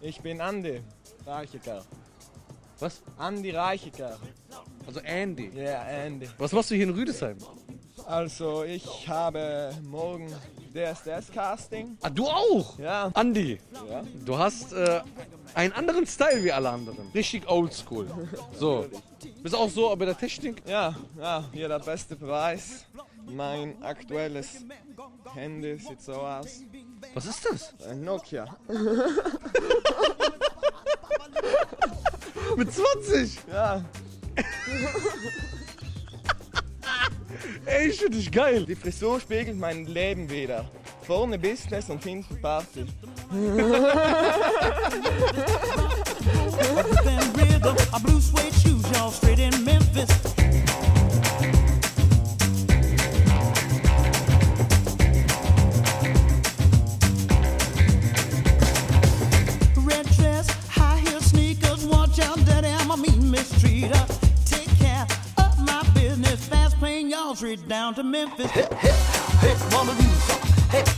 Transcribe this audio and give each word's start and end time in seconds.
Ich 0.00 0.20
bin 0.20 0.40
Andi 0.40 0.80
Reichecker. 1.26 1.84
Was? 2.80 3.02
Andi 3.18 3.50
Reichecker. 3.50 4.16
Also 4.86 5.00
Andy. 5.00 5.50
Ja, 5.54 5.82
Andy. 5.82 6.28
Was 6.38 6.52
machst 6.52 6.70
du 6.70 6.74
hier 6.74 6.84
in 6.84 6.90
Rüdesheim? 6.94 7.36
Also, 8.06 8.64
ich 8.64 9.06
habe 9.08 9.70
morgen 9.82 10.32
DSDS-Casting. 10.72 11.98
Ah, 12.00 12.08
du 12.08 12.26
auch? 12.26 12.78
Ja. 12.78 13.10
Andi, 13.14 13.58
Ja. 13.90 14.02
du 14.24 14.38
hast 14.38 14.72
äh, 14.72 15.00
einen 15.54 15.72
anderen 15.74 16.06
Style 16.06 16.42
wie 16.44 16.52
alle 16.52 16.70
anderen. 16.70 17.10
Richtig 17.14 17.48
oldschool. 17.50 18.06
So. 18.54 18.86
Bist 19.42 19.54
auch 19.54 19.68
so 19.68 19.94
bei 19.96 20.04
der 20.06 20.16
Technik? 20.16 20.62
Ja, 20.66 20.94
ja, 21.18 21.44
hier 21.52 21.68
der 21.68 21.80
beste 21.80 22.16
Preis. 22.16 22.86
Mein 23.26 23.82
aktuelles 23.82 24.64
Handy 25.34 25.76
sieht 25.78 26.00
so 26.00 26.14
aus. 26.14 26.62
Was 27.14 27.26
ist 27.26 27.48
das? 27.50 27.74
Ein 27.88 28.04
Nokia. 28.04 28.46
Mit 32.56 32.72
20? 32.72 33.38
Ja, 33.52 33.84
Ey, 37.66 37.88
ich 37.88 38.00
finde 38.00 38.16
dich 38.16 38.30
geil. 38.30 38.64
die 38.64 38.74
Frisur 38.74 39.20
spiegelt 39.20 39.58
mein 39.58 39.84
Leben 39.86 40.30
wieder. 40.30 40.64
Vorne 41.02 41.38
Business 41.38 41.90
und 41.90 42.02
hinten 42.02 42.40
Party. 42.40 42.86
country 67.38 67.56
down 67.68 67.94
to 67.94 68.02
Memphis. 68.02 68.50
Hip, 68.50 68.72
hip, 68.74 69.58
mama. 69.70 69.92
Hip, 70.72 70.88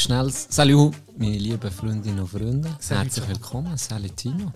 schnelles 0.00 0.46
Salut, 0.48 0.94
meine 1.18 1.36
lieben 1.36 1.70
Freundinnen 1.70 2.20
und 2.20 2.28
Freunde. 2.28 2.70
Herzlich 2.88 3.28
willkommen, 3.28 3.76
Sally 3.76 4.08
Tino. 4.10 4.50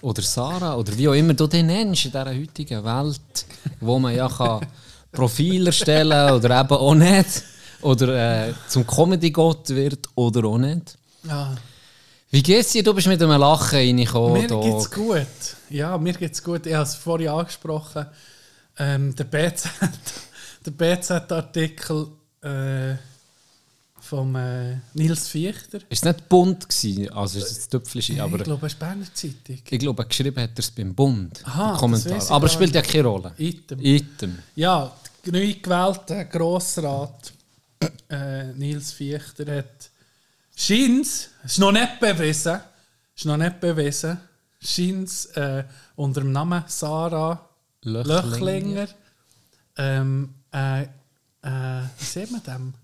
Oder 0.00 0.22
Sarah, 0.22 0.74
oder 0.74 0.96
wie 0.98 1.06
auch 1.06 1.12
immer 1.12 1.32
du 1.32 1.46
dich 1.46 1.62
nennst 1.62 2.06
in 2.06 2.10
dieser 2.10 2.26
heutigen 2.26 2.84
Welt, 2.84 3.46
wo 3.80 4.00
man 4.00 4.16
ja 4.16 4.28
kann 4.28 4.66
Profil 5.12 5.68
erstellen 5.68 6.32
oder 6.32 6.60
eben 6.60 6.72
auch 6.72 6.94
nicht. 6.94 7.44
Oder 7.82 8.48
äh, 8.48 8.54
zum 8.68 8.84
Comedy-Gott 8.84 9.68
wird 9.70 10.08
oder 10.16 10.44
auch 10.48 10.58
nicht. 10.58 10.98
Ja, 11.22 11.54
Wie 12.30 12.42
geht's 12.42 12.72
dir? 12.72 12.82
Du 12.82 12.94
bist 12.94 13.06
mit 13.06 13.22
einem 13.22 13.40
Lachen 13.40 13.78
reingekommen. 13.78 14.42
mir 14.42 14.48
Doc. 14.48 14.64
geht's 14.64 14.90
gut. 14.90 15.56
Ja, 15.70 15.96
mir 15.98 16.14
geht's 16.14 16.42
gut. 16.42 16.66
Ich 16.66 16.74
habe 16.74 16.84
es 16.84 16.96
vorhin 16.96 17.28
angesprochen. 17.28 18.06
Ähm, 18.76 19.14
der 19.14 19.24
BZ, 19.24 19.68
der 20.66 20.70
BZ-Artikel 20.72 22.08
äh, 22.42 22.94
vom 24.12 24.36
äh, 24.36 24.76
Nils 24.92 25.28
Fichter. 25.28 25.78
Ist 25.78 25.86
es 25.90 26.04
nicht 26.04 26.28
bunt 26.28 26.68
gewesen? 26.68 27.10
Also 27.14 27.38
ist 27.38 27.50
es 27.50 27.66
Tüpfelchen, 27.66 28.20
aber 28.20 28.36
ich 28.36 28.44
glaube, 28.44 28.66
es 28.66 28.74
ist 28.74 28.78
Berner 28.78 29.06
Zeitung. 29.14 29.58
ich 29.70 29.78
glaube, 29.78 30.04
geschrieben 30.04 30.42
hat 30.42 30.50
er 30.50 30.58
es 30.58 30.70
beim 30.70 30.94
Bund. 30.94 31.40
Aha, 31.46 31.64
im 31.64 31.70
das 31.70 31.80
Kommentar. 31.80 32.30
Aber 32.30 32.46
es 32.46 32.52
spielt 32.52 32.74
ja 32.74 32.82
keine 32.82 33.04
Rolle. 33.04 33.32
Item. 33.38 33.80
Item. 33.80 34.38
Ja, 34.54 34.94
der 35.24 35.32
neu 35.32 35.54
gewählte 35.54 36.26
Grossrat 36.26 37.32
äh, 38.10 38.52
Nils 38.52 38.92
Fichter 38.92 39.56
hat 39.56 39.90
Scheins, 40.54 41.30
ist 41.42 41.58
noch 41.58 41.72
nicht 41.72 41.98
bewiesen, 41.98 42.60
ist 43.16 43.24
noch 43.24 43.38
nicht 43.38 43.60
bewiesen, 43.60 44.18
Scheins 44.60 45.24
äh, 45.36 45.64
unter 45.96 46.20
dem 46.20 46.32
Namen 46.32 46.64
Sarah 46.66 47.48
Löchlinger. 47.80 48.12
Löchlinger, 48.30 48.88
ähm, 49.78 50.34
äh, 50.52 50.82
äh, 50.82 50.86
wie 51.98 52.04
sieht 52.04 52.30
man 52.30 52.42
dem? 52.42 52.74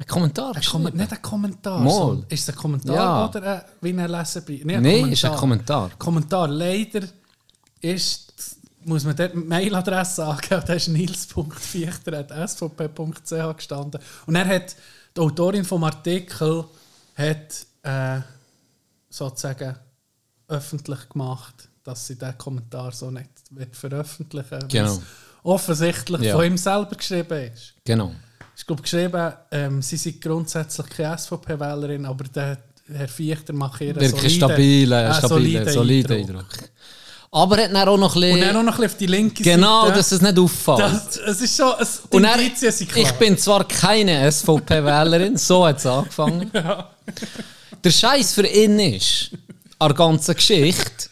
Ein 0.00 0.06
Kommentar. 0.06 0.54
Ein 0.54 0.62
Kom 0.62 0.84
nicht 0.84 1.12
ein 1.12 1.22
Kommentar. 1.22 1.80
Mal. 1.80 2.24
Ist 2.28 2.48
es 2.48 2.54
ein 2.54 2.56
Kommentar 2.56 2.94
Ja. 2.94 3.26
oder 3.28 3.42
ein, 3.42 3.62
wie 3.80 3.88
ein 3.98 4.08
Leserbrief? 4.10 4.64
Nein, 4.64 4.80
Nein, 4.82 5.10
ist 5.12 5.24
ein 5.24 5.34
Kommentar. 5.34 5.90
Kommentar. 5.98 6.46
Leider 6.46 7.00
ist, 7.80 8.32
muss 8.84 9.02
man 9.04 9.16
dort 9.16 9.32
die 9.34 9.38
Mailadresse 9.38 10.24
angeben, 10.24 10.62
da 10.64 10.72
ist 10.74 10.86
nils.fichter.svp.ch 10.88 13.56
gestanden. 13.56 14.00
Und 14.26 14.36
er 14.36 14.46
hat, 14.46 14.76
die 15.16 15.20
Autorin 15.20 15.64
vom 15.64 15.82
Artikel 15.82 16.64
hat 17.16 17.66
äh, 17.82 18.20
sozusagen 19.10 19.74
öffentlich 20.46 21.08
gemacht, 21.08 21.68
dass 21.82 22.06
sie 22.06 22.16
diesen 22.16 22.38
Kommentar 22.38 22.92
so 22.92 23.10
nicht 23.10 23.30
wird 23.50 23.74
veröffentlichen 23.74 24.50
will. 24.52 24.68
Genau. 24.68 24.90
weil 24.90 24.98
es 24.98 25.02
Offensichtlich 25.42 26.20
Ja. 26.22 26.36
von 26.36 26.44
ihm 26.44 26.56
selber 26.56 26.94
geschrieben 26.94 27.50
ist. 27.52 27.74
Genau. 27.84 28.12
Ich 28.58 28.66
glaube 28.66 28.82
geschrieben, 28.82 29.32
ähm, 29.52 29.80
sie 29.82 29.96
sind 29.96 30.20
grundsätzlich 30.20 30.86
keine 30.88 31.16
SVP-Wählerin, 31.16 32.04
aber 32.04 32.24
der 32.24 32.58
Herr 32.92 33.08
Fichter 33.08 33.52
macht 33.52 33.80
eher 33.80 33.94
Wirklich 33.94 34.32
soliden- 34.34 34.36
stabiler, 34.50 35.04
einen 35.04 35.14
stabiler, 35.14 35.70
solider 35.72 36.14
Eindruck. 36.16 36.46
Aber 37.30 37.58
er 37.58 37.64
hat 37.66 37.74
dann 37.74 37.88
auch 37.88 37.96
noch 37.98 38.16
ein 38.16 38.22
Und 38.22 38.30
bisschen... 38.32 38.40
dann 38.40 38.56
auch 38.56 38.62
noch 38.62 38.74
ein 38.74 38.80
bisschen 38.80 38.90
auf 38.90 38.96
die 38.96 39.06
linke 39.06 39.42
Genau, 39.42 39.82
Seite. 39.84 39.96
dass 39.98 40.12
es 40.12 40.20
nicht 40.22 40.38
auffällt. 40.38 40.78
Das, 40.80 41.16
es 41.18 41.40
ist 41.42 41.56
schon, 41.56 41.72
es, 41.78 42.00
Und 42.10 42.24
er, 42.24 42.38
ich 42.40 43.12
bin 43.12 43.36
zwar 43.38 43.68
keine 43.68 44.30
SVP-Wählerin, 44.32 45.36
so 45.36 45.66
hat 45.66 45.76
es 45.78 45.86
angefangen. 45.86 46.50
Der 47.84 47.90
Scheiß 47.90 48.32
für 48.32 48.46
ihn 48.46 48.78
ist, 48.80 49.30
an 49.78 49.88
der 49.88 49.96
ganzen 49.96 50.34
Geschichte, 50.34 51.08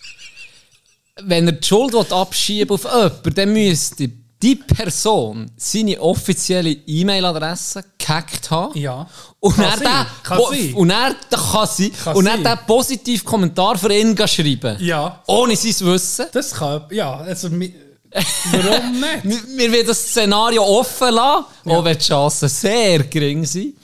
wenn 1.23 1.47
er 1.47 1.53
die 1.53 1.67
Schuld 1.67 1.93
will 1.93 2.05
abschieben 2.13 2.75
auf 2.75 2.85
jemanden, 2.85 3.35
dann 3.35 3.53
müsste 3.53 4.11
die 4.43 4.57
Person 4.57 5.51
seine 5.57 6.01
offizielle 6.01 6.71
E-Mail-Adresse 6.71 7.85
gehackt 7.99 8.51
haben. 8.51 8.79
Ja. 8.79 9.07
Und 9.41 9.57
Kann 9.57 9.65
er 9.65 9.77
den, 9.79 10.07
kann 10.23 10.39
und 10.75 10.91
er, 10.91 11.15
kann 11.31 11.69
sie, 11.73 11.91
Kann 11.91 12.17
und 12.17 12.27
er 12.27 12.39
den 12.39 12.67
positiven 12.67 13.25
Kommentar 13.25 13.79
für 13.79 13.93
ihn 13.95 14.17
schreiben. 14.27 14.77
Ja. 14.81 15.23
Ohne 15.27 15.57
sein 15.57 15.87
Wissen. 15.87 16.27
Das 16.33 16.53
kann, 16.53 16.85
ja, 16.91 17.17
also, 17.17 17.49
warum 17.51 17.61
nicht? 19.01 19.25
Wir, 19.25 19.59
wir 19.59 19.73
wollen 19.73 19.87
das 19.87 20.01
Szenario 20.01 20.63
offen 20.63 21.15
lassen, 21.15 21.45
auch 21.65 21.85
wenn 21.85 21.97
die 21.97 22.05
Chancen 22.05 22.49
sehr 22.49 23.05
gering 23.05 23.45
sind. 23.45 23.75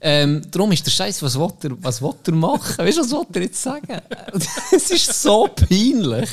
Ähm, 0.00 0.42
darum 0.50 0.70
ist 0.72 0.84
der 0.86 0.90
Scheiß, 0.90 1.22
was 1.22 1.38
will 1.38 1.50
er, 1.64 1.70
was 1.82 2.02
will 2.02 2.14
er 2.26 2.32
machen? 2.34 2.78
Weißt 2.78 2.98
du, 2.98 3.02
was 3.02 3.10
will 3.10 3.26
er 3.34 3.42
jetzt 3.42 3.62
sagen? 3.62 4.00
Es 4.70 4.90
ist 4.90 5.22
so 5.22 5.48
peinlich. 5.48 6.28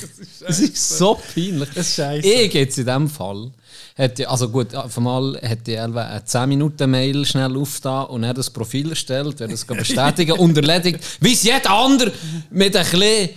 Es 0.45 0.59
ist 0.59 0.97
so 0.97 1.17
peinlich. 1.33 1.69
Das 1.73 1.87
ist 1.87 1.95
scheisse. 1.95 2.27
Ich 2.27 2.53
jetzt 2.53 2.77
in 2.77 2.85
diesem 2.85 3.09
Fall. 3.09 3.51
Hätte, 3.99 4.29
also 4.29 4.47
gut, 4.47 4.73
einmal 4.73 5.37
hätte 5.41 5.71
ich 5.73 5.77
etwa 5.77 6.03
eine 6.03 6.21
10-Minuten-Mail 6.21 7.25
schnell 7.25 7.57
aufgetan 7.57 8.05
und 8.05 8.23
er 8.23 8.33
das 8.33 8.49
Profil 8.49 8.91
erstellt, 8.91 9.41
wäre 9.41 9.51
das 9.51 9.65
bestätigen 9.67 10.39
und 10.39 10.55
erledigt. 10.55 11.03
Wie 11.19 11.33
es 11.33 11.43
jeder 11.43 11.69
andere 11.69 12.13
mit 12.49 12.77
ein 12.77 12.85
bisschen 12.89 13.29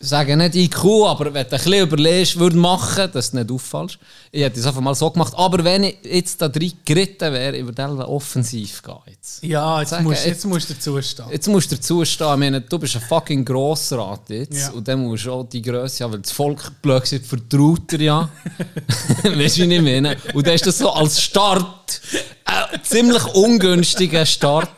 sage 0.00 0.36
nicht 0.36 0.54
IQ, 0.54 0.84
aber 1.06 1.24
wenn 1.26 1.32
du 1.32 1.38
ein 1.40 1.48
bisschen 1.48 1.72
überlegst, 1.74 2.38
würde 2.38 2.56
machen, 2.56 3.10
dass 3.12 3.32
du 3.32 3.38
nicht 3.38 3.50
auffällst. 3.50 3.98
Ich 4.30 4.42
hätte 4.42 4.60
es 4.60 4.66
einfach 4.66 4.80
mal 4.80 4.94
so 4.94 5.10
gemacht. 5.10 5.32
Aber 5.36 5.64
wenn 5.64 5.82
ich 5.84 5.98
jetzt 6.04 6.40
da 6.40 6.48
drin 6.48 6.72
geritten 6.84 7.32
wäre, 7.32 7.56
ich 7.56 7.64
würde 7.64 8.06
offensiv 8.08 8.80
gehen. 8.82 8.94
Jetzt. 9.06 9.42
Ja, 9.42 9.80
jetzt 9.80 9.90
Sagen, 9.90 10.04
musst, 10.04 10.18
jetzt- 10.24 10.26
jetzt 10.28 10.44
musst 10.46 10.70
du 10.70 10.74
dazustehen. 10.74 11.28
Jetzt 11.32 11.48
musst 11.48 11.72
du 11.72 11.76
dazustehen, 11.76 12.30
ich 12.32 12.38
meine, 12.38 12.60
du 12.60 12.78
bist 12.78 12.94
ein 12.94 13.02
fucking 13.02 13.44
Grossrat 13.44 14.30
jetzt 14.30 14.56
Ja. 14.56 14.70
und 14.70 14.86
dann 14.86 15.00
musst 15.04 15.24
du 15.26 15.32
auch 15.32 15.44
die 15.44 15.62
Größe 15.62 16.04
haben, 16.04 16.12
weil 16.12 16.20
das 16.20 16.30
Volk 16.32 16.80
blöd 16.80 17.02
gesagt 17.02 17.26
vertraut 17.26 17.90
dir 17.90 18.00
ja. 18.02 18.28
weißt 19.24 19.58
du, 19.58 19.68
wie 19.68 19.74
ich 19.74 19.82
meine? 19.82 20.16
Und 20.32 20.46
dann 20.46 20.54
ist 20.54 20.66
das 20.66 20.78
so 20.78 20.90
als 20.92 21.20
Start 21.20 22.00
ein 22.44 22.80
ziemlich 22.84 23.24
ungünstiger 23.34 24.24
Start. 24.24 24.68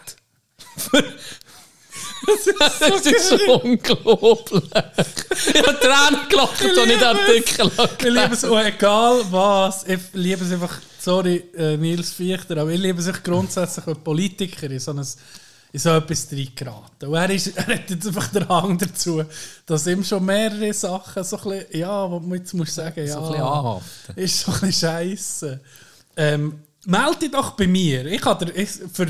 das 2.59 3.06
ist 3.06 3.29
so 3.47 3.61
unglaublich. 3.61 4.62
Ich 4.73 5.67
habe 5.67 5.81
Tränen 5.81 6.29
gelacht, 6.29 6.65
ich 6.65 6.75
den 6.75 7.03
Artikel 7.03 7.71
Ich 7.99 8.05
liebe 8.05 8.35
es, 8.35 8.44
auch 8.44 8.65
egal 8.65 9.23
was, 9.31 9.85
ich 9.87 10.00
liebe 10.12 10.44
es 10.44 10.53
einfach, 10.53 10.79
sorry 10.99 11.44
äh, 11.56 11.77
Nils 11.77 12.12
Fichter, 12.12 12.56
aber 12.59 12.71
ich 12.71 12.81
liebe 12.81 13.00
es 13.00 13.23
grundsätzlich, 13.23 13.87
wenn 13.87 14.03
Politiker 14.03 14.71
in 14.71 14.79
so 14.79 14.93
ein 14.93 15.05
in 15.73 15.79
so 15.79 15.91
etwas 15.91 16.29
reingeraten. 16.32 17.09
Und 17.09 17.15
er, 17.15 17.31
ist, 17.31 17.56
er 17.56 17.67
hat 17.67 17.88
jetzt 17.88 18.06
einfach 18.06 18.29
den 18.29 18.49
Hang 18.49 18.77
dazu, 18.77 19.23
dass 19.67 19.87
ihm 19.87 20.03
schon 20.03 20.25
mehrere 20.25 20.73
Sachen 20.75 21.23
so 21.23 21.37
ein 21.37 21.43
bisschen, 21.43 21.79
ja, 21.79 22.11
wo 22.11 22.19
man 22.19 22.38
jetzt 22.38 22.55
muss 22.55 22.75
sagen, 22.75 23.06
ja, 23.06 23.12
So 23.15 23.21
ein 23.21 23.29
bisschen 23.29 23.43
anhaften. 23.43 24.17
ist 24.17 24.41
so 24.41 24.50
ein 24.50 24.61
bisschen 24.61 24.73
scheisse. 24.73 25.61
Ähm, 26.17 26.61
melde 26.87 27.19
dich 27.21 27.31
doch 27.31 27.53
bei 27.53 27.67
mir. 27.67 28.06
Ich 28.06 28.25
habe 28.25 28.44
dir, 28.47 28.56
ich, 28.56 28.71
für 28.93 29.06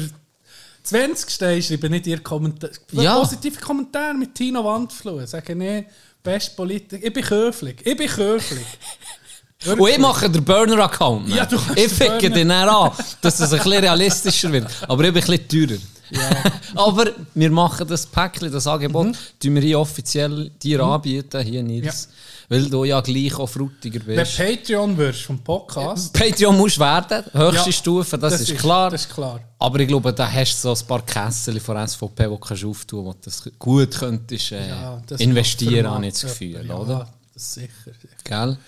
20. 0.83 1.67
schreibe 1.67 1.91
nicht 1.91 2.07
ihr 2.07 2.21
Kommentar, 2.21 2.71
Ja. 2.93 3.19
positive 3.19 3.61
Kommentar 3.61 4.15
mit 4.15 4.35
Tino 4.35 4.65
Wandflur. 4.65 5.27
Sagen, 5.27 5.59
nee, 5.59 5.87
best 6.23 6.57
Politik. 6.57 7.05
Ich 7.05 7.13
bin 7.13 7.29
höflich. 7.29 7.77
Ich 7.85 7.97
bin 7.97 8.09
höflich. 8.17 8.67
Und 9.79 9.89
ich 9.89 9.99
mache 9.99 10.31
den 10.31 10.43
Burner-Account. 10.43 11.29
Ja, 11.29 11.47
ich 11.77 11.93
ficke 11.93 12.31
den 12.31 12.49
dann 12.49 12.67
an, 12.69 12.93
dass 13.21 13.41
es 13.41 13.53
ein 13.53 13.59
bisschen 13.59 13.81
realistischer 13.85 14.51
wird. 14.51 14.69
Aber 14.89 15.05
ich 15.05 15.13
bin 15.13 15.23
ein 15.23 15.39
bisschen 15.39 15.69
teurer. 15.69 15.81
Aber 16.77 17.11
wir 17.35 17.51
machen 17.51 17.87
das 17.87 18.07
Päckchen, 18.07 18.51
das 18.51 18.67
Angebot, 18.67 19.09
Mhm. 19.09 19.15
tun 19.41 19.55
wir 19.55 19.63
hier 19.63 19.79
offiziell 19.79 20.51
dir 20.63 20.81
anbieten, 20.81 21.43
hier 21.43 21.63
Nils. 21.63 22.09
Weil 22.53 22.69
du 22.69 22.83
ja 22.83 23.01
gleich 23.01 23.39
auch 23.39 23.47
frutiger 23.49 24.01
Wenn 24.05 24.17
bist. 24.17 24.37
Patreon 24.37 24.97
wirst 24.97 25.23
vom 25.23 25.39
Podcast, 25.39 26.13
Patreon 26.13 26.57
musst 26.57 26.79
du 26.79 26.81
werden, 26.81 27.25
höchste 27.33 27.71
Ja, 27.71 27.73
Stufe, 27.73 28.19
das, 28.19 28.41
ist, 28.41 28.59
klar. 28.59 28.91
Das 28.91 29.03
ist 29.03 29.15
klar. 29.15 29.41
Aber 29.57 29.79
ich 29.79 29.87
glaube, 29.87 30.13
da 30.13 30.29
hast 30.29 30.65
du 30.65 30.75
so 30.75 30.83
ein 30.83 30.89
paar 30.89 31.03
Kessel 31.07 31.61
von 31.61 31.87
SVP, 31.87 32.25
die 32.25 32.29
du 32.29 32.39
kannst 32.39 32.65
auftun 32.65 33.05
kannst, 33.05 33.39
wo 33.39 33.45
du 33.45 33.47
das 33.47 33.59
gut 33.59 33.97
könntest, 33.97 34.51
äh, 34.51 34.69
Ja, 34.69 35.01
das 35.07 35.21
investieren, 35.21 35.89
habe 35.89 36.05
ich 36.05 36.13
das 36.15 36.23
Gefühl, 36.23 36.67
ja, 36.67 36.75
oder? 36.75 37.09
Das 37.33 37.41
ist 37.45 37.53
sicher. 37.55 37.97
Gell? 38.25 38.59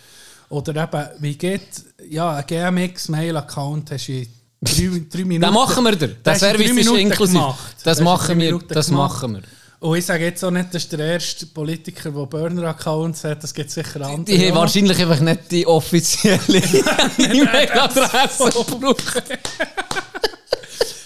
Oder 0.50 0.82
eben, 0.84 1.08
wie 1.18 1.34
geht, 1.36 1.62
ja, 2.08 2.36
ein 2.36 2.46
GMX-Mail-Account 2.46 3.90
hast 3.90 4.06
du 4.06 4.12
in 4.12 4.28
drei, 4.60 5.02
drei 5.10 5.24
Minuten... 5.24 5.40
Den 5.40 5.54
machen 5.54 5.82
wir 5.82 5.96
dir. 5.96 6.16
Das 6.22 6.38
du 6.38 6.46
Service 6.46 6.70
ist 6.70 6.86
inklusiv. 6.88 7.40
Das 7.82 7.96
du 7.96 8.02
in 8.02 8.04
machen 8.04 8.38
wir, 8.38 8.58
das 8.68 8.90
machen 8.92 9.34
wir. 9.34 9.42
Und 9.82 9.98
ich 9.98 10.06
sage 10.06 10.24
jetzt 10.26 10.44
auch 10.44 10.52
nicht, 10.52 10.72
das 10.72 10.84
ist 10.84 10.92
der 10.92 11.00
erste 11.00 11.44
Politiker, 11.46 12.12
der 12.12 12.26
Burner-Accounts 12.26 13.24
hat. 13.24 13.42
Das 13.42 13.52
gibt 13.52 13.68
sicher 13.68 14.00
andere. 14.06 14.36
Die 14.36 14.46
haben 14.46 14.56
auch. 14.56 14.60
wahrscheinlich 14.60 14.96
einfach 15.00 15.18
nicht 15.18 15.50
die 15.50 15.66
offizielle 15.66 16.38
E-Mail-Adresse 17.18 18.44
gebraucht. 18.44 19.22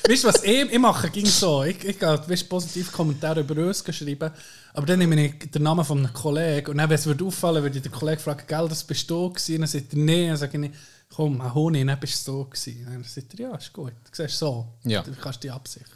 Weißt 0.06 0.24
du 0.24 0.28
was, 0.28 0.42
ich, 0.44 0.70
ich 0.70 0.78
mache 0.78 1.08
ging 1.08 1.24
so. 1.24 1.62
Ich, 1.64 1.82
ich 1.84 1.98
gehe 1.98 2.20
weißt, 2.28 2.48
positiv 2.50 2.92
Kommentare 2.92 3.40
über 3.40 3.66
uns 3.66 3.82
schreiben, 3.90 4.30
aber 4.74 4.86
dann 4.86 4.98
nehme 4.98 5.24
ich 5.24 5.50
den 5.50 5.62
Namen 5.62 5.82
von 5.84 5.98
einem 5.98 6.12
Kollegen 6.12 6.70
und 6.72 6.76
dann, 6.76 6.90
wenn 6.90 6.96
es 6.96 7.06
würde 7.06 7.24
auffallen, 7.24 7.62
würde 7.62 7.78
ich 7.78 7.82
den 7.82 7.90
Kollegen 7.90 8.20
fragen, 8.20 8.44
gell, 8.46 8.68
das 8.68 8.84
bist 8.84 9.08
du 9.10 9.30
gewesen? 9.30 9.60
Dann 9.60 9.68
sagt 9.68 9.94
er, 9.94 9.98
nee, 9.98 10.28
dann 10.28 10.36
sage 10.36 10.64
ich, 10.66 10.70
komm, 11.14 11.40
ein 11.40 11.54
Honig, 11.54 11.86
dann 11.86 11.98
bist 11.98 12.28
du 12.28 12.44
gewesen. 12.44 12.86
Dann 12.88 13.02
sagt 13.04 13.40
er, 13.40 13.48
ja, 13.48 13.56
ist 13.56 13.72
gut. 13.72 13.94
Du 14.04 14.10
siehst 14.12 14.38
so, 14.38 14.66
Ja. 14.84 15.00
du 15.00 15.12
kannst 15.20 15.42
dich 15.42 15.50
absichern. 15.50 15.95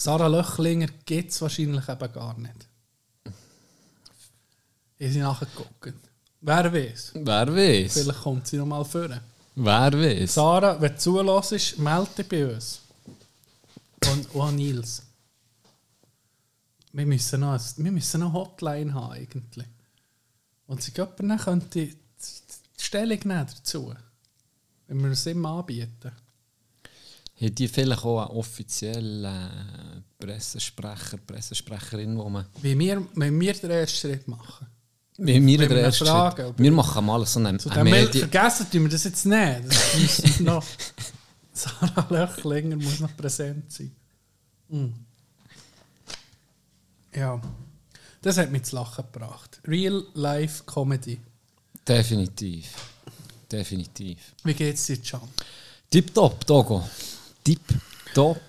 Sarah 0.00 0.28
Löchlinger 0.28 0.86
gibt 1.04 1.30
es 1.30 1.42
wahrscheinlich 1.42 1.86
eben 1.88 2.12
gar 2.12 2.38
nicht. 2.38 2.54
Ich 4.98 5.12
sie 5.12 5.18
nachgeguckt. 5.20 5.92
Wer 6.40 6.72
weiß, 6.72 7.12
Wer 7.14 7.54
weiß? 7.54 7.92
vielleicht 7.92 8.20
kommt 8.22 8.46
sie 8.46 8.56
noch 8.56 8.66
mal 8.66 8.84
vor. 8.84 9.08
Wer 9.54 9.92
weiß? 9.92 10.34
Sarah, 10.34 10.80
wenn 10.80 10.92
du 10.92 10.98
zulässt, 10.98 11.78
melde 11.78 12.08
dich 12.16 12.28
bei 12.28 12.54
uns. 12.54 12.80
Und, 14.10 14.34
und 14.34 14.56
Nils. 14.56 15.02
Wir 16.92 17.04
müssen, 17.06 17.40
noch, 17.40 17.52
ein- 17.52 17.84
wir 17.84 17.92
müssen 17.92 18.20
noch 18.20 18.28
eine 18.30 18.38
Hotline 18.38 18.94
haben, 18.94 19.12
eigentlich. 19.12 19.66
Und 20.66 20.82
sie 20.82 20.92
jemand 20.96 21.20
dann 21.20 21.38
könnte 21.38 21.66
die 21.78 21.96
die 22.78 22.84
Stellung 22.84 23.18
nehmen 23.24 23.46
dazu. 23.46 23.94
Wenn 24.88 25.02
wir 25.02 25.10
es 25.10 25.26
immer 25.26 25.50
anbieten. 25.58 26.12
Haben 27.40 27.54
die 27.54 27.68
vielleicht 27.68 28.04
auch 28.04 28.20
einen 28.20 28.36
offiziellen 28.36 29.24
äh, 29.24 30.02
Pressesprecher, 30.18 31.16
Pressesprecherin, 31.26 32.18
wo 32.18 32.28
man... 32.28 32.46
Wie 32.60 32.78
wir, 32.78 33.06
wenn 33.14 33.40
wir 33.40 33.54
den 33.54 33.70
ersten 33.70 33.96
Schritt 33.96 34.28
machen. 34.28 34.66
Wir, 35.16 35.44
wir, 35.44 35.58
den 35.58 35.78
ersten 35.78 36.06
fragen, 36.06 36.46
Schritt. 36.48 36.58
wir 36.58 36.72
machen 36.72 37.04
mal 37.04 37.24
so 37.26 37.40
eine, 37.40 37.58
Zu 37.58 37.70
eine 37.70 37.84
dem 37.84 37.90
Mail 37.90 38.06
Medi 38.06 38.18
vergessen 38.20 38.70
tun 38.70 38.82
wir 38.82 38.90
das 38.90 39.04
jetzt 39.04 39.24
nicht. 39.24 39.60
Das 39.68 40.40
noch. 40.40 40.64
Sarah 41.52 42.06
Löchlinger 42.08 42.76
muss 42.76 43.00
noch 43.00 43.14
präsent 43.16 43.70
sein. 43.72 43.94
Mm. 44.68 44.88
Ja. 47.14 47.40
Das 48.22 48.36
hat 48.36 48.50
mich 48.50 48.64
zu 48.64 48.76
lachen 48.76 49.04
gebracht. 49.12 49.60
Real 49.66 50.04
Life 50.14 50.64
Comedy. 50.64 51.20
Definitiv. 51.86 52.66
Definitiv. 53.50 54.18
Wie 54.44 54.54
geht's 54.54 54.86
dir, 54.86 54.98
Can? 54.98 55.20
Tipptopp, 55.90 56.46
Togo. 56.46 56.84
Tipptopp. 57.44 58.40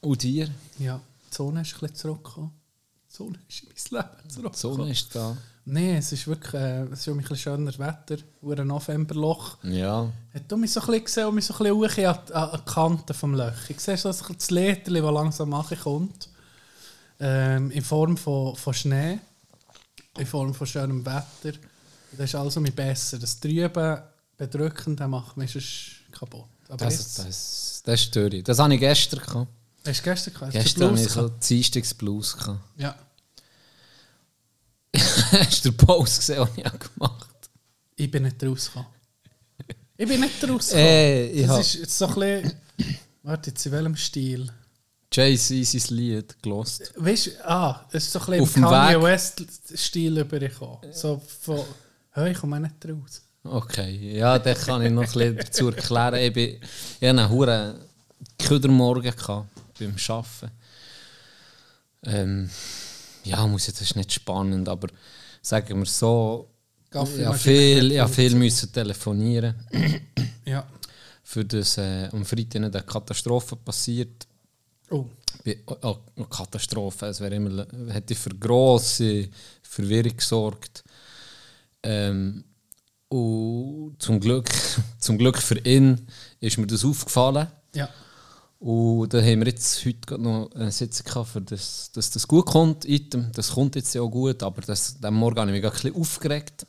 Und 0.00 0.22
dir? 0.22 0.48
Ja, 0.78 1.00
die 1.30 1.34
Sonne 1.34 1.62
ist 1.62 1.74
ein 1.74 1.80
bisschen 1.80 1.96
zurückgekommen. 1.96 2.52
Die 3.10 3.16
Sonne 3.16 3.38
ist 3.48 3.62
in 3.62 3.68
mein 3.68 4.02
Leben 4.02 4.22
Die 4.24 4.28
zurückgekommen. 4.28 4.76
Sonne 4.76 4.90
ist 4.90 5.14
da. 5.14 5.36
Nein, 5.64 5.96
es 5.96 6.12
ist 6.12 6.26
wirklich 6.26 6.54
äh, 6.54 6.82
es 6.84 7.00
ist 7.00 7.08
ein 7.08 7.18
bisschen 7.18 7.36
schöner 7.36 7.78
Wetter. 7.78 8.16
Ein 8.42 8.66
Novemberloch. 8.66 9.58
Ja. 9.64 10.10
Hat 10.32 10.42
du 10.50 10.56
mich 10.56 10.72
so 10.72 10.80
ein 10.80 10.86
bisschen 10.86 11.04
gesehen 11.04 11.26
und 11.26 11.34
mich 11.34 11.44
so 11.44 11.54
ein 11.54 11.78
bisschen 11.80 12.06
an, 12.06 12.18
an, 12.32 12.50
an 12.50 12.60
die 12.66 12.72
Kanten 12.72 13.14
vom 13.14 13.34
Loch. 13.34 13.68
Ich 13.68 13.80
sehe 13.80 13.96
so 13.98 14.08
ein 14.08 14.16
das 14.34 14.50
Läderchen, 14.50 15.02
das 15.02 15.12
langsam 15.12 15.50
kommt. 15.82 16.28
Ähm, 17.20 17.70
in 17.72 17.82
Form 17.82 18.16
von, 18.16 18.56
von 18.56 18.72
Schnee. 18.72 19.18
In 20.16 20.26
Form 20.26 20.54
von 20.54 20.66
schönem 20.66 21.04
Wetter. 21.04 21.58
Das 22.12 22.20
ist 22.30 22.34
also 22.34 22.60
mir 22.60 22.72
besser. 22.72 23.18
Das 23.18 23.38
Trüben, 23.38 24.00
bedrückend, 24.38 25.00
das 25.00 25.08
macht 25.08 25.36
mich 25.36 26.02
kaputt. 26.12 26.46
Aber 26.68 26.76
Das, 26.84 26.98
jetzt, 26.98 27.18
das, 27.18 27.77
das 27.88 28.00
ist 28.00 28.06
störend. 28.08 28.46
Das 28.46 28.58
habe 28.58 28.74
ich 28.74 28.80
gestern 28.80 29.20
gehabt. 29.20 29.50
hast 29.86 30.00
du 30.00 30.10
gestern 30.10 30.34
gehabt? 30.34 30.52
Gestern 30.52 30.90
hatte 30.90 31.00
ich 31.00 31.08
so? 31.08 31.28
Dienstagsblues. 31.28 32.36
Ja. 32.76 32.94
Hast 34.94 35.64
du 35.64 35.70
den 35.70 35.76
Post 35.78 36.18
gesehen, 36.18 36.46
den 36.56 36.66
ich 36.66 36.72
gemacht 36.72 36.98
habe? 36.98 37.48
Ich 37.96 38.10
bin 38.10 38.24
nicht 38.24 38.42
rausgekommen. 38.44 38.88
Ich 39.96 40.08
bin 40.08 40.20
nicht 40.20 40.48
rausgekommen. 40.48 40.86
Äh, 40.86 41.26
ich 41.30 41.46
das 41.46 41.60
ist 41.60 41.74
jetzt 41.74 41.98
so 41.98 42.06
ein 42.08 42.14
bisschen... 42.14 42.60
Warte, 43.22 43.50
jetzt 43.50 43.64
in 43.64 43.72
welchem 43.72 43.96
Stil? 43.96 44.52
Jay-Z 45.10 45.64
sein 45.64 45.96
Lied 45.96 46.42
gelost. 46.42 46.92
Weißt 46.96 47.26
du, 47.26 47.30
ah, 47.48 47.86
es 47.90 48.04
ist 48.04 48.12
so 48.12 48.20
ein 48.20 48.38
bisschen 48.44 48.62
Kanye. 48.64 49.02
West-Stil 49.02 50.18
übergekommen. 50.18 50.92
So 50.92 51.22
von, 51.40 51.64
hey, 52.10 52.32
ich 52.32 52.38
komme 52.38 52.56
auch 52.56 52.60
nicht 52.60 52.74
raus. 52.86 53.22
Okay, 53.44 54.16
ja, 54.16 54.38
dann 54.38 54.56
kann 54.56 54.82
ich 54.82 54.90
noch 54.90 55.02
ein 55.02 55.08
bisschen 55.08 55.36
dazu 55.36 55.68
erklären. 55.68 56.14
Ich, 56.16 56.32
bin, 56.32 56.48
ich 56.56 57.08
hatte 57.08 57.08
einen 57.08 57.28
hohen 57.28 57.74
Ködermorgen 58.38 59.12
beim 59.78 59.94
Arbeiten. 60.08 60.50
Ähm, 62.04 62.50
ja, 63.24 63.46
muss 63.46 63.66
jetzt, 63.66 63.80
das 63.80 63.90
ist 63.90 63.96
nicht 63.96 64.12
spannend, 64.12 64.68
aber 64.68 64.88
sagen 65.42 65.78
wir 65.78 65.86
so, 65.86 66.48
Kaffeemaschine 66.90 67.24
ja, 67.24 67.32
viel, 67.32 67.92
ja, 67.92 68.08
viel 68.08 68.34
müssen 68.34 68.72
telefonieren. 68.72 69.54
Ja. 70.44 70.66
Für 71.22 71.44
das 71.44 71.76
äh, 71.76 72.08
am 72.10 72.24
Freitag 72.24 72.56
eine 72.56 72.70
Katastrophe 72.70 73.54
passiert. 73.54 74.26
Oh, 74.88 75.04
Oh, 75.82 75.98
oh, 76.16 76.24
Katastrophe, 76.24 77.06
es 77.06 77.20
wäre 77.20 77.34
immer, 77.34 77.66
hätte 77.90 78.14
für 78.14 78.30
grosse 78.30 79.28
Verwirrung 79.62 80.16
gesorgt. 80.16 80.84
Ähm, 81.82 82.44
und 83.08 83.96
zum 83.98 84.20
Glück, 84.20 84.48
zum 84.98 85.18
Glück 85.18 85.38
für 85.38 85.58
ihn 85.58 86.06
ist 86.40 86.58
mir 86.58 86.66
das 86.66 86.84
aufgefallen. 86.84 87.48
ja. 87.74 87.88
Und 88.60 89.14
da 89.14 89.18
haben 89.18 89.40
wir 89.40 89.46
jetzt 89.46 89.84
heute 89.84 90.00
gerade 90.04 90.22
noch 90.22 90.50
eine 90.52 90.72
Sitzung 90.72 91.06
gehabt, 91.06 91.28
für 91.28 91.40
das, 91.40 91.92
dass 91.92 92.10
das 92.10 92.26
gut 92.26 92.46
kommt. 92.46 92.84
Item. 92.86 93.30
Das 93.32 93.52
kommt 93.52 93.76
jetzt 93.76 93.94
ja 93.94 94.02
auch 94.02 94.10
gut, 94.10 94.42
aber 94.42 94.62
das, 94.62 94.98
den 94.98 95.14
Morgen 95.14 95.38
habe 95.38 95.50
ich 95.52 95.62
mich 95.62 95.64
ein 95.64 95.72
bisschen 95.72 95.94
aufgeregt. 95.94 96.66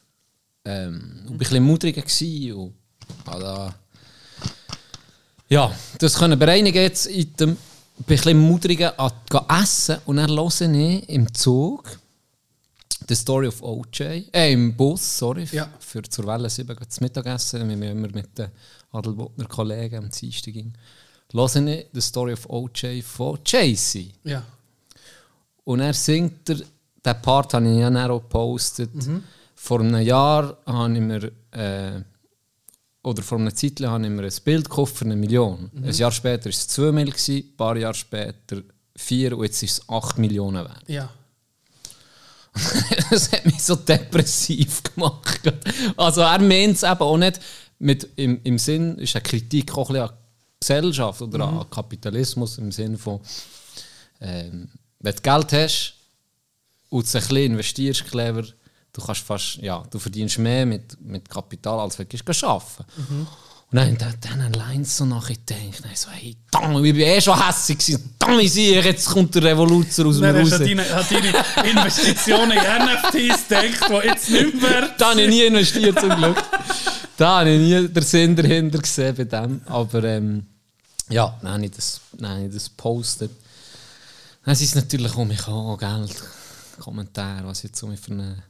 Ähm, 0.65 1.25
und 1.27 1.37
bin 1.39 1.47
ein 1.47 1.79
bisschen 1.79 1.93
gewesen. 1.93 2.53
Und, 2.53 2.73
also, 3.25 3.73
ja, 5.47 5.71
das 5.97 6.13
können 6.13 6.37
bereinigen 6.37 6.77
jetzt. 6.77 7.07
Item. 7.07 7.57
Ich 7.97 8.05
bin 8.05 8.17
ein 8.17 8.23
bisschen 8.23 8.39
mudriger 8.39 8.99
an 8.99 9.11
essen 9.61 9.97
und 10.05 10.17
dann 10.17 10.29
höre 10.29 10.61
ich 10.61 11.09
im 11.09 11.33
Zug 11.33 11.97
The 13.07 13.15
Story 13.15 13.47
of 13.47 13.61
OJ, 13.61 14.25
äh, 14.33 14.51
im 14.53 14.75
Bus, 14.75 15.17
sorry, 15.17 15.47
Ja. 15.51 15.69
für 15.79 16.01
zur 16.03 16.25
Welle 16.27 16.49
7 16.49 16.75
gehen 16.75 16.89
zum 16.89 17.03
Mittagessen. 17.05 17.67
Wir 17.67 17.75
haben 17.75 17.83
immer 17.83 18.07
mit 18.13 18.37
den 18.37 18.49
Adelbotner 18.91 19.45
Kollegen 19.45 19.95
am 19.97 20.09
Dienstag 20.09 20.53
ging. 20.53 20.73
Höre 21.31 21.55
ich 21.67 21.85
The 21.93 22.01
Story 22.01 22.33
of 22.33 22.49
OJ 22.49 23.01
von 23.01 23.39
Jay-Z. 23.45 24.11
Ja. 24.23 24.43
Und 25.63 25.79
er 25.79 25.93
singt 25.93 26.49
er, 26.49 26.55
den 26.57 27.21
Part 27.21 27.53
habe 27.53 27.69
ich 27.71 27.77
ja 27.79 27.89
dann 27.89 28.11
auch 28.11 28.19
gepostet. 28.21 28.89
Vor 29.55 29.79
einem 29.81 30.01
Jahr 30.01 30.57
habe 30.65 30.93
ich 30.93 30.99
mir, 30.99 31.31
äh, 31.51 32.01
oder 33.03 33.21
vor 33.23 33.37
einer 33.39 33.53
Zeit 33.53 33.79
habe 33.81 34.03
ich 34.03 34.09
mir 34.09 34.23
ein 34.23 34.33
Bild 34.43 34.69
gekauft 34.69 34.97
für 34.97 35.05
eine 35.05 35.15
Million. 35.15 35.69
Ein 35.75 35.91
Jahr 35.93 36.11
später 36.11 36.45
war 36.45 36.49
es 36.51 36.67
2 36.67 36.91
Millionen, 36.91 37.13
ein 37.13 37.55
paar 37.55 37.77
Jahre 37.77 37.93
später 37.93 38.61
4 38.95 39.37
und 39.37 39.43
jetzt 39.45 39.63
ist 39.63 39.79
es 39.79 39.89
8 39.89 40.17
Millionen 40.17 40.65
wert. 40.65 40.83
Ja. 40.87 41.09
das 43.09 43.31
hat 43.31 43.45
mich 43.45 43.61
so 43.61 43.75
depressiv 43.75 44.83
gemacht. 44.83 45.41
Also 45.97 46.21
er 46.21 46.39
meint 46.39 46.75
es 46.75 46.83
eben 46.83 47.01
auch 47.01 47.17
nicht 47.17 47.39
mit, 47.79 48.09
im, 48.15 48.39
im 48.43 48.57
Sinn, 48.57 48.97
ist 48.97 49.15
eine 49.15 49.23
Kritik 49.23 49.75
auch 49.77 49.89
ein 49.89 49.93
bisschen 49.93 50.09
an 50.09 50.17
Gesellschaft 50.59 51.21
oder 51.21 51.45
an 51.45 51.69
Kapitalismus 51.69 52.57
im 52.57 52.71
Sinn 52.71 52.97
von 52.97 53.21
ähm, 54.21 54.69
wenn 54.99 55.15
du 55.15 55.21
Geld 55.21 55.53
hast 55.53 55.93
und 56.89 57.05
es 57.05 57.15
ein 57.15 57.21
bisschen 57.21 57.37
investierst, 57.37 58.05
clever, 58.05 58.43
du 58.91 59.01
kannst 59.01 59.21
fast, 59.21 59.55
ja, 59.57 59.83
du 59.89 59.99
verdienst 59.99 60.39
mehr 60.39 60.65
mit, 60.65 60.99
mit 61.01 61.29
Kapital, 61.29 61.79
als 61.79 61.97
wenn 61.97 62.07
du 62.09 62.47
arbeiten. 62.47 62.85
Und 63.71 63.77
dann 63.77 63.89
ich 63.91 63.97
diesen 64.19 64.53
Lines 64.53 64.97
so 64.97 65.05
nachgedacht. 65.05 65.83
Dann 65.83 65.95
so, 65.95 66.09
hey, 66.09 66.35
Dang, 66.49 66.83
ich 66.83 66.95
war 66.95 67.01
eh 67.01 67.21
schon 67.21 67.47
hässlich. 67.47 67.77
gewesen. 67.77 68.15
Dang, 68.17 68.39
ich 68.39 68.51
sehe, 68.51 68.81
jetzt 68.81 69.05
kommt 69.07 69.35
der 69.35 69.43
Revoluzer 69.43 70.07
aus 70.07 70.17
mir 70.17 70.33
Dann 70.33 70.41
hast 70.41 70.53
raus. 70.53 70.59
du 70.59 70.63
an 70.65 70.77
deine, 70.77 70.93
an 70.95 71.05
deine 71.09 71.69
Investitionen 71.69 72.51
in 72.51 72.57
NFTs 72.57 73.47
gedacht, 73.47 73.89
die 73.89 74.07
jetzt 74.07 74.29
nicht 74.31 74.61
mehr 74.61 74.89
Da 74.97 75.11
habe 75.11 75.21
ich 75.21 75.29
nie 75.29 75.43
investiert, 75.43 75.99
zum 75.99 76.09
Glück. 76.15 76.37
Da 77.17 77.39
habe 77.39 77.49
ich 77.51 77.59
nie 77.59 77.87
den 77.89 78.03
Sinn 78.03 78.35
dahinter 78.35 78.79
gesehen 78.79 79.15
bei 79.15 79.25
dem. 79.25 79.61
Aber 79.67 80.03
ähm, 80.03 80.47
ja, 81.09 81.37
dann 81.41 81.51
habe 81.53 81.65
ich 81.65 81.71
das, 81.71 82.01
dann 82.13 82.31
habe 82.31 82.45
ich 82.47 82.53
das 82.53 82.69
gepostet. 82.69 83.31
Dann 84.45 84.55
sind 84.55 84.67
es 84.67 84.75
natürlich 84.75 85.13
um 85.15 85.27
mich 85.27 85.47
an, 85.47 85.77
Geld, 85.77 86.15
Kommentare, 86.79 87.45
was 87.45 87.61
jetzt 87.61 87.83
um 87.83 87.91
mich 87.91 87.99
für 87.99 88.13
eine, 88.13 88.41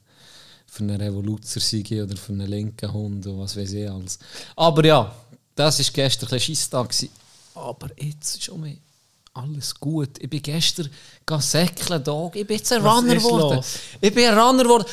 für 0.71 0.83
einen 0.83 1.01
Revoluzer 1.01 1.59
sei 1.59 2.03
oder 2.03 2.15
für 2.15 2.33
einen 2.33 2.47
linken 2.47 2.91
Hund 2.91 3.25
und 3.27 3.39
was 3.39 3.55
weiß 3.57 3.71
ich 3.73 3.89
alles. 3.89 4.19
Aber 4.55 4.85
ja, 4.85 5.13
das 5.55 5.79
war 5.79 5.85
gestern 5.93 6.29
ein 6.31 6.39
gewesen. 6.39 7.09
Aber 7.55 7.89
jetzt 7.97 8.37
ist 8.37 8.49
um 8.49 8.61
mich 8.61 8.77
alles 9.33 9.75
gut. 9.79 10.09
Ich 10.19 10.29
bin 10.29 10.41
gestern 10.41 10.89
gegangen 11.25 11.41
säckeln, 11.41 12.03
Dog. 12.03 12.35
Ich 12.35 12.45
bin 12.47 12.57
jetzt 12.57 12.71
ein 12.73 12.81
Runner 12.85 13.15
geworden. 13.15 13.63
Ich 14.01 14.13
bin 14.13 14.25
ein 14.27 14.37
Runner 14.37 14.63
geworden. 14.63 14.85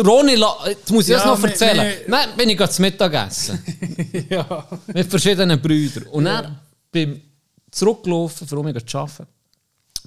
Ronny, 0.00 0.32
jetzt 0.66 0.90
muss 0.90 1.08
ich 1.08 1.14
das 1.14 1.24
Ja, 1.24 1.30
noch 1.30 1.42
wir- 1.42 1.50
erzählen. 1.50 1.76
wir- 1.86 2.08
Nein, 2.08 2.28
bin 2.36 2.48
ich 2.48 2.56
gerade 2.56 2.72
zum 2.72 2.82
Mittagessen. 2.82 3.62
ja. 4.30 4.66
mit 4.92 5.08
verschiedenen 5.08 5.60
Brüdern. 5.60 6.04
Und 6.04 6.24
dann 6.24 6.58
bin 6.90 7.14
ich 7.16 7.22
zurückgelaufen, 7.70 8.48
um 8.58 8.64
mich 8.64 8.86
zu 8.86 8.98
arbeiten. 8.98 9.26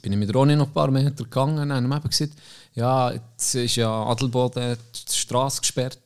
Bin 0.01 0.11
ich 0.13 0.19
mit 0.19 0.33
Ronny 0.35 0.55
noch 0.55 0.67
ein 0.67 0.73
paar 0.73 0.91
Meter 0.91 1.23
gegangen 1.23 1.57
und 1.59 1.71
haben 1.73 1.85
ihm 1.91 2.01
gesagt, 2.09 2.33
ja, 2.75 3.11
jetzt 3.13 3.55
ist 3.55 3.75
ja 3.77 3.89
Adelboden 4.05 4.77
die 5.09 5.13
Straße 5.15 5.61
gesperrt. 5.61 5.99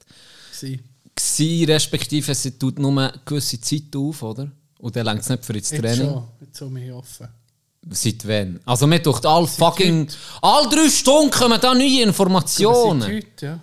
Sie. 0.52 0.80
Gsi, 1.16 1.66
respektive 1.68 2.34
sie 2.34 2.52
tut 2.58 2.80
nur 2.80 2.92
eine 2.92 3.14
gewisse 3.26 3.60
Zeit 3.60 3.96
auf, 3.96 4.24
oder? 4.24 4.50
Und 4.80 4.96
dann 4.96 5.06
längt 5.06 5.22
es 5.22 5.30
nicht 5.30 5.44
für 5.44 5.54
ins 5.54 5.70
Jetzt 5.72 5.82
Training. 5.82 6.08
schon. 6.10 6.24
Jetzt 6.42 6.62
um 6.62 6.72
mich 6.74 6.92
offen. 6.92 7.28
Seit 7.92 8.28
wann? 8.28 8.60
Also 8.66 8.88
mir 8.88 9.00
durch 9.00 9.24
all 9.26 9.48
fucking... 9.48 10.08
All 10.42 10.70
drei 10.70 10.90
Stunden 10.90 11.32
kommen 11.32 11.60
da 11.60 11.74
neue 11.74 11.90
Seit 11.98 12.08
Informationen. 12.08 13.04
heute, 13.04 13.46
ja. 13.46 13.60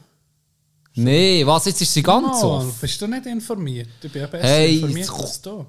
Nee, 0.94 1.46
was, 1.46 1.66
jetzt 1.66 1.80
ist 1.82 1.92
sie 1.92 2.02
ganz 2.02 2.42
Oh, 2.42 2.52
offen? 2.52 2.74
bist 2.80 3.00
du 3.00 3.06
nicht 3.06 3.26
informiert? 3.26 3.88
Ich 4.02 4.10
bin 4.10 4.22
ja 4.22 4.26
besser 4.28 4.46
Hey, 4.48 4.76
informiert 4.76 5.06
jetzt- 5.08 5.20
als 5.20 5.40
du. 5.42 5.66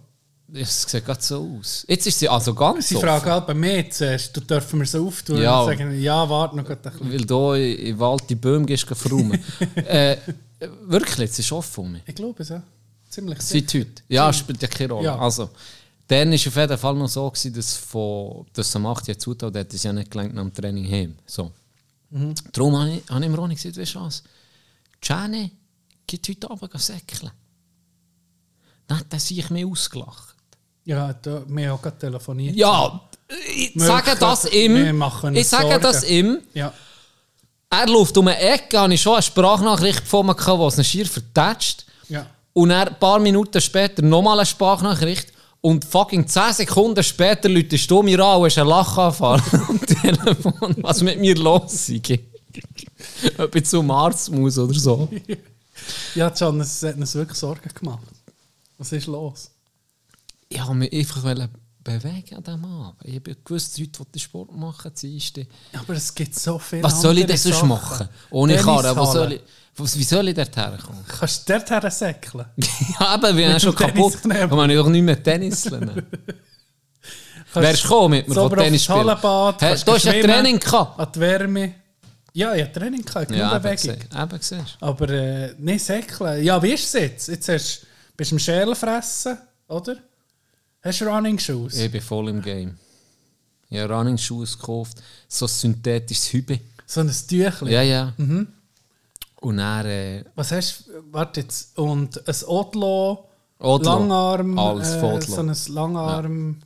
Es 0.53 0.83
sieht 0.83 1.05
gerade 1.05 1.21
so 1.21 1.57
aus. 1.59 1.83
Jetzt 1.87 2.07
ist 2.07 2.19
sie 2.19 2.29
also 2.29 2.53
ganz 2.53 2.87
Sie 2.87 2.95
offen. 2.95 3.07
fragen 3.07 3.31
halt 3.31 3.47
bei 3.47 3.53
mir 3.53 3.89
zuerst, 3.89 4.35
du 4.35 4.39
dürfen 4.41 4.79
wir 4.79 4.85
so 4.87 5.05
auftun 5.05 5.41
Ja. 5.41 5.59
und 5.61 5.65
sagen, 5.67 5.99
ja, 5.99 6.29
warte 6.29 6.55
noch 6.55 6.69
ein 6.69 6.77
bisschen. 6.77 7.11
Weil 7.11 7.25
du 7.25 7.53
in 7.53 7.85
den 7.85 7.99
Wald 7.99 8.23
die 8.29 8.35
Bäume 8.35 8.65
gehst 8.65 8.85
verräumen. 8.85 9.43
äh, 9.75 10.17
wirklich, 10.85 11.17
jetzt 11.17 11.39
ist 11.39 11.51
offen 11.51 11.81
um 11.83 11.91
mich. 11.93 12.03
Ich 12.05 12.15
glaube 12.15 12.41
es, 12.43 12.49
ja. 12.49 12.63
Ziemlich 13.09 13.41
sicher. 13.41 13.67
Seit 13.69 13.79
heute. 13.81 14.03
Ja, 14.07 14.31
spielt 14.31 14.61
ja 14.61 14.67
keine 14.69 14.93
Rolle. 14.93 15.05
Ja. 15.05 15.19
Also, 15.19 15.49
dann 16.07 16.29
war 16.29 16.35
auf 16.35 16.55
jeden 16.55 16.77
Fall 16.77 16.95
noch 16.95 17.09
so, 17.09 17.29
gewesen, 17.29 17.53
dass, 17.53 17.75
von, 17.75 18.45
dass 18.53 18.73
am 18.75 18.85
8. 18.85 19.07
Jahr 19.07 19.19
zutat 19.19 19.53
hat, 19.55 19.73
es 19.73 19.83
ja 19.83 19.91
nicht 19.91 20.09
gelangt 20.09 20.33
nach 20.33 20.43
dem 20.43 20.53
Training 20.53 20.89
heim. 20.89 21.15
So. 21.25 21.51
Mhm. 22.09 22.33
Darum 22.53 22.77
habe 22.77 22.91
ich, 22.91 23.09
habe 23.09 23.25
ich 23.25 23.37
Ronny 23.37 23.55
gesagt, 23.55 23.77
weißt 23.77 23.95
du 23.95 23.99
was? 23.99 24.23
Gianni 25.01 25.51
geht 26.05 26.27
heute 26.29 26.49
Abend 26.49 26.79
säckeln. 26.81 27.31
Dann 28.87 28.99
hat 28.99 29.07
er 29.11 29.19
sich 29.19 29.49
mir 29.49 29.67
ausgelacht. 29.67 30.36
Ja, 30.87 31.11
da, 31.21 31.43
wir 31.45 31.67
haben 31.67 31.77
auch 31.77 31.81
gerade 31.81 31.97
telefoniert. 31.97 32.55
Ja, 32.55 33.01
ich 33.53 33.75
Wir 33.75 33.85
sage 33.85 34.15
das 34.17 34.45
ihm. 34.49 34.77
Ich 35.33 35.47
sage 35.47 35.67
Sorgen. 35.67 35.81
das 35.81 36.09
ihm. 36.09 36.37
Ja. 36.53 36.71
Er 37.69 37.87
läuft 37.87 38.17
um 38.17 38.29
eine 38.29 38.39
Ecke, 38.39 38.79
habe 38.79 38.93
ich 38.93 39.01
schon 39.01 39.15
eine 39.15 39.21
Sprachnachricht 39.21 40.07
von 40.07 40.25
mir 40.25 40.33
gehabt, 40.33 40.77
die 40.77 40.81
es 40.81 40.87
schier 40.87 41.05
vertätscht. 41.05 41.85
Ja. 42.07 42.25
Und 42.53 42.69
dann, 42.69 42.87
ein 42.87 42.97
paar 42.97 43.19
Minuten 43.19 43.59
später 43.59 44.01
nochmal 44.01 44.39
eine 44.39 44.45
Sprachnachricht. 44.45 45.33
Und 45.59 45.83
fucking 45.83 46.25
10 46.25 46.53
Sekunden 46.53 47.03
später 47.03 47.49
läutest 47.49 47.91
du 47.91 48.01
mir 48.01 48.23
an 48.23 48.39
und 48.39 48.45
hast 48.45 48.57
einen 48.57 48.69
Lachanfall 48.69 49.41
am 49.67 49.81
Telefon, 49.85 50.75
was 50.77 51.01
mit 51.01 51.19
mir 51.19 51.35
los 51.35 51.89
ist. 51.89 52.13
Ob 53.37 53.53
ich 53.53 53.65
zum 53.65 53.91
Arzt 53.91 54.31
muss 54.31 54.57
oder 54.57 54.73
so. 54.73 55.09
Ja, 56.15 56.29
Can, 56.31 56.59
es 56.59 56.81
hat 56.83 56.95
uns 56.95 57.13
wirklich 57.13 57.37
Sorgen 57.37 57.69
gemacht. 57.73 58.03
Was 58.77 58.91
ist 58.91 59.07
los? 59.07 59.51
Ich 60.49 60.59
wollte 60.59 60.75
mich 60.75 60.93
einfach 60.93 61.23
bewegen 61.83 62.35
an 62.35 62.43
diesem 62.43 62.65
Abend. 62.65 62.95
Ich 63.03 63.15
habe 63.15 63.35
gewusst, 63.35 63.79
heute 63.79 63.99
wollte 63.99 64.19
Sport 64.19 64.55
machen, 64.55 64.91
Dienstag. 65.01 65.47
Aber 65.73 65.93
es 65.93 66.13
gibt 66.13 66.35
so 66.35 66.59
viele 66.59 66.83
Was 66.83 67.01
soll 67.01 67.17
ich 67.17 67.25
denn 67.25 67.37
sonst 67.37 67.55
Sachen. 67.55 67.69
machen? 67.69 68.09
Ohne 68.29 68.55
Karre, 68.57 68.95
wo 68.95 69.05
soll 69.05 69.33
ich, 69.33 69.41
was, 69.75 69.97
wie 69.97 70.03
soll 70.03 70.27
ich 70.27 70.35
dort 70.35 70.55
herkommen? 70.55 71.03
Kannst 71.07 71.47
du 71.47 71.59
dort 71.67 71.93
säckeln? 71.93 72.45
ja, 72.99 73.15
eben, 73.15 73.37
wir 73.37 73.49
haben 73.51 73.59
schon 73.59 73.75
kaputt. 73.75 74.13
Tennisknebel. 74.13 74.43
Aber 74.51 74.69
ich 74.69 74.79
auch 74.79 74.87
nicht 74.87 75.03
mehr 75.03 75.21
Tennis 75.21 75.65
lernen. 75.65 76.05
Wärst 77.53 77.83
du 77.83 77.87
gekommen 77.87 78.17
mit 78.17 78.27
mir 78.27 78.35
von 78.35 78.57
Tennis 78.57 78.83
spielen? 78.83 78.99
Hallenbad, 78.99 79.61
Hey, 79.61 79.69
kannst 79.69 79.87
du 79.87 79.91
hast 79.93 80.03
ja 80.05 80.11
Training 80.21 80.59
gehabt. 80.59 80.99
An 80.99 81.07
die 81.13 81.19
Wärme. 81.19 81.75
Ja, 82.33 82.53
ich 82.53 82.63
hatte 82.63 82.79
Training 82.79 83.03
gehabt, 83.03 83.27
genug 83.29 83.39
Ja, 83.39 83.57
Bewegung. 83.57 83.95
Eben 83.95 84.37
siehst. 84.41 84.77
Aber 84.79 85.09
äh, 85.09 85.53
nicht 85.57 85.85
säckeln. 85.85 86.43
Ja, 86.43 86.61
wie 86.61 86.73
ist 86.73 86.83
es 86.85 86.93
jetzt? 86.93 87.27
Jetzt 87.29 87.49
hast, 87.49 87.87
bist 88.15 88.31
du 88.31 88.35
im 88.35 88.39
Schälen 88.39 88.75
fressen, 88.75 89.37
oder? 89.67 89.97
Hast 90.81 91.01
du 91.01 91.05
Running 91.05 91.37
Shoes? 91.39 91.77
Ich 91.77 91.91
bin 91.91 92.01
voll 92.01 92.29
im 92.29 92.41
Game. 92.41 92.77
Ich 93.69 93.79
habe 93.79 93.93
Running 93.93 94.17
Shoes 94.17 94.57
gekauft, 94.57 95.01
so 95.27 95.45
ein 95.45 95.49
synthetisches 95.49 96.31
Hübe. 96.31 96.59
So 96.85 97.01
ein 97.01 97.11
Tüchlein. 97.11 97.71
Ja, 97.71 97.81
ja. 97.81 98.13
Mhm. 98.17 98.47
Und 99.41 99.57
dann 99.57 99.85
äh, 99.85 100.23
Was 100.35 100.51
hast 100.51 100.87
du? 100.87 100.91
Warte 101.11 101.41
jetzt. 101.41 101.77
Und 101.77 102.27
ein 102.27 102.35
Odlo, 102.47 103.25
Odlo. 103.59 103.99
Langarm. 103.99 104.57
Alles 104.57 104.95
von 104.95 105.13
Odlo. 105.15 105.35
So 105.35 105.41
ein 105.41 105.75
Langarm. 105.75 106.57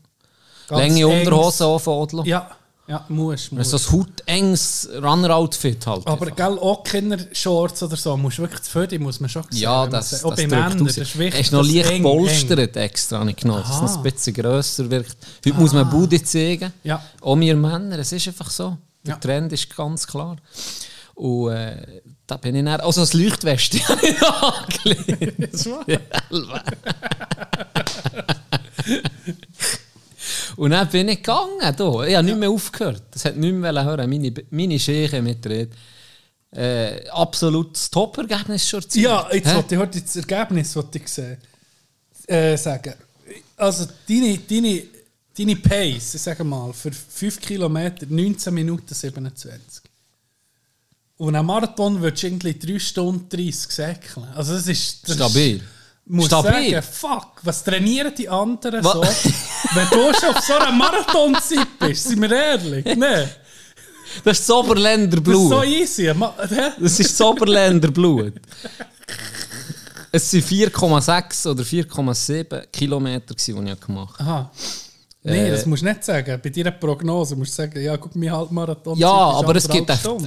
ganz 0.68 0.82
Länge 0.82 1.08
Unterhose 1.08 1.65
auch 1.65 1.80
von 1.80 1.94
Odlo. 1.96 2.24
Ja, 2.24 2.51
ja, 2.91 3.05
musst. 3.07 3.51
musst. 3.53 3.71
So 3.71 3.77
ein 3.77 4.00
hautenges 4.01 4.89
Runner-Outfit 5.01 5.88
halt. 5.88 6.05
Aber 6.07 6.21
einfach. 6.27 6.36
gell, 6.36 6.60
auch 6.60 6.83
Kinder-Shorts 6.83 7.83
oder 7.83 7.95
so, 7.95 8.17
musst 8.17 8.38
du 8.38 8.41
wirklich 8.43 8.62
zu 8.63 8.71
Födi, 8.71 9.00
muss 9.00 9.19
man 9.19 9.29
schon 9.29 9.43
sehen. 9.50 9.62
Ja, 9.62 9.88
das, 9.88 10.10
sie- 10.10 10.15
das 10.17 10.25
Auch 10.25 10.36
bei 10.36 10.45
Männern, 10.48 10.86
das 10.86 10.98
ist 10.98 11.17
wichtig. 11.17 11.33
Er 11.36 11.39
ist 11.39 11.51
noch 11.51 11.63
leicht 11.63 11.89
eng, 11.89 11.95
eng. 11.98 12.03
polstert 12.03 12.75
extra, 12.77 13.19
habe 13.19 13.29
ich 13.31 13.38
genommen, 13.38 13.63
dass 13.67 13.81
es 13.91 13.98
ein 13.98 14.03
bisschen 14.03 14.33
grösser 14.33 14.89
wirkt. 14.91 15.15
Heute 15.45 15.55
muss 15.57 15.74
man 15.74 15.89
Bude 15.89 16.21
zeigen. 16.24 16.74
Ja. 16.83 17.01
Auch 17.21 17.39
wir 17.39 17.55
Männer, 17.55 17.98
es 18.00 18.12
ist 18.12 18.27
einfach 18.27 18.50
so. 18.50 18.77
Der 19.05 19.13
Ja. 19.13 19.19
Trend 19.19 19.51
ist 19.53 19.75
ganz 19.75 20.05
klar. 20.05 20.36
Und 21.15 21.51
äh, 21.51 22.01
da 22.27 22.38
bin 22.38 22.55
ich 22.55 22.63
dann, 22.65 22.81
also 22.81 23.01
das 23.01 23.13
Leuchtweste 23.13 23.79
habe 23.88 24.05
ich 24.05 24.21
angelegt. 24.21 25.53
Das 25.53 25.65
war- 25.67 25.86
Und 30.55 30.72
dann 30.72 30.89
bin 30.89 31.10
ich 31.10 31.17
gegangen. 31.17 31.60
Da. 31.60 32.05
Ich 32.05 32.15
habe 32.15 32.24
nicht 32.24 32.38
mehr 32.38 32.50
aufgehört. 32.50 33.03
Das 33.12 33.25
hat 33.25 33.38
nicht 33.38 33.53
mehr 33.53 33.84
hören. 33.84 34.10
Meine, 34.10 34.34
meine 34.50 34.79
Scheche 34.79 35.22
mitreden. 35.22 35.74
Äh, 36.51 37.08
absolutes 37.10 37.89
Top-Ergebnis 37.89 38.67
schon 38.67 38.81
erzielt. 38.81 39.05
Ja, 39.05 39.29
jetzt 39.31 39.55
wollte 39.55 39.75
ich 39.75 39.81
heute 39.81 40.01
das 40.01 40.15
Ergebnis 40.17 40.75
wollte 40.75 40.98
ich 40.98 41.08
sehen. 41.08 41.38
Äh, 42.27 42.58
sagen. 42.58 42.93
Also, 43.55 43.88
deine, 44.08 44.38
deine, 44.38 44.84
deine 45.38 45.55
Pace, 45.55 46.15
ich 46.15 46.22
sage 46.22 46.43
mal, 46.43 46.74
für 46.74 46.91
5 46.91 47.39
Kilometer 47.39 48.05
19 48.10 48.53
Minuten 48.53 48.93
27. 48.93 49.84
Und 51.17 51.36
ein 51.36 51.46
Marathon 51.46 52.01
würdest 52.01 52.24
du 52.24 52.27
irgendwie 52.27 52.58
3 52.58 52.79
Stunden 52.79 53.29
30 53.29 53.72
säckeln. 53.72 54.27
Also, 54.36 54.53
das 54.53 54.67
ist. 54.67 55.08
Das 55.08 55.15
Stabil. 55.15 55.58
Ist, 55.58 55.63
muss 56.12 56.25
Stabil. 56.27 56.72
sagen, 56.72 56.84
fuck, 56.91 57.27
was 57.44 57.63
trainieren 57.63 58.13
die 58.18 58.27
anderen 58.30 58.84
Wa- 58.84 58.94
so? 58.94 59.01
Wenn 59.74 59.88
du 59.89 60.13
schon 60.20 60.30
auf 60.36 60.39
so 60.44 60.53
einer 60.53 60.72
Marathonzeit 60.72 61.68
bist, 61.80 62.03
sind 62.10 62.22
wir 62.22 62.32
ehrlich. 62.32 62.86
Nee, 62.86 63.27
Das 64.24 64.39
ist 64.39 64.50
das 64.50 64.56
Oberländer 64.56 65.22
das 65.22 65.34
ist 65.34 65.50
so 65.50 65.63
easy. 65.63 66.13
Ma-? 66.13 66.34
Das 66.80 67.00
ist 67.00 67.12
das 67.20 67.22
Oberländer 67.22 67.89
Blut. 67.91 68.34
Es 70.12 70.30
sind 70.30 70.44
4,6 70.46 71.48
oder 71.50 71.63
4,7 71.63 72.68
Kilometer, 72.72 73.34
die 73.34 73.51
ich 73.51 73.80
gemacht 73.80 74.20
habe. 74.20 74.30
Aha. 74.30 74.51
Nee, 75.24 75.48
Äh, 75.48 75.51
das 75.51 75.65
musst 75.65 75.84
du 75.84 75.86
nicht 75.86 76.03
sagen. 76.03 76.39
Bei 76.44 76.50
deiner 76.50 76.72
Prognose 76.72 77.36
musst 77.36 77.51
du 77.53 77.62
sagen, 77.62 77.80
ja, 77.82 77.96
guck, 77.96 78.15
mein 78.15 78.32
Halbmarathon. 78.32 78.98
Ja, 78.98 79.10
aber 79.10 79.56
es 79.56 79.70
gibt 79.70 79.89
auch 79.91 80.20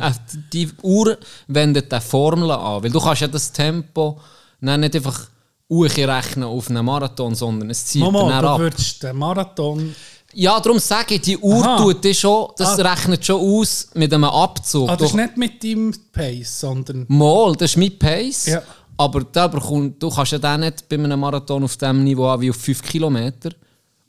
die 0.53 0.71
Uhr 0.83 1.19
wendet 1.49 1.93
eine 1.93 2.01
Formel 2.01 2.51
an. 2.53 2.83
Weil 2.83 2.91
du 2.91 3.01
kannst 3.01 3.21
ja 3.23 3.29
das 3.29 3.51
Tempo 3.53 4.21
nicht 4.61 4.95
einfach 4.95 5.27
rechnen 5.71 6.45
auf 6.45 6.69
einen 6.71 6.85
Marathon, 6.85 7.35
sondern 7.35 7.71
es 7.71 7.87
zieht 7.87 8.03
Mama, 8.03 8.29
dann 8.29 8.43
du 8.43 8.49
ab. 8.49 8.59
würdest 8.61 9.03
den 9.03 9.17
Marathon. 9.17 9.95
Ja, 10.37 10.59
darum 10.59 10.79
sage 10.81 11.15
ich, 11.15 11.21
die 11.21 11.39
Uhr 11.39 11.65
Aha. 11.65 11.77
tut 11.77 12.05
das 12.05 12.17
schon, 12.19 12.49
das 12.57 12.79
Ah. 12.79 12.91
rechnet 12.93 13.25
schon 13.25 13.41
aus 13.41 13.89
mit 13.95 14.13
einem 14.13 14.25
Abzug. 14.25 14.89
Ah, 14.89 14.97
das 14.97 15.07
ist 15.09 15.13
Du- 15.15 15.17
nicht 15.23 15.37
mit 15.37 15.63
deinem 15.63 15.95
Pace, 16.13 16.61
sondern. 16.61 17.05
Mal, 17.09 17.55
das 17.55 17.71
ist 17.71 17.77
mein 17.77 17.97
Pace. 17.99 18.47
Ja. 18.47 18.63
Aber 18.97 19.23
da 19.25 19.47
bekommt, 19.49 20.03
du 20.03 20.09
kannst 20.11 20.33
ja 20.33 20.39
dann 20.39 20.61
nicht 20.61 20.89
bei 20.89 20.97
einem 20.97 21.19
Marathon 21.21 21.63
auf 21.65 21.77
dem 21.77 22.03
Niveau 22.05 22.27
haben 22.27 22.43
wie 22.43 22.51
auf 22.51 22.57
5 22.57 22.83
Kilometer. 22.83 23.51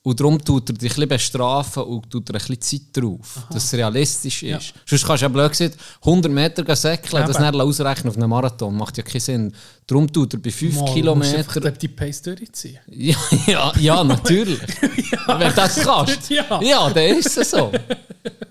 Und 0.05 0.19
darum 0.19 0.39
tut 0.39 0.69
er 0.69 0.75
dich 0.75 0.91
ein 0.91 0.95
bisschen 0.95 1.09
bestrafen 1.09 1.81
und 1.81 2.07
tut 2.11 2.29
er 2.29 2.35
ein 2.35 2.37
bisschen 2.37 2.61
Zeit 2.61 2.81
drauf, 3.03 3.39
dass 3.49 3.63
es 3.63 3.73
realistisch 3.73 4.43
ist. 4.43 4.67
Ja. 4.67 4.81
Sonst 4.85 5.03
kannst 5.03 5.23
du 5.23 5.25
ja 5.25 5.29
blöd 5.29 5.49
gesagt 5.49 5.77
100 6.01 6.31
Meter 6.31 6.75
säckeln, 6.75 7.25
das 7.25 7.37
Eben. 7.37 7.45
dann 7.45 7.61
ausrechnen 7.61 8.09
auf 8.09 8.15
einen 8.15 8.29
Marathon. 8.29 8.77
Macht 8.77 8.97
ja 8.97 9.03
keinen 9.03 9.19
Sinn. 9.19 9.55
Darum 9.87 10.11
tut 10.13 10.35
er 10.35 10.39
bei 10.39 10.51
5 10.51 10.75
Mal, 10.75 10.93
Kilometern... 10.93 11.37
einfach 11.37 11.71
die 11.71 11.87
Pace 11.87 12.21
durchziehen. 12.21 12.77
Ja, 12.87 13.17
ja, 13.47 13.73
ja 13.79 14.03
natürlich. 14.03 14.59
Wenn 15.25 15.39
du 15.39 15.53
das 15.55 15.75
kannst. 15.77 16.29
Ja. 16.29 16.61
ja, 16.61 16.87
dann 16.91 17.17
ist 17.17 17.35
es 17.35 17.49
so. 17.49 17.71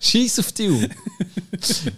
Scheiß 0.01 0.41
auf 0.41 0.51
die 0.51 0.71
Uhr. 0.71 0.89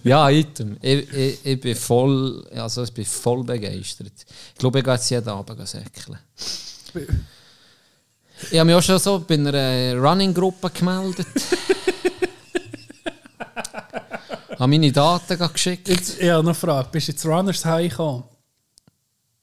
Ja, 0.05 0.29
item. 0.29 0.77
Ich, 0.83 1.11
ich, 1.15 1.47
ich 1.47 1.61
bin 1.63 1.75
voll, 1.75 2.47
also 2.55 2.83
ich 2.83 2.93
bin 2.93 3.07
voll 3.07 3.43
begeistert. 3.43 4.13
Ich 4.53 4.59
glaube, 4.59 4.81
ich 4.81 4.85
gehe 4.85 4.93
jetzt 4.93 5.09
jeden 5.09 5.31
Abend 5.31 5.67
säckeln. 5.67 6.19
Ich 8.51 8.59
habe 8.59 8.67
mich 8.67 8.75
auch 8.75 8.83
schon 8.83 8.99
so 8.99 9.25
bei 9.27 9.35
einer 9.35 9.95
Running-Gruppe 9.97 10.71
gemeldet. 10.71 11.27
habe 14.59 14.67
meine 14.71 14.93
Daten 14.93 15.53
geschickt. 15.53 15.89
Jetzt, 15.89 16.19
ich 16.21 16.29
habe 16.29 16.43
noch 16.43 16.51
eine 16.51 16.55
Frage. 16.55 16.89
Bist 16.93 17.09
du 17.09 17.13
jetzt 17.13 17.27
Runners 17.27 17.65
High 17.65 17.91
gekommen? 17.91 18.25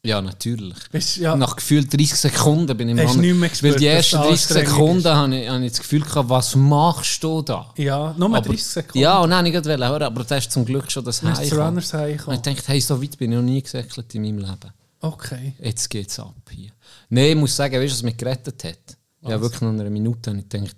Ja, 0.05 0.21
natürlich. 0.21 0.75
Bist, 0.91 1.15
ja, 1.15 1.33
Nach 1.33 1.55
gefühlt 1.55 1.91
30 1.93 2.13
Sekunden 2.13 2.75
bin 2.75 2.89
ich 2.89 2.97
Hast 2.99 3.15
Running- 3.15 3.31
nicht 3.31 3.39
mehr 3.39 3.49
gespürt, 3.49 3.73
Weil 3.75 3.79
die 3.79 3.87
ersten 3.87 4.17
es 4.17 4.21
30 4.21 4.31
anstrengend 4.31 4.69
Sekunden 4.69 5.07
habe 5.15 5.35
ich, 5.37 5.49
habe 5.49 5.65
ich 5.65 5.71
das 5.71 5.79
Gefühl 5.79 6.01
gehabt, 6.01 6.29
was 6.29 6.55
machst 6.57 7.23
du 7.23 7.41
da? 7.41 7.73
ja, 7.77 8.13
nur 8.17 8.27
Aber- 8.35 8.41
30 8.41 8.63
Sekunden. 8.65 8.99
Ja, 8.99 9.19
und 9.19 9.29
dann 9.29 9.45
habe 9.47 9.57
ich 9.57 9.65
hören, 9.65 10.03
aber 10.03 10.23
das 10.25 10.39
ist 10.39 10.51
zum 10.51 10.65
Glück 10.65 10.91
schon 10.91 11.05
das 11.05 11.21
bist 11.21 11.51
du. 11.53 11.55
Runners 11.55 11.93
High 11.93 12.27
Und 12.27 12.33
ich 12.35 12.41
dachte, 12.41 12.63
hey, 12.67 12.81
so 12.81 13.01
weit 13.01 13.17
bin 13.17 13.31
ich 13.31 13.37
noch 13.37 13.43
nie 13.43 13.61
gesäckelt 13.61 14.13
in 14.13 14.23
meinem 14.23 14.39
Leben. 14.39 14.73
Okay. 14.99 15.53
Jetzt 15.61 15.89
geht's 15.89 16.19
ab 16.19 16.35
hier. 16.49 16.71
Nein, 17.13 17.29
ich 17.29 17.35
muss 17.35 17.55
sagen, 17.55 17.75
weißt 17.75 17.91
du, 17.93 17.95
was 17.97 18.03
mich 18.03 18.17
gerettet 18.17 18.63
hat? 18.63 18.97
Ja, 19.21 19.39
wirklich 19.39 19.61
nach 19.61 19.69
einer 19.69 19.89
Minute 19.89 20.31
habe 20.31 20.39
ich 20.39 20.49
gedacht, 20.49 20.75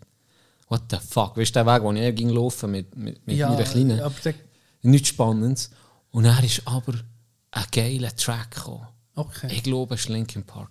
what 0.69 0.81
the 0.91 0.97
fuck, 0.97 1.37
weißt 1.37 1.55
du, 1.55 1.63
der 1.63 1.65
Weg, 1.65 1.81
den 1.83 1.97
ich 1.97 2.15
ging 2.15 2.29
laufen 2.29 2.71
mit, 2.71 2.95
mit, 2.95 3.25
mit 3.25 3.37
Ja, 3.37 3.49
meiner 3.49 3.63
Kleinen? 3.63 3.99
aber 4.01 4.15
der, 4.23 4.33
Nichts 4.83 5.09
Spannendes. 5.09 5.71
Und 6.11 6.25
er 6.25 6.43
ist 6.43 6.61
aber 6.65 6.93
ein 7.51 7.63
geiler 7.71 8.15
Track 8.15 8.51
gekommen. 8.51 8.87
okay. 9.15 9.47
Ich 9.51 9.63
glaube, 9.63 9.95
es 9.95 10.07
war 10.07 10.15
Linkin 10.15 10.43
Park. 10.43 10.69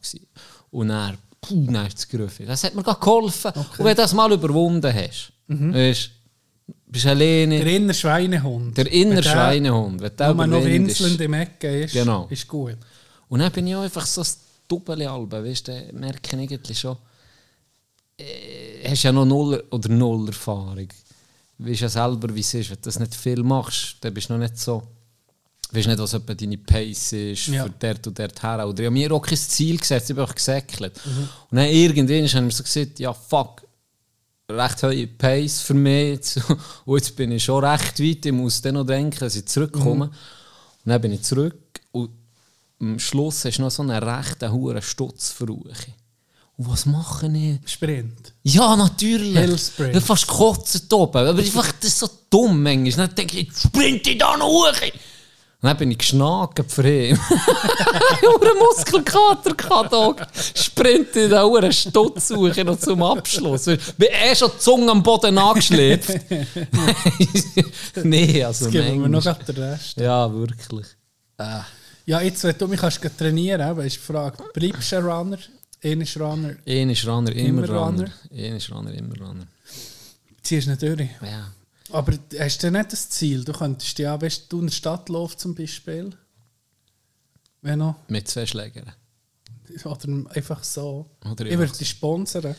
Und 0.71 0.91
er, 0.91 1.15
puh, 1.41 1.67
dann 1.71 1.87
ist 1.87 2.13
es. 2.13 2.47
Das 2.47 2.65
hat 2.65 2.75
mir 2.75 2.83
geholfen. 2.83 3.51
Und 3.57 3.79
wenn 3.79 3.87
du 3.89 4.03
das 4.03 4.13
mal 4.13 4.31
überwunden 4.33 4.93
hast, 4.95 5.33
weißt 5.49 6.11
du, 6.69 6.75
bist 6.87 7.07
alleine, 7.07 7.59
der 7.59 7.67
innere 7.75 7.95
Schweinehund. 7.95 8.77
der 8.77 8.91
innere 8.93 9.17
Wenn 9.17 9.23
der 9.25 9.31
Schweinehund, 9.31 10.01
wenn 10.01 10.17
der 10.17 10.29
Wenn 10.29 10.37
man 10.37 10.51
noch 10.51 10.65
winselnd 10.65 11.21
im 11.21 11.35
Ecke 11.35 11.81
ist, 11.81 11.93
Genau. 11.95 12.27
ist 12.31 12.47
gut. 12.47 12.77
Und 13.29 13.41
dann 13.41 13.51
bin 13.51 13.67
ich 13.67 13.75
einfach 13.75 14.07
so 14.07 14.23
ein 14.75 14.85
Doppel-Alben, 14.85 15.45
weißt 15.45 15.69
du, 15.69 15.91
merke 15.93 16.37
ich 16.37 16.43
eigentlich 16.51 16.79
schon, 16.79 16.97
äh, 18.19 18.89
hast 18.89 19.03
ja 19.03 19.13
noch 19.13 19.25
null 19.25 19.63
oder 19.71 19.89
null 19.89 20.29
Erfahrung. 20.29 20.89
Weißt 21.59 21.81
ja 21.83 21.89
selber, 21.89 22.35
wie 22.35 22.41
es 22.41 22.55
ist. 22.55 22.71
Wenn 22.71 22.77
du 22.77 22.83
das 22.83 22.99
nicht 22.99 23.15
viel 23.15 23.43
machst, 23.43 23.97
dann 24.01 24.13
bist 24.15 24.29
du 24.29 24.35
noch 24.35 24.41
nicht 24.41 24.59
so, 24.59 24.83
weißt 25.73 25.87
nicht, 25.89 25.99
was 25.99 26.15
etwa 26.15 26.35
deine 26.35 26.59
Pace 26.59 27.13
ist, 27.13 27.47
Ja. 27.49 27.65
für 27.65 27.71
dort 27.79 28.07
und 28.07 28.19
dort 28.19 28.43
her. 28.43 28.67
Oder 28.69 28.81
ich 28.81 28.87
habe 28.87 28.95
mir 28.95 29.13
auch 29.13 29.21
kein 29.23 29.39
Ziel 29.39 29.79
gesetzt, 29.79 30.11
ich 30.11 30.17
bin 30.17 30.25
auch 30.25 30.35
gesäckelt. 30.35 31.01
Und 31.51 31.57
dann 31.57 31.69
irgendwann 31.69 32.27
haben 32.29 32.47
wir 32.47 32.53
so 32.53 32.63
gesagt, 32.63 32.99
ja 32.99 33.13
fuck, 33.13 33.63
recht 34.51 34.83
hohe 34.83 35.07
Pace 35.07 35.61
für 35.63 35.75
mich. 35.75 36.15
Jetzt. 36.15 36.41
Und 36.85 36.97
jetzt 36.99 37.17
bin 37.17 37.33
ich 37.33 37.43
schon 37.45 37.65
recht 37.65 37.99
weit. 38.01 38.27
Ich 38.27 38.33
muss 38.33 38.61
dann 38.61 38.75
noch 38.75 38.85
denken, 38.85 39.19
dass 39.21 39.37
ich 39.37 39.47
zurückkomme. 39.47 40.05
Und 40.07 40.13
dann 40.85 41.01
bin 41.01 41.13
ich 41.13 41.23
zurück. 41.23 41.57
Und 41.93 42.11
am 42.81 42.99
Schluss 42.99 43.45
hast 43.45 43.59
du 43.59 43.63
noch 43.63 43.71
so 43.71 43.83
einen 43.83 44.03
rechten 44.03 44.51
hohen 44.53 44.83
Stutz 44.83 45.31
für 45.31 45.47
Ruhe. 45.47 45.73
Und 46.57 46.71
was 46.71 46.87
mache 46.87 47.27
ich? 47.27 47.59
Sprint. 47.71 48.33
Ja, 48.45 48.77
natürlich. 48.77 49.35
Hellsprint. 49.35 49.91
Ich 49.91 49.97
hab 49.97 50.05
fast 50.05 50.29
gekotzt 50.29 50.93
oben. 50.93 51.27
Aber 51.27 51.39
einfach, 51.39 51.73
das 51.73 51.91
ist 51.91 51.99
so 51.99 52.09
dumm 52.31 52.63
manchmal. 52.63 53.09
Dann 53.09 53.17
denke 53.17 53.39
ich, 53.39 53.49
jetzt 53.49 53.63
sprinte 53.63 54.11
ich 54.11 54.19
da 54.19 54.37
noch 54.37 54.47
hoch. 54.47 54.83
Und 55.65 55.69
dann 55.69 55.77
bin 55.79 55.91
ich 55.91 55.99
geschnackt 55.99 56.71
für 56.71 56.87
ihn. 56.87 57.19
Hure 58.23 58.55
Muskelkater 58.59 59.55
gehabt. 59.55 60.29
Sprinte 60.57 61.21
in 61.21 61.31
der 61.31 61.45
Hure 61.45 61.73
Stutz 61.73 62.29
suche 62.29 62.65
noch 62.65 62.79
zum 62.79 63.03
Abschluss. 63.03 63.65
Bin 63.65 64.09
eh 64.13 64.37
schon 64.37 64.51
die 64.55 64.59
Zunge 64.59 64.93
am 64.93 65.03
Boden 65.03 65.39
angeschleppt. 65.39 66.21
nee, 68.05 68.45
also 68.45 68.67
Jetzt 68.67 68.73
geben 68.73 69.01
wir 69.01 69.09
noch 69.09 69.25
den 69.25 69.57
Rest. 69.57 69.97
Ja, 69.97 70.33
wirklich. 70.33 70.87
Ja, 72.07 72.21
jetzt, 72.21 72.45
wenn 72.45 72.59
du 72.59 72.69
mich 72.69 72.81
kannst 72.81 73.01
trainieren 73.17 73.61
eben, 73.71 73.87
ist 73.87 73.97
die 73.97 74.01
Frage, 74.01 74.43
bleibst 74.53 74.93
du 74.93 74.97
ein 74.97 75.05
Runner? 75.05 75.39
Einer 75.83 76.03
ist 76.03 76.17
Runner, 76.19 76.55
ist 76.67 77.07
Runner, 77.07 77.33
immer, 77.33 77.65
Immer 77.65 77.69
Runner. 77.69 78.11
Ist 78.31 78.71
Runner, 78.71 78.93
immer 78.93 79.17
Runner. 79.19 79.47
ziehst 80.43 80.67
du 80.67 80.71
nicht 80.71 80.83
durch. 80.83 81.09
Ja. 81.23 81.53
Aber 81.91 82.15
hast 82.39 82.63
du 82.63 82.71
nicht 82.71 82.93
das 82.93 83.09
Ziel? 83.11 83.45
Du 83.45 83.53
könntest 83.53 83.99
ja, 83.99 84.21
weißt 84.21 84.51
du, 84.51 84.61
in 84.61 84.67
der 84.67 84.73
Stadt 84.73 85.09
laufen 85.09 85.39
zum 85.39 85.55
Beispiel. 85.55 86.11
Wenn 87.63 87.79
noch. 87.79 87.97
Mit 88.09 88.29
zwei 88.29 88.47
Schlägern. 88.47 88.93
Oder 89.85 90.31
einfach 90.35 90.63
so. 90.63 91.11
Oder 91.31 91.47
ich 91.47 91.57
würde 91.57 91.73
dich 91.73 91.89
sponsern. 91.89 92.55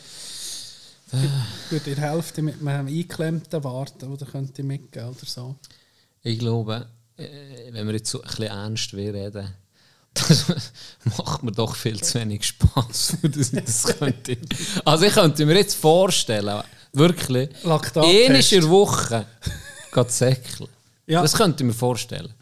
Ich 1.11 1.71
würde 1.71 1.93
dir 1.93 2.01
helfen 2.01 2.45
mit 2.45 2.55
einem 2.59 2.87
eingeklemmten 2.87 3.63
Warten, 3.63 4.11
oder 4.11 4.25
könnte 4.25 4.61
ich 4.61 4.67
mitgeben 4.67 5.09
oder 5.09 5.25
so. 5.25 5.55
Ich 6.23 6.39
glaube, 6.39 6.87
wenn 7.17 7.87
wir 7.87 7.93
jetzt 7.93 8.09
so 8.09 8.21
ein 8.21 8.27
bisschen 8.27 8.47
ernst 8.47 8.93
reden, 8.93 9.53
das 10.13 10.45
macht 11.17 11.43
mir 11.43 11.51
doch 11.51 11.75
viel 11.75 12.01
zu 12.01 12.19
wenig 12.19 12.45
Spass. 12.45 13.17
dass 13.21 13.53
ich 13.53 13.63
das 13.63 13.83
könnte. 13.97 14.37
Also 14.85 15.05
ich 15.05 15.13
könnte 15.13 15.45
mir 15.45 15.55
jetzt 15.55 15.75
vorstellen, 15.75 16.63
wirklich, 16.93 17.49
eine 17.65 18.39
in 18.39 18.69
Woche 18.69 19.25
geht 19.93 20.11
säckeln. 20.11 20.69
Ja. 21.07 21.21
Das 21.21 21.33
könnte 21.33 21.63
ich 21.63 21.67
mir 21.67 21.73
vorstellen. 21.73 22.33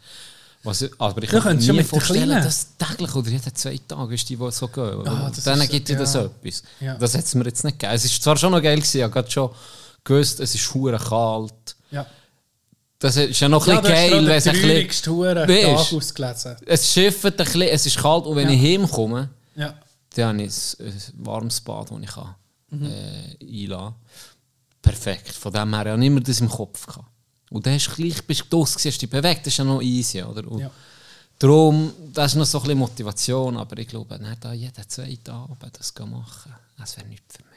Was, 0.62 0.82
aber 0.96 1.22
ich 1.22 1.28
könnte 1.28 1.56
mir 1.56 1.62
ja 1.62 1.72
der 1.74 1.84
vorstellen, 1.84 2.42
dass 2.42 2.68
täglich 2.78 3.14
oder 3.14 3.28
jeden 3.28 3.54
zwei 3.54 3.78
Tage 3.86 4.14
ist 4.14 4.28
die, 4.30 4.36
die 4.36 4.50
so 4.50 4.68
gehen. 4.68 5.06
Ah, 5.06 5.30
Dann 5.44 5.68
gibt 5.68 5.88
dir 5.88 5.98
das 5.98 6.14
ja. 6.14 6.24
etwas. 6.24 6.62
Ja. 6.80 6.94
Das 6.94 7.14
hat 7.14 7.24
es 7.24 7.34
mir 7.34 7.44
jetzt 7.44 7.64
nicht 7.64 7.78
gegeben. 7.78 7.94
Es 7.94 8.04
ist 8.06 8.22
zwar 8.22 8.36
schon 8.38 8.50
noch 8.50 8.62
geil 8.62 8.76
gewesen, 8.76 8.96
ich 8.98 9.02
habe 9.04 9.30
schon 9.30 9.50
gewusst, 10.02 10.40
es 10.40 10.54
ist 10.54 10.72
hure 10.72 10.98
kalt. 10.98 11.76
Ja. 11.90 12.06
Das 13.04 13.16
ist 13.18 13.38
ja 13.38 13.50
noch 13.50 13.66
ein 13.66 13.74
Ja, 13.74 13.80
bisschen 13.82 13.94
geil, 14.10 14.26
wenn 14.26 14.36
es 14.38 14.46
ein 14.46 14.62
bisschen... 14.62 15.12
Hure 15.14 15.46
Tag 15.46 15.92
ausgelesen. 15.92 16.56
es 16.64 16.90
schifft 16.92 17.24
ein 17.26 17.32
bisschen, 17.36 17.62
es 17.62 17.84
ist 17.84 17.98
kalt 17.98 18.24
und 18.24 18.34
wenn 18.36 18.48
Ja. 18.48 18.54
ich 18.54 18.62
heimkomme, 18.80 19.28
Ja. 19.54 19.74
dann 20.14 20.28
habe 20.28 20.42
ich 20.44 20.54
ein, 20.80 20.86
ein 20.86 21.02
warmes 21.26 21.60
Bad, 21.60 21.90
das 21.90 21.98
ich 22.00 22.06
kann, 22.10 22.34
Mhm. 22.70 22.86
äh, 22.86 23.36
einlassen 23.64 23.94
Perfekt. 24.80 25.32
Von 25.32 25.52
dem 25.52 25.74
her 25.74 25.92
habe 25.92 26.00
ich 26.00 26.06
immer 26.06 26.20
das 26.20 26.40
im 26.40 26.48
Kopf 26.48 26.86
gehabt. 26.86 27.06
Und 27.50 27.66
dann 27.66 27.74
hast 27.74 27.88
du 27.88 27.94
gleich, 28.02 28.22
bist 28.26 28.40
du 28.50 28.56
draussen, 28.56 28.80
hast 28.90 29.00
dich 29.02 29.10
bewegt, 29.10 29.40
das 29.46 29.52
ist 29.52 29.58
ja 29.58 29.64
noch 29.64 29.82
easy, 29.82 30.22
oder? 30.22 30.46
Und 30.50 30.60
Ja. 30.60 30.70
Darum, 31.38 31.92
das 32.12 32.32
ist 32.32 32.36
noch 32.38 32.46
so 32.46 32.58
ein 32.58 32.62
bisschen 32.62 32.78
Motivation, 32.78 33.56
aber 33.58 33.76
ich 33.78 33.88
glaube, 33.88 34.18
nicht 34.18 34.42
da 34.44 34.52
jeden 34.54 34.88
zweiten 34.88 35.30
Abend 35.30 35.78
das 35.78 35.92
machen, 36.06 36.54
das 36.78 36.96
wäre 36.96 37.06
nichts 37.08 37.36
für 37.36 37.42
mich. 37.42 37.50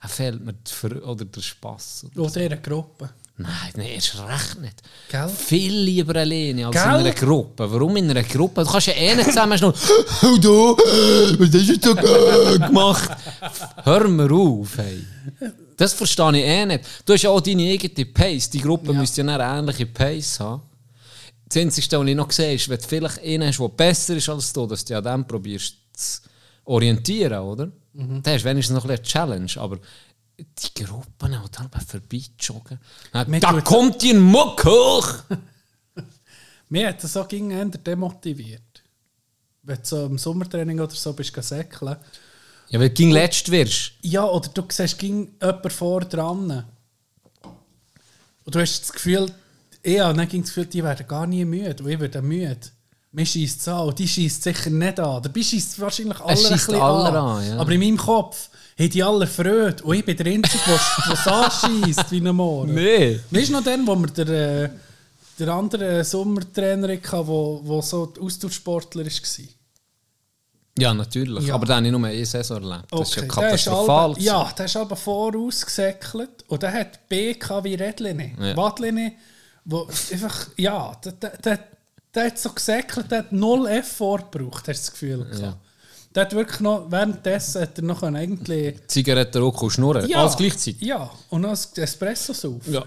Da 0.00 0.08
fehlt 0.08 0.44
mir 0.44 0.52
die 0.54 0.94
oder 1.00 1.24
der 1.24 1.40
Spass. 1.40 2.06
Oder 2.14 2.22
Oder 2.24 2.40
in 2.42 2.52
einer 2.52 2.60
Gruppe. 2.60 3.10
Nein, 3.40 3.50
nein, 3.76 3.86
erst 3.86 4.16
recht 4.18 4.60
nicht. 4.60 4.82
Gell? 5.10 5.28
Viel 5.28 5.72
lieber 5.72 6.16
alleine 6.16 6.66
als 6.66 6.74
Gell? 6.76 6.82
in 6.84 6.90
einer 7.06 7.12
Gruppe. 7.12 7.70
Warum 7.70 7.96
in 7.96 8.10
einer 8.10 8.22
Gruppe? 8.24 8.64
Du 8.64 8.70
kannst 8.70 8.88
ja 8.88 8.94
eh 8.94 9.14
nicht 9.14 9.26
zusammen 9.28 9.56
schnell, 9.58 9.72
«Oh, 10.22 10.36
du, 10.38 10.76
was 10.76 11.54
hast 11.54 11.84
du 11.84 11.88
so 11.88 11.94
gut 11.94 12.66
gemacht?» 12.66 13.10
Hör 13.84 14.08
mir 14.08 14.30
auf, 14.32 14.76
hey. 14.78 15.04
Das 15.76 15.92
verstehe 15.92 16.36
ich 16.36 16.44
eh 16.44 16.66
nicht. 16.66 16.84
Du 17.06 17.12
hast 17.12 17.22
ja 17.22 17.30
auch 17.30 17.40
deine 17.40 17.62
eigene 17.70 18.06
Pace. 18.06 18.50
Die 18.50 18.60
Gruppe 18.60 18.92
Ja. 18.92 18.98
müsste 18.98 19.22
ja 19.22 19.34
eine 19.38 19.58
ähnliche 19.60 19.86
Pace 19.86 20.40
haben. 20.40 20.62
Das 21.48 21.56
Einzige, 21.62 21.98
was 21.98 22.06
ich 22.08 22.14
noch 22.16 22.30
sehe, 22.32 22.54
ist, 22.54 22.68
wenn 22.68 22.78
du 22.78 22.86
vielleicht 22.86 23.22
einen 23.22 23.48
hast, 23.48 23.58
der 23.60 23.68
besser 23.68 24.16
ist 24.16 24.28
als 24.28 24.52
du, 24.52 24.66
dass 24.66 24.84
du 24.84 24.96
an 24.98 25.04
dem 25.04 25.24
probierst 25.26 25.74
zu 25.92 26.20
orientieren, 26.64 27.38
oder? 27.40 27.68
Mhm. 27.92 28.22
Das 28.22 28.36
ist 28.36 28.44
wenigstens 28.44 28.74
noch 28.74 28.84
ein 28.84 28.88
bisschen 28.88 29.00
eine 29.22 29.46
Challenge, 29.46 29.52
aber 29.56 29.78
die 30.38 30.84
Gruppen, 30.84 31.32
die 31.32 31.50
da 31.50 31.68
vorbeijoggen, 31.80 32.78
da 33.40 33.60
kommt 33.60 34.02
die 34.02 34.14
Muck 34.14 34.64
hoch! 34.64 35.14
Mir 36.68 36.88
hat 36.88 37.02
das 37.02 37.12
so 37.12 37.24
gegen 37.24 37.70
demotiviert. 37.70 38.62
Wenn 39.62 39.78
du 39.78 39.84
so 39.84 40.06
im 40.06 40.18
Sommertraining 40.18 40.78
oder 40.78 40.94
so 40.94 41.12
bist, 41.12 41.34
säckeln. 41.42 41.96
Ja, 42.68 42.78
weil 42.78 42.88
du 42.88 42.94
gegen 42.94 43.10
letzt 43.10 43.50
wirst. 43.50 43.92
Ja, 44.02 44.24
oder 44.24 44.48
du 44.48 44.62
siehst 44.70 44.98
ging 44.98 45.34
jemand 45.40 45.72
vor 45.72 46.00
dran. 46.02 46.64
Und 48.44 48.54
du 48.54 48.60
hast 48.60 48.82
das 48.82 48.92
Gefühl, 48.92 49.32
ja, 49.84 50.12
dann 50.12 50.28
ging 50.28 50.42
das 50.42 50.50
Gefühl, 50.50 50.66
die 50.66 50.84
werden 50.84 51.06
gar 51.06 51.26
nie 51.26 51.44
müde. 51.44 51.82
Und 51.82 51.90
ich 51.90 52.00
werde 52.00 52.22
müde. 52.22 52.58
Mir 53.10 53.24
schießt 53.24 53.60
es 53.60 53.68
an 53.68 53.88
und 53.88 53.98
die 53.98 54.06
schießt 54.06 54.42
sicher 54.42 54.70
nicht 54.70 55.00
an. 55.00 55.22
Dabei 55.22 55.42
schießt 55.42 55.80
wahrscheinlich 55.80 56.20
alle 56.20 56.46
ein 56.46 56.52
bisschen 56.52 56.74
alle 56.74 57.08
an. 57.08 57.16
an, 57.16 57.48
ja. 57.48 57.58
Aber 57.58 57.72
in 57.72 57.80
meinem 57.80 57.96
Kopf 57.96 58.50
haben 58.78 58.90
die 58.90 59.02
alle 59.02 59.26
Freude. 59.26 59.82
Und 59.82 59.96
ich 59.96 60.04
bin 60.04 60.16
der 60.16 60.26
Einzige, 60.26 60.64
der 60.66 61.14
es 61.14 61.26
anschießt 61.26 62.10
wie 62.10 62.20
ein 62.20 62.36
Mohren. 62.36 62.74
Nee. 62.74 63.18
Weißt 63.30 63.48
du 63.48 63.52
noch 63.54 63.64
den, 63.64 63.86
wo 63.86 63.96
wir 63.96 64.08
der, 64.08 64.64
äh, 64.64 64.70
der 65.38 65.48
andere 65.48 66.04
Sommertrainer 66.04 66.88
hatten, 66.88 67.26
wo, 67.26 67.60
wo 67.64 67.80
so 67.80 68.12
Austauschsportler 68.20 69.04
war? 69.04 69.44
Ja, 70.78 70.94
natürlich. 70.94 71.46
Ja. 71.46 71.54
Aber 71.54 71.66
den 71.66 71.76
habe 71.76 71.86
ich 71.86 71.92
nur 71.92 72.04
eine 72.04 72.26
Saison 72.26 72.62
erlebt. 72.62 72.86
Das 72.90 73.08
ist 73.08 73.16
ja 73.16 73.22
der 73.22 73.28
katastrophal. 73.28 74.10
Ist 74.12 74.16
aber, 74.16 74.20
ja, 74.20 74.52
der 74.56 74.64
ist 74.66 74.76
aber 74.76 74.96
vorausgesäckelt 74.96 76.44
und 76.46 76.62
der 76.62 76.72
hat 76.72 77.08
BK 77.08 77.64
wie 77.64 77.74
Redline. 77.74 78.32
Ja. 78.38 78.56
Wadline, 78.56 79.12
wo 79.64 79.88
einfach, 80.12 80.46
ja, 80.56 80.94
der, 81.04 81.12
der, 81.12 81.36
der, 81.38 81.58
der 82.18 82.26
hat 82.26 82.38
so 82.38 82.50
gesäckelt, 82.50 83.10
der 83.10 83.18
hat 83.18 83.32
null 83.32 83.68
Effort 83.68 84.30
gebraucht, 84.32 84.66
hast 84.68 84.80
du 84.80 84.90
das 84.90 84.92
Gefühl. 84.92 85.26
Ja. 85.40 85.56
Der 86.14 86.24
hat 86.24 86.32
wirklich 86.32 86.60
noch, 86.60 86.90
währenddessen 86.90 87.62
hat 87.62 87.78
er 87.78 87.84
noch 87.84 88.02
eigentlich... 88.02 88.76
Zigaretten 88.88 89.40
und 89.40 89.70
schnurren. 89.70 90.12
Alles 90.12 90.36
gleichzeitig. 90.36 90.80
Ja, 90.80 91.10
und 91.28 91.42
noch 91.42 91.50
ein 91.50 91.82
Espresso 91.82 92.32
saufen. 92.32 92.74
Ja. 92.74 92.84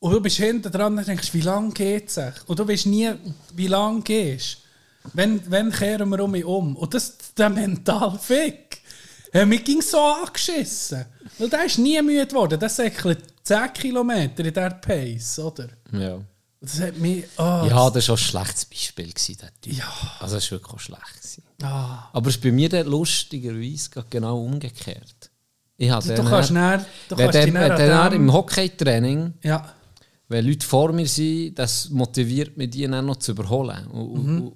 Und 0.00 0.12
du 0.12 0.20
bist 0.20 0.36
hinten 0.36 0.70
dran 0.70 0.98
und 0.98 1.08
denkst, 1.08 1.32
wie 1.32 1.40
lange 1.40 1.72
geht 1.72 2.10
es? 2.10 2.20
Und 2.46 2.58
du 2.58 2.68
weißt 2.68 2.86
nie, 2.86 3.10
wie 3.54 3.68
lange 3.68 4.02
gehst. 4.02 4.58
Wenn, 5.14 5.40
wenn 5.50 5.70
kehren 5.70 6.10
wir 6.10 6.20
um 6.20 6.32
mich 6.32 6.44
um? 6.44 6.76
Und 6.76 6.92
das 6.92 7.16
der 7.38 7.48
mental 7.48 8.18
Fick. 8.18 8.82
Ja, 9.32 9.46
mir 9.46 9.60
ging 9.60 9.80
so 9.80 9.98
angeschissen. 9.98 11.06
Weil 11.38 11.48
der 11.48 11.64
ist 11.64 11.78
nie 11.78 12.00
müde 12.02 12.26
geworden. 12.26 12.60
Der 12.60 12.68
säckelt 12.68 13.20
10 13.44 13.72
Kilometer 13.72 14.44
in 14.44 14.52
dieser 14.52 14.70
Pace, 14.70 15.38
oder? 15.38 15.68
Ja. 15.92 16.20
Das 16.64 16.80
hat 16.80 16.96
mich... 16.98 17.24
Oh, 17.38 17.66
Ja, 17.68 17.90
das 17.90 18.08
war 18.08 18.14
ein 18.14 18.18
schlechtes 18.18 18.64
Beispiel, 18.66 19.12
gewesen, 19.12 19.36
der 19.40 19.50
Typ. 19.60 19.72
Ja. 19.74 19.84
Also, 20.20 20.34
das 20.36 20.44
war 20.50 20.58
wirklich 20.58 20.74
auch 20.74 20.78
schlecht. 20.80 21.16
Gewesen. 21.16 21.42
Ah. 21.62 22.08
Aber 22.12 22.28
es 22.28 22.36
ist 22.36 22.42
bei 22.42 22.52
mir 22.52 22.68
dann 22.68 22.86
lustigerweise 22.86 23.90
genau 24.10 24.40
umgekehrt. 24.42 25.30
Ich 25.76 25.90
habe 25.90 26.06
Du 26.06 26.14
dann- 26.14 26.26
kannst 26.28 26.50
näher... 26.50 26.84
Du 27.08 27.16
wenn 27.18 27.30
kannst 27.30 27.38
dann, 27.46 27.52
näher 27.54 27.68
dann 27.76 27.90
an 27.90 28.12
im. 28.12 28.32
Hockeytraining, 28.32 29.34
Ja. 29.42 29.72
wenn 30.28 30.46
Leute 30.46 30.66
vor 30.66 30.92
mir 30.92 31.06
sind, 31.06 31.58
das 31.58 31.90
motiviert 31.90 32.56
mich, 32.56 32.70
die 32.70 32.86
dann 32.86 33.04
noch 33.06 33.16
zu 33.16 33.32
überholen. 33.32 33.86
Und, 33.88 34.10
und, 34.10 34.52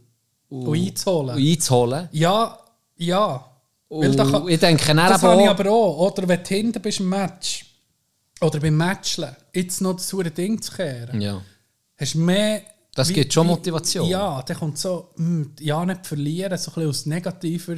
und, 0.49 0.67
Und 0.69 0.79
einzuholen. 0.79 1.37
und 1.37 1.43
einzuholen. 1.47 2.09
Ja, 2.13 2.59
ja. 2.97 3.45
Weil 3.91 4.15
da 4.15 4.25
kann- 4.25 4.49
ich 4.49 4.61
denke 4.61 4.95
Das 4.95 5.23
habe 5.23 5.43
ich 5.43 5.49
aber 5.49 5.71
auch. 5.71 5.99
Oder 6.13 6.29
wenn 6.29 6.43
du 6.43 6.49
hinten 6.49 6.81
bist 6.83 7.01
im 7.01 7.09
Match. 7.09 7.65
Oder 8.41 8.61
beim 8.61 8.77
Matcheln. 8.77 9.35
Jetzt 9.53 9.81
noch 9.81 9.95
das 9.95 10.13
hure 10.13 10.31
Ding 10.31 10.61
zu 10.63 10.71
kehren. 10.73 11.21
ja. 11.21 11.41
Hast 11.99 12.15
mehr... 12.15 12.63
Das 12.95 13.09
gibt 13.09 13.33
schon 13.33 13.47
Motivation. 13.47 14.09
Ja, 14.09 14.43
dann 14.43 14.57
kommt 14.57 14.79
so... 14.79 15.11
hm, 15.17 15.53
ja, 15.61 15.85
nicht 15.85 16.07
verlieren. 16.07 16.57
So 16.59 16.71
ein 16.71 16.75
bisschen 16.75 16.91
aus 16.91 17.07
negativer 17.07 17.77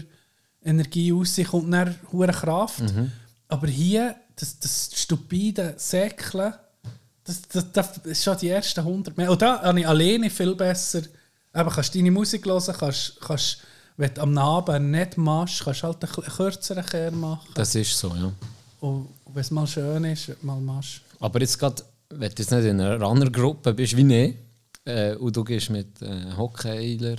Energie 0.65 1.11
raus. 1.11 1.39
kommt 1.51 1.73
dann 1.73 1.95
hure 2.13 2.33
Kraft. 2.33 2.81
Mhm. 2.81 3.13
Aber 3.49 3.67
hier, 3.67 4.17
das, 4.37 4.59
das 4.59 4.91
stupide 4.95 5.75
Säckeln... 5.77 6.55
Das, 7.25 7.43
das, 7.53 7.71
das 7.73 7.99
ist 7.99 8.25
schon 8.25 8.39
die 8.39 8.49
ersten 8.49 8.81
100 8.81 9.17
mehr. 9.17 9.31
Und 9.31 9.43
da 9.43 9.63
habe 9.63 9.81
ich 9.81 9.87
alleine 9.87 10.31
viel 10.31 10.55
besser... 10.55 11.03
Eben, 11.53 11.71
kannst 11.71 11.95
deine 11.95 12.11
Musik 12.11 12.47
hören, 12.47 12.75
kannst... 12.79 13.21
kannst 13.21 13.59
wenn 14.01 14.15
du 14.15 14.23
am 14.23 14.39
Abend 14.39 14.91
nicht 14.91 15.19
machst, 15.19 15.63
kannst 15.63 15.83
du 15.83 15.89
halt 15.89 16.03
einen 16.03 16.25
kürzeren 16.25 16.85
Kehr 16.87 17.11
machen. 17.11 17.47
Das 17.55 17.75
ist 17.75 17.99
so, 17.99 18.09
ja. 18.15 18.33
Und 18.81 19.09
wenn 19.27 19.43
es 19.43 19.51
mal 19.51 19.67
schön 19.67 20.05
ist, 20.05 20.43
mal 20.43 20.59
machst. 20.59 21.03
Aber 21.21 21.39
jetzt 21.39 21.59
gerade, 21.59 21.83
wenn 22.11 22.31
du 22.31 22.43
jetzt 22.43 22.51
nicht 22.51 22.65
in 22.65 22.81
einer 22.81 23.01
Runner-Gruppe 23.01 23.75
bist 23.75 23.97
wie 23.97 24.15
ich, 24.15 24.35
äh, 24.85 25.15
und 25.17 25.37
du 25.37 25.45
gehst 25.45 25.71
mit 25.71 26.01
äh, 26.03 26.37
Hockeyler 26.37 27.17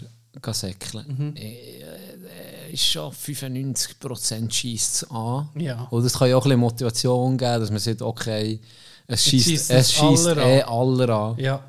säckeln, 0.52 1.06
Mhm. 1.08 1.36
äh, 1.36 1.80
äh, 1.82 2.74
ist 2.74 2.86
schon 2.86 3.12
95% 3.12 4.52
schießt 4.54 5.12
an. 5.12 5.50
Ja. 5.56 5.84
Und 5.92 6.04
das 6.06 6.14
kann 6.18 6.30
ja 6.30 6.38
auch 6.38 6.42
ein 6.46 6.50
bisschen 6.50 6.60
Motivation 6.60 7.38
geben, 7.38 7.60
dass 7.60 7.70
man 7.70 7.80
sagt, 7.80 8.02
okay, 8.02 8.60
es 9.08 9.24
schießt 9.26 9.50
es 9.50 9.70
es 9.70 9.92
schießt 9.94 10.28
alle 10.28 10.42
eh 10.60 10.62
an. 10.64 10.70
alle 10.70 11.14
an. 11.14 11.38
Ja. 11.38 11.64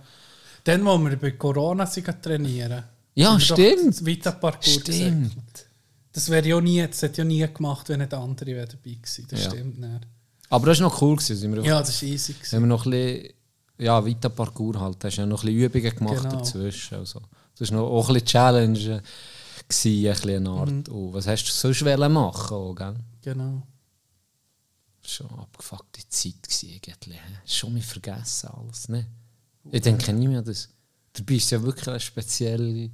Dann, 0.65 0.85
wo 0.85 0.97
wir 0.99 1.17
bei 1.17 1.33
Corona 1.33 1.85
trainieren. 1.87 2.85
Ja, 3.15 3.39
stimmt. 3.41 3.89
das 3.89 4.05
Vita-Parcours 4.05 4.71
Stimmt. 4.75 4.87
gesäckelt. 4.87 5.67
Das 6.13 6.31
wäre 6.31 6.47
ja 6.49 6.61
nie, 6.61 6.87
das 6.87 7.03
hätte 7.03 7.19
ja 7.23 7.25
nie 7.25 7.47
gemacht, 7.53 7.89
wenn 7.89 7.99
nicht 8.01 8.15
andere 8.15 8.47
wären 8.55 8.69
dabei 8.69 8.95
gewesen. 8.97 9.27
Das 9.29 9.45
Ja. 9.45 9.51
stimmt 9.51 9.81
nicht. 9.81 10.07
Aber 10.53 10.67
das 10.67 10.81
war 10.81 10.89
noch 10.89 11.01
cool. 11.03 11.17
Gewesen. 11.17 11.55
Wir 11.55 11.63
Ja, 11.65 11.79
das 11.81 12.03
war 12.03 12.09
easy. 12.09 12.33
Gewesen. 12.35 12.57
haben 12.57 12.63
wir 12.63 12.67
noch 12.67 12.85
ein 12.87 12.91
bisschen, 12.91 13.33
ja, 13.79 14.07
weiter 14.07 14.29
Parcours 14.29 14.79
halt. 14.79 14.97
Da 15.03 15.09
hast 15.09 15.17
du 15.17 15.23
ja 15.23 15.27
noch 15.27 15.43
ein 15.43 15.47
bisschen 15.47 15.65
Übungen 15.81 15.97
gemacht 15.97 16.23
Genau. 16.23 16.37
dazwischen. 16.37 16.95
Also. 16.99 17.21
Das 17.59 17.71
war 17.71 17.79
noch 17.79 17.89
auch 17.89 18.09
ein 18.09 18.15
bisschen 18.15 18.27
Challenge, 18.29 18.79
gewesen, 18.79 18.93
ein 18.95 20.13
bisschen 20.13 20.31
eine 20.47 20.51
Art. 20.51 20.71
Mhm. 20.71 20.85
Oh, 20.91 21.13
was 21.13 21.27
hast 21.27 21.45
du 21.45 21.51
sonst 21.53 21.83
machen 21.83 22.55
auch, 22.57 22.75
gell? 22.75 22.95
Genau. 23.23 23.63
Schon 25.05 25.29
eine 25.31 25.39
abgefuckte 25.41 26.01
Zeit 26.09 26.43
gewesen, 26.43 26.69
irgendwie. 26.71 27.19
Schon 27.47 27.75
mir 27.75 27.83
vergessen 27.83 28.51
alles, 28.51 28.89
ne? 28.89 29.07
Ich 29.71 29.81
denke 29.81 30.13
nie 30.13 30.29
mehr, 30.29 30.43
dass... 30.43 30.69
Dabei 31.13 31.35
ist 31.35 31.51
ja 31.51 31.63
wirklich 31.63 31.89
eine 31.89 32.01
spezielle... 32.01 32.91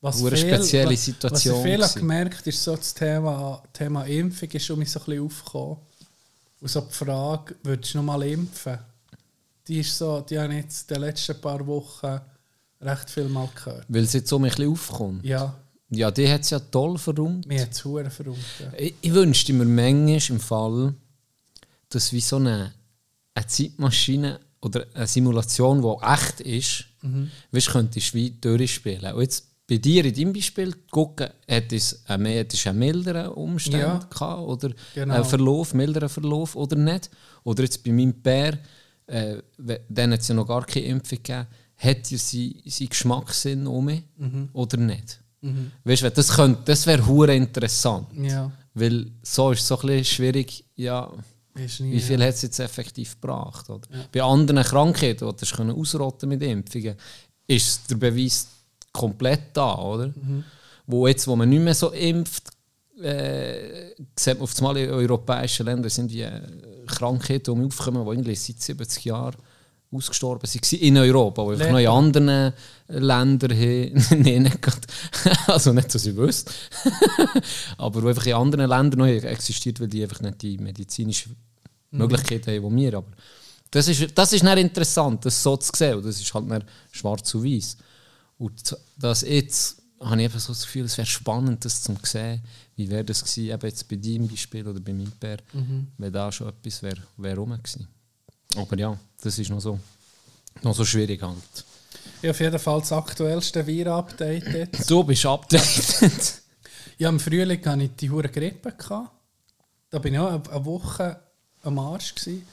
Was 0.00 0.20
Hure 0.20 0.36
viel- 0.36 0.48
spezielle 0.48 0.92
was- 0.92 1.04
Situation 1.04 1.54
Was 1.64 1.86
ich 1.86 1.92
viel 1.92 2.00
gemerkt 2.00 2.46
ist 2.46 2.62
so 2.62 2.76
das 2.76 2.92
Thema, 2.94 3.62
Thema 3.72 4.04
Impfung 4.04 4.48
ist 4.50 4.64
schon 4.64 4.78
mich 4.78 4.90
so 4.90 5.00
ein 5.00 5.04
bisschen 5.06 5.24
aufgekommen. 5.24 5.76
Und 6.60 6.68
so 6.68 6.80
die 6.80 6.92
Frage, 6.94 7.54
würdest 7.62 7.94
du 7.94 7.98
noch 7.98 8.04
mal 8.04 8.22
impfen? 8.22 8.78
Die 9.68 9.80
ist 9.80 9.96
so, 9.98 10.20
die 10.20 10.38
habe 10.38 10.54
ich 10.54 10.62
jetzt 10.64 10.90
in 10.90 10.94
den 10.94 11.02
letzten 11.02 11.40
paar 11.40 11.66
Wochen 11.66 12.20
recht 12.80 13.10
viel 13.10 13.28
mal 13.28 13.48
gehört. 13.54 13.84
Weil 13.88 14.04
es 14.04 14.12
jetzt 14.12 14.28
so 14.28 14.36
ein 14.38 14.42
bisschen 14.42 14.70
aufkommt. 14.70 15.24
Ja, 15.24 15.54
Ja, 15.90 16.10
die 16.10 16.28
hat 16.30 16.42
es 16.42 16.50
ja 16.50 16.58
toll 16.60 16.98
verräumt. 16.98 17.46
mir 17.46 17.62
hat 17.62 17.72
es 17.72 17.80
verrückt. 17.80 18.38
Ja. 18.60 18.72
Ich, 18.78 18.94
ich 19.00 19.12
wünschte 19.12 19.52
mir 19.52 19.64
manchmal 19.64 20.36
im 20.36 20.40
Fall, 20.40 20.94
dass 21.88 22.12
wie 22.12 22.20
so 22.20 22.36
eine, 22.36 22.72
eine 23.34 23.46
Zeitmaschine 23.46 24.40
oder 24.60 24.86
eine 24.94 25.06
Simulation, 25.06 25.82
die 25.82 26.06
echt 26.06 26.40
ist, 26.40 26.84
Mhm. 27.02 27.30
weißt, 27.52 27.68
könntest 27.68 28.14
du 28.14 28.18
wie 28.18 28.30
durchspielen. 28.30 29.12
Und 29.14 29.20
jetzt 29.22 29.46
bei 29.68 29.78
dir 29.78 30.04
in 30.04 30.14
deinem 30.14 30.32
Beispiel 30.32 30.72
gucken, 30.90 31.28
hat 31.50 31.72
es 31.72 32.02
einen, 32.06 32.22
mehr- 32.22 32.40
hat 32.40 32.54
es 32.54 32.66
einen 32.66 32.78
milderen 32.78 33.28
Umstand 33.32 33.82
Ja. 33.82 33.98
gehabt 33.98 34.42
oder 34.42 34.70
Genau. 34.94 35.14
einen 35.14 35.24
Verlauf, 35.24 35.74
milderen 35.74 36.08
Verlauf 36.08 36.54
oder 36.54 36.76
nicht. 36.76 37.10
Oder 37.44 37.64
jetzt 37.64 37.82
bei 37.82 37.90
meinem 37.92 38.14
Pär, 38.22 38.58
äh, 39.06 39.38
dann 39.88 40.12
hat 40.12 40.20
es 40.20 40.28
ja 40.28 40.34
noch 40.34 40.46
gar 40.46 40.64
keine 40.64 40.86
Impfung 40.86 41.18
gegeben, 41.22 41.46
hat 41.78 42.12
er 42.12 42.18
seinen 42.18 42.62
sein 42.64 42.88
Geschmackssinn 42.88 43.66
um 43.66 43.86
Mhm. 44.16 44.48
oder 44.52 44.76
nicht? 44.76 45.20
Weißt 45.84 46.02
du, 46.02 46.10
das, 46.10 46.28
könnte- 46.34 46.62
das 46.64 46.86
wäre 46.86 47.06
hure 47.06 47.34
interessant. 47.34 48.08
Ja, 48.20 48.50
Weil 48.74 49.10
so 49.22 49.52
ist 49.52 49.60
es 49.60 49.68
so 49.68 49.76
ein 49.78 49.86
bisschen 49.86 50.04
schwierig, 50.04 50.64
ja, 50.74 51.10
nie. 51.54 51.92
wie 51.92 52.00
viel 52.00 52.20
hat 52.22 52.34
es 52.34 52.42
jetzt 52.42 52.58
effektiv 52.58 53.20
gebracht. 53.20 53.70
Oder? 53.70 53.86
Bei 54.12 54.22
anderen 54.22 54.62
Krankheiten, 54.64 55.28
die 55.36 55.46
du 55.46 55.72
ausrotten 55.72 56.28
mit 56.28 56.42
Impfungen, 56.42 56.94
ist 57.46 57.88
der 57.90 57.94
Beweis 57.96 58.48
komplett 58.96 59.54
da, 59.54 59.76
oder? 59.78 60.12
Wo 60.86 61.06
jetzt, 61.06 61.26
wo 61.26 61.36
man 61.36 61.48
nicht 61.48 61.62
mehr 61.62 61.74
so 61.74 61.90
impft, 61.90 62.44
äh, 63.02 63.94
sieht 64.18 64.34
man 64.34 64.42
auf 64.42 64.56
einmal 64.58 64.76
in 64.78 64.90
europäischen 64.90 65.66
Ländern 65.66 65.90
sind 65.90 66.10
die 66.10 66.22
äh, 66.22 66.40
Krankheiten, 66.86 67.60
die 67.60 67.66
aufkommen, 67.66 68.04
die 68.04 68.10
eigentlich 68.10 68.40
seit 68.40 68.60
70 68.60 69.04
Jahren 69.04 69.36
ausgestorben 69.92 70.46
sind 70.46 70.72
in 70.72 70.96
Europa, 70.96 71.44
wo 71.44 71.50
einfach 71.50 71.70
noch 71.70 71.78
in 71.78 71.86
anderen 71.86 72.52
Ländern 72.88 73.52
haben, 73.52 74.22
nee, 74.22 74.38
nicht 74.40 74.62
gerade, 74.62 74.80
also 75.46 75.72
nicht, 75.72 75.94
dass 75.94 76.06
ich 76.06 76.16
wüsste, 76.16 76.52
aber 77.78 78.02
wo 78.02 78.08
einfach 78.08 78.26
in 78.26 78.34
anderen 78.34 78.68
Ländern 78.68 79.00
noch 79.00 79.06
existiert, 79.06 79.80
weil 79.80 79.88
die 79.88 80.02
einfach 80.02 80.20
nicht 80.20 80.42
die 80.42 80.58
medizinische 80.58 81.30
Möglichkeiten 81.90 82.50
haben, 82.50 82.76
die 82.76 82.82
wir 82.82 82.94
aber 82.98 83.12
das 83.70 83.88
ist, 83.88 84.16
das 84.16 84.32
ist 84.32 84.44
dann 84.44 84.58
interessant, 84.58 85.24
das 85.24 85.42
so 85.42 85.56
zu 85.56 85.70
sehen. 85.74 85.96
Und 85.96 86.06
das 86.06 86.20
ist 86.20 86.32
halt 86.32 86.64
schwarz 86.92 87.34
und 87.34 87.44
weiß. 87.44 87.76
Und 88.38 88.76
das 88.98 89.22
jetzt 89.22 89.82
habe 90.00 90.18
ich 90.20 90.24
einfach 90.26 90.40
so 90.40 90.52
das 90.52 90.62
Gefühl, 90.62 90.84
es 90.84 90.98
wäre 90.98 91.06
spannend, 91.06 91.64
das 91.64 91.82
zu 91.82 91.94
sehen, 92.02 92.42
wie 92.76 92.88
wäre 92.90 93.04
das 93.04 93.22
gewesen, 93.24 93.50
eben 93.50 93.66
jetzt 93.66 93.88
bei 93.88 93.96
deinem 93.96 94.28
Beispiel 94.28 94.66
oder 94.66 94.78
bei 94.80 94.92
meinem 94.92 95.12
Pär, 95.12 95.38
wenn 95.98 96.12
da 96.12 96.30
schon 96.30 96.48
etwas 96.48 96.82
wäre 96.82 97.02
wär 97.16 97.36
rum 97.36 97.50
gewesen. 97.50 97.88
Aber 98.56 98.78
ja, 98.78 98.98
das 99.22 99.38
ist 99.38 99.48
noch 99.50 99.60
so, 99.60 99.78
noch 100.62 100.74
so 100.74 100.84
schwierig 100.84 101.22
halt. 101.22 101.64
Ja, 102.22 102.30
auf 102.30 102.40
jeden 102.40 102.58
Fall 102.58 102.80
das 102.80 102.92
aktuellste 102.92 103.66
Viren-Update 103.66 104.46
jetzt. 104.48 104.90
Du 104.90 105.02
bist 105.04 105.24
updated. 105.26 106.12
Ja, 106.98 107.10
im 107.10 107.20
Frühling 107.20 107.62
hatte 107.62 107.82
ich 107.82 107.90
die 107.96 108.08
hure 108.10 108.30
Grippe. 108.30 108.72
Gehabt. 108.72 109.10
Da 109.90 109.98
bin 109.98 110.14
ich 110.14 110.18
auch 110.20 110.30
eine- 110.50 110.64
Woche 110.64 111.20
am 111.62 111.78
Arsch. 111.78 112.14
Gewesen. 112.14 112.46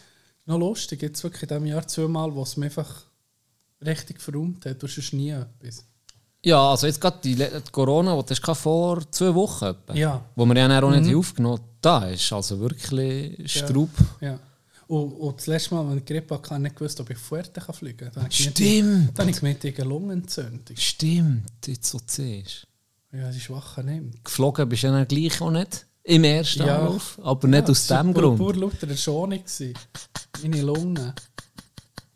Noch 0.45 0.57
lustig, 0.59 1.01
jetzt 1.01 1.23
wirklich 1.23 1.43
in 1.43 1.47
diesem 1.47 1.65
Jahr 1.67 1.87
zweimal, 1.87 2.35
wo 2.35 2.43
es 2.43 2.57
mich 2.57 2.65
einfach 2.65 3.05
richtig 3.85 4.21
verräumt 4.21 4.65
hat. 4.65 4.81
Du 4.81 4.87
hast 4.87 5.13
nie 5.13 5.29
etwas. 5.31 5.85
ja, 6.43 6.59
also 6.71 6.87
jetzt 6.87 6.99
gerade 6.99 7.17
die, 7.23 7.35
die 7.35 7.47
Corona, 7.71 8.21
die 8.21 8.33
hast 8.33 8.57
vor 8.59 9.09
zwei 9.11 9.33
Wochen 9.33 9.65
etwa, 9.65 9.93
Ja. 9.93 10.21
wo 10.35 10.45
wir 10.45 10.55
ja 10.57 10.83
auch 10.83 10.89
nicht 10.91 11.15
aufgenommen 11.15 11.57
haben, 11.59 11.67
da 11.81 12.05
ist 12.09 12.31
also 12.33 12.59
wirklich 12.59 13.49
Straub. 13.51 13.89
Ja. 14.21 14.39
Und, 14.87 15.13
und 15.13 15.37
das 15.37 15.47
letzte 15.47 15.75
Mal, 15.75 15.87
als 15.87 15.97
ich 15.99 16.05
Grippe 16.05 16.35
hatte, 16.35 16.49
habe 16.49 16.57
ich 16.59 16.63
nicht 16.63 16.75
gewusst, 16.75 16.99
ob 16.99 17.09
ich 17.09 17.17
Fuerte 17.17 17.61
kann 17.61 17.73
fliegen 17.73 18.11
kann. 18.11 18.27
Ich 18.29 18.49
Stimmt. 18.49 19.17
Da 19.17 19.21
habe 19.23 19.31
ich 19.31 19.39
gemeint, 19.39 19.63
ich 19.63 19.79
eine 19.79 19.89
Lungenentzündung. 19.89 20.75
Stimmt, 20.77 21.67
jetzt 21.67 21.89
so 21.89 21.99
siehst. 22.05 22.67
Ja, 23.11 23.29
die 23.31 23.39
Schwache 23.39 23.83
nimmt. 23.83 24.23
Geflogen 24.25 24.67
bist 24.67 24.83
du 24.83 24.87
ja 24.87 24.93
dann 24.93 25.07
gleich 25.07 25.39
auch 25.39 25.51
nicht 25.51 25.85
im 26.03 26.23
ersten 26.25 26.65
Ja. 26.65 26.79
Anlauf, 26.79 27.17
aber 27.23 27.47
nicht 27.47 27.69
aus 27.69 27.87
dem 27.87 28.13
Grund. 28.13 28.37
pur 28.37 28.55
lauter 28.55 28.87
gewesen. 29.45 29.73
Meine 30.41 30.61
Lunge. 30.61 31.13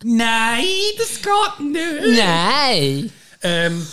Nein, 0.04 0.66
das 0.98 1.22
geht 1.22 1.68
nicht. 1.72 2.20
Nein! 2.20 3.12
Ähm, 3.42 3.88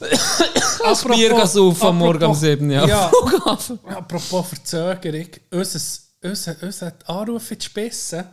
Das 0.82 1.04
Bier 1.04 1.34
gehen 1.34 1.46
saufen 1.46 1.86
am 1.88 1.98
Morgen 1.98 2.24
um 2.24 2.34
7 2.34 2.70
Uhr 2.70 2.88
ja, 2.88 3.10
apropos 3.84 4.48
Verzögerung, 4.48 5.26
unser, 5.50 5.80
unser, 6.22 6.56
unser 6.62 6.92
Anruf 7.06 7.50
in 7.50 7.58
die 7.58 7.64
Spitze 7.64 8.26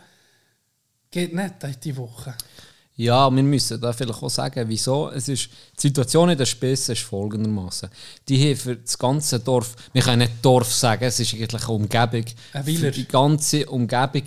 geht 1.11 1.35
nicht 1.35 1.63
in 1.63 1.75
die 1.83 1.97
Woche. 1.97 2.35
Ja, 2.95 3.29
wir 3.29 3.43
müssen 3.43 3.79
da 3.79 3.93
vielleicht 3.93 4.23
auch 4.23 4.29
sagen, 4.29 4.67
wieso. 4.67 5.11
Es 5.11 5.27
ist, 5.27 5.49
die 5.77 5.81
Situation 5.81 6.29
in 6.29 6.37
der 6.37 6.47
Spitze 6.47 6.93
ist 6.93 7.03
folgendermaßen. 7.03 7.89
Die 8.27 8.49
haben 8.49 8.57
für 8.57 8.75
das 8.75 8.97
ganze 8.97 9.39
Dorf, 9.39 9.75
wir 9.93 10.01
können 10.01 10.19
nicht 10.19 10.33
Dorf 10.41 10.73
sagen, 10.73 11.03
es 11.03 11.19
ist 11.19 11.33
eigentlich 11.33 11.63
eine 11.63 11.73
Umgebung. 11.73 12.25
Ein. 12.53 12.65
Für 12.65 12.91
die 12.91 13.07
ganze 13.07 13.65
Umgebung 13.67 14.23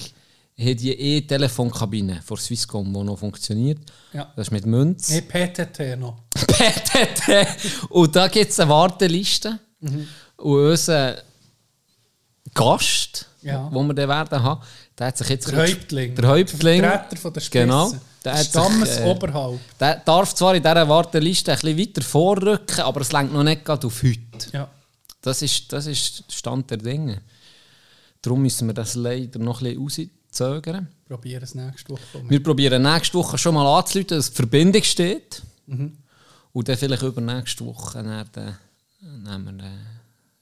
haben 0.60 0.76
die 0.76 0.92
eh 0.92 1.20
Telefonkabine 1.22 2.20
von 2.22 2.36
Swisscom, 2.36 2.92
die 2.92 3.02
noch 3.02 3.18
funktioniert. 3.18 3.78
Ja. 4.12 4.32
Das 4.36 4.48
ist 4.48 4.50
mit 4.50 4.66
Münz. 4.66 5.08
Nee, 5.10 5.22
PTT 5.22 5.98
noch. 5.98 6.16
PTT. 6.34 7.46
Und 7.88 8.14
da 8.14 8.28
gibt 8.28 8.50
es 8.50 8.60
eine 8.60 8.70
Warteliste. 8.70 9.58
Mhm. 9.80 10.06
Und 10.36 10.70
unser 10.70 11.16
Gast, 12.54 13.26
Ja. 13.42 13.68
wo 13.72 13.82
wir 13.82 13.94
dann 13.94 14.08
werden 14.08 14.42
haben, 14.42 14.60
der 14.98 15.06
hat 15.08 15.18
sich 15.18 15.28
jetzt... 15.28 15.48
Der 15.50 15.58
Häuptling. 15.58 16.14
Der 16.14 16.28
Häuptling. 16.28 16.82
Der 16.82 16.90
Vertreter 16.90 17.16
von 17.20 17.32
der 17.32 17.40
Spitze. 17.40 17.58
Genau. 17.58 17.92
Der 18.24 18.32
hat 18.32 18.38
sich, 18.40 18.48
äh, 18.48 18.50
Stammesoberhaupt. 18.50 19.60
Der 19.80 19.96
darf 19.96 20.34
zwar 20.34 20.54
in 20.54 20.62
dieser 20.62 20.88
Warteliste 20.88 21.52
ein 21.52 21.58
bisschen 21.58 21.78
weiter 21.78 22.02
vorrücken, 22.02 22.80
aber 22.80 23.00
es 23.00 23.12
lenkt 23.12 23.32
noch 23.32 23.42
nicht 23.42 23.64
gerade 23.64 23.86
auf 23.86 24.02
heute. 24.02 24.18
Ja. 24.52 24.68
Das 25.22 25.42
ist, 25.42 25.72
das 25.72 25.86
ist 25.86 26.24
der 26.28 26.34
Stand 26.34 26.70
der 26.70 26.78
Dinge. 26.78 27.22
Darum 28.22 28.42
müssen 28.42 28.66
wir 28.66 28.74
das 28.74 28.94
leider 28.94 29.38
noch 29.38 29.62
ein 29.62 29.82
bisschen 29.84 30.10
rauszögern. 30.30 30.88
Probieren 31.06 31.42
es 31.42 31.54
nächste 31.54 31.90
Woche. 31.90 32.18
mal. 32.18 32.30
Wir 32.30 32.42
probieren 32.42 32.82
nächste 32.82 33.18
Woche 33.18 33.38
schon 33.38 33.54
mal 33.54 33.78
anzuleiten, 33.78 34.16
dass 34.16 34.30
die 34.30 34.36
Verbindung 34.36 34.82
steht. 34.82 35.42
Und 36.52 36.68
dann 36.68 36.76
vielleicht 36.76 37.02
übernächste 37.02 37.64
Woche 37.64 38.02
dann, 38.02 38.28
dann, 38.32 38.58
nehmen 39.00 39.58
wir, 39.58 39.66
äh, 39.66 39.78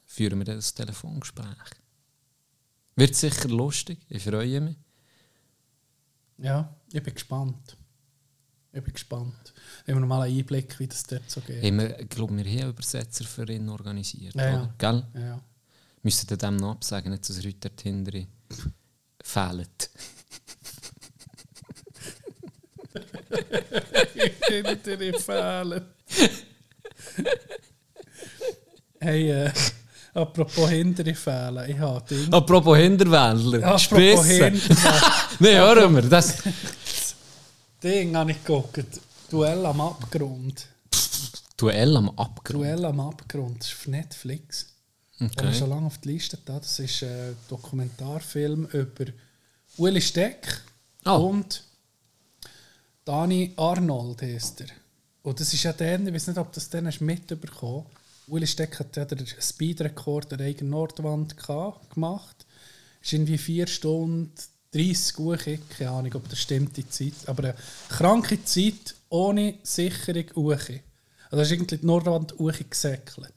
führen 0.06 0.38
wir 0.38 0.46
das 0.46 0.72
Telefongespräch. 0.72 1.46
Wird 2.96 3.14
sicher 3.14 3.48
lustig, 3.48 3.98
ich 4.08 4.22
freue 4.22 4.60
mich. 4.60 4.76
Ja, 6.38 6.74
ich 6.92 7.02
bin 7.02 7.14
gespannt. 7.14 7.76
Ich 8.72 8.82
bin 8.82 8.92
gespannt. 8.92 9.54
Ich 9.84 9.90
habe 9.90 10.00
noch 10.00 10.08
mal 10.08 10.22
einen 10.22 10.38
Einblick, 10.38 10.78
wie 10.78 10.86
das 10.86 11.02
dort 11.04 11.28
so 11.30 11.40
geht. 11.40 11.62
Hey, 11.62 11.72
wir, 11.72 12.00
ich 12.00 12.08
glaube, 12.08 12.36
wir 12.36 12.44
haben 12.44 12.70
Übersetzer 12.70 13.24
für 13.24 13.50
ihn 13.50 13.68
organisiert. 13.68 14.34
Ja, 14.34 14.48
ja. 14.48 14.62
oder? 14.62 14.74
Gell? 14.78 15.04
Ja, 15.14 15.20
ja. 15.20 15.40
Müssten 16.02 16.38
dem 16.38 16.56
noch 16.56 16.72
absagen, 16.72 17.10
nicht, 17.10 17.28
dass 17.28 17.38
er 17.38 17.44
heute 17.44 17.68
dort 17.68 17.84
hinten 19.34 19.68
fehlt. 19.68 19.90
Hinter 24.48 24.96
dir 24.96 25.20
fehlen. 25.20 25.84
hey, 29.00 29.30
äh, 29.30 29.52
apropos 30.14 30.68
hintere 30.70 31.14
fehlen. 31.14 31.70
Ich 31.70 31.78
habe 31.78 32.04
Ding. 32.08 32.32
Apropos 32.32 32.76
Hinterwäldler, 32.78 33.58
Apropos 33.66 33.82
Spisse. 33.82 34.50
hintere 34.50 35.00
Nein, 35.40 35.56
hören 35.56 35.94
wir. 35.94 36.02
Das, 36.02 36.38
Ding 37.82 38.16
habe 38.16 38.32
ich 38.32 38.42
geguckt. 38.44 39.00
Duell 39.30 39.64
am 39.66 39.80
Abgrund. 39.80 40.66
Duell 41.56 41.96
am 41.96 42.08
Abgrund. 42.10 42.60
Duell 42.64 42.84
am 42.84 43.00
Abgrund. 43.00 43.60
Das 43.60 43.68
ist 43.68 43.74
auf 43.74 43.86
Netflix. 43.88 44.67
Okay. 45.20 45.30
Okay. 45.36 45.54
schon 45.54 45.70
lange 45.70 45.86
auf 45.86 45.98
die 45.98 46.12
Liste 46.12 46.38
da. 46.44 46.58
Das 46.58 46.78
ist 46.78 47.02
ein 47.02 47.36
Dokumentarfilm 47.48 48.66
über 48.66 49.06
Uli 49.76 50.00
Steck 50.00 50.62
Ah. 51.04 51.16
und 51.16 51.64
Dani 53.04 53.52
Arnold 53.56 54.22
heißt 54.22 54.60
er. 54.62 54.66
Und 55.22 55.40
das 55.40 55.52
ist 55.52 55.62
ja 55.62 55.72
der, 55.72 56.00
ich 56.00 56.12
weiß 56.14 56.28
nicht, 56.28 56.38
ob 56.38 56.52
das 56.52 56.68
dann 56.70 56.86
hast 56.86 57.00
mitbekommen 57.00 57.86
Uli 58.28 58.46
Steck 58.46 58.78
hat 58.78 58.94
ja 58.96 59.04
den 59.06 59.26
Speedrekord 59.26 60.30
der 60.32 60.40
eigenen 60.40 60.70
Nordwand 60.70 61.34
gemacht. 61.36 62.46
Ist 63.00 63.14
irgendwie 63.14 63.38
4 63.38 63.66
Stunden 63.66 64.32
30 64.72 65.18
Uhr, 65.18 65.38
keine 65.38 65.90
Ahnung, 65.90 66.14
ob 66.14 66.28
das 66.28 66.38
stimmt, 66.40 66.76
die 66.76 66.86
Zeit. 66.88 67.14
Aber 67.26 67.42
eine 67.44 67.54
kranke 67.88 68.44
Zeit 68.44 68.94
ohne 69.08 69.54
Sicherung 69.62 70.26
Uche. 70.36 70.80
Also 71.30 71.42
ist 71.42 71.52
irgendwie 71.52 71.78
die 71.78 71.86
Nordwand 71.86 72.38
Uche 72.38 72.64
gesäckelt. 72.64 73.32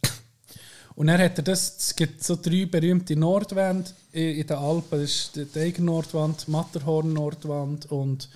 Und 1.01 1.07
dann 1.07 1.19
hat 1.19 1.35
er 1.39 1.43
das, 1.43 1.77
es 1.79 1.95
gibt 1.95 2.23
so 2.23 2.35
drei 2.35 2.67
berühmte 2.67 3.15
Nordwände 3.15 3.89
in 4.11 4.45
den 4.45 4.55
Alpen. 4.55 5.01
Das 5.01 5.09
ist 5.09 5.35
die 5.35 5.59
Eiger 5.59 5.81
Nordwand, 5.81 6.47
Matterhorn 6.47 7.11
Nordwand 7.11 7.91
und 7.91 8.29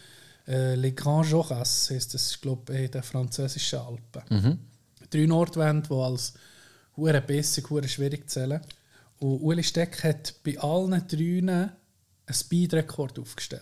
äh, 0.48 0.74
Les 0.74 0.96
Grands 0.96 1.30
Joras 1.30 1.92
heisst 1.92 2.16
das, 2.16 2.42
glaube 2.42 2.74
ich, 2.74 2.86
in 2.86 2.90
den 2.90 3.04
französischen 3.04 3.78
Alpen. 3.78 4.24
Drei 5.12 5.28
Nordwände, 5.28 5.88
die 5.88 5.94
als 5.94 6.34
hure 6.98 7.22
bissig, 7.22 7.70
hure 7.70 7.88
schwierig 7.88 8.28
zählen. 8.32 8.62
Und 9.20 9.42
Uli 9.42 9.62
Steck 9.62 10.04
hat 10.04 10.34
bei 10.44 10.58
allen 10.58 11.08
dreien 11.08 11.50
einen 11.50 11.72
Speedrekord 12.32 13.20
aufgestellt. 13.20 13.62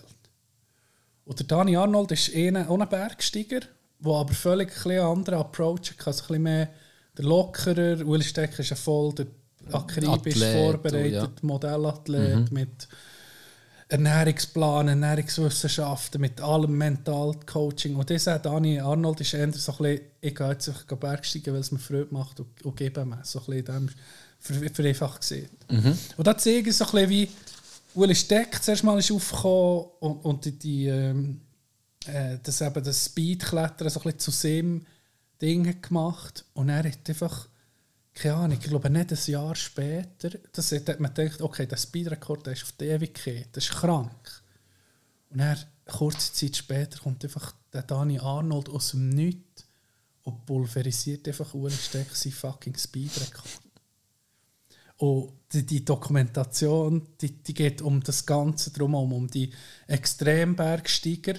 Und 1.26 1.40
der 1.40 1.46
Dani 1.46 1.76
Arnold 1.76 2.10
ist 2.12 2.34
einer, 2.34 2.70
auch 2.70 2.80
ein 2.80 2.88
Bergsteiger, 2.88 3.60
der 3.98 4.12
aber 4.14 4.32
völlig 4.32 4.72
einen 4.86 5.00
anderen 5.00 5.40
Approach 5.40 5.90
hat. 5.90 6.06
Also 6.06 6.22
ein 6.22 6.28
bisschen 6.28 6.42
mehr 6.42 6.70
der 7.16 7.24
lockerer. 7.24 8.04
Uli 8.06 8.24
Steck 8.24 8.58
ist 8.58 8.70
ja 8.70 8.76
voll 8.76 9.14
der 9.14 9.26
akribisch 9.72 10.36
Athlet, 10.36 10.56
vorbereitet, 10.56 11.12
ja. 11.12 11.28
Modellathlet 11.42 12.52
mit 12.52 12.88
Ernährungsplan, 13.88 14.88
Ernährungswissenschaften, 14.88 16.20
mit 16.20 16.40
allem 16.40 16.76
Mentalcoaching. 16.76 17.96
Und 17.96 18.10
dieser 18.10 18.38
Dani 18.38 18.80
Arnold 18.80 19.20
ist 19.20 19.34
eher 19.34 19.52
so 19.52 19.72
ein 19.72 19.78
bisschen, 19.78 20.00
ich 20.20 20.34
gehe 20.34 20.50
jetzt 20.50 20.68
einfach 20.68 20.96
Bergsteigen, 20.96 21.54
weil 21.54 21.60
es 21.60 21.70
mir 21.70 21.78
Freude 21.78 22.08
macht 22.10 22.40
und, 22.40 22.64
und 22.64 22.76
gebe 22.76 23.04
mir. 23.04 23.20
So 23.22 23.40
ein 23.40 23.44
bisschen 23.46 23.64
dem, 23.64 23.88
ver- 24.40 24.74
vereinfacht 24.74 25.20
gesehen. 25.20 25.50
Und 26.16 26.26
da 26.26 26.36
zeige 26.36 26.70
ich 26.70 26.76
so 26.76 26.84
ein 26.86 26.90
bisschen, 26.90 27.10
wie 27.10 27.28
Uli 27.94 28.14
Steck 28.14 28.62
zuerst 28.62 28.82
mal 28.84 28.98
ist 28.98 29.12
aufgekommen 29.12 29.84
und, 30.00 30.24
und 30.24 30.44
die, 30.44 30.58
die, 30.58 30.86
ähm, 30.88 31.40
äh, 32.06 32.38
das, 32.42 32.60
eben 32.60 32.82
das 32.82 33.04
Speedklettern 33.04 33.88
so 33.88 34.00
ein 34.00 34.04
bisschen 34.04 34.18
zu 34.18 34.30
seinem 34.30 34.86
Ding 35.44 35.82
gemacht. 35.82 36.44
Und 36.54 36.70
er 36.70 36.84
hat 36.84 37.08
einfach, 37.08 37.48
keine 38.14 38.34
Ahnung, 38.34 38.58
ich 38.60 38.68
glaube 38.68 38.88
nicht 38.88 39.12
ein 39.12 39.30
Jahr 39.32 39.54
später, 39.54 40.30
das 40.52 40.72
hat 40.72 41.00
man 41.00 41.12
gedacht, 41.12 41.42
okay, 41.42 41.66
der 41.66 41.76
Speedrekord 41.76 42.46
ist 42.48 42.62
auf 42.62 42.72
die 42.72 42.86
Ewigkeit, 42.86 43.48
das 43.52 43.64
ist 43.64 43.74
krank. 43.74 44.42
Und 45.30 45.38
dann, 45.38 45.58
kurze 45.86 46.32
Zeit 46.32 46.56
später, 46.56 46.98
kommt 46.98 47.24
einfach 47.24 47.54
der 47.72 47.82
Dani 47.82 48.18
Arnold 48.18 48.68
aus 48.70 48.92
dem 48.92 49.10
Nichts 49.10 49.66
und 50.22 50.46
pulverisiert 50.46 51.28
einfach 51.28 51.52
Uli 51.52 51.74
Steck 51.74 52.14
seinen 52.14 52.32
fucking 52.32 52.76
Speedrekord. 52.76 53.60
Und 54.96 55.32
die, 55.52 55.66
die 55.66 55.84
Dokumentation, 55.84 57.06
die, 57.20 57.42
die 57.42 57.52
geht 57.52 57.82
um 57.82 58.02
das 58.02 58.24
Ganze 58.24 58.70
drumherum, 58.70 59.12
um 59.12 59.28
die 59.28 59.52
Extrembergsteiger. 59.88 61.34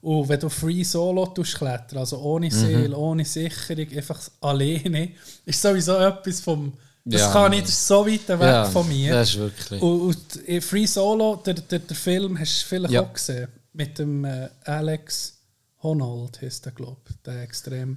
Und 0.00 0.28
wenn 0.28 0.38
du 0.38 0.48
Free 0.48 0.84
Solo 0.84 1.26
klettern, 1.26 1.98
also 1.98 2.18
ohne 2.18 2.50
Seele, 2.50 2.96
ohne 2.96 3.24
Sicherung, 3.24 3.88
einfach 3.96 4.20
alleine, 4.40 5.12
ist 5.44 5.60
sowieso 5.60 5.96
etwas 5.98 6.40
vom... 6.40 6.72
Das 7.04 7.22
Ja. 7.22 7.32
kann 7.32 7.52
ist 7.54 7.86
so 7.86 8.06
weit 8.06 8.28
weg 8.28 8.40
Ja, 8.40 8.64
von 8.66 8.86
mir. 8.86 9.14
das 9.14 9.30
ist 9.30 9.38
wirklich- 9.38 9.80
Und, 9.82 10.02
und 10.46 10.62
Free 10.64 10.86
Solo, 10.86 11.36
der, 11.36 11.54
der, 11.54 11.78
der 11.78 11.96
Film, 11.96 12.38
hast 12.38 12.62
du 12.62 12.66
vielleicht 12.66 12.92
Ja. 12.94 13.02
auch 13.02 13.12
gesehen, 13.12 13.48
mit 13.72 13.98
dem 13.98 14.24
äh, 14.24 14.48
Alex 14.64 15.38
Honnold, 15.82 16.42
heißt 16.42 16.66
der, 16.66 16.72
glaube 16.72 17.00
ich, 17.08 17.16
der 17.24 17.42
extrem 17.42 17.96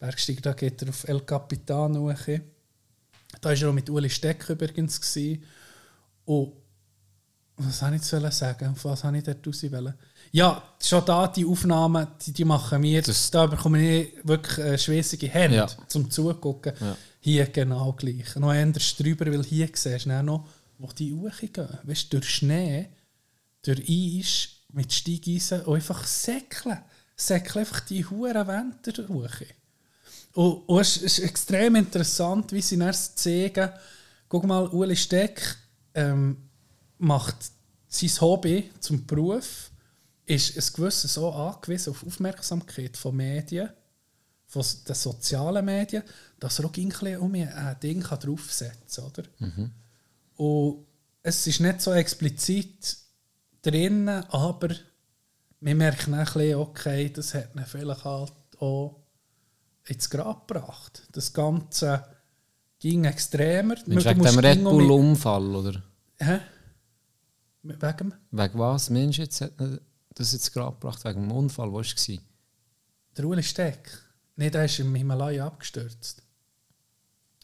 Bergsteiger, 0.00 0.40
da 0.40 0.52
geht 0.52 0.82
er 0.82 0.88
auf 0.88 1.06
El 1.06 1.20
Capitan 1.20 1.96
hoch. 1.96 2.12
Da 3.40 3.48
war 3.50 3.56
er 3.56 3.68
auch 3.68 3.72
mit 3.72 3.88
Uli 3.88 4.10
Steck 4.10 4.48
übrigens. 4.50 5.00
Gewesen. 5.00 5.42
Und 6.24 6.52
was 7.56 7.78
soll 7.78 7.94
ich 7.94 8.10
jetzt 8.10 8.36
sagen? 8.38 8.68
Auf 8.68 8.84
was 8.84 9.04
habe 9.04 9.16
ich 9.18 9.24
dort 9.24 9.46
raus 9.46 9.62
wollen? 9.70 9.94
Ja, 10.34 10.60
schon 10.82 11.04
da 11.04 11.28
die 11.28 11.44
Aufnahmen, 11.46 12.08
die, 12.26 12.32
die 12.32 12.44
machen 12.44 12.80
mir, 12.80 13.00
Das- 13.02 13.30
da 13.30 13.46
bekomme 13.46 13.78
ich 14.00 14.14
wirklich 14.24 14.58
äh, 14.58 14.76
schweißige 14.76 15.28
Hände 15.32 15.56
Ja. 15.58 15.68
zum 15.86 16.10
Zugucken. 16.10 16.72
Ja. 16.80 16.96
Hier 17.20 17.46
genau 17.46 17.92
gleich. 17.92 18.34
Noch 18.34 18.50
anders 18.50 18.96
drüber, 18.96 19.26
weil 19.26 19.44
hier 19.44 19.68
siehst 19.72 20.06
du 20.06 20.08
dann 20.08 20.26
noch, 20.26 20.44
wo 20.78 20.88
die 20.88 21.12
hochgehen. 21.14 21.68
Weißt 21.84 22.12
du, 22.12 22.18
durch 22.18 22.28
Schnee, 22.30 22.88
durch 23.62 23.80
Eis, 23.88 24.48
mit 24.72 24.92
Steigeisen 24.92 25.60
und 25.62 25.76
einfach 25.76 26.04
säckeln. 26.04 26.78
Säckeln 27.16 27.58
einfach 27.60 27.78
die 27.80 28.04
hohen 28.04 28.34
Wände 28.48 29.08
hoch. 29.08 29.30
Und, 30.32 30.68
und 30.68 30.80
es 30.80 30.96
ist 30.96 31.20
extrem 31.20 31.76
interessant, 31.76 32.50
wie 32.50 32.60
sie 32.60 32.76
erst 32.80 33.20
zeigen, 33.20 33.70
guck 34.28 34.44
mal, 34.46 34.66
Uli 34.66 34.96
Steck 34.96 35.40
ähm, 35.94 36.36
macht 36.98 37.36
sein 37.86 38.10
Hobby 38.20 38.68
zum 38.80 39.06
Beruf, 39.06 39.70
ist 40.26 40.56
ein 40.56 40.76
gewisses 40.76 41.14
so 41.14 41.30
angewiesen 41.32 41.90
auf 41.90 42.06
Aufmerksamkeit 42.06 42.96
von 42.96 43.16
Medien, 43.16 43.70
von 44.46 44.64
den 44.86 44.94
sozialen 44.94 45.64
Medien, 45.64 46.02
dass 46.38 46.58
er 46.58 46.66
auch 46.66 46.74
ein 46.76 46.88
bisschen 46.88 47.18
um 47.18 47.34
ein 47.34 47.76
Ding 47.82 48.02
kann 48.02 48.20
draufsetzen 48.20 49.04
kann. 49.04 49.24
Oder? 49.26 49.70
Und 50.36 50.86
es 51.22 51.46
ist 51.46 51.60
nicht 51.60 51.80
so 51.80 51.92
explizit 51.92 52.96
drin, 53.62 54.08
aber 54.08 54.74
wir 55.60 55.74
merken 55.74 56.14
auch 56.14 56.18
ein 56.18 56.24
bisschen, 56.24 56.54
okay, 56.56 57.10
das 57.10 57.34
hat 57.34 57.54
ihn 57.54 57.64
vielleicht 57.66 58.04
halt 58.04 58.32
auch 58.58 59.00
ins 59.86 60.10
Grab 60.10 60.46
gebracht. 60.46 61.02
Das 61.12 61.32
Ganze 61.32 62.04
ging 62.78 63.04
extremer. 63.04 63.76
Du 63.76 64.04
wegen 64.04 64.22
dem 64.22 64.38
Red 64.38 64.62
Bull-Unfall, 64.62 65.56
oder? 65.56 65.82
Hä? 66.18 66.40
Wegen? 67.62 68.14
Wegen 68.30 68.58
was? 68.58 68.90
Mensch, 68.90 69.18
jetzt 69.18 69.40
hat 69.40 69.52
er 69.58 69.80
das 70.14 70.32
jetzt 70.32 70.52
gerade 70.52 70.72
gebracht? 70.72 71.04
Wegen 71.04 71.22
dem 71.22 71.32
Unfall, 71.32 71.70
wo 71.70 71.74
war 71.74 71.80
es? 71.80 71.94
Der 73.16 73.24
Uli 73.24 73.42
Steck. 73.42 73.98
Nein, 74.36 74.50
der 74.50 74.64
ist 74.64 74.78
im 74.80 74.94
Himalaya 74.94 75.46
abgestürzt. 75.46 76.22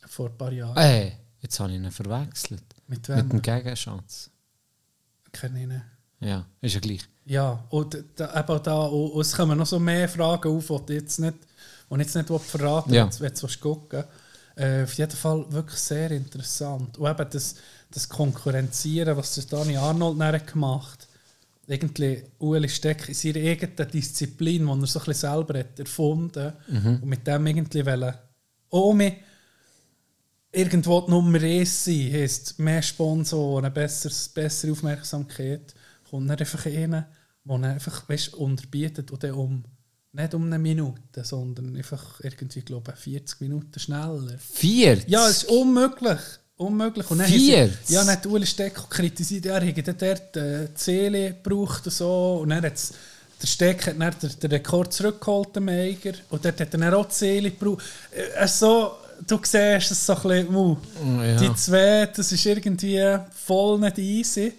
Vor 0.07 0.29
ein 0.31 0.37
paar 0.39 0.53
Jahren. 0.53 0.77
Äh, 0.77 1.13
jetzt 1.41 1.61
habe 1.61 1.71
ich 1.71 1.77
ihn 1.77 1.91
verwechselt. 1.91 2.65
Mit 2.87 3.09
Mit 3.09 3.09
wem? 3.09 3.29
dem 3.29 3.43
Gegenschatz. 3.43 4.31
Kenne 5.33 5.61
ich 5.63 5.69
nicht. 5.69 5.83
Ja, 6.21 6.45
ist 6.61 6.75
ja 6.75 6.81
gleich. 6.81 7.09
Ja, 7.25 7.65
und 7.71 7.97
da, 8.17 8.41
eben 8.41 8.63
da, 8.63 8.83
und, 8.87 9.21
es 9.21 9.33
kommen 9.33 9.57
noch 9.57 9.67
so 9.67 9.79
mehr 9.79 10.09
Fragen 10.09 10.51
auf, 10.57 10.67
die 10.87 10.95
ich 10.95 11.03
jetzt 11.03 11.21
nicht, 11.21 11.35
die 11.91 11.97
jetzt 11.97 12.15
nicht 12.17 12.29
verraten 12.29 12.93
Ja. 12.93 13.09
wenn 13.21 13.33
du 13.35 13.47
gucken 13.61 14.05
äh, 14.57 14.83
Auf 14.83 14.95
jeden 14.95 15.17
Fall 15.17 15.47
wirklich 15.53 15.79
sehr 15.79 16.11
interessant. 16.11 16.99
Und 16.99 17.09
eben 17.09 17.31
das, 17.31 17.55
das 17.91 18.09
Konkurrenzieren, 18.09 19.17
was 19.17 19.37
der 19.37 19.45
Dani 19.45 19.77
Arnold 19.77 20.47
gemacht 20.47 21.07
irgendwie 21.71 22.23
Ueli 22.41 22.69
Steck 22.69 23.09
in 23.09 23.15
seiner 23.15 23.47
eigenen 23.49 23.91
Disziplin, 23.91 24.67
die 24.67 24.71
er 24.71 24.87
so 24.87 24.99
ein 24.99 25.05
bisschen 25.05 25.15
selber 25.15 25.59
hat 25.59 25.79
erfunden 25.79 26.53
und 26.69 27.05
mit 27.05 27.27
dem 27.27 27.47
irgendwie 27.47 27.87
wollen, 27.87 28.15
ohne 28.71 29.17
irgendwo 30.53 31.01
die 31.03 31.11
Nummer 31.11 31.41
1 31.41 31.85
sein, 31.85 32.13
heisst 32.13 32.59
mehr 32.59 32.83
Sponsoren, 32.83 33.73
besseres, 33.73 34.29
bessere 34.29 34.73
Aufmerksamkeit, 34.73 35.75
kommt 36.09 36.29
dann 36.29 36.39
einfach 36.39 36.67
einer, 36.67 37.09
der 37.45 37.71
einfach 37.71 38.09
weißt, 38.09 38.35
unterbietet 38.35 39.11
und 39.11 39.23
dann 39.23 39.33
um, 39.33 39.65
nicht 40.13 40.35
um 40.35 40.47
eine 40.47 40.59
Minute, 40.59 41.25
sondern 41.25 41.77
einfach 41.77 42.21
irgendwie, 42.21 42.63
glaube 42.63 42.93
ich, 42.95 43.01
40 43.01 43.41
Minuten 43.43 43.79
schneller. 43.79 44.39
Vier? 44.39 44.99
Ja, 45.07 45.29
es 45.29 45.45
ist 45.45 45.51
unmöglich. 45.51 46.19
Unmöglich. 46.61 47.11
Und 47.11 47.19
dann 47.19 47.27
Vier? 47.27 47.71
sie- 47.85 47.95
Ja, 47.95 48.01
dann 48.05 48.13
hat 48.13 48.27
Uli 48.27 48.45
Steck 48.47 48.75
kritisiert, 48.91 49.47
er 49.47 49.61
hätte 49.63 49.95
dort 49.95 50.37
äh, 50.37 50.69
Seele 50.75 51.29
gebraucht 51.43 51.87
und 51.87 51.93
so. 51.93 52.41
Und 52.43 52.51
dann 52.51 52.63
hat's, 52.65 52.93
der 53.41 53.47
Steck 53.47 53.87
hat 53.87 53.99
dann 53.99 54.15
den, 54.23 54.39
den 54.41 54.51
Rekord 54.51 54.93
zurückgeholt, 54.93 55.55
der 55.55 55.63
Meiger. 55.63 56.13
Und 56.29 56.45
dort 56.45 56.61
hat 56.61 56.75
er 56.75 56.79
dann 56.79 56.93
auch 56.95 57.11
Seele 57.11 57.51
gebraucht. 57.51 57.83
Äh, 58.13 58.47
so, 58.47 58.93
du 59.27 59.39
siehst 59.43 59.91
es 59.91 60.05
so 60.05 60.15
ein 60.17 60.23
bisschen, 60.23 60.55
uh, 60.55 60.77
Ja. 61.23 61.37
die 61.37 61.55
zwei, 61.55 62.07
das 62.15 62.31
ist 62.31 62.45
irgendwie 62.45 63.17
voll 63.47 63.79
nicht 63.79 63.97
easy. 63.99 64.53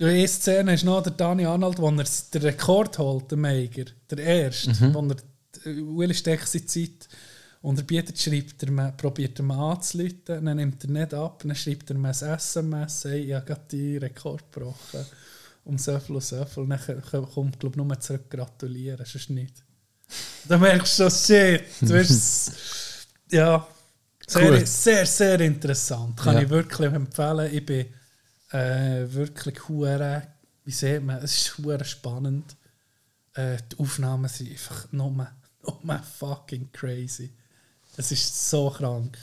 Und 0.00 0.06
eine 0.06 0.26
Szene 0.26 0.74
ist 0.74 0.84
noch 0.84 1.02
der 1.02 1.12
Dani 1.12 1.44
Arnold, 1.46 1.78
wo 1.78 1.88
er 1.90 2.04
den 2.34 2.42
Rekord 2.42 2.98
holt, 2.98 3.30
der 3.30 3.38
Meiger. 3.38 3.84
Der 4.10 4.18
erste, 4.18 4.72
wo 4.94 5.00
er 5.08 5.16
äh, 5.70 5.80
Uli 5.80 6.14
Steck 6.14 6.44
seine 6.44 6.66
Zeit 6.66 7.08
unterbietet, 7.62 8.18
schreibt 8.20 8.62
er, 8.62 8.70
mir- 8.70 8.92
probiert 8.92 9.38
er 9.38 9.44
mal 9.44 9.72
anzuleiten, 9.72 10.44
dann 10.44 10.56
nimmt 10.56 10.84
er 10.84 10.90
nicht 10.90 11.14
ab, 11.14 11.40
dann 11.42 11.54
schreibt 11.54 11.90
er 11.90 11.96
mir 11.98 12.08
ein 12.08 12.14
SMS, 12.36 13.04
hey, 13.04 13.20
ich 13.24 13.34
habe 13.34 13.46
gerade 13.46 13.64
die 13.70 13.96
Rekord 13.96 14.44
gebrochen. 14.52 15.04
Um 15.64 15.76
so 15.76 15.98
viel 16.00 16.14
und 16.16 16.24
so 16.24 16.42
viel. 16.46 16.62
Und 16.62 16.70
dann 16.70 17.02
kommt, 17.34 17.60
glaube 17.60 17.74
ich, 17.78 17.84
nur 17.84 18.00
zurück 18.00 18.30
gratulieren, 18.30 19.04
sonst 19.04 19.28
nicht. 19.30 19.62
Dann 20.48 20.60
merkst 20.60 20.98
du 20.98 21.02
schon, 21.02 21.10
shit, 21.10 21.62
du 21.82 21.88
wirst 21.90 22.52
ja, 23.30 23.66
sehr, 24.26 24.66
sehr, 24.66 25.04
sehr 25.04 25.40
interessant. 25.40 26.16
Kann 26.16 26.36
Ja. 26.36 26.42
ich 26.42 26.48
wirklich 26.48 26.90
empfehlen. 26.90 27.52
Ich 27.54 27.66
bin 27.66 27.86
äh, 28.52 29.04
wirklich 29.12 29.68
hure, 29.68 30.22
wie 30.64 30.70
sieht 30.70 31.02
man, 31.02 31.18
es 31.22 31.36
ist 31.36 31.58
hure 31.58 31.84
spannend. 31.84 32.56
Äh, 33.34 33.58
die 33.70 33.78
Aufnahmen 33.78 34.28
sind 34.28 34.50
einfach 34.50 34.90
nur, 34.90 35.10
nur 35.82 35.98
fucking 36.18 36.70
crazy. 36.72 37.30
Es 37.98 38.10
ist 38.12 38.48
so 38.50 38.70
krank. 38.70 39.18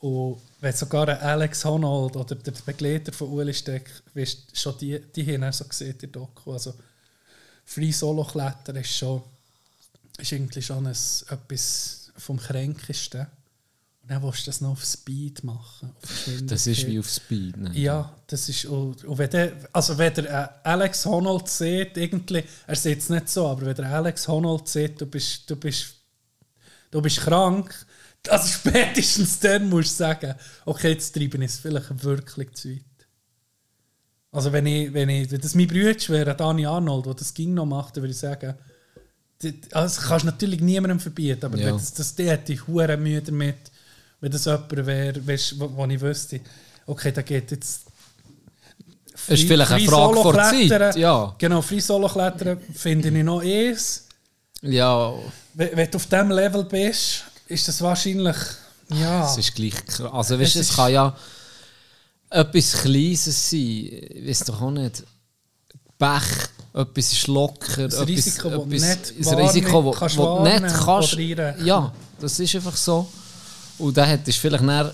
Und 0.00 0.40
wenn 0.60 0.74
sogar 0.74 1.08
ein 1.08 1.18
Alex 1.18 1.64
Honnold 1.64 2.16
oder 2.16 2.34
der 2.34 2.52
Begleiter 2.52 3.12
von 3.12 3.28
Uli 3.28 3.54
Steck, 3.54 3.90
weißt, 4.14 4.56
schon 4.58 4.76
die, 4.78 5.00
die 5.00 5.34
haben 5.34 5.52
so 5.52 5.64
gesehen, 5.64 5.96
die 5.98 6.10
Doku. 6.10 6.52
Also 6.52 6.74
Free 7.64 7.92
Solo 7.92 8.24
Klettern 8.24 8.76
ist 8.76 8.96
schon 8.96 9.22
ist 10.20 10.32
irgendwie 10.32 10.62
schon 10.62 10.86
ein, 10.86 10.92
etwas 10.92 12.10
vom 12.16 12.38
Kränkesten. 12.38 13.26
Und 14.02 14.10
dann 14.10 14.22
willst 14.22 14.46
du 14.46 14.46
das 14.46 14.60
noch 14.60 14.72
auf 14.72 14.84
Speed 14.84 15.44
machen. 15.44 15.90
Auf 16.02 16.28
Das 16.42 16.66
ist 16.66 16.86
wie 16.86 16.98
auf 16.98 17.08
Speed. 17.08 17.56
Ne? 17.56 17.70
Ja, 17.74 18.14
das 18.26 18.48
ist. 18.48 18.64
Und, 18.64 19.04
und 19.04 19.18
wenn 19.18 19.30
der, 19.30 19.68
also 19.72 19.96
wenn 19.96 20.12
der 20.14 20.24
äh, 20.64 20.68
Alex 20.68 21.04
Honnold 21.06 21.48
sieht, 21.48 21.96
irgendwie, 21.96 22.42
er 22.66 22.76
sieht 22.76 22.98
es 22.98 23.08
nicht 23.08 23.28
so, 23.28 23.46
aber 23.46 23.66
wenn 23.66 23.76
der 23.76 23.90
Alex 23.90 24.26
Honnold 24.26 24.68
sieht, 24.68 25.00
du 25.00 25.06
bist, 25.06 25.48
du 25.48 25.56
bist, 25.56 25.94
du 26.90 27.00
bist 27.02 27.20
krank, 27.20 27.74
also 28.28 28.48
spätestens 28.52 29.38
dann 29.40 29.68
musst 29.68 29.92
du 29.92 30.04
sagen, 30.04 30.34
okay, 30.66 30.90
jetzt 30.90 31.14
treiben 31.14 31.42
ist 31.42 31.60
vielleicht 31.60 32.02
wirklich 32.04 32.52
zu 32.54 32.70
weit. 32.70 32.84
Also 34.32 34.52
wenn 34.52 34.66
ich, 34.66 34.92
wenn 34.94 35.08
ich, 35.08 35.30
wenn 35.30 35.40
das 35.40 35.54
mein 35.54 35.66
Bruder 35.66 35.94
wäre, 36.08 36.36
Dani 36.36 36.64
Arnold, 36.66 37.06
der 37.06 37.14
das 37.14 37.34
ging 37.34 37.52
noch 37.54 37.66
macht, 37.66 37.96
würde 37.96 38.08
ich 38.10 38.18
sagen, 38.18 38.54
die- 39.42 39.58
also 39.72 39.96
das 39.96 40.06
kannst 40.06 40.24
du 40.24 40.26
natürlich 40.30 40.60
niemandem 40.60 41.00
verbieten, 41.00 41.46
aber 41.46 41.58
Ja. 41.58 41.66
wenn 41.66 41.74
das, 41.76 41.94
das, 41.94 42.14
der 42.14 42.32
hätte 42.32 42.52
ich 42.52 42.66
hure 42.66 42.96
Mühe 42.96 43.20
damit, 43.22 43.56
wenn 44.20 44.30
das 44.30 44.44
jemand 44.44 44.86
wäre, 44.86 45.26
weißt, 45.26 45.58
wo, 45.58 45.74
wo 45.76 45.86
ich 45.86 46.00
wüsste, 46.00 46.40
okay, 46.86 47.10
da 47.10 47.22
geht 47.22 47.50
jetzt... 47.50 47.86
Ist 49.26 49.44
vielleicht 49.46 49.70
eine 49.72 49.84
Frage 49.86 50.14
vor 50.14 50.34
Zeit, 50.34 50.96
ja. 50.96 51.34
Genau, 51.38 51.60
Free 51.62 51.80
Solo 51.80 52.08
Klettern 52.08 52.58
finde 52.72 53.08
ich 53.08 53.24
noch 53.24 53.40
eins. 53.42 54.06
Ja, 54.62 55.14
Wenn, 55.54 55.76
wenn 55.76 55.90
du 55.90 55.96
auf 55.96 56.06
diesem 56.06 56.30
Level 56.30 56.64
bist, 56.64 57.24
ist 57.46 57.66
das 57.68 57.80
wahrscheinlich, 57.80 58.36
ja... 58.92 59.24
es 59.30 59.38
ist 59.38 59.54
gleich 59.54 59.74
krass. 59.86 60.12
Also, 60.12 60.38
weißt, 60.38 60.56
Es 60.56 60.70
es, 60.70 60.76
kann 60.76 60.92
ja 60.92 61.16
etwas 62.30 62.72
Kleines 62.82 63.50
sein. 63.50 63.58
Ich 63.60 64.28
weiß 64.28 64.44
doch 64.44 64.60
auch 64.60 64.70
nicht. 64.70 65.02
Pech, 65.98 66.48
etwas 66.74 67.12
ist 67.12 67.26
locker. 67.26 67.84
Ein 67.84 67.90
Risiko, 68.04 68.48
das 68.50 68.82
etwas, 68.82 69.14
nicht 69.16 69.28
ein 69.28 69.34
Risiko, 69.38 69.84
wo, 69.84 69.90
kannst 69.90 70.16
wo 70.16 70.22
du 70.22 70.28
wahrnehmen 70.44 70.62
nicht 70.62 70.84
kannst. 70.84 71.64
Ja, 71.64 71.92
das 72.20 72.38
ist 72.38 72.54
einfach 72.54 72.76
so. 72.76 73.08
Und 73.78 73.96
dann 73.96 74.08
hättest 74.08 74.38
du 74.38 74.40
vielleicht 74.42 74.64
dann, 74.66 74.90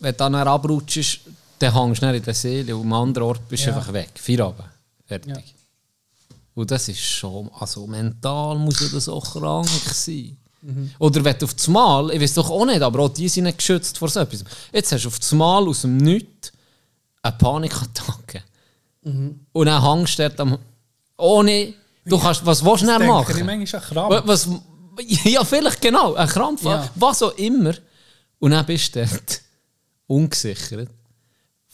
wenn 0.00 0.12
du 0.12 0.16
dann 0.16 0.34
abrutschst, 0.34 1.20
dann 1.58 1.74
hängst 1.74 2.02
du 2.02 2.14
in 2.14 2.22
der 2.22 2.34
Seele 2.34 2.76
und 2.76 2.82
am 2.82 2.92
anderen 2.92 3.28
Ort 3.28 3.48
bist 3.48 3.64
du 3.64 3.70
Ja. 3.70 3.76
einfach 3.76 3.92
weg. 3.92 4.10
Feierabend. 4.14 4.68
Fertig. 5.06 5.34
Ja. 5.36 5.42
Und 6.54 6.70
das 6.70 6.88
ist 6.88 7.00
schon, 7.00 7.50
also 7.58 7.86
mental 7.86 8.58
muss 8.58 8.80
ja 8.80 8.88
das 8.92 9.08
auch 9.08 9.32
krank 9.32 9.66
sein. 9.68 10.36
Mhm. 10.60 10.90
Oder 10.98 11.24
wenn 11.24 11.38
du 11.38 11.44
auf 11.46 11.54
das 11.54 11.66
Mal, 11.68 12.10
ich 12.12 12.20
weiß 12.20 12.34
doch 12.34 12.50
auch 12.50 12.64
nicht, 12.66 12.82
aber 12.82 13.00
auch 13.00 13.08
die 13.08 13.28
sind 13.28 13.44
nicht 13.44 13.58
geschützt 13.58 13.98
vor 13.98 14.08
so 14.08 14.20
etwas. 14.20 14.44
Jetzt 14.72 14.92
hast 14.92 15.04
du 15.04 15.08
auf 15.08 15.18
das 15.18 15.32
Mal 15.32 15.66
aus 15.66 15.80
dem 15.82 15.96
Nichts 15.96 16.52
eine 17.22 17.36
Panikattacke. 17.36 18.42
Mhm. 19.02 19.40
Und 19.52 19.66
dann 19.66 19.82
hängst 19.82 20.18
du 20.18 20.22
dort 20.28 20.40
am, 20.40 20.58
ohne, 21.16 21.74
du 22.04 22.18
kannst, 22.18 22.44
was 22.46 22.64
willst 22.64 22.82
du 22.82 22.86
denke 22.86 23.06
machen? 23.06 23.36
ich 23.36 23.44
manchmal 23.44 23.82
Krampf. 23.82 24.22
Was, 24.26 24.48
ja, 25.24 25.44
vielleicht 25.44 25.80
genau, 25.80 26.14
ein 26.14 26.28
Krampf, 26.28 26.62
Ja. 26.64 26.88
was 26.94 27.22
auch 27.22 27.34
immer. 27.36 27.72
Und 28.38 28.50
dann 28.50 28.66
bist 28.66 28.94
du 28.94 29.04
dort 29.06 29.40
ungesichert. 30.06 30.88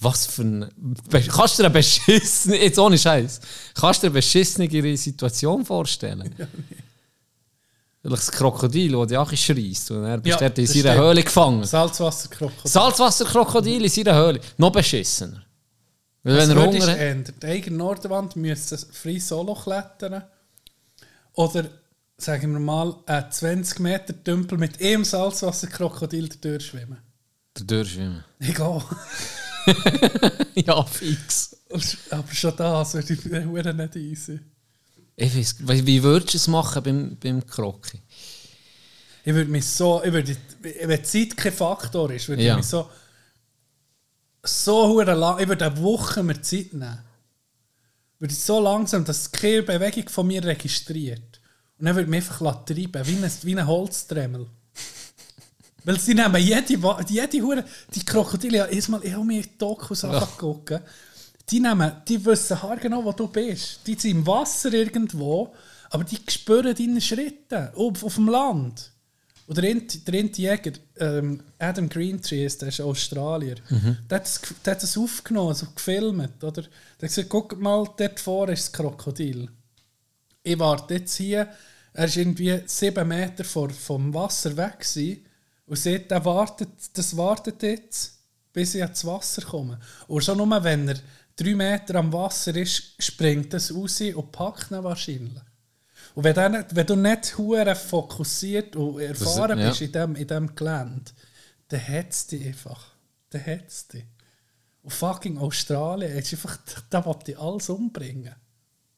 Was 0.01 0.27
für 0.27 0.43
ein. 0.43 0.71
Kannst 1.11 1.59
du 1.59 1.63
dir 1.63 1.67
eine 1.67 1.71
beschissene, 1.71 2.57
jetzt 2.63 2.79
ohne 2.79 2.97
Scheiß, 2.97 3.41
kannst 3.75 4.03
du 4.03 4.07
dir 4.07 4.11
eine 4.11 4.15
beschissenere 4.15 4.97
Situation 4.97 5.65
vorstellen? 5.65 6.35
Vielleicht 8.01 8.23
das 8.23 8.31
Krokodil, 8.31 8.93
das 8.93 9.13
auch 9.19 9.33
schreist 9.35 9.91
und 9.91 10.05
dann 10.05 10.23
bist 10.23 10.41
Ja, 10.41 10.47
in 10.47 10.55
das 10.55 10.73
seiner 10.73 10.93
stimmt. 10.93 10.99
Höhle 11.05 11.23
gefangen. 11.25 11.65
Salzwasserkrokodil. 11.65 12.71
Salzwasserkrokodil 12.71 13.83
in 13.85 13.91
seiner 13.91 14.15
Höhle. 14.15 14.41
Noch 14.57 14.71
beschissener. 14.71 15.43
Weil 16.23 16.37
wenn 16.37 16.49
Was 16.49 16.57
er 16.57 16.67
Hunger 16.67 16.87
hat. 16.93 16.99
ändern? 16.99 17.35
Die 17.43 17.47
eigene 17.47 17.77
Nordwand 17.77 18.37
müsste 18.37 18.79
frei 18.79 19.19
solo 19.19 19.55
klettern. 19.55 20.23
Oder, 21.33 21.65
sagen 22.17 22.53
wir 22.53 22.61
mal, 22.61 22.95
ein 23.07 23.31
20 23.33 23.81
Meter 23.81 24.15
Tümpel 24.25 24.59
mit 24.59 24.81
einem 24.81 25.05
Salzwasserkrokodil 25.05 26.29
durchschwimmen. 26.41 26.99
Durchschwimmen. 27.55 28.25
Egal. 28.39 28.81
ja, 30.55 30.83
fix. 30.85 31.57
Aber 32.11 32.33
schon 32.33 32.57
das 32.57 32.95
würde 32.95 33.13
ich 33.13 33.25
mir 33.25 33.75
nicht 33.75 33.97
easy. 33.97 34.41
Ich 35.17 35.37
weiss, 35.37 35.57
wie 35.87 36.03
würdest 36.03 36.35
du 36.35 36.39
es 36.39 36.47
machen 36.49 36.83
beim, 36.83 37.17
beim 37.17 37.47
Kroki? 37.47 38.01
Ich 39.25 39.35
würde 39.35 39.51
mich 39.51 39.67
so, 39.67 40.03
ich 40.05 40.13
würde, 40.13 40.37
wenn 40.63 40.89
die 40.91 41.03
Zeit 41.03 41.37
kein 41.37 41.53
Faktor 41.53 42.11
ist, 42.11 42.29
würde 42.29 42.43
Ja. 42.43 42.53
ich 42.55 42.59
mich 42.59 42.67
so, 42.67 42.89
so 44.45 44.89
hure 44.89 45.15
lang, 45.15 45.41
ich 45.41 45.49
würde 45.49 45.67
eine 45.67 45.83
Woche 45.83 46.23
mir 46.23 46.41
Zeit 46.41 46.73
nehmen. 46.73 46.99
Würde 48.19 48.33
ich 48.33 48.41
so 48.41 48.61
langsam, 48.61 49.05
dass 49.05 49.31
keine 49.31 49.63
Bewegung 49.63 50.09
von 50.09 50.27
mir 50.27 50.43
registriert. 50.45 51.41
Und 51.79 51.87
dann 51.87 51.95
würde 51.95 52.05
ich 52.05 52.09
mich 52.11 52.25
einfach 52.31 52.65
treiben, 52.65 53.07
wie 53.07 53.17
ein, 53.25 53.33
wie 53.43 53.59
ein 53.59 53.67
Holztremmel. 53.67 54.47
Weil 55.85 55.99
sie 56.01 56.15
nehmen 56.15 56.43
jede, 56.43 56.75
jede 57.09 57.43
Hure, 57.43 57.65
die 57.95 58.05
Krokodile, 58.05 58.69
erstmal, 58.71 59.05
ich 59.05 59.13
habe 59.13 59.25
mir 59.25 59.43
die 59.43 59.57
Dokus 59.59 60.03
Ja. 60.03 60.11
angeguckt, 60.11 60.81
die 61.51 61.61
nehmen, 61.61 61.93
die 62.07 62.23
wissen 62.25 62.61
haargenau, 62.63 63.05
wo 63.05 63.13
du 63.13 63.29
bist. 63.29 63.81
Die 63.87 63.95
sind 63.95 64.11
im 64.11 64.27
Wasser 64.27 64.73
irgendwo, 64.73 65.55
aber 65.91 66.05
die 66.05 66.19
spüren 66.29 66.75
deine 66.75 67.01
Schritte 67.01 67.73
auf, 67.75 68.05
auf 68.05 68.15
dem 68.17 68.29
Land. 68.29 68.93
Und 69.47 69.57
der 69.57 69.65
Jäger, 69.65 70.73
ähm, 70.99 71.43
Adam 71.59 71.89
Greentree, 71.89 72.45
ist, 72.45 72.61
der 72.61 72.69
ist 72.69 72.83
Australier, 72.83 73.55
der, 74.11 74.19
hat 74.19 74.25
das, 74.27 74.43
der 74.63 74.75
hat 74.75 74.83
das 74.83 74.99
aufgenommen, 74.99 75.49
also 75.49 75.67
gefilmt. 75.75 76.45
Oder? 76.45 76.63
Der 76.63 76.69
hat 76.69 77.01
gesagt, 77.01 77.31
guck 77.31 77.59
mal, 77.59 77.89
dort 77.97 78.21
vorne 78.21 78.53
ist 78.53 78.65
das 78.65 78.73
Krokodil. 78.75 79.49
Ich 80.43 80.59
warte 80.59 80.95
jetzt 80.95 81.17
hier, 81.17 81.49
er 81.95 82.05
ist 82.05 82.17
irgendwie 82.19 82.61
sieben 82.67 83.09
Meter 83.09 83.43
vor, 83.43 83.71
vom 83.71 84.13
Wasser 84.13 84.55
weg 84.55 84.81
gewesen, 84.81 85.25
und 85.69 85.77
sieht, 85.77 86.11
der 86.11 86.25
wartet, 86.25 86.69
das 86.95 87.17
wartet 87.17 87.63
jetzt, 87.63 88.19
bis 88.53 88.75
ich 88.75 88.83
ans 88.83 89.05
Wasser 89.05 89.43
komme. 89.43 89.79
Und 90.07 90.25
schon 90.25 90.39
nur, 90.39 90.65
wenn 90.65 90.89
er 90.89 90.97
drei 91.37 91.55
Meter 91.55 91.97
am 91.97 92.13
Wasser 92.13 92.57
ist, 92.57 92.95
springt 92.99 93.53
das 93.53 93.73
raus 93.73 94.01
und 94.01 94.33
packt 94.33 94.71
ihn 94.71 94.83
wahrscheinlich. 94.83 95.43
Und 96.15 96.25
wenn, 96.25 96.35
der 96.35 96.49
nicht, 96.49 96.75
wenn 96.75 96.87
du 96.87 96.97
nicht 96.97 97.39
hure 97.39 97.77
fokussiert 97.77 98.75
und 98.75 99.01
erfahren 99.01 99.59
ja. 99.59 99.69
bist 99.69 99.83
in 99.83 99.93
dem, 99.93 100.17
in 100.17 100.27
dem 100.27 100.55
Gelände, 100.55 101.13
dann 101.69 101.87
hat 101.87 102.11
es 102.11 102.27
dich 102.27 102.47
einfach. 102.47 102.93
Dann 103.31 103.45
hat 103.47 103.69
es 103.69 103.87
dich. 103.89 104.05
Und 104.83 104.93
fucking 104.93 105.39
Australien, 105.39 106.17
ist 106.17 106.33
einfach, 106.33 106.59
da 106.91 107.05
will 107.05 107.17
ich 107.27 107.39
alles 107.39 107.69
umbringen. 107.69 108.35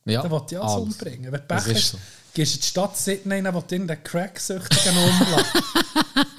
Ja, 0.05 0.23
Da 0.23 0.31
will 0.31 0.43
ich 0.49 0.59
alles, 0.59 0.73
alles. 0.73 0.85
umbringen. 0.85 1.33
Wenn 1.33 1.41
du 1.41 1.47
Das 1.47 1.65
Pech 1.65 1.77
ist 1.77 1.83
hast, 1.83 1.93
so. 1.93 1.99
Gehst 2.35 2.55
du 2.55 2.57
in 2.57 2.61
die 2.61 2.67
Stadt 2.67 2.97
Sydney, 2.97 3.43
dann 3.43 3.55
will 3.55 3.65
irgendeinen 3.69 4.05
Cracksüchtigen 4.05 4.97
umlassen. 4.97 5.63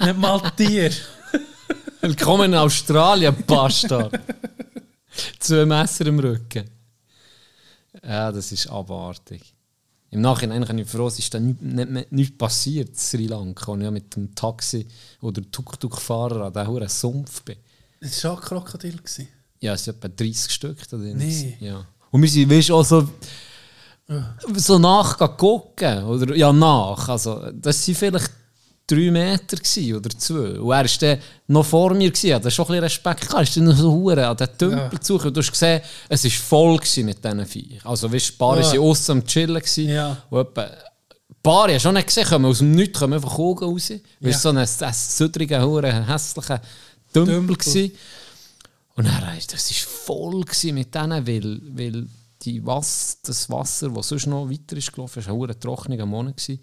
nicht 0.00 0.18
mal 0.18 0.52
dir. 0.58 0.90
Willkommen 2.00 2.52
in 2.52 2.54
Australien, 2.54 3.34
Bastard. 3.46 4.18
Zwei 5.38 5.64
Messer 5.66 6.06
im 6.06 6.18
Rücken. 6.18 6.68
Ja, 8.02 8.32
das 8.32 8.50
ist 8.52 8.68
abartig. 8.68 9.54
Im 10.10 10.20
Nachhinein 10.20 10.64
kann 10.64 10.78
ich 10.78 10.88
froh, 10.88 11.06
es 11.06 11.18
ist 11.18 11.32
dann 11.32 11.56
nicht, 11.60 11.90
nicht, 11.90 12.12
nichts 12.12 12.36
passiert 12.36 12.90
in 12.90 12.94
Sri 12.94 13.26
Lanka, 13.26 13.68
wo 13.68 13.76
ich 13.76 13.82
ja 13.82 13.90
mit 13.90 14.14
dem 14.14 14.34
Taxi 14.34 14.86
oder 15.20 15.42
Tuk-Tuk-Fahrer 15.50 16.54
an 16.54 16.80
diesem 16.80 16.88
Sumpf 16.88 17.42
bin. 17.42 17.56
Das 18.00 18.22
war 18.24 18.36
schon 18.36 18.58
ein 18.58 18.64
Krokodil. 18.64 18.96
gewesen. 18.96 19.28
Ja, 19.60 19.74
es 19.74 19.84
sind 19.84 19.96
etwa 19.96 20.08
30 20.08 20.52
Stück 20.52 20.88
da 20.88 20.96
drin. 20.96 21.16
Nee. 21.16 21.56
Ja. 21.60 21.86
Und 22.10 22.20
wir 22.20 22.28
sind, 22.28 22.50
weißt 22.50 22.70
du, 22.70 22.76
auch 22.76 22.84
so, 22.84 23.08
so 24.56 24.78
nach 24.78 25.18
gucken. 25.36 26.04
Oder, 26.04 26.34
ja, 26.36 26.52
nach. 26.52 27.08
Also, 27.08 27.50
das 27.52 27.86
waren 27.88 27.94
vielleicht 27.94 28.30
drei 28.86 29.10
Meter 29.10 29.56
gewesen, 29.56 29.94
oder 29.96 30.10
zwei. 30.10 30.58
Und 30.60 30.70
er 30.72 30.84
war 30.84 30.88
dann 31.00 31.18
noch 31.46 31.64
vor 31.64 31.94
mir. 31.94 32.10
Gewesen. 32.10 32.26
Ich 32.26 32.34
hatte 32.34 32.50
schon 32.50 32.64
ein 32.66 32.68
bisschen 32.68 32.82
Respekt. 32.84 33.28
gehabt. 33.28 33.48
Ich 33.48 33.56
noch 33.56 33.76
so 33.76 33.90
hure 33.92 34.26
an 34.26 34.36
den 34.36 34.48
Tümpel 34.58 34.90
Ja. 34.92 35.00
zu 35.00 35.14
suchen. 35.14 35.28
Und 35.28 35.36
Du 35.36 35.40
hast 35.40 35.50
gesehen, 35.52 35.80
es 36.08 36.24
war 36.24 36.30
voll 36.30 36.78
mit 37.04 37.24
diesen 37.24 37.46
Viechern. 37.46 37.80
Also, 37.84 38.12
weißt 38.12 38.32
ein 38.32 38.38
paar 38.38 38.58
Ja. 38.60 38.66
waren 38.70 38.78
außen 38.80 39.12
am 39.18 39.26
Chillen. 39.26 39.56
Gewesen. 39.60 39.88
Ja. 39.88 40.16
Und 40.30 40.40
etwa, 40.40 40.62
ein 40.62 40.76
paar 41.42 41.68
ich 41.70 41.82
schon 41.82 41.94
nicht 41.94 42.06
gesehen, 42.06 42.26
kommen 42.28 42.44
aus 42.46 42.58
dem 42.58 42.72
Nichts, 42.72 42.98
kommen 42.98 43.14
einfach 43.14 43.38
Augen 43.38 43.64
raus. 43.64 43.88
Ja. 43.88 43.96
Du, 44.20 44.32
so 44.32 44.48
ein, 44.50 44.58
ein 44.58 44.66
südriger, 44.92 45.62
hure 45.66 46.06
hässlicher 46.06 46.60
Tümpel. 47.12 47.34
Tümpel. 47.34 47.56
gewesen. 47.56 47.92
Und 48.94 49.06
dann, 49.06 49.22
ey, 49.34 49.40
das 49.50 49.70
war 49.70 49.88
voll 50.04 50.44
mit 50.72 50.94
denen, 50.94 51.26
weil, 51.26 51.60
weil 51.74 52.06
die 52.42 52.64
Was 52.64 53.18
das 53.22 53.48
Wasser, 53.50 53.90
das 53.90 54.08
sonst 54.08 54.26
noch 54.26 54.50
weiter 54.50 54.76
ist 54.76 54.92
gelaufen, 54.92 55.20
ist, 55.20 55.28
war 55.28 55.48
ein 55.48 55.60
trockener 55.60 56.06
Monat. 56.06 56.36
Gewesen. 56.36 56.62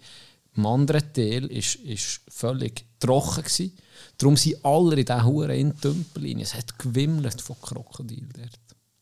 Im 0.56 0.66
anderen 0.66 1.12
Teil 1.12 1.42
war 1.44 1.50
ist, 1.50 1.76
ist 1.76 2.20
völlig 2.28 2.84
trocken. 2.98 3.42
Gewesen. 3.44 3.76
Darum 4.18 4.36
sind 4.36 4.64
alle 4.64 4.96
in 4.96 5.04
diesen 5.06 5.24
Huren 5.24 5.50
in 5.50 5.70
den 5.70 5.80
Tümpel 5.80 6.24
rein. 6.26 6.40
Es 6.40 6.54
hat 6.54 6.78
gewimmelt 6.78 7.40
von 7.40 7.56
Krokodilen 7.60 8.32
dort. 8.36 8.58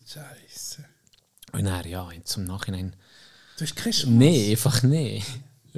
Scheiße. 0.07 0.85
Und 1.53 1.64
dann, 1.64 1.89
ja, 1.89 2.09
zum 2.24 2.45
Nachhinein, 2.45 2.95
Du 3.57 3.64
hast 3.64 3.74
keine 3.74 3.93
Chance. 3.93 4.11
nee, 4.11 4.51
einfach 4.53 4.83
nee. 4.85 5.22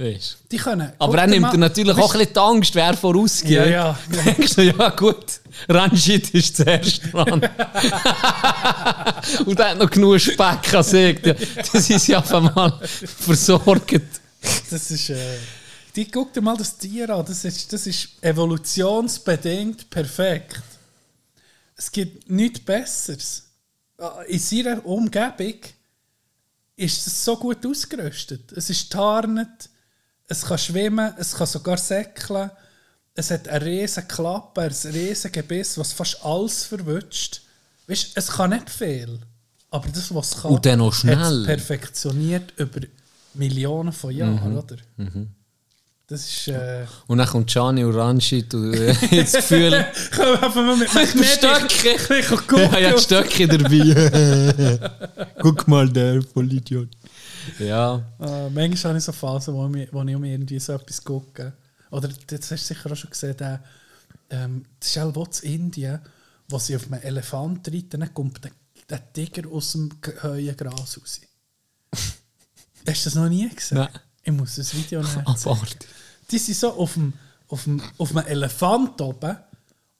Weißt. 0.00 0.38
Die 0.50 0.56
können. 0.56 0.92
Aber 0.98 1.18
er 1.18 1.26
nimmt 1.26 1.42
mal- 1.42 1.50
dir 1.52 1.58
natürlich 1.58 1.94
auch 1.98 2.14
ein 2.14 2.20
bisschen 2.20 2.32
die 2.34 2.40
Angst, 2.40 2.74
wer 2.74 2.94
vorausgeht. 2.96 3.50
Ja, 3.50 3.66
ja. 3.66 3.98
Denkst 4.24 4.54
du, 4.54 4.62
ja 4.62 4.88
gut, 4.90 5.26
Ranjit 5.68 6.30
ist 6.30 6.56
zuerst 6.56 7.12
dran. 7.12 7.32
Und 9.44 9.58
er 9.60 9.70
hat 9.70 9.78
noch 9.78 9.90
genug 9.90 10.18
Speck 10.20 10.72
an 10.74 10.82
sich. 10.82 11.20
Das 11.20 11.90
ist 11.90 12.06
ja 12.06 12.18
auf 12.20 12.32
einmal 12.32 12.80
versorgt. 13.04 14.00
Das 14.70 14.90
ist. 14.90 15.10
Äh, 15.10 15.36
die, 15.94 16.10
guck 16.10 16.32
dir 16.32 16.40
mal 16.40 16.56
das 16.56 16.78
Tier 16.78 17.10
an. 17.10 17.24
Das 17.26 17.44
ist, 17.44 17.72
das 17.72 17.86
ist 17.86 18.08
evolutionsbedingt 18.22 19.90
perfekt. 19.90 20.60
Es 21.76 21.90
gibt 21.92 22.30
nichts 22.30 22.60
Besseres. 22.60 23.44
Ah, 23.98 24.22
In 24.28 24.38
seiner 24.38 24.84
Umgebung 24.86 25.56
ist 26.76 27.06
es 27.06 27.24
so 27.24 27.36
gut 27.36 27.66
ausgerüstet. 27.66 28.52
Es 28.52 28.70
ist 28.70 28.90
tarnet, 28.92 29.68
es 30.30 30.42
kann 30.42 30.56
schwimmen, 30.58 31.12
es 31.18 31.34
kann 31.34 31.46
sogar 31.46 31.76
säckeln. 31.76 32.50
Es 33.14 33.30
hat 33.30 33.48
eine 33.48 33.64
riesige 33.66 34.06
Klappe, 34.06 34.62
ein 34.62 34.68
riesiges 34.68 35.30
Gebiss, 35.32 35.76
was 35.76 35.92
fast 35.92 36.24
alles 36.24 36.64
verwünscht. 36.64 37.42
Weißt, 37.86 38.12
es 38.14 38.28
kann 38.28 38.50
nicht 38.50 38.70
viel. 38.70 39.18
Aber 39.70 39.88
das, 39.88 40.14
was 40.14 40.30
es 40.36 40.42
kann, 40.42 40.52
Und 40.52 40.64
dann 40.64 40.78
noch 40.78 40.92
schnell. 40.94 41.44
perfektioniert 41.44 42.52
über 42.56 42.80
Millionen 43.34 43.92
von 43.92 44.10
Jahren, 44.12 44.52
Mhm. 44.52 44.58
oder? 44.58 44.76
Das 46.08 46.20
ist. 46.28 46.48
Äh, 46.48 46.86
Und 47.06 47.18
dann 47.18 47.28
kommt 47.28 47.48
Gianni 47.50 47.84
Ranjit 47.84 48.52
und 48.54 48.74
äh, 48.74 48.92
jetzt 49.12 49.34
das 49.34 49.48
Gefühl, 49.48 49.84
Komm, 50.16 50.26
einfach 50.44 50.54
mal 50.56 50.76
mit 50.76 50.92
meinem 50.92 51.24
Stöcke. 51.24 52.18
Ich 52.18 52.26
kann 52.48 52.58
ja, 52.72 52.78
ja, 52.78 52.98
Stöcke 52.98 53.46
dabei. 53.46 54.90
Guck 55.40 55.68
mal, 55.68 55.88
der 55.88 56.20
Vollidiot. 56.22 56.88
Ja, 57.58 57.96
Äh, 58.20 58.50
manchmal 58.50 58.90
habe 58.90 58.98
ich 58.98 59.04
so 59.04 59.12
Phasen, 59.12 59.54
wo, 59.54 59.66
ich, 59.74 59.92
wo 59.92 60.02
ich 60.02 60.14
um 60.16 60.24
irgendwie 60.24 60.58
so 60.60 60.72
etwas 60.74 61.02
gucke. 61.04 61.52
Oder 61.90 62.08
das 62.08 62.50
hast 62.50 62.70
du 62.70 62.74
sicher 62.74 62.92
auch 62.92 62.96
schon 62.96 63.10
gesehen, 63.10 63.36
der, 63.36 63.62
ähm, 64.30 64.64
auch 64.96 65.42
in 65.42 65.52
Indien, 65.54 66.00
wo 66.48 66.58
sie 66.58 66.76
auf 66.76 66.90
einem 66.90 67.02
Elefant 67.02 67.68
reiten, 67.68 68.00
dann 68.00 68.14
kommt 68.14 68.44
der, 68.44 68.52
der 68.88 69.12
Tiger 69.12 69.48
aus 69.50 69.72
dem 69.72 69.90
G- 70.00 70.12
Höhengras 70.20 70.98
raus. 71.00 71.20
hast 71.92 73.04
du 73.06 73.10
das 73.10 73.14
noch 73.14 73.28
nie 73.28 73.48
gesehen? 73.48 73.78
Nein. 73.78 73.88
Ich 74.22 74.32
muss 74.32 74.56
das 74.56 74.74
Video 74.74 75.02
nehmen. 75.02 75.26
abartig. 75.26 75.78
Die 76.30 76.38
sind 76.38 76.56
so 76.56 76.72
auf 76.72 76.94
dem, 76.94 77.12
auf 77.48 77.64
dem, 77.64 77.82
auf 77.98 78.16
einem 78.16 78.26
Elefant 78.26 79.00
oben 79.00 79.36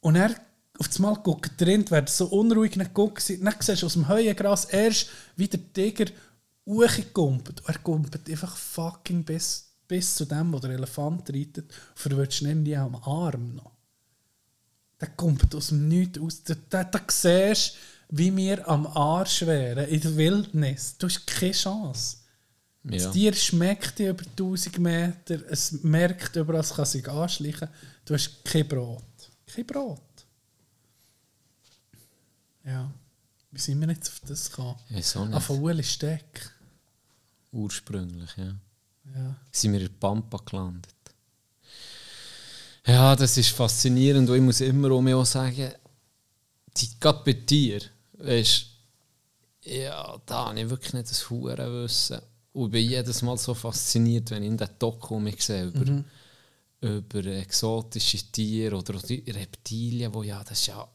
und 0.01 0.17
er 0.17 0.35
auf 0.79 0.89
das 0.89 0.99
Mal 0.99 1.15
guckt 1.17 1.61
drin, 1.61 1.91
werden 1.91 2.07
so 2.07 2.27
unruhig 2.27 2.77
nicht 2.77 2.95
guckt, 2.95 3.29
dann 3.29 3.55
siehst 3.61 3.83
du 3.83 3.87
aus 3.87 3.93
dem 3.95 4.09
Höhengras 4.09 4.67
erst, 4.67 5.09
wie 5.37 5.49
der 5.49 5.61
Tiger 5.73 6.07
hochkommt. 6.67 7.63
Er 7.67 7.79
kommt 7.79 8.29
einfach 8.29 8.57
fucking 8.57 9.25
bis, 9.25 9.73
bis 9.87 10.15
zu 10.15 10.25
dem, 10.25 10.53
wo 10.53 10.59
der 10.59 10.71
Elefant 10.71 11.29
reitet, 11.31 11.71
und 11.71 11.99
verwirrt 11.99 12.41
ihn 12.43 12.75
am 12.75 12.97
Arm 12.97 13.55
noch. 13.57 13.73
Der 15.01 15.09
kommt 15.09 15.55
aus 15.55 15.69
dem 15.69 15.89
Nichts 15.89 16.19
aus. 16.19 16.43
Da, 16.45 16.55
da, 16.69 16.85
da 16.85 17.01
siehst 17.09 17.77
wie 18.11 18.37
wir 18.37 18.69
am 18.69 18.87
Arsch 18.87 19.43
wären, 19.43 19.89
in 19.89 20.01
der 20.01 20.17
Wildnis. 20.17 20.97
Du 20.99 21.07
hast 21.07 21.27
keine 21.27 21.53
Chance. 21.53 22.19
Ja. 22.85 22.91
Das 22.93 23.13
Tier 23.13 23.33
schmeckt 23.35 24.01
über 24.01 24.25
1000 24.25 24.79
Meter, 24.79 25.41
es 25.51 25.83
merkt 25.83 26.35
überall, 26.37 26.61
es 26.61 26.75
kann 26.75 26.87
sich 26.87 27.07
anschleichen. 27.09 27.69
Du 28.05 28.15
hast 28.15 28.45
kein 28.45 28.67
Brot. 28.67 29.03
Kein 29.47 29.67
Brot. 29.67 30.01
Ja. 32.65 32.91
Wie 33.53 33.59
sind 33.61 33.81
wir 33.81 33.89
jetzt 33.89 34.09
auf 34.09 34.21
das 34.27 34.51
gekommen? 34.51 34.77
Ah, 34.91 34.95
nicht. 34.95 35.43
von 35.43 35.61
Ueli 35.61 35.83
Steck. 35.83 36.51
Ursprünglich, 37.53 38.31
ja. 38.37 38.55
Ja. 39.15 39.37
sind 39.51 39.73
wir 39.73 39.81
in 39.81 39.99
Pampa 39.99 40.39
gelandet. 40.39 40.95
Ja, 42.87 43.17
das 43.17 43.37
ist 43.37 43.51
faszinierend 43.51 44.29
und 44.29 44.37
ich 44.37 44.43
muss 44.43 44.61
immer 44.61 44.91
auch 44.93 45.01
mir 45.01 45.17
auch 45.17 45.27
sagen, 45.27 45.73
die, 46.77 47.01
gerade 47.01 47.23
bei 47.25 47.33
dir, 47.33 47.81
weißt, 48.13 48.67
ja, 49.65 50.21
da 50.27 50.47
habe 50.47 50.61
ich 50.61 50.71
wirklich 50.71 50.93
nicht 50.93 51.11
das 51.11 51.29
Huren 51.29 51.83
wissen. 51.83 52.21
Und 52.53 52.67
ich 52.67 52.73
bin 52.73 52.89
jedes 52.89 53.23
Mal 53.23 53.37
so 53.37 53.55
fasziniert, 53.55 54.31
wenn 54.31 54.43
ich 54.43 54.49
in 54.49 54.57
den 54.57 54.69
Doku 54.79 55.19
mich 55.19 55.43
sehe 55.43 55.67
über, 55.67 56.05
über 56.81 57.25
exotische 57.27 58.19
Tiere 58.33 58.77
oder 58.77 58.95
Reptilien, 58.95 60.13
wo 60.15 60.23
ja, 60.23 60.43
das 60.43 60.61
ist 60.61 60.67
ja 60.69 60.89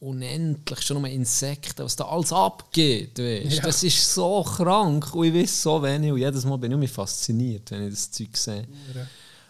unendlich, 0.00 0.80
schon 0.82 1.00
nur 1.00 1.10
Insekten, 1.10 1.84
was 1.84 1.96
da 1.96 2.04
alles 2.04 2.32
abgeht, 2.32 3.18
weißt. 3.18 3.56
Ja. 3.56 3.62
Das 3.62 3.82
ist 3.82 4.14
so 4.14 4.42
krank 4.42 5.14
und 5.14 5.26
ich 5.26 5.34
weiß 5.34 5.62
so 5.62 5.82
wenig 5.82 6.12
und 6.12 6.18
jedes 6.18 6.44
Mal 6.44 6.56
bin 6.56 6.80
ich 6.80 6.90
fasziniert, 6.90 7.70
wenn 7.70 7.84
ich 7.84 7.90
das 7.90 8.10
Zeug 8.10 8.36
sehe. 8.36 8.66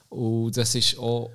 Und 0.08 0.56
das 0.56 0.74
ist 0.74 0.98
auch 0.98 1.30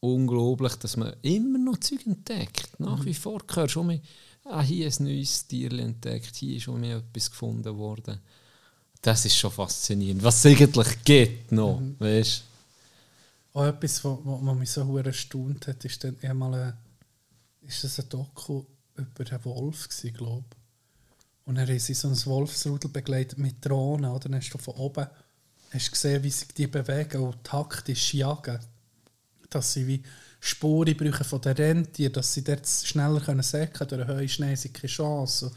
unglaublich, 0.00 0.74
dass 0.76 0.96
man 0.96 1.14
immer 1.22 1.58
noch 1.58 1.78
Zeug 1.78 2.06
entdeckt. 2.06 2.78
Nach 2.78 3.04
wie 3.04 3.14
vor 3.14 3.40
hörst 3.40 3.56
du 3.56 3.68
schon 3.68 3.86
mal, 3.86 4.00
ah, 4.44 4.62
hier 4.62 4.86
ist 4.86 5.00
ein 5.00 5.04
neues 5.04 5.46
Tier 5.46 5.72
entdeckt, 5.72 6.36
hier 6.36 6.56
ist 6.56 6.64
schon 6.64 6.80
mal 6.80 6.98
etwas 6.98 7.30
gefunden 7.30 7.76
worden. 7.76 8.20
Das 9.02 9.24
ist 9.24 9.36
schon 9.36 9.50
faszinierend. 9.50 10.22
Was 10.22 10.44
es 10.44 10.46
eigentlich 10.46 11.04
gibt 11.04 11.52
noch, 11.52 11.80
weißt 11.98 12.42
Auch 13.56 13.64
etwas, 13.64 14.04
was 14.04 14.18
wo 14.22 14.54
mich 14.54 14.70
so 14.70 14.84
hure 14.84 15.06
erstaunt 15.06 15.66
hat, 15.66 15.82
ist 15.82 16.04
dann 16.04 16.18
einmal 16.20 16.54
ein, 16.54 16.74
ist 17.62 17.82
das 17.82 17.98
ein 17.98 18.08
Doku 18.10 18.64
über 18.94 19.30
einen 19.30 19.44
Wolf 19.46 19.88
glaube 20.12 20.44
Und 21.46 21.54
dann 21.54 21.66
haben 21.66 21.78
sie 21.78 21.94
so 21.94 22.08
ein 22.08 22.26
Wolfsrudel 22.26 22.90
begleitet 22.90 23.38
mit 23.38 23.64
Drohnen, 23.64 24.10
oder? 24.10 24.28
Dann 24.28 24.34
hast 24.34 24.50
du 24.50 24.58
von 24.58 24.74
oben 24.74 25.06
hast 25.70 25.90
gesehen, 25.90 26.22
wie 26.22 26.30
sich 26.30 26.48
die 26.48 26.66
bewegen 26.66 27.22
und 27.22 27.42
taktisch 27.44 28.12
jagen. 28.12 28.58
dass 29.48 29.72
sie 29.72 29.86
wie 29.86 30.02
Spuren 30.38 30.94
brauchen 30.94 31.24
von 31.24 31.40
den 31.40 31.56
Rentieren, 31.56 32.12
dass 32.12 32.34
sie 32.34 32.44
dort 32.44 32.66
schneller 32.66 33.22
können 33.22 33.42
säcken 33.42 33.88
durch 33.88 34.06
den 34.06 34.16
Heuschnee, 34.16 34.54
sie 34.54 34.68
keine 34.68 34.92
Chance. 34.92 35.50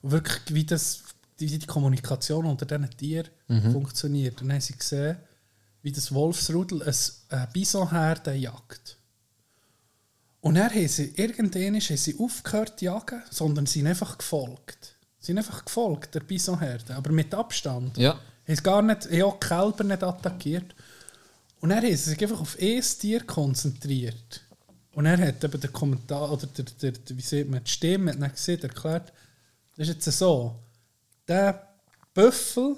Und 0.00 0.10
wirklich, 0.10 0.54
wie, 0.54 0.64
das, 0.64 1.02
wie 1.36 1.58
die 1.58 1.66
Kommunikation 1.66 2.46
unter 2.46 2.64
diesen 2.64 2.88
Tieren 2.96 3.28
funktioniert. 3.72 4.40
Und 4.40 4.48
dann 4.48 4.54
haben 4.54 4.62
sie 4.62 4.78
gesehen, 4.78 5.18
wie 5.86 5.92
das 5.92 6.12
Wolfsrudel 6.12 6.82
ein, 6.82 6.94
ein 7.28 7.48
Bisonherde 7.52 8.34
jagt. 8.34 8.96
Und 10.40 10.56
dann 10.56 10.68
haben 10.68 10.88
sie, 10.88 11.12
irgendwann 11.14 11.62
haben 11.62 11.80
sie 11.80 12.18
aufgehört 12.18 12.80
zu 12.80 12.86
jagen, 12.86 13.22
sondern 13.30 13.66
sind 13.66 13.86
einfach 13.86 14.18
gefolgt. 14.18 14.96
Sie 15.20 15.26
sind 15.26 15.38
einfach 15.38 15.64
gefolgt, 15.64 16.16
der 16.16 16.20
Bisonherde, 16.20 16.96
aber 16.96 17.12
mit 17.12 17.32
Abstand. 17.32 17.96
Ja. 17.98 18.14
Haben 18.14 18.20
sie 18.56 18.62
gar 18.64 18.82
nicht, 18.82 19.22
auch 19.22 19.38
die 19.38 19.46
Kälber 19.46 19.84
nicht 19.84 20.02
attackiert. 20.02 20.74
Und 21.60 21.72
haben 21.72 21.86
sie 21.86 21.94
sich 21.94 22.20
einfach 22.20 22.40
auf 22.40 22.56
ein 22.60 22.82
Tier 22.82 23.20
konzentriert. 23.20 24.40
Und 24.90 25.06
er 25.06 25.18
hat 25.18 25.44
eben 25.44 25.60
der 25.60 25.70
Kommentar, 25.70 26.32
oder 26.32 26.48
der, 26.48 26.64
der, 26.64 26.90
der, 26.90 27.16
wie 27.16 27.22
sieht 27.22 27.48
man, 27.48 27.62
die 27.62 27.70
Stimme 27.70 28.18
hat 28.18 28.34
gesehen, 28.34 28.60
erklärt, 28.60 29.12
das 29.76 29.86
ist 29.86 30.04
jetzt 30.04 30.18
so, 30.18 30.58
der 31.28 31.76
Büffel, 32.12 32.76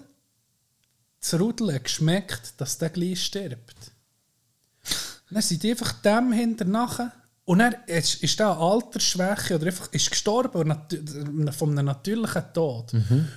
das 1.20 1.38
Rudel 1.38 1.74
hat 1.74 1.84
geschmeckt, 1.84 2.54
dass 2.58 2.78
der 2.78 2.90
gleich 2.90 3.24
stirbt. 3.24 3.76
Dann 5.30 5.42
sind 5.42 5.62
die 5.62 5.70
einfach 5.70 5.92
dem 6.02 6.32
hinterher 6.32 7.12
und 7.48 7.60
er 7.60 7.88
ist, 7.88 8.22
ist 8.22 8.38
da 8.40 8.52
eine 8.52 8.60
Altersschwäche 8.60 9.54
oder 9.54 9.68
einfach 9.68 9.90
ist 9.90 10.10
gestorben 10.10 10.74
von 11.50 11.70
einem 11.70 11.86
natürlichen 11.86 12.42
Tod. 12.52 12.92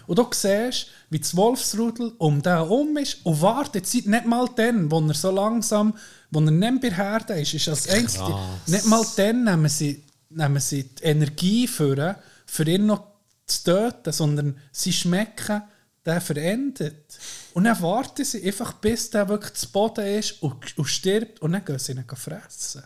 Und 0.05 0.19
du 0.19 0.27
siehst, 0.31 0.87
wie 1.09 1.19
das 1.19 1.33
Wolfsrudel 1.33 2.13
um 2.17 2.41
den 2.41 2.57
um 2.59 2.97
ist 2.97 3.25
und 3.25 3.41
wartet 3.41 3.87
seit 3.87 4.07
nicht 4.07 4.25
mal 4.25 4.49
dann, 4.53 4.91
wo 4.91 4.99
er 4.99 5.13
so 5.13 5.31
langsam, 5.31 5.93
wo 6.29 6.41
er 6.41 6.51
nicht 6.51 6.81
bei 6.81 6.91
Herde 6.91 7.39
ist, 7.39 7.53
ist 7.53 7.69
als 7.69 7.87
einzige, 7.87 8.37
nicht 8.67 8.85
mal 8.85 9.05
dann 9.15 9.45
nehmen 9.45 9.69
sie, 9.69 10.03
nehmen 10.29 10.59
sie 10.59 10.83
die 10.83 11.03
Energie 11.03 11.65
für, 11.65 12.17
für 12.45 12.63
ihn 12.69 12.87
noch 12.87 13.03
zu 13.45 13.63
töten, 13.63 14.11
sondern 14.11 14.57
sie 14.73 14.91
schmecken, 14.91 15.61
der 16.05 16.19
verendet. 16.19 17.17
Und 17.53 17.65
dann 17.65 17.81
warten 17.81 18.23
sie 18.23 18.43
einfach, 18.43 18.73
bis 18.73 19.09
der 19.09 19.27
wirklich 19.27 19.53
zu 19.53 19.69
Boden 19.71 20.05
ist 20.05 20.41
und, 20.41 20.77
und 20.77 20.85
stirbt 20.85 21.41
und 21.41 21.51
dann 21.51 21.65
gehen 21.65 21.79
sie 21.79 21.91
ihn 21.93 22.05
fressen. 22.15 22.83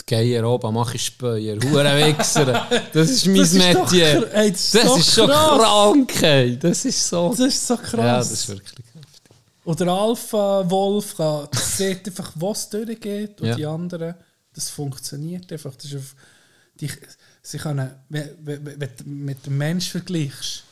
Die 0.00 0.06
Geier 0.14 0.48
oben 0.48 0.74
mache 0.74 0.96
ich 0.96 1.06
Spöier, 1.06 1.56
Hurenwichser. 1.62 2.66
Das 2.92 3.10
ist 3.10 3.26
mein 3.26 3.36
Das 3.36 3.52
Metier. 3.52 4.28
ey, 4.34 4.50
das 4.50 4.60
ist 4.62 4.74
das 4.74 4.84
so 4.84 4.96
ist 4.96 5.14
schon 5.14 5.28
krank, 5.28 6.22
ey. 6.22 6.58
Das 6.58 6.84
ist 6.84 7.08
so... 7.08 7.28
Das 7.30 7.40
ist 7.40 7.66
so 7.66 7.76
krass. 7.76 7.92
Ja, 7.92 8.16
das 8.18 8.32
ist 8.32 8.48
wirklich 8.48 8.86
heftig. 8.86 9.36
Oder 9.64 9.92
Alpha-Wolf 9.92 11.16
kann- 11.16 11.48
sieht 11.52 12.06
einfach, 12.08 12.32
was 12.34 12.68
durchgeht 12.70 13.40
und 13.40 13.48
Ja. 13.48 13.54
die 13.54 13.66
anderen, 13.66 14.14
das 14.54 14.70
funktioniert 14.70 15.52
einfach. 15.52 15.76
Das 15.76 15.84
ist 15.84 15.96
auf, 15.96 16.16
die, 16.80 16.90
sie 17.42 17.58
können, 17.58 17.90
wenn, 18.08 18.30
wenn, 18.40 18.66
wenn 18.66 18.88
du 18.96 19.04
mit 19.04 19.46
dem 19.46 19.56
Mensch 19.58 19.90
vergleichst, 19.90 20.64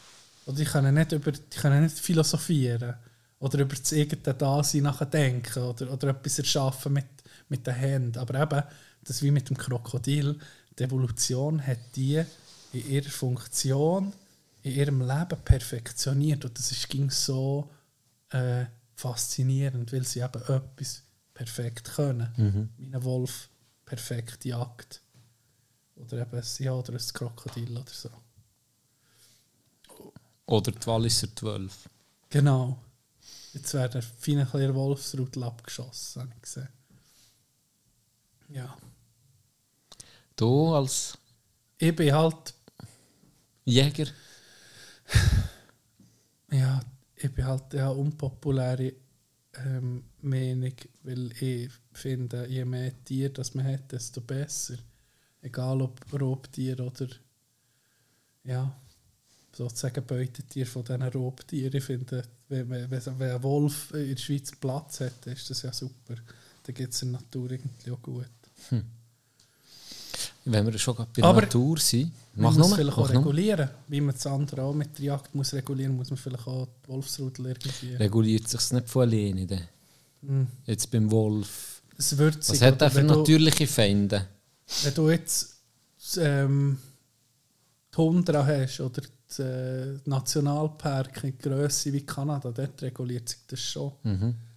oder 0.47 0.57
die 0.57 0.64
können 0.64 0.95
nicht, 0.95 1.12
über, 1.12 1.30
die 1.30 1.59
können 1.61 1.84
nicht 1.84 1.99
philosophieren 1.99 2.95
oder 3.41 3.61
über 3.61 3.76
das 3.76 3.93
eigene 3.93 4.34
Dasein 4.34 4.82
nachdenken 4.82 5.62
oder, 5.62 5.93
oder 5.93 6.09
etwas 6.09 6.39
erschaffen 6.39 6.93
mit, 6.93 7.07
mit 7.49 7.66
den 7.66 7.74
Händen. 7.74 8.18
Aber 8.18 8.41
eben, 8.41 8.62
das 9.05 9.16
ist 9.16 9.22
wie 9.22 9.30
mit 9.30 9.49
dem 9.49 9.57
Krokodil, 9.57 10.39
die 10.78 10.82
Evolution 10.84 11.64
hat 11.64 11.78
die 11.97 12.22
in 12.72 12.91
ihrer 12.91 13.11
Funktion, 13.11 14.12
in 14.62 14.72
ihrem 14.72 15.01
Leben 15.01 15.41
perfektioniert 15.45 16.45
und 16.45 16.59
das 16.59 16.70
ist, 16.72 16.89
ging 16.89 17.11
so 17.11 17.70
äh, 18.30 18.66
faszinierend, 18.95 19.93
weil 19.93 20.05
sie 20.05 20.20
eben 20.20 20.43
etwas 20.43 21.03
perfekt 21.32 21.93
können. 21.95 22.28
Wie 22.76 22.95
ein 22.95 23.05
Wolf 23.05 23.49
perfekt 23.84 24.45
jagt. 24.45 25.01
Oder 25.97 26.22
eben 26.22 26.36
ein, 26.36 26.45
ja, 26.59 26.72
oder 26.72 26.93
ein 26.93 27.12
Krokodil 27.12 27.76
oder 27.76 27.93
so. 27.93 28.11
Oder 30.47 30.72
die 30.72 30.86
Walliser 30.86 31.28
12. 31.34 31.89
Genau. 32.30 32.78
Jetzt 33.59 33.74
wäre 33.74 33.88
der 33.88 34.02
feine 34.02 34.46
kleine 34.46 34.72
Wolfsrudel 34.72 35.42
abgeschossen, 35.42 36.22
habe 36.22 36.32
ich 36.36 36.42
gesehen. 36.42 36.68
Ja. 38.50 38.78
Du 40.36 40.72
als 40.72 41.18
Ich 41.76 41.94
bin 41.96 42.14
halt, 42.14 42.54
Jäger? 43.64 44.06
ja, 46.52 46.80
ich 47.16 47.34
bin 47.34 47.46
halt 47.46 47.74
ja 47.74 47.88
unpopuläre 47.88 48.92
ähm, 49.54 50.04
Meinung, 50.20 50.74
weil 51.02 51.32
ich 51.42 51.72
finde, 51.92 52.46
je 52.46 52.64
mehr 52.64 52.92
Tiere 53.02 53.32
das 53.32 53.54
man 53.54 53.66
hat, 53.66 53.90
desto 53.90 54.20
besser. 54.20 54.76
Egal 55.42 55.82
ob 55.82 56.00
Raubtier 56.12 56.78
oder 56.78 57.09
ja, 58.44 58.80
sozusagen 59.52 60.06
Beutetier 60.06 60.64
von 60.64 60.84
diesen 60.84 61.02
Raubtieren. 61.02 61.74
Ich 61.74 61.84
finde, 61.84 62.22
wenn, 62.49 62.68
wenn, 62.70 62.90
wenn 62.90 63.18
wenn 63.18 63.30
ein 63.30 63.42
Wolf 63.42 63.92
in 63.92 64.09
der 64.11 64.16
Schweiz 64.16 64.51
Platz 64.59 65.01
hat, 65.01 65.26
ist 65.26 65.51
das 65.51 65.62
ja 65.62 65.72
super. 65.72 66.14
Dann 66.64 66.74
geht 66.74 66.90
es 66.90 67.03
in 67.03 67.12
der 67.12 67.20
Natur 67.20 67.51
irgendwie 67.51 67.90
auch 67.90 68.03
gut. 68.03 68.26
Wenn 70.44 70.66
wir 70.66 70.78
schon 70.78 70.96
gerade 70.96 71.11
bei 71.14 71.22
Aber- 71.22 71.40
der 71.40 71.46
Natur 71.49 71.78
sind. 71.78 72.11
Mach 72.34 72.51
man 72.53 72.59
muss 72.61 72.68
nur. 72.68 72.76
vielleicht 72.76 72.96
Mach 72.96 73.05
auch 73.05 73.11
regulieren. 73.11 73.68
Wie 73.88 74.01
man 74.01 74.14
das 74.14 74.26
andere 74.26 74.62
auch 74.62 74.72
mit 74.72 74.96
der 74.99 75.05
Jagd 75.07 75.34
muss 75.34 75.53
regulieren 75.53 75.94
muss, 75.96 76.09
man 76.11 76.16
vielleicht 76.16 76.46
auch 76.46 76.68
die 76.84 76.88
Wolfsrudel 76.88 77.46
irgendwie. 77.46 77.94
Reguliert 77.96 78.49
sich 78.49 78.70
nicht 78.72 78.88
von 78.88 79.03
alleine. 79.03 79.46
dann? 79.46 79.68
Mhm. 80.22 80.46
Jetzt 80.64 80.90
beim 80.90 81.11
Wolf. 81.11 81.82
Es 81.99 82.16
wird 82.16 82.38
Was 82.38 82.46
sich, 82.46 82.62
hat 82.62 82.80
er 82.80 82.90
für 82.90 82.96
wenn 82.99 83.09
du- 83.09 83.16
natürliche 83.16 83.66
Feinde? 83.66 84.26
Wenn 84.84 84.94
du 84.94 85.11
jetzt 85.11 85.57
ähm, 86.16 86.78
die 87.90 87.94
Tundra 87.96 88.46
hast 88.46 88.80
oder 88.80 89.03
die 89.37 89.43
äh, 89.43 89.99
Nationalpark 90.05 91.24
in 91.24 91.39
Grösse 91.39 91.93
wie 91.93 92.07
Kanada, 92.07 92.51
dort 92.51 92.83
reguliert 92.83 93.29
sich 93.29 93.39
das 93.47 93.61
schon. 93.61 93.93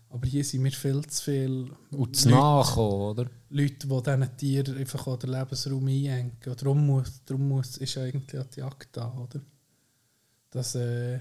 Aber 0.09 0.27
hier 0.27 0.43
sind 0.43 0.63
wir 0.63 0.71
viel 0.71 1.05
zu 1.07 1.23
viele 1.23 1.49
Mhm. 1.49 1.75
Und 1.91 2.15
zu 2.15 2.29
nachkommen, 2.29 3.01
oder? 3.01 3.25
Leute, 3.49 3.87
die 3.87 4.03
diesen 4.03 4.37
Tieren 4.37 4.77
einfach 4.77 5.07
auch 5.07 5.17
den 5.17 5.31
Lebensraum 5.31 5.87
einengen. 5.87 6.37
Und 6.45 6.61
darum, 6.61 6.85
muss, 6.85 7.21
darum 7.25 7.47
muss, 7.47 7.77
ist 7.77 7.97
eigentlich 7.97 8.39
auch 8.39 8.45
die 8.47 8.59
Jagd 8.59 8.89
da, 8.91 9.11
oder? 9.13 9.41
Dass 10.49 10.75
äh, 10.75 11.19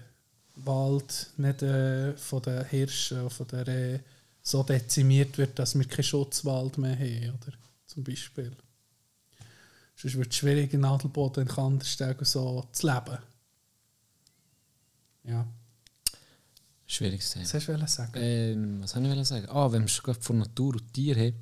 Wald 0.56 1.30
nicht 1.36 1.62
äh, 1.62 2.16
von 2.16 2.42
den 2.42 2.64
Hirschen 2.64 3.22
und 3.22 3.32
von 3.32 3.46
den 3.46 3.60
Rehen 3.60 4.00
so 4.42 4.62
dezimiert 4.62 5.38
wird, 5.38 5.58
dass 5.58 5.78
wir 5.78 5.86
keinen 5.86 6.04
Schutzwald 6.04 6.78
mehr 6.78 6.96
haben, 6.96 7.38
oder? 7.40 7.52
Zum 7.86 8.02
Beispiel. 8.02 8.56
Sonst 9.94 10.16
wird 10.16 10.30
es 10.30 10.36
schwierig, 10.36 10.72
in 10.72 10.80
Nadelboden 10.80 11.42
in 11.42 11.48
Kanderstegen 11.48 12.24
so 12.24 12.64
zu 12.72 12.86
leben. 12.86 13.18
Ja. 15.24 15.46
Schwieriges 16.86 17.30
Thema. 17.30 17.44
Was 17.44 17.54
hast 17.54 17.68
du 17.68 17.86
sagen? 17.86 18.12
Ähm, 18.16 18.82
was 18.82 18.90
soll 18.90 19.06
ich 19.06 19.28
sagen? 19.28 19.48
Ah, 19.48 19.70
wenn 19.70 19.82
wir 19.82 19.88
schon 19.88 20.14
von 20.14 20.38
Natur 20.38 20.74
und 20.74 20.92
Tier 20.92 21.16
haben. 21.16 21.40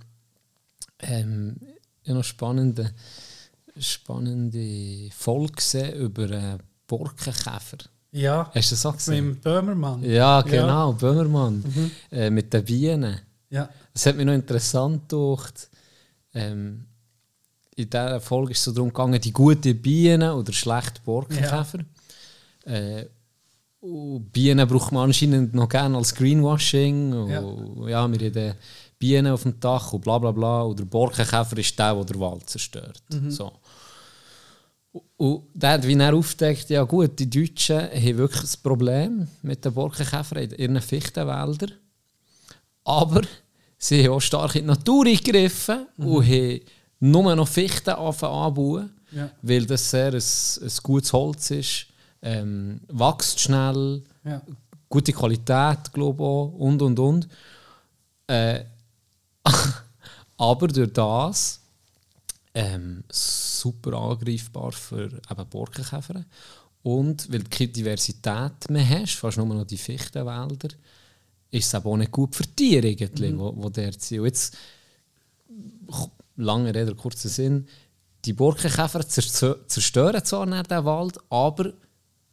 Ähm, 1.01 1.57
ich 2.03 2.09
habe 2.11 2.19
noch 2.19 2.25
spannende, 2.25 2.93
spannende 3.79 5.09
Folge 5.17 5.53
gesehen 5.55 5.95
über 5.95 6.25
einen 6.25 6.63
Borkenkäfer. 6.87 7.79
Ja, 8.11 8.51
Hast 8.55 8.71
du 8.71 8.75
das 8.75 8.87
auch 8.87 8.97
gesehen? 8.97 9.29
mit 9.29 9.37
dem 9.37 9.41
Böhmermann. 9.43 10.03
Ja, 10.03 10.43
genau, 10.43 10.93
Böhmermann. 10.95 11.65
Äh, 12.11 12.31
mit 12.31 12.53
den 12.53 12.65
Bienen. 12.65 13.19
Ja. 13.51 13.69
Es 13.95 14.07
hat 14.07 14.17
mich 14.17 14.27
noch 14.27 14.33
interessant 14.35 15.09
gedacht. 15.09 15.69
Ähm, 16.35 16.87
in 17.77 17.89
dieser 17.89 18.21
Folge 18.21 18.53
ist 18.53 18.59
es 18.59 18.65
so 18.65 18.73
darum 18.73 18.89
gegangen, 18.89 19.21
die 19.21 19.33
guten 19.33 19.81
Bienen 19.81 20.31
oder 20.33 20.53
schlechte 20.53 21.01
Borkenkäfer. 21.03 21.79
Äh, 22.65 23.07
und 23.81 24.33
Bienen 24.33 24.67
braucht 24.67 24.93
man 24.93 25.05
anscheinend 25.05 25.55
noch 25.55 25.69
gerne 25.69 25.97
als 25.97 26.15
Greenwashing. 26.15 27.13
Und, 27.13 27.31
ja. 27.31 27.43
wir 27.87 27.97
haben 27.97 28.19
Bienen 28.99 29.33
auf 29.33 29.43
dem 29.45 29.59
Dach 29.61 29.93
und 29.93 30.01
bla 30.01 30.19
bla 30.19 30.33
bla. 30.33 30.63
Und 30.63 30.79
der 30.81 30.85
Borkenkäfer 30.85 31.57
ist 31.59 31.79
der, 31.79 31.95
der 31.95 32.05
den 32.05 32.21
Wald 32.21 32.49
zerstört. 32.51 33.01
So. 33.29 33.53
Und- 35.17 35.43
der 35.55 35.71
hat 35.73 35.87
wie 35.87 35.95
er 35.95 36.15
aufdeckt, 36.15 36.71
ja 36.71 36.83
gut, 36.83 37.19
die 37.19 37.29
Deutschen 37.31 37.79
haben 37.81 38.17
wirklich 38.19 38.43
ein 38.43 38.63
Problem 38.63 39.29
mit 39.43 39.65
den 39.65 39.73
Borkenkäfern 39.75 40.39
in 40.45 40.51
ihren 40.59 40.81
Fichtenwäldern. 40.81 41.73
Aber 42.85 43.23
sie 43.77 44.03
haben 44.05 44.15
auch 44.15 44.21
stark 44.21 44.55
in 44.57 44.63
die 44.63 44.67
Natur 44.69 45.07
eingegriffen 45.07 45.87
und 45.99 46.25
haben 46.27 46.61
nur 47.01 47.37
noch 47.37 47.47
Fichten 47.49 47.91
anbauen, 47.91 48.91
Ja. 49.13 49.31
weil 49.43 49.67
das 49.67 49.89
sehr 49.91 50.13
ein, 50.15 50.23
ein 50.63 50.73
gutes 50.83 51.13
Holz 51.13 51.51
ist, 51.51 51.87
ähm, 52.23 52.81
wächst 52.89 53.41
schnell, 53.41 54.03
Ja. 54.25 54.43
gute 54.89 55.13
Qualität, 55.13 55.93
glaube 55.93 56.23
ich 56.23 56.27
auch, 56.27 56.53
und 56.59 56.83
und 56.83 56.99
und. 56.99 57.29
Äh, 58.27 58.65
aber 60.37 60.69
durch 60.69 60.93
das 60.93 61.61
ähm, 62.55 63.05
super 63.11 63.95
angreifbar 63.95 64.73
für 64.73 65.05
eben 65.31 65.49
Borkenkäfer. 65.51 66.25
Und 66.83 67.31
weil 67.33 67.41
du 67.43 67.51
keine 67.51 67.69
Diversität 67.71 68.71
mehr 68.71 68.89
hast, 68.89 69.15
fast 69.15 69.37
nur 69.37 69.47
noch 69.47 69.65
die 69.67 69.77
Fichtenwälder, 69.79 70.69
ist 71.51 71.67
es 71.67 71.75
aber 71.75 71.91
auch 71.91 71.97
nicht 71.97 72.13
gut 72.13 72.35
für 72.37 72.45
Tiere, 72.45 72.89
irgendwie, 72.89 73.37
wo, 73.39 73.53
wo 73.57 73.69
dort 73.69 74.01
sind. 74.01 74.21
Und 74.21 74.27
jetzt 74.27 74.57
lange 76.37 76.75
Rede, 76.75 76.95
kurzer 76.95 77.29
Sinn, 77.29 77.67
die 78.25 78.33
Borkenkäfer 78.33 79.01
zerstö- 79.01 79.67
zerstören 79.67 80.25
zwar 80.25 80.47
dann 80.47 80.63
den 80.65 80.85
Wald, 80.85 81.19
aber 81.31 81.73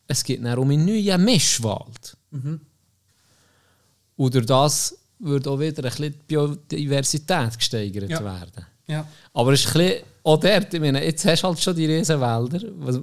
es 0.08 0.24
geht 0.24 0.44
dann 0.44 0.58
um 0.58 0.70
einen 0.70 0.86
neuen 0.86 1.24
Mischwald. 1.24 2.18
Und 4.18 4.34
durch 4.34 4.46
das 4.46 4.98
würde 5.20 5.50
auch 5.50 5.60
wieder 5.60 5.84
ein 5.84 5.90
bisschen 5.90 6.14
die 6.14 6.20
Biodiversität 6.28 7.58
gesteigert 7.58 8.10
Ja. 8.10 8.24
werden. 8.24 8.66
Ja. 8.88 9.08
Aber 9.34 9.54
es 9.54 9.62
ist 9.62 9.76
ein 9.76 9.82
bisschen, 9.82 10.04
auch 10.24 10.40
dort, 10.40 10.74
ich 10.74 10.80
meine, 10.80 11.04
jetzt 11.04 11.26
hast 11.26 11.44
du 11.44 11.48
halt 11.48 11.60
schon 11.60 11.76
die 11.76 11.86
Riesenwälder. 11.86 12.62
Was, 12.78 13.00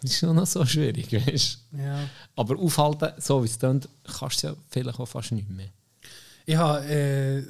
das 0.00 0.10
ist 0.10 0.18
schon 0.18 0.36
noch 0.36 0.46
so 0.46 0.64
schwierig, 0.64 1.12
weißt 1.12 1.58
du? 1.72 1.78
ja. 1.78 2.08
Aber 2.36 2.58
aufhalten, 2.58 3.12
so 3.18 3.42
wie 3.42 3.46
es 3.46 3.58
klingt, 3.58 3.88
kannst 4.18 4.42
du 4.42 4.48
ja 4.48 4.56
vielleicht 4.68 4.98
auch 4.98 5.06
fast 5.06 5.32
nicht 5.32 5.48
mehr. 5.50 5.68
Ich 6.46 6.56
habe 6.56 6.84
äh, 6.86 7.42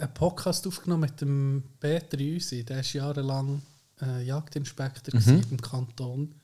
einen 0.00 0.14
Podcast 0.14 0.66
aufgenommen 0.66 1.02
mit 1.02 1.20
dem 1.20 1.62
Peter 1.80 2.18
Üsi. 2.18 2.64
Der 2.64 2.76
war 2.76 2.84
jahrelang 2.84 3.62
äh, 4.02 4.22
Jagdinspektor 4.24 5.18
mhm. 5.18 5.42
im 5.50 5.60
Kanton. 5.60 6.34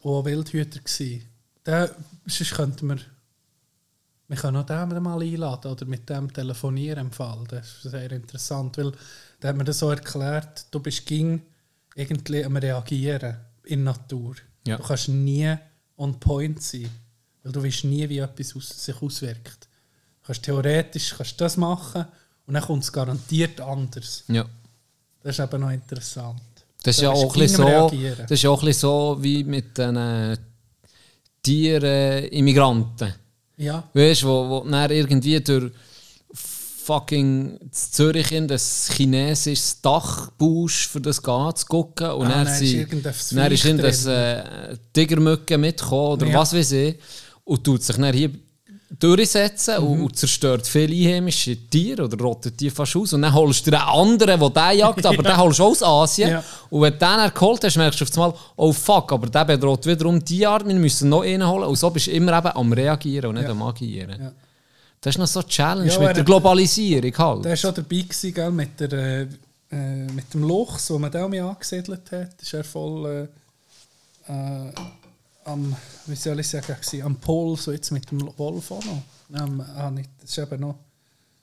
Und 0.00 0.24
Wildhüter. 0.24 0.80
Der, 1.66 1.94
sonst 2.26 2.54
könnten 2.54 2.88
wir... 2.88 2.98
Wir 4.30 4.36
können 4.36 4.58
auch 4.58 4.66
den 4.66 5.02
mal 5.02 5.22
einladen 5.22 5.72
oder 5.72 5.86
mit 5.86 6.06
dem 6.10 6.30
telefonieren 6.30 7.06
im 7.06 7.10
Fall. 7.10 7.44
Das 7.48 7.66
ist 7.66 7.90
sehr 7.90 8.12
interessant, 8.12 8.76
weil 8.76 8.92
der 9.40 9.48
hat 9.48 9.56
mir 9.56 9.64
das 9.64 9.78
so 9.78 9.88
erklärt, 9.88 10.66
du 10.70 10.80
bist 10.80 11.06
ging 11.06 11.40
irgendwie 11.94 12.44
am 12.44 12.58
Reagieren 12.58 13.38
in 13.64 13.86
der 13.86 13.94
Natur. 13.94 14.36
Ja. 14.66 14.76
Du 14.76 14.82
kannst 14.82 15.08
nie 15.08 15.56
on 15.96 16.20
point 16.20 16.62
sein, 16.62 16.90
weil 17.42 17.52
du 17.52 17.64
weißt 17.64 17.84
nie, 17.84 18.06
wie 18.08 18.18
etwas 18.18 18.54
aus, 18.54 18.68
sich 18.68 19.00
auswirkt. 19.00 19.66
Du 20.20 20.26
kannst 20.26 20.42
theoretisch 20.42 21.14
kannst 21.16 21.40
das 21.40 21.56
machen 21.56 22.04
und 22.46 22.52
dann 22.52 22.62
kommt 22.62 22.84
es 22.84 22.92
garantiert 22.92 23.62
anders. 23.62 24.24
Ja. 24.28 24.44
Das 25.22 25.38
ist 25.38 25.44
eben 25.44 25.60
noch 25.60 25.70
interessant. 25.70 26.42
Das 26.82 26.96
ist, 26.96 27.02
ja 27.02 27.10
auch 27.10 27.36
ein 27.36 27.48
so, 27.48 27.64
Reagieren. 27.64 28.16
das 28.22 28.30
ist 28.30 28.42
ja 28.42 28.50
auch 28.50 28.62
ein 28.62 28.72
so 28.72 29.16
wie 29.20 29.42
mit 29.44 29.76
den 29.78 29.96
äh, 29.96 30.36
Tieren-Immigranten. 31.42 33.14
Ja, 33.56 33.84
Weißt 33.92 34.22
du, 34.22 34.26
wo, 34.28 34.48
wo 34.64 34.70
dann 34.70 34.90
irgendwie 34.90 35.40
durch 35.40 35.72
fucking 36.32 37.58
Zürich 37.70 38.32
in 38.32 38.46
das 38.48 38.88
chinesisches 38.92 39.80
Dach 39.82 40.30
baust, 40.38 40.86
für 40.86 41.00
das 41.00 41.20
zu 41.54 41.66
gucken. 41.66 42.10
Und 42.12 42.26
Ah, 42.28 42.30
dann, 42.30 42.44
dann 42.46 42.54
sie- 42.58 42.86
dann 42.86 43.02
ist 43.52 43.62
Viech 43.62 43.64
in 43.66 43.78
das 43.78 44.06
äh, 44.06 44.76
Tigermücke 44.92 45.58
mitgekommen 45.58 46.12
oder 46.12 46.26
Ja. 46.28 46.38
was 46.38 46.54
weiß 46.54 46.72
ich. 46.72 46.96
Und 47.44 47.64
tut 47.64 47.82
sich 47.82 47.96
dann 47.96 48.12
hier 48.14 48.30
durchsetzen 48.98 49.82
Mhm. 49.84 50.04
und, 50.04 50.16
zerstört 50.16 50.66
viele 50.66 50.94
einheimische 50.94 51.56
Tiere 51.68 52.04
oder 52.04 52.16
rottet 52.22 52.58
die 52.58 52.70
fast 52.70 52.96
aus. 52.96 53.12
Und 53.12 53.22
dann 53.22 53.34
holst 53.34 53.66
du 53.66 53.70
den 53.70 53.80
anderen, 53.80 54.40
der 54.40 54.50
den 54.50 54.78
jagt, 54.78 55.04
aber 55.06 55.22
den 55.22 55.36
holst 55.36 55.58
du 55.58 55.64
aus 55.64 55.82
Asien. 55.82 56.30
Ja. 56.30 56.44
Und 56.70 56.82
wenn 56.82 56.92
du 56.94 56.98
den 56.98 57.34
geholt 57.34 57.62
hast, 57.64 57.76
merkst 57.76 58.00
du 58.00 58.04
auf 58.04 58.12
einmal, 58.14 58.34
oh 58.56 58.72
fuck, 58.72 59.12
aber 59.12 59.26
der 59.28 59.44
bedroht 59.44 59.84
wiederum 59.86 60.24
die 60.24 60.46
Art, 60.46 60.66
wir 60.66 60.74
müssen 60.74 61.08
noch 61.10 61.22
einen 61.22 61.46
holen. 61.46 61.64
Und 61.64 61.76
so 61.76 61.90
bist 61.90 62.06
du 62.06 62.12
immer 62.12 62.36
eben 62.38 62.48
am 62.48 62.72
Reagieren 62.72 63.26
und 63.30 63.34
nicht 63.34 63.44
Ja. 63.44 63.50
am 63.50 63.62
Agieren. 63.62 64.20
Ja. 64.20 64.32
Das 65.00 65.14
ist 65.14 65.18
noch 65.18 65.26
so 65.28 65.40
eine 65.40 65.48
Challenge 65.48 65.92
Ja, 65.92 65.98
mit 65.98 66.08
er 66.08 66.14
der 66.14 66.24
Globalisierung 66.24 67.16
halt. 67.18 67.44
der 67.44 67.50
war 67.50 67.56
schon 67.56 67.74
dabei 67.74 68.00
gewesen, 68.00 68.34
gell, 68.34 68.50
mit, 68.50 68.80
der, 68.80 68.92
äh, 68.92 69.22
äh, 69.70 70.06
mit 70.12 70.32
dem 70.34 70.42
Luchs, 70.42 70.90
wo 70.90 70.98
man 70.98 71.10
den 71.12 71.22
auch 71.44 71.50
angesiedelt 71.50 72.10
hat. 72.10 72.40
Ist 72.42 72.52
er 72.54 72.64
voll 72.64 73.28
äh, 74.28 74.32
äh, 74.32 74.72
am, 75.48 75.74
wie 76.06 76.16
soll 76.16 76.40
ich 76.40 76.48
sagen, 76.48 76.76
am 77.02 77.16
Pol, 77.16 77.56
so 77.56 77.72
jetzt 77.72 77.90
mit 77.90 78.10
dem 78.10 78.20
Wolf 78.38 78.70
auch 78.70 78.84
noch. 78.84 79.02
Ähm, 79.34 79.94
nicht, 79.94 80.10
das 80.20 80.30
ist 80.30 80.38
eben 80.38 80.60
noch 80.60 80.78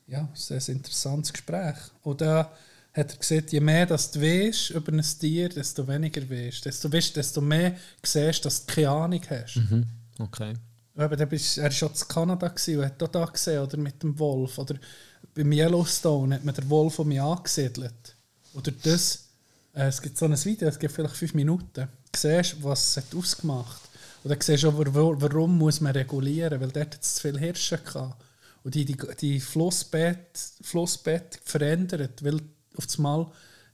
ja, 0.08 0.20
ein 0.50 0.62
interessantes 0.68 1.34
Gespräch. 1.34 1.76
Und 2.04 2.22
da 2.22 2.52
hat 2.94 3.12
er 3.12 3.18
gesagt, 3.18 3.52
je 3.52 3.60
mehr 3.60 3.86
dass 3.86 4.12
du 4.12 4.22
weißt 4.22 4.72
über 4.72 4.92
ein 4.94 5.02
Tier, 5.02 5.50
desto 5.50 5.88
weniger 5.88 6.28
weißt. 6.30 6.66
Desto, 6.66 6.92
weißt, 6.92 7.16
desto 7.16 7.42
mehr 7.42 7.76
siehst, 8.04 8.46
dass 8.46 8.66
du 8.66 8.74
keine 8.74 8.90
Ahnung 8.90 9.22
hast. 9.30 9.58
Mhm. 9.58 9.86
Okay. 10.20 10.54
Eben, 10.98 11.18
da 11.18 11.26
bist, 11.26 11.58
er 11.58 11.66
war 11.66 11.72
schon 11.72 11.90
in 11.90 12.08
Kanada 12.08 12.48
gewesen 12.48 12.80
und 12.80 12.86
hat 12.86 13.04
auch 13.04 13.08
da 13.08 13.26
gesehen, 13.26 13.62
oder 13.62 13.78
mit 13.78 14.02
dem 14.02 14.18
Wolf. 14.18 14.58
Oder 14.58 14.76
beim 15.34 15.52
Yellowstone 15.52 16.36
hat 16.36 16.46
man 16.46 16.56
den 16.56 16.70
Wolf 16.70 17.00
um 17.00 17.10
mich 17.10 17.22
angesiedelt. 17.22 18.16
Oder 18.54 18.72
das, 18.72 19.26
äh, 19.74 19.88
es 19.88 20.02
gibt 20.02 20.18
so 20.18 20.26
ein 20.26 20.46
Video, 20.46 20.70
es 20.70 20.80
gibt 20.80 20.94
vielleicht 20.94 21.16
fünf 21.16 21.34
Minuten. 21.34 21.90
Du 22.12 22.20
siehst, 22.20 22.64
was 22.64 22.90
es 22.90 22.98
hat 22.98 23.14
ausgemacht 23.14 23.85
Und 24.26 24.32
dann 24.32 24.42
siehst 24.42 24.64
du 24.64 24.70
auch, 24.70 24.74
warum, 25.22 25.56
muss 25.56 25.82
man 25.82 25.92
regulieren, 25.92 26.60
weil 26.60 26.72
dort 26.72 26.96
zu 26.96 27.22
viele 27.22 27.38
Hirsche 27.38 27.78
gehabt. 27.78 28.24
Und 28.64 28.74
die, 28.74 28.84
die, 28.84 28.98
die 29.22 29.40
Flussbett, 29.40 30.40
Flussbett 30.64 31.40
verändert, 31.44 32.26
weil 32.26 32.40
auf 32.76 32.88
einmal 32.98 33.20
eine 33.26 33.32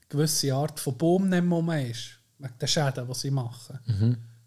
gewisse 0.10 0.54
Art 0.54 0.78
von 0.78 0.98
Baum 0.98 1.30
nicht 1.30 1.46
mehr 1.46 1.90
ist. 1.90 2.20
Wegen 2.38 2.54
den 2.60 2.68
Schäden, 2.68 3.08
die 3.08 3.14
sie 3.14 3.32
machen. 3.32 3.80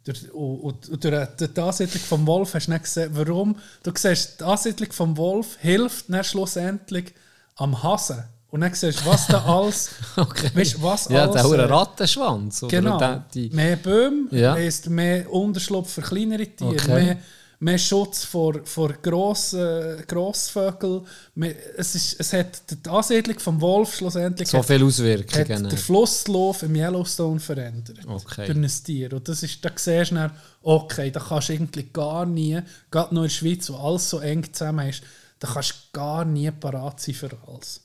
Durch, 0.05 0.31
und, 0.31 0.61
und, 0.61 0.89
und 0.91 1.05
durch 1.05 1.55
die 1.55 1.61
Ansiedlung 1.63 2.03
vom 2.03 2.27
Wolf 2.27 2.53
hast 2.53 2.67
du 2.67 2.73
nicht 2.73 2.85
gesehen, 2.85 3.11
warum. 3.15 3.59
Du 3.83 3.91
siehst, 3.97 4.41
die 4.41 4.45
Ansiedlung 4.45 4.93
vom 4.93 5.17
Wolf 5.17 5.57
hilft 5.59 6.13
dann 6.13 6.23
schlussendlich 6.23 7.15
am 7.57 7.83
Hasen. 7.83 8.25
Und 8.55 8.61
dann 8.61 8.73
siehst 8.73 9.01
du, 9.01 9.07
was 9.07 9.27
da 9.27 9.45
alles. 9.45 9.91
Okay. 10.17 10.49
Weißt, 10.55 10.81
was 10.81 11.09
ja, 11.09 11.29
alles, 11.29 11.43
der 11.51 11.59
äh, 11.59 11.65
Rattenschwanz. 11.65 12.63
Oder 12.63 12.71
Genau. 12.71 12.99
der, 12.99 13.25
die, 13.35 13.51
mehr 13.51 13.75
Bäume 13.75 14.29
Ja. 14.31 14.55
heisst 14.55 14.89
mehr 14.89 15.29
Unterschlupf 15.33 15.93
für 15.95 16.03
kleinere 16.03 16.47
Tiere, 16.47 16.71
Okay. 16.71 16.95
mehr, 17.05 17.17
mehr 17.59 17.79
Schutz 17.79 18.23
vor, 18.23 18.61
vor 18.63 18.93
grossen, 19.03 20.05
Grossvögeln. 20.07 21.01
Mehr, 21.35 21.53
es, 21.77 21.97
ist, 21.97 22.21
es 22.21 22.33
hat 22.33 22.63
die 22.71 22.89
Ansiedlung 22.89 23.41
vom 23.41 23.61
Wolf 23.61 23.97
schlussendlich 23.97 24.49
so 24.49 24.59
hat, 24.59 24.67
viele 24.67 24.79
hat 24.81 24.87
Auswirkungen. 24.87 25.69
der 25.71 25.79
Flusslauf 25.79 26.63
im 26.63 26.77
Yellowstone 26.77 27.41
verändert. 27.41 27.99
Okay. 28.07 28.47
Durch 28.47 28.57
ein 28.57 28.71
Tier. 28.85 29.13
Und 29.15 29.29
das 29.29 29.43
ist, 29.43 29.65
da 29.65 29.71
siehst 29.75 30.13
du 30.13 30.15
dann, 30.15 30.31
okay, 30.63 31.11
da 31.11 31.19
kannst 31.19 31.49
du 31.49 31.55
irgendwie 31.55 31.89
gar 31.93 32.25
nie, 32.25 32.61
gerade 32.89 33.13
nur 33.13 33.25
in 33.25 33.29
der 33.31 33.35
Schweiz, 33.35 33.69
wo 33.69 33.75
alles 33.79 34.09
so 34.09 34.21
eng 34.21 34.45
zusammen 34.53 34.89
ist, 34.91 35.03
da 35.41 35.49
kannst 35.53 35.71
du 35.73 35.75
gar 35.93 36.25
nie 36.25 36.53
parat 36.53 37.01
sein 37.01 37.17
für 37.17 37.31
alles. 37.53 37.81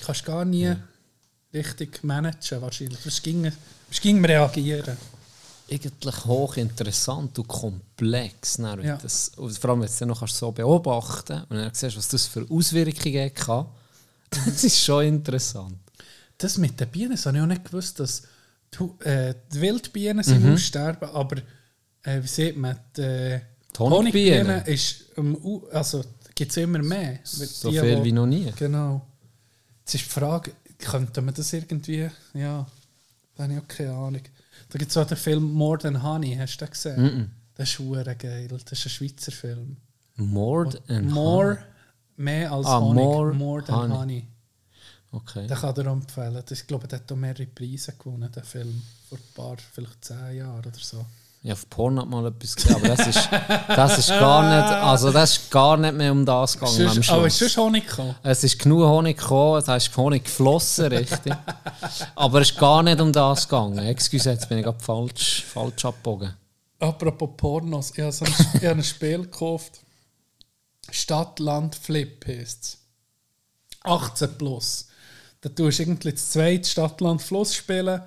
Du 0.00 0.06
kannst 0.06 0.24
gar 0.24 0.44
nie 0.44 0.74
richtig 1.52 2.02
managen 2.04 2.60
wahrscheinlich. 2.62 2.98
Das 3.04 3.22
ging, 3.22 3.42
das 3.88 4.00
ging 4.00 4.24
reagieren. 4.24 4.96
eigentlich 5.70 6.24
hochinteressant 6.24 7.38
und 7.38 7.46
komplex. 7.48 8.56
Dann, 8.56 8.82
Ja. 8.82 8.96
das, 8.96 9.28
und 9.36 9.56
vor 9.58 9.70
allem, 9.70 9.80
wenn 9.80 9.86
du 9.88 9.92
es 9.92 10.00
noch 10.00 10.26
so 10.28 10.50
beobachten 10.52 11.42
und 11.50 11.56
dann 11.56 11.70
siehst, 11.74 11.96
was 11.96 12.08
das 12.08 12.26
für 12.26 12.46
Auswirkungen 12.50 13.34
kann. 13.34 13.66
Das 14.30 14.64
ist 14.64 14.82
schon 14.82 15.04
interessant. 15.04 15.76
Das 16.38 16.56
mit 16.58 16.78
den 16.80 16.88
Bienen, 16.88 17.12
das 17.12 17.26
habe 17.26 17.36
ich 17.38 17.42
auch 17.42 17.46
nicht 17.46 17.64
gewusst, 17.64 17.98
dass 18.00 18.22
die, 18.78 19.08
äh, 19.08 19.34
die 19.52 19.60
Wildbienen 19.60 20.22
sind 20.22 20.44
Mhm. 20.44 20.52
aussterben, 20.54 21.08
aber 21.10 21.36
äh, 22.02 22.22
wie 22.22 22.26
sieht 22.26 22.56
man, 22.56 22.78
die, 22.96 23.00
äh, 23.02 23.40
Die 23.74 23.78
Honigbienen. 23.78 24.62
ist, 24.66 25.04
ähm, 25.16 25.36
also 25.72 26.02
gibt 26.34 26.50
es 26.50 26.56
immer 26.58 26.78
mehr. 26.80 27.20
So 27.24 27.70
Die, 27.70 27.78
viel 27.78 27.98
wo- 27.98 28.04
wie 28.04 28.12
noch 28.12 28.26
nie. 28.26 28.52
Genau. 28.56 29.06
Jetzt 29.88 30.02
ist 30.02 30.04
die 30.04 30.20
Frage, 30.20 30.52
könnte 30.80 31.22
man 31.22 31.32
das 31.32 31.50
irgendwie, 31.54 32.10
ja, 32.34 32.66
da 33.34 33.42
habe 33.42 33.54
ich 33.54 33.58
auch 33.58 33.68
keine 33.68 33.92
Ahnung. 33.94 34.20
Da 34.68 34.78
gibt 34.78 34.90
es 34.90 34.96
auch 34.98 35.06
den 35.06 35.16
Film 35.16 35.50
More 35.50 35.78
Than 35.78 36.02
Honey, 36.02 36.36
hast 36.38 36.58
du 36.58 36.66
den 36.66 36.70
gesehen? 36.72 37.02
Mhm. 37.02 37.30
Das 37.54 37.70
ist 37.70 37.78
hure 37.78 38.04
geil, 38.16 38.48
das 38.48 38.70
ist 38.70 38.84
ein 38.84 38.90
Schweizer 38.90 39.32
Film. 39.32 39.78
More 40.16 40.68
and 40.88 41.10
More, 41.10 41.56
mehr 42.18 42.52
als 42.52 42.66
Ah, 42.66 42.80
Honig. 42.80 43.38
More 43.38 43.64
than 43.64 43.76
Honey. 43.76 43.94
Honey. 43.94 44.28
Okay. 45.10 45.46
Den 45.46 45.56
kann 45.56 45.74
dir 45.74 45.86
auch 45.88 45.92
empfehlen. 45.94 46.42
Das, 46.46 46.60
ich 46.60 46.66
glaube, 46.66 46.86
der 46.86 46.98
hat 46.98 47.10
auch 47.10 47.16
mehrere 47.16 47.46
Preise 47.46 47.94
gewonnen, 47.94 48.30
der 48.30 48.44
Film. 48.44 48.82
Vor 49.08 49.16
ein 49.16 49.24
paar, 49.34 49.56
vielleicht 49.72 50.04
zehn 50.04 50.36
Jahren 50.36 50.58
oder 50.58 50.70
so. 50.78 51.02
Ich 51.40 51.50
habe 51.50 51.60
auf 51.60 51.70
Pornhub 51.70 52.08
mal 52.08 52.26
etwas 52.26 52.56
gesehen, 52.56 52.74
aber 52.74 52.88
das 52.88 53.06
ist, 53.06 53.28
das 53.68 53.98
ist 53.98 54.08
gar 54.08 54.42
nicht, 54.42 54.72
also 54.82 55.12
das 55.12 55.38
ist 55.38 55.50
gar 55.50 55.76
nicht 55.76 55.94
mehr 55.94 56.10
um 56.10 56.26
das 56.26 56.54
gegangen 56.54 56.74
Sonst, 56.88 57.10
aber 57.10 57.26
ist 57.28 57.38
Schluss. 57.38 57.52
schon 57.52 57.64
Honig 57.64 57.86
gekommen? 57.86 58.16
Es 58.24 58.42
ist 58.42 58.58
genug 58.58 58.82
Honig 58.88 59.16
gekommen, 59.18 59.62
es 59.64 59.68
ist 59.68 59.96
Honig 59.96 60.24
geflossen, 60.24 60.86
richtig. 60.86 61.32
aber 62.16 62.40
es 62.40 62.50
ist 62.50 62.58
gar 62.58 62.82
nicht 62.82 63.00
um 63.00 63.12
das 63.12 63.48
gegangen. 63.48 63.78
Excuse, 63.78 64.30
jetzt 64.30 64.48
bin 64.48 64.58
ich 64.58 64.64
gerade 64.64 64.80
falsch, 64.80 65.44
falsch 65.44 65.84
abgebogen. 65.84 66.34
Apropos 66.80 67.30
Pornos, 67.36 67.92
ich 67.96 68.02
habe, 68.02 68.14
ein, 68.24 68.34
ich 68.54 68.64
habe 68.64 68.80
ein 68.80 68.84
Spiel 68.84 69.22
gekauft. 69.22 69.80
Stadt, 70.90 71.38
Land, 71.38 71.76
Flip 71.76 72.24
heisst 72.26 72.64
es. 72.64 72.78
18 73.84 74.38
plus. 74.38 74.88
Da 75.40 75.48
tust 75.50 75.78
du 75.78 75.82
irgendwie 75.82 76.12
das 76.12 76.30
zweite 76.30 76.68
Stadt, 76.68 77.00
Land, 77.00 77.22
Fluss 77.22 77.54
spielen. 77.54 78.02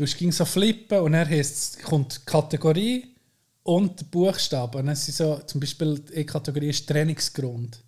Du 0.00 0.06
ging 0.06 0.32
so 0.32 0.46
flippen 0.46 1.00
und 1.00 1.12
dann 1.12 1.28
heisst, 1.28 1.82
kommt 1.82 2.24
Kategorie 2.24 3.14
und 3.62 4.00
der 4.00 4.06
Buchstabe. 4.06 4.78
Und 4.78 4.86
dann 4.86 4.96
sind 4.96 5.14
so, 5.14 5.42
zum 5.44 5.60
Beispiel 5.60 5.98
die 5.98 6.24
Kategorie 6.24 6.70
ist 6.70 6.88
Trainingsgrund. 6.88 7.78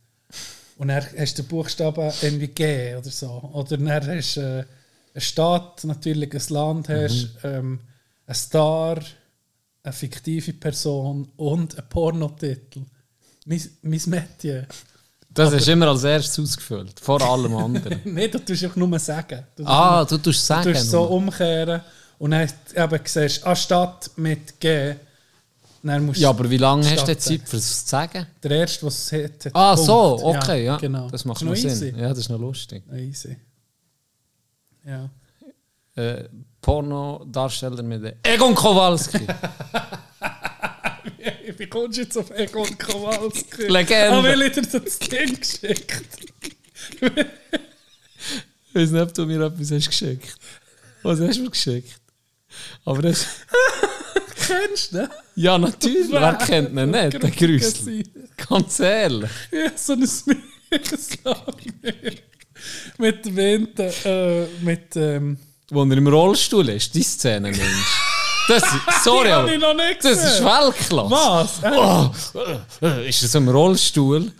Und 0.76 0.88
dann 0.88 1.02
hast 1.02 1.38
du 1.38 1.42
den 1.42 1.48
Buchstaben 1.48 2.12
irgendwie 2.20 2.48
G 2.48 2.94
oder 2.96 3.08
so. 3.08 3.30
Oder 3.54 3.78
dann 3.78 4.08
hast 4.18 4.36
du 4.36 4.40
äh, 4.42 4.64
eine 5.14 5.20
Stadt, 5.22 5.84
natürlich 5.84 6.34
ein 6.34 6.54
Land, 6.54 6.90
hast 6.90 7.28
ähm, 7.44 7.80
ein 8.26 8.34
Star, 8.34 9.00
eine 9.82 9.92
fiktive 9.94 10.52
Person 10.52 11.26
und 11.38 11.78
ein 11.78 11.88
Pornotitel. 11.88 12.82
Mein, 13.46 13.62
mein 13.80 14.02
Metier. 14.04 14.66
Das 15.30 15.50
hast 15.50 15.66
du 15.66 15.72
immer 15.72 15.88
als 15.88 16.04
erstes 16.04 16.38
ausgefüllt, 16.38 17.00
vor 17.00 17.22
allem 17.22 17.56
anderen. 17.56 18.00
Nein, 18.04 18.30
du 18.30 18.38
tust 18.38 18.64
einfach 18.64 18.76
nur 18.76 18.98
sagen. 18.98 19.46
Du 19.56 19.64
ah, 19.64 20.04
du 20.04 20.18
tust 20.18 20.46
sagen. 20.46 20.64
Du 20.64 20.78
tust 20.78 20.90
so 20.90 21.04
umkehren 21.04 21.80
und 22.22 22.30
dann 22.30 22.48
eben 22.76 23.00
siehst, 23.04 23.44
anstatt 23.44 24.10
mit 24.14 24.60
G, 24.60 24.94
dann 25.82 26.06
musst 26.06 26.20
Ja, 26.20 26.28
aber 26.30 26.48
wie 26.48 26.56
lange 26.56 26.88
hast 26.88 27.02
du 27.02 27.06
denn 27.06 27.18
Zeit, 27.18 27.40
für 27.48 27.56
das 27.56 27.84
zu 27.84 27.90
sagen? 27.90 28.26
der 28.44 28.50
Erste, 28.52 28.86
was 28.86 29.12
es 29.12 29.24
hat, 29.24 29.46
hat 29.46 29.52
Ah, 29.56 29.74
Punkt. 29.74 29.86
so, 29.88 30.18
okay, 30.26 30.64
ja. 30.64 30.76
Genau. 30.76 31.10
Das 31.10 31.24
macht 31.24 31.42
noch 31.42 31.56
Sinn. 31.56 31.70
easy. 31.70 31.92
Ja, 31.98 32.10
das 32.10 32.18
ist 32.18 32.28
noch 32.28 32.38
lustig. 32.38 32.84
Easy. 32.94 33.36
Ja. 34.84 35.10
Äh, 35.96 36.28
Pornodarsteller 36.60 37.82
mit 37.82 38.14
Egon 38.22 38.54
Kowalski. 38.54 39.26
Wie 41.58 41.66
kommst 41.66 41.98
du 41.98 42.02
jetzt 42.02 42.16
auf 42.16 42.30
Egon 42.30 42.78
Kowalski? 42.78 43.62
Legende. 43.66 44.12
Ah, 44.12 44.22
weil 44.22 44.42
ich 44.42 44.52
dir 44.52 44.62
das 44.62 44.98
Ding 45.00 45.40
geschickt 45.40 46.00
Ich 47.00 48.74
weiß 48.74 48.90
nicht, 48.92 49.02
ob 49.02 49.12
du 49.12 49.26
mir 49.26 49.40
etwas 49.44 49.72
hast 49.72 49.88
geschickt. 49.88 50.36
Was 51.02 51.18
hast 51.20 51.36
du 51.38 51.42
mir 51.42 51.50
geschickt? 51.50 51.98
Aber 52.84 53.02
das. 53.02 53.26
Kennst 54.46 54.92
du 54.92 54.96
den? 54.98 55.08
Ja, 55.36 55.56
natürlich. 55.58 56.10
Wer 56.10 56.34
kennt 56.34 56.70
ihn 56.76 56.90
nicht? 56.90 57.22
Der. 57.22 57.30
Grüßel. 57.30 58.02
Ganz 58.48 58.80
ehrlich. 58.80 59.30
Ja, 59.52 59.70
so 59.76 59.92
ein 59.94 60.06
Song. 60.06 60.36
mit 62.98 63.24
dem 63.24 63.36
Wind, 63.36 63.78
äh, 63.78 64.46
mit, 64.62 64.96
ähm, 64.96 65.36
Wo 65.70 65.82
er 65.84 65.96
im 65.96 66.06
Rollstuhl 66.08 66.68
ist, 66.70 66.94
die 66.94 67.02
Szene, 67.02 67.50
Mensch. 67.50 68.00
Das, 68.48 68.62
sorry, 69.04 69.28
Die 69.28 69.32
hab 69.32 69.42
aber 69.42 69.52
ich 69.54 69.60
noch 69.60 69.74
nicht 69.74 70.04
das 70.04 70.18
ist. 70.24 70.44
Weltklasse. 70.44 71.10
was? 71.10 71.62
Äh, 71.62 71.70
Oh, 71.76 72.10
äh, 72.86 73.08
ist 73.08 73.22
er 73.22 73.28
so 73.28 73.38
im 73.38 73.48
Rollstuhl? 73.48 74.32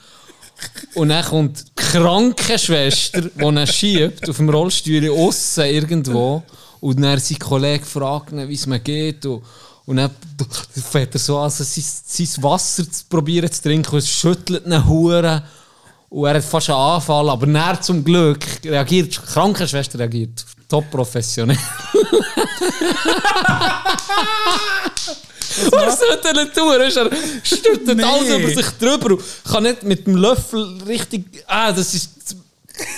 Und 0.95 1.09
dann 1.09 1.25
kommt 1.25 1.59
die 1.61 1.71
Krankenschwester, 1.75 3.23
die 3.23 3.45
ihn 3.45 3.67
schiebt, 3.67 4.29
auf 4.29 4.37
dem 4.37 4.49
Rollstuhl 4.49 5.11
aussen 5.11 5.65
irgendwo. 5.65 6.43
Und 6.83 7.01
dann 7.01 7.19
sein 7.21 7.39
Kollege 7.39 7.85
fragt 7.87 8.33
ihn, 8.33 8.49
wie 8.49 8.55
es 8.55 8.67
mir 8.67 8.81
geht. 8.81 9.25
Und, 9.25 9.43
und 9.87 9.97
dann 9.99 10.11
fährt 10.91 11.15
er 11.15 11.21
so 11.21 11.39
an, 11.39 11.45
also 11.45 11.63
sein, 11.63 11.85
sein 12.05 12.43
Wasser 12.43 12.91
zu 12.91 13.05
probieren 13.09 13.51
zu 13.53 13.63
trinken. 13.63 13.93
Und 13.93 13.99
es 13.99 14.11
schüttelt 14.11 14.67
ihn 14.67 14.87
Huren. 14.89 15.43
Und 16.09 16.27
er 16.27 16.35
hat 16.35 16.45
fast 16.45 16.71
einen 16.71 16.79
Anfall. 16.79 17.31
Aber 17.31 17.47
dann 17.47 17.81
zum 17.83 18.03
Glück 18.05 18.45
reagiert, 18.65 19.15
die 19.15 19.21
Krankenschwester 19.33 19.99
reagiert 20.01 20.45
top 20.69 20.91
professionell. 20.91 21.57
Was 25.71 26.01
sollte 26.01 26.29
er 26.29 26.35
denn 26.35 26.53
tun? 26.53 26.81
Ist 26.81 26.97
Er 26.97 27.11
stürzt 27.45 27.87
Nee. 27.95 28.03
alles 28.03 28.29
über 28.29 28.49
sich 28.49 28.67
drüber 28.79 29.13
und 29.15 29.23
kann 29.49 29.63
nicht 29.65 29.83
mit 29.83 30.07
dem 30.07 30.17
Löffel 30.17 30.83
richtig. 30.87 31.45
Ah, 31.47 31.71
das 31.73 31.95
ist. 31.95 32.37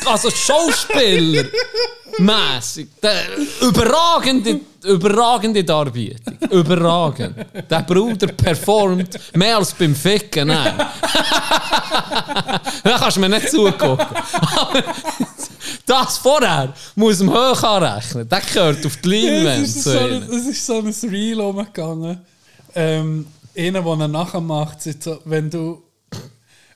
Also 0.06 0.30
Schauspieler. 0.30 1.44
Der- 3.02 3.24
Überragende, 3.60 4.60
überragende 4.84 5.64
Darbietung. 5.64 6.38
Überragend. 6.50 7.34
Der 7.68 7.82
Bruder 7.82 8.28
performt 8.28 9.18
mehr 9.34 9.56
als 9.56 9.72
beim 9.72 9.94
Ficken. 9.96 10.46
Nein. 10.48 10.74
da 12.84 12.98
kannst 12.98 13.16
du 13.16 13.20
mir 13.20 13.28
nicht 13.30 13.50
zugucken. 13.50 14.06
Das 15.86 16.18
vorher 16.18 16.72
muss 16.94 17.20
man 17.20 17.34
hoch 17.34 17.62
anrechnen. 17.62 18.28
Der 18.28 18.40
gehört 18.40 18.86
auf 18.86 18.96
die 18.98 19.08
Leinwand. 19.08 19.64
es, 19.64 19.76
ist 19.76 19.82
zu 19.84 19.90
so 19.90 19.98
ist 20.46 20.66
so 20.66 20.78
ein 20.78 21.10
Reel 21.10 21.40
umgegangen. 21.40 22.20
Ähm, 22.76 23.26
einer, 23.56 23.82
der 23.82 23.92
ihn 23.92 24.10
nachher 24.10 24.40
macht, 24.40 24.82
so, 24.82 25.20
wenn 25.24 25.50
du, 25.50 25.82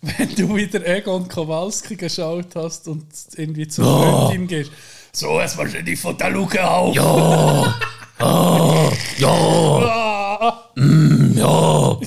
wenn 0.02 0.34
du 0.34 0.54
wieder 0.54 0.86
Egon 0.86 1.28
Kowalski 1.28 1.96
geschaut 1.96 2.54
hast 2.54 2.88
und 2.88 3.06
irgendwie 3.36 3.66
zur 3.68 3.84
Freundin 3.84 4.46
gehst, 4.46 4.70
so, 5.12 5.40
es 5.40 5.56
war 5.56 5.68
schon 5.68 5.84
die 5.84 5.96
von 5.96 6.16
der 6.16 6.30
Luke 6.30 6.64
auf. 6.68 6.94
Ja! 6.94 7.74
Ah, 8.18 8.92
ja! 9.18 10.70
Mm, 10.76 11.36
ja! 11.36 11.98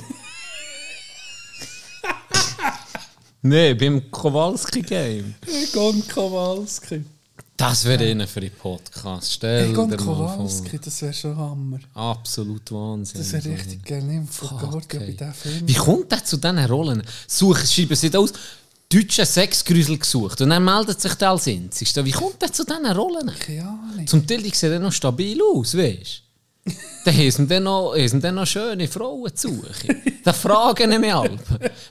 nee, 3.41 3.73
beim 3.73 4.09
Kowalski-Game. 4.11 5.35
Egon 5.45 6.07
Kowalski. 6.07 7.03
Das 7.61 7.85
wäre 7.85 8.03
einer 8.05 8.27
für 8.27 8.41
die 8.41 8.49
Podcast. 8.49 9.33
Stell 9.33 9.69
Egon 9.69 9.87
dir. 9.87 9.97
Kowalski, 9.97 10.79
das 10.79 10.99
wäre 11.03 11.13
schon 11.13 11.37
Hammer. 11.37 11.77
Absolut 11.93 12.71
Wahnsinn. 12.71 13.21
Das 13.21 13.33
wäre 13.33 13.55
richtig 13.55 13.85
geil. 13.85 14.01
Nimm 14.01 14.27
von 14.27 14.57
Gorgia 14.57 14.99
bei 14.99 15.05
ey. 15.05 15.11
diesem 15.11 15.33
Film. 15.33 15.67
Wie 15.67 15.75
kommt 15.75 16.11
der 16.11 16.25
zu 16.25 16.37
diesen 16.37 16.57
Rollen? 16.57 17.03
Suchen, 17.27 17.67
schreiben 17.67 17.95
sie 17.95 18.11
aus. 18.15 18.33
Deutsche 18.91 19.27
Sexgrüsel 19.27 19.99
gesucht. 19.99 20.41
Und 20.41 20.49
dann 20.49 20.65
meldet 20.65 21.01
sich 21.01 21.13
der 21.13 21.29
als 21.29 21.47
einzigster. 21.47 22.03
Wie 22.03 22.11
kommt 22.11 22.41
der 22.41 22.51
zu 22.51 22.65
diesen 22.65 22.83
Rollen? 22.87 23.31
Keine 23.39 23.61
Ahnung. 23.61 24.07
Zum 24.07 24.25
Teil 24.25 24.41
sieht 24.41 24.63
er 24.63 24.79
noch 24.79 24.91
stabil 24.91 25.39
aus, 25.39 25.77
weißt 25.77 26.23
du? 26.65 26.71
Dann 27.05 27.15
haben 27.15 27.47
dann 27.47 27.63
noch, 27.63 27.95
haben 27.95 28.21
dann 28.21 28.35
noch 28.35 28.45
schöne 28.45 28.87
Frauen 28.87 29.35
zu 29.35 29.49
suchen. 29.49 30.01
Da 30.23 30.33
fragen 30.33 30.91
ich 30.91 30.99
mich 30.99 31.13
alle. 31.13 31.39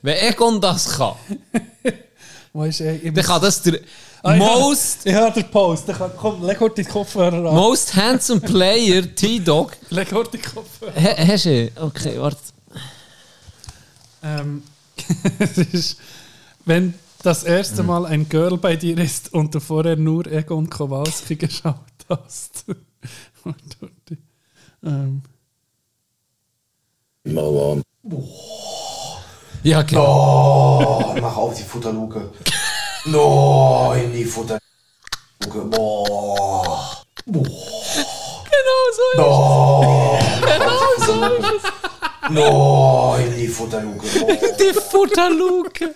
Wenn 0.03 0.17
Egon 0.17 0.61
das 0.61 0.97
kann, 0.97 1.15
Weißt 2.53 2.81
ich 2.81 3.13
dann 3.15 3.25
kann 3.25 3.41
das 3.41 3.63
der 3.63 3.81
Ah, 4.23 4.35
ich 4.35 4.39
most, 4.41 4.99
hab- 5.01 5.07
Ich 5.07 5.15
habe 5.15 5.41
den 5.43 5.51
Post. 5.51 5.89
Ich 5.89 5.97
Komm, 6.19 6.45
leg 6.45 6.61
heute 6.61 6.83
die 6.83 6.89
Kopfhörer 6.89 7.37
an. 7.49 7.55
most 7.55 7.95
handsome 7.97 8.41
player, 8.41 9.03
T-Dog. 9.15 9.77
Leg 9.91 10.13
heute 10.13 10.37
die 10.37 10.43
Kopfhörer 10.43 10.93
Ha- 10.95 11.17
Hast 11.27 11.47
du? 11.47 11.71
Okay, 11.77 12.21
warte. 12.21 12.39
Ähm, 14.23 14.63
es 15.39 15.57
ist, 15.59 15.97
wenn 16.67 16.93
das 17.23 17.45
erste 17.45 17.83
Mal 17.83 18.05
ein 18.05 18.29
Girl 18.29 18.59
bei 18.59 18.77
dir 18.77 18.99
ist 18.99 19.33
und 19.33 19.55
du 19.55 19.61
vorher 19.61 19.97
nur 19.97 20.27
Egon 20.27 20.69
Kowalski 20.69 21.37
geschaut 21.37 21.77
hast. 22.09 22.65
Warte, 23.45 23.77
warte. 23.81 24.19
ähm, 24.85 25.23
Ja, 29.63 29.81
genau. 29.83 31.13
Oh, 31.15 31.21
mach 31.21 31.37
auf 31.37 31.55
die 31.57 31.63
Futterluke. 31.63 32.31
No, 33.07 33.95
in 33.97 34.13
die 34.13 34.25
Futterluke. 34.25 34.61
Boah. 35.71 37.03
Genau 37.27 38.83
so 38.97 39.07
ist 40.97 42.31
No, 42.31 43.17
in 43.19 43.37
die 43.37 43.49
Futterluke. 43.49 44.07
Boah. 44.21 44.37
die 44.59 44.73
Futterluke. 44.75 45.95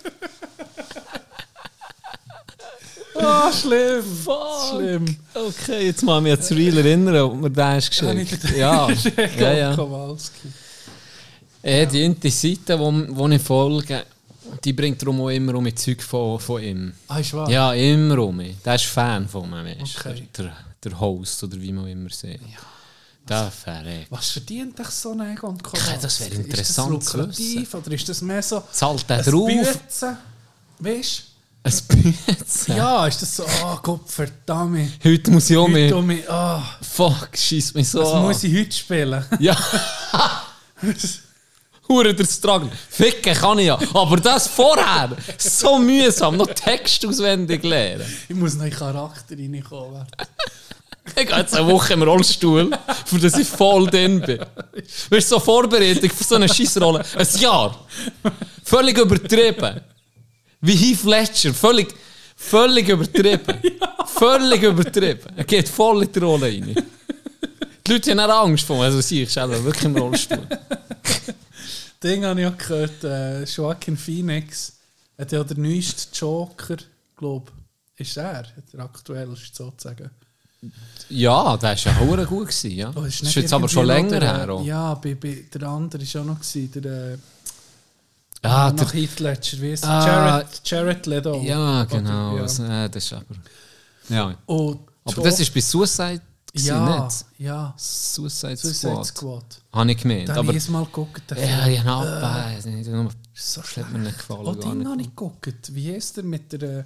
Ah, 3.17 3.51
schlimm. 3.51 4.03
Fuck. 4.23 4.71
Schlimm. 4.71 5.17
Okay, 5.33 5.85
jetzt 5.87 6.03
mal 6.03 6.17
an 6.17 6.25
das 6.25 6.51
Reel 6.51 6.77
erinnern, 6.77 7.15
ob 7.17 7.35
mir 7.35 7.49
der 7.49 7.77
ist 7.77 7.89
geschickt. 7.89 8.39
Ja, 8.57 8.89
ja, 9.39 9.53
ja. 9.53 9.75
Kowalski. 9.75 10.49
Äh, 11.61 11.87
die 11.87 12.29
Seite, 12.29 12.77
wo, 12.79 12.91
wo 13.09 13.27
ich 13.29 13.41
folge, 13.41 14.03
die 14.63 14.73
bringt 14.73 15.01
darum 15.01 15.21
auch 15.21 15.29
immer 15.29 15.55
um 15.55 15.63
mit 15.63 15.77
Zeug 15.79 16.01
von, 16.01 16.39
von 16.39 16.61
ihm. 16.61 16.93
Ah, 17.07 17.19
ist 17.19 17.33
wahr? 17.33 17.49
Ja, 17.49 17.73
immer 17.73 18.19
um. 18.19 18.41
Der 18.63 18.75
ist 18.75 18.85
Fan 18.85 19.27
von 19.27 19.49
mir? 19.49 19.77
Okay. 19.81 20.27
Der, 20.37 20.51
der 20.83 20.99
Host 20.99 21.43
oder 21.43 21.59
wie 21.61 21.71
man 21.71 21.87
immer 21.87 22.09
sieht. 22.09 22.41
Der 23.27 23.49
verreckt. 23.49 24.11
Was 24.11 24.29
verdient 24.29 24.77
dich 24.77 24.87
so 24.89 25.11
ein 25.13 25.33
Egon 25.33 25.57
Kowalski? 25.57 25.97
das 25.99 26.19
wäre 26.19 26.35
interessant 26.35 26.99
Ist 26.99 27.07
das 27.07 27.13
lukrativ 27.15 27.73
oder 27.73 27.91
ist 27.91 28.07
das 28.09 28.21
mehr 28.21 28.43
so 28.43 28.63
Zahlt 28.71 29.09
der 29.09 29.23
drauf? 29.23 29.49
Weißt 30.77 31.23
Ein? 31.63 32.77
Ja, 32.77 33.07
ist 33.07 33.23
das 33.23 33.37
so, 33.37 33.43
oh 33.63 33.79
Gott, 33.81 34.07
verdammt. 34.07 34.87
Heute 35.03 35.31
muss 35.31 35.49
ich 35.49 35.57
auch 35.57 35.67
Heute 35.67 36.01
mit. 36.01 36.05
mich, 36.05 36.23
Fuck, 36.81 37.29
schießt 37.33 37.73
mich 37.73 37.89
so 37.89 38.01
was 38.01 38.13
an. 38.13 38.21
muss 38.21 38.43
ich 38.43 38.55
heute 38.55 38.71
spielen? 38.71 39.25
Ja. 39.39 39.57
Hure 41.87 42.13
der 42.13 42.25
Struggle. 42.25 42.69
Ficken 42.89 43.33
kann 43.33 43.59
ich 43.59 43.67
ja. 43.67 43.77
Aber 43.93 44.17
das 44.17 44.47
vorher, 44.47 45.15
so 45.37 45.77
mühsam, 45.77 46.37
noch 46.37 46.47
Text 46.47 47.05
auswendig 47.05 47.63
lernen. 47.63 48.05
Ich 48.27 48.35
muss 48.35 48.55
noch 48.55 48.65
in 48.65 48.71
Charakter 48.71 49.35
reinkommen. 49.37 50.05
Ich 51.17 51.27
gehe 51.27 51.37
jetzt 51.37 51.55
eine 51.55 51.67
Woche 51.71 51.93
im 51.93 52.01
Rollstuhl, 52.01 52.71
für 53.05 53.19
das 53.19 53.37
ich 53.37 53.47
voll 53.47 53.85
drin 53.87 54.21
bin. 54.21 54.39
Weißt 55.09 55.31
du, 55.31 55.35
so 55.35 55.39
Vorbereitung 55.39 56.09
für 56.09 56.23
so 56.23 56.35
eine 56.35 56.49
Scheissrolle. 56.49 57.05
Ein 57.15 57.27
Jahr. 57.39 57.85
Völlig 58.63 58.97
übertrieben. 58.97 59.81
Wie 60.61 60.75
Heath 60.75 61.03
Ledger. 61.03 61.53
Völlig, 61.53 61.93
völlig 62.35 62.89
übertrieben. 62.89 63.61
Völlig 64.07 64.63
übertrieben. 64.63 65.31
Er 65.35 65.43
geht 65.43 65.69
voll 65.69 66.03
in 66.03 66.11
die 66.11 66.19
Rolle 66.19 66.47
rein. 66.47 66.75
Die 67.85 67.91
Leute 67.91 68.11
haben 68.11 68.19
auch 68.19 68.47
Angst 68.47 68.65
vor 68.65 68.77
mir. 68.77 68.85
Also 68.85 68.97
ich 68.97 69.29
selber 69.31 69.63
wirklich 69.63 69.85
im 69.85 69.95
Rollstuhl. 69.95 70.47
Ding 72.05 72.25
habe 72.25 72.41
ich 72.41 72.47
auch 72.47 72.57
gehört, 72.57 73.03
äh, 73.03 73.43
Joaquin 73.43 73.97
Phoenix 73.97 74.73
hat 75.17 75.31
ja 75.31 75.43
der 75.43 75.57
neueste 75.57 76.15
Joker, 76.15 76.77
glaube 77.17 77.51
ich, 77.95 78.07
ist 78.07 78.17
er, 78.17 78.45
der 78.73 78.79
aktuellste 78.81 79.55
sozusagen. 79.63 80.09
Ja, 81.09 81.57
der 81.57 81.69
war 81.69 81.75
ja 81.75 81.99
hure 81.99 82.25
gut. 82.25 82.47
Gewesen, 82.47 82.71
ja. 82.71 82.89
Oh, 82.95 83.01
das 83.01 83.21
ist 83.21 83.35
jetzt 83.35 83.53
aber 83.53 83.69
schon 83.69 83.85
länger 83.85 84.19
der, 84.19 84.37
her. 84.37 84.49
Auch. 84.49 84.65
Ja, 84.65 84.93
bei, 84.95 85.13
bei, 85.15 85.45
der 85.53 85.63
andere 85.67 86.01
war 86.01 86.21
auch 86.21 86.25
noch, 86.25 86.39
gewesen, 86.39 86.71
der, 86.81 87.13
äh, 87.13 87.17
Ah, 88.41 88.71
nach 88.75 88.91
der, 88.91 89.01
Heath 89.01 89.19
Ledger, 89.19 89.61
wie 89.61 89.71
ist 89.71 89.83
Ah, 89.85 90.05
Jared, 90.05 90.61
Jared 90.63 91.05
Leto. 91.07 91.41
ja, 91.41 91.81
Oder- 91.81 91.85
genau. 91.85 92.35
ja. 92.35 92.41
Also, 92.43 92.63
äh, 92.63 92.89
das 92.89 93.03
ist 93.03 93.13
aber. 93.13 93.25
Ja. 94.09 94.35
Und 94.45 94.79
Aber 95.05 95.21
das 95.23 95.39
ist 95.39 95.53
bei 95.53 95.61
Suicide 95.61 96.21
gewesen, 96.55 96.67
ja, 96.67 97.03
nicht? 97.05 97.25
ja. 97.37 97.73
Suicide, 97.77 98.57
Suicide 98.57 99.03
Squad. 99.03 99.05
Squad. 99.05 99.61
Habe 99.73 99.91
ich 99.91 99.97
gemeint. 99.97 100.29
Da 100.29 100.33
habe 100.33 100.39
Aber 100.39 100.49
ich 100.49 100.53
jedes 100.55 100.69
Mal 100.69 100.85
geguckt. 100.85 101.23
ja, 101.31 101.35
Film. 101.35 101.75
genau. 101.77 102.05
Äh, 102.05 102.61
so 102.61 103.61
so 103.61 103.61
hat 103.61 103.91
mir 103.91 103.99
nicht 103.99 104.17
gefallen. 104.17 104.47
Oh, 104.47 104.53
den 104.55 104.77
nicht. 104.79 104.87
habe 104.87 105.01
ich 105.01 105.07
geguckt. 105.09 105.75
Wie 105.75 105.91
ist 105.91 106.17
der 106.17 106.23
mit 106.23 106.51
der 106.53 106.79
äh, 106.79 106.83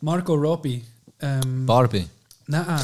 Margot 0.00 0.38
Robbie? 0.40 0.84
Ähm, 1.20 1.66
Barbie. 1.66 2.06
Nein. 2.46 2.80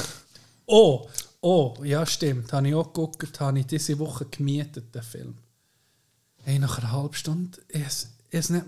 Oh, 0.67 1.07
oh, 1.41 1.75
ja, 1.83 2.05
stimmt. 2.07 2.53
Habe 2.53 2.69
ich 2.69 2.75
auch 2.75 2.93
geguckt, 2.93 3.41
habe 3.41 3.59
ich 3.61 3.67
diese 3.67 3.99
Woche 3.99 4.25
gemietet, 4.27 4.95
den 4.95 5.03
Film. 5.03 5.35
Hey, 6.43 6.59
nach 6.59 6.79
einer 6.79 6.93
halben 6.93 7.15
Stunde, 7.15 7.59
ich 7.69 7.81
es, 7.81 8.09
es 8.31 8.51
nicht. 8.51 8.65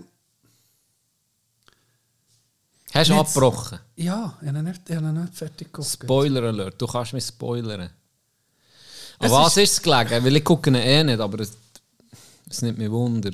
Hast 2.99 3.09
du 3.09 3.15
abgebrochen? 3.15 3.79
Ja, 3.95 4.37
ich 4.41 4.47
habe 4.47 4.63
nicht, 4.63 4.81
ich 4.89 4.95
habe 4.95 5.07
nicht 5.11 5.33
fertig 5.35 5.67
geguckt. 5.71 5.87
Spoiler 6.03 6.43
Alert. 6.43 6.81
Du 6.81 6.87
kannst 6.87 7.13
mich 7.13 7.25
spoilern. 7.25 7.89
Aber 9.19 9.31
was 9.31 9.57
ist- 9.57 9.71
es 9.73 9.81
gelegen? 9.81 10.23
Weil 10.23 10.35
ich 10.35 10.43
gucke 10.43 10.69
ihn 10.69 10.75
eh 10.75 11.03
nicht, 11.03 11.19
aber 11.19 11.39
es 11.39 11.51
es 12.49 12.61
nimmt 12.61 12.77
mich 12.77 12.89
Wunder. 12.89 13.31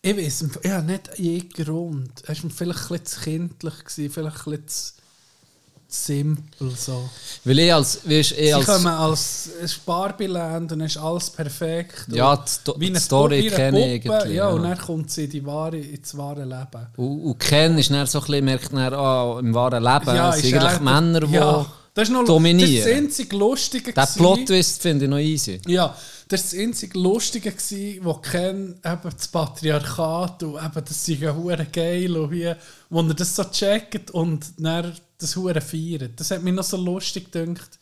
Ich 0.00 0.16
weiß, 0.16 0.46
ja, 0.64 0.80
nicht 0.80 1.18
jeden 1.18 1.48
Grund. 1.50 2.22
Es 2.26 2.42
war 2.42 2.50
vielleicht 2.50 2.80
ein 2.82 2.88
bisschen 2.88 3.04
zu 3.06 3.20
kindlich, 3.20 3.74
vielleicht 4.12 4.46
ein 4.46 4.60
bisschen 4.62 4.92
simpel. 6.04 6.70
So. 6.76 7.08
Weil 7.44 7.58
ich 7.58 7.72
als, 7.72 8.00
weißt, 8.04 8.32
ich 8.32 8.36
Sie 8.36 8.52
als 8.54 8.66
kommen 8.66 8.86
als 8.86 9.48
Barbie-Land 9.84 10.72
und 10.72 10.78
dann 10.78 10.86
ist 10.86 10.96
alles 10.96 11.30
perfekt. 11.30 12.06
Ja, 12.12 12.36
die 12.36 12.72
wie 12.80 12.90
die 12.90 13.00
Story 13.00 13.48
kenne 13.48 13.96
ich 13.96 14.04
irgendwie, 14.04 14.34
Ja, 14.34 14.48
und 14.48 14.62
dann 14.62 14.78
kommt 14.78 15.10
sie 15.10 15.24
in 15.24 15.30
die 15.30 15.44
wahre, 15.44 15.78
ins 15.78 16.16
wahre 16.16 16.44
Leben. 16.44 16.86
Und, 16.96 17.20
und 17.22 17.38
Ken 17.38 17.78
ist 17.78 17.90
dann 17.90 18.06
so 18.06 18.20
ein 18.20 18.26
bisschen, 18.26 18.44
merkt 18.44 18.72
dann, 18.72 18.94
ah, 18.94 19.38
im 19.40 19.54
wahren 19.54 19.82
Leben 19.82 20.16
Ja, 20.16 20.32
sind 20.32 20.54
eigentlich 20.54 20.72
er- 20.72 20.80
Männer, 20.80 21.20
die 21.20 21.32
ja, 21.34 21.66
das 21.96 22.08
ist 22.08 22.12
noch, 22.12 22.24
dominieren. 22.26 22.84
Das 22.86 22.94
einzige 22.94 23.36
Lustige. 23.36 23.92
Der. 23.92 24.06
Plot-Twist 24.06 24.82
finde 24.82 25.06
ich 25.06 25.10
noch 25.10 25.18
easy. 25.18 25.60
Ja, 25.66 25.96
das 26.28 26.42
ist 26.42 26.52
das 26.52 26.60
einzige 26.60 26.98
Lustige, 26.98 27.52
gewesen, 27.52 28.00
wo 28.04 28.14
Ken 28.14 28.74
eben 28.84 29.10
das 29.16 29.28
Patriarchat 29.28 30.42
und 30.42 30.56
eben 30.56 30.84
das 30.86 31.06
sei 31.06 31.12
ja 31.14 31.34
geil 31.72 32.16
und 32.16 32.30
wie, 32.32 32.52
wo 32.90 33.00
er 33.00 33.14
das 33.14 33.34
so 33.34 33.44
checkt 33.44 34.10
und 34.10 34.44
dann 34.58 34.92
das 35.18 35.36
hure 35.36 35.60
feiert. 35.60 36.18
Das 36.18 36.30
hat 36.30 36.42
mich 36.42 36.54
noch 36.54 36.64
so 36.64 36.76
lustig 36.76 37.30
gedacht, 37.30 37.78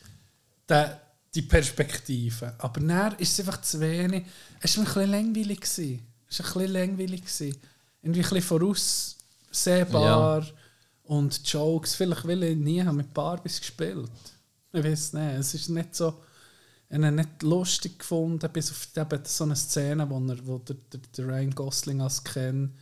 der, 0.69 1.01
die 1.35 1.43
Perspektive. 1.43 2.55
Aber 2.59 2.81
dann 2.81 3.15
ist 3.17 3.33
es 3.33 3.41
einfach 3.41 3.61
zu 3.61 3.81
wenig. 3.81 4.25
Es 4.61 4.77
war 4.77 4.85
mir 4.85 4.91
ein 4.91 4.95
bisschen 4.95 5.11
langweilig. 5.11 5.61
Gewesen. 5.61 6.07
Es 6.29 6.39
war 6.39 6.47
ein 6.47 6.53
bisschen 6.53 6.73
langweilig. 6.73 7.21
Gewesen. 7.23 7.57
Irgendwie 8.03 8.21
ein 8.21 8.31
bisschen 8.31 8.43
voraussehbar 8.43 10.47
und 11.05 11.53
Jokes. 11.53 11.95
Vielleicht 11.95 12.27
will 12.27 12.43
ich 12.43 12.57
nie 12.57 12.83
haben 12.83 12.97
mit 12.97 13.13
Barbies 13.13 13.61
gespielt. 13.61 14.11
Ich 14.73 14.85
weiß 14.85 15.13
nicht. 15.15 15.39
Es 15.39 15.55
ist 15.55 15.69
nicht 15.69 15.95
so 15.95 16.21
ich 16.89 17.03
habe 17.03 17.11
nicht 17.11 17.43
lustig 17.43 17.99
gefunden, 17.99 18.49
bis 18.53 18.71
auf 18.71 18.89
eben 18.97 19.25
so 19.25 19.45
eine 19.45 19.57
Szene, 19.57 20.09
wo, 20.09 20.19
er, 20.29 20.47
wo 20.47 20.59
der, 20.59 20.77
der, 20.93 21.01
der 21.17 21.27
Ryan 21.27 21.51
Gosling 21.51 22.01
als 22.01 22.23
Ken 22.23 22.73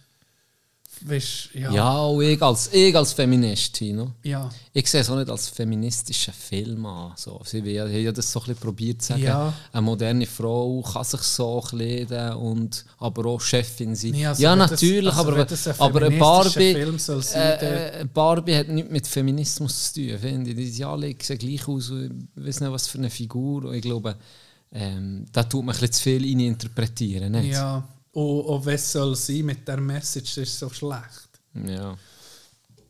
weißt, 1.09 1.51
ja, 1.55 1.73
Ja, 1.73 2.01
und 2.07 2.23
ich 2.25 2.41
als, 2.43 2.71
ich 2.73 2.95
als 2.97 3.13
Feminist, 3.13 3.75
Tino. 3.75 4.13
ja, 4.23 4.49
Ich 4.73 4.89
sehe 4.91 5.01
es 5.01 5.11
auch 5.11 5.17
nicht 5.17 5.29
als 5.31 5.49
feministischen 5.49 6.33
Film 6.35 6.85
an. 6.87 7.13
So, 7.17 7.41
sie 7.45 7.59
haben 7.81 7.91
ja 7.93 8.13
das 8.13 8.31
so 8.33 8.41
ein 8.41 8.47
bisschen 8.47 8.61
probiert 8.61 9.03
zu 9.03 9.09
sagen. 9.09 9.23
Ja. 9.23 9.53
Eine 9.73 9.83
moderne 9.83 10.27
Frau 10.27 10.83
kann 10.83 11.05
sich 11.05 11.21
so 11.23 11.61
kleiden 11.61 12.33
und 12.35 12.85
aber 12.99 13.27
auch 13.27 13.41
Chefin 13.41 13.95
sein. 13.95 14.11
Nee, 14.13 14.27
also 14.27 14.43
ja, 14.43 14.53
wenn 14.53 14.59
das- 14.61 14.71
natürlich, 14.73 15.13
also 15.13 15.21
aber, 15.31 15.37
ein 15.47 15.75
aber 15.79 16.03
eine 16.07 16.17
Barbie, 16.19 16.73
Film 16.75 16.99
soll 16.99 17.23
sein, 17.23 17.59
äh, 17.61 18.01
äh, 18.01 18.05
Barbie 18.05 18.55
hat 18.57 18.69
nichts 18.69 18.91
mit 18.91 19.07
Feminismus 19.07 19.93
zu 19.93 20.01
tun, 20.09 20.19
finde 20.19 20.51
ich. 20.51 20.77
Die 20.77 20.85
alle 20.85 21.15
sehen 21.21 21.39
gleich 21.39 21.67
aus, 21.69 21.91
ich 21.91 22.11
weiß 22.47 22.61
nicht, 22.61 22.73
was 22.73 22.87
für 22.87 22.99
eine 22.99 23.11
Figur. 23.11 23.65
Und 23.67 23.75
ich 23.75 23.83
glaube, 23.83 24.17
ähm, 24.73 25.27
da 25.33 25.43
tut 25.45 25.65
man 25.65 25.75
ein 25.75 25.81
bisschen 25.81 25.93
zu 25.93 26.03
viel 26.03 26.25
interpretieren. 26.41 27.33
Nicht? 27.33 27.53
ja. 27.53 27.87
Und, 28.13 28.41
und 28.43 28.67
was 28.67 28.93
soll 28.93 29.15
sein 29.17 29.45
mit 29.47 29.67
der 29.67 29.81
Message, 29.81 30.35
das 30.35 30.49
ist 30.49 30.59
so 30.59 30.71
schlecht. 30.71 31.29
ja. 31.67 31.97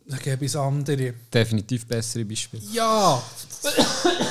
Da 0.04 0.16
ich 0.16 0.42
es 0.42 0.56
andere. 0.56 1.14
Definitiv 1.32 1.86
bessere 1.86 2.24
Beispiele. 2.24 2.62
Ja! 2.72 3.22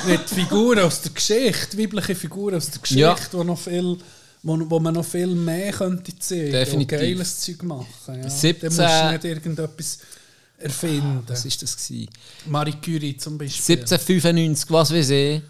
mit 0.06 0.20
Figuren 0.28 0.80
aus 0.80 1.00
der 1.00 1.12
Geschichte, 1.12 1.78
weibliche 1.78 2.14
Figuren 2.14 2.56
aus 2.56 2.70
der 2.70 2.80
Geschichte, 2.82 3.00
Ja. 3.00 3.16
wo, 3.32 3.42
noch 3.42 3.58
viel, 3.58 3.96
wo, 4.42 4.70
wo 4.70 4.78
man 4.78 4.92
noch 4.94 5.04
viel 5.04 5.28
mehr 5.28 5.72
könnte 5.72 6.16
zeigen 6.18 6.52
Definitiv. 6.52 6.98
und 6.98 7.04
geiles 7.06 7.40
Zeug 7.40 7.62
machen. 7.62 7.86
Ja. 8.22 8.28
17 8.28 8.60
Dann 8.76 8.86
musst 8.86 9.02
du 9.02 9.12
nicht 9.12 9.24
irgendetwas 9.24 9.98
erfinden. 10.58 11.24
Was 11.26 11.44
war 11.44 11.52
das? 11.60 11.76
Gewesen? 11.88 12.08
Marie 12.46 12.74
Curie 12.84 13.16
zum 13.16 13.38
Beispiel. 13.38 13.76
1795, 13.78 14.70
was 14.70 14.92
weiß 14.92 15.10
ich. 15.10 15.42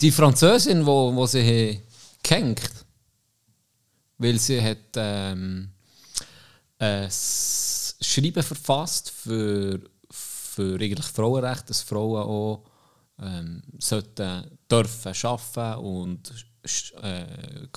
Die 0.00 0.12
Französin, 0.12 0.86
wo, 0.86 1.14
wo 1.14 1.26
sie 1.26 1.80
gehängt 2.22 2.60
weil 4.18 4.38
sie 4.38 4.60
hat 4.62 4.96
ähm, 4.96 5.70
ein 6.78 7.08
Schreiben 7.10 8.42
verfasst 8.42 9.10
für, 9.10 9.80
für 10.10 10.74
eigentlich 10.74 11.06
Frauenrecht, 11.06 11.70
dass 11.70 11.82
Frauen 11.82 12.22
auch 12.22 12.64
ähm, 13.20 13.62
sollten 13.78 14.58
dürfen 14.70 15.12
arbeiten 15.22 15.84
und 15.84 16.32
äh, 17.02 17.26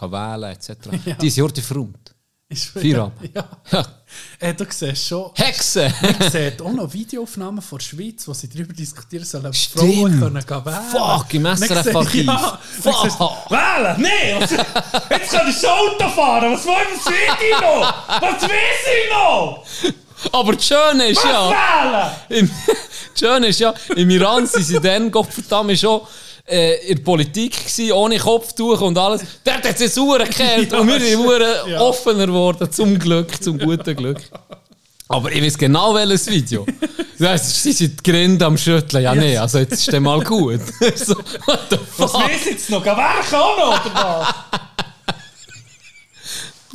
wählen 0.01 0.51
etc. 0.51 0.69
Ja. 1.05 1.15
Die 1.15 1.29
sind 1.29 1.43
heute 1.43 1.61
verräumt. 1.61 2.15
Ist 2.51 2.65
Feierabend. 2.65 3.29
Ja. 3.35 3.47
Ja. 3.71 3.85
Äh, 4.39 4.55
du 4.55 4.65
siehst 4.67 5.07
schon, 5.07 5.29
Hexen! 5.35 5.93
man 6.01 6.31
sieht 6.31 6.59
auch 6.63 6.71
noch 6.71 6.91
Videoaufnahmen 6.91 7.61
von 7.61 7.77
der 7.77 7.85
Schweiz, 7.85 8.27
wo 8.27 8.33
sie 8.33 8.49
darüber 8.49 8.73
diskutieren 8.73 9.23
sollen, 9.23 9.53
Stimmt. 9.53 9.93
Frauen 9.93 10.19
können 10.19 10.45
gehen 10.45 10.65
wählen. 10.65 10.83
Fuck, 10.91 11.33
im 11.35 11.45
SRF-Archiv. 11.45 12.25
Ja, 12.25 12.59
Fuck. 12.81 13.03
siehst 13.03 13.19
Wählen? 13.51 14.01
Nein! 14.01 14.41
Was, 14.41 14.51
jetzt 14.51 15.31
kann 15.31 15.47
ich 15.47 15.57
schon 15.57 15.69
Auto 15.69 16.09
fahren! 16.09 16.53
Was 16.53 16.65
wollen 16.65 16.87
wir 16.91 17.11
ich 17.39 17.61
noch? 17.61 17.93
Was 18.07 18.41
weiß 18.41 18.85
ich 18.95 19.11
noch? 19.13 20.33
Aber 20.33 20.53
das 20.53 20.65
Schöne 20.65 21.05
ist 21.09 21.23
ja... 21.23 21.49
Wählen! 21.51 22.11
Im, 22.29 22.51
das 23.13 23.19
Schöne 23.19 23.47
ist 23.47 23.59
ja, 23.59 23.73
im 23.95 24.09
Iran 24.09 24.47
sind 24.47 24.63
sie 24.63 24.79
dann, 24.79 25.11
Gottverdammt, 25.11 25.77
schon 25.77 26.01
äh, 26.01 26.03
in 26.89 26.95
der 26.97 27.03
Politik 27.03 27.51
gewesen, 27.65 27.91
ohne 27.93 28.17
Kopftuch 28.17 28.81
und 28.81 28.97
alles. 28.97 29.21
Der 29.45 29.55
hat 29.55 29.65
jetzt 29.65 29.97
Uhren 29.97 30.23
gekannt 30.25 30.71
Ja, 30.71 30.79
und 30.79 30.87
wir 30.87 30.99
sind 30.99 31.71
Ja. 31.71 31.79
offener 31.81 32.25
geworden, 32.27 32.71
zum 32.71 32.97
Glück, 32.97 33.41
zum 33.43 33.57
guten 33.59 33.95
Glück. 33.95 34.17
Aber 35.07 35.31
ich 35.31 35.43
weiß 35.43 35.57
genau 35.57 35.93
welches 35.95 36.27
Video. 36.29 36.65
Das, 37.17 37.63
sie 37.63 37.71
sind 37.71 37.99
die 37.99 38.11
Grinde 38.11 38.45
am 38.45 38.57
Schütteln. 38.57 39.03
Ja, 39.03 39.13
nee, 39.15 39.35
also 39.37 39.57
jetzt 39.59 39.73
ist 39.73 39.91
der 39.91 39.99
mal 39.99 40.21
gut. 40.23 40.61
so, 40.95 41.15
what 41.45 41.59
the 41.69 41.77
Was 41.97 42.11
fuck? 42.11 42.21
weiß 42.21 42.41
ich 42.45 42.51
jetzt 42.51 42.69
noch? 42.69 42.85
Werken 42.85 43.35
auch 43.35 43.57
noch, 43.57 43.85
oder 43.85 44.19
was? 44.19 44.27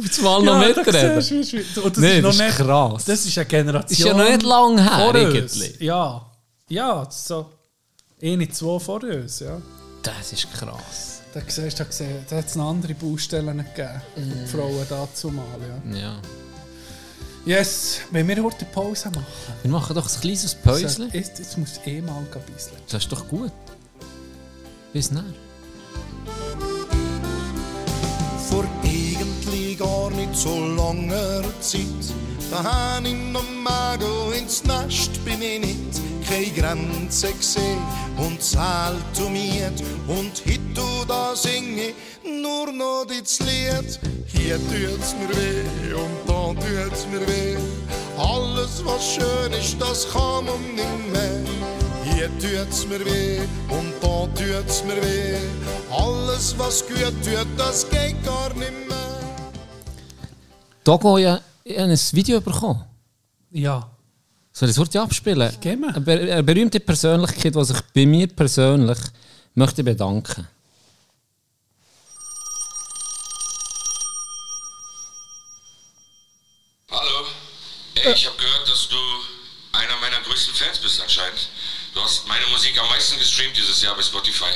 Jetzt 0.02 0.22
mal 0.22 0.42
noch 0.42 0.60
da 0.60 0.66
mitreden. 0.82 1.20
siehst 1.20 1.52
wie- 1.52 1.58
wie- 1.76 1.80
und 1.80 1.96
das 1.96 2.02
Nee, 2.02 2.16
ist 2.16 2.22
noch 2.22 2.30
das 2.30 2.40
ist 2.40 2.46
nicht, 2.46 2.56
krass. 2.68 3.04
Das 3.04 3.26
ist 3.26 3.38
eine 3.38 3.46
Generation. 3.46 3.90
Ist 3.90 4.04
ja 4.04 4.12
noch 4.14 4.28
nicht 4.28 4.42
lang 4.42 4.78
her, 4.78 5.14
eigentlich. 5.14 5.80
Ja. 5.80 6.26
Ja, 6.68 7.06
so. 7.10 7.46
Eine, 8.22 8.48
zwei 8.48 8.78
vor 8.78 9.02
uns, 9.02 9.40
ja. 9.40 9.60
Das 10.02 10.32
ist 10.32 10.52
krass. 10.52 11.22
Da 11.32 11.40
siehst 11.46 11.80
du, 11.80 11.84
da 12.28 12.36
hat 12.36 12.46
es 12.46 12.54
noch 12.54 12.70
andere 12.70 12.94
Baustellen 12.94 13.58
gegeben. 13.58 14.02
Die 14.16 14.46
Frauen 14.46 14.86
dazu 14.88 15.30
mal, 15.30 15.44
ja. 15.92 15.98
Ja. 15.98 16.22
Yes, 17.44 18.00
wenn 18.10 18.26
wir 18.28 18.42
heute 18.42 18.64
Pause 18.66 19.10
machen. 19.10 19.26
Wir 19.62 19.70
machen 19.70 19.94
doch 19.94 20.08
ein 20.08 20.20
kleines 20.20 20.54
Päuschen. 20.54 21.10
Jetzt, 21.12 21.38
jetzt 21.38 21.58
musst 21.58 21.80
du 21.84 21.90
eh 21.90 22.00
mal 22.00 22.18
ein 22.18 22.52
bisschen. 22.52 22.76
Das 22.88 23.02
ist 23.02 23.12
doch 23.12 23.28
gut. 23.28 23.52
Bis 24.92 25.10
dann. 25.10 25.34
vor 28.54 28.64
eigentlich 28.84 29.78
gar 29.78 30.10
nicht 30.10 30.36
so 30.36 30.64
langer 30.76 31.42
Zeit. 31.60 31.82
Da 32.54 32.62
han 32.62 33.04
in 33.04 33.34
dem 33.34 33.64
Mago 33.64 34.30
ins 34.30 34.62
Nest 34.62 35.24
bin 35.24 35.42
ich 35.42 35.58
nicht 35.58 36.00
keine 36.28 36.52
Grenze 36.52 37.32
gesehen 37.32 37.82
und 38.16 38.40
um 39.20 39.32
miet 39.32 39.82
und 40.06 40.38
hit 40.38 40.60
du 40.72 40.86
da 41.08 41.34
singe 41.34 41.94
nur 42.22 42.70
noch 42.72 43.06
das 43.08 43.40
Lied. 43.40 43.98
Hier 44.28 44.58
tut's 44.70 45.16
mir 45.18 45.30
weh 45.34 45.94
und 45.94 46.16
da 46.28 46.54
tut's 46.54 47.08
mir 47.10 47.26
weh. 47.26 47.56
Alles 48.16 48.84
was 48.84 49.04
schön 49.14 49.52
ist, 49.58 49.74
das 49.80 50.06
kann 50.12 50.44
man 50.44 50.62
nicht 50.76 51.12
mehr. 51.12 51.40
Hier 52.04 52.30
tut's 52.38 52.86
mir 52.86 53.04
weh 53.04 53.40
und 53.68 53.92
da 54.00 54.28
tut's 54.38 54.84
mir 54.84 55.02
weh. 55.02 55.38
Alles 55.90 56.54
was 56.56 56.86
gut 56.86 57.16
tut, 57.24 57.48
das 57.56 57.90
geht 57.90 58.24
gar 58.24 58.54
nicht 58.54 58.70
mehr. 58.88 58.94
Ja 61.18 61.40
ich 61.64 61.78
habe 61.78 61.90
ein 61.90 61.98
Video 62.12 62.40
bekommen. 62.40 62.84
Ja. 63.50 63.90
Soll 64.52 64.68
ich 64.68 64.76
das 64.76 64.78
Wort 64.78 64.94
abspielen? 64.96 65.60
Gerne. 65.60 65.88
Eine, 65.88 66.00
ber 66.00 66.12
eine 66.12 66.42
berühmte 66.42 66.78
Persönlichkeit, 66.78 67.54
die 67.54 67.64
sich 67.64 67.80
bei 67.94 68.06
mir 68.06 68.28
persönlich 68.28 68.98
möchte 69.54 69.82
bedanken. 69.82 70.46
Ey, 77.94 78.12
ich 78.12 78.26
habe 78.26 78.36
gehört, 78.36 78.68
dass 78.68 78.88
du 78.88 78.96
einer 79.72 79.96
meiner 79.96 80.20
größten 80.20 80.54
Fans 80.54 80.78
bist 80.78 81.00
anscheinend. 81.00 81.48
Du 81.94 82.02
hast 82.02 82.28
meine 82.28 82.46
Musik 82.48 82.78
am 82.78 82.86
meisten 82.88 83.18
gestreamt 83.18 83.56
dieses 83.56 83.80
Jahr 83.80 83.96
bei 83.96 84.02
Spotify. 84.02 84.52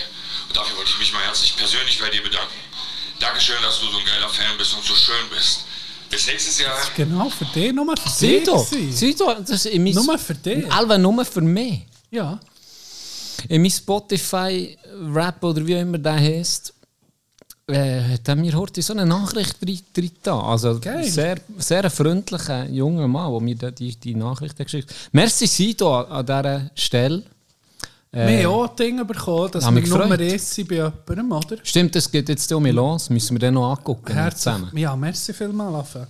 Und 0.48 0.56
dafür 0.56 0.76
wollte 0.76 0.90
ich 0.90 0.98
mich 0.98 1.12
mal 1.14 1.22
herzlich 1.22 1.56
persönlich 1.56 1.98
bei 1.98 2.10
dir 2.10 2.22
bedanken. 2.22 2.58
Dankeschön, 3.18 3.60
dass 3.62 3.80
du 3.80 3.90
so 3.90 3.98
ein 3.98 4.04
geiler 4.04 4.28
Fan 4.28 4.58
bist 4.58 4.74
und 4.74 4.84
so 4.84 4.94
schön 4.94 5.28
bist. 5.30 5.64
Bis 6.10 6.26
nächstes 6.26 6.60
Jahr. 6.60 6.76
Genau, 6.96 7.28
für 7.30 7.44
dich, 7.46 7.72
nur 7.72 7.96
für 7.96 8.08
dich. 8.08 8.12
Sido, 8.12 8.64
gewesen. 8.64 8.92
Sido, 8.92 9.34
das 9.34 9.50
ist 9.50 9.66
in 9.66 9.82
mein, 9.82 9.94
Nur 9.94 10.18
für 10.18 10.34
dich. 10.34 10.70
Alva 10.72 10.96
nur 10.98 11.24
für 11.24 11.40
mich. 11.40 11.86
Ja. 12.10 12.38
In 13.48 13.62
mein 13.62 13.70
Spotify-Rap 13.70 15.44
oder 15.44 15.66
wie 15.66 15.74
immer 15.74 15.98
der 15.98 16.14
heißt, 16.14 16.72
äh, 17.68 18.14
hat 18.14 18.28
er 18.28 18.36
mir 18.36 18.54
heute 18.54 18.80
so 18.80 18.94
eine 18.94 19.04
Nachricht 19.04 19.56
da. 20.22 20.40
Also 20.40 20.80
Geil. 20.80 21.04
sehr, 21.04 21.36
sehr 21.58 21.84
ein 21.84 21.90
freundlicher 21.90 22.66
junger 22.68 23.06
Mann, 23.06 23.30
der 23.32 23.40
mir 23.40 23.72
die, 23.72 23.94
die 23.94 24.14
Nachricht 24.14 24.56
geschickt 24.56 24.90
hat. 24.90 24.96
Merci 25.12 25.46
Sido 25.46 26.00
an, 26.00 26.06
an 26.06 26.26
dieser 26.26 26.70
Stelle. 26.74 27.24
Wir 28.10 28.44
haben 28.44 28.46
auch 28.46 28.74
Dinge 28.74 29.04
bekommen, 29.04 29.50
dass 29.50 29.64
wir 29.64 29.70
Nummer 29.70 30.16
gefreut. 30.16 30.20
1 30.32 30.54
sind 30.54 30.68
bei 30.68 30.76
jemandem, 30.76 31.32
oder? 31.32 31.56
Stimmt, 31.62 31.94
das 31.94 32.10
geht 32.10 32.28
jetzt 32.28 32.50
um 32.52 32.62
mich 32.62 32.72
los. 32.72 33.10
Müssen 33.10 33.34
wir 33.34 33.38
den 33.40 33.54
noch 33.54 33.70
angucken 33.76 34.12
Herzlich. 34.14 34.42
zusammen. 34.42 34.70
Ja, 34.76 34.96
merci 34.96 35.32
vielmals, 35.34 35.74
Affe. 35.74 36.06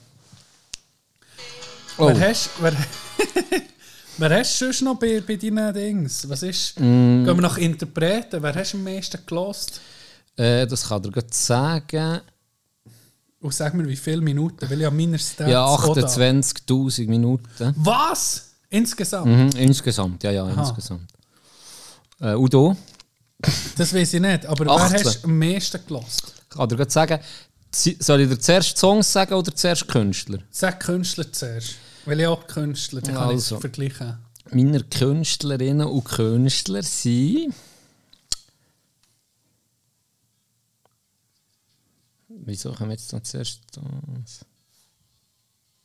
Oh. 1.98 2.06
Wer 2.08 2.30
hast 2.30 2.50
wer, 2.60 2.72
wer 4.18 4.38
hast 4.38 4.60
du 4.60 4.66
sonst 4.66 4.82
noch 4.82 4.94
bei, 4.96 5.20
bei 5.26 5.34
deinen 5.34 5.74
Dings? 5.74 6.28
Was 6.28 6.44
ist? 6.44 6.78
Mm. 6.78 7.24
Gehen 7.24 7.26
wir 7.26 7.34
nach 7.34 7.58
Interpreten. 7.58 8.40
Wer 8.40 8.54
hast 8.54 8.72
du 8.74 8.76
am 8.76 8.84
meisten 8.84 9.18
gelost? 9.26 9.80
Äh, 10.36 10.66
das 10.68 10.88
kann 10.88 11.02
er 11.04 11.10
gerade 11.10 11.26
sagen. 11.32 12.20
Und 13.40 13.54
sag 13.54 13.74
mir, 13.74 13.86
wie 13.88 13.96
viele 13.96 14.20
Minuten? 14.20 14.70
Weil 14.70 14.80
ich 14.80 14.86
an 14.86 14.96
meiner 14.96 15.18
Stats 15.18 15.50
Ja, 15.50 15.64
auch 15.64 15.92
da- 15.94 16.02
28.000 16.02 17.08
Minuten. 17.08 17.74
Was? 17.76 18.50
Insgesamt? 18.70 19.26
Mhm, 19.26 19.50
insgesamt, 19.60 20.22
ja, 20.22 20.30
ja, 20.30 20.48
insgesamt. 20.48 21.10
Äh, 22.20 22.34
Udo, 22.34 22.76
Das 23.76 23.94
weiß 23.94 24.14
ich 24.14 24.20
nicht. 24.20 24.46
Aber 24.46 24.64
wer 24.66 24.72
18. 24.72 25.04
hast 25.06 25.24
du 25.24 25.28
am 25.28 25.38
meisten 25.38 25.86
gelost? 25.86 26.34
kann 26.48 26.68
dir 26.68 26.76
gerade 26.76 26.90
sagen, 26.90 27.20
soll 27.72 28.22
ich 28.22 28.28
dir 28.28 28.38
zuerst 28.38 28.76
Songs 28.78 29.12
sagen 29.12 29.34
oder 29.34 29.54
zuerst 29.54 29.86
Künstler? 29.86 30.38
Sag 30.50 30.80
Künstler 30.80 31.30
zuerst. 31.32 31.74
Weil 32.04 32.20
ich 32.20 32.26
auch 32.26 32.46
Künstler, 32.46 33.00
dann 33.02 33.14
kann 33.14 33.28
Also. 33.28 33.54
ich 33.56 33.58
es 33.58 33.60
vergleichen. 33.60 34.18
Meine 34.50 34.82
Künstlerinnen 34.82 35.86
und 35.86 36.04
Künstler 36.04 36.82
sind. 36.82 37.54
Wieso 42.28 42.72
kommen 42.72 42.90
wir 42.90 42.96
jetzt 42.96 43.12
noch 43.12 43.22
zuerst 43.22 43.60
das? 43.72 44.44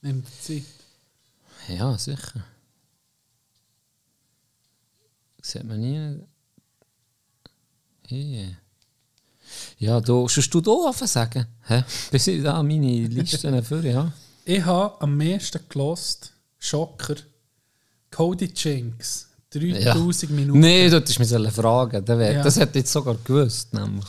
Nimm 0.01 0.23
die 0.23 0.41
Zeit. 0.63 1.77
Ja, 1.77 1.97
sicher. 1.97 2.43
Sieht 5.45 5.65
man 5.65 5.79
nie. 5.79 6.19
Hier. 8.07 8.57
Ja, 9.77 9.99
du, 9.99 10.27
sollst 10.27 10.53
du 10.53 10.61
da 10.61 10.71
anfangen 10.71 11.07
sagen? 11.07 11.45
Hä? 11.67 11.83
Bis 12.11 12.27
ich 12.27 12.41
da 12.41 12.63
meine 12.63 13.07
Listen 13.07 13.61
für, 13.63 13.85
ja. 13.85 14.11
Ich 14.45 14.63
habe 14.65 15.01
am 15.01 15.17
meisten 15.17 15.59
gelost. 15.69 16.31
Schocker. 16.59 17.15
Cody 18.09 18.51
Jinks. 18.55 19.27
3000 19.51 20.31
Minuten. 20.31 20.59
Nein, 20.59 20.89
du 20.89 20.97
hättest 20.97 21.19
mich 21.19 21.53
fragen. 21.53 22.05
Ja. 22.07 22.41
Das 22.41 22.55
hätte 22.55 22.79
ich 22.79 22.83
jetzt 22.83 22.91
sogar 22.93 23.15
gewusst. 23.23 23.73
Nämlich. 23.73 24.05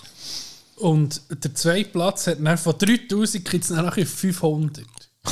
Und 0.77 1.21
der 1.31 1.55
zweite 1.55 1.91
Platz 1.91 2.29
hat 2.29 2.39
dann 2.41 2.59
von 2.59 2.79
3000 2.79 3.45
gibt 3.45 3.65
es 3.65 3.71
nachher 3.71 4.07
500. 4.07 4.85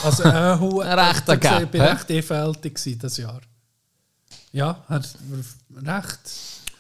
Also 0.03 0.23
rechter 0.25 1.37
Gap, 1.37 1.75
Ich 1.75 1.81
war 1.81 1.93
recht 1.93 2.11
einfältig 2.11 2.99
das 2.99 3.17
Jahr. 3.17 3.41
Ja, 4.53 4.83
hat 4.89 5.09
recht. 5.77 6.19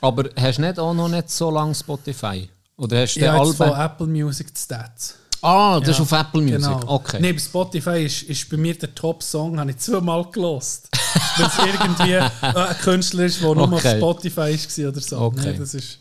Aber 0.00 0.28
hast 0.38 0.58
du 0.58 0.62
nicht 0.62 0.78
auch 0.78 0.94
noch 0.94 1.08
nicht 1.08 1.30
so 1.30 1.50
lange 1.50 1.74
Spotify? 1.74 2.48
Oder 2.76 3.02
hast 3.02 3.14
du 3.16 3.26
habe 3.30 3.46
jetzt 3.46 3.56
von. 3.56 3.70
Apple 3.80 4.06
Music 4.06 4.52
die 4.54 4.60
Stats. 4.60 5.14
Ah, 5.40 5.80
das 5.80 5.88
Ja, 5.88 5.94
ist 6.04 6.12
auf 6.12 6.20
Apple 6.20 6.40
Music. 6.40 6.60
Genau. 6.60 6.94
Okay. 6.94 7.18
Neben 7.20 7.38
Spotify 7.38 8.04
ist, 8.04 8.22
ist 8.22 8.48
bei 8.48 8.56
mir 8.56 8.78
der 8.78 8.94
Top-Song, 8.94 9.58
habe 9.58 9.70
ich 9.72 9.78
zweimal 9.78 10.24
gelost. 10.30 10.88
Weil 11.36 11.46
es 11.46 11.58
irgendwie 11.58 12.16
ein 12.16 12.76
Künstler 12.78 13.24
ist, 13.24 13.40
der 13.42 13.54
nur 13.54 13.64
auf 13.64 13.72
Okay. 13.72 13.96
Spotify 13.98 14.40
war 14.82 14.88
oder 14.88 15.00
so. 15.00 15.18
Okay. 15.20 15.52
Nee, 15.52 15.58
das 15.58 15.74
ist, 15.74 15.98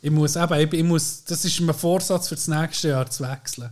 ich 0.00 0.10
muss 0.10 0.36
eben, 0.36 0.54
ich, 0.60 0.72
ich 0.72 0.84
muss, 0.84 1.24
das 1.24 1.44
ist 1.44 1.60
mein 1.60 1.74
Vorsatz 1.74 2.28
für 2.28 2.34
das 2.36 2.48
nächste 2.48 2.88
Jahr 2.88 3.10
zu 3.10 3.24
wechseln. 3.24 3.70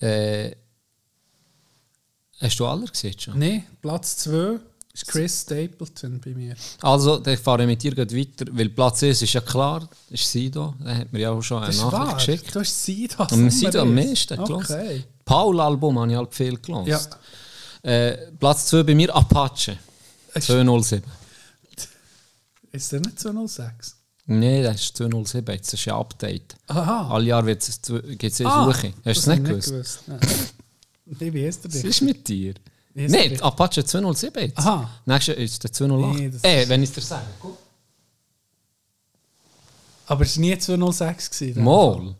Äh, 0.00 0.54
hast 2.40 2.60
du 2.60 2.66
alle 2.66 2.86
gesehen 2.86 3.18
schon? 3.18 3.38
Nein, 3.38 3.64
Platz 3.80 4.18
2 4.18 4.58
ist 5.02 5.06
Chris 5.08 5.42
Stapleton 5.42 6.20
bei 6.24 6.30
mir. 6.30 6.54
Also, 6.82 7.18
dann 7.18 7.36
fahre 7.36 7.62
ich 7.62 7.66
mit 7.68 7.82
dir 7.82 7.96
weiter, 7.96 8.46
weil 8.52 8.68
Platz 8.68 9.02
1 9.02 9.22
ist 9.22 9.32
ja 9.32 9.40
klar, 9.40 9.88
ist 10.10 10.30
Sido. 10.30 10.74
Da 10.84 10.96
hat 10.96 11.12
mir 11.12 11.20
ja 11.20 11.30
auch 11.30 11.42
schon 11.42 11.58
eine 11.58 11.66
Das 11.66 11.76
ist 11.76 11.82
Nachricht 11.82 11.98
wahr. 12.06 12.14
geschickt. 12.14 12.54
Du 12.54 12.60
hast 12.60 12.84
Sido 12.84 13.26
Und 13.30 13.50
Sido 13.50 13.80
am 13.82 13.94
meisten 13.94 14.38
Okay. 14.40 15.04
Paul-Album 15.24 15.98
habe 15.98 16.10
ich 16.10 16.16
halt 16.16 16.34
viel 16.34 16.58
Ja. 16.66 16.82
gehört. 16.82 17.18
Äh, 17.82 18.16
Platz 18.38 18.66
2 18.66 18.82
bei 18.82 18.94
mir 18.94 19.14
Apache. 19.14 19.78
207. 20.38 21.02
Ist 22.72 22.92
der 22.92 23.00
nicht 23.00 23.18
206? 23.18 23.96
Nein, 24.26 24.62
das 24.62 24.76
ist 24.82 24.96
207, 24.96 25.54
jetzt 25.54 25.72
ist 25.72 25.88
ein 25.88 25.94
Update. 25.94 26.54
Aha. 26.66 27.08
Alle 27.10 27.24
Jahre 27.24 27.46
gibt 27.56 27.62
es 27.62 28.40
eine 28.40 28.50
Ah, 28.50 28.64
Suche. 28.66 28.88
Hast 28.88 28.96
du 28.96 29.02
das 29.04 29.18
es 29.18 29.26
nicht 29.26 29.44
gewusst? 29.44 30.02
Nein. 30.06 30.20
Nee, 31.18 31.32
wie 31.32 31.46
heißt 31.46 31.64
der 31.64 31.72
Was 31.72 31.80
dich? 31.80 31.90
ist 31.90 32.02
mit 32.02 32.28
dir? 32.28 32.54
Nein, 33.06 33.30
der? 33.30 33.44
Apache 33.44 33.84
207 33.84 34.42
jetzt. 34.42 34.58
Aha. 34.58 34.90
Nächstes 35.06 35.36
ist 35.36 35.62
der 35.64 35.72
208. 35.72 36.16
Nee, 36.18 36.30
äh, 36.42 36.68
wenn 36.68 36.82
ich 36.82 36.88
es 36.90 36.94
dir 36.96 37.00
sage. 37.02 37.22
Guck. 37.40 37.56
Aber 40.06 40.22
es 40.22 40.36
war 40.36 40.40
nie 40.40 40.58
206 40.58 41.30
gewesen. 41.30 41.62
Mal. 41.64 42.14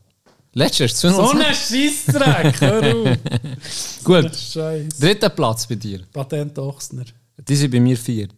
Letztes 0.53 0.93
ist 0.93 1.01
So 1.01 1.09
207. 1.11 1.43
ein 1.47 1.55
Scheissdreck, 1.55 2.61
hör 2.61 3.13
auf. 3.13 4.05
Gut. 4.05 5.01
Dritter 5.01 5.29
Platz 5.31 5.67
bei 5.67 5.75
dir. 5.77 6.01
Patent 6.13 6.59
Ochsner. 6.59 7.05
Die 7.37 7.57
sind 7.57 7.71
bei 7.71 7.81
mir 7.81 7.97
viert. 7.97 8.33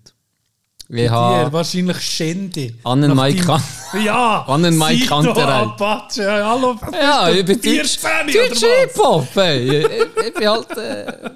Ich 0.89 0.97
Dir 0.97 1.11
habe 1.11 1.53
wahrscheinlich 1.53 2.01
Shindy. 2.01 2.75
Annenmai 2.83 3.33
Nach 3.33 3.63
deinem- 3.93 4.05
Ja! 4.05 4.45
Sido, 4.59 5.07
Kanterei. 5.07 5.63
Apache, 5.63 6.23
ja, 6.23 6.51
hallo. 6.51 6.77
Ja, 6.93 7.31
ich 7.31 7.45
bin 7.45 7.61
Deutsch. 7.61 7.99
14 7.99 8.01
oder 8.01 8.49
Deutsch 8.49 8.63
was? 8.63 8.81
Hip-Hop, 8.81 9.37
ey. 9.37 9.79
Ich, 9.79 9.85
ich, 9.87 10.27
ich 10.27 10.35
bin 10.35 10.49
halt... 10.49 10.77
Äh... 10.77 11.31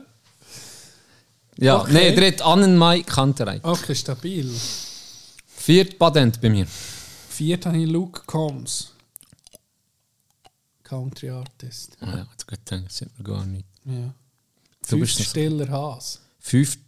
Ja, 1.58 1.80
Okay. 1.80 1.92
nee, 1.92 2.14
dritt 2.14 2.42
Annenmai 2.42 3.02
Kanterei. 3.02 3.60
Okay, 3.62 3.94
stabil. 3.94 4.50
Viert 5.46 5.98
Patent 5.98 6.40
bei 6.40 6.50
mir. 6.50 6.66
Viert 6.66 7.66
habe 7.66 7.78
ich 7.78 7.88
Luke 7.88 8.22
Combs. 8.26 8.92
Country 10.82 11.30
Artist. 11.30 11.96
Ah 12.00 12.16
ja, 12.18 12.26
jetzt 12.30 12.46
gut, 12.46 12.58
das 12.64 12.96
sieht 12.96 13.08
gar 13.24 13.44
nicht. 13.46 13.66
Ja. 13.84 14.14
Du 14.88 14.98
Fünft 14.98 15.22
stiller 15.22 15.68
Has. 15.70 16.20
Fünft. 16.38 16.80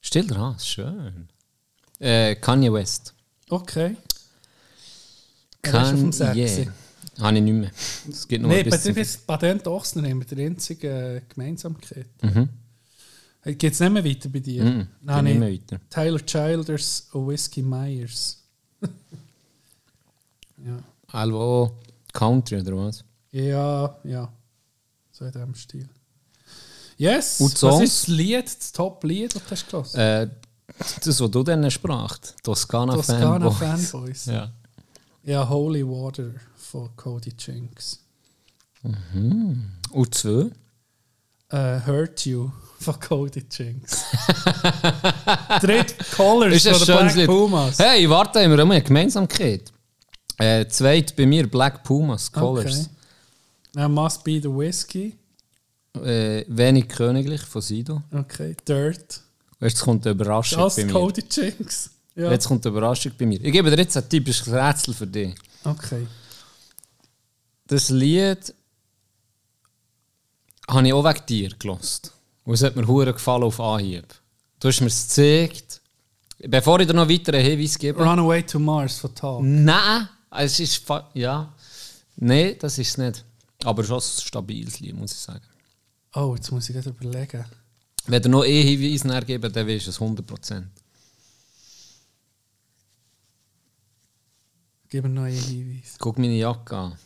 Stiller 0.00 0.36
Haas, 0.36 0.66
schön. 0.66 1.28
Äh, 2.00 2.34
Kanye 2.36 2.72
West. 2.72 3.14
Okay. 3.48 3.96
Kanye. 5.62 6.68
Habe 7.20 7.36
ich 7.36 7.42
nicht 7.42 7.52
mehr. 7.54 7.70
Es 8.10 8.26
gibt 8.26 8.42
noch 8.42 8.50
Nein, 8.50 8.64
ein 8.64 8.70
bei 8.70 8.76
dir 8.76 8.96
ist 8.96 9.26
Patent 9.26 9.66
Ochsner 9.68 10.02
wir 10.02 10.24
die 10.24 10.44
einzige 10.44 10.88
äh, 11.16 11.20
Gemeinsamkeit. 11.32 12.06
Mhm. 12.22 12.48
Geht 13.44 13.72
es 13.74 13.80
nicht 13.80 13.92
mehr 13.92 14.04
weiter 14.04 14.28
bei 14.30 14.38
dir? 14.40 14.64
Mhm, 14.64 14.86
Nein, 15.02 15.24
nicht 15.24 15.38
mehr 15.38 15.52
weiter. 15.52 15.80
Tyler 15.90 16.24
Childers 16.24 17.08
und 17.12 17.28
Whiskey 17.28 17.62
Myers. 17.62 18.42
ja. 20.64 20.78
Also 21.08 21.76
Country 22.12 22.60
oder 22.60 22.76
was? 22.76 23.04
ja, 23.32 23.96
ja. 24.04 24.32
So 25.12 25.24
in 25.26 25.32
diesem 25.32 25.54
Stil. 25.54 25.88
Yes, 26.96 27.40
Und 27.40 27.62
was 27.62 27.80
ist 27.80 28.02
das 28.02 28.08
Lied, 28.08 28.46
das 28.46 28.72
Top-Lied, 28.72 29.34
das 29.34 29.42
du 29.44 29.50
hast 29.50 29.94
gehört? 29.94 29.94
Äh, 29.94 30.30
das, 31.04 31.20
was 31.20 31.30
du 31.30 31.42
dann 31.42 31.70
sprachst. 31.70 32.34
Toskana, 32.42 32.94
Toskana 32.94 33.50
Fanboys. 33.50 33.90
Fanboys. 33.92 34.26
Ja. 34.26 34.52
Ja, 35.22 35.48
Holy 35.48 35.86
Water 35.86 36.30
von 36.56 36.94
Cody 36.96 37.32
Jinks. 37.38 38.00
Und 39.90 40.14
zwei? 40.14 40.50
Äh, 41.54 41.80
Hurt 41.86 42.26
You 42.26 42.50
von 42.80 42.98
Cody 42.98 43.44
Jinks. 43.48 44.04
Dritt 45.60 45.94
Colors 46.16 46.66
von 46.66 46.78
den 46.78 46.86
Black 46.86 47.14
Lied. 47.14 47.26
Pumas. 47.26 47.78
Hey, 47.78 48.10
warte, 48.10 48.42
haben 48.42 48.50
wir 48.50 48.58
immer 48.58 48.74
eine 48.74 48.82
Gemeinsamkeit. 48.82 49.72
Äh, 50.38 50.66
zweit 50.66 51.14
bei 51.14 51.26
mir 51.26 51.48
Black 51.48 51.84
Pumas, 51.84 52.32
Colors. 52.32 52.80
Okay. 52.80 52.88
Now 53.76 53.88
must 53.88 54.24
be 54.24 54.40
the 54.42 54.48
Whiskey. 54.48 55.16
Äh, 56.02 56.44
wenig 56.48 56.88
königlich 56.88 57.42
von 57.42 57.62
Sido. 57.62 58.02
Okay. 58.12 58.56
Dirt. 58.66 59.20
Jetzt 59.60 59.80
kommt 59.80 60.04
eine 60.04 60.14
Überraschung 60.16 60.58
Das 60.58 60.74
bei 60.74 60.86
mir. 60.86 60.92
Cody 60.92 61.22
Jinks. 61.30 61.90
Ja. 62.16 62.32
Jetzt 62.32 62.48
kommt 62.48 62.66
eine 62.66 62.72
Überraschung 62.76 63.12
bei 63.16 63.26
mir. 63.26 63.40
Ich 63.40 63.52
gebe 63.52 63.70
dir 63.70 63.76
jetzt 63.76 63.96
ein 63.96 64.08
typisches 64.08 64.52
Rätsel 64.52 64.92
für 64.92 65.06
dich. 65.06 65.36
Okay. 65.62 66.08
Das 67.68 67.90
Lied 67.90 68.52
habe 70.68 70.86
ich 70.86 70.92
auch 70.92 71.04
wegen 71.04 71.26
dir 71.26 71.50
gelost. 71.58 72.12
Und 72.44 72.54
es 72.54 72.62
hat 72.62 72.76
mir 72.76 72.86
hure 72.86 73.12
gefallen 73.12 73.44
auf 73.44 73.60
Anhieb. 73.60 74.06
Du 74.60 74.68
hast 74.68 74.80
mir 74.80 74.86
es 74.88 75.08
gezeigt. 75.08 75.80
Bevor 76.38 76.80
ich 76.80 76.86
dir 76.86 76.94
noch 76.94 77.08
weiteren 77.08 77.40
Hinweis 77.40 77.78
gebe. 77.78 78.02
Runaway 78.02 78.42
to 78.42 78.58
Mars 78.58 78.98
von 78.98 79.14
Talk. 79.14 79.42
Nein, 79.42 80.08
es 80.30 80.60
ist 80.60 80.82
ja. 81.14 81.52
Nein, 82.16 82.56
das 82.58 82.78
ist 82.78 82.88
es 82.88 82.98
nicht. 82.98 83.24
Aber 83.64 83.82
schon 83.84 83.96
ein 83.96 84.02
stabiles 84.02 84.80
Lied, 84.80 84.94
muss 84.94 85.12
ich 85.12 85.18
sagen. 85.18 85.44
Oh, 86.14 86.34
jetzt 86.36 86.50
muss 86.50 86.68
ich 86.68 86.74
gerade 86.74 86.90
überlegen. 86.90 87.44
Wenn 88.06 88.22
du 88.22 88.28
noch 88.28 88.44
eh 88.44 88.62
Hinweise 88.62 89.08
näher 89.08 89.22
geben, 89.22 89.52
dann 89.52 89.66
weißt 89.66 89.86
du 89.86 89.90
es 89.90 90.00
100%. 90.00 90.64
Gib 94.90 95.02
mir 95.02 95.08
noch 95.08 95.22
einen 95.22 95.36
Hinweis. 95.36 95.96
Guck 95.98 96.18
meine 96.18 96.36
Jacke 96.36 96.76
an. 96.76 96.98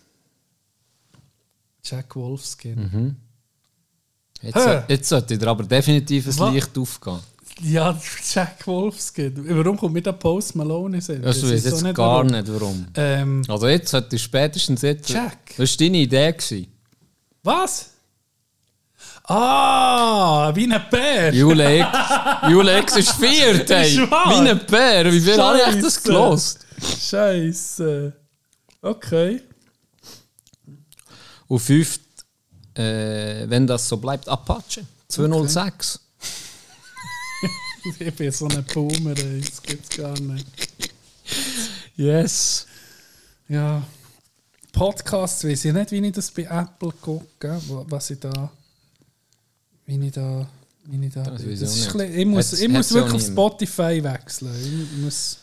Jack 1.85 2.17
Wolfskin. 2.17 2.79
Mhm. 2.81 3.17
Jetzt, 4.43 4.69
jetzt 4.89 5.09
sollte 5.09 5.37
dir 5.37 5.47
aber 5.49 5.65
definitiv 5.65 6.27
ein 6.27 6.39
Was? 6.39 6.53
Licht 6.53 6.79
aufgehen. 6.79 7.19
Ja, 7.61 7.99
Jack 8.33 8.65
Wolfskin. 8.69 9.35
Warum 9.49 9.77
kommt 9.77 9.95
mir 9.95 10.01
der 10.03 10.13
Post 10.13 10.55
Malone 10.55 10.87
in 10.87 10.93
den 10.93 11.01
Sinn? 11.01 11.23
Das 11.23 11.43
weiß 11.43 11.51
ist 11.51 11.65
so 11.65 11.71
jetzt 11.71 11.83
nicht 11.83 11.95
gar 11.97 12.15
warum. 12.19 12.27
nicht, 12.29 12.45
warum. 12.49 12.87
Ähm, 12.95 13.43
Also 13.49 13.67
jetzt 13.67 13.91
sollte 13.91 14.15
ich 14.15 14.23
spätestens 14.23 14.83
jetzt... 14.83 15.09
Jack. 15.11 15.57
Das 15.57 15.71
war 15.73 15.77
deine 15.79 15.97
Idee. 15.99 16.33
Gewesen. 16.33 16.67
was? 17.43 17.91
Ah, 19.25 20.53
wie 20.55 20.73
ein 20.73 20.83
Bär. 20.91 21.35
Jule 21.35 21.81
X, 21.81 21.89
Jule 22.49 22.79
X 22.79 22.97
ist 22.97 23.11
viert, 23.13 23.69
ey. 23.71 23.97
Wie 23.99 24.49
ein 24.49 24.61
Bär. 24.67 25.13
Wie 25.13 25.21
viel 25.21 25.37
habe 25.43 25.59
ich 25.77 25.83
das 25.83 26.03
gelost? 26.03 26.61
Scheiße. 27.11 28.13
Okay. 28.81 29.43
Und 31.49 31.59
fünft, 31.59 32.01
äh, 32.79 33.49
wenn 33.49 33.67
das 33.67 33.89
so 33.89 33.97
bleibt, 33.97 34.29
Apache. 34.29 34.87
206. 35.09 36.01
Ich 38.01 38.15
bin 38.17 38.31
so 38.33 38.47
ein 38.49 38.65
Boomer, 38.75 39.15
das 39.15 39.63
gibt's 39.63 39.97
gar 39.97 40.19
nicht. 40.21 40.47
Yes. 41.97 42.67
Ja. 43.49 43.83
Podcasts 44.73 45.45
weiß 45.45 45.65
ich 45.65 45.73
nicht, 45.73 45.91
wie 45.93 46.07
ich 46.07 46.13
das 46.13 46.31
bei 46.31 46.43
Apple 46.43 46.93
gucke, 47.01 47.61
wa- 47.69 47.85
was 47.89 48.11
ich 48.11 48.19
da. 48.21 48.51
Wie 49.87 50.07
ich 50.07 50.13
da. 50.13 50.47
Wie 50.85 51.07
ich 51.07 51.13
da. 51.15 51.23
Das 51.23 51.43
das 51.43 51.47
ist 51.77 51.95
ich 51.95 52.27
muss, 52.27 52.53
ich 52.53 52.69
muss 52.69 52.93
wirklich. 52.93 53.23
Spotify 53.27 54.03
wechseln. 54.03 54.91
Ich 54.93 54.99
muss. 54.99 55.39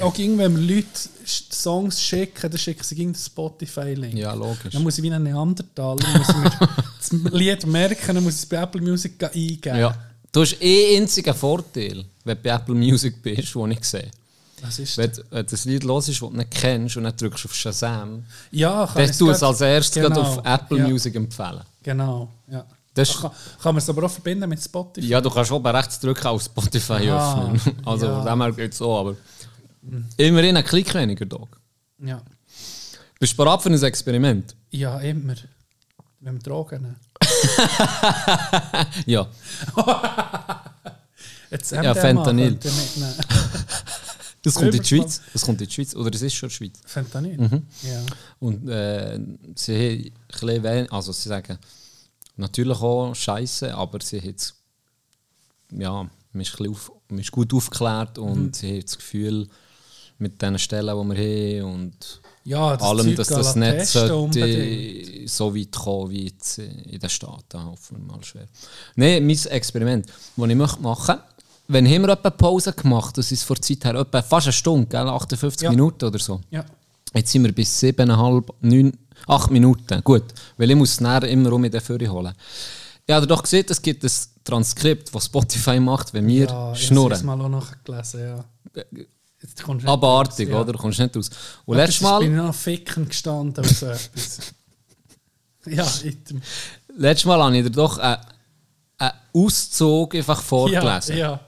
Auch 0.00 0.16
mir 0.18 0.48
Leute 0.48 0.86
Songs 1.24 2.02
schicken, 2.02 2.50
dann 2.50 2.58
schicken 2.58 2.82
sie 2.84 2.94
gegen 2.94 3.12
den 3.12 3.18
Spotify-Link. 3.18 4.14
Ja, 4.14 4.34
logisch. 4.34 4.72
Dann 4.72 4.82
muss 4.82 4.98
ich 4.98 5.02
wie 5.04 5.10
ein 5.12 5.22
Neandertaler 5.22 6.02
das 6.98 7.12
Lied 7.32 7.66
merken, 7.66 8.14
dann 8.14 8.24
muss 8.24 8.34
ich 8.34 8.40
es 8.40 8.46
bei 8.46 8.56
Apple 8.56 8.80
Music 8.82 9.22
eingeben. 9.22 9.78
Ja. 9.78 9.94
Du 10.30 10.40
hast 10.40 10.56
eh 10.62 10.96
einzigen 10.96 11.34
Vorteil, 11.34 12.04
wenn 12.24 12.36
du 12.36 12.42
bei 12.42 12.50
Apple 12.50 12.74
Music 12.74 13.22
bist, 13.22 13.54
den 13.54 13.70
ich 13.70 13.84
sehe. 13.84 14.10
Was 14.62 14.78
ist 14.78 14.96
Wenn, 14.96 15.10
du- 15.12 15.22
wenn 15.30 15.44
du 15.44 15.50
das 15.50 15.64
Lied 15.64 15.84
hörst, 15.84 16.08
das 16.08 16.18
du 16.18 16.30
nicht 16.30 16.50
kennst 16.50 16.96
und 16.96 17.04
dann 17.04 17.16
drückst 17.16 17.44
auf 17.46 17.54
Shazam, 17.54 18.24
Ja, 18.50 18.86
dann 18.94 19.10
du 19.18 19.30
es 19.30 19.42
als 19.42 19.60
erstes 19.60 20.02
Genau, 20.02 20.20
auf 20.20 20.44
Apple 20.46 20.78
ja. 20.78 20.88
Music 20.88 21.14
empfehlen. 21.16 21.60
Genau, 21.82 22.28
ja. 22.50 22.64
Das- 22.94 23.20
kann, 23.20 23.30
kann 23.62 23.74
man 23.74 23.78
es 23.78 23.88
aber 23.88 24.04
auch 24.04 24.10
verbinden 24.10 24.48
mit 24.48 24.62
Spotify? 24.62 25.06
Ja, 25.06 25.20
du 25.20 25.30
kannst 25.30 25.50
oben 25.50 25.66
rechts 25.74 25.98
drücken 26.00 26.26
auf 26.26 26.42
Spotify 26.42 27.08
Ah, 27.10 27.50
öffnen. 27.52 27.76
Also 27.86 28.06
ja. 28.06 28.16
von 28.16 28.26
dem 28.26 28.42
her 28.42 28.52
geht 28.52 28.72
es 28.72 28.78
so, 28.78 28.96
aber 28.96 29.16
immerhin 30.16 30.56
ein 30.56 30.64
Klick 30.64 30.92
weniger, 30.94 31.24
Dog. 31.24 31.58
Ja. 32.04 32.20
Bist 33.18 33.32
du 33.32 33.36
bereit 33.36 33.62
für 33.62 33.70
ein 33.70 33.82
Experiment? 33.82 34.54
Ja, 34.70 34.98
immer. 35.00 35.34
Wenn 36.20 36.34
wir 36.38 36.40
Drogen 36.40 36.82
nehmen. 36.82 36.96
Ja. 39.06 39.26
Jetzt 41.50 41.72
Ja, 41.72 41.94
Fentanyl. 41.94 42.58
Das 44.42 44.54
kommt 44.54 44.74
in 44.74 44.82
die. 44.82 44.88
Schweiz. 44.88 45.20
Das 45.32 45.42
kommt 45.44 45.60
in 45.60 45.68
die 45.68 45.72
Schweiz. 45.72 45.94
Oder 45.94 46.14
es 46.14 46.22
ist 46.22 46.34
schon 46.34 46.48
die 46.48 46.54
Schweiz. 46.54 46.80
Fentanyl? 46.84 47.38
Mhm. 47.38 47.66
Ja. 47.82 48.00
Und 48.40 48.68
äh, 48.68 49.18
sie 49.54 49.74
haben 49.74 50.04
ein 50.04 50.12
bisschen 50.28 50.62
wenig, 50.64 50.92
also 50.92 51.12
sie 51.12 51.28
sagen 51.28 51.58
natürlich 52.36 52.78
auch 52.80 53.14
Scheiße, 53.14 53.74
aber 53.74 54.00
sie 54.02 54.18
haben 54.18 54.26
jetzt, 54.28 54.54
ja, 55.70 56.08
man 56.32 56.40
ist, 56.42 56.60
auf, 56.60 56.92
man 57.08 57.18
ist 57.20 57.30
gut 57.32 57.52
aufgeklärt 57.54 58.18
und 58.18 58.38
Mhm. 58.46 58.52
sie 58.52 58.70
haben 58.72 58.82
das 58.82 58.96
Gefühl, 58.96 59.48
mit 60.18 60.40
den 60.40 60.58
Stellen, 60.58 61.10
die 61.10 61.16
wir 61.16 61.62
haben 61.62 61.74
und 61.74 62.20
Ja, 62.44 62.76
das 62.76 62.82
allem, 62.86 63.06
Zeug 63.06 63.16
dass 63.16 63.28
das 63.28 63.56
nicht 63.56 63.86
sollte 63.86 65.26
so 65.26 65.54
weit 65.56 65.72
kommen 65.72 66.10
wie 66.10 66.26
jetzt 66.26 66.58
in 66.58 66.98
den 67.00 67.10
Staaten, 67.10 67.64
hoffen 67.64 67.96
wir 68.06 68.12
mal 68.14 68.22
schwer. 68.24 68.46
Nein, 68.94 69.26
mein 69.26 69.36
Experiment, 69.46 70.06
das 70.36 70.48
ich 70.48 70.54
möchte 70.56 70.80
machen 70.82 71.16
wenn 71.68 71.86
haben 71.86 72.02
wir 72.02 72.10
etwa 72.10 72.28
Pause 72.30 72.72
gemacht, 72.72 73.16
das 73.16 73.32
ist 73.32 73.44
vor 73.44 73.56
Zeit 73.56 73.84
her 73.84 73.94
etwa 73.94 74.20
fast 74.20 74.46
eine 74.48 74.52
Stunde, 74.52 74.86
gell? 74.88 75.08
58 75.08 75.62
Ja. 75.62 75.70
Minuten 75.70 76.04
oder 76.04 76.18
so. 76.18 76.40
Ja. 76.50 76.64
Jetzt 77.14 77.30
sind 77.32 77.44
wir 77.44 77.52
bis 77.52 77.80
7,5, 77.82 78.44
9, 78.60 78.92
8 79.26 79.50
Minuten. 79.50 80.02
Gut, 80.04 80.24
weil 80.56 80.70
ich 80.70 80.76
muss 80.76 80.92
es 80.92 81.00
nachher 81.00 81.28
immer 81.28 81.52
um 81.52 81.64
in 81.64 81.70
den 81.70 81.80
Führer 81.80 82.08
holen. 82.12 82.32
Ich 83.06 83.14
habe 83.14 83.26
doch 83.26 83.42
gesehen, 83.42 83.66
es 83.68 83.80
gibt 83.82 84.04
ein 84.04 84.10
Transkript, 84.44 85.14
das 85.14 85.26
Spotify 85.26 85.78
macht, 85.80 86.12
wenn 86.14 86.26
wir 86.26 86.34
ja, 86.40 86.44
ich 86.44 86.50
habe 86.52 86.72
es 86.72 86.80
schnurren. 86.84 87.26
mal 87.26 87.40
auch 87.40 87.48
nachgelesen, 87.48 88.20
ja. 88.20 88.44
Jetzt 89.40 89.62
kommst 89.62 89.82
du 89.82 89.86
nicht 89.86 89.92
Abartig, 89.92 90.48
raus, 90.48 90.54
ja. 90.54 90.60
oder? 90.60 90.72
Du 90.72 90.78
kommst 90.78 90.98
nicht 91.00 91.16
raus. 91.16 91.30
Und 91.64 91.76
Ja, 91.76 91.84
letztes 91.84 92.02
ist- 92.02 92.18
bin 92.18 92.30
ich 92.30 92.36
Mal, 92.36 92.46
noch 92.46 92.54
ficken 92.54 93.08
gestanden 93.08 93.64
oder 93.64 93.74
so 93.74 93.86
etwas. 93.86 94.38
ja, 95.66 95.86
item. 96.08 96.40
letztes 96.96 97.24
Mal 97.26 97.42
habe 97.42 97.56
ich 97.56 97.64
dir 97.64 97.70
doch 97.70 97.98
einen, 97.98 98.18
einen 98.98 99.12
Auszug 99.34 100.14
einfach 100.14 100.38
Ja, 100.38 100.42
vorgelesen. 100.44 101.16
ja. 101.16 101.40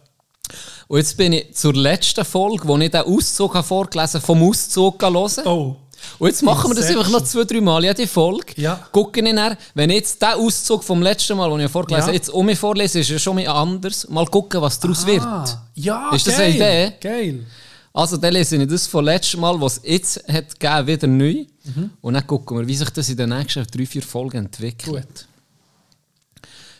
Und 0.88 0.98
jetzt 0.98 1.16
bin 1.16 1.32
ich 1.32 1.54
zur 1.54 1.72
letzten 1.74 2.24
Folge, 2.24 2.66
wo 2.68 2.76
ich 2.78 2.90
den 2.90 3.02
Auszug 3.02 3.54
habe 3.54 3.66
vorgelesen 3.66 4.14
habe, 4.20 4.26
vom 4.26 4.42
Auszug 4.42 5.00
hören. 5.02 5.46
Oh. 5.46 5.76
Und 6.18 6.28
jetzt 6.28 6.42
machen 6.42 6.70
wir 6.70 6.74
das 6.74 6.86
einfach 6.86 7.08
noch 7.10 7.22
zwei, 7.22 7.44
drei 7.44 7.60
Mal 7.60 7.84
jede 7.84 8.06
Folge. 8.06 8.54
Ja. 8.56 8.76
Gucken 8.92 9.26
ich 9.26 9.34
dann, 9.34 9.56
wenn 9.74 9.90
ich 9.90 9.96
jetzt 9.96 10.20
den 10.22 10.30
Auszug 10.34 10.82
vom 10.84 11.02
letzten 11.02 11.36
Mal, 11.36 11.50
den 11.50 11.60
ich 11.66 11.70
vorgelesen 11.70 12.02
habe, 12.02 12.12
Ja. 12.12 12.16
jetzt 12.16 12.30
um 12.30 12.46
mich 12.46 12.58
vorlese, 12.58 13.00
ist 13.00 13.10
er 13.10 13.18
schon 13.18 13.36
mal 13.36 13.46
anders. 13.48 14.08
Mal 14.08 14.26
gucken, 14.26 14.60
was 14.60 14.78
daraus 14.80 15.04
wird. 15.06 15.22
Ah, 15.22 15.66
ja, 15.74 16.10
Ist 16.14 16.26
das 16.26 16.36
geil. 16.36 16.44
eine 16.46 16.54
Idee? 16.54 16.94
Geil. 17.00 17.46
Also 17.92 18.16
dann 18.16 18.32
lese 18.32 18.56
ich 18.56 18.68
das 18.68 18.86
vom 18.88 19.04
letzten 19.04 19.40
Mal, 19.40 19.60
was 19.60 19.78
es 19.78 19.82
jetzt 19.84 20.28
hat 20.28 20.58
gegeben, 20.58 20.86
wieder 20.86 21.06
neu. 21.06 21.44
Mhm. 21.64 21.90
Und 22.00 22.14
dann 22.14 22.26
gucken 22.26 22.58
wir, 22.58 22.66
wie 22.66 22.74
sich 22.74 22.90
das 22.90 23.08
in 23.08 23.16
den 23.16 23.28
nächsten 23.28 23.64
drei, 23.66 23.86
vier 23.86 24.02
Folgen 24.02 24.38
entwickelt. 24.38 25.06
Gut. 25.06 25.26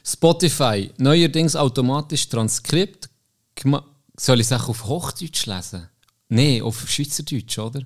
Spotify, 0.06 0.90
neuerdings 0.98 1.56
automatisch 1.56 2.28
Transkript. 2.28 3.08
Soll 4.16 4.40
ich 4.40 4.46
es 4.46 4.52
auch 4.52 4.68
auf 4.68 4.84
Hochdeutsch 4.86 5.46
lesen? 5.46 5.88
Nein, 6.28 6.62
auf 6.62 6.88
Schweizerdeutsch, 6.88 7.58
oder? 7.58 7.80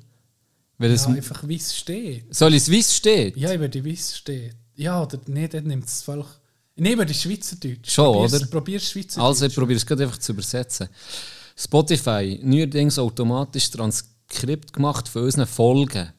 Weil 0.78 0.92
es, 0.92 1.04
Ja, 1.04 1.08
einfach 1.10 1.46
wie 1.46 1.56
es 1.56 1.76
steht. 1.76 2.34
soll 2.34 2.54
ich 2.54 2.62
es, 2.62 2.70
wie 2.70 2.78
es 2.78 2.94
steht? 2.96 3.36
Ja, 3.36 3.52
über 3.52 3.68
die 3.68 3.82
wie 3.84 3.94
es 3.94 4.16
steht. 4.16 4.54
Ja, 4.76 5.02
oder 5.02 5.18
nee, 5.26 5.48
dann 5.48 5.64
nimmt 5.64 5.86
es 5.86 6.02
voll. 6.02 6.24
Nee, 6.76 6.92
über 6.92 7.04
die 7.04 7.14
Schweizerdeutsch. 7.14 7.90
Schon, 7.90 8.14
Probier's- 8.14 8.34
oder? 8.34 8.46
Probier's 8.46 8.90
Schweizerdeutsch. 8.90 9.26
Also 9.26 9.46
ich 9.46 9.54
probiere 9.54 9.76
es 9.78 9.84
gerade 9.86 10.04
einfach 10.04 10.18
zu 10.18 10.32
übersetzen. 10.32 10.88
Spotify, 11.56 12.38
neuerdings 12.42 12.98
automatisch 13.00 13.68
Transkript 13.70 14.72
gemacht 14.72 15.08
für 15.08 15.22
unsere 15.22 15.46
Folgen. 15.46 16.12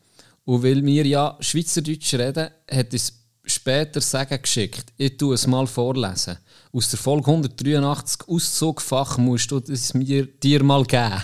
Und 0.43 0.63
weil 0.63 0.83
wir 0.85 1.05
ja 1.05 1.37
Schweizerdeutsch 1.39 2.13
reden, 2.15 2.49
hat 2.69 2.93
es 2.93 3.13
später 3.45 4.01
Sagen 4.01 4.41
geschickt. 4.41 4.91
Ich 4.97 5.15
tue 5.15 5.35
es 5.35 5.47
mal 5.47 5.65
vorlesen. 5.67 6.37
Aus 6.73 6.89
der 6.89 6.99
Folge 6.99 7.27
183 7.31 8.27
Auszugfach 8.27 9.17
musst 9.17 9.49
du 9.51 9.59
es 9.69 9.93
mir, 9.93 10.25
dir 10.27 10.61
mal 10.63 10.83
geben. 10.83 11.21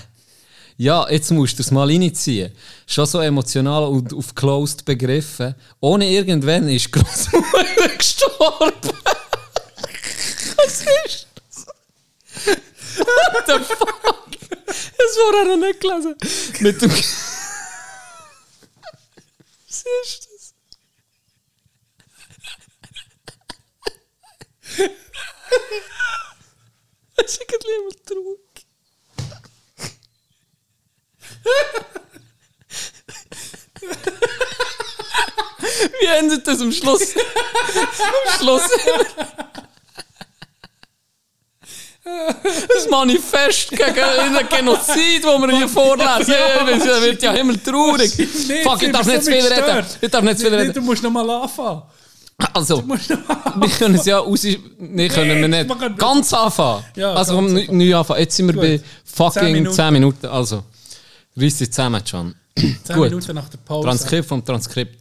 Ja, 0.78 1.10
jetzt 1.10 1.32
musst 1.32 1.58
du 1.58 1.64
es 1.64 1.72
mal 1.72 1.88
reinziehen. 1.88 2.52
Schon 2.86 3.06
so 3.06 3.22
emotional 3.22 3.86
und 3.86 4.14
auf 4.14 4.36
closed 4.36 4.84
begriffen. 4.84 5.56
Ohne 5.80 6.10
irgendwann 6.10 6.68
ist 6.68 6.92
Großmutter 6.92 7.90
gestorben. 7.98 8.74
Was 10.58 10.82
ist 10.82 11.28
das? 11.36 11.66
What 12.98 13.46
the 13.48 13.54
fuck? 13.74 14.26
Das 14.68 15.16
war 15.18 15.48
er 15.50 15.58
nicht 15.58 15.80
gelesen. 15.80 16.16
Mit 16.60 16.82
dem. 16.82 16.92
Was 16.92 17.04
ist 20.04 20.28
das? 20.28 20.54
Es 27.18 27.26
ist 27.26 27.42
irgendwie 27.42 27.72
jemand 27.72 28.06
traurig. 28.06 28.45
Wie 36.00 36.06
endet 36.20 36.48
das 36.48 36.62
am 36.62 36.72
Schluss? 36.72 37.16
am 37.16 38.40
Schluss. 38.40 38.64
Das 42.68 42.88
Manifest 42.90 43.70
gegen 43.72 43.84
den 43.84 44.50
Genozid, 44.50 45.24
das 45.24 45.42
wir 45.42 45.58
hier 45.58 45.68
vorlesen. 45.68 46.34
Ja, 46.34 46.64
das 46.64 47.02
wird 47.02 47.24
ja 47.24 47.34
immer 47.34 47.62
traurig. 47.62 48.14
Nee, 48.48 48.62
Fuck, 48.64 48.84
ich 48.84 48.92
darf 48.92 49.08
nicht 49.08 49.24
zu 49.24 49.32
viel 49.32 49.42
reden. 49.42 49.86
Ich 50.02 50.12
darf 50.12 50.24
nicht 50.24 50.38
zu 50.38 50.46
viel 50.46 50.56
reden. 50.56 50.74
Du 50.74 50.82
musst 50.82 51.02
noch 51.02 51.10
mal 51.10 51.28
anfangen. 51.28 51.82
Also, 52.54 52.84
wir 52.86 53.70
können 53.70 53.96
es 53.96 54.06
ja 54.06 54.20
aus. 54.20 54.46
Nee, 54.78 55.08
können 55.08 55.42
wir 55.42 55.48
nicht. 55.48 55.98
Ganz 55.98 56.34
anfangen. 56.34 56.84
Ja, 56.96 57.14
also, 57.14 57.36
ganz 57.38 57.70
neu 57.72 57.96
anfangen. 57.96 58.20
Jetzt 58.20 58.36
sind 58.36 58.48
wir 58.48 58.54
Gut. 58.54 58.62
bei 58.62 58.82
fucking 59.06 59.32
10 59.42 59.42
Zehn 59.42 59.54
Minuten. 59.54 59.94
Minuten. 59.94 60.26
Also, 60.28 60.64
reiss 61.36 61.58
dich 61.58 61.72
zusammen, 61.72 62.04
Can. 62.04 62.36
Zehn 62.58 62.78
Gut. 62.96 63.10
Minuten 63.10 63.36
nach 63.36 63.50
der 63.50 63.58
Pause. 63.58 63.88
Transkript 63.88 64.28
vom 64.28 64.44
Transkript. 64.44 64.98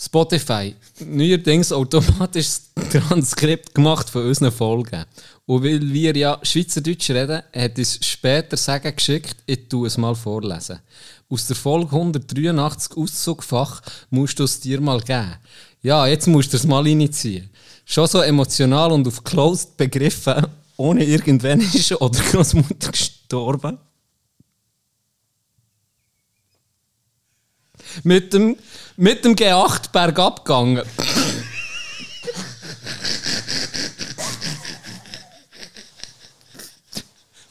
Spotify. 0.00 0.74
Neuerdings 1.04 1.72
automatisch 1.72 2.48
Transkript 2.90 3.74
gemacht 3.74 4.08
von 4.08 4.26
unseren 4.26 4.52
Folgen. 4.52 5.04
Und 5.46 5.64
weil 5.64 5.80
wir 5.92 6.16
ja 6.16 6.38
Schweizerdeutsch 6.42 7.10
reden, 7.10 7.42
hat 7.54 7.78
uns 7.78 7.98
später 8.06 8.56
Sagen 8.56 8.94
geschickt, 8.94 9.36
ich 9.44 9.68
tue 9.68 9.88
es 9.88 9.98
mal 9.98 10.14
vorlesen. 10.14 10.78
Aus 11.28 11.46
der 11.46 11.56
Folge 11.56 11.96
183 11.96 12.96
Auszugfach 12.96 13.82
musst 14.10 14.38
du 14.38 14.44
es 14.44 14.60
dir 14.60 14.80
mal 14.80 15.00
geben. 15.00 15.34
Ja, 15.82 16.06
jetzt 16.06 16.28
musst 16.28 16.52
du 16.52 16.56
es 16.56 16.66
mal 16.66 16.82
reinziehen. 16.82 17.50
Schon 17.84 18.06
so 18.06 18.20
emotional 18.20 18.92
und 18.92 19.06
auf 19.06 19.24
closed 19.24 19.76
begriffen, 19.76 20.46
ohne 20.76 21.04
irgendwann 21.04 21.60
oder 21.98 22.20
Großmutter 22.20 22.92
gestorben. 22.92 23.78
Mit 28.02 28.32
dem, 28.32 28.56
mit 28.96 29.24
dem 29.24 29.34
G8 29.34 29.90
bergab 29.92 30.44
gegangen. 30.44 30.82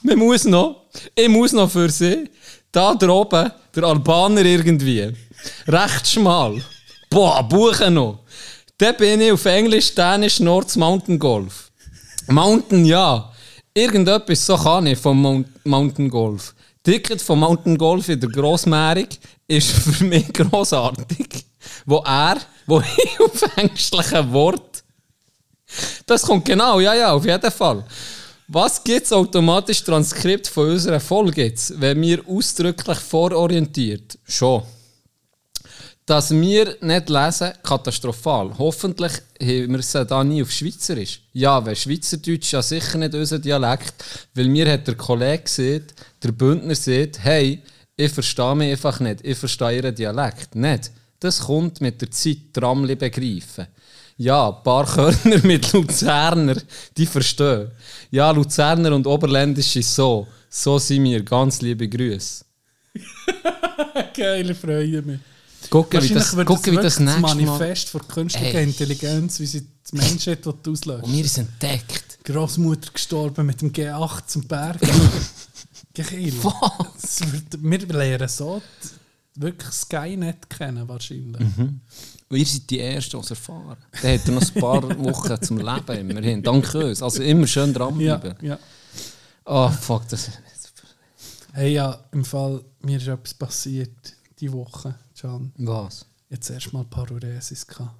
Man 0.01 0.19
muss 0.19 0.45
noch, 0.45 0.83
ich 1.13 1.27
muss 1.27 1.51
noch 1.51 1.69
für 1.69 1.89
sie, 1.89 2.29
da 2.71 2.93
droben, 2.95 3.51
der 3.75 3.83
Albaner 3.83 4.45
irgendwie. 4.45 5.13
Recht 5.67 6.07
schmal. 6.07 6.61
Boah, 7.09 7.43
buchen 7.43 7.93
noch. 7.95 8.19
Dann 8.77 8.95
bin 8.95 9.21
ich 9.21 9.31
auf 9.31 9.45
Englisch, 9.45 9.93
Dänisch, 9.95 10.39
Nords 10.39 10.75
Mountain 10.75 11.17
Golf. 11.17 11.71
Mountain, 12.27 12.85
ja. 12.85 13.33
Irgendetwas 13.73 14.45
so 14.45 14.57
kann 14.57 14.87
ich 14.87 14.97
vom 14.97 15.21
Mount 15.21 15.65
Mountain 15.65 16.09
Golf. 16.09 16.53
Ticket 16.87 17.21
vom 17.21 17.41
Mountain 17.41 17.77
Golf 17.77 18.07
in 18.07 18.17
der 18.17 18.29
Grossmärung 18.29 19.09
ist 19.45 19.71
für 19.71 20.05
mich 20.05 20.31
grossartig. 20.31 21.45
Wo 21.85 21.97
er, 21.97 22.37
wo 22.65 22.79
ich 22.97 23.19
auf 23.19 23.57
ängstlichen 23.57 24.31
Wort. 24.31 24.85
Das 26.05 26.21
kommt 26.21 26.45
genau, 26.45 26.79
ja, 26.79 26.93
ja, 26.93 27.11
auf 27.11 27.25
jeden 27.25 27.51
Fall. 27.51 27.83
Was 28.47 28.81
gibt 28.81 29.03
es 29.03 29.11
automatisch 29.11 29.83
Transkript 29.83 30.47
von 30.47 30.69
unserer 30.69 31.01
Folge 31.01 31.53
wenn 31.75 32.01
wir 32.01 32.25
ausdrücklich 32.25 32.99
vororientiert? 32.99 34.17
Schon. 34.23 34.63
Dass 36.05 36.31
wir 36.31 36.77
nicht 36.79 37.09
lesen, 37.09 37.51
katastrophal. 37.63 38.57
Hoffentlich 38.57 39.11
haben 39.41 39.71
wir 39.71 39.79
es 39.79 39.91
da 39.91 40.23
nie 40.23 40.41
auf 40.41 40.51
Schweizerisch. 40.51 41.19
Ja, 41.33 41.65
weil 41.65 41.75
Schweizerdeutsch 41.75 42.53
ja 42.53 42.61
sicher 42.61 42.97
nicht 42.97 43.13
unser 43.13 43.39
Dialekt, 43.39 43.93
weil 44.33 44.47
mir 44.47 44.71
hat 44.71 44.87
der 44.87 44.95
Kollege 44.95 45.43
gesagt, 45.43 45.93
der 46.23 46.31
Bündner 46.31 46.75
sagt, 46.75 47.19
hey, 47.23 47.61
ich 47.95 48.11
verstehe 48.11 48.55
mich 48.55 48.71
einfach 48.71 48.99
nicht, 48.99 49.25
ich 49.25 49.37
verstehe 49.37 49.77
ihren 49.77 49.95
Dialekt 49.95 50.55
nicht. 50.55 50.91
Das 51.19 51.39
kommt 51.39 51.81
mit 51.81 51.99
der 52.01 52.11
Zeit, 52.11 52.53
Tramli 52.53 52.95
begreifen. 52.95 53.67
Ja, 54.17 54.49
ein 54.49 54.63
paar 54.63 54.85
Körner 54.85 55.39
mit 55.43 55.71
Luzerner, 55.73 56.57
die 56.95 57.05
verstehen. 57.05 57.71
Ja, 58.11 58.31
Luzerner 58.31 58.95
und 58.95 59.05
Oberländisch 59.05 59.75
ist 59.75 59.93
so. 59.93 60.27
So 60.49 60.79
sind 60.79 61.03
wir. 61.03 61.23
Ganz 61.23 61.61
liebe 61.61 61.87
Grüße. 61.87 62.43
Geil, 64.15 64.55
freue 64.55 65.01
mich. 65.01 65.19
Gucken, 65.69 66.01
wie 66.01 66.09
das, 66.09 66.35
gucken, 66.45 66.73
wie 66.73 66.81
das 66.81 66.99
nächste 66.99 67.21
Mal... 67.21 67.35
Manifest 67.35 67.89
von 67.89 68.07
künstlicher 68.07 68.59
Ey. 68.59 68.63
Intelligenz, 68.63 69.39
wie 69.39 69.45
sie 69.45 69.61
die 69.61 69.95
Menschheit 69.95 70.45
will 70.45 70.53
auslösen 70.67 71.03
Und 71.03 71.13
wir 71.13 71.27
sind 71.27 71.49
entdeckt. 71.49 72.19
Großmutter 72.23 72.91
gestorben 72.93 73.45
mit 73.45 73.61
dem 73.61 73.71
G8 73.71 74.27
zum 74.27 74.47
Berg. 74.47 74.79
Geil. 75.97 76.33
Wird- 77.31 77.63
Wir 77.63 77.87
lernen 77.97 78.27
so 78.29 78.61
wirklich 79.35 79.71
Skynet 79.73 80.49
kennen, 80.49 80.87
wahrscheinlich. 80.87 81.41
Und 81.57 81.81
ihr 82.37 82.45
seid 82.45 82.69
die 82.69 82.79
Ersten, 82.79 83.17
die 83.17 83.23
es 83.23 83.29
erfahren. 83.29 83.77
Dann 84.01 84.13
hat 84.19 84.27
er 84.27 84.31
noch 84.33 84.41
ein 84.41 84.61
paar 84.61 84.83
Wochen 85.05 85.41
zum 85.41 85.57
Leben 85.57 86.09
immerhin. 86.09 86.43
Danke 86.43 86.87
uns. 86.87 87.01
Also 87.03 87.21
immer 87.23 87.47
schön 87.47 87.67
Ja, 87.71 87.73
dranbleiben. 87.77 88.35
ja. 88.41 88.59
Oh, 89.45 89.69
fuck, 89.69 90.07
das... 90.09 90.29
Hey, 91.53 91.73
ja, 91.73 91.99
im 92.11 92.23
Fall, 92.25 92.63
mir 92.81 92.97
ist 92.97 93.07
etwas 93.07 93.33
passiert 93.33 94.13
diese 94.39 94.53
Woche, 94.53 94.93
Can. 95.19 95.51
Was? 95.57 96.05
Jetzt 96.29 96.49
erst 96.51 96.71
mal 96.73 96.83
Paruresis 96.83 97.65
gehabt. 97.65 97.95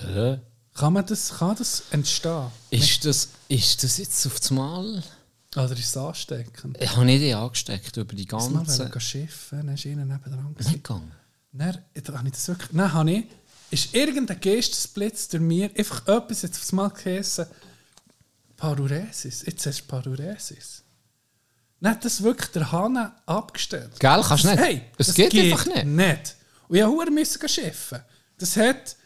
Hä? 0.00 0.38
Kann 0.74 0.92
man 0.92 1.04
das, 1.06 1.28
kann 1.36 1.54
das 1.56 1.82
entstehen? 1.90 2.46
Ist 2.70 3.04
das, 3.04 3.28
ist 3.48 3.82
das 3.84 3.98
jetzt 3.98 4.26
auf 4.26 4.40
das 4.40 4.50
Oder 5.56 5.72
ist 5.72 5.84
es 5.84 5.96
ansteckend? 5.96 6.76
Ich 6.80 6.90
habe 6.90 7.04
nicht 7.04 7.22
die 7.22 7.32
angesteckt 7.34 7.96
über 7.96 8.14
die 8.14 8.26
Das 8.26 8.48
Mal 8.50 8.64
ganze... 8.64 8.88
wollen 8.90 9.00
schiffen, 9.00 9.58
dann 9.58 9.74
ist 9.74 9.84
ihnen 9.84 10.08
nebenan. 10.08 10.54
Nicht 10.58 10.72
gegangen. 10.72 11.12
Dann 11.52 11.74
habe 11.74 12.26
ich 12.26 12.32
das 12.32 12.48
wirklich. 12.48 12.72
Nein, 12.72 12.92
habe 12.92 13.10
ich. 13.12 13.24
Ist 13.70 13.94
irgendein 13.94 14.40
Geistesblitz 14.40 15.28
durch 15.28 15.42
mir 15.42 15.70
einfach 15.76 16.06
etwas 16.06 16.42
jetzt 16.42 16.58
aufs 16.58 16.72
Mal 16.72 16.88
geheißen. 16.90 17.46
Paruresis. 18.56 19.44
Jetzt 19.46 19.66
hast 19.66 19.80
du 19.82 19.84
Paruresis. 19.86 20.82
Dann 21.80 21.92
hat 21.92 22.04
das 22.04 22.22
wirklich 22.22 22.50
der 22.50 22.72
Hanne 22.72 23.12
abgestellt. 23.26 23.98
Gell, 23.98 24.22
kannst 24.26 24.44
du 24.44 24.48
nicht. 24.48 24.60
Hey, 24.60 24.82
es 24.96 25.08
das 25.08 25.16
geht, 25.16 25.34
einfach 25.34 25.66
nicht. 25.66 25.84
nicht. 25.84 26.36
Und 26.68 26.76
ich 27.08 27.10
musste 27.10 27.48
schiffen. 27.48 28.00
Das 28.38 28.56
hat 28.56 28.96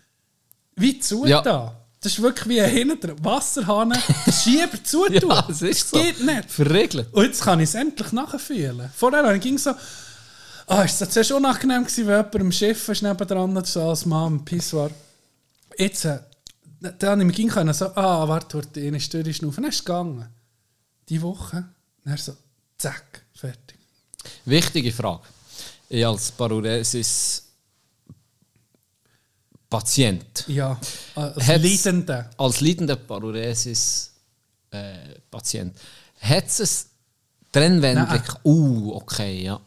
wie 0.77 0.99
zu 0.99 1.27
Ja. 1.27 1.41
da. 1.43 1.88
Das 2.01 2.13
ist 2.13 2.23
wirklich 2.23 2.49
wie 2.49 2.61
ein 2.61 2.71
hinter 2.71 3.15
Wasserhahn. 3.25 3.91
Der 3.91 4.33
Schieber 4.33 4.83
zu 4.85 5.07
Ja, 5.09 5.47
es 5.49 5.63
ist 5.63 5.91
so. 5.91 6.01
Geht 6.01 6.25
nicht. 6.25 6.51
Verregelt. 6.51 7.09
Und 7.13 7.25
jetzt 7.25 7.43
kann 7.43 7.59
ich 7.59 7.69
es 7.69 7.75
endlich 7.75 8.13
nachfühlen. 8.13 8.91
Vorher 8.95 9.39
ging 9.39 9.59
so, 9.59 9.73
ah, 10.69 10.83
ist 10.83 11.01
das 11.01 11.11
zuerst 11.11 11.33
unangenehm 11.33 11.83
gewesen, 11.83 12.07
wenn 12.07 12.17
jemand 12.17 12.35
im 12.37 12.53
Schiff 12.53 12.89
ist 12.89 13.03
nebendran, 13.03 13.55
das 13.55 13.73
so 13.73 13.83
als 13.83 14.07
Mann 14.07 14.35
im 14.35 14.45
Pissoir. 14.45 14.91
Jetzt, 15.77 16.05
äh, 16.05 16.21
dann 16.81 17.11
habe 17.11 17.21
ich 17.23 17.27
mir 17.27 17.33
ging 17.33 17.49
können 17.49 17.75
so, 17.75 17.87
ah, 17.97 18.29
warte, 18.29 18.59
warte, 18.59 18.81
eine 18.81 19.01
Stunde 19.01 19.35
schnaufen. 19.35 19.63
Dann 19.63 19.71
ist 19.71 19.79
es 19.79 19.85
gegangen. 19.85 20.29
Die 21.09 21.21
Woche, 21.21 21.65
dann 22.05 22.17
so, 22.17 22.37
zack, 22.77 23.23
fertig. 23.35 23.79
Wichtige 24.45 24.93
Frage. 24.93 25.23
Ich 25.89 26.07
als 26.07 26.31
Paruresis 26.31 27.48
Patient, 29.71 30.45
Ja, 30.49 30.79
als 31.15 31.47
Hat's- 31.47 31.63
Leidende. 31.63 32.31
als 32.39 32.61
leidender 32.61 32.97
Paruresis 32.97 34.13
äh, 34.71 34.97
hat 36.21 36.47
es 36.61 36.87
Trennwendung? 37.53 38.23
Uh, 38.45 38.93
okay, 38.97 39.43
ja. 39.45 39.61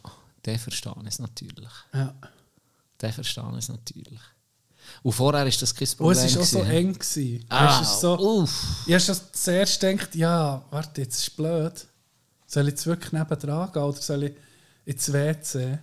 Der 0.43 0.57
verstehe 0.57 0.93
ich 1.03 1.07
es 1.07 1.19
natürlich. 1.19 1.69
Ja. 1.93 2.13
Der 2.99 3.13
verstehe 3.13 3.43
ich 3.51 3.57
es 3.59 3.69
natürlich. 3.69 4.19
Und 5.03 5.11
vorher 5.13 5.45
ist 5.45 5.61
das 5.61 5.73
kein 5.73 5.87
Und 5.87 5.97
Problem. 5.97 6.25
es 6.25 6.35
war 6.35 6.41
auch 6.41 6.45
so 6.47 6.61
eng. 6.63 6.93
Gewesen. 6.93 7.45
Ah, 7.49 7.81
es 7.81 8.01
so, 8.01 8.17
uff. 8.19 8.83
ich 8.87 8.93
habe 9.09 9.19
zuerst 9.31 9.79
gedacht, 9.79 10.15
ja, 10.15 10.63
warte, 10.71 11.01
jetzt 11.01 11.15
ist 11.15 11.27
es 11.27 11.29
blöd. 11.29 11.87
Soll 12.47 12.63
ich 12.67 12.71
jetzt 12.71 12.85
wirklich 12.87 13.11
nebendran 13.13 13.71
gehen 13.71 13.81
oder 13.83 14.01
soll 14.01 14.23
ich 14.23 14.33
ins 14.85 15.13
WC? 15.13 15.77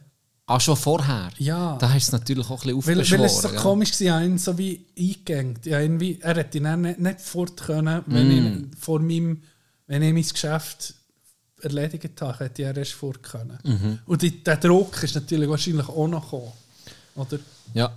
Ah, 0.50 0.58
schon 0.58 0.76
vorher? 0.76 1.30
Ja. 1.38 1.76
Da 1.78 1.88
hast 1.92 2.10
du 2.10 2.16
es 2.16 2.20
natürlich 2.20 2.48
auch 2.48 2.64
ein 2.64 2.74
bisschen 2.74 2.86
Weil, 2.86 2.98
aufbeschworen. 3.00 3.20
weil 3.20 3.26
es 3.26 3.42
so 3.42 3.48
komisch 3.50 4.00
war, 4.00 4.20
ich 4.22 4.26
ihn 4.28 4.38
so 4.38 4.56
wie 4.56 4.84
eingegangen. 4.98 5.58
Ja, 5.64 5.78
irgendwie, 5.80 6.18
er 6.22 6.36
hätte 6.36 6.60
dann 6.60 6.80
nicht, 6.80 6.98
nicht 6.98 7.20
fort 7.20 7.56
können, 7.58 8.02
wenn, 8.06 8.28
Mm. 8.28 8.70
ich, 8.72 8.78
vor 8.78 8.98
meinem, 9.00 9.42
wenn 9.86 10.02
ich 10.02 10.12
mein 10.14 10.22
Geschäft 10.22 10.94
erledigt 11.60 12.20
habe, 12.22 12.38
hätte 12.44 12.62
er 12.62 12.76
erst 12.76 12.92
fort 12.92 13.22
können. 13.22 13.58
Mhm. 13.64 13.98
Und 14.06 14.22
die, 14.22 14.42
der 14.42 14.56
Druck 14.56 15.02
ist 15.02 15.14
natürlich 15.16 15.48
wahrscheinlich 15.48 15.88
auch 15.88 16.06
noch 16.08 16.24
gekommen. 16.24 16.52
Oder? 17.16 17.38
Ja. 17.74 17.92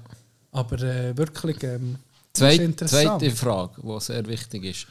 Aber 0.51 0.81
äh, 0.81 1.15
wirklich, 1.15 1.63
ähm, 1.63 1.95
Zweit, 2.33 2.79
zweite 2.89 3.31
Frage, 3.31 3.81
die 3.81 3.99
sehr 4.01 4.25
wichtig 4.25 4.63
ist. 4.65 4.87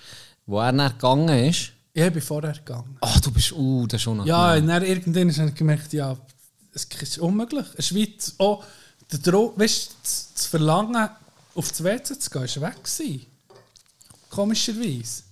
Wo 0.47 0.61
er 0.61 0.73
dann 0.73 0.93
gegangen 0.93 1.29
ist, 1.49 1.73
Ich 1.93 2.11
bin 2.13 2.23
vorher 2.23 2.53
gegangen. 2.53 2.97
ach, 3.01 3.21
du 3.21 3.31
bist, 3.33 3.53
uh, 3.53 3.87
das 3.87 3.99
ist 3.99 4.03
schon 4.03 4.19
noch. 4.19 4.27
Ja, 4.27 4.55
und 4.55 4.67
dann 4.67 4.83
irgendwann 4.85 5.31
habe 5.37 5.49
ich 5.49 5.55
gemerkt, 5.55 5.93
ja, 5.93 6.17
es 6.73 6.85
ist 6.85 7.19
unmöglich. 7.19 7.67
Es 7.77 7.87
ist 7.87 7.95
wie 7.95 8.15
das- 8.17 8.35
auch 8.39 8.65
der 9.11 9.19
Druck, 9.19 9.59
weißt 9.59 9.97
das, 10.03 10.33
das 10.35 10.47
Verlangen, 10.47 11.09
auf 11.55 11.69
das 11.69 11.83
WC 11.83 12.19
zu 12.19 12.31
gehen, 12.31 12.45
ist 12.45 12.61
weg 12.61 12.77
gewesen. 12.83 13.27
Komischerweise. 14.29 15.23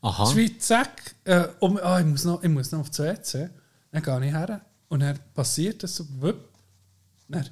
Aha. 0.00 0.24
Ist 0.24 0.36
wie 0.36 0.58
zack, 0.58 1.14
äh, 1.24 1.48
um, 1.60 1.76
ah, 1.78 2.00
ich, 2.00 2.06
muss 2.06 2.24
noch, 2.24 2.42
ich 2.42 2.48
muss 2.48 2.70
noch 2.72 2.80
auf 2.80 2.90
das 2.90 2.98
WC. 3.00 3.50
Dann 3.92 4.02
gehe 4.02 4.26
ich 4.26 4.32
her 4.32 4.60
und 4.88 5.00
dann 5.00 5.18
passiert 5.34 5.82
das 5.82 5.96
so, 5.96 6.06
wupp. 6.20 6.48
Dann, 7.28 7.48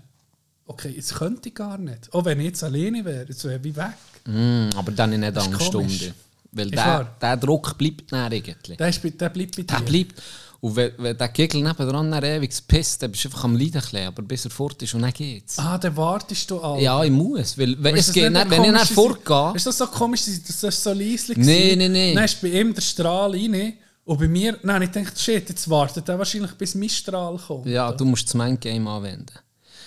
okay, 0.67 0.91
jetzt 0.91 1.15
könnte 1.15 1.49
ich 1.49 1.55
gar 1.55 1.77
nicht. 1.77 2.13
Auch 2.15 2.25
wenn 2.25 2.41
ich 2.41 2.47
jetzt 2.47 2.65
alleine 2.65 3.05
wäre, 3.05 3.27
jetzt 3.29 3.45
wäre 3.45 3.61
ich 3.63 3.77
weg. 3.77 3.95
Mm, 4.25 4.71
aber 4.77 4.93
dann 4.93 5.13
in 5.13 5.25
Angststunde. 5.25 5.71
komisch. 5.71 6.13
Weil 6.53 6.71
der, 6.71 7.05
der 7.21 7.37
Druck 7.37 7.77
bleibt 7.77 8.11
dann 8.13 8.33
irgendwie. 8.33 8.77
Der, 8.77 8.89
ist, 8.89 9.03
der 9.03 9.29
bleibt 9.29 9.57
bei 9.57 9.63
dir. 9.63 9.77
Der 9.77 9.81
bleibt. 9.81 10.23
Und 10.61 10.77
wenn, 10.77 10.93
wenn 10.99 11.17
der 11.17 11.29
Gegel 11.29 11.63
nebendran 11.63 12.11
dann 12.11 12.25
ewig 12.25 12.51
pisst, 12.67 13.03
dann 13.03 13.11
bist 13.11 13.25
du 13.25 13.29
einfach 13.29 13.45
am 13.45 13.57
Leiden, 13.57 13.75
ein 13.77 13.81
bisschen, 13.83 14.07
aber 14.07 14.23
bis 14.23 14.45
er 14.45 14.51
fort 14.51 14.83
ist 14.83 14.95
und 14.95 15.03
dann 15.03 15.13
geht's. 15.13 15.59
Ah, 15.59 15.79
dann 15.79 15.97
wartest 15.97 16.51
du 16.51 16.61
an. 16.61 16.81
Ja, 16.81 17.03
ich 17.05 17.11
muss, 17.11 17.59
weil 17.59 17.77
wenn, 17.83 17.97
es 17.97 18.13
geht 18.13 18.33
nicht 18.33 18.51
wenn 18.51 18.65
ich 18.65 18.73
dann 18.73 18.87
fortgehe... 18.87 19.53
Ist 19.55 19.67
das 19.67 19.79
so 19.79 19.87
komisch, 19.87 20.25
dass 20.25 20.61
das 20.61 20.83
so 20.83 20.95
Nee, 20.95 21.71
war? 21.71 21.77
nee, 21.77 21.89
nee. 21.89 22.15
Dann 22.15 22.25
ist 22.25 22.41
bei 22.41 22.49
ihm 22.49 22.75
der 22.75 22.83
Strahl 22.83 23.33
rein 23.33 23.75
und 24.05 24.19
bei 24.19 24.29
mir, 24.29 24.59
nein, 24.63 24.83
ich 24.83 24.91
dachte, 24.91 25.19
shit, 25.19 25.49
jetzt 25.49 25.69
wartet 25.69 26.09
er 26.09 26.19
wahrscheinlich, 26.19 26.53
bis 26.53 26.75
mein 26.75 26.89
Strahl 26.89 27.37
kommt. 27.39 27.67
Ja, 27.67 27.93
du 27.93 28.05
musst 28.05 28.29
das 28.29 28.35
Mindgame 28.35 28.89
anwenden. 28.89 29.27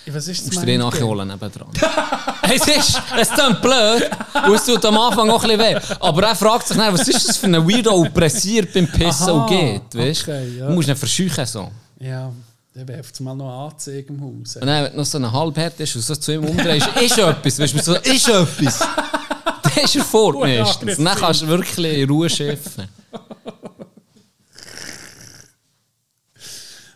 Was 0.06 0.28
ist 0.28 0.40
Du 0.40 0.46
das 0.46 0.54
musst 0.54 0.66
dir 0.66 0.66
den 0.66 0.80
Mindgame? 0.80 1.02
nachholen 1.02 1.28
nebendran. 1.28 1.68
es 2.42 2.66
ist, 2.66 3.00
es 3.18 3.28
klingt 3.30 3.62
blöd 3.62 4.10
und 4.46 4.54
es 4.54 4.64
tut 4.64 4.84
am 4.86 4.98
Anfang 4.98 5.30
auch 5.30 5.44
ein 5.44 5.56
bisschen 5.58 5.76
weh. 5.76 5.96
Aber 6.00 6.22
er 6.26 6.34
fragt 6.34 6.68
sich 6.68 6.76
dann, 6.76 6.92
was 6.92 7.06
ist 7.06 7.28
das 7.28 7.36
für 7.36 7.46
ein 7.46 7.68
Weirdo, 7.68 8.02
der 8.04 8.10
pressiert 8.10 8.72
beim 8.72 8.88
Pissen 8.88 9.28
Aha, 9.28 9.32
und 9.32 9.46
geht, 9.48 9.94
weißt 9.94 10.22
okay, 10.22 10.58
ja. 10.58 10.66
Du 10.68 10.74
musst 10.74 10.88
ihn 10.88 10.96
verscheuchen 10.96 11.46
so. 11.46 11.70
Ja, 12.00 12.32
der 12.74 12.88
werft 12.88 13.20
mal 13.20 13.34
noch 13.34 13.68
Anzeige 13.68 14.12
im 14.12 14.20
Haus. 14.20 14.56
Und 14.56 14.66
dann, 14.66 14.84
wenn 14.84 14.92
du 14.92 14.98
noch 14.98 15.04
so 15.04 15.18
eine 15.18 15.30
Halbhärte 15.30 15.82
ist 15.82 15.94
und 15.96 16.02
so 16.02 16.16
zu 16.16 16.32
ihm 16.32 16.44
umdrehst, 16.44 16.88
ist 17.00 17.18
etwas, 17.18 17.58
weißt 17.58 17.74
du, 17.74 17.82
so, 17.82 17.94
ist 17.96 18.28
etwas. 18.28 18.78
Dann 19.62 19.84
ist 19.84 19.94
er 19.96 20.04
fort 20.04 20.34
Oh 20.36 20.40
meistens. 20.40 20.96
Dann 20.96 21.16
kannst 21.16 21.42
du 21.42 21.46
wirklich 21.46 21.98
in 21.98 22.08
Ruhe 22.10 22.28
schiffen. 22.28 22.88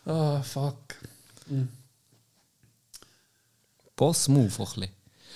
Ah, 0.06 0.40
fuck. 0.42 0.83
Boss-Move 3.96 4.42
ein 4.44 4.64
bisschen. 4.64 4.88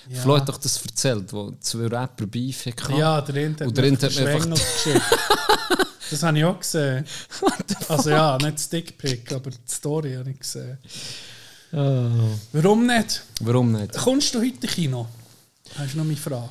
Ja. 0.09 0.21
Flo 0.21 0.37
hat 0.37 0.47
doch 0.49 0.57
das 0.57 0.81
erzählt, 0.83 1.31
wo 1.33 1.51
zwei 1.59 1.87
Rapper 1.87 2.25
Beef 2.25 2.65
hatten. 2.65 2.95
Ja, 2.97 3.19
der 3.21 3.35
Int 3.45 3.61
hat 3.61 3.67
Und 3.67 3.77
der 3.77 3.83
mir 3.83 3.89
Int 3.89 4.03
hat 4.03 4.15
mir 4.15 4.27
einfach- 4.27 4.49
geschickt. 4.49 5.01
Das 6.11 6.23
habe 6.23 6.39
ich 6.39 6.43
auch 6.43 6.57
gesehen. 6.59 7.05
Also 7.87 8.09
ja, 8.09 8.35
nicht 8.39 8.55
das 8.55 8.67
Dickpick, 8.67 9.31
aber 9.31 9.51
die 9.51 9.57
Story 9.67 10.15
habe 10.15 10.31
ich 10.31 10.39
gesehen. 10.39 10.79
Warum 11.71 12.87
nicht? 12.87 13.21
Warum 13.41 13.71
nicht? 13.73 13.93
Kommst 13.95 14.33
du 14.33 14.39
heute 14.39 14.65
Kino? 14.65 15.07
Das 15.77 15.85
ist 15.85 15.95
noch 15.95 16.03
meine 16.03 16.17
Frage. 16.17 16.49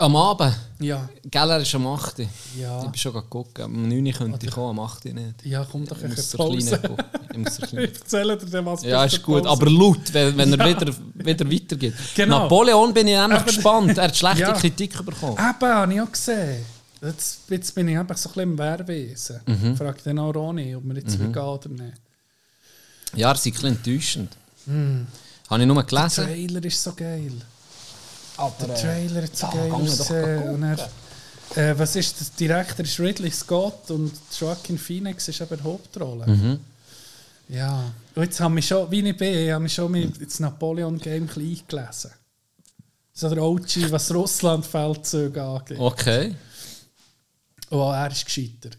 Am 0.00 0.16
Abend. 0.16 0.56
Ja, 0.78 1.10
Gell, 1.30 1.50
er 1.50 1.60
ist 1.60 1.74
am 1.74 1.86
8. 1.86 2.20
Ja. 2.58 2.78
Ich 2.78 2.84
bin 2.90 2.94
schon 2.98 3.12
gucken. 3.28 3.64
Am 3.64 3.86
9 3.86 4.12
könnte 4.12 4.46
ich 4.46 4.50
kommen, 4.52 4.78
am 4.78 4.80
8 4.86 5.04
nicht. 5.04 5.44
ja 5.44 5.66
komm 5.70 5.84
doch 5.86 5.98
Ich 6.02 6.08
muss 6.08 6.30
so 6.30 6.38
Pause. 6.38 6.80
Ich. 6.82 6.90
Ich 7.72 7.74
erzähle 7.74 8.36
dir 8.38 8.46
dann 8.46 8.66
was 8.66 8.82
Ja, 8.82 9.04
ist 9.04 9.22
gut. 9.22 9.44
Pause. 9.44 9.50
Aber 9.50 9.70
laut, 9.70 10.12
wenn, 10.12 10.36
wenn 10.38 10.58
er 10.58 10.66
wieder, 10.68 10.92
wieder 11.14 11.52
weitergeht. 11.52 11.94
Genau. 12.16 12.40
Napoleon 12.40 12.92
bin 12.94 13.08
ich 13.08 13.16
nämlich 13.16 13.36
Aber- 13.40 13.44
gespannt. 13.44 13.98
Er 13.98 14.04
hat 14.04 14.16
schlechte 14.16 14.40
Ja. 14.40 14.52
Kritik 14.52 15.04
bekommen. 15.04 15.34
Eben, 15.34 15.68
habe 15.68 15.94
ich 15.94 16.00
auch 16.00 16.10
gesehen. 16.10 16.64
Jetzt, 17.02 17.40
jetzt 17.50 17.74
bin 17.74 17.88
ich 17.88 17.98
einfach 17.98 18.16
so 18.16 18.30
ein 18.30 18.32
bisschen 18.32 18.50
im 18.52 18.58
Wehrwesen. 18.58 19.40
Mhm. 19.46 19.76
Frage 19.76 20.02
den 20.02 20.18
auch 20.18 20.34
Ronny, 20.34 20.74
ob 20.74 20.84
wir 20.84 20.96
jetzt 20.96 21.18
mhm. 21.18 21.32
gehen 21.32 21.42
oder 21.42 21.68
nicht. 21.68 21.94
Ja, 23.16 23.28
er 23.30 23.34
ist 23.34 23.46
ein 23.46 23.52
bisschen 23.52 23.68
enttäuschend. 23.76 24.36
Habe 25.48 25.60
ich 25.60 25.66
nur 25.66 25.76
Der 25.76 25.84
gelesen. 25.84 26.24
Trailer 26.26 26.64
ist 26.64 26.82
so 26.82 26.92
geil. 26.94 27.32
Aber, 28.40 28.66
Der 28.66 28.74
Trailer 28.76 29.22
hat 29.22 29.36
so 29.36 29.46
geil 29.48 29.72
wir 29.72 30.88
er, 31.56 31.70
äh, 31.70 31.78
was 31.78 31.96
ist 31.96 32.20
das? 32.20 32.32
Direktor 32.34 32.84
ist 32.84 32.98
Ridley 33.00 33.30
Scott 33.30 33.90
und 33.90 34.12
Joaquin 34.38 34.78
Phoenix 34.78 35.28
ist 35.28 35.40
eben 35.40 35.56
die 35.56 35.62
Hauptrolle. 35.64 36.26
Mhm. 36.26 36.60
Ja. 37.48 37.84
Und 38.14 38.22
jetzt 38.22 38.40
habe 38.40 38.58
ich 38.58 38.66
schon, 38.66 38.90
wie 38.90 39.00
ich 39.08 39.16
bin, 39.16 39.34
ich 39.34 39.50
habe 39.50 39.62
mich 39.62 39.74
schon 39.74 39.90
mit 39.90 40.20
das 40.24 40.38
Napoleon-Game 40.40 41.28
eingelesen. 41.28 42.10
So 43.12 43.28
der 43.28 43.42
OG, 43.42 43.90
was 43.90 44.14
Russland-Feldzüge 44.14 45.42
angeht. 45.42 45.78
Okay. 45.78 46.34
Und 47.70 47.78
auch 47.80 47.92
er 47.92 48.10
ist 48.10 48.24
gescheitert. 48.24 48.76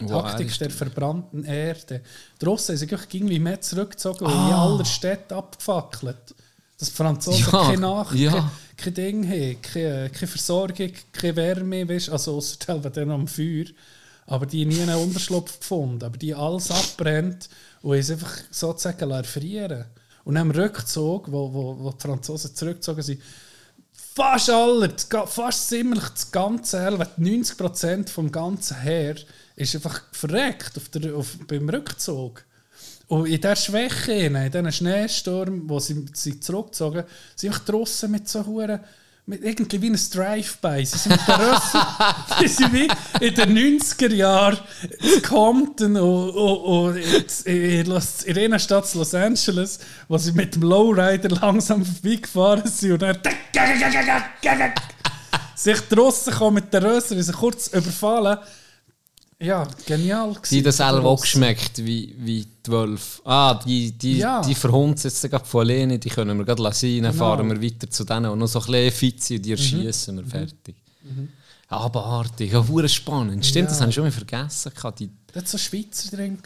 Wo 0.00 0.16
er 0.16 0.22
Taktik 0.24 0.48
ist- 0.48 0.60
der 0.60 0.70
verbrannten 0.70 1.44
Erde. 1.44 2.02
Die 2.40 2.44
Russen 2.44 2.72
haben 2.76 2.78
sich 2.78 2.90
irgendwie 3.14 3.38
mehr 3.38 3.60
zurückgezogen 3.60 4.26
und 4.26 4.32
Ah. 4.32 4.48
in 4.48 4.54
aller 4.54 4.84
Städte 4.84 5.36
abgefackelt. 5.36 6.34
Dass 6.78 6.88
die 6.88 6.94
Franzosen 6.96 7.44
Ja, 7.52 7.64
keine 7.66 7.78
Nach 7.78 8.12
ja. 8.12 8.50
Kein, 8.82 8.94
Ding 8.94 9.28
haben, 9.28 9.62
keine, 9.62 10.10
keine 10.10 10.26
Versorgung, 10.26 10.90
keine 11.12 11.36
Wärme, 11.36 11.88
weißt, 11.88 12.10
also 12.10 12.36
außer 12.36 12.78
dann 12.90 13.10
am 13.10 13.28
Feuer. 13.28 13.66
Aber 14.26 14.46
die 14.46 14.64
nie 14.64 14.80
einen 14.80 14.96
Unterschlupf 14.96 15.58
gefunden. 15.58 16.04
Aber 16.04 16.16
die 16.16 16.34
alles 16.34 16.70
abbrennt 16.70 17.48
und 17.82 17.96
es 17.96 18.10
einfach 18.10 18.36
sozusagen 18.50 19.10
erfrieren 19.10 19.86
Und 20.24 20.36
im 20.36 20.50
Rückzug, 20.50 21.30
wo, 21.30 21.52
wo, 21.52 21.78
wo 21.80 21.90
die 21.90 22.00
Franzosen 22.00 22.54
zurückgezogen 22.54 23.02
sind, 23.02 23.20
fast 24.14 24.50
alle, 24.50 24.94
fast 25.26 25.68
ziemlich 25.68 26.08
das 26.08 26.30
ganze 26.30 26.80
Heer, 26.80 27.06
90% 27.18 28.08
vom 28.08 28.30
ganzen 28.30 28.80
Heer 28.80 29.16
ist 29.56 29.74
einfach 29.74 30.02
verreckt 30.12 30.76
auf 30.76 30.88
der, 30.90 31.14
auf, 31.14 31.38
beim 31.46 31.68
Rückzug. 31.68 32.44
Und 33.12 33.26
in 33.26 33.38
dieser 33.38 33.56
Schwäche, 33.56 34.12
in 34.12 34.50
diesen 34.50 34.72
Schneesturm, 34.72 35.68
wo 35.68 35.78
sie 35.78 36.06
sich 36.14 36.42
zurückgezogen 36.42 37.04
sind 37.36 37.52
einfach 37.52 37.66
draussen 37.66 38.10
mit 38.10 38.26
so 38.26 38.46
Huren 38.46 38.80
mit 39.26 39.44
irgendwie 39.44 39.82
wie 39.82 39.90
ein 39.90 40.00
Drive-By. 40.10 40.86
Sie 40.86 40.96
sind 40.96 41.12
mit 41.12 41.28
der 41.28 41.38
Rössel, 41.38 41.80
sie 42.40 42.48
sind 42.48 42.72
wie 42.72 42.88
in 43.20 43.34
den 43.34 43.78
90er 43.78 44.14
Jahren 44.14 44.58
in 44.98 45.22
Compton 45.22 45.94
und, 45.98 46.30
und, 46.30 46.96
und 46.96 47.46
in, 47.46 47.84
Los, 47.84 48.22
in 48.22 48.38
einer 48.38 48.58
Stadt 48.58 48.92
Los 48.94 49.14
Angeles, 49.14 49.80
wo 50.08 50.16
sie 50.16 50.32
mit 50.32 50.54
dem 50.54 50.62
Lowrider 50.62 51.28
langsam 51.28 51.84
vorbeigefahren 51.84 52.66
sind 52.66 52.92
und 52.92 53.02
dann 53.02 53.18
sich 55.54 55.80
draussen 55.82 56.32
kommen 56.32 56.54
mit 56.54 56.72
der 56.72 56.82
Rössel, 56.82 57.18
und 57.18 57.24
sie 57.24 57.32
kurz 57.32 57.66
überfallen. 57.66 58.38
Ja, 59.42 59.66
genial. 59.86 60.36
Die 60.50 60.62
das 60.62 60.76
selber 60.76 61.04
auch 61.04 61.20
geschmeckt, 61.20 61.78
wie, 61.84 62.14
wie 62.18 62.46
die 62.64 62.70
Wölfe. 62.70 63.20
Ah, 63.24 63.54
die, 63.54 63.90
die, 63.92 64.18
Ja. 64.18 64.40
die 64.40 64.54
verhunzen 64.54 65.08
jetzt 65.10 65.20
gerade 65.28 65.44
von 65.44 65.62
alleine, 65.62 65.98
die 65.98 66.08
können 66.10 66.38
wir 66.38 66.44
gerade 66.44 66.62
lassen, 66.62 67.02
dann 67.02 67.12
Genau. 67.12 67.24
fahren 67.24 67.48
wir 67.50 67.60
weiter 67.60 67.90
zu 67.90 68.04
denen 68.04 68.26
und 68.26 68.38
noch 68.38 68.46
so 68.46 68.60
ein 68.60 68.66
bisschen 68.66 68.92
und 68.92 69.38
die 69.40 69.50
erschießen 69.50 70.14
Mhm. 70.14 70.18
wir 70.20 70.26
fertig. 70.30 70.76
Abartig, 71.68 72.52
ja, 72.52 72.66
hure 72.68 72.88
spannend. 72.88 73.44
Stimmt, 73.44 73.68
das 73.70 73.76
Ja. 73.78 73.80
habe 73.82 73.88
ich 73.90 73.94
schon 73.96 74.04
mal 74.04 74.12
vergessen. 74.12 74.72
Die, 74.98 75.10
Da 75.32 75.40
hat 75.40 75.48
so 75.48 75.58
Schweizer 75.58 76.16
drin 76.16 76.38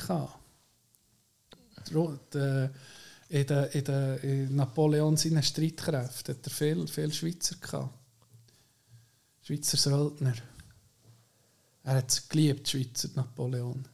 In, 3.28 3.44
der, 3.46 3.74
in, 3.74 3.84
der, 3.84 4.22
in 4.24 4.54
Napoleon 4.54 5.16
seinen 5.16 5.42
Streitkräften 5.42 6.36
hat 6.36 6.46
er 6.46 6.50
viel, 6.50 6.86
viel 6.86 7.12
Schweizer 7.12 7.56
gehabt. 7.60 7.90
Schweizer 9.42 9.76
Söldner. 9.76 10.34
Er 11.86 11.96
hat 11.98 12.10
es 12.10 12.28
geliebt, 12.28 12.66
die 12.66 12.70
Schweizer 12.82 13.08
Napoleon. 13.14 13.86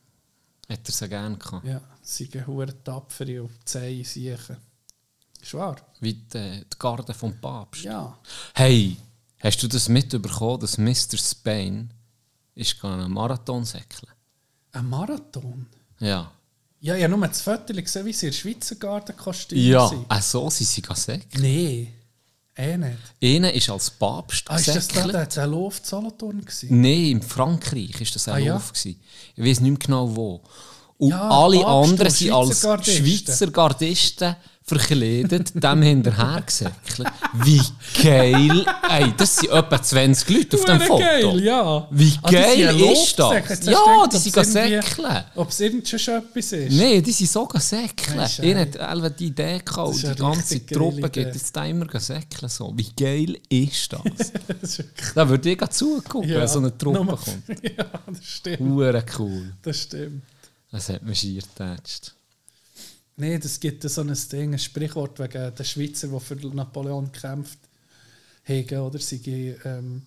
hat 0.68 0.88
er 0.88 0.92
so 0.92 1.06
gerne 1.08 1.36
gehabt. 1.36 1.66
Ja, 1.66 1.80
sie 2.00 2.24
sind 2.24 2.46
hure 2.46 2.82
tapfere 2.82 3.42
und 3.42 3.50
zähe 3.68 4.02
Siechen. 4.04 4.56
Ist 5.42 5.52
wahr? 5.54 5.76
Wie 6.00 6.14
die, 6.14 6.64
die 6.64 6.78
Garde 6.78 7.12
vom 7.12 7.38
Papst. 7.38 7.82
Ja. 7.82 8.18
Hey, 8.54 8.96
hast 9.40 9.62
du 9.62 9.68
das 9.68 9.90
mitbekommen, 9.90 10.60
dass 10.60 10.78
Mr. 10.78 11.18
Spain 11.18 11.92
ist 12.54 12.82
einen 12.82 13.12
Marathon 13.12 13.64
säckeln? 13.64 14.10
Ein 14.72 14.88
Marathon? 14.88 15.66
Ja. 16.00 16.32
Ja, 16.80 16.96
ich 16.96 17.04
habe 17.04 17.14
nur 17.16 17.28
das 17.28 17.42
Foto 17.42 17.74
gesehen, 17.74 18.06
wie 18.06 18.12
sie 18.14 18.26
in 18.26 18.32
der 18.32 18.38
Schweizer 18.38 18.74
Gardenkostüm 18.76 19.58
Ja, 19.58 19.86
sind. 19.88 20.06
ach 20.08 20.22
so, 20.22 20.48
sie 20.48 20.64
sind 20.64 20.96
säckeln. 20.96 21.42
Nee, 21.42 21.92
eh 22.56 22.76
nicht. 22.76 22.98
Einer 23.22 23.52
ist 23.52 23.68
als 23.70 23.90
Papst 23.90 24.50
Ah, 24.50 24.56
ist 24.56 24.68
das 24.68 24.88
da 24.88 25.06
der, 25.06 25.26
der 25.26 25.46
Luft 25.46 25.86
Solothurn 25.86 26.40
gewesen? 26.40 26.80
Nein, 26.80 27.04
in 27.06 27.22
Frankreich 27.22 27.94
war 28.00 28.06
das 28.12 28.28
ein 28.28 28.34
Ah, 28.34 28.38
ja? 28.38 28.58
Gewesen. 28.58 29.00
Ich 29.36 29.44
weiß 29.44 29.60
nicht 29.60 29.70
mehr 29.70 29.78
genau 29.78 30.14
wo. 30.16 30.40
Und 30.98 31.10
Ja, 31.10 31.28
alle 31.28 31.60
Papst 31.60 31.90
anderen 31.90 32.06
und 32.08 32.14
sind 32.16 32.32
als. 32.32 32.60
Schweizer 32.86 33.50
Gardisten 33.50 34.36
verkleidet, 34.64 35.52
dem 35.62 35.82
hinterher 35.82 36.42
gesäckelt. 36.46 37.08
Wie 37.44 37.60
geil! 38.02 38.64
Ey, 38.88 39.12
das 39.16 39.36
sind 39.36 39.50
etwa 39.50 39.82
20 39.82 40.28
Leute 40.30 40.56
auf 40.56 40.64
dem 40.64 40.80
Foto. 40.80 40.98
geil, 40.98 41.42
ja. 41.42 41.88
Wie 41.90 42.12
Ah, 42.22 42.30
geil 42.30 42.60
ja 42.60 42.92
ist 42.92 43.18
das? 43.18 43.48
Jetzt 43.48 43.66
Ja, 43.66 44.06
die 44.12 44.16
sind 44.18 44.44
säckeln. 44.46 45.24
Ob 45.34 45.48
es 45.50 45.60
irgend 45.60 45.88
schon 45.88 46.14
etwas 46.14 46.52
ist? 46.52 46.72
Nein, 46.72 47.02
die 47.02 47.12
sind 47.12 47.30
sogar 47.30 47.60
säckeln. 47.60 48.20
Ich 48.40 48.54
hatte 48.54 48.88
einfach 48.88 49.10
die 49.10 49.26
Idee 49.26 49.60
gehabt, 49.64 49.96
die 50.02 50.14
ganze 50.14 50.66
Truppe 50.66 51.10
geht 51.10 51.34
jetzt 51.34 51.54
da 51.56 51.64
immer 51.64 51.86
säckeln. 52.00 52.48
So. 52.48 52.72
Wie 52.76 52.90
geil 52.96 53.38
ist 53.48 53.92
das? 53.92 54.32
Das 54.62 54.78
da 55.14 55.28
würde 55.28 55.50
ich 55.50 55.68
zugucken, 55.70 56.28
Ja, 56.28 56.40
wenn 56.40 56.48
so 56.48 56.58
eine 56.58 56.76
Truppe 56.76 57.16
kommt. 57.16 57.62
ja, 57.64 57.84
das 58.06 58.24
stimmt. 58.24 58.60
Hure 58.60 59.04
cool. 59.18 59.52
Das 59.62 59.82
stimmt. 59.82 60.22
Das 60.70 60.88
hat 60.88 61.02
mich 61.02 61.18
schier 61.18 61.42
getatscht. 61.42 62.14
Nein, 63.22 63.40
das 63.40 63.60
gibt 63.60 63.88
so 63.88 64.00
ein 64.00 64.12
Ding, 64.32 64.52
ein 64.52 64.58
Sprichwort 64.58 65.20
wegen 65.20 65.54
der 65.54 65.64
Schweizer, 65.64 66.08
die 66.08 66.18
für 66.18 66.34
Napoleon 66.34 67.12
gekämpft 67.12 67.60
haben, 68.48 68.78
oder 68.80 68.98
sie 68.98 69.54
ähm, 69.64 70.02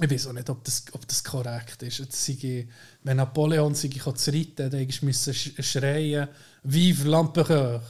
ich 0.00 0.10
weiß 0.10 0.26
auch 0.28 0.32
nicht, 0.32 0.48
ob 0.48 0.64
das, 0.64 0.84
ob 0.92 1.06
das 1.06 1.22
korrekt 1.22 1.82
ist. 1.82 2.10
Sei, 2.10 2.66
wenn 3.02 3.18
Napoleon 3.18 3.74
sei, 3.74 3.88
zu 3.88 4.30
reiten, 4.30 4.70
dann 4.70 4.88
musste 5.02 5.34
sch 5.34 5.52
schreien, 5.60 6.28
Vive 6.62 7.06
l'Empereur! 7.06 7.82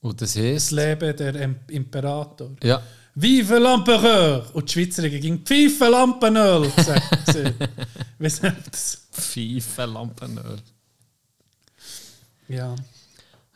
Und 0.00 0.22
das 0.22 0.32
Das 0.32 0.42
heisst... 0.42 0.70
Leben 0.70 1.14
der 1.14 1.34
Im 1.34 1.56
Imperator. 1.68 2.50
Ja. 2.62 2.82
Vive 3.14 3.58
l'Empereur! 3.58 4.50
Und 4.52 4.68
die 4.68 4.72
Schweizer 4.72 5.10
ging 5.10 5.44
Pfeife 5.44 5.88
Lampenöl! 5.88 6.70
sagt 6.76 7.32
sie. 7.34 7.54
Das 8.70 9.02
Pfeife 9.12 9.84
Lampenöl. 9.84 10.58
Ja. 12.48 12.74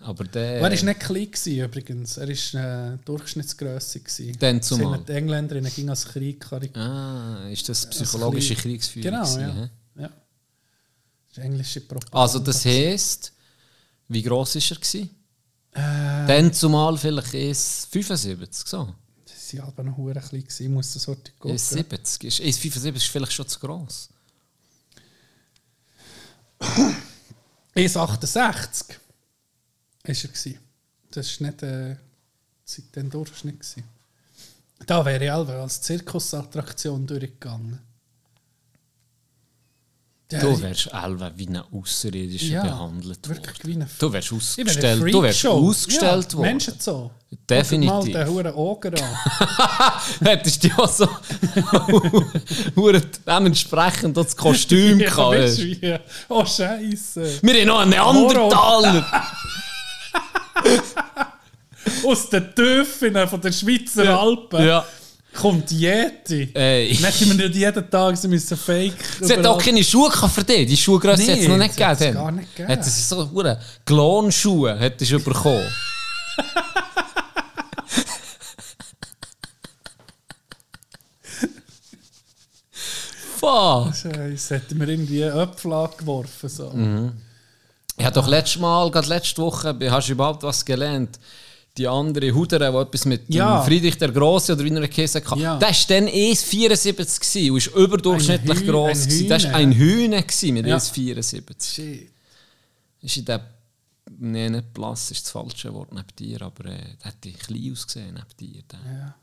Aber 0.05 0.25
der. 0.25 0.57
Er 0.57 0.63
war 0.63 0.71
nicht 0.71 1.01
klein 1.01 1.31
gewesen, 1.31 1.59
übrigens. 1.65 2.17
Er 2.17 2.29
war 2.29 2.93
äh, 2.95 2.99
Durchschnittsgröße. 3.05 4.01
Dann 4.39 4.59
Das 4.59 4.69
zumal. 4.69 4.97
sind 4.97 5.09
Die 5.09 5.13
Engländerinnen 5.13 5.73
gingen 5.73 5.91
als 5.91 6.07
Krieg. 6.07 6.45
Ah, 6.75 7.49
ist 7.51 7.69
das 7.69 7.89
psychologische 7.89 8.55
Kriegsführung? 8.57 9.11
Genau, 9.11 9.23
gewesen, 9.25 9.71
ja. 9.97 10.03
ja. 10.03 10.09
Das 11.29 11.39
ist 11.39 11.45
englische 11.45 11.81
Propaganda. 11.83 12.19
Also, 12.21 12.39
das 12.41 12.65
heisst, 12.65 13.33
wie 14.09 14.23
gross 14.23 14.55
war 14.57 14.63
er? 14.63 14.77
Gewesen? 14.77 15.11
Äh, 15.75 16.27
Dann 16.27 16.53
zumal 16.53 16.99
vielleicht 16.99 17.33
ist 17.35 17.87
75, 17.91 18.67
so. 18.67 18.93
sie 19.25 19.59
waren 19.59 19.69
aber 19.69 19.85
noch 19.85 19.97
hure 19.97 20.13
klein. 20.21 20.43
gewesen. 20.43 20.65
Ich 20.65 20.69
muss 20.69 20.93
das 20.93 21.07
heute 21.07 21.33
gucken. 21.39 21.55
Ist 21.57 21.71
70. 21.71 22.25
Ist, 22.25 22.41
ist 22.41 22.59
75 22.61 22.97
ist 22.97 23.11
vielleicht 23.11 23.33
schon 23.33 23.49
zu 23.49 23.59
gross. 23.61 24.09
1,68 27.75 28.97
ist 30.05 30.25
er 30.25 30.29
gewesen. 30.29 30.59
Das 31.11 31.41
war 31.41 31.47
nicht 31.49 31.63
äh, 31.63 31.97
seitdem 32.65 33.11
Durchschnitt. 33.11 33.61
Gewesen. 33.61 33.85
Da 34.87 35.05
wäre 35.05 35.25
ich 35.25 35.33
also 35.33 35.53
als 35.53 35.81
Zirkusattraktion 35.83 37.07
durchgegangen. 37.07 37.79
Ja, 40.33 40.41
Du 40.41 40.63
wärst 40.63 40.87
Elva 40.91 41.31
wie 41.37 41.47
ein 41.47 41.59
Außerirdischer 41.59 42.47
Ja, 42.47 42.63
behandelt 42.63 43.29
wirklich 43.29 43.77
worden. 43.77 43.87
Du 43.99 44.11
wärst 44.11 44.33
ausgestellt, 44.33 45.03
du 45.13 45.23
wärst 45.23 45.47
ausgestellt 45.47 46.33
ja, 46.33 46.39
worden. 46.39 46.47
Menschen 46.47 46.75
so. 46.79 47.11
Definitiv. 47.49 47.93
Mal 47.93 48.05
den 48.05 48.27
huren 48.29 48.55
Oger 48.55 48.93
an. 48.95 49.17
Hättest 50.27 50.65
du 50.65 50.69
ja 50.69 50.89
so 50.89 51.07
dementsprechend 53.27 54.17
das 54.17 54.35
Kostüm 54.35 55.01
Ja, 55.01 55.11
gehabt. 55.11 55.59
wie? 55.59 55.99
Oh, 56.31 56.47
Scheiße. 56.47 57.41
Wir 57.43 57.61
haben 57.61 57.67
noch 57.67 57.81
einen 57.81 57.91
Neandertaler. 57.91 59.05
Aus 62.07 62.29
den 62.31 62.55
Töpfen 62.55 63.29
von 63.29 63.41
den 63.41 63.53
Schweizer 63.53 64.19
Alpen 64.19 64.65
ja. 64.67 64.85
kommt 65.35 65.71
Yeti. 65.73 66.51
Ey. 66.55 66.95
Dann 66.95 67.11
hätten 67.13 67.39
wir 67.39 67.49
nicht 67.49 67.57
jeden 67.57 67.91
Tag 67.91 68.17
sie 68.17 68.29
müssen 68.29 68.57
fake. 68.57 68.95
Es 69.21 69.31
hat 69.31 69.45
auch 69.47 69.59
keine 69.63 69.83
Schuhe 69.83 70.11
für 70.11 70.45
dich. 70.45 70.67
Die 70.69 70.77
Schuhgröße 70.77 71.23
Nee, 71.23 71.33
hat 71.33 71.39
es 71.41 71.49
noch 71.49 71.57
nicht 71.57 71.77
gegeben. 71.77 72.15
gar 72.15 72.25
dann. 72.27 72.37
nicht 72.37 72.55
gegeben. 72.55 72.69
Hätten 72.69 72.83
sie 72.85 73.03
so 73.03 73.31
hure 73.31 73.59
Glonschuhe 73.85 74.79
hättest 74.79 75.11
du 75.13 75.19
bekommen. 75.21 75.67
Fuck. 83.39 83.95
Scheiße, 83.95 84.55
hätten 84.55 84.79
wir 84.79 84.89
irgendwie 84.89 85.23
Äpfel 85.23 85.73
angeworfen. 85.73 86.49
So. 86.49 86.71
Mhm. 86.71 87.13
Ich 87.97 88.05
habe 88.05 88.15
doch 88.15 88.27
letztes 88.27 88.61
Mal, 88.61 88.91
gerade 88.91 89.09
letzte 89.09 89.43
Woche, 89.43 89.77
hast 89.91 90.09
du 90.09 90.13
überhaupt 90.13 90.43
was 90.43 90.65
gelernt? 90.65 91.19
Die 91.79 91.89
andere 91.89 92.33
Hudere, 92.35 92.71
die 92.71 92.77
etwas 92.77 93.05
mit 93.07 93.23
Ja. 93.33 93.63
Friedrich 93.63 93.97
der 93.97 94.11
Große 94.13 94.53
oder 94.53 94.65
wie 94.65 94.75
er 94.75 94.89
Käse 94.89 95.23
hatte, 95.25 95.41
Ja. 95.41 95.57
der 95.59 95.69
war 95.69 95.77
dann 95.89 96.07
1,74 96.09 97.21
gewesen 97.21 97.51
und 97.51 97.57
ist 97.59 97.67
überdurchschnittlich 97.69 98.59
Hü- 98.59 98.67
gross. 98.71 99.05
gewesen. 99.05 99.29
Das 99.29 99.45
war 99.45 99.55
ein 99.55 99.73
Hühne 99.73 100.23
gewesen 100.23 100.55
mit 100.55 100.67
Ja. 100.67 100.77
1,74. 100.77 101.75
Shit. 101.75 102.11
Ist 103.01 103.17
in 103.17 103.25
der 103.25 103.49
Nee, 104.19 104.51
nicht 104.51 104.75
blass 104.75 105.11
ist 105.11 105.25
das 105.25 105.31
falsche 105.33 105.73
Wort 105.73 105.93
neben 105.93 106.05
dir, 106.19 106.43
aber 106.43 106.67
äh, 106.67 106.79
der 107.03 107.05
hat 107.07 107.23
klein 107.23 107.73
ausgesehen 107.73 108.15
neben 108.15 108.37
dir. 108.53 108.63
Der. 108.71 108.93
Ja. 108.93 109.15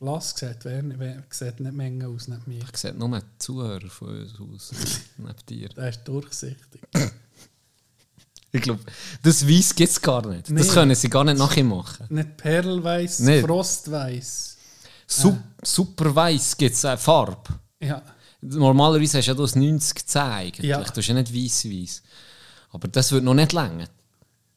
Lass 0.00 0.30
sieht, 0.36 0.56
wer, 0.64 0.82
wer, 0.98 1.22
sieht 1.30 1.60
nicht 1.60 1.72
Menge 1.74 2.08
aus 2.08 2.26
neben 2.28 2.42
mir. 2.46 2.64
Ich 2.70 2.76
sehe 2.76 2.92
nur 2.92 3.08
die 3.20 3.24
Zuhörer 3.38 3.88
von 3.88 4.08
uns 4.08 4.70
aus 4.72 5.00
neben 5.18 5.34
dir. 5.48 5.68
Der 5.68 5.90
ist 5.90 6.00
durchsichtig. 6.04 6.80
Ich 8.54 8.60
glaube, 8.60 8.80
das 9.22 9.48
Weiss 9.48 9.74
gibt 9.74 9.90
es 9.90 10.00
gar 10.00 10.26
nicht. 10.26 10.50
Das 10.50 10.68
Nee. 10.68 10.74
können 10.74 10.94
sie 10.94 11.08
gar 11.08 11.24
nicht 11.24 11.38
nachher 11.38 11.64
machen. 11.64 12.06
Nicht 12.10 12.36
Perlweiß, 12.36 13.20
Nicht. 13.20 13.46
Frostweiß. 13.46 14.56
Su 15.06 15.36
super 15.62 16.14
weiss 16.14 16.56
gibt 16.56 16.74
es 16.74 16.84
eine 16.84 16.98
Farbe. 16.98 17.54
Ja. 17.80 18.02
Normalerweise 18.42 19.18
hast 19.18 19.26
du 19.26 19.30
ja 19.32 19.36
das 19.38 19.56
90-10 19.56 20.16
eigentlich. 20.32 20.66
Ja. 20.66 20.82
Du 20.82 20.96
hast 20.96 21.06
ja 21.06 21.14
nicht 21.14 21.34
weiss-weiss. 21.34 22.02
Aber 22.72 22.88
das 22.88 23.10
wird 23.12 23.24
noch 23.24 23.34
nicht 23.34 23.52
länger. 23.52 23.86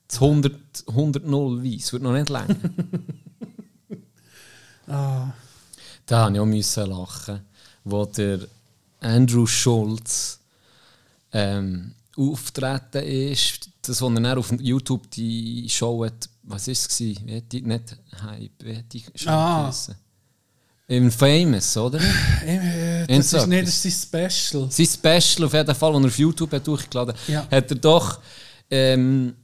Das 0.07 0.19
100 0.21 0.53
100-0 0.87 1.63
weiss 1.63 1.93
wird 1.93 2.03
noch 2.03 2.13
nicht 2.13 2.29
länger. 2.29 2.55
Ah, 4.87 5.33
da 6.05 6.29
musste 6.29 6.81
ich 6.81 6.87
auch 6.87 7.07
lachen, 7.07 7.41
wo 7.83 8.05
der 8.05 8.39
Andrew 8.99 9.47
Schulz 9.47 10.39
ähm, 11.31 11.93
auftreten 12.17 13.03
ist. 13.03 13.69
Das, 13.81 14.01
wo 14.01 14.07
er 14.09 14.15
dann 14.21 14.37
auf 14.37 14.51
YouTube 14.59 15.09
die 15.11 15.67
Show 15.69 16.03
hat, 16.05 16.27
was 16.43 16.67
war 16.67 16.71
es? 16.71 16.99
Wie 16.99 17.15
hat 17.35 17.51
die, 17.51 17.61
nicht 17.61 17.97
Hype, 18.21 18.51
wie 18.63 18.77
hat 18.77 18.85
die 18.91 19.03
Show 19.15 19.29
Ah. 19.29 19.73
Im 20.87 21.11
Famous, 21.11 21.75
oder? 21.77 21.99
äh, 22.45 23.01
Irgend 23.01 23.17
das 23.19 23.33
ist 23.33 23.47
nicht 23.47 23.67
das 23.67 23.85
ist 23.85 24.11
sein 24.11 24.29
Special. 24.29 24.67
Sein 24.71 24.85
Special 24.85 25.45
auf 25.47 25.53
jeden 25.53 25.65
Fall, 25.65 25.65
das 25.65 25.81
er 25.81 25.87
auf 26.07 26.19
YouTube 26.19 26.51
hat 26.51 26.65
durchgeladen 26.67 27.15
Ja. 27.27 27.47
hat 27.49 27.71
er 27.71 27.75
doch 27.77 28.19
ähm, 28.69 29.35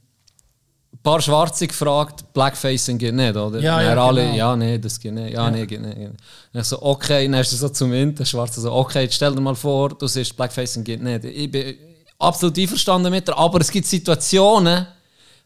ein 0.92 0.98
paar 1.02 1.20
Schwarze 1.20 1.66
gefragt, 1.66 2.32
Blackfacing 2.32 2.96
geht 2.96 3.14
nicht, 3.14 3.34
oder? 3.36 3.58
Ja, 3.60 3.82
ja, 3.82 4.06
alle, 4.06 4.22
genau. 4.22 4.36
ja, 4.36 4.56
nee, 4.56 4.78
das 4.78 5.00
geht 5.00 5.14
nicht, 5.14 5.32
ja, 5.32 5.50
nee, 5.50 5.66
geht 5.66 5.80
nicht. 5.80 5.96
geht 5.96 6.10
nicht. 6.10 6.20
Ich 6.54 6.64
so, 6.64 6.80
okay, 6.82 7.26
dann 7.28 7.40
ist 7.40 7.50
er 7.52 7.58
so 7.58 7.68
zum 7.70 7.92
Int, 7.92 8.20
der 8.20 8.24
Schwarze 8.24 8.60
so, 8.60 8.72
okay, 8.72 9.02
jetzt 9.02 9.14
stell 9.14 9.34
dir 9.34 9.40
mal 9.40 9.56
vor, 9.56 9.88
du 9.90 10.06
siehst, 10.06 10.36
Blackfacing 10.36 10.84
geht 10.84 11.02
nicht. 11.02 11.24
Ich 11.24 11.50
bin 11.50 11.74
absolut 12.22 12.58
einverstanden 12.58 13.10
mit 13.10 13.28
dir, 13.28 13.36
aber 13.36 13.60
es 13.60 13.70
gibt 13.70 13.86
Situationen, 13.86 14.86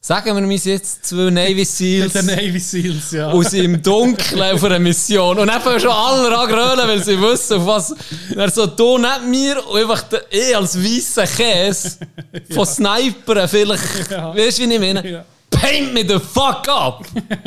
sagen 0.01 0.37
wir 0.37 0.43
mir 0.43 0.57
jetzt 0.57 1.05
zwei 1.05 1.31
Navy 1.31 1.65
Seals 1.65 2.15
Navy 2.23 2.61
Seals, 2.61 3.11
ja. 3.11 3.31
aus 3.31 3.53
im 3.53 3.83
Dunkeln 3.83 4.41
auf 4.41 4.63
einer 4.63 4.79
Mission. 4.79 5.39
Und 5.39 5.49
dann 5.49 5.61
fangen 5.61 5.81
schon 5.81 5.91
alle 5.91 6.37
an 6.37 6.49
grölen, 6.49 6.89
weil 6.89 7.03
sie 7.03 7.21
wissen, 7.21 7.59
auf 7.59 7.67
was. 7.67 7.95
Er 8.35 8.51
so, 8.51 8.67
du 8.67 8.99
nicht 8.99 9.23
mir 9.29 9.67
und 9.67 9.81
einfach 9.81 10.03
der, 10.03 10.23
ich 10.31 10.57
als 10.57 10.79
weißer 10.79 11.27
Käse 11.27 11.99
von 12.51 12.67
Snipern 12.67 13.49
vielleicht. 13.49 14.11
Weißt 14.11 14.59
du, 14.59 14.69
wie 14.69 14.75
ich 14.75 14.81
meine? 14.81 15.09
Ja. 15.09 15.25
Paint 15.51 15.95
me 15.95 16.05
the 16.07 16.21
fuck 16.21 16.69
up! 16.69 17.05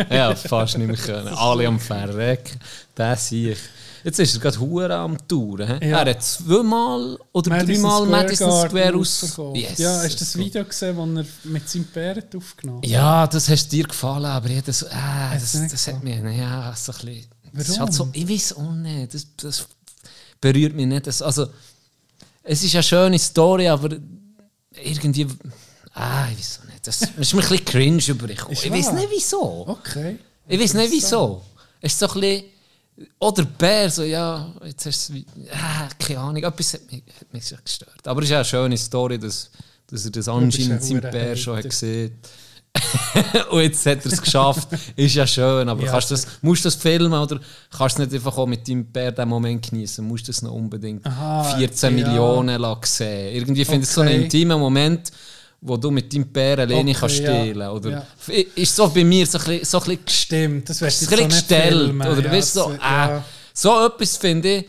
ja, 0.09 0.33
fast 0.35 0.77
nicht 0.77 0.87
mehr 0.87 0.97
können. 0.97 1.27
Alle 1.29 1.67
am 1.67 1.79
Verrecken. 1.79 2.59
Das 2.95 3.29
sehe 3.29 3.51
ich. 3.51 3.59
Jetzt 4.03 4.19
ist 4.19 4.35
er 4.35 4.39
gerade 4.39 4.59
Hure 4.59 4.95
am 4.95 5.17
Touren. 5.27 5.81
Ja. 5.81 6.03
Er 6.03 6.11
hat 6.11 6.23
zweimal 6.23 7.17
oder 7.31 7.57
dreimal 7.59 8.05
Madison 8.05 8.49
Garden 8.49 8.69
Square 8.69 8.95
aus. 8.95 9.37
Yes, 9.55 9.77
ja, 9.77 10.01
hast 10.01 10.15
du 10.15 10.19
das. 10.19 10.37
Video 10.37 10.63
gesehen, 10.63 11.15
das 11.15 11.25
er 11.25 11.49
mit 11.49 11.69
seinem 11.69 11.85
Pferd 11.85 12.35
aufgenommen 12.35 12.81
hat? 12.81 12.89
Ja, 12.89 13.27
das 13.27 13.49
hast 13.49 13.69
dir 13.69 13.83
gefallen, 13.85 14.25
aber 14.25 14.49
ich 14.49 14.63
das, 14.63 14.85
ah, 14.85 15.33
das, 15.33 15.51
dir 15.51 15.59
nicht 15.59 15.73
das 15.73 15.87
hat 15.87 16.03
mir 16.03 16.31
ja, 16.31 16.73
so 16.75 16.91
ein 16.91 16.97
bisschen. 17.05 17.25
Das 17.53 17.69
Warum? 17.69 17.79
halt 17.81 17.93
so, 17.93 18.09
ich 18.13 18.29
weiß 18.29 18.57
auch 18.57 18.73
nicht, 18.73 19.13
das, 19.13 19.27
das 19.37 19.67
berührt 20.39 20.75
mich 20.75 20.85
nicht. 20.85 21.07
Das, 21.07 21.21
also, 21.21 21.47
es 22.43 22.63
ist 22.63 22.73
eine 22.73 22.83
schöne 22.83 23.19
Story, 23.19 23.67
aber 23.67 23.95
irgendwie. 24.83 25.27
Ah, 25.93 26.27
ich 26.31 26.39
weiß 26.39 26.59
auch 26.61 26.65
nicht. 26.71 26.87
Das, 26.87 26.99
das 26.99 27.09
ist 27.09 27.33
mir 27.33 27.41
ein 27.41 27.49
bisschen 27.49 27.65
cringe. 27.65 27.97
Ist 27.97 28.09
Ich 28.09 28.71
weiß 28.71 28.93
nicht 28.93 29.09
wieso. 29.11 29.67
Okay. 29.67 30.19
Ich 30.47 30.59
weiß 30.59 30.73
nicht 30.75 30.91
wieso. 30.91 31.43
Es 31.81 31.93
ist 31.93 31.99
so 31.99 32.07
ein 32.07 32.13
bisschen. 32.19 32.43
Oder 33.19 33.43
Bär, 33.45 33.89
so, 33.89 34.03
ja, 34.03 34.53
jetzt 34.65 34.85
hast 34.85 35.09
du 35.09 35.13
es. 35.13 35.19
wie- 35.19 35.25
Ah, 35.51 35.87
keine 35.99 36.19
Ahnung, 36.19 36.43
etwas 36.43 36.73
hat 36.73 36.91
mich, 36.91 37.03
hat 37.19 37.33
mich 37.33 37.43
gestört. 37.63 38.07
Aber 38.07 38.19
es 38.21 38.25
ist 38.25 38.31
ja 38.31 38.37
eine 38.37 38.45
schöne 38.45 38.77
Story, 38.77 39.17
dass, 39.17 39.51
dass 39.87 40.05
er 40.05 40.11
das 40.11 40.27
anscheinend 40.27 40.83
seinem 40.83 41.01
verdammter 41.01 41.11
Bär 41.25 41.35
schon 41.35 41.57
hat 41.57 41.63
gesehen 41.69 42.19
Und 43.51 43.61
jetzt 43.61 43.83
hat 43.85 44.05
er 44.05 44.11
es 44.13 44.21
geschafft. 44.21 44.67
ist 44.95 45.15
ja 45.15 45.25
schön, 45.25 45.67
aber 45.67 45.83
Ja. 45.83 45.91
kannst 45.91 46.11
du 46.11 46.15
das, 46.15 46.27
musst 46.41 46.63
du 46.63 46.67
das 46.67 46.75
filmen 46.75 47.13
oder 47.19 47.39
kannst 47.75 47.97
du 47.97 48.03
nicht 48.03 48.13
einfach 48.13 48.37
auch 48.37 48.45
mit 48.45 48.67
deinem 48.67 48.85
Bär 48.85 49.11
den 49.11 49.27
Moment 49.27 49.67
genießen? 49.69 50.05
Musst 50.05 50.27
du 50.27 50.31
das 50.31 50.41
noch 50.43 50.51
unbedingt 50.53 51.05
Aha, 51.05 51.55
14 51.57 51.97
ja. 51.97 52.07
Millionen 52.07 52.61
sehen? 52.83 53.35
Irgendwie 53.35 53.65
finde 53.65 53.83
ich 53.83 53.89
es 53.89 53.93
so 53.95 54.01
einen 54.01 54.11
Okay. 54.11 54.23
intimen 54.23 54.59
Moment, 54.59 55.11
wo 55.61 55.75
du 55.77 55.91
mit 55.91 56.13
deinem 56.13 56.27
Bär 56.31 56.59
alleine 56.59 56.91
Okay, 56.91 56.99
kannst 56.99 57.19
ja. 57.19 57.25
stehlen 57.41 57.67
Oder 57.69 57.89
Ja. 57.91 58.05
ist 58.55 58.75
so 58.75 58.87
bei 58.89 59.03
mir 59.03 59.25
so 59.25 59.37
ein 59.39 59.43
bisschen, 59.45 59.65
so 59.65 59.77
ein 59.79 59.83
bisschen 59.97 60.07
Stimmt, 60.07 60.69
das 60.69 60.81
ein 60.81 60.85
bisschen 60.87 61.29
gestellt. 61.29 61.93
Oder 61.95 62.23
ja, 62.25 62.31
weißt 62.31 62.53
so, 62.53 62.71
äh, 62.71 62.77
ja. 62.81 63.23
so 63.53 63.85
etwas 63.85 64.17
finde 64.17 64.57
ich, 64.57 64.65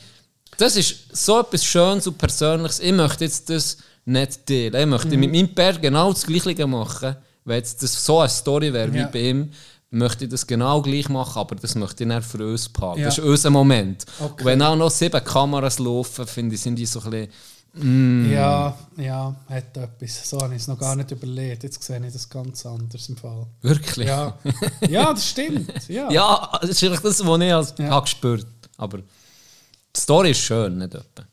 das 0.57 0.77
ist 0.77 0.95
so 1.13 1.41
etwas 1.41 1.65
Schönes 1.65 2.07
und 2.07 2.19
Persönliches. 2.19 2.81
Ich 2.81 2.93
möchte 2.93 3.25
jetzt 3.25 3.49
das 3.49 3.79
nicht 4.05 4.47
teilen. 4.47 4.75
Ich 4.75 4.87
möchte 4.87 5.09
Mhm. 5.15 5.21
mit 5.21 5.33
meinem 5.33 5.55
Pär 5.55 5.75
genau 5.75 6.13
das 6.13 6.27
Gleiche 6.27 6.67
machen. 6.67 7.17
Wenn 7.45 7.57
jetzt 7.57 7.83
das 7.83 8.05
so 8.05 8.19
eine 8.21 8.29
Story 8.29 8.73
wäre 8.73 8.93
wie 8.93 8.99
Ja. 8.99 9.07
bei 9.07 9.21
ihm, 9.31 9.51
möchte 9.93 10.25
ich 10.25 10.31
das 10.31 10.47
genau 10.47 10.83
gleich 10.83 11.09
machen, 11.09 11.39
aber 11.39 11.57
das 11.57 11.75
möchte 11.75 12.05
ich 12.05 12.09
dann 12.11 12.23
für 12.23 12.45
uns 12.47 12.69
behalten. 12.69 13.01
Ja. 13.01 13.07
Das 13.07 13.19
ist 13.19 13.25
unser 13.25 13.51
Moment. 13.51 14.05
Okay. 14.19 14.31
Und 14.39 14.45
wenn 14.45 14.63
auch 14.63 14.77
noch 14.77 14.91
sieben 14.91 15.23
Kameras 15.25 15.79
laufen, 15.79 16.27
finde 16.27 16.55
ich, 16.55 16.61
sind 16.61 16.77
die 16.77 16.87
so 16.87 17.01
ein 17.01 17.11
bisschen. 17.11 17.29
Ja, 17.75 18.77
ja, 18.97 19.37
hat 19.49 19.77
etwas. 19.77 20.29
So 20.29 20.41
habe 20.41 20.55
ich 20.55 20.63
es 20.63 20.67
noch 20.69 20.79
gar 20.79 20.97
nicht 20.97 21.11
überlegt. 21.13 21.63
Jetzt 21.63 21.83
sehe 21.83 22.05
ich 22.05 22.13
das 22.13 22.29
ganz 22.29 22.67
anders 22.67 23.09
im 23.09 23.17
Fall. 23.17 23.47
Wirklich. 23.63 24.09
Ja, 24.09 24.37
ja 24.89 25.13
das 25.13 25.29
stimmt. 25.29 25.89
Ja. 25.89 26.11
Ja, 26.11 26.59
das 26.61 26.71
ist 26.71 26.83
eigentlich 26.85 27.01
das, 27.01 27.25
was 27.25 27.41
ich 27.41 27.55
als 27.55 27.75
Ja. 27.79 27.91
habe 27.91 28.03
gespürt 28.03 28.47
Aber 28.77 28.99
die 28.99 30.01
Story 30.01 30.33
ist 30.33 30.41
schön, 30.41 30.79
nicht 30.79 30.95
etwa. 30.95 31.25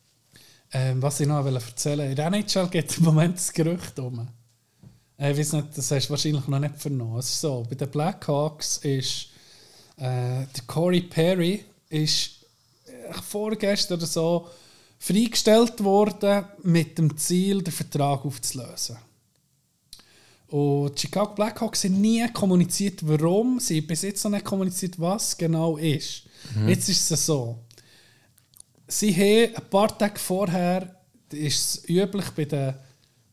Ähm, 0.73 1.01
was 1.01 1.19
ich 1.19 1.27
noch 1.27 1.45
erzählen 1.45 1.99
wollte, 1.99 2.09
in 2.11 2.15
der 2.15 2.27
NHL 2.27 2.67
geht 2.67 2.97
im 2.97 3.05
Moment 3.05 3.37
das 3.37 3.51
Gerücht 3.51 3.97
um. 3.99 4.27
Äh, 5.17 5.31
Ich 5.31 5.39
weiß 5.39 5.53
nicht, 5.53 5.67
das 5.75 5.89
hast 5.89 6.05
du 6.07 6.09
wahrscheinlich 6.11 6.47
noch 6.47 6.59
nicht 6.59 6.75
vernommen. 6.77 7.17
Es 7.19 7.29
ist 7.29 7.41
so, 7.41 7.65
bei 7.67 7.75
den 7.75 7.89
Blackhawks 7.89 8.77
ist 8.77 9.27
äh, 9.97 10.45
der 10.45 10.63
Corey 10.67 11.01
Perry 11.01 11.65
ist 11.89 12.29
äh, 12.85 13.13
vorgestern 13.27 13.97
oder 13.97 14.05
so 14.07 14.47
freigestellt 14.99 15.83
worden 15.83 16.45
mit 16.63 16.97
dem 16.97 17.15
Ziel, 17.17 17.61
den 17.61 17.73
Vertrag 17.73 18.25
aufzulösen. 18.25 18.97
Und 20.47 20.95
die 20.95 21.01
Chicago 21.01 21.35
Blackhawks 21.35 21.83
haben 21.83 21.99
nie 21.99 22.25
kommuniziert, 22.31 23.05
warum. 23.05 23.59
Sie 23.59 23.79
haben 23.79 23.87
bis 23.87 24.01
jetzt 24.03 24.23
noch 24.23 24.31
nicht 24.31 24.45
kommuniziert, 24.45 24.99
was 24.99 25.37
genau 25.37 25.77
ist. 25.77 26.23
Jetzt 26.67 26.87
ist 26.87 27.11
es 27.11 27.25
so. 27.25 27.59
Sie 28.87 29.13
haben 29.13 29.55
ein 29.55 29.69
paar 29.69 29.97
Tage 29.97 30.17
vorher, 30.17 30.95
ist 31.31 31.83
es 31.85 31.89
üblich 31.89 32.29
bei 32.29 32.45
den, 32.45 32.73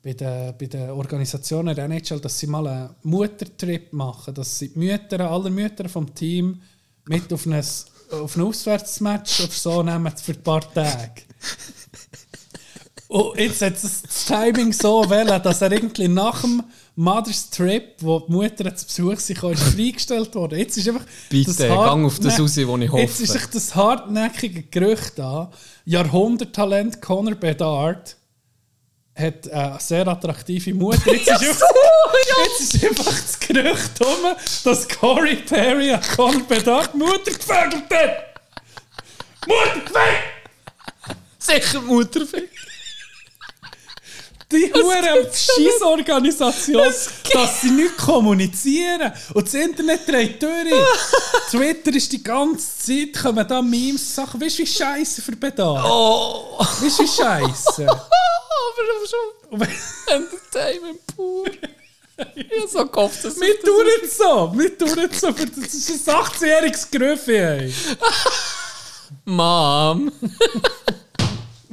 bei 0.02 0.12
den, 0.12 0.54
bei 0.58 0.66
den 0.66 0.90
Organisationen 0.90 1.76
der 1.76 1.84
NHL, 1.84 2.18
dass 2.18 2.38
sie 2.38 2.48
mal 2.48 2.66
einen 2.66 2.90
Muttertrip 3.04 3.92
machen, 3.92 4.34
dass 4.34 4.58
sie 4.58 4.70
die 4.70 4.78
Mütter, 4.80 5.30
alle 5.30 5.50
Mütter 5.50 5.88
vom 5.88 6.12
Team 6.12 6.60
mit 7.06 7.32
auf 7.32 7.46
ein, 7.46 7.54
auf 8.10 8.36
ein 8.36 8.42
Auswärtsmatch 8.42 9.40
oder 9.40 9.52
so 9.52 9.82
nehmen 9.84 10.16
für 10.16 10.32
ein 10.32 10.42
paar 10.42 10.72
Tage. 10.72 11.22
Und 13.08 13.38
jetzt 13.38 13.62
hat 13.62 13.74
das 13.74 14.02
Timing 14.26 14.72
so 14.72 15.08
wählen, 15.08 15.40
dass 15.42 15.62
er 15.62 15.70
irgendwie 15.70 16.08
nach 16.08 16.40
dem 16.40 16.64
Mother's 16.96 17.50
Trip, 17.50 17.94
wo 18.00 18.20
die 18.20 18.32
Mutter 18.32 18.74
zu 18.74 18.86
Besuch 18.86 19.18
sich 19.20 19.42
ist 19.42 19.62
freigestellt 19.62 20.34
worden. 20.34 20.58
Jetzt 20.58 20.76
ist 20.78 20.88
einfach 20.88 21.04
Bitte, 21.28 21.68
gang 21.68 22.06
auf 22.06 22.18
das 22.18 22.40
raus, 22.40 22.56
wo 22.56 22.76
ich 22.76 22.90
hoffe. 22.90 23.02
Jetzt 23.02 23.20
ist 23.20 23.32
sich 23.32 23.46
das 23.46 23.74
hartnäckige 23.74 24.62
Gerücht 24.62 25.20
an. 25.20 25.48
Jahrhunderttalent 25.84 27.00
Conor 27.00 27.34
Bedard 27.34 28.16
hat 29.14 29.48
eine 29.48 29.78
sehr 29.80 30.08
attraktive 30.08 30.74
Mutter. 30.74 31.12
Jetzt, 31.12 31.28
ist, 31.28 31.62
einfach, 31.62 31.68
jetzt 32.46 32.74
ist 32.74 32.84
einfach 32.84 33.04
das 33.04 33.38
Gerücht 33.38 34.00
um, 34.00 34.34
dass 34.64 34.88
Corey 34.88 35.36
Perry 35.36 35.92
an 35.92 36.00
Conor 36.16 36.42
Bedard 36.48 36.94
Mutter 36.94 37.30
gefögelt 37.30 37.84
hat. 37.90 38.40
Mutter 39.46 39.80
gefögelt! 39.80 40.33
Sicher 41.44 41.80
Mutterfick. 41.82 42.50
Die 44.52 44.72
hure 44.72 45.30
Scheissorganisation, 45.32 46.92
dass 47.32 47.60
sie 47.60 47.70
nicht 47.70 47.96
kommunizieren. 47.96 49.12
Und 49.32 49.46
das 49.46 49.54
Internet 49.54 50.06
dreht 50.06 50.42
durch. 50.42 50.86
Twitter 51.50 51.94
ist 51.94 52.12
die 52.12 52.22
ganze 52.22 52.66
Zeit, 52.78 53.22
kommen 53.22 53.46
da 53.48 53.60
Memes, 53.62 54.14
Sachen. 54.14 54.40
Weißt 54.40 54.58
du, 54.58 54.62
wie 54.62 54.66
scheiße 54.66 55.22
für 55.22 55.34
Bedarf? 55.34 55.84
Oh, 55.84 56.58
Weißt 56.58 56.98
du, 56.98 57.02
wie 57.02 57.08
scheiße? 57.08 57.86
aber 59.50 59.66
schon 59.66 60.14
Entertainment 60.14 61.00
pur. 61.14 61.46
Ich 62.36 62.62
hab 62.62 62.68
so 62.68 62.86
gehofft, 62.86 63.24
dass 63.24 63.40
Wir 63.40 63.60
tun 63.60 63.86
es 64.04 64.16
so. 64.16 64.52
Wir 64.54 64.78
tun 64.78 65.08
es 65.10 65.20
so. 65.20 65.30
Das 65.32 65.74
ist 65.74 66.08
ein 66.08 66.14
18-jähriges 66.14 66.90
Grüffi, 66.90 67.36
ey. 67.36 67.74
Mom. 69.24 70.12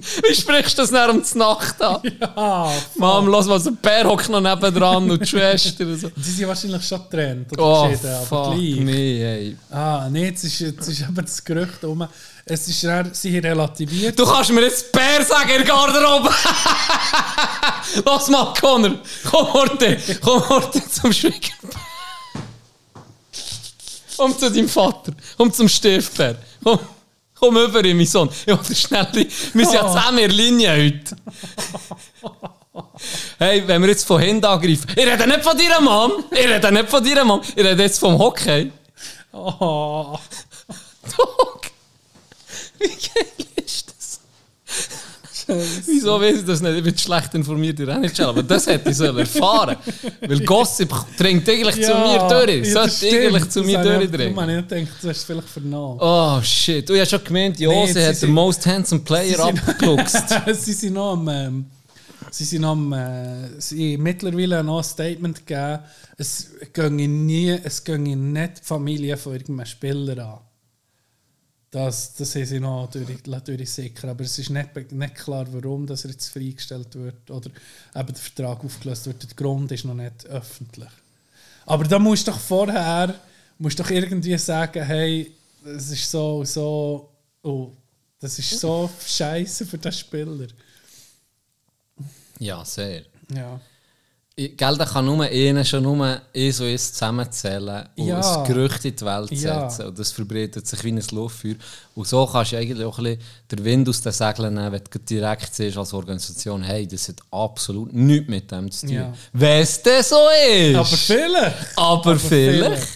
Wie 0.27 0.33
sprichst 0.35 0.77
du 0.77 0.81
das 0.81 0.91
nach 0.91 1.09
um 1.09 1.23
Nacht 1.35 1.81
an? 1.81 2.01
Ja. 2.19 2.71
Mom, 2.97 3.27
lass 3.27 3.45
mal, 3.47 3.59
so 3.59 3.69
ein 3.69 3.75
Bär 3.77 4.05
hockt 4.07 4.29
noch 4.29 4.41
nebendran 4.41 5.09
und 5.09 5.21
die 5.21 5.25
Schwester 5.27 5.85
und 5.85 5.97
so. 5.99 6.09
Die 6.15 6.21
sind 6.29 6.47
wahrscheinlich 6.47 6.85
schon 6.87 7.01
getrennt 7.09 7.51
oder 7.53 7.63
Oh, 7.63 7.87
geschieden, 7.89 8.09
aber 8.15 8.25
fuck 8.25 8.53
gleich. 8.55 8.75
me, 8.79 8.91
ey. 8.93 9.57
Ah, 9.69 10.07
nee, 10.09 10.25
jetzt 10.25 10.43
ist, 10.43 10.59
jetzt 10.59 10.87
ist 10.87 11.03
aber 11.07 11.21
das 11.21 11.43
Gerücht 11.43 11.83
um. 11.83 12.07
Es 12.45 12.67
ist 12.67 12.83
eher, 12.83 13.05
sie 13.11 13.37
relativiert. 13.37 14.17
Du 14.17 14.25
kannst 14.25 14.51
mir 14.51 14.61
jetzt 14.61 14.91
Bär 14.91 15.23
sagen 15.23 15.49
in 15.51 15.57
der 15.57 15.65
Garderobe. 15.65 16.29
Lass 18.05 18.27
mal, 18.29 18.53
Connor. 18.59 18.95
Komm 19.29 19.53
heute. 19.53 19.97
Komm 20.21 20.49
heute 20.49 20.81
zum 20.89 21.13
Schwiegerbär. 21.13 21.79
Komm 24.17 24.37
zu 24.37 24.51
deinem 24.51 24.69
Vater. 24.69 25.13
Komm 25.37 25.51
zum 25.53 25.67
Stiefbär. 25.67 26.35
Komm, 26.63 26.79
komm 27.41 27.57
über, 27.57 27.81
mein 27.81 28.05
Sohn. 28.05 28.29
Ich 28.45 28.47
will 28.47 28.75
schnell. 28.75 29.07
Wir 29.13 29.65
sind 29.65 29.73
ja 29.73 29.87
zusammen 29.87 30.19
in 30.19 30.29
der 30.29 30.37
Linie 30.37 30.71
heute. 30.71 31.15
Hey, 33.39 33.67
wenn 33.67 33.81
wir 33.81 33.89
jetzt 33.89 34.05
von 34.05 34.21
Händen 34.21 34.45
angreifen. 34.45 34.85
Ich 34.95 35.05
rede 35.05 35.27
nicht 35.27 35.43
von 35.43 35.57
deiner 35.57 35.81
Mom. 35.81 36.23
Ich 36.29 36.47
rede 36.47 36.71
nicht 36.71 36.89
von 36.89 37.03
deiner 37.03 37.25
Mom. 37.25 37.41
Ich 37.55 37.65
rede 37.65 37.81
jetzt 37.81 37.99
vom 37.99 38.17
Hockey. 38.17 38.71
Oh. 39.33 40.17
Dog. 41.17 41.61
Wie 42.77 42.87
geil 42.87 43.47
ist? 43.65 43.80
Wieso 46.01 46.19
weiß 46.21 46.37
ich 46.39 46.45
das 46.45 46.61
nicht? 46.61 46.77
Ich 46.77 46.83
bin 46.83 46.97
schlecht 46.97 47.33
informiert 47.35 47.79
in 47.79 47.85
der 47.85 47.95
NHL, 47.97 48.25
aber 48.25 48.43
das 48.43 48.67
hätte 48.67 48.89
ich 48.89 48.97
sollen 48.97 49.17
erfahren 49.17 49.77
Weil 50.27 50.39
Gossip 50.41 50.93
dringt 51.17 51.47
eigentlich 51.47 51.75
zu 51.75 51.93
mir 51.95 52.27
durch. 52.29 52.67
ja, 52.67 52.87
Sollte 52.89 53.07
eigentlich 53.15 53.49
zu 53.49 53.59
Das 53.59 53.65
mir 53.67 53.79
ich- 53.81 53.87
durchdringen. 54.09 54.35
Habe 54.39 54.51
ich 54.51 54.57
nicht 54.57 54.69
gedacht, 54.69 54.87
du 55.03 55.09
hast 55.09 55.23
vielleicht 55.23 55.49
vernommen. 55.49 55.99
Oh 56.01 56.41
shit. 56.41 56.89
Du 56.89 56.99
hast 56.99 57.09
schon 57.11 57.23
gemeint, 57.23 57.59
Nee, 57.59 57.65
Jose 57.65 57.93
sie 57.93 58.05
hat 58.05 58.21
den 58.21 58.31
Most 58.31 58.65
Handsome 58.65 59.01
Player 59.01 59.39
abgeluchst. 59.39 60.23
sie 60.53 60.73
sind 60.73 60.93
noch 60.93 61.13
am. 61.13 61.27
Ähm, 61.27 61.65
sie 62.31 62.43
sind 62.45 62.63
am. 62.65 62.91
Äh, 62.93 63.59
sie 63.59 63.97
mittlerweile 63.97 64.63
noch 64.63 64.77
ein 64.79 64.83
Statement 64.83 65.45
gegeben, 65.45 65.79
es 66.17 66.47
ginge 66.73 67.07
nie, 67.07 67.49
es 67.63 67.83
ginge 67.83 68.15
nicht 68.15 68.59
die 68.61 68.65
Familie 68.65 69.17
von 69.17 69.33
irgendeinem 69.33 69.65
Spieler 69.65 70.17
an. 70.25 70.39
Das, 71.71 72.13
das 72.15 72.35
haben 72.35 72.45
sie 72.45 72.59
noch 72.59 72.89
durch, 72.91 73.07
durch 73.23 73.71
sicher, 73.71 74.09
aber 74.09 74.25
es 74.25 74.37
ist 74.37 74.49
nicht, 74.49 74.91
nicht 74.91 75.15
klar, 75.15 75.47
warum 75.51 75.87
dass 75.87 76.03
er 76.03 76.11
jetzt 76.11 76.27
freigestellt 76.27 76.93
wird 76.95 77.31
oder 77.31 77.49
eben 77.95 78.07
der 78.07 78.15
Vertrag 78.15 78.63
aufgelöst 78.63 79.05
wird. 79.05 79.23
Der 79.23 79.35
Grund 79.35 79.71
ist 79.71 79.85
noch 79.85 79.93
nicht 79.93 80.25
öffentlich. 80.25 80.89
Aber 81.65 81.85
da 81.85 81.97
musst 81.97 82.27
du 82.27 82.31
doch 82.31 82.39
vorher 82.39 83.15
musst 83.61 83.79
doch 83.79 83.89
irgendwie 83.89 84.37
sagen, 84.37 84.83
hey, 84.83 85.31
das 85.63 85.91
ist 85.91 86.09
so, 86.09 86.43
so, 86.43 87.09
oh, 87.43 87.71
das 88.19 88.39
ist 88.39 88.59
so 88.59 88.89
scheiße 89.05 89.65
für 89.65 89.77
den 89.77 89.91
Spieler. 89.91 90.47
ja, 92.39 92.65
sehr. 92.65 93.03
Ja. 93.33 93.61
Gell, 94.37 94.77
da 94.77 94.85
kann 94.85 95.05
nur 95.05 95.23
einer 95.25 95.63
schon 95.65 95.83
nur 95.83 96.19
eins 96.33 96.59
und 96.61 96.67
eins 96.67 96.93
zusammenzählen 96.93 97.89
und 97.97 98.07
Ja. 98.07 98.41
ein 98.41 98.47
Gerücht 98.47 98.85
in 98.85 98.95
die 98.95 99.05
Welt 99.05 99.29
Ja. 99.31 99.69
setzen. 99.69 99.87
Und 99.89 99.99
das 99.99 100.11
verbreitet 100.13 100.65
sich 100.65 100.83
wie 100.85 100.91
ein 100.93 101.03
Lauffeuer. 101.11 101.55
Und 101.95 102.07
so 102.07 102.25
kannst 102.25 102.53
du 102.53 102.57
eigentlich 102.57 102.83
auch 102.83 102.97
ein 102.97 103.03
bisschen 103.03 103.21
den 103.51 103.65
Wind 103.65 103.89
aus 103.89 104.01
den 104.01 104.13
Segeln 104.13 104.53
nehmen, 104.53 104.71
wenn 104.71 104.81
du 104.89 104.99
direkt 104.99 105.53
siehst 105.53 105.77
als 105.77 105.93
Organisation, 105.93 106.63
hey, 106.63 106.87
das 106.87 107.09
hat 107.09 107.17
absolut 107.29 107.91
nichts 107.93 108.29
mit 108.29 108.49
dem 108.49 108.71
zu 108.71 108.87
tun. 108.87 108.95
Ja. 108.95 109.13
Wenn 109.33 109.61
es 109.61 109.81
denn 109.83 110.01
so 110.03 110.15
ist. 110.49 110.75
Aber 110.77 110.85
vielleicht. 110.85 111.77
Aber 111.77 112.17
vielleicht. 112.17 112.87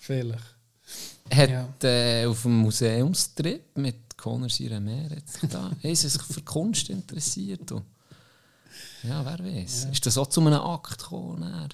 Vielleicht. 0.00 0.44
Hat 1.32 1.50
Ja. 1.50 1.68
äh, 1.82 2.26
auf 2.26 2.42
dem 2.42 2.56
Museumstrip 2.58 3.76
mit 3.76 4.16
Conor 4.16 4.48
Siremere 4.48 5.14
jetzt 5.16 5.38
da, 5.52 5.64
haben 5.70 5.76
sie 5.82 6.08
sich 6.08 6.22
für 6.22 6.40
Kunst 6.42 6.88
interessiert. 6.88 7.70
Und 7.72 7.82
ja, 9.02 9.24
wer 9.24 9.38
weiß. 9.38 9.86
Ist 9.92 10.06
das 10.06 10.18
auch 10.18 10.26
zu 10.28 10.40
einem 10.40 10.54
Akt 10.54 10.98
gekommen? 10.98 11.68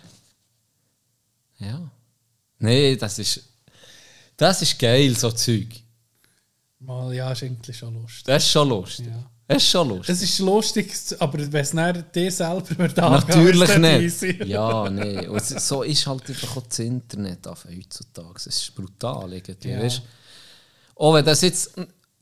Ja. 1.58 1.90
Nee, 2.58 2.96
das 2.96 3.18
ist. 3.18 3.42
Das 4.36 4.60
ist 4.62 4.78
geil, 4.78 5.16
so 5.16 5.30
Zeug. 5.32 5.68
Mal, 6.80 7.14
ja, 7.14 7.32
ist 7.32 7.42
eigentlich 7.42 7.76
schon 7.76 7.94
lustig. 7.94 8.24
Das 8.24 8.42
ist 8.44 8.50
schon 8.50 8.68
lustig. 8.68 9.06
Ja. 9.06 9.30
Das 9.48 9.62
ist 9.62 9.70
schon 9.70 9.88
lustig. 9.88 10.08
Es 10.14 10.22
ist 10.22 10.38
lustig, 10.40 10.92
aber 11.20 11.38
wenn 11.52 11.54
es 11.62 11.70
dann 11.70 12.04
dir 12.14 12.30
selber 12.32 12.78
wird 12.78 12.96
Natürlich 12.96 13.78
nicht. 13.78 14.22
es. 14.22 14.48
Ja. 14.48 14.82
Und 14.82 14.98
es- 14.98 15.68
so 15.68 15.82
ist 15.84 16.06
halt 16.06 16.28
einfach 16.28 16.56
auch 16.56 16.62
das 16.66 16.78
Internet 16.80 17.46
heutzutage. 17.46 18.32
Es 18.36 18.46
ist 18.46 18.74
brutal 18.74 19.32
irgendwie. 19.32 19.68
Ja. 19.70 19.80
Weißt? 19.82 20.02
Auch 20.96 21.14
wenn 21.14 21.24
das 21.24 21.40
jetzt. 21.42 21.72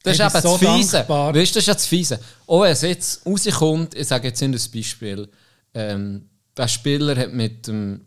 Das 0.04 0.18
ist 0.18 0.20
eben 0.20 0.42
so 0.42 0.58
das 0.58 0.76
Fiese. 0.76 0.92
dankbar. 0.98 1.34
Weißt 1.34 1.56
das 1.56 1.62
ist 1.62 1.66
ja 1.66 1.74
das 1.74 1.86
Fiese. 1.86 2.20
Auch 2.46 2.62
wenn 2.62 2.72
es 2.72 2.82
jetzt 2.82 3.26
rauskommt, 3.26 3.94
ich 3.94 4.06
sage 4.06 4.28
jetzt 4.28 4.40
in 4.42 4.52
das 4.52 4.68
Beispiel, 4.68 5.28
ähm, 5.74 6.28
der 6.56 6.68
Spieler 6.68 7.16
hat 7.16 7.32
mit 7.32 7.66
dem 7.66 8.06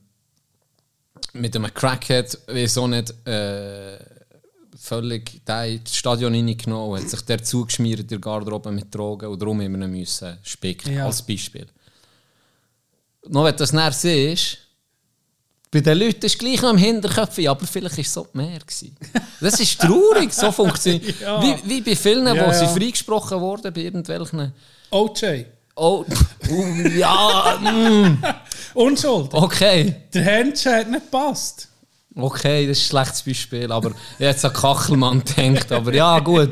mit 1.34 1.56
einem 1.56 1.74
Crackhead, 1.74 2.38
wieso 2.48 2.88
nicht, 2.88 3.14
äh, 3.28 3.98
völlig 4.80 5.41
da 5.45 5.65
ins 5.65 5.95
Stadion 5.95 6.34
reingenommen 6.34 6.91
und 6.91 7.02
hat 7.02 7.10
sich 7.10 7.22
der 7.22 7.44
zugeschmiert 7.44 7.99
in 8.02 8.07
der 8.07 8.19
Garderobe 8.19 8.72
mit 8.72 8.94
Drogen 8.94 9.28
und 9.30 9.41
darum 9.41 9.60
immer 9.61 9.88
müssen 9.88 10.38
spicken, 10.44 10.94
Ja. 10.94 11.06
als 11.06 11.22
Beispiel. 11.22 11.68
Noch 13.28 13.44
wenn 13.44 13.56
das 13.57 13.74
näher 13.74 13.91
siehst, 13.91 14.60
bei 15.69 15.81
den 15.81 15.98
Leuten 15.98 16.26
ist 16.26 16.34
es 16.34 16.38
gleich 16.38 16.61
noch 16.61 16.72
im 16.72 16.77
Hinterkopf, 16.77 17.38
aber 17.39 17.65
vielleicht 17.68 17.98
war 17.98 18.02
es 18.03 18.14
so 18.14 18.27
mehr. 18.34 18.60
Gewesen. 18.60 18.95
Das 19.41 19.60
ist 19.60 19.80
traurig, 19.80 20.34
so 20.34 20.52
funktioniert 20.52 21.19
Ja. 21.22 21.41
wie, 21.41 21.56
wie 21.65 21.81
bei 21.81 21.95
vielen, 21.95 22.26
Ja, 22.26 22.48
wo 22.48 22.52
sie 22.53 22.64
ja. 22.65 22.68
freigesprochen 22.68 23.39
wurden, 23.41 23.73
bei 23.73 23.81
irgendwelchen... 23.81 24.53
OJ. 24.91 25.45
Oh, 25.76 26.03
ja, 26.95 27.60
mm, 27.61 28.18
Unschuld. 28.73 29.31
okay. 29.34 29.94
Der 30.14 30.23
Händchen 30.23 30.73
hat 30.73 30.89
nicht 30.89 31.11
gepasst. 31.11 31.68
Okay, 32.15 32.65
das 32.68 32.80
ist 32.80 32.85
ein 32.85 32.89
schlechtes 32.89 33.22
Beispiel, 33.22 33.72
aber 33.72 33.91
jetzt 34.18 34.44
an 34.44 34.53
Kachelmann 34.53 35.23
gedacht. 35.23 35.72
Aber 35.72 35.94
ja, 35.94 36.18
gut. 36.19 36.49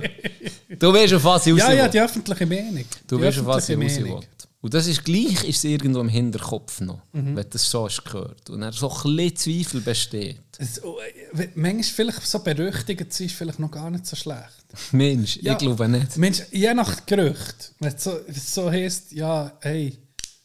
Du 0.77 0.93
weißt, 0.93 1.13
auf 1.13 1.23
was 1.23 1.47
ich 1.47 1.53
raus 1.53 1.59
Ja, 1.59 1.71
ja, 1.73 1.87
die 1.87 1.99
öffentliche 1.99 2.45
Meinung. 2.45 2.85
Du 3.07 3.17
die 3.17 3.23
weißt, 3.23 3.39
auf 3.39 3.45
was 3.47 3.69
ich 3.69 3.77
raus. 3.77 4.23
Und 4.65 4.73
das 4.73 4.87
ist 4.87 5.05
gleich, 5.05 5.43
ist 5.47 5.57
es 5.59 5.63
irgendwo 5.65 5.99
im 5.99 6.09
Hinterkopf 6.09 6.81
noch, 6.81 6.99
Mhm. 7.13 7.35
wenn 7.35 7.43
du 7.43 7.49
das 7.51 7.69
so 7.69 7.85
hast 7.85 8.03
gehört. 8.03 8.49
Und 8.49 8.61
dann 8.61 8.73
so 8.73 8.89
ein 8.91 9.15
bisschen 9.15 9.35
Zweifel 9.35 9.81
besteht. 9.81 10.41
Es, 10.57 10.79
äh, 10.79 11.49
manchmal 11.53 11.83
vielleicht 11.83 12.25
so 12.25 12.39
berüchtigt 12.39 13.13
sie 13.13 13.25
ist 13.27 13.35
vielleicht 13.35 13.59
noch 13.59 13.69
gar 13.69 13.91
nicht 13.91 14.07
so 14.07 14.15
schlecht. 14.15 14.65
Mensch, 14.91 15.37
Ja. 15.43 15.51
ich 15.51 15.59
glaube 15.59 15.87
nicht. 15.87 16.17
Mensch, 16.17 16.41
je 16.51 16.73
nach 16.73 17.05
Gerücht, 17.05 17.73
wenn 17.79 17.93
es 17.93 18.03
so, 18.03 18.17
es 18.27 18.55
so 18.55 18.71
heisst, 18.71 19.11
ja, 19.11 19.51
hey, 19.61 19.99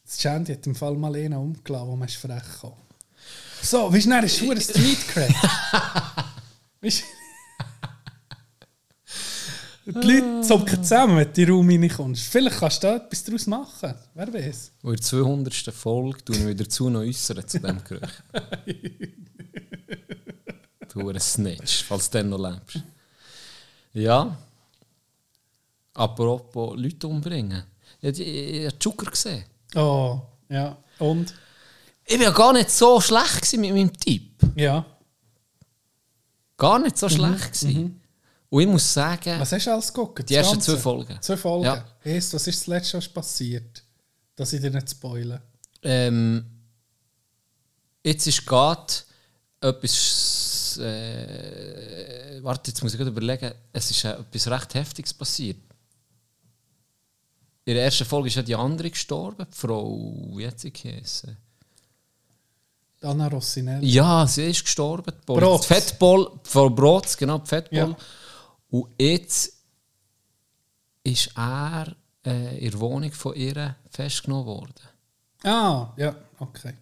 das 0.05 0.20
Shandy 0.20 0.52
hat 0.52 0.66
im 0.66 0.74
Fall 0.74 0.97
mal 0.97 1.14
einen 1.16 1.32
umgeladen, 1.38 1.88
wo 1.88 1.97
man 1.97 2.06
ist 2.06 2.16
frech 2.18 2.42
kam. 2.60 2.72
So, 3.62 3.90
wie 3.90 4.02
schnell 4.02 4.24
ist 4.24 4.36
schon 4.36 4.51
ein 4.51 4.60
Street 4.60 5.09
Cred? 5.09 5.34
Die 9.86 9.93
Leute 9.93 10.43
zocken 10.47 10.82
zusammen, 10.85 11.16
wenn 11.16 11.32
du 11.32 11.40
in 11.40 11.47
den 11.47 11.51
Raum 11.55 11.69
reinkommst. 11.69 12.23
Vielleicht 12.24 12.59
kannst 12.59 12.82
du 12.82 12.86
da 12.89 12.97
etwas 12.97 13.24
daraus 13.24 13.47
machen. 13.47 13.94
Wer 14.15 14.32
weiß. 14.32 14.73
Und 14.82 14.90
in 14.90 14.97
der 14.97 15.05
200. 15.05 15.55
Folge 15.74 16.24
tun 16.24 16.47
wir 16.47 16.55
dazu 16.55 16.90
noch 16.90 17.01
äußern 17.01 17.47
zu 17.48 17.59
diesem 17.59 17.82
Gerücht. 17.85 18.23
du 20.93 21.09
ein 21.09 21.20
Snitch, 21.20 21.85
falls 21.85 22.11
du 22.11 22.19
dann 22.19 22.28
noch 22.31 22.39
lebst. 22.51 22.82
Ja. 23.93 24.36
Apropos 25.94 26.77
Leute 26.78 27.07
umbringen. 27.09 27.65
Ich 28.01 28.07
habe 28.07 28.12
die- 28.12 28.23
ich 28.24 28.66
habe 28.66 28.77
Joker 28.81 29.11
gesehen. 29.11 29.44
Oh, 29.74 30.20
ja. 30.48 30.77
Und? 30.98 31.35
Ich 32.05 32.16
war 32.19 32.24
ja 32.24 32.31
gar 32.31 32.52
nicht 32.52 32.70
so 32.70 33.01
schlecht 33.01 33.52
mit 33.57 33.73
meinem 33.73 33.93
Tipp. 33.93 34.32
Ja. 34.57 34.85
Gar 36.57 36.78
nicht 36.81 36.98
so 36.98 37.09
schlecht. 37.09 37.52
gewesen. 37.61 37.99
Und 38.51 38.62
ich 38.62 38.68
muss 38.68 38.93
sagen, 38.93 39.39
Was 39.40 39.52
hast 39.52 39.66
du 39.66 39.72
alles 39.72 39.93
geguckt? 39.93 40.28
Die 40.28 40.35
ersten 40.35 40.60
zwei 40.60 40.77
Folgen. 40.77 41.16
Zwei 41.20 41.36
Folgen? 41.36 41.64
Ja. 41.66 41.85
Heisst, 42.05 42.35
was 42.35 42.47
ist 42.47 42.60
das 42.60 42.66
letzte, 42.66 42.98
was 42.98 43.09
passiert? 43.09 43.82
Dass 44.35 44.52
ich 44.52 44.60
dir 44.60 44.70
nicht 44.70 44.90
spoile. 44.90 45.40
ähm, 45.82 46.44
jetzt 48.05 48.27
ist 48.27 48.44
gerade 48.44 48.93
etwas. 49.60 50.78
Äh, 50.78 52.40
warte, 52.43 52.70
jetzt 52.70 52.82
muss 52.82 52.93
ich 52.93 52.98
gerade 52.98 53.10
überlegen. 53.10 53.52
Es 53.72 53.90
ist 53.90 54.05
etwas 54.05 54.48
recht 54.48 54.74
Heftiges 54.74 55.14
passiert. 55.14 55.59
In 57.64 57.74
der 57.74 57.85
ersten 57.85 58.05
Folge 58.05 58.28
ist 58.28 58.35
ja 58.36 58.43
die 58.43 58.55
andere 58.56 58.90
gestorben, 58.90 59.47
die 59.52 59.56
Frau, 59.56 60.28
wie 60.35 60.47
hat 60.47 60.59
sie 60.59 60.72
geheißen? 60.72 61.36
Anna 63.02 63.28
Rossinelli. 63.28 63.86
Ja, 63.86 64.27
sie 64.27 64.51
ist 64.51 64.64
gestorben. 64.64 65.12
Die. 65.28 65.32
Die 65.35 65.66
Fettball, 65.66 66.31
Frau 66.44 66.68
Brotz, 66.68 67.16
genau, 67.16 67.39
die 67.39 67.47
Fettball. 67.48 67.90
Ja. 67.90 67.97
Und 68.70 68.86
jetzt 68.98 69.52
ist 71.02 71.32
er 71.36 71.94
äh, 72.24 72.59
in 72.59 72.70
der 72.70 72.80
Wohnung 72.80 73.12
von 73.12 73.34
ihr 73.34 73.76
festgenommen 73.90 74.47
worden. 74.47 74.74
Ah, 75.42 75.92
ja, 75.97 76.14
okay. 76.38 76.74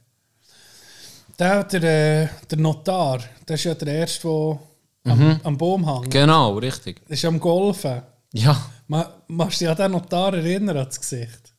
Der, 1.39 1.65
der, 1.65 1.83
äh, 1.83 2.29
der 2.51 2.59
Notar, 2.59 3.21
der 3.47 3.55
ist 3.55 3.65
ja 3.65 3.75
der 3.75 3.95
Erste, 3.95 4.59
der 5.05 5.13
am, 5.13 5.41
am 5.45 5.57
Baum 5.57 5.87
hängt. 5.87 6.11
Genau, 6.11 6.59
richtig. 6.59 7.07
Der 7.07 7.15
ist 7.15 7.25
am 7.25 7.39
Golfen. 7.39 8.03
Ja, 8.33 8.71
Ma, 8.89 9.23
machst 9.29 9.61
du 9.61 9.65
dich 9.65 9.71
an 9.71 9.77
den 9.77 9.93
Notar 9.93 10.35
erinnern, 10.35 10.77
an 10.79 10.87
das 10.87 10.99
Gesicht? 10.99 11.55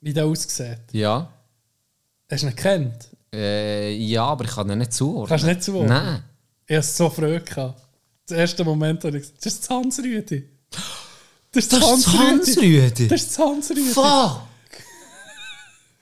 Wie 0.00 0.12
der 0.12 0.26
aussieht? 0.26 0.78
ja. 0.92 1.32
Hast 2.30 2.42
du 2.42 2.48
ihn 2.48 2.54
gekannt? 2.54 3.08
Äh, 3.32 3.94
ja, 3.94 4.24
aber 4.26 4.44
ich 4.44 4.50
kann 4.50 4.68
ihn 4.70 4.78
nicht 4.78 4.92
zuordnen. 4.92 5.28
Kannst 5.28 5.44
du 5.44 5.48
nicht 5.48 5.62
zuordnen? 5.62 5.88
Nein. 5.88 6.22
Ich 6.66 6.76
hatte 6.76 6.86
so 6.86 7.08
Freude. 7.08 7.40
gehabt. 7.40 7.87
Der 8.30 8.38
erste 8.38 8.64
Moment, 8.64 9.02
wo 9.04 9.08
ich 9.08 9.14
gesagt 9.14 9.36
das 9.44 9.52
ist 9.54 9.62
das 9.62 9.70
Hans-Rüdi. 9.70 10.48
Das 11.52 11.64
ist 11.64 11.72
das 11.72 11.82
Hans-Rüdi. 12.06 13.08
Das 13.08 13.22
ist 13.22 13.30
das 13.30 13.38
Hans-Rüdi. 13.38 13.82
Fuck! 13.90 14.42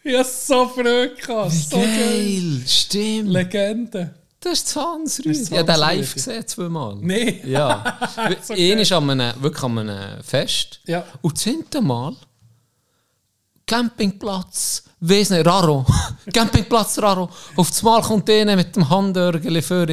Ich 0.03 0.17
hatte 0.17 0.29
so 0.31 0.69
Freude. 0.69 1.15
gehabt. 1.15 1.53
Wie 1.53 1.57
So 1.57 1.77
geil. 1.77 1.87
geil! 1.99 2.63
Stimmt! 2.67 3.29
Legende. 3.31 4.15
Das 4.41 4.61
ist 4.61 4.77
Hans 4.77 5.19
Rüdi. 5.21 5.31
Ich 5.43 5.51
habe 5.53 5.65
den 5.65 5.81
live 5.81 6.15
gesehen, 6.15 6.47
zweimal. 6.47 6.97
Nee. 7.01 7.43
Ja. 7.45 7.99
So 8.43 8.55
ist 8.55 8.93
an 8.93 9.11
einem, 9.11 9.43
wirklich 9.43 9.65
an 9.65 9.79
einem 9.79 10.23
Fest. 10.23 10.81
Ja. 10.87 11.05
Und 11.23 11.37
das 11.37 11.43
zehnte 11.43 11.81
Mal 11.81 12.15
Campingplatz, 13.67 14.85
weiss 15.01 15.31
nicht, 15.31 15.45
Raro. 15.45 15.85
Campingplatz 16.33 16.99
Raro. 17.01 17.29
Auf 17.57 17.71
das 17.71 17.83
Mal 17.83 18.01
kommt 18.03 18.31
einer 18.31 18.55
mit 18.55 18.77
dem 18.77 18.89
Handörgeli 18.89 19.61
vor. 19.63 19.87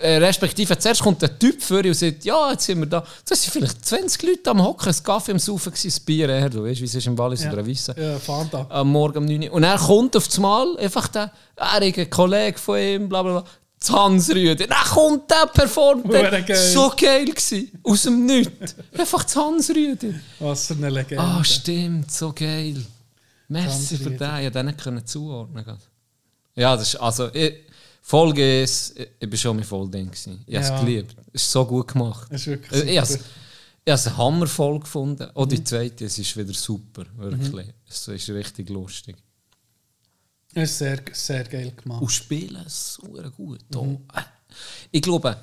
Äh, 0.00 0.16
respektive, 0.16 0.76
zuerst 0.78 1.02
kommt 1.02 1.20
der 1.22 1.38
Typ 1.38 1.62
vor 1.62 1.84
und 1.84 1.94
sagt, 1.94 2.24
ja, 2.24 2.50
jetzt 2.50 2.64
sind 2.64 2.80
wir 2.80 2.86
da. 2.86 3.04
Das 3.28 3.42
sind 3.42 3.52
vielleicht 3.52 3.84
20 3.84 4.22
Leute 4.22 4.50
am 4.50 4.62
Hocken, 4.62 4.88
ein 4.88 5.02
Kaffee 5.04 5.32
am 5.32 5.38
Saufen, 5.38 5.72
ein 5.72 5.92
Bier 6.06 6.28
her, 6.28 6.48
du 6.50 6.64
weißt, 6.64 6.80
wie 6.80 6.86
es 6.86 6.94
ist 6.94 7.06
im 7.06 7.16
Wallis 7.18 7.44
Ja. 7.44 7.52
oder 7.52 7.64
Wissen. 7.64 7.94
Ja, 7.96 8.18
Fanta. 8.18 8.66
Am 8.70 8.90
Morgen 8.90 9.18
um 9.18 9.24
9 9.26 9.44
Uhr. 9.44 9.52
Und 9.52 9.64
er 9.64 9.78
kommt 9.78 10.16
auf 10.16 10.26
das 10.26 10.38
Mal, 10.38 10.76
einfach 10.78 11.08
der, 11.08 11.30
er 11.56 11.82
ist 11.82 11.98
ein 11.98 12.10
Kollege 12.10 12.58
von 12.58 12.78
ihm, 12.78 13.08
bla 13.08 13.22
bla 13.22 13.40
bla. 13.40 13.44
Hans 13.90 14.30
Rüdi. 14.30 14.66
Dann 14.66 14.84
kommt 14.92 15.30
der, 15.30 15.46
performt 15.52 16.04
der. 16.12 16.42
Geil. 16.42 16.56
So 16.56 16.92
geil 16.96 17.24
gewesen. 17.26 17.70
Aus 17.82 18.02
dem 18.02 18.24
Nichts. 18.26 18.76
Einfach 18.96 19.26
Hans 19.34 19.70
Rüdi. 19.70 20.14
Was 20.38 20.68
für 20.68 20.74
eine 20.74 20.88
Legende. 20.88 21.22
Ah, 21.22 21.42
stimmt, 21.44 22.10
so 22.12 22.32
geil. 22.32 22.76
Merci 23.48 23.96
für 23.98 24.10
den, 24.10 24.46
ich 24.46 24.52
konnte 24.52 24.76
den 24.84 24.94
nicht 24.94 25.08
zuordnen. 25.08 25.64
Ja, 26.54 26.76
das 26.76 26.94
ist, 26.94 26.96
also, 26.96 27.28
ich, 27.34 27.54
Folge 28.04 28.62
ist, 28.62 28.98
ich, 28.98 29.30
bin 29.30 29.36
schon 29.38 29.56
mit 29.56 29.64
voll 29.64 29.88
drin 29.90 30.06
gewesen. 30.06 30.42
Ich 30.46 30.56
habe 30.56 30.66
Ja. 30.66 30.74
es 30.74 30.80
geliebt. 30.80 31.16
Es 31.32 31.42
ist 31.42 31.52
so 31.52 31.64
gut 31.64 31.88
gemacht. 31.88 32.26
Das 32.30 32.40
ist 32.42 32.46
wirklich 32.48 32.82
Äh, 32.84 32.90
Ich 32.90 32.96
habe 32.98 33.06
es- 33.06 33.12
super. 33.12 33.24
ich 33.84 33.90
habe 33.92 34.00
es 34.00 34.06
eine 34.08 34.16
Hammerfolge 34.16 34.80
gefunden. 34.80 35.30
Auch 35.34 35.44
Mhm. 35.44 35.48
die 35.50 35.64
zweite, 35.64 36.04
es 36.06 36.18
ist 36.18 36.36
wieder 36.36 36.52
super, 36.52 37.04
wirklich. 37.16 37.68
Es 37.88 38.06
ist 38.08 38.28
richtig 38.30 38.68
lustig. 38.70 39.16
Das 40.52 40.64
ist 40.70 40.78
sehr, 40.78 41.00
sehr 41.12 41.44
geil 41.44 41.72
gemacht. 41.80 42.02
Und 42.02 42.08
spielen 42.10 42.62
so 42.66 43.02
gut. 43.36 43.60
Oh, 43.74 43.84
Mhm. 43.84 43.98
äh. 44.14 44.20
Ich 44.90 45.00
glaube, 45.00 45.36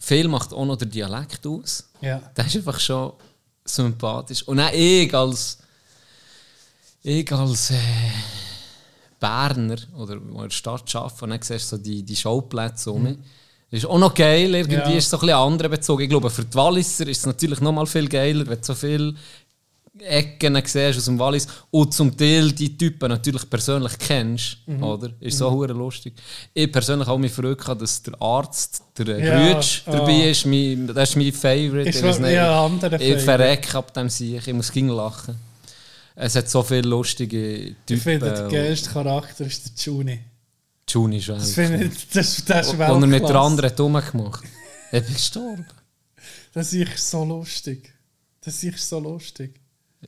viel 0.00 0.28
macht 0.28 0.52
auch 0.52 0.66
noch 0.66 0.76
der 0.76 0.88
Dialekt 0.88 1.46
aus. 1.46 1.88
Ja. 2.02 2.18
Der 2.36 2.44
ist 2.44 2.56
einfach 2.56 2.78
schon 2.80 3.12
sympathisch. 3.64 4.42
Und 4.42 4.60
auch 4.60 4.72
ich 4.72 5.14
als, 5.14 5.58
ich 7.02 7.30
als 7.32 7.70
äh, 7.70 7.74
Berner 9.24 9.76
oder 9.96 10.16
wo 10.30 10.38
in 10.42 10.48
der 10.48 10.50
Stadt 10.62 10.94
arbeite, 10.94 11.24
und 11.24 11.30
dann 11.30 11.40
siehst 11.42 11.72
du 11.72 11.76
so 11.76 11.82
die, 11.82 12.02
die 12.02 12.16
Schauplätze 12.16 12.90
um 12.92 13.02
mich. 13.04 13.16
Das 13.70 13.78
ist 13.82 13.86
auch 13.88 13.98
noch 13.98 14.14
geil, 14.14 14.54
irgendwie 14.54 14.76
Mhm. 14.76 14.82
Ja. 14.82 14.96
ist 14.98 15.04
es 15.04 15.10
so 15.10 15.16
ein 15.16 15.20
bisschen 15.20 15.36
andere 15.36 15.68
bezogen. 15.68 16.02
Ich 16.04 16.08
glaube, 16.10 16.30
für 16.30 16.44
die 16.44 16.54
Walliser 16.54 17.06
ist 17.08 17.18
es 17.18 17.26
natürlich 17.26 17.60
noch 17.60 17.72
mal 17.72 17.86
viel 17.86 18.08
geiler, 18.08 18.46
wenn 18.46 18.58
du 18.60 18.64
so 18.64 18.74
viele 18.74 19.14
Ecken 20.00 20.60
siehst 20.64 20.98
aus 20.98 21.04
dem 21.04 21.18
Wallis 21.20 21.46
und 21.70 21.94
zum 21.94 22.16
Teil 22.16 22.50
die 22.52 22.76
Typen 22.76 23.08
natürlich 23.08 23.48
persönlich 23.48 23.92
kennst, 23.98 24.58
Mhm. 24.66 24.82
oder? 24.82 25.10
Ist 25.20 25.38
so 25.38 25.48
hure 25.50 25.72
lustig. 25.72 26.14
Ich 26.52 26.70
persönlich 26.70 27.06
habe 27.06 27.20
mich 27.20 27.34
gehabt, 27.34 27.80
dass 27.80 28.02
der 28.02 28.20
Arzt, 28.20 28.82
der 28.98 29.18
Ja, 29.18 29.38
Rütsch, 29.56 29.82
ah. 29.86 29.92
dabei 29.92 30.30
ist. 30.30 30.46
Mein, 30.46 30.88
das 30.92 31.10
ist 31.10 31.16
mein 31.16 31.32
Favorite. 31.32 31.88
Ist 31.88 31.96
Ich 32.00 32.04
Ich 32.04 32.16
Favorite. 32.16 33.18
verrecke 33.20 33.78
ab 33.78 33.94
dem 33.94 34.08
Sieg. 34.08 34.46
Ich 34.46 34.52
muss 34.52 34.70
ging 34.72 34.88
lachen. 34.88 35.36
Es 36.16 36.36
hat 36.36 36.48
so 36.48 36.62
viele 36.62 36.88
lustige 36.88 37.74
Typen. 37.86 37.96
Ich 37.96 38.02
finde, 38.02 38.32
der 38.32 38.44
und- 38.44 38.52
geilste 38.52 38.90
Charakter 38.90 39.44
ist 39.46 39.64
der 39.66 39.84
Juni. 39.92 40.20
Juni 40.88 41.16
ist 41.18 41.28
Das 41.28 41.52
finde 41.54 41.84
ich, 41.84 42.08
das, 42.10 42.44
das 42.44 42.68
ist 42.68 42.78
Wo 42.78 42.82
er 42.82 43.06
mit 43.06 43.22
der 43.28 43.34
anderen 43.36 43.70
hat 43.70 43.80
rumgemacht. 43.80 44.44
Er 44.92 45.00
ist 45.02 45.12
gestorben. 45.14 45.66
Das 46.52 46.72
ist 46.72 47.10
so 47.10 47.24
lustig. 47.24 47.92
Das 48.40 48.62
ist 48.62 48.88
so 48.88 49.00
lustig. 49.00 49.60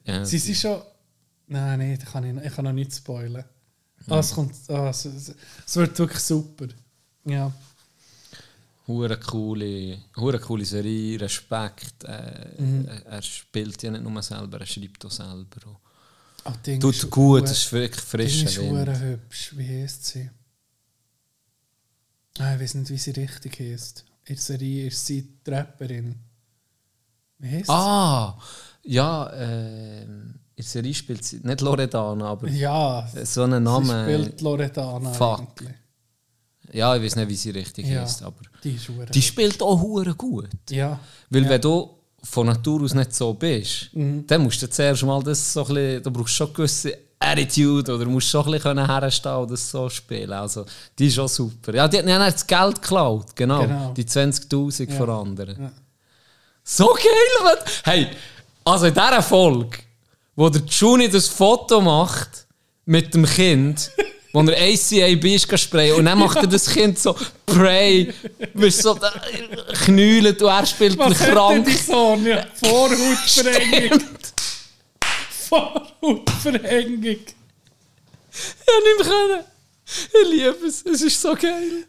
Ja, 0.04 0.24
Sie 0.24 0.38
sind 0.38 0.56
schon... 0.56 0.80
Nein, 1.48 1.78
nein, 1.78 1.98
das 1.98 2.10
kann 2.12 2.24
ich, 2.38 2.44
ich 2.44 2.54
kann 2.54 2.64
noch 2.64 2.72
nicht 2.72 2.94
spoilen. 2.94 3.44
Ah, 4.08 4.18
es, 4.18 4.32
kommt, 4.32 4.54
ah, 4.68 4.90
es, 4.90 5.04
es, 5.06 5.76
wird 5.76 5.98
wirklich 5.98 6.20
super. 6.20 6.66
Ja. 7.24 7.52
Hure 8.86 9.18
coole, 9.18 9.98
hure 10.16 10.38
coole 10.38 10.64
Serie, 10.64 11.20
Respekt. 11.20 12.04
Äh, 12.04 12.60
Mhm. 12.62 12.88
Er 13.04 13.22
spielt 13.22 13.82
ja 13.82 13.90
nicht 13.90 14.04
nur 14.04 14.22
selber, 14.22 14.60
er 14.60 14.66
schreibt 14.66 15.04
auch 15.04 15.10
selber. 15.10 15.80
Ah, 16.48 16.54
Ding 16.64 16.80
Tut 16.80 16.94
ist 16.94 17.10
gut, 17.10 17.44
es 17.44 17.50
ist 17.52 17.72
wirklich 17.72 18.00
Ding 18.00 18.08
frischer 18.10 18.46
ist 18.46 18.58
Wind. 18.60 19.00
hübsch. 19.00 19.52
Wie 19.56 19.68
heisst 19.82 20.06
sie? 20.06 20.30
Ah, 22.38 22.54
ich 22.54 22.60
weiß 22.60 22.74
nicht, 22.74 22.90
wie 22.90 22.98
sie 22.98 23.10
richtig 23.12 23.58
heisst. 23.60 24.04
In 24.24 24.34
der 24.34 24.42
Serie 24.42 24.86
ist 24.88 25.06
sie 25.06 25.22
die 25.22 25.50
Rapperin. 25.50 26.14
Wie 27.38 27.48
heisst 27.50 27.70
Ah, 27.70 28.38
ja, 28.82 29.32
ähm, 29.34 30.34
in 30.54 30.62
der 30.62 30.64
Serie 30.64 30.94
spielt 30.94 31.24
sie 31.24 31.40
nicht 31.42 31.60
Loredana, 31.60 32.26
aber 32.26 32.48
sie? 32.48 32.58
Ja, 32.58 33.08
so 33.24 33.42
einen 33.42 33.64
sie 33.64 33.70
Namen. 33.70 34.04
spielt 34.04 34.40
Loredana 34.40 35.12
Fuck. 35.12 35.40
eigentlich. 35.40 35.74
Ja, 36.72 36.94
ich 36.96 37.02
weiß 37.02 37.16
nicht, 37.16 37.28
wie 37.28 37.36
sie 37.36 37.50
richtig 37.50 37.86
Ja, 37.86 38.02
heißt, 38.02 38.22
aber 38.22 38.42
die 38.64 38.78
die 39.14 39.22
spielt 39.22 39.62
auch 39.62 39.80
hure 39.80 40.14
gut. 40.14 40.48
Ja. 40.70 40.98
Weil 41.30 41.44
ja. 41.44 41.48
wenn 41.50 41.60
du 41.60 41.95
von 42.28 42.46
Natur 42.46 42.82
aus 42.82 42.94
nicht 42.94 43.14
so 43.14 43.32
bist, 43.34 43.90
Mhm. 43.94 44.26
dann 44.26 44.42
musst 44.42 44.60
du 44.62 44.68
zuerst 44.68 45.02
mal 45.04 45.22
das 45.22 45.52
so 45.52 45.60
ein 45.62 45.66
bisschen, 45.74 46.02
du 46.02 46.10
brauchst 46.10 46.34
schon 46.34 46.46
eine 46.48 46.54
gewisse 46.56 46.98
Attitude 47.18 47.94
oder 47.94 48.04
musst 48.06 48.28
schon 48.28 48.44
ein 48.46 48.52
bisschen 48.52 48.86
herstehen 48.86 49.36
und 49.36 49.50
das 49.50 49.70
so 49.70 49.88
spielen. 49.88 50.32
Also, 50.32 50.66
die 50.98 51.06
ist 51.06 51.14
schon 51.14 51.28
super. 51.28 51.74
Ja, 51.74 51.88
die 51.88 51.98
hat 51.98 52.06
ja 52.06 52.18
das 52.18 52.46
Geld 52.46 52.82
geklaut, 52.82 53.34
genau. 53.34 53.62
Genau. 53.62 53.92
Die 53.96 54.04
20'000 54.04 54.90
Ja. 54.90 54.96
von 54.96 55.10
anderen. 55.10 55.62
Ja. 55.62 55.70
So 56.62 56.86
geil, 56.94 57.44
Mann! 57.44 57.58
Hey, 57.84 58.08
also 58.64 58.86
in 58.86 58.94
dieser 58.94 59.22
Folge, 59.22 59.78
wo 60.34 60.48
der 60.48 60.62
Juni 60.62 61.08
das 61.08 61.28
Foto 61.28 61.80
macht 61.80 62.46
mit 62.84 63.14
dem 63.14 63.24
Kind, 63.24 63.90
wo 64.36 64.42
er 64.50 64.58
ACAB 64.58 65.24
ist 65.24 65.58
sprayen 65.58 65.94
und 65.96 66.04
dann 66.04 66.18
macht 66.18 66.36
er 66.36 66.46
das 66.46 66.68
Kind 66.68 66.98
so 66.98 67.16
Pray, 67.46 68.12
du, 68.52 68.70
so 68.70 68.98
knüllt 69.84 70.42
und 70.42 70.48
er 70.48 70.66
spielt 70.66 71.00
einen 71.00 71.10
Was 71.10 71.18
denn 71.18 71.34
krank. 71.34 71.64
die 71.66 71.72
Sohn? 71.72 72.26
Ja, 72.26 72.44
Vorhautverengung. 72.62 74.02
Vorhautverengung. 75.48 77.16
Hab 78.66 78.84
nicht 78.84 78.98
mehr 78.98 79.08
können. 79.08 79.44
Ich 80.22 80.28
liebe 80.30 80.66
es. 80.66 80.82
Es 80.84 81.00
ist 81.02 81.20
so 81.22 81.34
geil. 81.34 81.84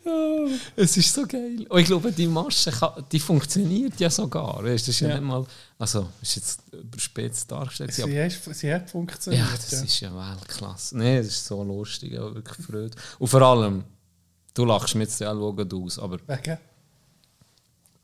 Es 0.75 0.95
ist 0.97 1.11
so 1.13 1.25
geil. 1.25 1.65
Und 1.67 1.79
ich 1.79 1.87
glaube, 1.87 2.11
die 2.11 2.27
Masche 2.27 2.69
kann, 2.71 3.03
die 3.11 3.19
funktioniert 3.19 3.99
ja 3.99 4.09
sogar. 4.09 4.63
Weißt, 4.63 4.85
du, 4.87 4.89
Das 4.91 4.95
ist 4.95 4.99
ja, 4.99 5.07
Ja. 5.09 5.15
nicht 5.15 5.23
mal. 5.23 5.45
Also, 5.79 6.07
ist 6.21 6.35
jetzt 6.35 6.59
überspitzt 6.71 7.51
dargestellt. 7.51 7.93
Sie, 7.93 8.03
aber- 8.03 8.23
hat, 8.23 8.31
sie 8.55 8.71
hat 8.73 8.89
funktioniert. 8.91 9.43
ja, 9.47 9.51
das 9.55 9.73
ist 9.81 9.99
ja 9.99 10.11
Weltklasse. 10.15 10.95
Nein, 10.97 11.17
das 11.17 11.27
ist 11.27 11.45
so 11.45 11.63
lustig. 11.63 12.13
Ja, 12.13 12.33
wirklich 12.35 12.65
Freude. 12.65 12.91
Und 13.17 13.27
vor 13.27 13.41
allem, 13.41 13.83
du 14.53 14.65
lachst 14.65 14.93
mir 14.93 15.03
jetzt 15.03 15.19
ja 15.19 15.31
auch 15.33 15.57
aus, 15.73 15.97
aber 15.99 16.19
Wegen? 16.27 16.57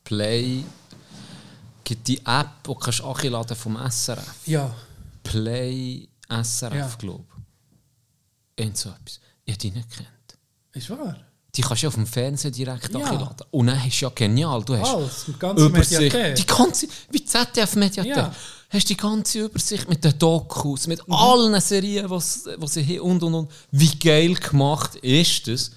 Play 0.04 0.64
gibt 1.84 2.08
die 2.08 2.18
App, 2.26 2.50
die 2.64 2.68
du 2.68 2.76
kannst 2.76 3.02
anladen 3.02 3.56
vom 3.56 3.78
SRF. 3.78 4.48
Ja. 4.48 4.74
Play 5.24 6.08
SRF, 6.30 6.74
Ja. 6.76 6.96
glaube 6.98 7.24
ich. 8.58 8.64
Irgend 8.64 8.78
so 8.78 8.90
etwas. 8.90 9.20
Ich 9.46 9.54
habe 9.54 9.60
die 9.60 9.72
nicht 9.72 9.90
gekannt. 9.90 10.10
Ist 10.74 10.90
wahr. 10.90 11.18
Die 11.56 11.62
kannst 11.62 11.84
du 11.84 11.86
ja 11.86 11.88
auf 11.90 11.96
dem 11.96 12.08
Fernsehen 12.08 12.52
direkt 12.52 12.92
Ja. 12.94 13.00
anladen. 13.06 13.46
Und 13.52 13.68
dann 13.68 13.84
hast 13.84 14.00
du 14.02 14.06
ja 14.06 14.12
genial, 14.16 14.64
du 14.64 14.76
hast 14.76 14.90
Alles, 14.94 15.26
die 15.28 15.34
ganze 15.34 15.66
Übersicht. 15.66 16.02
Mediathek. 16.02 16.36
Die 16.36 16.46
ganze, 16.48 16.88
wie 17.12 17.24
ZDF-Mediathek. 17.26 18.16
Ja. 18.16 18.36
Hast 18.70 18.90
die 18.90 18.98
ganze 18.98 19.40
Übersicht 19.42 19.88
mit 19.88 20.04
den 20.04 20.18
Dokus, 20.18 20.88
mit 20.88 21.00
allen 21.08 21.62
Serien, 21.62 22.10
was 22.10 22.46
was 22.58 22.74
sie 22.74 22.84
haben 22.84 23.02
und 23.02 23.22
und 23.24 23.34
und. 23.36 23.52
Wie 23.70 23.96
geil 24.00 24.34
gemacht 24.34 24.96
ist 24.96 25.48
das? 25.48 25.72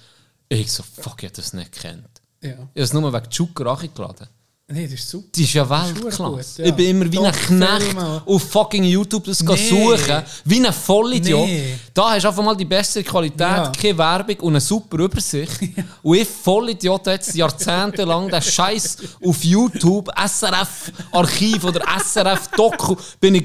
Ich 0.49 0.71
so, 0.71 0.81
fuck, 0.81 1.21
ich 1.21 1.29
hab 1.29 1.35
das 1.35 1.53
nicht 1.53 1.71
gekannt. 1.73 2.09
Ja. 2.41 2.49
Ich 2.51 2.57
habe 2.57 2.69
es 2.81 2.93
nur 2.93 3.13
wegen 3.13 3.29
Joker 3.29 3.67
angeladen. 3.67 4.27
Nee, 4.69 4.83
das 4.83 4.95
ist 4.95 5.09
super. 5.09 5.27
Die 5.33 5.43
ist 5.45 5.53
ja 5.53 5.63
Das 5.63 5.93
Weltklasse. 5.93 6.61
ja. 6.61 6.65
Ich 6.67 6.73
bin 6.73 6.87
immer 6.87 7.09
wie 7.09 7.19
ein 7.19 7.31
Knecht 7.31 7.95
auf 8.25 8.43
fucking 8.51 8.83
YouTube 8.83 9.23
das 9.23 9.41
nee. 9.41 9.55
Suchen. 9.55 10.23
Wie 10.43 10.65
ein 10.67 10.73
Vollidiot. 10.73 11.45
Nee. 11.47 11.75
Da 11.93 12.09
hast 12.11 12.23
du 12.23 12.27
einfach 12.27 12.43
mal 12.43 12.53
die 12.57 12.65
bessere 12.65 13.01
Qualität, 13.05 13.39
Ja. 13.39 13.71
keine 13.71 13.97
Werbung 13.97 14.35
und 14.41 14.51
eine 14.53 14.59
super 14.59 14.97
Übersicht. 14.99 15.57
Und 16.03 16.17
ich 16.17 16.27
Vollidiot 16.27 17.07
jetzt 17.07 17.33
jahrzehntelang 17.33 18.27
den 18.29 18.41
Scheiß 18.41 18.97
auf 19.25 19.41
YouTube, 19.45 20.09
SRF-Archiv 20.17 21.63
oder 21.63 21.81
SRF-Doku, 21.99 22.95
bin 23.21 23.35
ich 23.35 23.43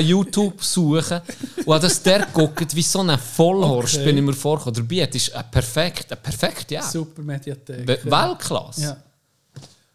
YouTube 0.00 0.62
suchen 0.62 1.20
und 1.64 1.72
habe 1.72 1.80
das 1.80 2.02
der 2.02 2.26
geguckt, 2.26 2.74
wie 2.76 2.82
so 2.82 3.00
ein 3.00 3.16
Vollhorst 3.18 3.94
Okay. 3.94 4.04
bin 4.04 4.18
ich 4.18 4.22
mir 4.22 4.34
vorgekommen. 4.34 4.74
Dabei 4.74 5.06
das 5.06 5.22
ist 5.22 5.34
ein 5.34 5.50
perfekt, 5.50 6.12
ein 6.12 6.18
perfekt, 6.22 6.70
ja. 6.72 6.82
Super 6.82 7.22
Mediathek. 7.22 7.86
We- 7.88 7.98
ja. 8.04 8.28
Weltklasse. 8.28 8.82
Ja. 8.82 8.96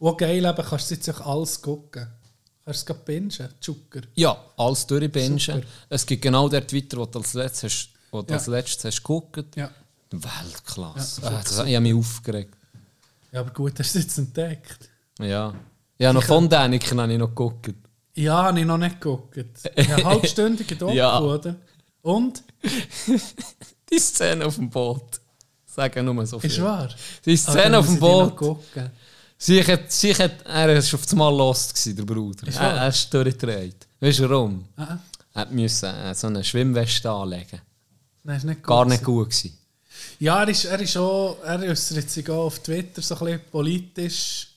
Wo 0.03 0.13
geil 0.17 0.43
eben, 0.43 0.65
kannst 0.65 0.91
du 0.91 0.95
jetzt 0.95 1.09
auch 1.11 1.21
alles 1.25 1.61
gucken. 1.61 2.05
Kannst 2.65 2.65
du 2.65 2.71
es 2.71 2.85
gerade 2.85 2.99
bingen, 3.05 3.31
Zucker. 3.61 4.01
Ja, 4.15 4.37
alles 4.57 4.85
durchbingen. 4.85 5.63
Es 5.87 6.05
gibt 6.05 6.21
genau 6.21 6.49
der 6.49 6.67
Twitter, 6.67 6.97
wo 6.97 7.05
du 7.05 7.19
als 7.19 7.33
letztes 7.33 7.63
hast, 7.63 7.89
wo 8.11 8.21
du 8.21 8.33
Ja. 8.33 8.37
als 8.37 8.47
letztes 8.47 8.83
hast 8.83 8.97
geguckt. 9.01 9.55
Ja. 9.55 9.71
Weltklasse. 10.11 11.21
Ja, 11.21 11.27
ah, 11.29 11.41
das 11.41 11.53
ich 11.53 11.73
habe 11.75 11.79
mich 11.79 11.93
aufgeregt. 11.95 12.53
Ja, 13.31 13.39
aber 13.39 13.51
gut, 13.51 13.79
hast 13.79 13.95
du 13.95 13.99
es 13.99 14.03
jetzt 14.05 14.17
entdeckt. 14.17 14.89
Ja. 15.21 15.53
Ja, 15.97 16.11
noch 16.11 16.23
von 16.23 16.49
Däniken 16.49 16.99
habe 16.99 17.13
ich 17.13 17.17
noch 17.19 17.29
geguckt. 17.29 17.73
Ja, 18.13 18.43
habe 18.43 18.59
ich 18.59 18.65
noch 18.65 18.77
nicht 18.77 18.99
geguckt. 18.99 19.37
Ja, 19.77 20.03
halbstündige 20.03 20.75
Doku, 20.79 20.91
Ja. 20.93 21.17
oder? 21.21 21.55
Und? 22.01 22.43
Die 23.89 23.99
Szene 23.99 24.45
auf 24.45 24.55
dem 24.55 24.69
Boot. 24.69 25.21
Sagen 25.65 26.05
nur 26.05 26.25
so 26.27 26.39
viel. 26.39 26.49
Ist 26.51 26.61
wahr? 26.61 26.89
Die 27.25 27.33
Ah, 27.33 27.37
Szene 27.37 27.61
dann 27.63 27.75
auf 27.75 27.85
dem 27.85 27.93
ich 27.93 27.99
die 28.01 28.05
noch 28.05 28.31
Boot. 28.35 28.59
Sie 29.45 30.13
hat, 30.15 30.41
er 30.45 30.67
war 30.69 30.77
auf 30.77 31.11
einmal 31.11 31.35
lost, 31.35 31.73
gewesen, 31.73 31.95
der 31.97 32.03
Bruder. 32.03 32.47
Ist 32.47 32.57
Er, 32.59 32.75
er 32.77 32.87
ist 32.87 33.13
durchgedreht. 33.13 33.87
Weißt 33.99 34.19
du 34.19 34.29
warum? 34.29 34.65
Ah, 34.77 34.97
Er 35.33 35.45
müssen, 35.47 35.89
äh, 35.89 36.13
so 36.15 36.27
eine 36.27 36.43
Schwimmweste 36.43 37.09
anlegen. 37.09 37.61
nein, 38.23 38.37
ist 38.37 38.43
nicht. 38.45 38.63
Gar 38.63 38.85
nicht 38.85 39.03
gut 39.03 39.29
gewesen. 39.29 39.57
Ja, 40.19 40.41
er 40.43 40.49
ist, 40.49 40.65
er 40.65 40.79
ist 40.79 40.95
auch, 40.97 41.37
er 41.43 41.59
äußert 41.59 42.09
sich 42.09 42.29
auch 42.29 42.45
auf 42.45 42.59
Twitter 42.59 43.01
so 43.01 43.15
ein 43.15 43.25
bisschen 43.25 43.41
politisch. 43.51 44.47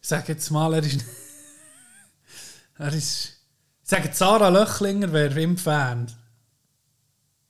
Ich 0.00 0.08
sage 0.08 0.32
jetzt 0.32 0.50
mal, 0.50 0.72
er 0.74 0.82
ist. 0.82 1.00
er 2.78 2.92
ist. 2.92 3.24
Ich 3.84 3.90
sage, 3.90 4.10
Sarah 4.12 4.48
Löchlinger 4.48 5.12
wäre 5.12 5.40
ihm 5.40 5.56
Fan. 5.58 6.06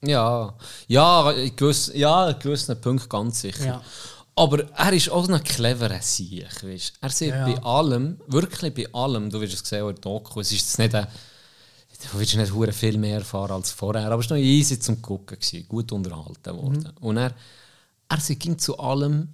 Ja, 0.04 0.54
ja, 0.88 1.30
in 1.30 1.54
gewissen, 1.54 1.96
ja, 1.96 2.30
in 2.30 2.38
gewissen 2.38 2.80
Punkten 2.80 3.08
ganz 3.08 3.40
sicher. 3.40 3.64
Ja. 3.66 3.82
Aber 4.34 4.64
er 4.70 4.92
ist 4.92 5.10
auch 5.10 5.28
ein 5.28 5.42
cleverer 5.44 6.00
Sieg, 6.00 6.46
weißt 6.64 6.94
Er 7.00 7.10
sieht 7.10 7.30
Ja. 7.30 7.46
bei 7.46 7.62
allem, 7.62 8.18
wirklich 8.28 8.72
bei 8.74 8.92
allem, 8.94 9.28
du 9.28 9.40
wirst 9.40 9.54
es 9.62 9.68
sehen, 9.68 9.88
in 9.88 10.00
Doku, 10.00 10.40
es 10.40 10.52
ist 10.52 10.78
nicht 10.78 10.94
ein, 10.94 11.06
du 12.12 12.18
wirst 12.18 12.34
nicht 12.36 12.52
hure 12.52 12.72
viel 12.72 12.96
mehr 12.96 13.18
erfahren 13.18 13.52
als 13.52 13.70
vorher, 13.72 14.10
aber 14.10 14.22
es 14.22 14.30
war 14.30 14.38
noch 14.38 14.42
easy 14.44 14.78
zum 14.80 15.02
Gucken, 15.02 15.38
gewesen, 15.38 15.68
gut 15.68 15.92
unterhalten 15.92 16.56
worden. 16.56 16.78
Mhm. 16.98 17.04
Und 17.06 17.16
er, 17.18 17.34
er 18.08 18.18
ging 18.36 18.58
zu 18.58 18.78
allem, 18.78 19.28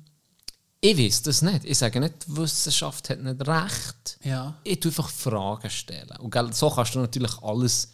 ich 0.80 0.96
weiß 0.98 1.22
das 1.22 1.42
nicht, 1.42 1.64
ich 1.64 1.78
sage 1.78 2.00
nicht, 2.00 2.26
die 2.26 2.36
Wissenschaft 2.36 3.10
hat 3.10 3.20
nicht 3.20 3.46
recht. 3.46 4.18
Ja. 4.24 4.56
Ich 4.64 4.78
tue 4.80 4.90
einfach 4.90 5.10
Fragen 5.10 5.70
stellen. 5.70 6.16
Und 6.20 6.54
so 6.54 6.70
kannst 6.70 6.94
du 6.94 7.00
natürlich 7.00 7.36
alles 7.42 7.92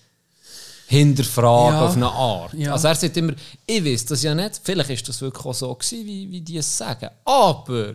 hinterfragen 0.87 1.75
Ja. 1.79 1.87
auf 1.87 1.97
eine 1.97 2.07
Art. 2.11 2.55
Ja. 2.55 2.73
Also 2.73 2.89
er 2.89 2.95
sagt 2.95 3.17
immer, 3.17 3.33
ich 3.67 3.85
weiß 3.85 4.05
das 4.07 4.23
ja 4.23 4.35
nicht, 4.35 4.61
vielleicht 4.63 4.91
ist 4.91 5.09
das 5.09 5.21
wirklich 5.21 5.45
auch 5.45 5.55
so 5.55 5.75
gewesen, 5.75 6.07
wie, 6.07 6.31
wie 6.31 6.41
die 6.41 6.59
es 6.59 6.77
sagen. 6.79 7.09
Aber 7.25 7.95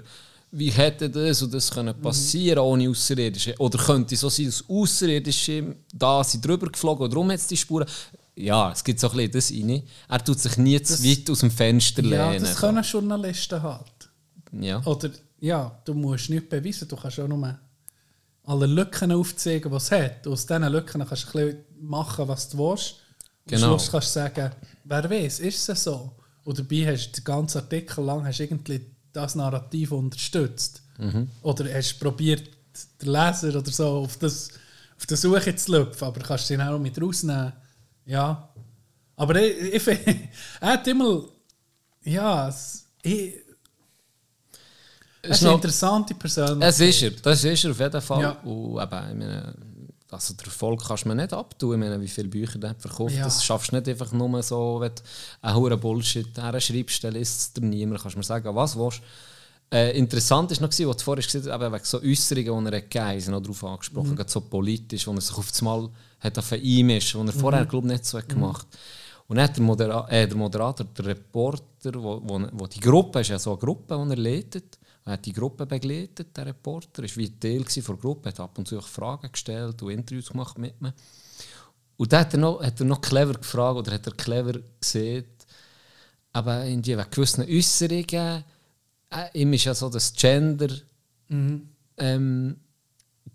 wie 0.52 0.72
hätte 0.72 1.10
das 1.10 1.42
und 1.44 1.54
das 1.54 1.70
können 1.70 2.00
passieren 2.02 2.60
ohne 2.60 2.90
Außerirdische? 2.90 3.56
Oder 3.60 3.78
könnte 3.78 4.16
es 4.16 4.22
so 4.22 4.30
sein, 4.30 4.46
dass 4.48 4.64
Außerirdische 4.68 5.76
da 5.94 6.24
sind 6.24 6.46
drüber 6.46 6.68
geflogen 6.72 7.04
und 7.06 7.14
darum 7.14 7.30
hat 7.32 7.38
es 7.40 7.48
die 7.48 7.58
Spuren? 7.58 7.88
Ja, 8.36 8.72
es 8.72 8.84
gibt 8.84 9.00
so 9.00 9.10
ein 9.12 9.18
bisschen 9.18 9.32
das 9.32 9.52
rein. 9.52 9.84
Er 10.08 10.24
tut 10.24 10.40
sich 10.40 10.58
nie 10.58 10.82
zu 10.82 11.04
weit 11.04 11.30
aus 11.30 11.40
dem 11.40 11.52
Fenster 11.52 12.04
Ja, 12.04 12.32
lehnen. 12.32 12.44
das 12.44 12.56
können 12.56 12.84
Journalisten 12.84 13.62
halt. 13.62 14.10
ja. 14.60 14.82
Oder, 14.86 15.10
ja, 15.42 15.80
du 15.86 15.94
musst 15.94 16.30
nicht 16.30 16.50
beweisen, 16.50 16.88
du 16.88 16.96
kannst 16.96 17.20
auch 17.20 17.28
nur 17.28 17.60
alle 18.46 18.66
Lücken 18.66 19.12
aufzeigen, 19.12 19.70
die 19.70 19.78
es 19.78 19.92
hat. 19.92 20.26
Aus 20.26 20.46
diesen 20.46 20.64
Lücken 20.64 21.06
kannst 21.08 21.34
du 21.34 21.38
ein 21.38 21.46
bisschen 21.48 21.58
machen, 21.82 22.28
was 22.28 22.50
du 22.50 22.58
willst. 22.58 22.96
Genau. 23.48 23.74
Am 23.74 23.80
Schluss 23.80 23.92
kannst 23.92 24.08
du 24.16 24.20
sagen, 24.20 24.52
wer 24.84 25.10
weiß, 25.10 25.40
ist 25.40 25.70
es 25.70 25.84
so? 25.84 26.12
Und 26.44 26.58
dabei 26.60 26.94
hast 26.94 27.12
du 27.12 27.22
den 27.22 27.24
ganzen 27.24 27.58
Artikel 27.60 28.04
lang 28.04 28.26
hast 28.26 28.40
irgendwie 28.40 28.86
das 29.12 29.36
Narrativ 29.36 29.92
unterstützt. 29.92 30.82
Mhm. 30.98 31.30
Oder 31.42 31.74
hast 31.74 31.96
du 31.96 32.00
probiert, 32.06 32.50
den 33.02 33.10
Leser 33.10 33.50
oder 33.58 33.72
so 33.72 33.88
auf 33.88 34.18
das 34.18 34.50
auf 34.98 35.06
die 35.06 35.16
Suche 35.16 35.56
zu 35.56 35.72
lüpfen, 35.72 36.04
aber 36.06 36.20
kannst 36.20 36.50
ihn 36.50 36.62
auch 36.62 36.78
mit 36.78 37.02
rausnehmen. 37.02 37.54
Ja. 38.06 38.50
Aber 39.16 39.36
ich, 39.42 39.74
ich 39.76 39.82
finde, 39.82 40.16
er 40.62 40.68
hat 40.74 40.88
immer, 40.88 41.24
ja, 42.04 42.50
es, 42.50 42.86
ich, 43.02 43.34
er 45.22 45.30
ist 45.32 45.42
eine 45.42 45.50
noch- 45.52 45.56
interessante 45.58 46.14
Persönlichkeit. 46.16 46.70
Es 46.70 46.80
ist 46.80 47.02
er, 47.02 47.12
das 47.12 47.44
ist 47.44 47.64
er 47.66 47.72
auf 47.72 47.80
jeden 47.80 48.02
Fall. 48.02 48.22
Ja. 48.22 48.32
Und 48.42 48.82
eben, 48.82 49.12
ich 49.12 49.18
meine, 49.18 49.56
also 50.12 50.34
der 50.34 50.46
Erfolg 50.46 50.84
kannst 50.86 51.06
du 51.06 51.10
mir 51.10 51.16
nicht 51.16 51.34
abtun. 51.34 51.74
Ich 51.74 51.80
meine, 51.80 52.02
wie 52.02 52.08
viele 52.08 52.28
Bücher 52.28 52.58
der 52.58 52.72
hat 52.72 52.82
verkauft. 52.82 53.16
Ja. 53.16 53.26
Das 53.26 53.44
schaffst 53.44 53.72
du 53.72 53.76
nicht 53.76 53.88
einfach 53.88 54.12
nur 54.12 54.42
so, 54.44 54.78
wenn 54.80 54.92
du 54.94 55.02
einen 55.42 55.56
hohen 55.56 55.80
Bullshit 55.80 56.38
herschreibst, 56.38 57.04
dann 57.04 57.14
liest 57.14 57.40
es 57.40 57.54
dir 57.54 57.62
niemand. 57.62 58.02
Kannst 58.02 58.16
du 58.16 58.20
mir 58.20 58.24
sagen, 58.24 58.56
was 58.56 58.78
willst. 58.78 59.02
Äh, 59.72 59.96
interessant 59.98 60.50
war 60.50 60.62
noch, 60.62 60.70
was 60.70 60.78
du 60.98 61.04
vorhin 61.04 61.24
gesagt 61.24 61.46
hast, 61.48 61.74
wegen 61.74 61.86
so 61.86 62.02
Äußerungen, 62.02 62.66
die 62.66 62.72
er 62.72 62.78
hat 62.78 62.90
gegeben 62.90 63.22
hat, 63.22 63.28
noch 63.28 63.42
darauf 63.42 63.64
angesprochen, 63.64 64.16
gerade 64.16 64.32
so 64.32 64.42
politisch, 64.42 65.06
wo 65.06 65.12
er 65.12 65.22
sich 65.22 65.38
auf 65.38 65.52
das 65.52 65.62
Mal 65.62 65.90
hat 66.22 66.38
einmischen 66.52 67.22
was 67.22 67.36
er 67.36 67.40
vorher, 67.40 67.66
glaube 67.66 67.88
ich, 67.88 67.94
nicht 67.94 68.06
so 68.06 68.18
hat 68.18 68.28
gemacht 68.28 68.66
Und 69.28 69.38
dann 69.38 69.48
hat 69.48 69.58
der, 69.58 69.64
Modera 69.64 70.08
äh, 70.10 70.28
der 70.28 70.38
Moderator, 70.38 70.88
der 70.88 71.06
Reporter, 71.06 71.94
wo, 71.94 72.20
wo, 72.24 72.48
wo 72.52 72.66
die 72.66 72.80
Gruppe, 72.80 73.20
ist 73.20 73.28
ja 73.30 73.38
so 73.38 73.52
eine 73.52 73.60
Gruppe, 73.60 73.96
die 74.04 74.10
er 74.10 74.18
leitet, 74.18 74.79
er 75.10 75.14
hat 75.14 75.26
die 75.26 75.34
Gruppe 75.34 75.66
begleitet, 75.66 76.38
der 76.38 76.46
Reporter, 76.46 77.04
wie 77.04 77.26
ein 77.26 77.40
Teil 77.40 77.64
der 77.64 77.96
Gruppe, 77.96 78.30
hat 78.30 78.40
ab 78.40 78.58
und 78.58 78.68
zu 78.68 78.80
Fragen 78.80 79.32
gestellt 79.32 79.82
und 79.82 79.92
Interviews 79.92 80.30
gemacht 80.30 80.58
mit 80.58 80.80
mir. 80.80 80.94
Und 81.98 82.14
dann 82.14 82.22
hat 82.22 82.34
er 82.34 82.40
noch, 82.40 82.62
hat 82.62 82.80
er 82.80 82.86
noch 82.86 83.02
clever 83.02 83.34
gefragt 83.34 83.78
oder 83.78 83.94
hat 83.94 84.06
er 84.06 84.14
clever 84.14 84.60
gesehen, 84.80 85.26
aber 86.32 86.64
in 86.66 86.82
die 86.82 86.96
gewissen 87.10 87.44
Äußerungen, 87.44 88.44
äh, 89.10 89.30
ihm 89.34 89.54
ist 89.54 89.66
ja 89.66 89.74
so 89.74 89.90
das 89.90 90.14
Gender, 90.14 90.70
ähm, 91.98 92.58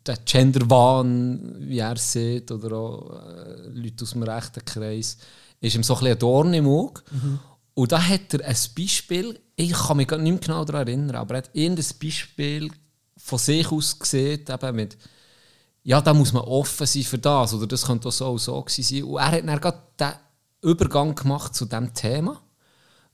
der 0.07 0.17
Genderwahn, 0.25 1.57
wie 1.59 1.81
er 1.81 1.97
sieht, 1.97 2.53
oder 2.53 2.77
auch 2.77 3.21
äh, 3.27 3.69
Leute 3.69 4.05
aus 4.05 4.11
dem 4.13 4.23
rechten 4.23 4.65
Kreis, 4.65 5.19
ist 5.61 5.75
ihm 5.75 5.83
so 5.83 5.95
ein 5.95 6.01
bisschen 6.01 6.13
ein 6.13 6.19
Dorn 6.21 6.55
im 6.55 6.69
Auge. 6.69 7.03
Und 7.75 7.93
da 7.93 8.01
hat 8.01 8.33
er 8.35 8.45
ein 8.47 8.57
Beispiel, 8.77 9.41
ich 9.57 9.73
kann 9.73 9.97
mich 9.97 10.07
gar 10.09 10.19
nicht 10.19 10.31
mehr 10.31 10.41
genau 10.41 10.65
daran 10.65 10.87
erinnern, 10.87 11.17
aber 11.17 11.35
er 11.35 11.39
hat 11.39 11.51
irgendein 11.53 11.87
Beispiel 12.01 12.71
von 13.17 13.39
sich 13.39 13.71
aus 13.71 13.99
gesehen, 13.99 14.45
eben 14.49 14.77
mit 14.77 14.97
ja, 15.87 16.01
da 16.01 16.15
muss 16.15 16.33
man 16.33 16.43
offen 16.45 16.87
sein 16.87 17.03
für 17.03 17.19
das 17.19 17.53
oder 17.53 17.67
das 17.67 17.85
könnte 17.85 18.09
auch 18.09 18.13
so 18.13 18.31
und 18.31 18.41
so 18.41 18.65
sein. 18.67 19.05
Und 19.05 19.19
er 19.19 19.31
hat 19.31 19.47
dann 19.47 19.61
gerade 19.61 19.79
den 20.01 20.13
Übergang 20.63 21.15
gemacht 21.15 21.55
zu 21.55 21.67
diesem 21.67 21.93
Thema. 21.93 22.41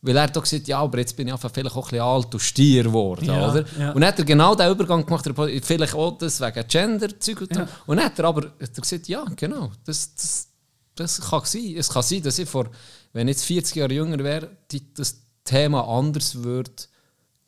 Weil 0.02 0.16
er 0.16 0.28
da 0.28 0.40
gesagt 0.40 0.66
ja, 0.68 0.78
aber 0.78 0.98
jetzt 0.98 1.14
bin 1.14 1.26
ich 1.26 1.32
einfach 1.32 1.50
vielleicht 1.52 1.76
auch 1.76 1.84
ein 1.86 1.90
bisschen 1.90 2.00
alt 2.00 2.32
und 2.32 2.40
stier 2.40 2.84
geworden, 2.84 3.24
Ja, 3.26 3.50
oder? 3.50 3.64
ja. 3.78 3.90
Und 3.90 4.00
dann 4.00 4.08
hat 4.08 4.18
er 4.18 4.24
genau 4.24 4.54
den 4.54 4.70
Übergang 4.70 5.04
gemacht, 5.04 5.28
vielleicht 5.62 5.94
auch 5.94 6.16
das 6.16 6.40
wegen 6.40 6.66
Gender-Zeug 6.66 7.40
und, 7.42 7.54
so. 7.54 7.60
und 7.86 7.96
dann 7.96 8.06
hat 8.06 8.18
er 8.18 8.24
aber 8.24 8.46
hat 8.46 8.54
er 8.60 8.80
gesagt, 8.80 9.08
ja, 9.08 9.24
genau, 9.36 9.70
das, 9.84 10.14
das, 10.14 10.48
das 10.94 11.20
kann 11.20 11.42
sein. 11.44 11.74
Es 11.76 11.90
kann 11.90 12.02
sein, 12.02 12.22
dass 12.22 12.38
ich 12.38 12.48
vor, 12.48 12.70
wenn 13.12 13.28
ich 13.28 13.36
jetzt 13.36 13.44
40 13.44 13.76
Jahre 13.76 13.92
jünger 13.92 14.18
wäre, 14.22 14.48
die, 14.70 14.92
das 14.94 15.16
Thema 15.44 15.86
anders 15.88 16.36
würde 16.42 16.70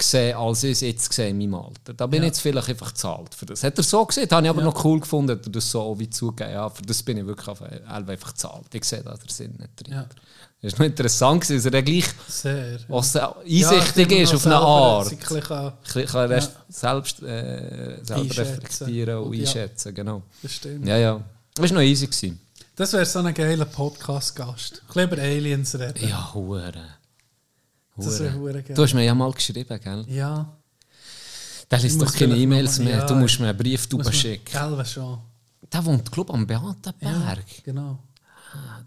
sehen, 0.00 0.36
als 0.36 0.64
ich 0.64 0.72
es 0.72 0.80
jetzt 0.80 1.12
sehe 1.12 1.28
in 1.28 1.38
meinem 1.38 1.54
Alter. 1.54 1.94
Da 1.94 2.06
bin 2.06 2.22
ich 2.22 2.28
jetzt 2.28 2.40
vielleicht 2.40 2.68
einfach 2.68 2.92
zu 2.92 3.08
alt 3.08 3.34
für 3.34 3.46
das. 3.46 3.62
Hat 3.62 3.78
er 3.78 3.84
so 3.84 4.04
gesehen, 4.04 4.28
habe 4.30 4.44
ich 4.46 4.50
aber 4.50 4.62
noch 4.62 4.84
cool 4.84 4.98
gefunden, 4.98 5.30
hat 5.38 5.46
er 5.46 5.52
das 5.52 5.70
so 5.70 5.96
wie 5.98 6.10
zugegeben. 6.10 6.54
Ja, 6.54 6.68
für 6.68 6.82
das 6.82 7.02
bin 7.02 7.18
ich 7.18 7.26
wirklich 7.26 7.48
einfach, 7.86 8.32
zu 8.32 8.50
alt. 8.50 8.74
Ich 8.74 8.84
sehe 8.84 9.02
da 9.02 9.14
den 9.14 9.28
Sinn 9.28 9.52
nicht 9.58 9.70
drin. 9.76 9.92
Ja. 9.94 10.06
Das 10.60 10.72
ist 10.72 10.78
noch 10.78 10.86
interessant, 10.86 11.48
dass 11.50 11.64
er 11.64 11.70
dann 11.72 11.84
gleich 11.84 12.04
Sehr. 12.28 12.78
was 12.88 13.14
Ja, 13.14 13.34
einsichtig 13.44 14.12
ist 14.12 14.34
auf 14.34 14.46
eine 14.46 14.56
Art. 14.56 15.10
Ein 15.10 15.16
bisschen 15.18 15.40
kann 16.06 16.30
er 16.30 16.38
Ja. 16.38 16.48
selbst 16.68 17.22
äh, 17.22 17.98
selber 18.04 18.36
reflektieren 18.36 19.18
und 19.18 19.26
Und 19.26 19.34
ja. 19.34 19.40
einschätzen. 19.40 19.94
Genau. 19.94 20.22
Das 20.42 20.52
stimmt. 20.52 20.86
Ja, 20.86 20.96
ja. 20.96 21.20
Das 21.54 21.68
war 21.70 21.74
noch 21.74 21.82
easy. 21.82 22.06
Gewesen. 22.06 22.40
Das 22.82 22.92
wäre 22.94 23.06
so 23.06 23.20
ein 23.20 23.32
geiler 23.32 23.64
Podcast-Gast. 23.64 24.82
Ein 24.92 25.04
über 25.08 25.16
Aliens 25.22 25.72
reden. 25.78 26.08
Ja, 26.08 26.34
Hure. 26.34 26.72
Das 27.96 28.18
wäre 28.18 28.60
geil. 28.60 28.74
Du 28.74 28.82
hast 28.82 28.92
mir 28.94 29.04
ja 29.04 29.14
mal 29.14 29.30
geschrieben, 29.30 29.78
gell? 29.80 30.04
Ja. 30.08 30.52
Der 31.70 31.78
liest 31.78 32.02
doch 32.02 32.12
keine 32.12 32.36
E-Mails 32.36 32.80
mehr. 32.80 32.96
ja, 32.98 33.06
du 33.06 33.14
musst 33.14 33.38
mir 33.38 33.50
einen 33.50 33.56
Brief 33.58 33.86
drüber 33.88 34.12
schicken. 34.12 34.50
Gell, 34.50 34.84
schon. 34.84 35.20
Der 35.72 35.84
wohnt, 35.84 36.10
glaube 36.10 36.32
ich, 36.32 36.34
am 36.34 36.44
Beatenberg. 36.44 37.00
Ja, 37.00 37.36
genau. 37.62 38.00
Ah, 38.52 38.80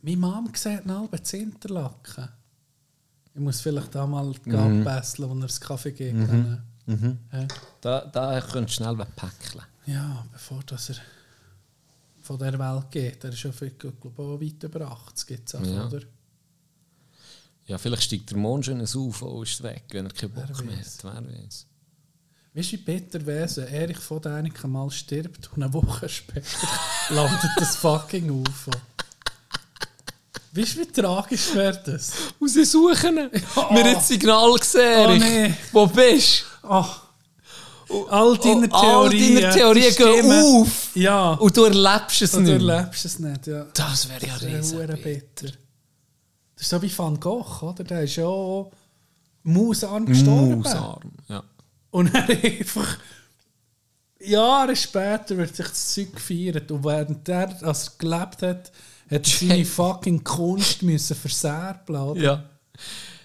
Meine 0.00 0.16
Mom 0.16 0.50
sieht 0.54 0.86
ihn 0.86 0.90
halb 0.98 1.26
zu 1.26 1.36
Interlaken. 1.36 2.28
Ich 3.34 3.40
muss 3.42 3.60
vielleicht 3.60 3.94
da 3.94 4.06
mal 4.06 4.32
Mhm. 4.46 4.86
abbesseln, 4.88 5.28
wo 5.28 5.34
er 5.34 5.40
das 5.42 5.60
Kaffee 5.60 5.92
geht. 5.92 6.14
Mhm. 6.14 7.18
Ja. 7.30 7.46
Da, 7.82 8.00
da 8.06 8.40
könnt 8.40 8.70
ihr 8.70 8.72
schnell 8.72 8.96
wegpäckeln. 8.96 9.66
ja, 9.84 10.24
bevor 10.32 10.62
dass 10.64 10.88
er 10.88 10.96
von 12.28 12.38
der 12.38 12.58
Welt 12.58 12.90
geht. 12.90 13.24
Er 13.24 13.30
ist 13.30 13.38
schon 13.40 13.52
viel, 13.52 13.70
glaube 13.70 14.22
auch 14.22 14.40
weit 14.40 14.62
über 14.62 14.80
80 14.90 15.30
jetzt, 15.30 15.54
auch, 15.56 15.64
Ja. 15.64 15.86
oder? 15.86 16.00
Ja, 17.66 17.76
vielleicht 17.78 18.04
steigt 18.04 18.30
der 18.30 18.38
Mond 18.38 18.64
schon 18.66 18.80
auf 18.80 19.22
und 19.22 19.42
ist 19.48 19.62
weg, 19.62 19.84
wenn 19.90 20.06
er 20.06 20.12
keinen 20.12 20.32
Bock 20.32 20.64
mehr 20.64 20.78
hat. 20.78 20.86
Wer 21.02 21.44
weiß. 21.44 21.66
Weißt 22.54 22.72
du, 22.72 22.72
wie 22.72 22.76
bitter 22.78 23.26
wenn 23.26 23.64
Erich 23.66 23.98
von 23.98 24.22
Däniken 24.22 24.70
mal 24.72 24.90
stirbt 24.90 25.50
und 25.54 25.62
eine 25.62 25.72
Woche 25.72 26.08
später 26.18 26.46
landet 27.10 27.50
das 27.58 27.76
fucking 27.76 28.30
UFO? 28.30 28.70
Weißt 30.52 30.76
du, 30.76 30.80
wie 30.80 30.86
tragisch 30.86 31.54
wäre 31.54 31.80
das? 31.84 32.12
Und 32.38 32.48
sie 32.48 32.64
suchen 32.64 33.18
ihn. 33.18 33.30
Wir 33.32 33.42
haben 33.56 33.94
das 33.94 34.08
Signal 34.08 34.52
gesehen, 34.58 34.98
Oh, 34.98 35.10
Erich. 35.10 35.22
nee. 35.22 35.54
Wo 35.72 35.86
bist 35.86 36.44
Ach, 36.62 37.02
all 38.10 38.36
deine 38.38 38.68
Oh, 38.70 38.74
all 38.74 39.08
Theorien. 39.10 39.34
deine 39.42 39.54
Theorien 39.54 39.90
die 39.90 39.96
gehen 39.96 40.32
auf. 40.32 40.90
Ja. 40.94 41.34
du? 41.36 41.42
Und 41.44 41.56
du 41.56 41.64
erlebst 41.64 42.22
es 42.22 42.34
Und 42.34 42.44
du 42.44 42.52
nicht. 42.58 42.68
erlebst 42.68 43.04
es 43.04 43.18
nicht, 43.18 43.46
ja. 43.46 43.66
Das 43.74 44.08
wäre 44.08 44.26
ja 44.26 44.34
Das 44.34 44.42
riesen 44.44 44.78
hure 44.78 44.96
bitter. 44.96 45.48
Das 46.54 46.62
ist 46.62 46.68
so 46.70 46.82
wie 46.82 46.98
Van 46.98 47.18
Gogh, 47.20 47.62
oder? 47.62 47.84
Der 47.84 48.02
ist 48.02 48.16
ja 48.16 48.26
auch 48.26 48.70
Mausarm 49.44 50.06
gestorben. 50.06 50.58
Mausarm, 50.58 51.12
ja. 51.28 51.42
Und 51.90 52.14
er 52.14 52.28
einfach 52.28 52.98
Jahre 54.20 54.74
später 54.74 55.36
wird 55.36 55.54
sich 55.54 55.66
das 55.68 55.94
Zeug 55.94 56.12
gefeiert. 56.14 56.70
Und 56.70 56.84
während 56.84 57.28
er 57.28 57.54
als 57.62 57.96
gelebt 57.96 58.42
hat, 58.42 58.72
hat 58.72 58.72
er 59.10 59.24
seine 59.24 59.64
fucking 59.64 60.22
Kunst 60.24 60.82
müssen 60.82 61.16
verserbeln. 61.16 62.00
Oder? 62.02 62.20
Ja. 62.20 62.44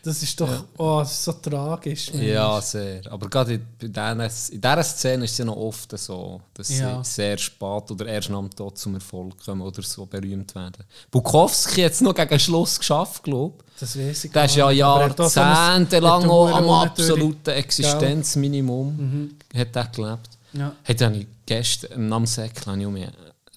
Das 0.05 0.21
ist 0.21 0.39
doch 0.41 0.65
oh, 0.77 0.99
das 0.99 1.13
ist 1.13 1.23
so 1.23 1.31
tragisch. 1.31 2.09
Ja, 2.13 2.59
sehr. 2.59 3.01
Aber 3.09 3.29
gerade 3.29 3.53
in, 3.53 3.61
in, 3.81 3.93
dieser 3.93 4.83
Szene 4.83 5.23
ist 5.23 5.31
es 5.31 5.37
ja 5.37 5.45
noch 5.45 5.55
oft 5.55 5.97
so, 5.97 6.41
dass 6.53 6.77
Ja. 6.77 7.01
sie 7.01 7.09
sehr 7.09 7.37
spät 7.37 7.89
oder 7.89 8.05
erst 8.07 8.27
dem 8.27 8.49
Tod 8.49 8.77
zum 8.77 8.95
Erfolg 8.95 9.37
kommen 9.45 9.61
oder 9.61 9.81
so 9.81 10.05
berühmt 10.05 10.53
werden. 10.55 10.83
Bukowski 11.09 11.83
hat 11.83 11.93
es 11.93 12.01
noch 12.01 12.13
gegen 12.13 12.37
Schluss 12.37 12.77
geschafft, 12.79 13.23
glaube 13.23 13.55
ich. 13.65 13.79
Das 13.79 13.97
weiß 13.97 14.25
ich 14.25 14.31
Der 14.33 14.43
ist 14.43 14.55
ja 14.57 14.69
jahrzehntelang 14.71 16.29
am 16.29 16.69
absoluten? 16.69 17.51
Existenzminimum 17.51 18.97
Mhm. 18.97 19.35
hat 19.57 19.73
er 19.73 19.85
gelebt. 19.87 20.29
Ja. 20.51 20.75
Hat 20.83 21.01
ich 21.15 21.27
gestern 21.45 21.91
im 21.93 22.09
Namsäckchen 22.09 22.71
habe 22.73 22.81
ich 22.81 22.87
um 22.87 22.95
eine 22.95 23.11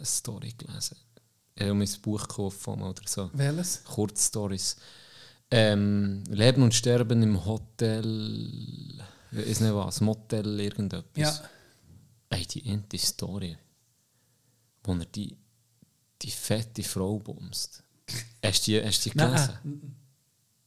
Story 0.05 0.55
gelesen. 0.57 0.97
Ich 1.57 1.63
habe 1.65 1.75
mir 1.75 1.85
ein 1.85 2.01
Buch 2.03 2.21
gekauft 2.29 2.69
oder 2.69 2.95
so. 3.05 3.31
Welches? 3.33 3.83
Kurzstories. 3.85 4.77
Ähm, 5.51 6.25
Leben 6.29 6.63
und 6.63 6.75
Sterben 6.75 7.23
im 7.23 7.45
Hotel. 7.45 8.95
Weiß 9.31 9.61
nicht 9.61 9.75
was, 9.75 10.01
Motel, 10.01 10.59
irgendetwas. 10.61 11.13
Ja. 11.17 11.33
Ey, 12.31 12.47
die 12.47 12.67
ente 12.69 12.99
Story. 12.99 13.57
Wo 14.83 14.93
er 14.95 15.05
die, 15.07 15.37
die 16.23 16.31
fette 16.31 16.83
Frau 16.83 17.19
bumst. 17.19 17.83
Hast 18.45 18.67
du 18.67 18.73
die, 18.73 18.85
hast 18.85 19.05
die 19.05 19.13
Nein. 19.15 19.31
gelesen? 19.33 19.97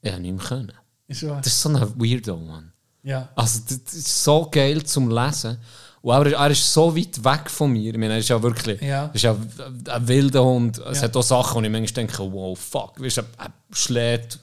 Ich 0.01 0.11
habe 0.11 0.21
nicht 0.21 0.35
mehr 0.37 0.45
können. 0.45 0.73
Ist 1.07 1.27
wahr. 1.27 1.37
Das 1.41 1.47
ist 1.51 1.61
so 1.61 1.69
ein 1.69 1.75
Weirdo, 1.99 2.37
Mann. 2.37 2.71
Ja. 3.03 3.29
Also, 3.35 3.61
das 3.67 3.93
ist 3.93 4.23
so 4.23 4.47
geil 4.49 4.83
zum 4.83 5.09
Lesen. 5.09 5.57
Und 6.01 6.13
er, 6.13 6.31
er 6.33 6.51
ist 6.51 6.71
so 6.73 6.95
weit 6.95 7.21
weg 7.23 7.49
von 7.49 7.71
mir. 7.71 7.91
Ich 7.91 7.97
meine, 7.97 8.13
er 8.13 8.19
ist 8.19 8.29
ja 8.29 8.41
wirklich 8.41 8.79
Ja. 8.81 9.05
er 9.07 9.15
ist 9.15 9.21
ja 9.23 9.31
ein 9.33 10.07
wilder 10.07 10.43
Hund. 10.45 10.77
Es 10.79 10.97
Ja. 10.99 11.03
hat 11.03 11.17
auch 11.17 11.23
Sachen, 11.23 11.55
wo 11.55 11.61
ich 11.65 11.69
manchmal 11.69 12.05
denke, 12.05 12.31
wow, 12.31 12.57
fuck. 12.57 13.01
Weißt, 13.01 13.17
er, 13.17 13.25
er 13.37 13.53
schlägt 13.71 14.39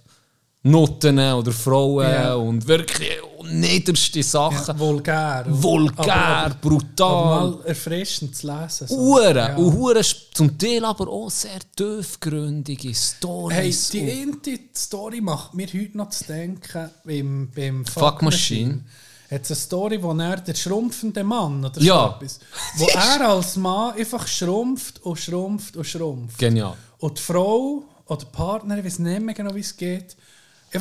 Nutten 0.70 1.18
oder 1.18 1.52
Frauen 1.52 2.10
Ja. 2.10 2.34
und 2.34 2.66
wirklich 2.66 3.08
niederste 3.50 4.22
Sachen. 4.22 4.66
Ja, 4.66 4.78
vulgär. 4.78 5.44
Vulgär, 5.48 6.14
Aber- 6.14 6.46
aber- 6.46 6.54
brutal. 6.56 7.08
Aber 7.08 7.50
mal 7.58 7.64
erfrischend 7.66 8.34
zu 8.36 8.46
lesen. 8.48 8.88
so. 8.88 8.94
Uhren. 8.96 9.36
Ja. 9.36 9.54
Und 9.56 9.74
Uhren 9.76 10.04
zum 10.34 10.58
Teil 10.58 10.84
aber 10.84 11.08
auch 11.08 11.30
sehr 11.30 11.60
tiefgründige 11.76 12.88
Hey, 12.88 12.94
Stories. 12.94 13.90
die 13.90 14.10
eine 14.10 14.58
Story 14.74 15.20
macht 15.20 15.54
mir 15.54 15.66
heute 15.68 15.96
noch 15.96 16.10
zu 16.10 16.24
denken, 16.24 16.90
beim, 17.04 17.50
beim 17.54 17.84
Fuck 17.86 18.22
Machine. 18.22 18.84
Hat 19.30 19.42
es 19.42 19.50
eine 19.50 19.56
Story, 19.56 20.02
wo 20.02 20.12
er 20.12 20.36
der 20.36 20.54
schrumpfende 20.54 21.24
Mann 21.24 21.64
oder 21.64 21.80
Ja. 21.80 22.16
so 22.18 22.24
etwas, 22.24 22.40
wo 22.76 22.86
er 22.94 23.28
als 23.28 23.56
Mann 23.56 23.94
einfach 23.94 24.26
schrumpft 24.26 25.02
und 25.02 25.16
schrumpft 25.18 25.76
und 25.76 25.84
schrumpft. 25.84 26.38
Genial. 26.38 26.74
Und 26.98 27.18
die 27.18 27.22
Frau 27.22 27.82
oder 28.06 28.18
die 28.18 28.26
Partnerin, 28.32 28.80
ich 28.80 28.86
weiß 28.92 28.98
nicht 29.00 29.20
mehr 29.22 29.34
genau, 29.34 29.54
wie 29.54 29.60
es 29.60 29.76
geht, 29.76 30.16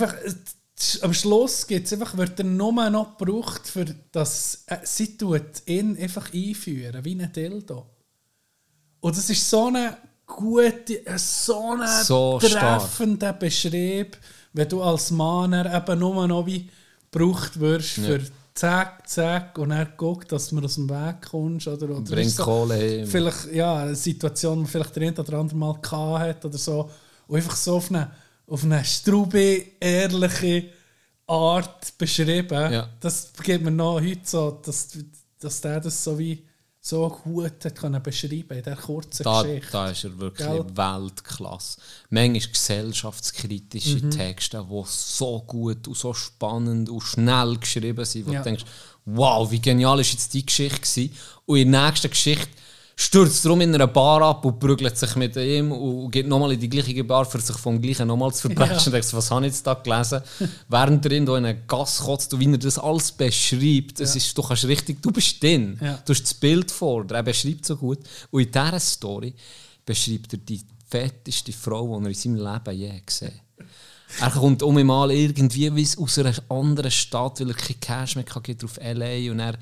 einfach, 0.01 0.13
äh, 0.13 0.33
am 1.01 1.13
Schluss 1.13 1.65
gibt's 1.67 1.93
einfach, 1.93 2.17
wird 2.17 2.39
er 2.39 2.45
nur 2.45 2.89
noch 2.89 3.17
gebraucht, 3.17 3.67
für 3.67 3.85
das, 4.11 4.63
äh, 4.67 4.77
sie 4.83 5.17
tut 5.17 5.41
ihn 5.65 5.97
einfach 5.97 6.33
einführen, 6.33 7.03
wie 7.05 7.19
ein 7.21 7.31
Dildo. 7.31 7.85
Und 8.99 9.15
das 9.17 9.29
ist 9.29 9.49
so 9.49 9.67
eine 9.67 9.97
gute, 10.25 11.05
äh, 11.05 11.17
so 11.17 11.71
eine 11.71 11.87
So 12.03 12.39
stark. 12.41 12.79
treffender 12.81 13.33
Beschrieb, 13.33 14.17
wenn 14.53 14.67
du 14.69 14.81
als 14.81 15.11
Mann 15.11 15.53
eben 15.53 15.99
nur 15.99 16.27
noch 16.27 16.45
wie 16.45 16.69
gebraucht 17.11 17.59
wirst 17.59 17.97
Ja. 17.97 18.03
für 18.03 18.21
zack, 18.53 19.07
zack 19.07 19.57
und 19.57 19.71
er 19.71 19.85
guckt, 19.85 20.31
dass 20.31 20.51
man 20.51 20.65
aus 20.65 20.75
dem 20.75 20.89
Weg 20.89 21.21
kommst. 21.29 21.67
Oder, 21.67 21.89
oder 21.89 22.01
Bringt 22.01 22.31
so- 22.31 22.43
Kohle 22.43 22.75
heim. 22.75 23.07
Vielleicht 23.07 23.53
ja, 23.53 23.75
eine 23.83 23.95
Situation, 23.95 24.55
die 24.57 24.61
man 24.63 24.69
vielleicht 24.71 24.95
der 24.95 25.03
eine 25.07 25.17
oder 25.19 25.37
andere 25.37 25.57
mal 25.57 25.73
gehabt 25.81 26.19
hat 26.19 26.45
oder 26.45 26.57
so. 26.57 26.89
Und 27.27 27.35
einfach 27.37 27.55
so 27.55 27.75
auf 27.77 27.89
eine, 27.89 28.11
auf 28.47 28.63
eine 28.63 28.83
strube, 28.85 29.63
ehrliche 29.79 30.69
Art 31.27 31.97
beschrieben. 31.97 32.71
Ja. 32.73 32.89
Das 32.99 33.31
gibt 33.43 33.63
mir 33.63 33.71
noch 33.71 33.99
heute 33.99 34.19
so, 34.23 34.51
dass, 34.63 34.89
dass 35.39 35.61
der 35.61 35.79
das 35.79 36.03
so 36.03 36.17
wie 36.19 36.45
so 36.79 37.09
gut 37.09 37.65
hat 37.65 37.75
können 37.75 38.01
beschreiben 38.03 38.57
in 38.57 38.63
dieser 38.63 38.75
kurzen 38.75 39.23
Da, 39.23 39.41
Geschichte. 39.41 39.71
da 39.71 39.89
ist 39.89 40.03
er 40.03 40.19
wirklich 40.19 40.47
Gell? 40.47 40.63
Weltklasse. 40.75 41.79
Manchmal 42.11 42.51
gesellschaftskritische 42.51 44.05
Mhm. 44.05 44.11
Texte, 44.11 44.65
die 44.69 44.83
so 44.85 45.39
gut 45.47 45.87
und 45.87 45.97
so 45.97 46.13
spannend 46.13 46.89
und 46.89 47.01
schnell 47.01 47.57
geschrieben 47.57 48.05
sind, 48.05 48.27
wo 48.27 48.33
Ja. 48.33 48.39
du 48.39 48.43
denkst, 48.43 48.65
wow, 49.05 49.49
wie 49.49 49.59
genial 49.59 49.99
ist 49.99 50.11
jetzt 50.11 50.33
die 50.35 50.45
Geschichte 50.45 50.79
gewesen. 50.79 51.15
Und 51.47 51.57
in 51.57 51.71
der 51.71 51.87
nächsten 51.87 52.09
Geschichte 52.11 52.49
stürzt 52.97 53.43
er 53.45 53.51
um 53.51 53.59
in 53.61 53.73
einer 53.75 53.87
Bar 53.87 54.21
ab 54.21 54.45
und 54.45 54.57
prügelt 54.59 54.97
sich 54.97 55.15
mit 55.17 55.35
ihm 55.35 55.71
und 55.71 56.11
geht 56.11 56.27
nochmal 56.27 56.53
in 56.53 56.59
die 56.59 56.69
gleiche 56.69 57.03
Bar, 57.03 57.25
für 57.25 57.41
sich 57.41 57.57
vom 57.57 57.81
gleichen 57.81 58.07
nochmal 58.07 58.33
zu 58.33 58.43
verbrechen. 58.43 58.77
Ja. 58.77 58.85
Und 58.85 58.93
denkst, 58.93 59.13
was 59.13 59.31
habe 59.31 59.45
ich 59.45 59.51
jetzt 59.53 59.67
da 59.67 59.73
gelesen? 59.73 60.21
Während 60.69 61.05
er 61.05 61.11
in 61.11 61.29
einen 61.29 61.67
Gas 61.67 61.99
kotzt 61.99 62.33
und 62.33 62.39
wie 62.39 62.51
er 62.51 62.57
das 62.57 62.79
alles 62.79 63.11
beschreibt, 63.11 63.99
das 63.99 64.13
Ja. 64.13 64.17
ist, 64.17 64.37
du 64.37 64.41
kannst 64.41 64.63
richtig, 64.65 65.01
du 65.01 65.11
bist 65.11 65.43
drin. 65.43 65.77
Ja. 65.81 65.99
Du 66.05 66.13
hast 66.13 66.23
das 66.23 66.33
Bild 66.33 66.71
vor 66.71 67.03
dir, 67.03 67.15
er 67.15 67.23
beschreibt 67.23 67.65
so 67.65 67.75
gut. 67.75 67.99
Und 68.31 68.41
in 68.43 68.51
dieser 68.51 68.79
Story 68.79 69.33
beschreibt 69.85 70.33
er 70.33 70.39
die 70.39 70.61
fetteste 70.89 71.51
Frau, 71.51 71.99
die 71.99 72.05
er 72.05 72.09
in 72.09 72.13
seinem 72.15 72.35
Leben 72.37 72.77
je 72.79 73.01
gesehen 73.05 73.31
hat. 73.33 73.41
Er 74.21 74.29
kommt 74.31 74.63
um 74.63 74.81
mal 74.85 75.11
irgendwie 75.11 75.75
wie 75.75 75.87
aus 75.97 76.19
einer 76.19 76.33
anderen 76.47 76.91
Stadt, 76.91 77.39
weil 77.41 77.49
er 77.49 77.55
kein 77.55 77.79
Cash 77.79 78.15
mehr 78.15 78.23
hat, 78.33 78.43
geht 78.43 78.63
auf 78.63 78.77
L.A. 78.77 79.31
und 79.31 79.39
er 79.39 79.55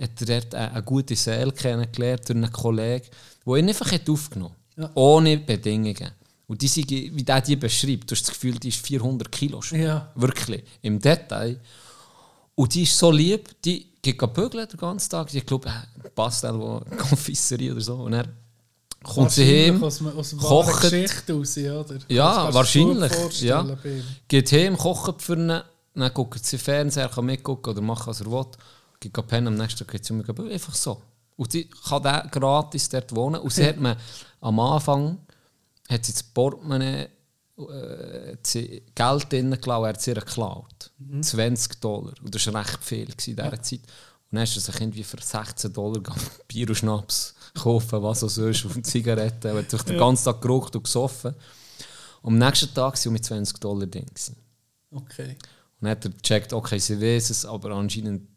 hat 0.00 0.10
er 0.20 0.26
dort 0.40 0.54
eine, 0.54 0.72
eine 0.72 0.82
gute 0.82 1.14
Seele 1.16 1.52
kennengelernt 1.52 2.28
durch 2.28 2.36
einen 2.36 2.52
Kollegen, 2.52 3.06
der 3.46 3.54
ihn 3.56 3.68
einfach 3.68 3.92
hat 3.92 4.08
aufgenommen 4.08 4.54
Ja. 4.76 4.84
hat. 4.84 4.92
Ohne 4.96 5.36
Bedingungen. 5.38 6.10
Und 6.46 6.60
die 6.62 6.68
sind, 6.68 6.90
wie 6.90 7.22
der 7.22 7.40
die 7.40 7.54
beschreibt, 7.56 8.10
du 8.10 8.14
hast 8.14 8.22
das 8.22 8.30
Gefühl, 8.34 8.58
die 8.58 8.68
ist 8.68 8.84
400 8.84 9.30
Kilo 9.30 9.62
schwer. 9.62 9.84
Ja. 9.84 10.12
Wirklich. 10.16 10.64
Im 10.82 10.98
Detail. 10.98 11.60
Und 12.56 12.74
die 12.74 12.82
ist 12.82 12.98
so 12.98 13.10
lieb, 13.12 13.48
die 13.64 13.86
geht 14.02 14.18
bügeln 14.34 14.66
den 14.68 14.76
ganzen 14.78 15.10
Tag. 15.10 15.28
Die 15.28 15.40
glaube 15.42 15.68
ich, 16.04 16.14
Pastel, 16.14 16.58
wo 16.58 16.80
Confiserie 16.96 17.70
oder 17.72 17.80
so. 17.80 17.94
Und 17.94 18.12
dann 18.12 18.28
kommt 19.04 19.30
sie 19.30 19.44
heim, 19.44 19.82
Aus, 19.82 20.02
aus 20.02 20.36
kocht. 20.36 20.82
Geschichte 20.90 21.32
raus, 21.34 21.56
oder? 21.56 21.98
Ja, 22.08 22.52
wahrscheinlich. 22.52 23.12
Ja. 23.42 23.64
Geht 24.26 24.50
heim, 24.52 24.76
kocht 24.76 25.22
für 25.22 25.34
ihn, 25.36 25.48
dann 25.94 26.14
guckt 26.14 26.44
sie 26.44 26.58
Fernseher, 26.58 27.08
kann 27.08 27.26
mitgucken 27.26 27.72
oder 27.72 27.80
machen, 27.80 28.08
was 28.08 28.20
er 28.20 28.30
will. 28.30 28.46
Geht 29.00 29.14
gehen 29.14 29.26
pennen, 29.26 29.48
am 29.48 29.56
nächsten 29.56 29.78
Tag 29.80 29.88
geht 29.88 30.04
sie 30.04 30.12
um 30.12 30.18
mich 30.18 30.28
Einfach 30.28 30.74
so. 30.74 31.02
Und 31.36 31.52
sie 31.52 31.64
kann 31.88 32.02
der 32.02 32.28
gratis 32.30 32.88
dort 32.88 33.14
wohnen. 33.14 33.40
Und 33.40 33.52
sie 33.52 33.66
hat 33.66 33.80
mir 33.80 33.96
am 34.40 34.60
Anfang 34.60 35.18
hat 35.88 36.04
sie 36.04 36.12
das 36.12 36.22
Portemonnaie 36.22 37.08
äh, 37.68 38.36
sie 38.42 38.82
Geld 38.94 39.32
drin 39.32 39.50
gelassen, 39.50 39.84
er 39.84 39.88
hat 39.88 40.02
sie 40.02 40.14
geklaut. 40.14 40.90
20 41.20 41.80
Dollar. 41.80 42.14
Und 42.22 42.34
das 42.34 42.46
war 42.46 42.64
recht 42.64 42.82
viel 42.82 43.08
in 43.08 43.16
dieser 43.16 43.62
Zeit. 43.62 43.80
Und 44.30 44.36
dann 44.36 44.44
ist 44.44 44.56
er 44.56 44.60
sich 44.60 44.80
irgendwie 44.80 45.02
für 45.02 45.20
16 45.20 45.72
Dollar 45.72 46.02
Bier 46.48 46.68
und 46.68 46.76
Schnaps 46.76 47.34
kaufen, 47.54 48.02
was 48.02 48.22
auch 48.22 48.28
sonst, 48.28 48.64
auf 48.64 48.80
Zigaretten. 48.82 49.48
Er 49.48 49.58
hat 49.58 49.70
sich 49.70 49.82
den 49.82 49.98
ganzen 49.98 50.24
Tag 50.24 50.40
geraucht 50.40 50.76
und 50.76 50.84
gesoffen. 50.84 51.34
Und 52.22 52.34
am 52.34 52.38
nächsten 52.38 52.72
Tag 52.72 52.92
waren 52.92 52.96
sie 52.96 53.10
mit 53.10 53.24
20 53.24 53.58
Dollar 53.58 53.86
drin. 53.86 54.06
Okay. 54.92 55.36
Und 55.80 55.86
dann 55.86 55.90
hat 55.90 56.04
er 56.04 56.10
gecheckt, 56.10 56.52
okay, 56.52 56.78
sie 56.78 57.00
weiß 57.00 57.30
es, 57.30 57.44
aber 57.44 57.70
anscheinend 57.70 58.28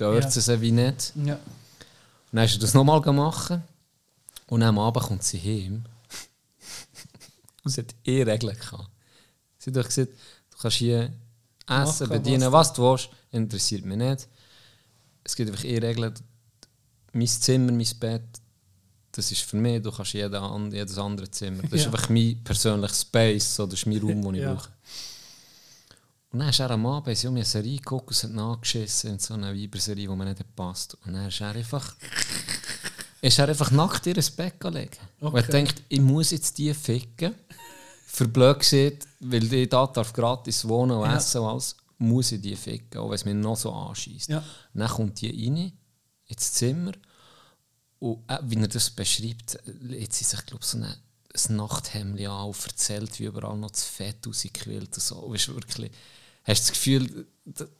Ja. 0.00 0.30
sie 0.30 0.40
sie 0.40 0.60
wie 0.60 0.72
nicht. 0.72 1.12
Ja. 1.24 1.34
Und 1.34 1.40
dann 2.36 2.44
ist 2.44 2.54
er 2.54 2.60
das 2.60 2.74
nochmal 2.74 3.00
gemacht. 3.00 3.52
Und 4.46 4.62
am 4.62 4.78
Abend 4.78 5.04
kommt 5.06 5.22
sie 5.22 5.38
heim. 5.38 5.84
und 7.64 7.70
sie 7.70 7.80
hat 7.82 7.94
eh 8.04 8.22
Regeln 8.22 8.56
gehabt. 8.58 8.88
Sie 9.58 9.70
hat 9.70 9.76
doch 9.76 9.84
gesagt, 9.84 10.10
du 10.50 10.58
kannst 10.58 10.76
hier 10.78 11.12
essen, 11.66 12.08
Machen, 12.08 12.08
bedienen, 12.08 12.50
was 12.52 12.72
du 12.72 12.82
willst. 12.82 13.10
Interessiert 13.30 13.84
mich 13.84 13.96
nicht. 13.98 14.28
Es 15.22 15.36
gibt 15.36 15.50
einfach 15.50 15.64
eh 15.64 15.78
Regeln. 15.78 16.14
Mein 17.12 17.26
Zimmer, 17.26 17.72
mein 17.72 17.86
Bett, 18.00 18.22
das 19.12 19.30
ist 19.30 19.42
für 19.42 19.56
mich. 19.56 19.82
Du 19.82 19.90
kannst 19.92 20.12
jeden, 20.12 20.34
an- 20.34 20.72
jedes 20.72 20.96
andere 20.98 21.30
Zimmer. 21.30 21.62
Das 21.62 21.72
ist 21.72 21.84
Ja. 21.84 21.90
einfach 21.92 22.08
mein 22.08 22.40
persönlicher 22.42 22.94
Space. 22.94 23.54
So, 23.56 23.66
das 23.66 23.74
ist 23.80 23.86
mein 23.86 23.98
Raum, 23.98 24.22
den 24.22 24.34
ich 24.34 24.40
Ja. 24.42 24.54
brauche. 24.54 24.68
Und 26.32 26.38
dann 26.38 26.48
ist 26.50 26.60
er 26.60 26.70
am 26.70 26.86
Abend 26.86 27.16
sie 27.18 27.26
um 27.26 27.34
eine 27.34 27.44
Serie 27.44 27.76
geguckt 27.78 28.08
und 28.08 28.12
es 28.16 28.22
hat 28.24 28.30
nachgeschissen 28.30 29.10
in 29.12 29.18
so 29.18 29.34
eine 29.34 29.52
Weiberserie, 29.54 30.06
die 30.08 30.14
mir 30.14 30.24
nicht 30.26 30.54
passt. 30.56 30.94
Und 31.04 31.12
dann 31.14 31.26
ist 31.26 31.40
er 31.40 31.50
einfach, 31.54 31.96
ist 33.20 33.38
er 33.38 33.48
einfach 33.48 33.70
nackt 33.72 34.06
in 34.06 34.16
ein 34.16 34.24
Bett 34.36 34.60
gelegen. 34.60 34.96
Und 35.18 35.34
er 35.34 35.40
Okay. 35.42 35.50
denkt, 35.52 35.82
ich 35.88 36.00
muss 36.00 36.30
jetzt 36.30 36.56
die 36.58 36.72
ficken. 36.72 37.34
Für 38.06 38.28
blöd 38.28 38.60
gesagt, 38.60 39.06
weil 39.20 39.52
ich 39.52 39.68
da 39.68 39.86
darf 39.86 40.12
gratis 40.12 40.66
wohnen 40.68 40.96
und 40.96 41.04
Ja. 41.10 41.16
essen 41.16 41.40
und 41.40 41.48
alles, 41.48 41.76
muss 41.98 42.32
ich 42.32 42.40
die 42.40 42.56
ficken, 42.56 42.98
auch 43.00 43.08
wenn 43.08 43.14
es 43.16 43.24
mich 43.24 43.34
noch 43.34 43.56
so 43.56 43.72
anschießt. 43.72 44.28
Ja. 44.30 44.42
Dann 44.74 44.88
kommt 44.88 45.20
die 45.20 45.28
rein, 45.46 45.72
ins 46.26 46.52
Zimmer 46.52 46.92
und 47.98 48.22
äh, 48.28 48.38
wie 48.44 48.56
er 48.56 48.68
das 48.68 48.90
beschreibt, 48.90 49.58
lädt 49.64 50.12
sie 50.12 50.24
sich, 50.24 50.44
glaube 50.46 50.62
ich, 50.62 50.68
so 50.70 50.78
eine, 50.78 50.88
ein 51.48 51.56
Nachthemd 51.56 52.20
an 52.26 52.46
und 52.48 52.66
erzählt, 52.66 53.18
wie 53.18 53.24
überall 53.24 53.56
noch 53.58 53.70
das 53.72 53.84
Fett 53.84 54.26
rausgequillt 54.26 54.94
und 54.94 55.02
so. 55.02 55.16
Und 55.16 55.34
ist 55.36 55.48
wirklich, 55.54 55.90
hast 56.50 56.62
das 56.62 56.72
Gefühl, 56.72 57.26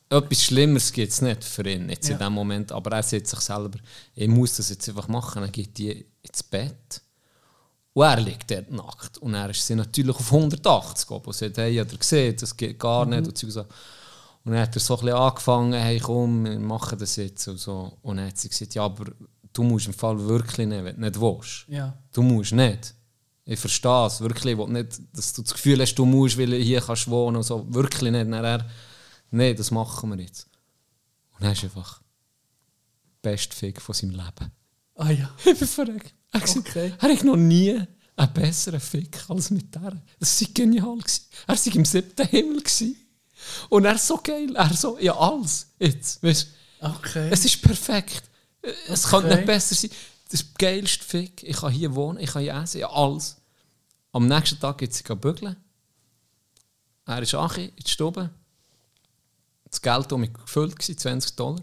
etwas 0.09 0.43
Schlimmeres 0.43 0.93
gibt 0.93 1.13
es 1.13 1.23
nicht 1.23 1.45
für 1.45 1.69
ihn 1.69 1.89
jetzt 1.89 2.09
Ja. 2.09 2.15
in 2.15 2.21
dem 2.21 2.33
Moment, 2.33 2.73
aber 2.73 2.93
er 2.97 3.03
sieht 3.03 3.29
sich 3.29 3.41
selber, 3.41 3.79
ich 4.15 4.29
muss 4.29 4.57
das 4.57 4.71
jetzt 4.71 4.89
einfach 4.89 5.09
machen, 5.09 5.43
dann 5.43 5.53
geht 5.53 5.77
die 5.79 6.05
ins 6.23 6.43
Bett 6.43 7.01
und 7.93 8.05
er 8.05 8.21
liegt 8.21 8.51
dort 8.51 8.71
nackt. 8.71 9.19
Und 9.19 9.35
er 9.35 9.51
ist 9.51 9.67
sie 9.67 9.75
natürlich 9.75 10.17
auf 10.17 10.33
180 10.33 11.07
gekommen 11.07 11.27
und 11.27 11.35
sagt, 11.35 11.59
hey, 11.59 11.77
hat 11.77 11.93
er 11.93 11.99
gesehen, 11.99 12.37
das 12.39 12.57
geht 12.57 12.79
gar 12.79 13.05
nicht. 13.07 13.27
Und, 13.27 13.37
so. 13.53 13.61
und 13.61 13.67
dann 14.53 14.61
hat 14.61 14.75
er 14.77 14.81
so 14.81 14.95
ein 14.99 15.01
bisschen 15.05 15.19
angefangen, 15.19 15.73
hey, 15.73 15.99
komm, 16.01 16.45
wir 16.45 16.59
machen 16.59 16.99
das 16.99 17.17
jetzt. 17.17 17.47
Und, 17.49 17.59
so. 17.59 17.99
und 18.03 18.17
dann 18.17 18.27
hat 18.29 18.39
sie 18.39 18.49
gesagt, 18.49 18.75
ja, 18.75 18.85
aber 18.85 19.07
du 19.53 19.63
musst 19.63 19.87
im 19.87 19.95
Fall 19.95 20.19
wirklich 20.29 20.67
nicht, 20.67 20.85
wenn 20.85 20.95
du 20.97 21.01
nicht 21.01 21.21
willst. 21.21 21.65
Ja. 21.69 21.97
Du 22.13 22.23
musst 22.23 22.53
nicht. 22.53 22.95
Ich 23.51 23.59
verstehe 23.59 24.07
es 24.07 24.21
wirklich. 24.21 24.53
Ich 24.53 24.59
will 24.59 24.69
nicht, 24.69 25.01
dass 25.13 25.33
du 25.33 25.43
das 25.43 25.53
Gefühl 25.53 25.81
hast, 25.81 25.95
du 25.97 26.05
musst, 26.05 26.39
weil 26.39 26.47
du 26.51 26.57
hier 26.57 26.81
kannst 26.81 27.09
wohnen 27.11 27.37
und 27.39 27.43
so. 27.43 27.67
Wirklich 27.75 28.13
nicht. 28.13 28.15
Dann 28.31 28.33
er, 28.33 28.65
nein, 29.33 29.57
das 29.57 29.73
machen 29.73 30.11
wir 30.11 30.21
jetzt. 30.25 30.47
Und 31.35 31.43
dann 31.43 31.53
ist 31.53 31.65
einfach 31.65 32.01
der 33.25 33.31
beste 33.31 33.57
Fick 33.57 33.83
von 33.83 33.93
seinem 33.93 34.13
Leben. 34.13 34.53
Ah 34.95 35.11
ja. 35.11 35.31
Ich 35.45 35.59
bin 35.59 35.67
verrückt. 35.67 36.15
Er, 36.31 36.43
okay. 36.43 36.59
Okay. 36.61 36.93
er 36.97 37.09
hat 37.09 37.25
noch 37.25 37.35
nie 37.37 37.81
einen 38.17 38.33
besseren 38.35 38.79
Fick 38.79 39.19
als 39.29 39.51
mit 39.51 39.75
der. 39.75 40.01
Das 40.21 40.41
war 40.41 40.49
genial. 40.55 40.99
Gewesen. 40.99 41.25
Er 41.49 41.57
war 41.57 41.75
im 41.75 41.85
siebten 41.85 42.27
Himmel. 42.29 42.61
Gewesen. 42.61 42.97
Und 43.69 43.85
er 43.85 43.97
ist 43.97 44.07
so 44.07 44.21
geil. 44.23 44.55
Er 44.55 44.73
so, 44.75 44.97
ja, 45.01 45.17
alles. 45.17 45.67
Jetzt. 45.81 46.23
Weißt, 46.23 46.47
Okay. 46.83 47.29
es 47.33 47.45
ist 47.45 47.61
perfekt. 47.61 48.23
Es 48.87 49.03
kann 49.09 49.25
Okay. 49.25 49.35
nicht 49.35 49.47
besser 49.47 49.75
sein. 49.75 49.91
Das 50.31 50.45
geilste 50.57 51.05
Fick. 51.05 51.43
Ich 51.43 51.57
kann 51.57 51.73
hier 51.73 51.93
wohnen, 51.97 52.21
ich 52.21 52.31
kann 52.31 52.43
hier 52.43 52.55
essen, 52.55 52.79
ja, 52.79 52.89
alles. 52.91 53.37
Am 54.13 54.27
nächsten 54.27 54.59
Tag 54.59 54.79
geht 54.79 54.93
sie 54.93 55.05
bügeln. 55.15 55.57
Er 57.07 57.23
ist 57.23 57.35
Achi 57.35 57.67
in 57.67 57.77
die 57.77 57.91
Stube. 57.91 58.31
Das 59.71 59.81
Geld 59.81 60.11
war 60.11 60.19
mir 60.19 60.29
gefüllt, 60.29 60.77
gewesen, 60.77 60.99
20 60.99 61.37
Dollar. 61.37 61.63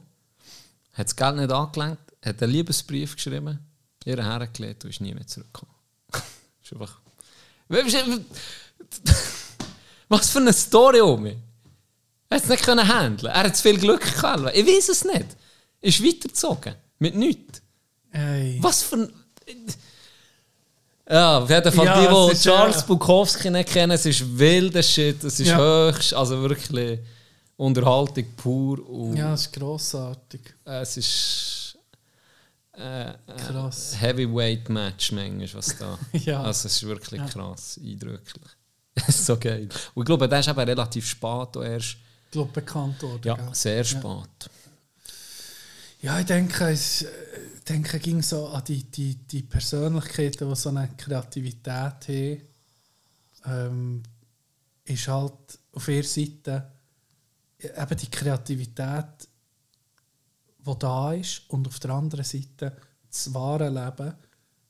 Hat 0.93 1.07
das 1.07 1.15
Geld 1.15 1.35
nicht 1.35 1.51
angelenkt, 1.51 2.01
hat 2.23 2.41
einen 2.41 2.51
Liebesbrief 2.51 3.15
geschrieben, 3.15 3.59
ihr 4.05 4.23
hergelegt 4.23 4.83
und 4.83 4.89
ist 4.89 5.01
nie 5.01 5.13
mehr 5.13 5.27
zurückgekommen. 5.27 5.73
ist 6.63 6.73
einfach... 6.73 6.99
Was 10.09 10.29
für 10.29 10.39
eine 10.39 10.53
Story, 10.53 11.01
Omi. 11.01 11.37
Er 12.29 12.37
hat 12.37 12.43
es 12.43 12.49
nicht 12.49 12.63
können 12.63 12.87
handeln. 12.87 13.31
Er 13.31 13.43
hat 13.43 13.55
zu 13.55 13.63
viel 13.63 13.77
Glück 13.77 14.01
gehabt. 14.01 14.55
Ich 14.55 14.65
weiß 14.65 14.89
es 14.89 15.03
nicht. 15.03 15.25
Ist 15.81 16.03
weitergezogen. 16.03 16.75
Mit 16.99 17.15
nichts. 17.15 17.61
Hey. 18.09 18.57
Was 18.61 18.83
für 18.83 18.95
ein. 18.95 19.13
Ja, 21.09 21.37
auf 21.39 21.49
jeden 21.49 21.71
Fall, 21.71 21.85
Ja, 21.85 22.01
die, 22.27 22.31
es 22.33 22.41
die 22.41 22.49
Charles 22.49 22.75
ja. 22.77 22.81
Bukowski 22.81 23.49
nicht 23.49 23.69
kennen, 23.69 23.91
es 23.91 24.05
ist 24.05 24.37
wilder 24.37 24.83
Shit, 24.83 25.23
es 25.23 25.39
ist 25.39 25.47
Ja. 25.47 25.57
höchst, 25.57 26.13
also 26.13 26.41
wirklich 26.41 26.99
Unterhaltung 27.55 28.25
pur. 28.35 28.87
Und 28.89 29.15
Ja, 29.15 29.31
das 29.31 29.41
ist 29.41 29.53
grossartig. 29.53 30.41
Es 30.65 30.97
ist. 30.97 31.77
Äh, 32.73 33.13
Krass. 33.47 33.93
Äh, 33.93 33.97
Heavyweight 33.97 34.69
Match, 34.69 35.11
manchmal, 35.11 35.53
was 35.53 35.75
da. 35.77 35.97
Ja. 36.13 36.43
Also, 36.43 36.67
es 36.67 36.73
ist 36.73 36.85
wirklich 36.85 37.25
krass, 37.25 37.79
eindrücklich. 37.83 38.51
so 39.07 39.37
geil. 39.37 39.67
Und 39.95 40.03
ich 40.03 40.05
glaube, 40.05 40.27
der 40.27 40.39
ist 40.39 40.47
eben 40.49 40.59
relativ 40.59 41.07
spät 41.07 41.55
erst. 41.55 41.95
Ich 42.25 42.31
glaube, 42.31 42.51
bekannt 42.51 43.01
worden. 43.01 43.21
Ja, 43.23 43.35
gell? 43.35 43.49
sehr 43.53 43.83
spät. 43.83 44.49
Ja, 46.01 46.19
ich 46.19 46.25
denke, 46.27 46.69
es 46.69 47.01
äh, 47.03 47.07
denke, 47.69 47.99
ging 47.99 48.21
so 48.21 48.47
an 48.47 48.63
die, 48.65 48.83
die, 48.83 49.15
die 49.15 49.43
Persönlichkeiten, 49.43 50.49
die 50.49 50.55
so 50.55 50.69
eine 50.69 50.89
Kreativität 50.97 52.07
haben, 52.07 52.41
ähm, 53.45 54.03
ist 54.85 55.07
halt 55.07 55.59
auf 55.73 55.87
ihrer 55.87 56.03
Seite 56.03 56.71
eben 57.59 57.97
die 57.97 58.11
Kreativität, 58.11 59.27
die 60.65 60.79
da 60.79 61.13
ist, 61.13 61.43
und 61.49 61.67
auf 61.67 61.79
der 61.79 61.91
anderen 61.91 62.25
Seite 62.25 62.75
das 63.09 63.33
wahre 63.33 63.69
Leben, 63.69 64.13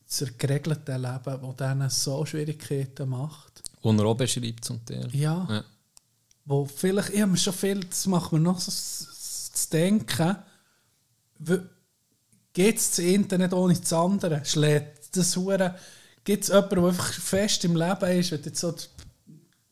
das 0.08 0.38
geregelte 0.38 0.96
Leben, 0.96 1.42
das 1.42 1.56
denen 1.58 1.90
so 1.90 2.26
Schwierigkeiten 2.26 3.10
macht. 3.10 3.64
Und 3.82 4.00
er 4.00 4.06
auch 4.06 4.16
beschreibt 4.16 4.64
zum 4.64 4.84
Teil. 4.86 5.10
Ja. 5.14 5.46
Ja. 5.50 5.64
Wo 6.46 6.66
vielleicht, 6.66 7.10
ich 7.10 7.22
habe 7.22 7.32
mir 7.32 7.38
schon 7.38 7.54
viel, 7.54 7.82
das 7.82 8.08
macht 8.08 8.32
mir 8.32 8.40
noch 8.40 8.60
so 8.60 8.72
zu 8.72 9.70
denken, 9.70 10.38
geht 12.58 12.78
es 12.78 12.90
das 12.90 13.06
nicht 13.06 13.54
ohne 13.54 13.76
das 13.76 13.94
andere? 13.94 14.44
Schlägt 14.44 15.16
das 15.16 15.38
Hure, 15.38 15.76
gibt 16.24 16.44
es 16.44 16.50
jemanden, 16.50 16.76
der 16.78 16.86
einfach 16.86 17.14
fest 17.14 17.64
im 17.66 17.76
Leben 17.76 18.20
ist, 18.20 18.32
wenn 18.32 18.42
jetzt 18.44 18.60
so 18.60 18.72
das 18.72 18.90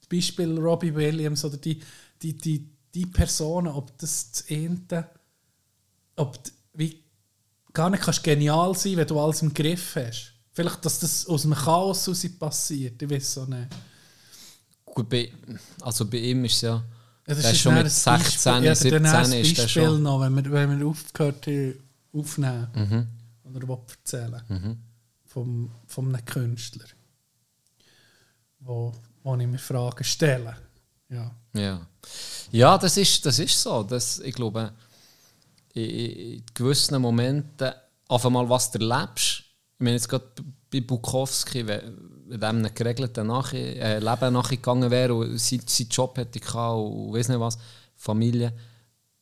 Beispiel 0.07 0.55
Robbie 0.59 0.93
Williams 0.93 1.43
oder 1.43 1.57
die, 1.57 1.81
die, 2.21 2.37
die, 2.37 2.69
die 2.93 3.07
Personen, 3.07 3.69
ob 3.69 3.97
das 3.97 4.29
das 4.29 4.45
eine, 4.51 5.09
ob 6.15 6.37
wie 6.73 7.03
gar 7.73 7.89
nicht 7.89 8.03
kannst 8.03 8.23
genial 8.23 8.75
sein, 8.75 8.97
wenn 8.97 9.07
du 9.07 9.19
alles 9.19 9.41
im 9.41 9.51
Griff 9.51 9.95
hast. 9.95 10.33
Vielleicht, 10.51 10.85
dass 10.85 10.99
das 10.99 11.25
aus 11.25 11.41
dem 11.41 11.55
Chaos 11.55 12.07
raus 12.07 12.23
passiert, 12.39 13.01
ich 13.01 13.09
weiß 13.09 13.33
so 13.33 13.45
nicht. 13.45 13.67
Gut, 14.85 15.09
bei, 15.09 15.31
also 15.81 16.05
bei 16.05 16.17
ihm 16.17 16.45
ist 16.45 16.57
es 16.57 16.61
ja. 16.61 16.83
Ja, 17.27 17.33
das 17.33 17.51
ist 17.51 17.61
schon 17.61 17.73
mit 17.73 17.85
ein 17.85 17.89
16, 17.89 18.13
Beispiel- 18.51 18.63
ja, 18.67 18.75
17 18.75 19.03
dann 19.03 19.15
ein 19.15 19.31
ist 19.41 19.57
Beispiel 19.57 19.83
schon. 19.83 20.03
noch, 20.03 20.21
wenn 20.21 20.35
wir, 20.35 20.51
wenn 20.51 20.79
wir 20.79 20.85
aufgehört 20.85 21.47
haben, 21.47 21.84
aufnehmen, 22.15 22.67
Mhm. 22.73 23.07
oder 23.43 23.67
will 23.67 23.77
erzählen 23.89 24.79
vom, 25.25 25.69
vom 25.87 26.07
einem 26.09 26.25
Künstler, 26.25 26.85
wo, 28.59 28.93
wo 29.23 29.35
ich 29.35 29.47
mir 29.47 29.57
Fragen 29.59 30.03
stelle. 30.03 30.55
Ja. 31.09 31.35
Ja, 31.53 31.87
ja 32.51 32.77
das, 32.77 32.97
ist, 32.97 33.25
das 33.25 33.39
ist 33.39 33.61
so. 33.61 33.83
Das, 33.83 34.19
ich 34.19 34.33
glaube, 34.33 34.71
in, 35.73 36.43
gewissen 36.53 37.01
Momenten 37.01 37.71
auf 38.07 38.25
einmal 38.25 38.49
was 38.49 38.71
du 38.71 38.79
erlebst. 38.79 39.43
Ich 39.77 39.79
meine 39.79 39.93
jetzt 39.93 40.09
gerade 40.09 40.25
bei 40.71 40.81
Bukowski, 40.81 41.67
wenn, 41.67 41.97
dem 42.29 42.43
einem 42.43 42.73
geregelten 42.73 43.27
Nachhi 43.27 43.77
äh, 43.77 43.99
Leben 43.99 44.33
nachgegangen 44.33 44.89
wäre 44.89 45.13
und 45.13 45.37
sein, 45.37 45.61
sein 45.65 45.87
Job 45.89 46.17
hätte 46.17 46.39
gehabt 46.39 46.79
und 46.79 47.13
weiss 47.13 47.27
nicht 47.27 47.39
was, 47.39 47.57
Familie, 47.95 48.53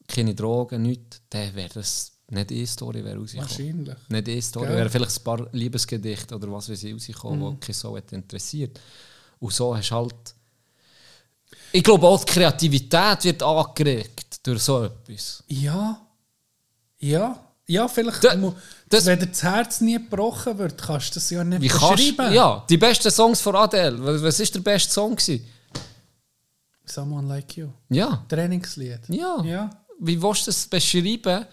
keine 0.08 0.36
Drogen, 0.36 0.84
nichts, 0.84 1.22
dann 1.30 1.54
wäre 1.56 1.70
das 1.74 2.13
nicht 2.34 2.52
eine 2.52 2.68
Story 2.68 3.04
wäre 3.04 3.18
rausgekommen. 3.18 3.50
Wahrscheinlich. 3.50 3.96
Nicht 4.10 4.28
eine 4.30 4.42
Story, 4.42 4.70
wäre 4.70 4.90
vielleicht 4.90 5.18
ein 5.20 5.24
paar 5.24 5.48
Liebesgedichte 5.52 6.36
oder 6.36 6.52
was 6.52 6.70
weiß 6.70 6.84
ich 6.84 6.94
rausgekommen, 6.94 7.40
Mhm. 7.54 7.60
die 7.60 7.74
so 7.74 7.96
interessiert. 7.96 8.80
Und 9.40 9.54
so 9.54 9.76
hast 9.76 9.90
du 9.90 9.96
halt... 9.96 10.16
Ich 11.72 11.84
glaube 11.84 12.08
auch 12.08 12.24
die 12.24 12.32
Kreativität 12.34 13.24
wird 13.24 13.44
angeregt 13.44 14.40
durch 14.46 14.62
so 14.62 14.84
etwas. 14.84 15.44
Ja. 15.48 16.00
Ja. 17.00 17.40
Ja, 17.66 17.88
vielleicht, 17.88 18.24
Da- 18.24 18.36
das- 18.90 19.06
wenn 19.06 19.20
dir 19.20 19.28
das 19.28 19.42
Herz 19.42 19.80
nie 19.82 19.94
gebrochen 19.94 20.58
wird, 20.58 20.82
kannst 20.82 21.12
du 21.12 21.14
das 21.16 21.30
ja 21.30 21.44
nicht 21.44 21.62
Wie 21.62 21.68
kannst 21.70 21.96
beschreiben. 22.18 22.34
Ja, 22.34 22.66
die 22.70 22.78
besten 22.78 23.10
Songs 23.10 23.40
von 23.42 23.56
Adele. 23.56 24.22
Was 24.24 24.40
ist 24.40 24.54
der 24.54 24.60
beste 24.60 24.92
Song? 24.92 25.16
Gewesen? 25.16 25.46
Someone 26.86 27.28
Like 27.28 27.56
You. 27.58 27.70
Ja. 27.90 28.26
Trainingslied. 28.28 29.00
Ja. 29.08 29.42
Ja. 29.44 29.70
Wie 30.00 30.22
willst 30.22 30.42
du 30.48 30.52
das 30.52 30.68
beschreiben, 30.68 31.46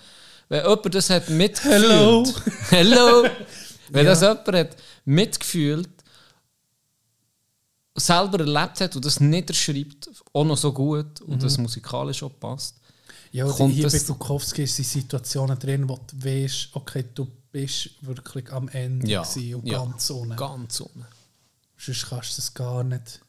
wenn 0.51 0.62
jemand 0.64 0.94
das 0.94 1.09
hat 1.10 1.31
mitgefühlt? 1.31 1.72
Hello. 1.82 2.24
Hello. 2.70 3.28
Wenn 3.89 4.05
Ja. 4.05 4.10
das 4.10 4.20
jemand 4.20 4.47
hat 4.48 4.77
mitgefühlt, 5.06 5.89
selber 7.97 8.40
erlebt 8.40 8.81
hat 8.81 8.97
und 8.97 9.05
das 9.05 9.20
niederschreibt, 9.20 10.09
auch 10.32 10.44
noch 10.44 10.56
so 10.56 10.72
gut 10.72 11.20
und 11.22 11.43
das 11.43 11.59
musikalisch 11.59 12.22
auch 12.22 12.32
passt. 12.39 12.77
Ja, 13.32 13.44
und 13.44 13.52
Kommt 13.56 13.74
hier 13.74 13.89
bei 13.89 13.98
Bukowski 14.01 14.66
sind 14.66 14.85
Situationen 14.86 15.59
drin, 15.59 15.89
wo 15.89 15.97
du 15.97 16.24
weißt, 16.24 16.70
okay, 16.72 17.05
du 17.14 17.27
bist 17.52 17.90
wirklich 18.01 18.51
am 18.52 18.68
Ende 18.68 19.09
Ja, 19.09 19.22
und 19.22 19.66
ja. 19.66 19.78
ganz 19.78 20.10
ohne. 20.10 20.35
Ganz 20.36 20.81
ohne. 20.81 21.06
Sonst 21.78 22.09
kannst 22.09 22.32
du 22.32 22.36
das 22.36 22.55
gar 22.55 22.82
nicht. 22.85 23.20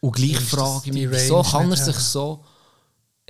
Und 0.00 0.12
gleich 0.12 0.38
frage 0.40 0.82
ich 0.86 0.92
mich, 0.92 1.10
wieso 1.10 1.42
kann 1.42 1.70
er 1.70 1.76
sich 1.76 1.94
haben. 1.94 2.02
so 2.02 2.44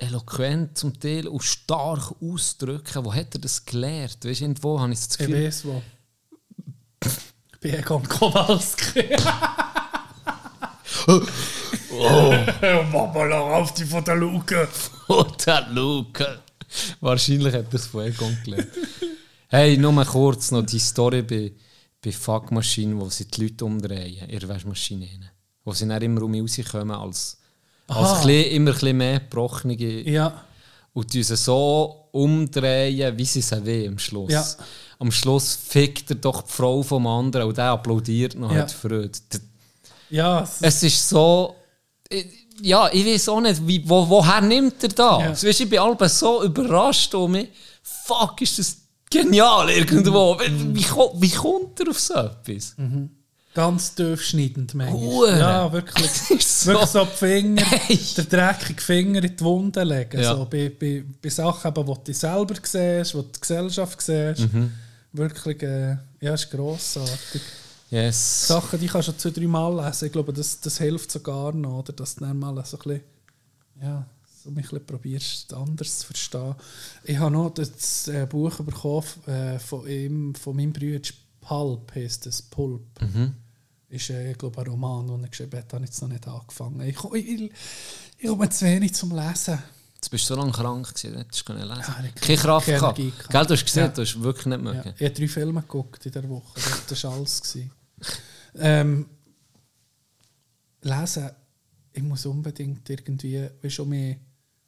eloquent 0.01 0.77
zum 0.77 0.99
Teil 0.99 1.27
und 1.27 1.43
stark 1.43 2.13
ausdrücken? 2.21 3.05
Wo 3.05 3.13
hat 3.13 3.35
er 3.35 3.41
das 3.41 3.63
gelernt? 3.65 4.17
Weißt 4.23 4.41
du, 4.41 4.45
irgendwo 4.45 4.79
habe 4.79 4.91
ich 4.93 4.99
das 4.99 5.11
Ich 5.11 5.17
Gefühl... 5.19 5.45
weiß 5.45 5.65
wo. 5.65 5.81
bei 7.61 7.69
Egon 7.69 8.07
Kowalski. 8.07 9.05
oh. 11.07 12.33
Mach 12.91 13.13
mal 13.13 13.31
auf 13.33 13.73
die 13.73 13.85
von 13.85 14.03
der 14.03 14.15
Luke. 14.15 14.67
Oder 15.07 15.67
Luke. 15.69 16.39
Wahrscheinlich 16.99 17.53
hat 17.53 17.67
er 17.71 17.73
es 17.73 17.87
von 17.87 18.05
Egon 18.05 18.37
gelernt. 18.43 18.69
hey, 19.47 19.77
nur 19.77 19.91
mal 19.91 20.05
kurz 20.05 20.51
noch 20.51 20.65
die 20.65 20.79
Story 20.79 21.21
bei, 21.21 21.53
bei 22.03 22.11
Fuckmaschinen, 22.11 22.99
wo 22.99 23.09
sie 23.09 23.25
die 23.25 23.43
Leute 23.43 23.65
umdrehen, 23.65 24.29
ihre 24.29 24.49
Waschmaschinen. 24.49 25.29
Wo 25.63 25.73
sie 25.73 25.87
dann 25.87 26.01
immer 26.01 26.23
um 26.23 26.31
mich 26.31 26.41
rauskommen 26.41 26.95
als 26.95 27.40
Aha. 27.91 28.19
ein 28.21 28.25
bisschen, 28.27 28.51
immer 28.51 28.71
ein 28.71 28.73
bisschen 28.73 28.97
mehr 28.97 29.19
gebrochene. 29.19 29.75
Ja. 30.09 30.41
Und 30.93 31.13
die 31.13 31.23
so 31.23 32.07
umdrehen, 32.11 33.17
wie 33.17 33.25
sie 33.25 33.41
sie 33.41 33.65
will 33.65 33.87
am 33.87 33.99
Schluss. 33.99 34.31
Ja. 34.31 34.45
Am 34.99 35.11
Schluss 35.11 35.55
fickt 35.55 36.09
er 36.11 36.15
doch 36.17 36.41
die 36.43 36.51
Frau 36.51 36.83
vom 36.83 37.07
anderen 37.07 37.47
und 37.47 37.57
der 37.57 37.71
applaudiert 37.71 38.35
noch, 38.35 38.51
Ja. 38.51 38.59
hat 38.61 38.71
Freude. 38.71 39.11
Ja, 40.09 40.41
es- 40.43 40.57
es 40.61 40.83
ist 40.83 41.09
so. 41.09 41.55
ich- 42.09 42.39
Ja, 42.63 42.89
ich 42.93 43.03
weiß 43.05 43.29
auch 43.29 43.41
nicht, 43.41 43.65
wie, 43.65 43.81
wo, 43.89 44.07
woher 44.07 44.39
nimmt 44.41 44.83
er 44.83 44.89
das? 44.89 44.97
Ja. 45.43 45.47
Weißt 45.47 45.61
ich 45.61 45.69
bin 45.69 45.79
alle 45.79 46.07
so 46.09 46.43
überrascht 46.43 47.11
um 47.15 47.31
mich. 47.31 47.47
Fuck, 47.81 48.39
ist 48.41 48.59
das 48.59 48.77
genial 49.09 49.67
irgendwo. 49.71 50.37
Wie, 50.39 50.75
wie, 50.75 50.85
wie 51.15 51.31
kommt 51.31 51.79
er 51.79 51.89
auf 51.89 51.99
so 51.99 52.13
etwas? 52.13 52.75
Ganz 53.53 53.95
tiefschneidend 53.95 54.73
manchmal. 54.75 54.99
Hure. 55.01 55.39
Ja, 55.39 55.71
wirklich. 55.71 56.09
So- 56.61 56.71
Wirklich 56.71 56.89
so 56.89 57.05
die 57.05 57.11
Finger, 57.17 57.65
Hey. 57.65 57.99
der 58.17 58.23
dreckige 58.25 58.81
Finger 58.81 59.23
in 59.23 59.35
die 59.35 59.43
Wunde 59.43 59.83
legen. 59.83 60.21
Ja. 60.21 60.35
So, 60.35 60.45
bei, 60.45 60.69
bei, 60.69 61.03
bei 61.21 61.29
Sachen, 61.29 61.73
die 61.73 61.83
du 61.83 62.13
selber 62.13 62.53
siehst, 62.61 63.13
die 63.15 63.23
die 63.33 63.39
Gesellschaft 63.41 63.99
siehst. 64.01 64.53
Mhm. 64.53 64.71
Wirklich, 65.13 65.61
äh, 65.63 65.97
ja, 66.21 66.33
ist 66.35 66.51
grossartig. 66.51 67.41
Yes. 67.89 68.47
Sachen, 68.47 68.79
die 68.79 68.87
kannst 68.87 69.07
du 69.09 69.17
zwei, 69.17 69.31
drei 69.31 69.47
Mal 69.47 69.85
lesen. 69.85 70.05
Ich 70.05 70.11
glaube, 70.11 70.31
das, 70.31 70.59
das 70.61 70.77
hilft 70.77 71.11
sogar 71.11 71.51
noch, 71.53 71.79
oder? 71.79 71.93
dass 71.93 72.15
du 72.15 72.21
dann 72.25 72.37
mal 72.39 72.53
so 72.63 72.77
ein 72.77 72.83
bisschen, 72.83 73.01
ja, 73.81 74.05
so 74.43 74.49
ein 74.49 74.55
bisschen 74.55 74.85
probierst, 74.85 75.53
anders 75.53 75.99
zu 75.99 76.05
verstehen. 76.07 76.55
Ich 77.03 77.17
habe 77.17 77.31
noch 77.31 77.49
das 77.49 78.07
äh, 78.07 78.25
Buch 78.29 78.55
bekommen 78.59 79.03
äh, 79.27 79.57
von, 79.59 79.87
ihm, 79.87 80.35
von 80.35 80.55
meinem 80.55 80.71
Bruder, 80.73 81.09
Pulp 81.41 81.93
heisst 81.95 82.27
es, 82.27 82.41
Pulp. 82.41 82.83
Ist, 83.91 84.09
äh, 84.09 84.31
ich 84.31 84.37
glaube, 84.37 84.59
ein 84.61 84.67
Roman, 84.67 85.07
den 85.07 85.23
er 85.23 85.29
geschrieben 85.29 85.57
hat, 85.59 85.71
habe 85.73 85.83
ich 85.83 85.89
jetzt 85.89 86.01
noch 86.01 86.09
nicht 86.09 86.27
angefangen. 86.27 86.81
Ich, 86.81 86.97
ich, 87.13 87.27
ich, 87.41 87.51
ich 88.17 88.27
komme 88.27 88.49
zu 88.49 88.65
wenig 88.65 88.93
zum 88.93 89.11
Lesen. 89.15 89.59
Jetzt 89.95 90.09
bist 90.09 90.23
du 90.29 90.33
so 90.33 90.39
lange 90.39 90.51
krank 90.51 90.87
gewesen, 90.87 91.17
hättest 91.17 91.41
du 91.41 91.45
können 91.53 91.67
lesen. 91.67 91.81
Ja, 91.87 92.03
ich- 92.05 92.15
Keine 92.21 92.37
Kraft 92.37 92.65
keine 92.65 92.79
gehabt. 92.79 92.97
Gell, 92.97 93.45
du 93.45 93.53
hast 93.53 93.65
gesehen, 93.65 93.83
Ja. 93.83 93.87
du 93.89 94.01
hast 94.01 94.21
wirklich 94.21 94.45
nicht 94.47 94.57
Ja, 94.57 94.63
mögen. 94.73 94.93
ich 94.97 95.05
habe 95.05 95.13
drei 95.13 95.27
Filme 95.27 95.61
geguckt 95.61 96.05
in 96.05 96.11
der 96.11 96.27
Woche. 96.29 96.53
Das, 96.55 96.85
das 96.87 97.03
war 97.03 97.13
alles. 97.13 97.41
Gewesen. 97.41 97.71
Ähm, 98.55 99.05
lesen, 100.81 101.29
ich 101.93 102.03
muss 102.03 102.25
unbedingt 102.25 102.89
irgendwie 102.89 103.47
wie 103.61 103.69
schon 103.69 103.89
mir 103.89 104.15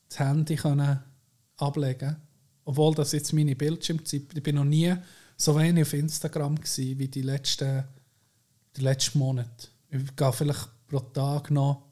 das 0.10 0.20
Handy 0.20 0.56
können 0.56 1.00
ablegen 1.58 2.16
Obwohl 2.66 2.94
das 2.96 3.12
jetzt 3.14 3.34
meine 3.34 3.56
Bildschirmzeit, 3.56 4.22
ich 4.34 4.44
bin 4.44 4.56
noch 4.56 4.66
nie 4.66 4.94
so 5.38 5.58
wenig 5.58 5.84
auf 5.84 5.94
Instagram 5.94 6.56
gewesen, 6.56 7.00
wie 7.00 7.08
die 7.08 7.22
letzten, 7.24 7.84
die 8.76 8.82
letzten 8.82 9.20
Monate. 9.20 9.68
Ich 9.90 10.16
gehe 10.16 10.34
vielleicht 10.34 10.70
pro 10.88 11.00
Tag 11.00 11.52
noch 11.52 11.84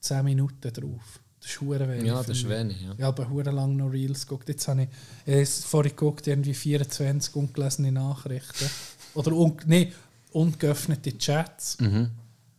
10 0.00 0.24
Minuten 0.24 0.72
drauf. 0.72 1.20
Das 1.40 1.50
ist 1.50 1.60
hure 1.60 1.88
wenig. 1.88 2.06
Ja, 2.06 2.22
das 2.22 2.28
ist 2.28 2.48
wenig, 2.48 2.80
ja. 2.82 2.94
Ich 2.96 3.02
habe 3.02 3.28
hure 3.28 3.50
lang 3.50 3.76
noch 3.76 3.88
Reels 3.88 4.26
geguckt. 4.26 4.48
Jetzt 4.48 4.68
habe 4.68 4.88
ich, 5.24 5.34
ich 5.34 5.48
vorhin 5.48 5.90
geguckt, 5.90 6.26
irgendwie 6.26 6.52
24 6.52 7.34
ungelesene 7.34 7.92
Nachrichten. 7.92 8.68
Oder 9.14 9.32
un, 9.32 9.56
nee, 9.66 9.92
ungeöffnete 10.32 11.16
Chats. 11.16 11.78
Mhm. 11.80 12.10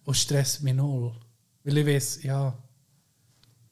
Und 0.04 0.18
stresst 0.18 0.64
mich 0.64 0.74
null. 0.74 1.14
Weil 1.64 1.78
ich 1.78 1.86
weiß, 1.86 2.24
ja. 2.24 2.58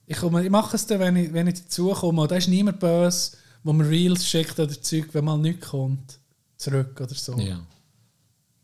Ich, 0.05 0.17
komme, 0.17 0.43
ich 0.43 0.49
mache 0.49 0.75
es 0.75 0.85
dann, 0.85 0.99
wenn 0.99 1.15
ich, 1.15 1.33
wenn 1.33 1.47
ich 1.47 1.63
dazukomme. 1.63 2.21
Und 2.21 2.31
da 2.31 2.35
ist 2.35 2.47
niemand 2.47 2.79
böse, 2.79 3.37
wo 3.63 3.73
mir 3.73 3.89
Reels 3.89 4.27
schickt 4.27 4.59
oder 4.59 4.79
Zeug, 4.79 5.09
wenn 5.13 5.25
mal 5.25 5.37
nichts 5.37 5.69
kommt. 5.69 6.19
Zurück 6.57 6.99
oder 7.01 7.15
so. 7.15 7.37
Ja. 7.39 7.65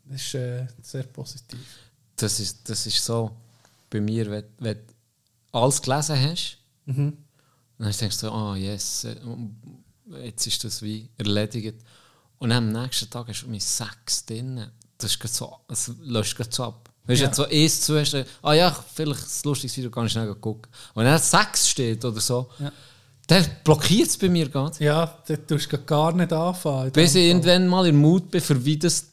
Das 0.08 0.20
ist 0.22 0.34
äh, 0.34 0.66
sehr 0.82 1.02
positiv. 1.04 1.58
Das 2.16 2.38
ist, 2.40 2.68
das 2.68 2.86
ist 2.86 3.04
so 3.04 3.30
bei 3.90 4.00
mir, 4.00 4.30
wenn, 4.30 4.44
wenn 4.58 4.76
du 4.78 5.58
alles 5.58 5.80
gelesen 5.82 6.16
hast, 6.20 6.58
Mhm. 6.86 7.16
dann 7.78 7.90
denkst 7.92 8.16
du 8.20 8.26
so, 8.28 8.32
ah 8.32 8.56
yes, 8.56 9.04
äh, 9.04 9.16
jetzt 10.24 10.46
ist 10.46 10.62
das 10.62 10.80
wie 10.82 11.08
erledigt. 11.18 11.74
Und 12.38 12.50
dann 12.50 12.72
am 12.74 12.82
nächsten 12.84 13.10
Tag 13.10 13.26
hast 13.28 13.42
du 13.42 13.48
mit 13.48 13.62
sechs 13.62 14.24
drin. 14.24 14.64
Das, 14.98 15.16
ist 15.16 15.34
so, 15.34 15.56
das 15.66 15.90
löscht 16.02 16.36
gerade 16.36 16.50
so 16.54 16.64
ab. 16.64 16.88
Weißt 17.06 17.20
du, 17.20 17.22
Ja. 17.24 17.28
jetzt 17.28 17.36
so 17.36 17.44
eins 17.44 17.80
zu 17.80 17.98
hast, 17.98 18.12
dann, 18.14 18.24
ah 18.42 18.52
ja, 18.52 18.70
vielleicht 18.94 19.22
das 19.24 19.44
lustiges 19.44 19.76
Video 19.76 19.90
kann 19.90 20.06
ich 20.06 20.12
schnell 20.12 20.32
gucken. 20.36 20.70
Und 20.94 21.04
wenn 21.04 21.10
dann 21.10 21.20
sechs 21.20 21.68
steht 21.68 22.04
oder 22.04 22.20
so, 22.20 22.48
Ja. 22.60 22.72
dann 23.26 23.44
blockiert 23.64 24.08
es 24.08 24.16
bei 24.16 24.28
mir 24.28 24.48
ganz. 24.48 24.78
Ja, 24.78 25.18
da 25.26 25.36
tust 25.36 25.72
du 25.72 25.78
gar 25.78 26.12
nicht 26.12 26.32
anfangen. 26.32 26.86
in 26.86 26.92
Bis 26.92 27.14
ich 27.16 27.24
irgendwann 27.26 27.66
mal 27.66 27.86
im 27.88 27.96
Mut 27.96 28.30
bin, 28.30 28.40
für 28.40 28.64
wie 28.64 28.78
das. 28.78 29.06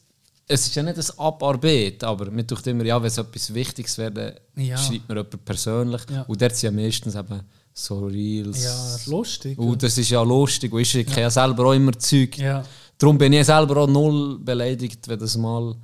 Es 0.46 0.66
ist 0.66 0.74
ja 0.74 0.82
nicht 0.82 0.98
das 0.98 1.18
Abarbeiten, 1.18 2.04
aber 2.04 2.30
man 2.30 2.46
tut 2.46 2.66
immer, 2.66 2.84
ja, 2.84 3.00
wenn 3.00 3.06
es 3.08 3.16
etwas 3.16 3.52
Wichtiges 3.54 3.96
wäre, 3.96 4.40
Ja. 4.56 4.76
schreibt 4.76 5.08
mir 5.08 5.16
jemand 5.16 5.44
persönlich. 5.44 6.02
Ja. 6.10 6.22
Und 6.22 6.40
dort 6.40 6.54
sind 6.54 6.74
ja 6.76 6.82
meistens 6.84 7.14
eben 7.14 7.40
so 7.72 8.06
Reels. 8.06 8.62
Ja, 8.62 8.96
lustig. 9.06 9.58
Und 9.58 9.82
das 9.82 9.96
ist 9.96 10.10
ja 10.10 10.22
lustig. 10.22 10.72
Und 10.72 10.80
ich 10.80 10.90
schicke 10.90 11.20
ja. 11.20 11.30
selber 11.30 11.66
auch 11.66 11.72
immer 11.72 11.98
Zeug. 11.98 12.36
Ja. 12.36 12.62
Darum 12.98 13.16
bin 13.16 13.32
ich 13.32 13.46
selber 13.46 13.78
auch 13.78 13.88
null 13.88 14.38
beleidigt, 14.38 15.08
wenn 15.08 15.18
das 15.18 15.36
mal 15.36 15.74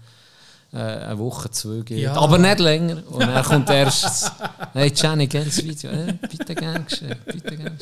äh, 0.72 0.76
eine 0.76 1.18
Woche, 1.18 1.50
zwei 1.50 1.80
geht. 1.80 1.98
Ja. 1.98 2.14
Aber 2.14 2.38
nicht 2.38 2.60
länger. 2.60 3.02
Und 3.08 3.20
dann 3.20 3.42
kommt 3.44 3.70
erst, 3.70 4.04
das, 4.04 4.32
hey 4.74 4.92
Jenny, 4.94 5.26
geiles 5.26 5.64
Video. 5.64 5.90
Äh, 5.90 6.18
bitte 6.30 6.54
gern 6.54 6.84
geschehen, 6.86 7.16
bitte 7.26 7.56
gern. 7.56 7.78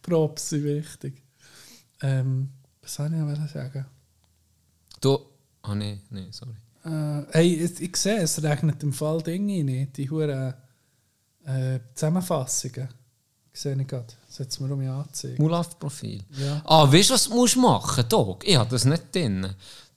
Props 0.00 0.48
sind 0.48 0.64
wichtig. 0.64 1.22
Ähm, 2.00 2.50
was 2.80 2.94
soll 2.94 3.06
ich 3.06 3.38
noch 3.38 3.48
sagen? 3.48 3.86
Du, 5.02 5.18
ah 5.62 5.74
nee, 5.74 5.98
nee, 6.10 6.28
sorry. 6.30 6.54
Äh, 6.84 7.26
hey, 7.32 7.54
ich, 7.64 7.80
ich 7.80 7.96
sehe, 7.96 8.18
es 8.18 8.42
regnet 8.42 8.82
im 8.82 8.92
Fall 8.92 9.20
Dinge 9.22 9.62
nicht. 9.64 9.96
Die 9.96 10.08
huren 10.08 10.54
äh, 11.44 11.80
Zusammenfassungen. 11.94 12.88
Sehe 13.52 13.76
ich 13.78 13.86
gerade. 13.86 14.06
Setz 14.28 14.58
mir 14.60 14.72
um 14.72 14.78
mich 14.78 14.88
anzeigen. 14.88 15.42
Mulaf-Profil. 15.42 16.22
Ja. 16.38 16.62
Ah, 16.64 16.90
weißt 16.90 17.10
du, 17.10 17.14
was 17.14 17.28
du 17.28 17.34
musst 17.34 17.56
machen 17.56 18.04
musst? 18.10 18.44
Ich 18.44 18.56
habe 18.56 18.70
das 18.70 18.84
nicht 18.84 19.14
drin. 19.14 19.46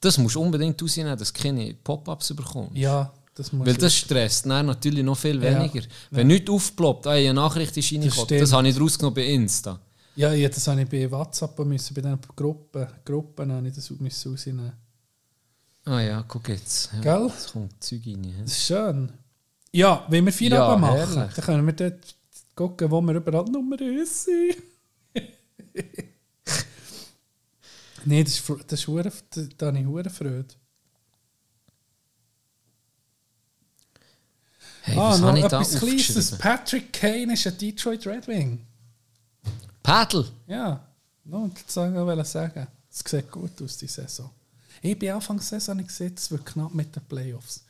Das 0.00 0.18
musst 0.18 0.34
du 0.34 0.42
unbedingt 0.42 0.80
rausnehmen, 0.82 1.16
dass 1.16 1.32
du 1.32 1.40
keine 1.42 1.72
Pop-Ups 1.72 2.34
bekommst. 2.34 2.76
Ja, 2.76 3.10
Das 3.34 3.52
muss 3.52 3.66
Weil 3.66 3.74
das 3.76 3.94
stresst 3.94 4.46
dann 4.46 4.66
natürlich 4.66 5.04
noch 5.04 5.16
viel 5.16 5.42
Ja. 5.42 5.58
weniger. 5.58 5.86
Wenn 6.10 6.26
nichts 6.26 6.50
aufploppt, 6.50 7.06
ah, 7.06 7.10
eine 7.12 7.32
Nachricht 7.34 7.76
ist 7.76 7.92
reingekommen, 7.92 8.24
stimmt. 8.26 8.42
das 8.42 8.52
habe 8.52 8.68
ich 8.68 8.74
daraus 8.74 8.98
genommen 8.98 9.14
bei 9.14 9.26
Insta. 9.26 9.78
Ja, 10.16 10.32
ja, 10.32 10.48
das 10.48 10.66
habe 10.68 10.82
ich 10.82 10.88
bei 10.88 11.10
WhatsApp 11.10 11.58
müssen, 11.60 11.94
bei 11.94 12.00
den 12.00 12.18
Gruppen, 12.34 12.86
Gruppen 13.04 13.52
habe 13.52 13.68
ich 13.68 13.74
das 13.74 13.90
müssen 13.90 14.32
rausnehmen. 14.32 14.72
Ah 15.86 16.00
ja, 16.00 16.22
guck 16.26 16.48
jetzt. 16.48 16.90
Ja, 16.94 17.00
Gell? 17.00 17.28
Jetzt 17.28 17.52
kommt 17.52 17.82
Zeug 17.82 18.02
rein. 18.06 18.24
hä? 18.24 18.42
Das 18.42 18.52
ist 18.52 18.66
schön. 18.66 19.12
Ja, 19.72 20.04
wenn 20.08 20.24
wir 20.26 20.32
vier 20.32 20.50
Ja, 20.50 20.76
machen, 20.76 20.96
herrlich. 20.96 21.34
dann 21.34 21.44
können 21.44 21.66
wir 21.66 21.72
dort 21.74 22.14
gucken, 22.54 22.90
wo 22.90 23.00
wir 23.00 23.14
überall 23.14 23.44
Nummer 23.44 23.76
1 23.80 24.24
sind. 24.24 24.56
Nein, 28.04 28.24
das 28.24 28.34
ist, 28.34 28.48
das 28.68 28.80
ist 28.80 28.86
hure- 28.88 29.12
da, 29.30 29.40
da 29.58 29.66
habe 29.66 29.78
ich 29.78 29.86
hure 29.86 30.10
Freude. 30.10 30.46
Hey, 34.82 34.96
ah, 34.96 35.10
was 35.10 35.20
noch 35.20 35.36
etwas 35.36 35.78
Kleines. 35.78 36.38
Patrick 36.38 36.92
Kane 36.92 37.32
ist 37.32 37.46
ein 37.46 37.58
Detroit 37.58 38.06
Red 38.06 38.28
Wing. 38.28 38.64
Paddle. 39.82 40.26
Ja, 40.46 40.86
no, 41.24 41.50
das 41.66 41.76
wollte 41.76 42.20
ich 42.22 42.28
sagen. 42.28 42.66
Es 42.90 43.00
sieht 43.04 43.30
gut 43.30 43.60
aus, 43.62 43.76
die 43.78 43.88
Saison. 43.88 44.30
Ich 44.82 44.98
bin 44.98 45.10
Anfang 45.10 45.36
der 45.36 45.44
Saison 45.44 45.76
nicht 45.76 45.88
gesehen, 45.88 46.14
es 46.16 46.30
wird 46.30 46.46
knapp 46.46 46.74
mit 46.74 46.94
den 46.94 47.04
Playoffs. 47.04 47.64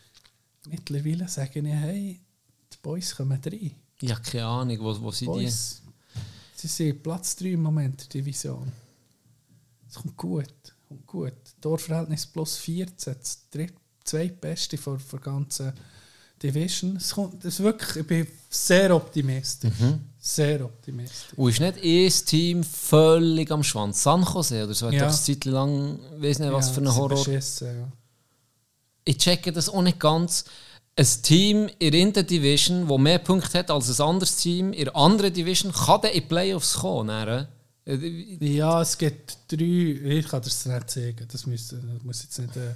Mittlerweile 0.68 1.28
sage 1.28 1.60
ich, 1.60 1.66
hey, 1.66 2.20
die 2.72 2.76
Boys 2.82 3.14
kommen 3.14 3.40
rein. 3.44 3.72
Ich 4.00 4.10
habe 4.10 4.22
keine 4.22 4.46
Ahnung, 4.46 4.78
wo, 4.80 5.00
wo 5.00 5.10
sind 5.10 5.34
die? 5.34 5.48
Sie 5.48 6.68
sind 6.68 7.02
Platz 7.02 7.36
3 7.36 7.46
im 7.50 7.62
Moment 7.62 8.02
in 8.02 8.08
der 8.08 8.20
Division. 8.20 8.72
Es 9.88 9.94
kommt 9.94 10.16
gut, 10.16 10.74
kommt 10.88 11.06
gut. 11.06 11.34
Torverhältnis 11.60 12.26
plus 12.26 12.56
14, 12.56 13.14
das 13.14 13.46
zweitbeste 14.04 14.76
von 14.76 15.00
der 15.12 15.18
ganzen 15.20 15.72
Division. 16.42 16.96
Es 16.96 17.14
kommt, 17.14 17.44
es 17.44 17.54
ist 17.54 17.60
wirklich, 17.60 17.96
ich 17.96 18.06
bin 18.06 18.26
sehr 18.50 18.94
optimistisch. 18.94 19.78
Mhm. 19.78 20.00
Sehr 20.28 20.65
optimistisch. 20.65 21.28
Und 21.36 21.51
ist 21.51 21.61
nicht 21.61 21.77
ein 21.85 22.27
Team 22.27 22.65
völlig 22.65 23.48
am 23.53 23.62
Schwanz? 23.62 24.03
San 24.03 24.24
Jose 24.24 24.65
oder 24.65 24.74
so? 24.74 24.86
Hat 24.86 24.94
Ja. 24.94 25.01
doch 25.05 25.09
eine 25.12 25.16
Zeit 25.16 25.44
lang, 25.44 26.01
weiß 26.19 26.40
nicht, 26.40 26.53
was 26.53 26.66
Ja, 26.66 26.73
für 26.73 26.81
ein 26.81 26.94
Horror. 26.97 27.11
beschissen, 27.24 27.69
ja. 27.81 27.89
Ich 29.05 29.19
checke 29.19 29.53
das 29.53 29.69
auch 29.69 29.82
nicht 29.82 30.01
ganz. 30.01 30.44
Ein 30.97 31.07
Team 31.23 31.70
in 31.78 32.12
der 32.12 32.24
Division, 32.24 32.89
das 32.89 32.98
mehr 32.98 33.20
Punkte 33.20 33.57
hat 33.61 33.70
als 33.70 34.01
ein 34.01 34.05
anderes 34.05 34.35
Team 34.36 34.73
in 34.73 34.86
der 34.86 34.97
anderen 34.97 35.32
Division, 35.32 35.70
kann 35.73 36.01
dann 36.01 36.11
in 36.11 36.20
die 36.23 36.27
Playoffs 36.27 36.74
kommen. 36.74 37.07
Dann, 37.07 37.47
äh? 37.86 38.44
Ja, 38.44 38.82
es 38.82 38.98
gibt 38.98 39.39
drei. 39.47 39.62
Ich 39.62 40.27
kann 40.27 40.43
das 40.43 40.66
nicht 40.66 40.90
sagen. 40.90 41.28
Das 41.31 41.47
muss, 41.47 41.69
das 41.69 42.03
muss 42.03 42.16
ich 42.19 42.23
jetzt 42.24 42.39
nicht 42.40 42.57
äh, 42.57 42.74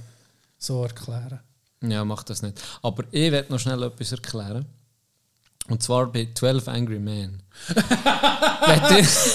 so 0.57 0.85
erklären. 0.85 1.41
Ja, 1.83 2.05
mach 2.05 2.23
das 2.23 2.43
nicht. 2.43 2.63
Aber 2.81 3.03
ich 3.11 3.33
werde 3.33 3.51
noch 3.51 3.59
schnell 3.59 3.83
etwas 3.83 4.13
erklären. 4.13 4.67
Und 5.71 5.83
zwar 5.83 6.07
bei 6.13 6.29
12 6.35 6.69
Angry 6.69 6.99
Men. 6.99 7.43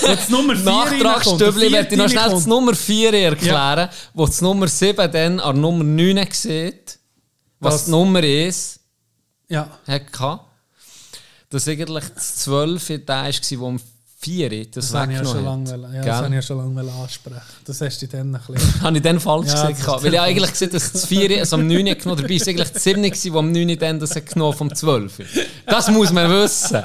Jetzt 0.08 0.30
Nummer 0.30 0.56
4 0.56 0.64
Nachtragsstübli 0.66 1.72
werde 1.72 1.90
ich 1.92 1.98
noch 1.98 2.10
schnell 2.10 2.30
das 2.30 2.46
Nummer 2.46 2.76
4 2.76 3.14
erklären, 3.14 3.90
wo 4.14 4.26
das 4.26 4.42
Nummer 4.42 4.68
7 4.68 5.12
dann 5.12 5.40
an 5.40 5.60
Nummer 5.62 5.84
9 5.84 6.28
sieht, 6.32 7.00
was 7.60 7.74
Das- 7.76 7.86
die 7.86 7.92
Nummer 7.92 8.22
ist. 8.24 8.80
Ja, 9.48 9.70
hatte. 9.88 10.42
Dass 11.50 11.68
eigentlich 11.68 12.04
das 12.14 12.36
12 12.38 12.88
der 13.06 13.18
war, 13.24 13.32
der 13.32 13.60
um 13.62 13.80
4 14.18 14.50
das, 14.50 14.70
das 14.72 14.94
habe 14.94 15.12
ich 15.12 15.20
ja 15.20 15.26
schon 15.26 15.44
lange, 15.44 15.70
ja, 15.94 16.02
das 16.02 16.16
habe 16.18 16.28
ich 16.28 16.34
ja 16.36 16.42
schon 16.42 16.58
lange 16.76 16.92
ansprechen. 16.92 17.42
Das 17.66 17.82
hast 17.82 18.02
du 18.02 18.08
dann 18.08 18.36
ein 18.36 18.42
bisschen. 18.48 18.82
Habe 18.82 18.98
ich 18.98 19.04
dann 19.04 19.20
falsch 19.20 19.48
Ja, 19.48 19.70
gesagt? 19.70 20.04
Weil 20.04 20.14
ich 20.14 20.20
eigentlich 20.22 20.52
gesehen 20.52 20.70
dass 20.72 20.92
das 20.92 21.06
4 21.06 21.40
also 21.40 21.58
am 21.58 21.68
9 21.68 21.86
genommen 21.98 22.22
dabei 22.22 22.34
ist 22.34 22.48
eigentlich 22.48 22.72
das 22.72 22.84
7 22.84 23.04
gewesen, 23.04 23.34
wo 23.34 23.40
am 23.40 23.52
9 23.52 23.78
dann 23.78 24.00
das 24.00 24.14
genommen 24.14 24.58
vom 24.58 24.74
12. 24.74 25.22
Das 25.66 25.90
muss 25.92 26.12
man 26.12 26.30
wissen. 26.32 26.82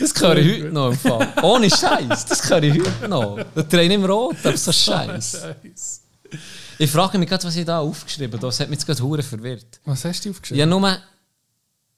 Das 0.00 0.20
höre 0.20 0.36
ich 0.38 0.62
heute 0.62 0.72
noch 0.72 0.90
im 0.90 0.98
Fall. 0.98 1.28
Ohne 1.42 1.70
Scheiß. 1.70 2.26
Das 2.26 2.50
höre 2.50 2.62
ich 2.62 2.80
heute 2.80 3.08
noch. 3.08 3.38
Der 3.54 3.68
Trainer 3.68 3.94
im 3.94 4.04
Rot, 4.04 4.36
aber 4.42 4.56
so 4.56 4.72
Scheiß. 4.72 5.42
Ich 6.78 6.90
frage 6.90 7.18
mich 7.18 7.28
gerade, 7.28 7.44
was 7.44 7.54
ich 7.54 7.64
da 7.64 7.78
aufgeschrieben 7.80 8.32
habe. 8.32 8.46
Das 8.46 8.58
hat 8.58 8.70
mich 8.70 8.78
jetzt 8.80 8.86
gerade 8.86 9.22
verwirrt. 9.22 9.80
Was 9.84 10.04
hast 10.04 10.24
du 10.24 10.30
aufgeschrieben? 10.30 10.72
habe 10.72 10.80
nur 10.80 10.98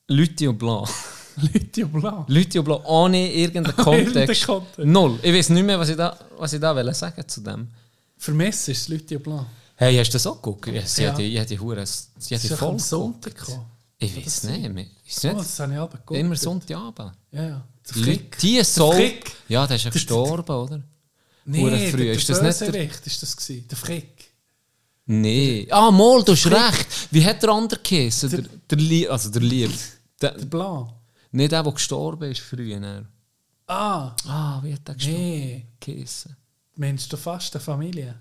Leute 0.09 0.51
und 0.51 0.59
Blanc. 0.59 0.89
Lithium 1.36 1.90
Blau. 1.93 2.24
Leute 2.28 2.59
und 2.61 2.65
Blanc 2.65 2.82
ohne 2.86 3.32
irgendeinen 3.32 3.77
Kontext. 3.77 4.47
Null. 4.78 5.19
Ich 5.23 5.32
weiß 5.35 5.51
nicht 5.51 5.65
mehr, 5.65 5.78
was 5.78 5.89
ich 5.89 5.97
da, 5.97 6.16
was 6.39 6.52
ich 6.52 6.61
da 6.61 6.74
wollte 6.74 6.94
sagen 6.94 7.27
zu 7.27 7.40
dem. 7.40 7.69
Mich 8.28 8.48
ist 8.48 8.69
es 8.69 8.89
Lithium 8.89 9.23
Blau. 9.23 9.47
Hey, 9.77 9.97
hast 9.97 10.11
du 10.11 10.12
das 10.15 10.27
auch 10.27 10.36
geguckt? 10.40 10.66
Ja, 10.69 10.82
sie 10.86 11.02
Ja. 11.02 11.11
hat 11.12 11.19
die, 11.19 11.44
die 11.47 11.59
Hure, 11.59 11.85
sie 11.85 12.35
hat 12.35 12.43
Das 12.43 12.43
die 12.43 12.48
voll 12.48 12.78
Sonntag 12.78 13.35
gekommen. 13.35 13.66
Ich 13.98 14.16
weiß 14.16 14.44
nicht 14.44 14.73
mehr. 14.73 14.86
Ist 15.06 15.24
Oh, 15.24 15.28
nicht 15.28 15.40
das 15.40 15.61
habe 15.61 15.73
ich 15.73 15.78
aber 15.78 15.97
geguckt. 15.98 16.20
immer 16.20 16.36
Sonntagabend. 16.36 17.12
Ja, 17.32 17.43
ja. 17.43 17.65
Der 17.94 18.02
Frick. 18.02 18.39
Die 18.39 18.62
Soul. 18.65 19.12
Ja, 19.48 19.66
der 19.66 19.77
ist 19.77 19.85
ja 19.85 19.90
gestorben, 19.90 20.55
oder? 20.55 20.82
Nee, 21.47 21.90
früh. 21.90 22.05
der 22.05 22.12
Ist 22.15 22.28
das 22.28 22.40
nicht 22.40 22.61
der- 22.74 22.90
ist 23.06 23.23
das 23.23 23.36
gewesen. 23.36 23.69
Der 23.69 23.77
Frick. 23.77 24.24
Nee. 25.06 25.66
Ah, 25.70 25.90
Mol, 25.90 26.24
du 26.24 26.32
hast 26.32 26.47
recht. 26.47 26.86
Wie 27.11 27.24
hat 27.24 27.43
der 27.43 27.51
andere 27.51 27.81
geheißen? 27.82 28.31
Der, 28.31 28.77
der. 28.78 29.11
Also 29.11 29.28
der 29.31 29.43
Lieb. 29.43 29.70
Der, 30.20 30.31
Der 30.32 30.47
Blau. 30.47 30.90
Nicht 31.35 31.52
der, 31.52 31.62
der 31.62 31.73
gestorben 31.73 32.31
ist 32.31 32.40
früher. 32.40 33.05
Ah, 33.66 34.15
Ah, 34.27 34.61
wie 34.62 34.73
hat 34.74 34.86
der 34.86 34.94
gestorben? 34.94 35.19
nee. 35.19 35.66
Meinst 36.77 37.12
du 37.12 37.16
fast 37.16 37.55
eine 37.55 37.62
Familie? 37.62 38.15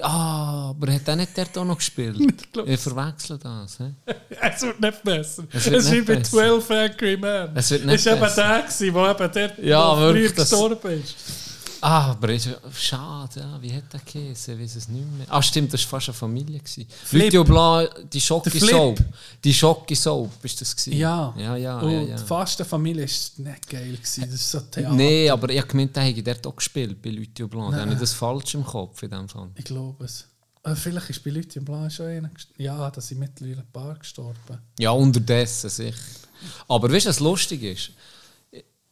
Ah, 0.00 0.70
aber 0.70 0.92
hat 0.92 1.06
der 1.06 1.14
nicht 1.16 1.38
dort 1.38 1.56
auch 1.56 1.64
noch 1.64 1.76
gespielt? 1.78 2.18
ich 2.66 2.80
verwechsel 2.80 3.38
das. 3.38 3.78
He? 3.78 3.92
Es 4.40 4.62
wird 4.62 4.80
nicht 4.80 5.02
besser. 5.04 5.44
Es 5.52 5.66
Es, 5.66 5.70
wird 5.70 5.76
ist 5.82 5.90
nicht 5.90 5.94
wie 6.08 6.12
bei 6.14 6.16
besser. 6.16 6.30
12 6.30 6.70
Angry 6.70 7.16
Men. 7.16 7.50
Es 7.56 7.70
wird 7.70 7.84
nicht 7.86 7.94
Es 7.94 8.06
war 8.06 8.12
eben 8.14 8.20
besser. 8.20 8.42
der, 8.88 8.90
der 8.90 9.10
eben 9.20 9.32
dort 9.54 9.58
Ja, 9.64 9.98
wirklich, 9.98 10.34
gestorben 10.34 11.00
ist. 11.00 11.14
Ah, 11.86 12.12
aber 12.12 12.30
ist, 12.30 12.48
schade, 12.72 13.40
ja. 13.40 13.60
wie 13.60 13.70
hat 13.70 13.92
der 13.92 14.00
geheißen? 14.00 14.54
Ich 14.54 14.60
weiß 14.60 14.76
es 14.76 14.88
nicht 14.88 15.06
mehr. 15.18 15.26
Ah, 15.28 15.42
stimmt, 15.42 15.70
das 15.70 15.82
war 15.82 16.00
fast 16.00 16.08
eine 16.08 16.14
Familie. 16.14 16.58
Flip. 17.04 17.44
Blanc, 17.44 18.10
die 18.10 18.22
Schocke 18.22 18.48
Der 18.48 18.58
Flip. 18.58 18.70
Soap. 18.70 19.04
Die 19.44 19.52
Schocke 19.52 19.94
Soap, 19.94 20.42
ist 20.42 20.58
das 20.62 20.74
gewesen? 20.74 20.98
Ja. 20.98 21.34
Ja, 21.36 21.56
ja, 21.56 21.78
Und 21.80 21.92
ja. 21.92 22.00
ja. 22.00 22.16
fast 22.16 22.58
eine 22.58 22.66
Familie 22.66 23.04
ist 23.04 23.38
nicht 23.38 23.68
geil. 23.68 23.92
Gewesen. 23.92 24.22
Das 24.22 24.32
ist 24.32 24.50
so 24.50 24.60
Theater. 24.60 24.94
Nein, 24.94 25.28
aber 25.28 25.50
ich 25.50 25.58
habe 25.58 25.68
gemeint, 25.68 25.94
der 25.94 26.04
hätte 26.04 26.22
dort 26.22 26.46
auch 26.46 26.56
gespielt 26.56 27.02
bei 27.02 27.10
Video 27.10 27.48
Blanc. 27.48 27.72
Da 27.72 27.82
habe 27.82 27.92
ich 27.92 27.98
das 27.98 28.14
falsch 28.14 28.54
im 28.54 28.64
Kopf 28.64 29.02
in 29.02 29.10
dem 29.10 29.28
Fall. 29.28 29.50
Ich 29.54 29.64
glaube 29.66 30.06
es. 30.06 30.26
Äh, 30.62 30.74
vielleicht 30.74 31.10
ist 31.10 31.22
bei 31.22 31.32
im 31.32 31.64
Blanc 31.66 31.92
schon 31.92 32.06
einer 32.06 32.30
Ja, 32.56 32.90
da 32.90 32.98
sind 33.02 33.18
mittlerweile 33.20 33.58
ein 33.58 33.70
paar 33.70 33.98
gestorben. 33.98 34.58
Ja, 34.78 34.92
unterdessen 34.92 35.68
sicher. 35.68 35.98
Aber 36.66 36.90
weißt 36.90 37.04
du, 37.04 37.10
was 37.10 37.20
lustig 37.20 37.62
ist? 37.62 37.90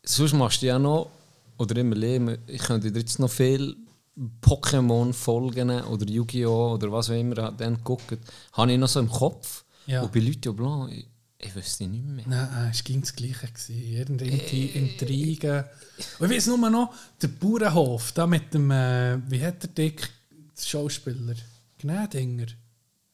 Sonst 0.05 0.35
machst 0.35 0.61
du 0.61 0.67
ja 0.67 0.79
noch, 0.79 1.11
oder 1.63 1.77
immer 1.81 1.97
leben, 1.97 2.39
ich 2.47 2.61
könnte 2.63 2.89
jetzt 2.89 3.19
noch 3.19 3.31
viel 3.31 3.77
Pokémon-Folgen 4.43 5.71
oder 5.85 6.07
Yu-Gi-Oh! 6.07 6.75
oder 6.75 6.93
was 6.93 7.11
auch 7.11 7.15
immer 7.15 7.51
dann 7.53 7.83
gucken, 7.83 8.19
habe 8.53 8.73
ich 8.73 8.79
noch 8.79 8.89
so 8.89 9.01
im 9.01 9.09
Kopf. 9.09 9.65
Ja. 9.87 10.03
Und 10.03 10.13
bei 10.13 10.21
Leute 10.21 10.53
Blanc, 10.53 10.93
ich, 10.93 11.07
ich 11.39 11.55
wüsste 11.55 11.87
nicht 11.87 12.05
mehr. 12.05 12.25
Nein, 12.29 12.71
es 12.71 12.85
ging 12.85 13.01
das 13.01 13.15
Gleiche. 13.15 13.49
Gewesen. 13.49 13.83
Irgendeine 13.83 14.33
Intrigen. 14.33 15.65
Und 16.19 16.31
ich 16.31 16.37
weiß 16.37 16.47
nur 16.49 16.71
noch, 16.71 16.95
der 17.21 17.29
Bauernhof, 17.29 18.13
da 18.13 18.27
mit 18.27 18.53
dem, 18.55 18.71
äh, 18.71 19.19
wie 19.31 19.45
hat 19.45 19.63
der 19.63 19.71
Dick, 19.71 20.09
der 20.31 20.63
Schauspieler? 20.63 21.35
Gnädinger. 21.79 22.47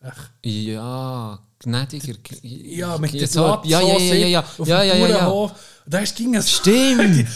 Ach, 0.00 0.30
Ja, 0.44 1.47
gnädiger. 1.60 2.14
ja, 2.42 2.98
mit 2.98 3.14
dem 3.14 3.20
halt- 3.20 3.64
ja, 3.64 3.80
ja, 3.80 3.98
ja, 3.98 4.14
ja, 4.14 4.26
ja, 4.26 4.44
Auf 4.58 4.68
ja, 4.68 4.82
ja, 4.82 4.94
ja, 4.94 5.08
ja. 5.08 5.50
Da 5.86 6.04
ging 6.04 6.34
es... 6.34 6.50
Stimmt! 6.50 7.26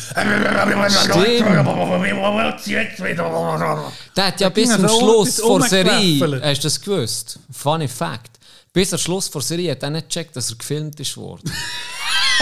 Der 4.14 4.26
hat 4.26 4.40
ja 4.40 4.48
bis 4.50 4.70
zum 4.70 4.88
Schluss 4.88 5.40
vor 5.40 5.62
Serie, 5.62 6.40
hast 6.42 6.58
du 6.58 6.62
das 6.66 6.80
gewusst? 6.80 7.38
Funny 7.50 7.88
Fact. 7.88 8.30
Bis 8.72 8.90
zum 8.90 8.98
Schluss 8.98 9.28
vor 9.28 9.42
Serie 9.42 9.72
hat 9.72 9.82
er 9.82 9.90
nicht 9.90 10.08
gecheckt, 10.08 10.36
dass 10.36 10.50
er 10.50 10.56
gefilmt 10.56 11.00
ist 11.00 11.16
worden. 11.16 11.50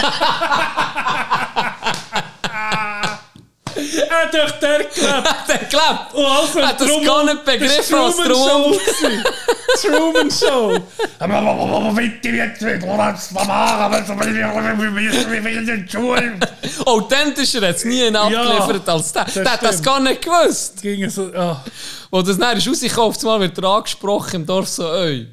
Er 4.09 4.23
hat 4.23 4.33
durch 4.33 4.51
der 4.53 4.77
gelebt. 4.79 4.97
der 5.47 5.57
glaubt! 5.69 6.13
Und 6.13 6.25
also 6.25 6.61
Hat 6.61 6.79
das 6.81 6.87
drum- 6.87 7.03
gar 7.05 7.23
nicht 7.25 7.45
begriffen, 7.45 7.95
was 7.99 8.15
Truman 8.15 8.31
drum- 8.31 8.73
Show. 8.73 9.87
Truman 9.87 10.31
Show. 10.31 10.79
Authentischer 16.85 17.67
hat 17.67 17.75
es 17.75 17.85
nie 17.85 18.15
abgeliefert 18.15 18.89
als 18.89 19.11
der. 19.13 19.25
Der 19.25 19.51
hat 19.51 19.63
das 19.63 19.81
gar 19.81 19.99
nicht 19.99 20.21
gewusst. 20.21 20.81
Ging 20.81 21.09
so, 21.09 21.31
ah. 21.35 21.63
Wo 22.09 22.21
das 22.21 22.37
dann 22.37 22.57
ist 22.57 22.67
rausgekommen, 22.67 23.09
auf 23.09 23.17
einmal 23.19 23.39
wird 23.41 23.57
er 23.57 23.63
angesprochen 23.65 24.35
im 24.41 24.45
Dorf 24.45 24.67
so, 24.67 24.91
ey, 24.93 25.27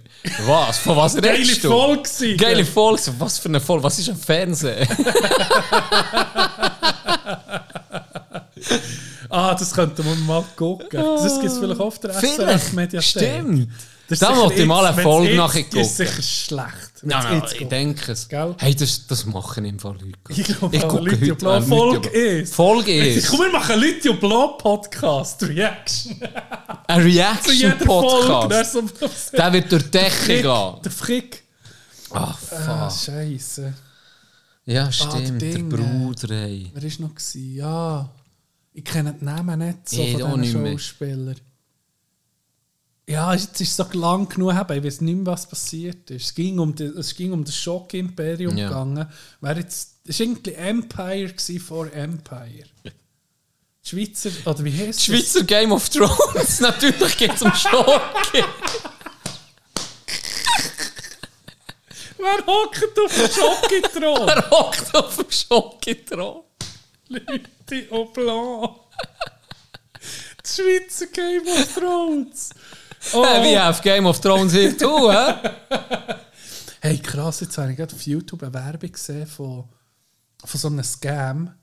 was, 0.46 0.78
von 0.78 0.96
was 0.96 1.14
Geile 1.16 1.32
redest 1.38 1.64
du? 1.64 1.70
Folge 1.70 2.02
gewesen. 2.02 2.36
Geile 2.36 2.64
Folge, 2.64 3.02
was 3.18 3.38
für 3.38 3.48
eine 3.48 3.60
Folge, 3.60 3.82
was 3.84 3.98
ist 3.98 4.08
ein 4.08 4.16
Fernsehen? 4.16 4.86
Ah, 9.30 9.55
das 9.55 9.74
könnten 9.74 10.02
wir 10.06 10.14
mal 10.14 10.43
gucken. 10.56 10.89
Das 10.90 11.39
gibt 11.40 11.52
es 11.52 11.59
vielleicht 11.59 11.80
auf 11.80 11.98
der 11.98 12.14
SRF 12.14 12.35
Vielleicht, 12.36 12.72
Mediathek. 12.72 13.10
stimmt. 13.10 13.68
Das 14.09 14.20
Da 14.20 14.35
wollte 14.35 14.62
ich 14.62 14.66
mal 14.66 14.86
eine 14.86 15.02
Folge 15.02 15.36
nachher 15.36 15.60
jetzt- 15.60 15.74
Das 15.74 15.86
ist 15.86 15.97
gucken. 15.98 16.06
sicher 16.06 16.22
schlecht. 16.22 16.93
Ja, 17.06 17.35
jetzt 17.35 17.52
ich 17.60 17.68
denke 17.68 18.12
es. 18.12 18.26
Gell? 18.26 18.55
Hey, 18.59 18.74
das, 18.74 19.06
das 19.06 19.26
machen 19.26 19.66
im 19.66 19.78
Fall 19.78 19.97
Leute. 20.01 20.16
Ich 20.40 20.44
glaube, 20.44 20.74
Ich 20.74 20.89
gucke 20.89 21.10
Leute 21.10 21.30
heute 21.32 21.51
an 21.51 21.62
Folge 21.62 22.09
ist. 22.09 22.55
Folge 22.55 23.06
ist. 23.06 23.28
Komm, 23.28 23.40
wir 23.40 23.52
machen 23.52 23.78
Leute 23.78 24.14
Blau 24.14 24.48
Podcast 24.56 25.43
Reaction. 25.43 26.16
Ein 26.86 27.02
Folge. 27.02 27.18
Reaction-Podcast. 27.18 28.76
Der, 29.36 29.52
wird 29.52 29.70
durch 29.72 29.82
die 29.85 29.90
Decke 29.90 30.43
gehen. 30.43 30.82
der 30.82 30.90
Frick. 30.93 31.43
Ah, 32.12 32.35
Ah, 32.51 32.89
fuck. 32.89 33.14
Scheiße. 33.14 33.74
Ja, 34.64 34.90
stimmt. 34.90 35.12
der 35.14 35.20
der 35.32 35.52
Ding, 35.55 35.68
Bruder, 35.68 36.30
ey. 36.30 36.70
Wer 36.72 36.82
war 36.82 36.90
noch? 37.01 37.10
Ja. 37.35 38.09
Ich 38.78 38.84
kenne 38.84 39.12
den 39.12 39.24
Namen 39.24 39.59
nicht 39.59 39.88
so 39.88 40.00
Ich 40.00 40.16
von 40.20 40.40
diesen. 40.40 40.68
Schauspielern. 40.70 41.34
Ja, 43.09 43.34
jetzt 43.34 43.60
ist 43.60 43.70
es 43.70 43.76
so 43.76 43.98
lang 43.98 44.28
genug, 44.28 44.52
her, 44.52 44.64
ich 44.70 44.84
weiß 44.84 45.00
nicht 45.00 45.16
mehr, 45.16 45.26
was 45.26 45.48
passiert 45.48 46.09
ist. 46.12 46.26
Es 46.26 46.34
ging 46.34 46.60
um, 46.60 46.72
die, 46.72 46.84
es 46.84 47.12
ging 47.16 47.32
um 47.32 47.42
das 47.42 47.56
Schock-Imperium 47.56 48.56
Ja. 48.56 48.68
gegangen. 48.68 49.09
Wer 49.40 49.56
jetzt, 49.56 49.96
es 50.05 50.20
war 50.20 50.26
irgendwie 50.26 50.52
Empire 50.52 51.34
vor 51.59 51.92
Empire. 51.92 52.68
Die 52.84 53.88
Schweizer, 53.88 54.30
oder 54.44 54.62
wie 54.64 54.72
heißt 54.72 54.98
es? 55.00 55.05
Schweizer 55.06 55.42
Game 55.42 55.72
of 55.72 55.88
Thrones. 55.88 56.60
Natürlich 56.60 57.16
geht 57.16 57.34
es 57.34 57.42
um 57.42 57.52
Schock. 57.55 58.00
Wer 62.16 62.46
hockt 62.46 62.96
auf 63.00 63.12
dem 63.12 63.28
Schockithron? 63.28 64.28
Er 64.28 64.50
hockt 64.50 64.94
auf 64.94 65.16
dem 65.16 65.30
Schockithron. 65.32 66.42
Leute 67.70 67.90
au 67.90 68.07
blanc. 68.07 68.81
Die 70.45 70.51
Schweizer 70.51 71.07
Game 71.07 71.47
of 71.47 71.74
Thrones. 71.74 72.51
Oh. 73.12 73.23
Wie 73.23 73.59
auf 73.59 73.81
Game 73.81 74.07
of 74.07 74.20
Thrones 74.20 74.53
hier 74.53 74.77
tun, 74.77 75.11
hä? 75.11 75.35
Hey, 76.81 76.99
krass, 76.99 77.40
jetzt 77.40 77.59
habe 77.59 77.70
ich 77.70 77.77
gerade 77.77 77.95
auf 77.95 78.03
YouTube 78.03 78.43
eine 78.43 78.55
Werbung 78.55 78.93
gesehen 78.93 79.27
von, 79.27 79.69
von 80.45 80.61
so 80.61 80.69
einem 80.69 80.85
Scam, 80.85 81.55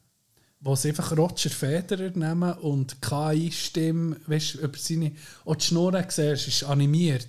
wo 0.66 0.76
sie 0.76 0.90
einfach 0.90 1.16
Roger 1.16 1.52
Federer 1.52 2.10
nehmen 2.16 2.52
und 2.54 3.00
KI-Stimme, 3.00 4.16
weißt 4.26 4.56
du, 4.56 4.58
über 4.62 4.78
seine. 4.80 5.12
Auch 5.46 5.56
die 5.56 5.64
Schnurren 5.64 6.04
siehst, 6.10 6.48
ist 6.48 6.64
animiert. 6.64 7.28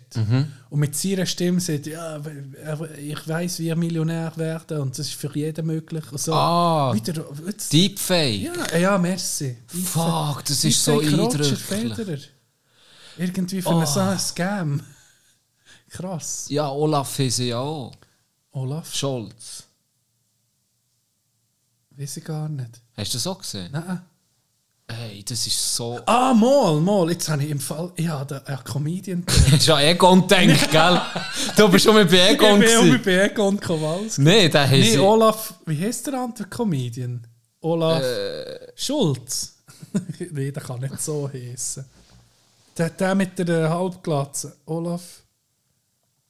Und 0.70 0.80
mit 0.80 0.96
seiner 0.96 1.26
Stimme 1.26 1.60
sagt, 1.60 1.86
ja, 1.86 2.18
ich 2.96 3.28
weiß, 3.28 3.58
wie 3.58 3.68
ich 3.68 3.76
Millionär 3.76 4.32
werde 4.36 4.80
und 4.80 4.98
das 4.98 5.08
ist 5.08 5.16
für 5.16 5.30
jeden 5.36 5.66
möglich. 5.66 6.10
Und 6.10 6.18
so. 6.18 6.32
Ah. 6.32 6.94
Wieder, 6.94 7.26
jetzt, 7.46 7.70
Deepfake. 7.74 8.40
ja, 8.72 8.78
ja, 8.78 8.98
merci. 8.98 9.58
Fuck, 9.66 10.42
das 10.46 10.64
ist 10.64 10.82
so 10.82 10.98
Deepfake 10.98 11.18
Roger 11.18 11.38
eindrücklich. 11.40 11.58
Federer. 11.58 12.18
Irgendwie 13.18 13.60
für 13.60 13.68
einen 13.68 13.86
so 13.86 14.00
einen 14.00 14.18
Scam. 14.18 14.80
Krass. 15.90 16.46
Ja, 16.48 16.70
Olaf 16.70 17.18
ist 17.18 17.38
ja 17.40 17.58
auch. 17.58 17.92
Olaf, 18.52 18.94
Scholz. 18.94 19.64
Weiß 21.96 22.16
ich 22.18 22.24
gar 22.24 22.48
nicht. 22.48 22.80
Hast 22.96 23.12
du 23.14 23.18
das 23.18 23.26
auch 23.26 23.38
gesehen? 23.38 23.70
Nein. 23.72 24.02
Hey, 24.88 25.24
das 25.24 25.44
ist 25.46 25.74
so. 25.74 25.98
Ah, 26.06 26.32
mal, 26.32 26.80
mal. 26.80 27.10
Jetzt 27.10 27.28
habe 27.28 27.42
ich 27.42 27.50
im 27.50 27.58
Fall. 27.58 27.90
Ja, 27.98 28.24
der 28.24 28.46
ein 28.46 28.62
Comedian. 28.64 29.24
Hast 29.50 29.66
du 29.66 29.74
an 29.74 29.82
Egon 29.82 30.28
gedacht, 30.28 30.70
gell? 30.70 31.00
Du 31.56 31.68
bist 31.68 31.84
schon 31.84 31.96
mit 31.96 32.08
bei 32.10 32.30
Egon 32.30 32.62
ich 32.62 32.68
bin 32.68 32.94
auch 32.98 33.04
bei 33.04 33.24
Egon 33.24 33.58
Kowalski. 33.60 34.22
Nein, 34.22 34.50
der 34.50 34.66
Nee, 34.68 34.82
heißt. 34.84 34.98
Olaf. 34.98 35.54
Wie 35.66 35.84
heißt 35.84 36.06
der 36.06 36.14
andere 36.20 36.44
Comedian? 36.48 37.26
Olaf 37.60 38.02
Äh. 38.02 38.72
Schulz. 38.76 39.56
nee, 40.30 40.52
der 40.52 40.62
kann 40.62 40.80
nicht 40.80 41.00
so 41.00 41.28
heißen. 41.32 41.84
Der, 42.78 42.90
der 42.90 43.14
mit 43.16 43.36
der 43.40 43.68
Halbglatze. 43.70 44.56
Olaf. 44.66 45.22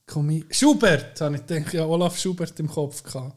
Comi 0.07 0.45
Schubert, 0.51 1.21
habe 1.21 1.37
ich 1.37 1.47
gedacht. 1.47 1.75
Ja, 1.75 1.85
Olaf 1.85 2.17
Schubert 2.19 2.59
im 2.61 2.69
Kopf 2.71 3.03
gehabt. 3.03 3.37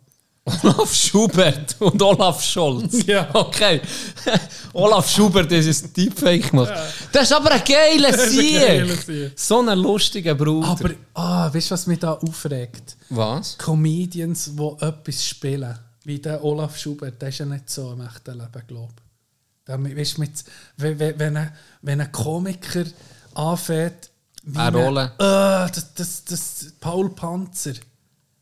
Olaf 0.64 0.94
Schubert 0.94 1.76
und 1.80 2.02
Olaf 2.02 2.44
Scholz. 2.44 3.06
Ja. 3.06 3.30
Okay. 3.34 3.82
Olaf 4.74 5.10
Schubert 5.10 5.52
ist 5.52 5.86
ein 5.86 5.94
Deepfake 5.94 6.50
gemacht. 6.50 6.74
Das 7.12 7.24
ist 7.24 7.34
aber 7.34 7.52
ein 7.52 7.62
geiler 7.64 8.18
Sieg. 8.18 9.32
So 9.36 9.60
ein 9.60 9.78
lustiger 9.78 10.36
Bruder. 10.36 10.68
Aber, 10.68 10.92
ah, 11.14 11.54
weißt 11.54 11.72
du, 11.72 11.74
was 11.74 11.88
mich 11.88 12.00
da 12.00 12.14
aufregt? 12.14 12.98
Was? 13.10 13.58
Comedians, 13.58 14.52
die 14.56 14.86
etwas 14.86 15.26
spielen. 15.26 15.78
Wie 16.04 16.20
der 16.20 16.44
Olaf 16.44 16.78
Schubert, 16.78 17.22
der 17.22 17.30
ist 17.30 17.40
ja 17.40 17.46
nicht 17.46 17.70
so 17.70 17.92
im 17.92 18.02
echten 18.02 18.38
Leben, 18.38 18.64
glaube 18.68 18.94
ich. 19.68 19.98
Weißt, 19.98 20.18
du, 20.18 20.22
mit, 20.22 20.32
wenn, 20.78 21.38
ein, 21.38 21.52
wenn 21.82 22.02
ein 22.02 22.12
Komiker 22.12 22.86
anfängt, 23.36 24.10
wie 24.44 24.58
Eine 24.58 24.78
Rolle. 24.78 25.12
Äh, 25.20 25.72
das, 25.72 25.94
das, 25.94 26.24
das, 26.26 26.74
Paul 26.80 27.10
Panzer. 27.10 27.74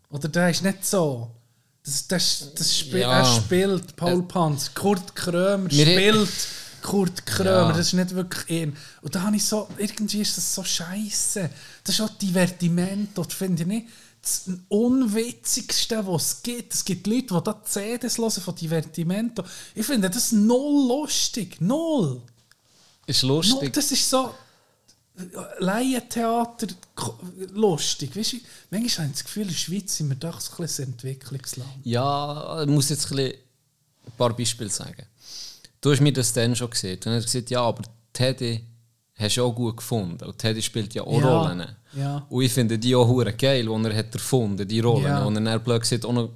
Oder 0.10 0.30
der 0.30 0.50
ist 0.50 0.64
nicht 0.64 0.86
so. 0.86 1.32
Das, 1.88 2.06
das, 2.08 2.48
das 2.54 2.78
spiel, 2.80 3.00
Ja. 3.00 3.20
Er 3.20 3.26
spielt 3.26 3.96
Paul 3.96 4.22
Panzer. 4.24 4.72
Kurt 4.74 5.16
Krömer 5.16 5.72
Wir- 5.72 5.86
spielt 5.86 6.30
Kurt 6.82 7.26
Krömer. 7.26 7.50
Ja. 7.50 7.72
Das 7.72 7.88
ist 7.88 7.94
nicht 7.94 8.14
wirklich 8.14 8.50
ihn. 8.50 8.78
Und 9.02 9.16
da 9.16 9.22
habe 9.22 9.38
ich 9.38 9.46
so, 9.46 9.70
irgendwie 9.78 10.20
ist 10.22 10.36
das 10.36 10.54
so 10.54 10.64
scheiße. 10.66 11.50
Das 11.86 11.96
ist 11.96 12.02
auch 12.02 12.10
Divertimento, 12.10 13.24
das 13.24 13.34
finde 13.34 13.62
ich 13.64 13.68
nicht. 13.68 13.88
Das 14.22 14.50
Unwitzigste, 14.68 16.06
was 16.06 16.24
es 16.34 16.44
gibt. 16.44 16.74
Es 16.74 16.84
gibt 16.84 17.08
Leute, 17.08 17.34
die 17.34 17.44
da 17.44 17.62
CDs 17.64 18.18
hören 18.18 18.32
von 18.32 18.56
Divertimento. 18.56 19.44
Ich 19.74 19.86
finde 19.86 20.10
das 20.10 20.34
null 20.34 20.88
lustig. 20.90 21.62
Null. 21.62 22.22
Ist 23.06 23.24
null. 23.24 23.38
lustig. 23.38 23.72
Das 23.72 23.90
ist 23.94 24.10
so 24.10 24.26
äh, 24.26 24.30
Laientheater 25.60 26.68
lustig. 27.54 28.16
Weißt 28.16 28.34
du, 28.34 28.38
manchmal 28.70 29.06
habe 29.06 29.08
ich 29.08 29.14
das 29.14 29.24
Gefühl, 29.24 29.44
in 29.44 29.48
der 29.50 29.56
Schweiz 29.56 29.98
sind 29.98 30.10
wir 30.10 30.16
doch 30.16 30.40
so 30.40 30.52
ein 30.54 30.58
bisschen 30.58 30.86
ein 30.86 30.92
Entwicklungsland. 30.94 31.70
Ja, 31.84 32.62
ich 32.64 32.70
muss 32.70 32.90
jetzt 32.90 33.12
ein, 33.12 33.16
bisschen 33.18 33.34
ein 34.06 34.12
paar 34.18 34.36
Beispiele 34.36 34.70
sagen. 34.70 35.06
Du 35.82 35.92
hast 35.92 36.02
mir 36.02 36.14
das 36.14 36.34
dann 36.34 36.56
schon 36.56 36.70
gesehen. 36.70 37.00
Dann 37.02 37.16
hast 37.16 37.26
du 37.26 37.32
gesagt, 37.32 37.50
ja, 37.50 37.62
aber 37.62 37.84
Teddy 38.14 38.64
hast 39.16 39.38
du 39.38 39.44
auch 39.44 39.54
gut 39.54 39.78
gefunden. 39.78 40.24
Und 40.24 40.38
Teddy 40.38 40.62
spielt 40.62 40.94
ja 40.94 41.04
auch 41.04 41.20
Ja, 41.20 41.42
Rollen. 41.42 41.66
ja. 41.94 42.26
Und 42.30 42.44
ich 42.44 42.54
finde 42.54 42.78
die 42.78 42.96
auch 42.96 43.08
geil, 43.38 43.66
die 43.66 43.86
er 43.90 43.96
hat 43.98 44.14
erfunden, 44.14 44.68
die 44.68 44.80
Rollen. 44.80 45.04
Ja. 45.04 45.24
Und 45.26 45.36
er 45.46 45.80
gesagt, 45.80 46.06
auch 46.06 46.14
noch 46.14 46.30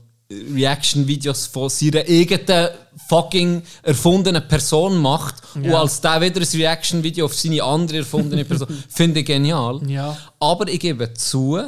Reaction-Videos 0.53 1.47
von 1.47 1.69
seiner 1.69 1.99
eigenen 2.01 2.69
fucking 3.09 3.61
erfundenen 3.83 4.47
Person 4.47 4.97
macht 4.97 5.35
und 5.55 5.65
Ja. 5.65 5.79
als 5.81 5.99
der 6.01 6.21
wieder 6.21 6.41
ein 6.41 6.47
Reaction-Video 6.47 7.25
auf 7.25 7.33
seine 7.35 7.63
andere 7.63 7.99
erfundene 7.99 8.45
Person. 8.45 8.67
finde 8.89 9.19
ich 9.21 9.25
genial. 9.25 9.81
Ja. 9.87 10.17
Aber 10.39 10.67
ich 10.67 10.79
gebe 10.79 11.13
zu, 11.13 11.59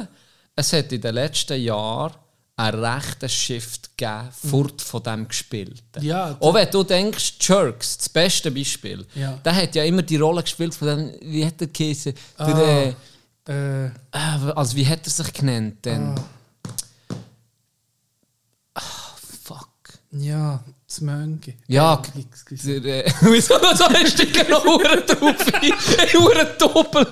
es 0.56 0.72
hat 0.72 0.92
in 0.92 1.00
den 1.00 1.14
letzten 1.14 1.60
Jahren 1.60 2.14
einen 2.56 2.84
rechten 2.84 3.28
Shift 3.28 3.96
gegeben, 3.96 4.28
fort 4.30 4.80
von 4.80 5.02
dem 5.02 5.26
Gespielten. 5.26 6.02
Ja, 6.02 6.36
Auch 6.38 6.54
wenn 6.54 6.70
du 6.70 6.84
denkst, 6.84 7.34
Jerks, 7.40 7.98
das 7.98 8.08
beste 8.08 8.50
Beispiel, 8.52 9.04
Ja. 9.16 9.32
der 9.44 9.56
hat 9.56 9.74
ja 9.74 9.82
immer 9.82 10.02
die 10.02 10.16
Rolle 10.18 10.42
gespielt 10.42 10.72
von 10.74 10.86
dem, 10.88 11.12
wie 11.22 11.44
hat 11.44 11.60
der 11.60 11.66
geheißen? 11.68 12.14
Ah. 12.38 12.60
äh, 12.60 12.94
Äh, 13.46 13.86
äh, 13.86 13.90
also 14.54 14.74
wie 14.76 14.86
hat 14.86 15.00
er 15.06 15.10
sich 15.10 15.30
genannt 15.34 15.84
denn? 15.84 16.14
Ah, 18.74 18.80
fuck. 19.42 19.68
Ja, 20.14 20.62
das 20.86 21.00
Mönge. 21.00 21.40
Ja, 21.66 22.00
Äh, 22.66 22.70
äh, 22.70 23.12
wieso 23.22 23.54
so 23.58 23.84
hast 23.88 24.18
du 24.18 24.26
genau 24.26 24.62
Uhren 24.64 25.04
drauf? 25.06 25.36
Uhren 26.14 26.48
doppel. 26.58 27.06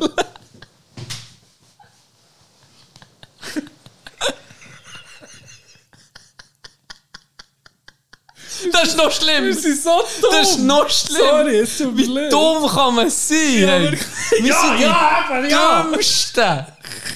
Das 8.70 8.88
ist 8.88 8.96
noch 8.96 9.10
schlimm. 9.10 9.44
Wir 9.46 9.54
sind 9.54 9.80
so 9.82 9.90
dumm. 10.20 10.30
Das 10.30 10.50
ist 10.50 10.58
noch 10.60 10.88
schlimm. 10.88 11.18
Sorry, 11.20 11.56
es 11.58 11.78
tut 11.78 11.94
mir 11.96 12.02
Wie 12.02 12.06
leid. 12.06 12.32
dumm 12.32 12.66
kann 12.68 12.94
man 12.94 13.10
sein? 13.10 13.36
hey? 13.38 13.82
wirklich. 13.82 14.02
Wir 14.38 14.44
Ja, 14.46 14.60
sind 14.60 14.78
die 14.78 14.82
ja, 14.82 15.38
eben, 15.38 15.50
ja. 15.50 15.82
Dümmsten. 15.82 16.66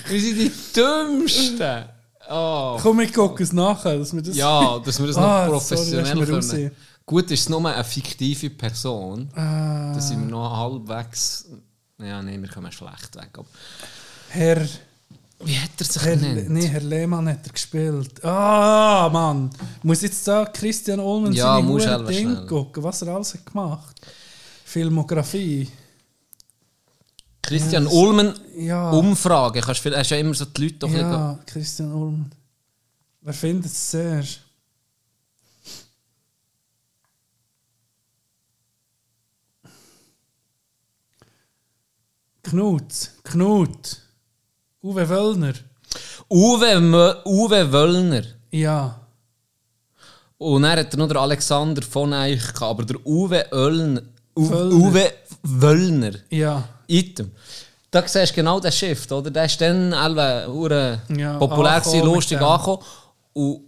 Wir 0.09 0.21
sind 0.21 0.37
die 0.39 0.53
Dümmsten. 0.75 1.85
Oh. 2.29 2.79
Komm, 2.83 3.01
ich 3.01 3.13
gucke 3.13 3.43
es 3.43 3.53
nachher, 3.53 3.99
dass 3.99 4.13
wir 4.15 4.23
das... 4.23 4.37
Ja, 4.37 4.79
dass 4.79 4.99
wir 4.99 5.07
das 5.07 5.17
noch 5.17 5.23
Ah, 5.23 5.47
professionell 5.49 6.07
sorry, 6.07 6.27
können. 6.27 6.71
Gut, 7.05 7.31
ist 7.31 7.41
es 7.41 7.49
nur 7.49 7.65
eine 7.69 7.85
fiktive 7.85 8.51
Person. 8.51 9.29
Ah. 9.37 9.93
Da 9.95 10.01
sind 10.01 10.21
wir 10.25 10.31
noch 10.31 10.57
halbwegs. 10.57 11.47
Ja, 11.99 12.21
nein, 12.23 12.43
wir 12.43 12.49
kommen 12.49 12.73
schlecht 12.73 13.15
weg. 13.17 13.31
Aber 13.35 13.47
Herr... 14.31 14.67
wie 15.45 15.57
hat 15.57 15.71
er 15.79 15.85
sich 15.85 16.03
Herr, 16.03 16.17
genannt? 16.17 16.51
nee, 16.51 16.67
Herr 16.67 16.81
Lehmann 16.81 17.29
hat 17.29 17.47
er 17.47 17.53
gespielt. 17.53 18.25
Ah, 18.25 19.09
Mann. 19.13 19.51
Ich 19.79 19.85
muss 19.85 20.03
jetzt 20.03 20.27
da 20.27 20.47
Christian 20.47 20.99
Ulmen 21.01 21.33
Ja, 21.33 21.61
seine 21.63 22.05
Ding 22.07 22.31
schnell. 22.33 22.47
gucken, 22.47 22.83
was 22.83 23.03
er 23.03 23.15
alles 23.15 23.35
hat 23.35 23.47
gemacht. 23.47 24.01
Filmografie. 24.65 25.69
Christian 27.47 27.87
Ulmen, 27.87 28.35
Ja. 28.57 28.91
Umfrage. 28.91 29.61
Kannst, 29.61 29.85
du- 29.85 29.97
hast 29.97 30.11
ja 30.11 30.17
immer 30.19 30.35
so 30.35 30.45
die 30.47 30.63
Leute 30.63 30.75
doch 30.79 30.91
Ja, 30.91 31.39
Christian 31.47 31.93
Ulmen. 31.93 32.31
Wer 33.23 33.35
findet 33.35 33.67
es 33.67 33.91
sehr? 33.91 34.25
Knut. 42.43 43.11
Knut. 43.25 43.97
Uwe 44.83 45.09
Wöllner. 45.09 45.55
Uwe, 46.31 47.23
Uwe 47.25 47.73
Wöllner. 47.73 48.23
Ja. 48.51 49.01
Und 50.39 50.63
dann 50.63 50.79
hat 50.79 50.93
er 50.95 50.99
noch 50.99 51.09
der 51.09 51.21
Alexander 51.21 51.83
von 51.83 52.13
Eich 52.13 52.41
gehabt, 52.53 52.61
aber 52.63 52.85
der 52.85 53.05
Uwe 53.07 53.47
Wöllner. 53.51 54.03
Uwe 54.37 55.13
Wöllner. 55.43 56.13
Ja. 56.31 56.69
Item. 56.87 57.31
Da 57.91 58.07
siehst 58.07 58.33
du 58.33 58.37
genau 58.37 58.61
den 58.61 58.73
Shift, 58.73 59.11
oder? 59.13 59.31
Der 59.31 59.45
ist 59.45 59.61
dann 59.61 59.93
alle 59.93 60.49
Ja, 61.17 61.39
populär 61.39 61.81
gewesen, 61.81 62.05
lustig 62.05 62.41
angekommen. 62.41 62.83
Und 63.33 63.61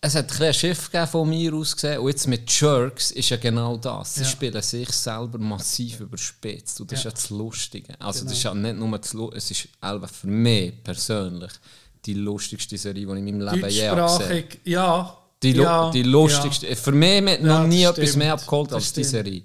es 0.00 0.14
hat 0.14 0.30
ein 0.30 0.52
gegeben 0.90 1.06
von 1.06 1.28
mir 1.28 1.52
aus 1.54 1.74
gesehen. 1.74 1.98
Und 2.00 2.08
jetzt 2.08 2.26
mit 2.28 2.50
Jerks 2.60 3.10
ist 3.10 3.28
ja 3.30 3.36
genau 3.36 3.76
das. 3.76 4.14
Sie 4.14 4.22
Ja. 4.22 4.26
spielen 4.28 4.62
sich 4.62 4.88
selber 4.90 5.38
massiv 5.38 6.00
überspitzt. 6.00 6.80
Und 6.80 6.92
das 6.92 7.04
Ja. 7.04 7.10
Genau. 7.10 7.14
ist 7.14 7.22
ja 7.22 7.28
das 7.28 7.38
Lustige. 7.38 8.00
Also 8.00 8.24
das 8.24 8.32
ist 8.32 8.42
ja 8.42 8.54
nicht 8.54 8.76
nur 8.76 8.98
das 8.98 9.12
Lustige, 9.12 9.36
es 9.38 9.50
ist 9.50 9.68
für 10.12 10.26
mich 10.26 10.82
persönlich 10.82 11.52
die 12.04 12.14
lustigste 12.14 12.78
Serie, 12.78 13.04
die 13.06 13.12
ich 13.12 13.18
in 13.18 13.24
meinem 13.24 13.40
Leben 13.40 13.68
je 13.68 13.88
gesehen 13.88 13.96
habe. 14.00 14.44
Ja. 14.64 15.16
Die, 15.42 15.52
ja. 15.52 15.90
die 15.90 16.02
lustigste. 16.02 16.74
Für 16.76 16.92
mich 16.92 17.26
hat 17.30 17.42
noch 17.42 17.66
nie 17.66 17.82
das 17.82 17.98
etwas 17.98 18.16
mehr 18.16 18.28
stimmt. 18.28 18.42
abgeholt 18.42 18.70
Das 18.70 18.74
als 18.76 18.92
die 18.92 19.04
stimmt. 19.04 19.24
Serie. 19.24 19.42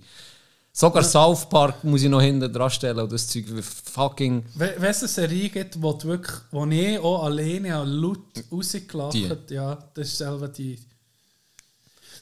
Sogar 0.74 1.04
South 1.04 1.50
Park 1.50 1.84
muss 1.84 2.02
ich 2.02 2.10
noch 2.10 2.22
hinten 2.22 2.52
dran 2.52 2.70
stellen. 2.70 3.00
Und 3.00 3.12
das 3.12 3.28
Zeug 3.28 3.46
wie 3.50 3.62
fucking. 3.62 4.46
Wenn 4.56 4.70
wenn 4.82 4.90
es 4.92 5.00
eine 5.00 5.08
Serie 5.10 5.50
gibt, 5.50 5.82
wo, 5.82 5.92
du 5.94 6.08
wirklich, 6.08 6.38
wo 6.52 6.66
ich 6.66 6.98
auch 7.00 7.24
alleine 7.24 7.76
an 7.76 7.90
laut 7.90 8.20
rausgelacht 8.52 9.16
habe, 9.30 9.40
ja, 9.50 9.78
das 9.94 10.08
ist 10.08 10.18
selber 10.20 10.48
die, 10.48 10.80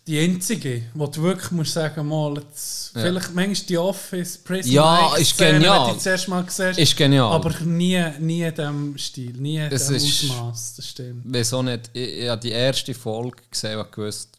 die 0.07 0.17
einzige, 0.19 0.81
wo 0.95 1.05
du 1.05 1.21
wirklich 1.21 1.51
musst 1.51 1.73
sagen, 1.73 2.07
mal, 2.07 2.37
jetzt, 2.37 2.95
Ja. 2.95 3.01
vielleicht 3.01 3.35
manchmal 3.35 3.67
die 3.67 3.77
Office, 3.77 4.37
Prison 4.39 4.71
Ja, 4.71 5.15
ist 5.15 5.37
genial. 5.37 5.81
Wenn 5.81 5.87
du 5.89 5.93
die 5.93 5.99
zuerst 5.99 6.27
mal 6.27 6.45
siehst, 6.49 6.79
Ist 6.79 6.97
genial. 6.97 7.31
aber 7.31 7.53
nie, 7.63 8.03
nie 8.19 8.41
in 8.41 8.55
diesem 8.55 8.97
Stil, 8.97 9.33
nie 9.33 9.57
in 9.57 9.69
diesem 9.69 9.95
Ausmaß, 9.95 10.75
das 10.77 10.87
stimmt. 10.87 11.21
Wieso 11.25 11.61
nicht? 11.61 11.91
Ich, 11.93 12.17
ich 12.21 12.27
habe 12.29 12.41
die 12.41 12.49
erste 12.51 12.95
Folge 12.95 13.37
gesehen 13.51 13.77
und 13.77 13.91
gewusst, 13.91 14.38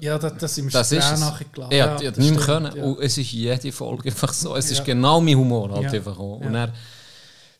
Ja, 0.00 0.18
das, 0.18 0.32
das 0.38 0.56
wir 0.56 0.70
das 0.70 0.92
ist 0.92 1.10
es. 1.12 1.20
nachgelassen. 1.20 1.72
Ich 1.72 1.78
Ja, 1.78 1.92
hätte 1.92 2.12
das 2.12 2.18
nicht 2.18 2.40
können. 2.40 2.76
ja. 2.76 2.84
Und 2.84 3.00
es 3.00 3.18
ist 3.18 3.32
jede 3.32 3.72
Folge 3.72 4.08
einfach 4.08 4.32
so. 4.32 4.56
Es 4.56 4.70
ist 4.70 4.78
Ja. 4.78 4.84
genau 4.84 5.20
mein 5.20 5.36
Humor 5.36 5.70
halt 5.72 5.84
Ja. 5.84 5.90
einfach 5.92 6.18
auch. 6.18 6.40
Ja. 6.40 6.46
Und 6.46 6.52
dann, 6.54 6.72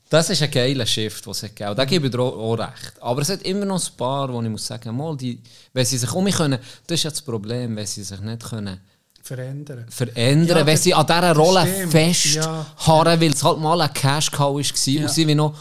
das 0.09 0.29
ist 0.31 0.43
ein 0.43 0.51
geiler 0.51 0.87
Shift, 0.87 1.25
den 1.25 1.31
es 1.31 1.43
hat 1.43 1.55
gegeben. 1.55 1.77
Da 1.77 1.85
gebe 1.85 2.07
ich 2.07 2.13
dir 2.13 2.19
auch, 2.21 2.37
auch 2.37 2.55
recht. 2.59 2.95
Aber 3.01 3.23
es 3.23 3.29
hat 3.29 3.43
immer 3.43 3.65
noch 3.67 3.81
ein 3.81 3.97
paar, 3.97 4.33
wo 4.33 4.43
ich 4.43 4.49
muss 4.49 4.67
sagen, 4.67 4.97
mal, 4.97 5.17
die, 5.17 5.41
wenn 5.73 5.85
sie 5.87 5.99
sich 5.99 6.13
um 6.13 6.25
mich 6.25 6.35
können, 6.35 6.59
das 6.87 6.95
ist 6.99 7.03
ja 7.05 7.11
das 7.11 7.23
Problem, 7.23 7.77
wenn 7.77 7.87
sie 7.87 8.03
sich 8.03 8.21
nicht 8.21 8.43
können 8.43 8.81
Verändern. 9.23 9.87
verändern, 9.89 10.59
Ja, 10.59 10.67
wenn 10.67 10.75
das- 10.75 10.83
sie 10.83 10.95
an 10.95 11.07
dieser 11.07 11.21
das 11.21 11.37
Rolle 11.39 11.67
stimmt. 11.67 11.93
festharren, 11.93 13.21
weil 13.21 13.33
es 13.33 13.45
halt 13.45 13.59
mal 13.59 13.81
ein 13.81 13.93
Cash-Cow 13.93 14.57
war 14.57 14.89
Ja. 14.95 15.03
und 15.03 15.11
sie 15.11 15.27
wie 15.29 15.35
noch 15.35 15.55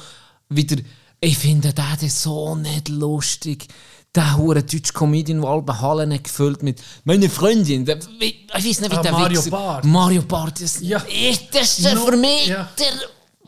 wieder, 0.50 0.78
ich 1.20 1.38
finde 1.38 1.74
ist 2.02 2.22
so 2.24 2.56
nicht 2.56 2.90
lustig. 2.90 3.68
Der 4.16 4.38
hure 4.38 4.64
deutsche 4.64 4.92
Comedian, 4.92 5.42
der 5.42 5.50
alle 5.52 5.82
Hallen 5.82 6.24
gefüllt 6.24 6.64
mit 6.64 6.82
«Meine 7.04 7.30
Freundin», 7.30 7.86
der, 7.86 8.00
ich 8.20 8.48
weiß 8.52 8.64
nicht, 8.82 8.92
wie 8.92 8.96
Ah, 8.98 9.02
der 9.04 9.12
Mario 9.12 9.38
Wichser- 9.38 9.52
Barth. 9.52 9.86
Mario 9.86 10.24
Barth, 10.24 10.62
das, 10.64 10.80
Ja. 10.82 11.04
ich, 11.08 11.48
das 11.52 11.78
ist 11.78 11.94
No, 11.94 12.06
für 12.06 12.18
mich 12.18 12.48
ja. 12.48 12.68
der... 12.80 12.88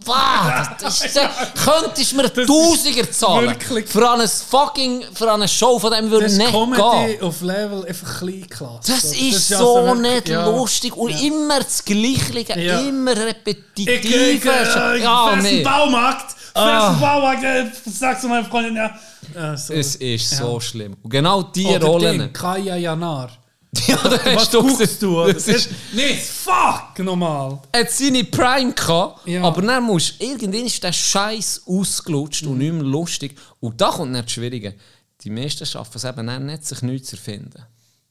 Was? 0.06 0.69
Das 0.82 1.06
ist, 1.06 1.15
der- 1.15 1.30
könntest 1.64 2.11
du 2.11 2.15
mir 2.18 2.34
Tausiger 2.34 3.11
zahlen? 3.11 3.49
wirklich- 3.49 3.88
Für 3.88 4.11
eine 4.11 4.28
fucking, 4.28 5.03
für 5.14 5.32
eine 5.32 5.48
Show 5.48 5.78
von 5.80 5.91
dem 5.91 6.10
würde 6.10 6.26
Das 6.26 6.34
ich 6.34 6.40
ist 6.40 6.45
nicht 6.45 6.53
Comedy 6.53 7.11
gehen. 7.18 7.23
auf 7.23 7.41
Level 7.41 7.86
einfach 7.86 8.18
Kleinklasse. 8.19 8.91
Das 8.91 9.03
ist 9.06 9.49
ja 9.49 9.57
so 9.60 9.76
wirklich- 9.86 10.11
nicht 10.14 10.30
ja. 10.30 10.45
lustig 10.49 10.95
und 10.95 11.10
immer 11.22 11.60
das 11.60 11.84
Gleiche, 11.86 12.60
Ja. 12.60 12.80
immer 12.80 13.11
Ich, 13.11 13.88
ich, 13.88 13.88
ich, 13.88 14.06
ich 14.06 14.44
ja, 14.44 15.28
fress 15.34 15.44
nee. 15.44 15.61
Baumarkt, 15.64 16.36
Ah. 16.53 16.91
Baumarkt, 16.99 17.44
äh, 17.44 17.65
sagst 17.86 18.23
du 18.23 18.28
meiner 18.28 18.45
Freundin, 18.45 18.76
ja. 18.76 18.91
ja 19.36 19.56
so. 19.56 19.73
Es 19.73 19.95
ist 19.95 20.32
Ja. 20.32 20.38
so 20.40 20.60
schlimm. 20.60 20.98
Und 21.02 21.10
genau 21.10 21.44
die 21.44 21.65
Oder 21.68 21.86
Rollen. 21.88 22.19
Ding, 22.19 22.34
Kaya 22.34 22.76
Janar. 22.76 23.30
Ja, 23.88 23.95
das 24.03 24.26
Was 24.26 24.35
hast 24.35 24.53
du 24.53 24.61
guckst 24.61 25.02
du? 25.02 25.26
Das 25.31 25.48
ist, 25.48 25.69
Nee, 25.93 26.15
fuck, 26.15 26.99
nochmal. 26.99 27.60
hat 27.73 27.89
seine 27.89 28.23
Prime 28.26 28.73
gehabt, 28.73 29.26
Ja. 29.27 29.43
aber 29.43 29.61
dann 29.61 29.84
musst 29.84 30.22
irgendwann 30.22 30.65
ist 30.65 30.84
der 30.84 30.91
Scheiß 30.91 31.61
ausgelutscht 31.65 32.45
und 32.45 32.57
nicht 32.57 32.73
mehr 32.73 32.84
lustig. 32.84 33.35
Und 33.61 33.80
da 33.80 33.89
kommt 33.91 34.14
dann 34.14 34.23
das 34.23 34.31
Schwierige. 34.31 34.76
Die 35.22 35.30
meisten 35.30 35.65
schaffen 35.65 35.95
es 35.95 36.03
eben 36.03 36.27
dann 36.27 36.45
nicht, 36.48 36.65
sich 36.65 36.81
neu 36.81 36.99
zu 36.99 37.15
erfinden. 37.15 37.64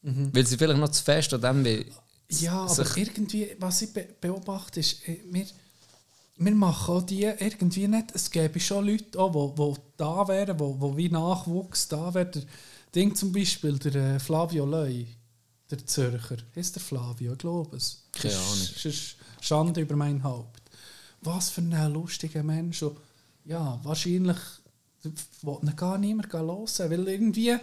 Weil 0.03 0.47
sie 0.47 0.57
vielleicht 0.57 0.81
noch 0.81 0.89
zu 0.89 1.03
fest 1.05 1.35
an 1.35 1.43
dem 1.43 1.65
wie 1.65 1.85
Ja, 2.43 2.63
aber 2.65 2.97
irgendwie, 2.97 3.49
was 3.59 3.83
ich 3.83 3.93
be 3.93 4.07
beobachte, 4.19 4.81
ist, 4.81 5.07
äh, 5.07 5.21
wir, 5.31 5.45
wir 6.39 6.53
machen 6.55 6.95
auch 6.95 7.03
die 7.03 7.25
irgendwie 7.25 7.87
nicht. 7.87 8.07
Es 8.15 8.31
gäbe 8.31 8.59
schon 8.61 8.87
Leute, 8.87 9.19
auch, 9.19 9.35
wo, 9.35 9.53
wo 9.57 9.77
da 9.99 10.27
wären, 10.27 10.59
wo, 10.59 10.75
wo 10.81 10.97
wie 10.97 11.11
Nachwuchs 11.11 11.87
da 11.89 12.15
wäre. 12.15 12.27
Der 12.31 12.43
Ding 12.95 13.15
zum 13.15 13.31
Beispiel, 13.31 13.79
der 13.79 14.15
äh, 14.15 14.19
Flavio 14.19 14.65
Leu, 14.65 15.05
der 15.71 15.87
Zürcher. 15.87 16.37
Ist 16.55 16.77
der 16.77 16.83
Flavio, 16.83 17.33
ich 17.33 17.39
glaube 17.39 17.77
es. 17.77 18.05
Keine 18.13 18.35
Ahnung. 18.35 18.69
Ist 18.85 19.17
Schande 19.41 19.81
über 19.81 19.97
mein 19.97 20.23
Haupt. 20.23 20.63
Was 21.23 21.51
für 21.51 21.61
ein 21.61 21.93
lustiger 21.93 22.43
Mensch. 22.43 22.83
Und 22.83 22.97
ja, 23.45 23.79
wahrscheinlich 23.83 24.39
will 25.03 25.59
ihn 25.63 25.77
gar 25.77 25.99
niemand 25.99 26.33
hören, 26.33 26.91
weil 26.91 27.09
irgendwie 27.09 27.57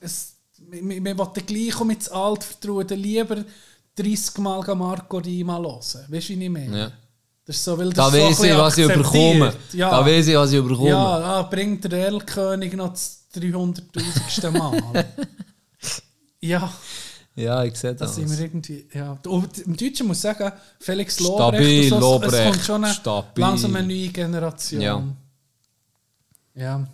es, 0.00 0.34
wir, 0.58 0.82
wir 0.82 1.04
wir 1.04 1.18
wollen 1.18 1.46
gleich 1.46 1.76
auch 1.76 1.84
mit 1.84 2.10
Alt 2.10 2.44
vertrauen, 2.44 2.88
lieber 2.88 3.44
30 3.96 4.38
Mal 4.38 4.74
Marco 4.74 5.18
Rima 5.18 5.58
hören. 5.58 5.80
Weißt 6.08 6.28
du, 6.30 6.38
wie 6.38 6.44
ich 6.44 6.50
meine? 6.50 6.78
Ja. 6.78 6.92
Das 7.44 7.56
ist 7.56 7.64
so, 7.64 7.76
weil 7.76 7.90
das 7.90 7.96
Da 7.96 8.10
so 8.10 8.16
weiß 8.16 8.30
ich, 8.30 8.36
bisschen 8.38 8.58
was 8.58 8.78
ich 8.78 8.84
überkomme. 8.84 9.54
Ja, 9.72 9.90
Da 9.90 10.06
weiß 10.06 10.28
ich, 10.28 10.36
was 10.36 10.52
ich 10.52 10.58
überkomme. 10.58 10.88
ja 10.90 11.18
ah, 11.18 11.42
bringt 11.42 11.84
der 11.84 12.06
Erlkönig 12.06 12.72
noch 12.74 12.90
das 12.90 13.26
300'000. 13.34 14.50
Mal. 14.50 15.06
ja, 16.42 16.72
Ja, 17.34 17.64
ich 17.64 17.76
sehe 17.76 17.94
da 17.94 18.04
das. 18.04 18.14
sind 18.16 18.28
wir 18.30 18.38
irgendwie... 18.40 18.86
Ja. 18.92 19.18
Und 19.26 19.58
im 19.60 19.74
Deutschen 19.76 20.06
muss 20.06 20.18
ich 20.18 20.22
sagen, 20.22 20.52
Felix 20.80 21.14
Stabil, 21.14 21.30
Lobrecht, 21.30 21.92
und 21.92 22.00
so, 22.00 22.16
es 22.16 22.22
Lobrecht, 22.24 22.52
kommt 22.52 22.64
schon 22.64 22.84
eine, 22.84 22.94
stabil. 22.94 23.40
langsam 23.42 23.76
eine 23.76 23.86
neue 23.86 24.08
Generation. 24.08 24.80
Ja. 24.82 25.06
Ja. 26.54 26.88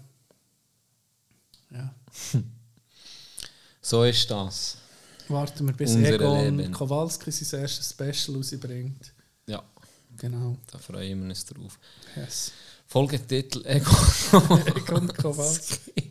Ja. 1.70 1.94
So 3.80 4.04
ist 4.04 4.30
das. 4.30 4.76
Warten 5.28 5.66
wir, 5.66 5.72
bis 5.72 5.94
Unsere 5.94 6.14
Egon 6.16 6.58
Leben. 6.58 6.72
Kowalski 6.72 7.30
sein 7.32 7.60
erstes 7.62 7.90
Special 7.90 8.36
rausbringt. 8.36 9.12
Ja, 9.46 9.62
Genau. 10.18 10.56
da 10.70 10.78
freuen 10.78 11.22
wir 11.22 11.30
uns 11.30 11.44
drauf. 11.46 11.78
Yes. 12.14 12.52
Folgetitel 12.86 13.64
Egon. 13.66 13.96
Egon 14.76 15.08
Kowalski. 15.14 16.07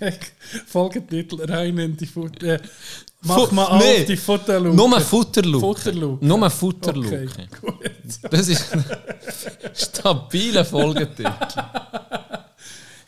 Folgetitel 0.66 1.42
rein 1.44 1.78
in 1.78 1.96
die 1.96 2.06
Futter. 2.06 2.54
Äh, 2.54 2.60
mach 3.22 3.50
mal 3.52 3.66
auf 3.66 3.82
nee. 3.82 4.04
die 4.04 4.16
Futterluke. 4.16 4.76
Nur 4.76 5.00
Futterluke. 5.00 5.60
Futterluke. 5.66 6.24
Nur 6.24 6.50
Futterluke. 6.50 7.28
Okay, 7.30 7.48
gut. 7.60 7.74
Das 8.30 8.48
ist 8.48 8.72
ein 8.72 8.84
stabiler 9.74 10.64
Folgetitel. 10.64 11.24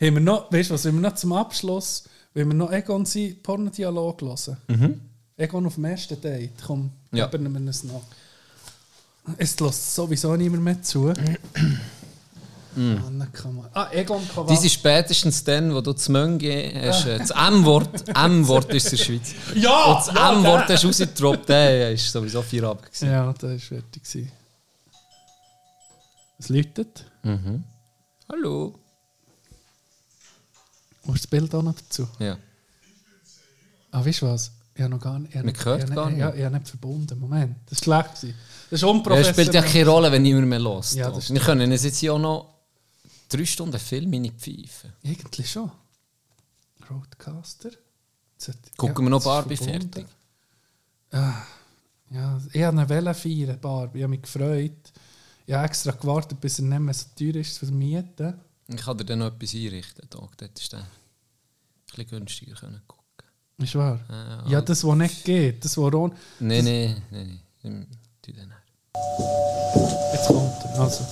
Haben 0.01 0.15
wir 0.15 0.19
noch, 0.19 0.51
weißt 0.51 0.69
du 0.69 0.73
was, 0.73 0.85
wenn 0.85 0.95
wir 0.95 1.01
noch 1.09 1.15
zum 1.15 1.33
Abschluss, 1.33 2.03
wenn 2.33 2.47
wir 2.47 2.55
noch 2.55 2.71
Egon 2.71 3.05
sein 3.05 3.35
Pornodialog 3.41 4.21
hören. 4.21 5.01
Egon 5.37 5.65
auf 5.65 5.75
dem 5.75 5.85
ersten 5.85 6.19
Date, 6.21 6.51
komm, 6.65 6.91
Mhm. 7.11 7.17
Ja. 7.17 7.27
geben 7.27 7.53
wir 7.53 7.69
es 7.69 7.83
noch. 7.83 8.03
Es 9.37 9.59
lässt 9.59 9.95
sowieso 9.95 10.35
niemand 10.35 10.63
mehr 10.63 10.81
zu. 10.81 11.13
Man. 12.75 13.27
Ah, 13.73 13.89
Egon 13.91 14.21
Kowalski. 14.29 14.55
sind 14.61 14.71
spätestens 14.71 15.43
dann, 15.43 15.73
wo 15.73 15.81
du 15.81 15.91
das 15.93 16.07
Mönge 16.09 16.71
hast, 16.87 17.05
äh, 17.05 17.17
das 17.17 17.31
M-Wort, 17.31 18.07
M-Wort 18.15 18.73
ist 18.73 18.85
in 18.93 18.97
der 18.97 19.03
Schweiz. 19.05 19.33
Ja! 19.55 19.83
Und 19.85 20.07
das 20.07 20.15
ja, 20.15 20.31
M-Wort 20.33 20.69
der- 20.69 20.75
hast 20.75 20.83
du 20.83 20.87
rausgetroppt, 20.87 21.49
der 21.49 21.91
ist 21.91 22.11
sowieso 22.11 22.41
vier 22.41 22.63
ab. 22.63 22.81
gewesen. 22.83 23.09
Ja, 23.09 23.33
das 23.33 23.43
war 23.43 23.59
fertig. 23.59 24.31
Es 26.39 26.49
läutet. 26.49 27.05
Hallo. 28.29 28.75
Und 31.03 31.17
das 31.17 31.27
Bild 31.27 31.53
auch 31.55 31.63
noch 31.63 31.75
dazu. 31.75 32.07
Ja. 32.19 32.37
Ah, 33.91 34.05
weißt 34.05 34.21
du 34.21 34.27
was? 34.27 34.51
Ich 34.73 34.81
habe 34.81 34.91
noch 34.95 35.01
gar 35.01 35.19
nicht. 35.19 35.31
ich 35.31 35.35
habe 35.37 35.45
Man 35.45 35.53
nicht- 35.53 35.65
hört 35.65 35.77
ich 35.79 35.83
habe 35.85 35.95
gar 35.95 36.05
nicht. 36.05 36.15
nicht. 36.17 36.21
Ja, 36.27 36.33
ich 36.33 36.43
habe 36.45 36.55
nicht 36.57 36.67
verbunden. 36.69 37.19
Moment. 37.19 37.55
Das 37.69 37.85
war 37.87 38.03
schlecht. 38.03 38.23
Das 38.69 38.77
ist 38.77 38.81
Ja, 38.81 38.87
unprofessionell. 38.87 39.33
spielt 39.33 39.53
ja 39.53 39.61
keine 39.61 39.89
Rolle, 39.89 40.11
wenn 40.11 40.21
niemand 40.21 40.47
mehr 40.47 40.59
los. 40.59 40.93
Ja, 40.95 41.09
das 41.11 41.31
Wir 41.33 41.41
können 41.41 41.69
uns 41.71 41.83
jetzt 41.83 41.97
hier 41.97 42.13
auch 42.13 42.19
noch 42.19 42.50
drei 43.31 43.45
Stunden 43.45 43.79
Film 43.79 44.13
in 44.13 44.23
die 44.23 44.31
Pfeife. 44.31 44.93
Irgendwie 45.01 45.43
schon. 45.43 45.71
Roadcaster. 46.89 47.71
Gucken 48.75 49.05
ja, 49.05 49.09
wir 49.09 49.09
noch 49.09 49.23
Barbie 49.23 49.57
fertig. 49.57 50.05
Ja, 51.11 52.41
ich 52.51 52.61
habe 52.61 52.77
eine 52.77 52.89
Welle 52.89 53.13
feiern, 53.13 53.59
Barbie. 53.59 53.99
Ich 53.99 54.03
habe 54.03 54.11
mich 54.11 54.21
gefreut. 54.23 54.91
Ich 55.45 55.53
habe 55.53 55.65
extra 55.65 55.91
gewartet, 55.91 56.41
bis 56.41 56.59
er 56.59 56.65
nicht 56.65 56.79
mehr 56.79 56.93
so 56.93 57.05
teuer 57.17 57.35
ist 57.35 57.57
für 57.57 57.67
Mieten. 57.67 58.33
Ich 58.67 58.77
kann 58.77 58.97
dir 58.97 59.05
dann 59.05 59.19
noch 59.19 59.27
etwas 59.27 59.53
einrichten. 59.53 60.07
Da. 60.09 60.29
Dort 60.37 60.59
ist 60.59 60.73
der 60.73 60.79
ein 60.79 60.87
bisschen 61.85 62.07
günstiger 62.07 62.55
können 62.55 62.81
gucken. 62.87 63.27
Ist 63.57 63.75
wahr? 63.75 63.99
Ja, 64.09 64.47
Ja, 64.47 64.61
das, 64.61 64.83
was 64.83 64.95
nicht 64.95 65.23
geht. 65.23 65.63
Das, 65.63 65.77
was 65.77 65.93
Ron... 65.93 66.13
Nein, 66.39 66.63
nein, 66.63 67.01
nein. 67.11 67.87
nicht. 68.23 68.60
Jetzt 70.13 70.27
kommt. 70.27 70.79
Also. 70.79 71.03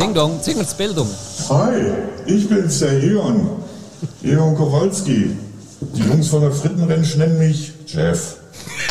Ding 0.00 0.14
Dong, 0.14 0.38
zeig 0.40 0.56
mir 0.56 0.62
das 0.62 0.74
Bild 0.74 0.96
um. 0.98 1.08
Hi, 1.50 1.92
ich 2.26 2.48
bin's, 2.48 2.78
der 2.78 3.02
Egon. 3.02 3.48
Egon 4.22 4.56
Kowalski. 4.56 5.36
Die 5.80 6.02
Jungs 6.02 6.28
von 6.28 6.40
der 6.40 6.52
Frittenrentsch 6.52 7.16
nennen 7.16 7.38
mich 7.38 7.72
Jeff. 7.86 8.36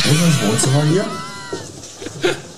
Wo 0.03 0.11
ist 0.11 0.21
das 0.21 0.49
Wohnzimmer 0.49 0.83
hier? 0.91 1.05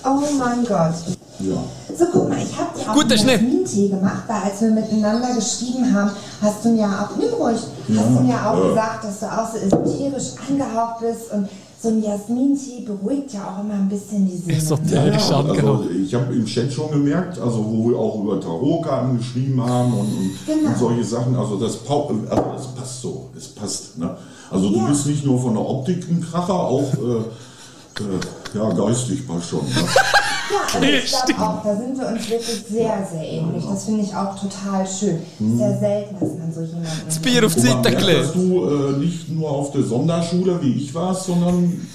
Oh 0.04 0.38
mein 0.38 0.64
Gott. 0.64 0.94
Ja. 1.40 1.56
So, 1.96 2.04
guck 2.12 2.28
mal, 2.28 2.38
ich 2.38 2.56
hab 2.58 2.74
dir 2.74 2.90
auch 2.90 2.94
Guter 2.94 3.14
einen. 3.14 3.28
Jasmin-Tee 3.28 3.88
gemacht, 3.88 4.24
weil 4.26 4.42
als 4.42 4.60
wir 4.60 4.70
miteinander 4.70 5.34
geschrieben 5.34 5.94
haben, 5.94 6.10
hast 6.42 6.64
du 6.64 6.70
mir 6.70 6.86
auch, 6.86 7.16
nimm 7.16 7.32
ruhig, 7.32 7.58
hast 7.58 7.88
du 7.88 8.20
mir 8.20 8.34
auch 8.34 8.58
ja. 8.58 8.68
gesagt, 8.68 9.04
dass 9.04 9.20
du 9.20 9.26
auch 9.26 9.52
so 9.52 9.58
esoterisch 9.58 10.32
angehaucht 10.48 11.00
bist 11.00 11.32
und 11.32 11.48
so 11.80 11.88
ein 11.88 12.02
Jasmin-Tee 12.02 12.84
beruhigt 12.86 13.32
ja 13.34 13.54
auch 13.54 13.64
immer 13.64 13.74
ein 13.74 13.88
bisschen 13.88 14.26
die 14.26 14.36
Seele. 14.36 14.56
Esoterisch 14.58 15.30
angehaucht. 15.30 15.82
also 15.82 15.90
ich 15.90 16.12
habe 16.14 16.34
im 16.34 16.44
Chat 16.44 16.72
schon 16.72 16.90
gemerkt, 16.90 17.38
also 17.38 17.64
wo 17.64 17.90
wir 17.90 17.96
auch 17.98 18.20
über 18.22 18.40
Tarotkarten 18.40 19.18
geschrieben 19.18 19.62
haben 19.64 19.92
und, 19.92 20.00
und, 20.08 20.30
Genau. 20.46 20.70
und 20.70 20.78
solche 20.78 21.04
Sachen, 21.04 21.36
also 21.36 21.56
das, 21.56 21.76
pau- 21.76 22.10
also 22.28 22.42
das 22.56 22.74
passt 22.74 23.02
so, 23.02 23.30
es 23.36 23.48
passt. 23.48 23.96
Ne? 23.98 24.16
Also 24.50 24.70
du 24.70 24.76
Ja. 24.78 24.86
bist 24.86 25.06
nicht 25.06 25.24
nur 25.24 25.40
von 25.40 25.54
der 25.54 25.64
Optik 25.68 26.04
ein 26.10 26.20
Kracher, 26.20 26.54
auch 26.54 26.92
äh, 26.94 28.02
äh, 28.02 28.58
ja, 28.58 28.70
geistig 28.72 29.26
passt 29.28 29.50
schon. 29.50 29.60
Ne? 29.60 29.66
Ja, 30.50 30.74
also 30.74 30.86
ich 30.86 31.10
glaube 31.10 31.42
auch, 31.42 31.62
da 31.64 31.76
sind 31.76 31.98
wir 31.98 32.08
uns 32.08 32.30
wirklich 32.30 32.64
sehr, 32.70 33.08
sehr 33.10 33.22
ähnlich. 33.22 33.64
Das 33.68 33.84
finde 33.84 34.02
ich 34.02 34.14
auch 34.14 34.38
total 34.38 34.86
schön. 34.86 35.16
Ist 35.38 35.60
ja 35.60 35.78
selten, 35.78 36.14
dass 36.18 36.34
man 36.38 36.52
so 36.52 36.60
jemanden... 36.62 36.88
Das 37.06 37.18
Bier 37.18 37.44
auf 37.44 37.54
gelegt. 37.54 38.24
dass 38.24 38.32
du 38.32 38.64
äh, 38.68 38.92
nicht 38.98 39.28
nur 39.28 39.50
auf 39.50 39.72
der 39.72 39.82
Sonderschule 39.82 40.60
wie 40.62 40.72
ich 40.74 40.94
warst, 40.94 41.26
sondern 41.26 41.86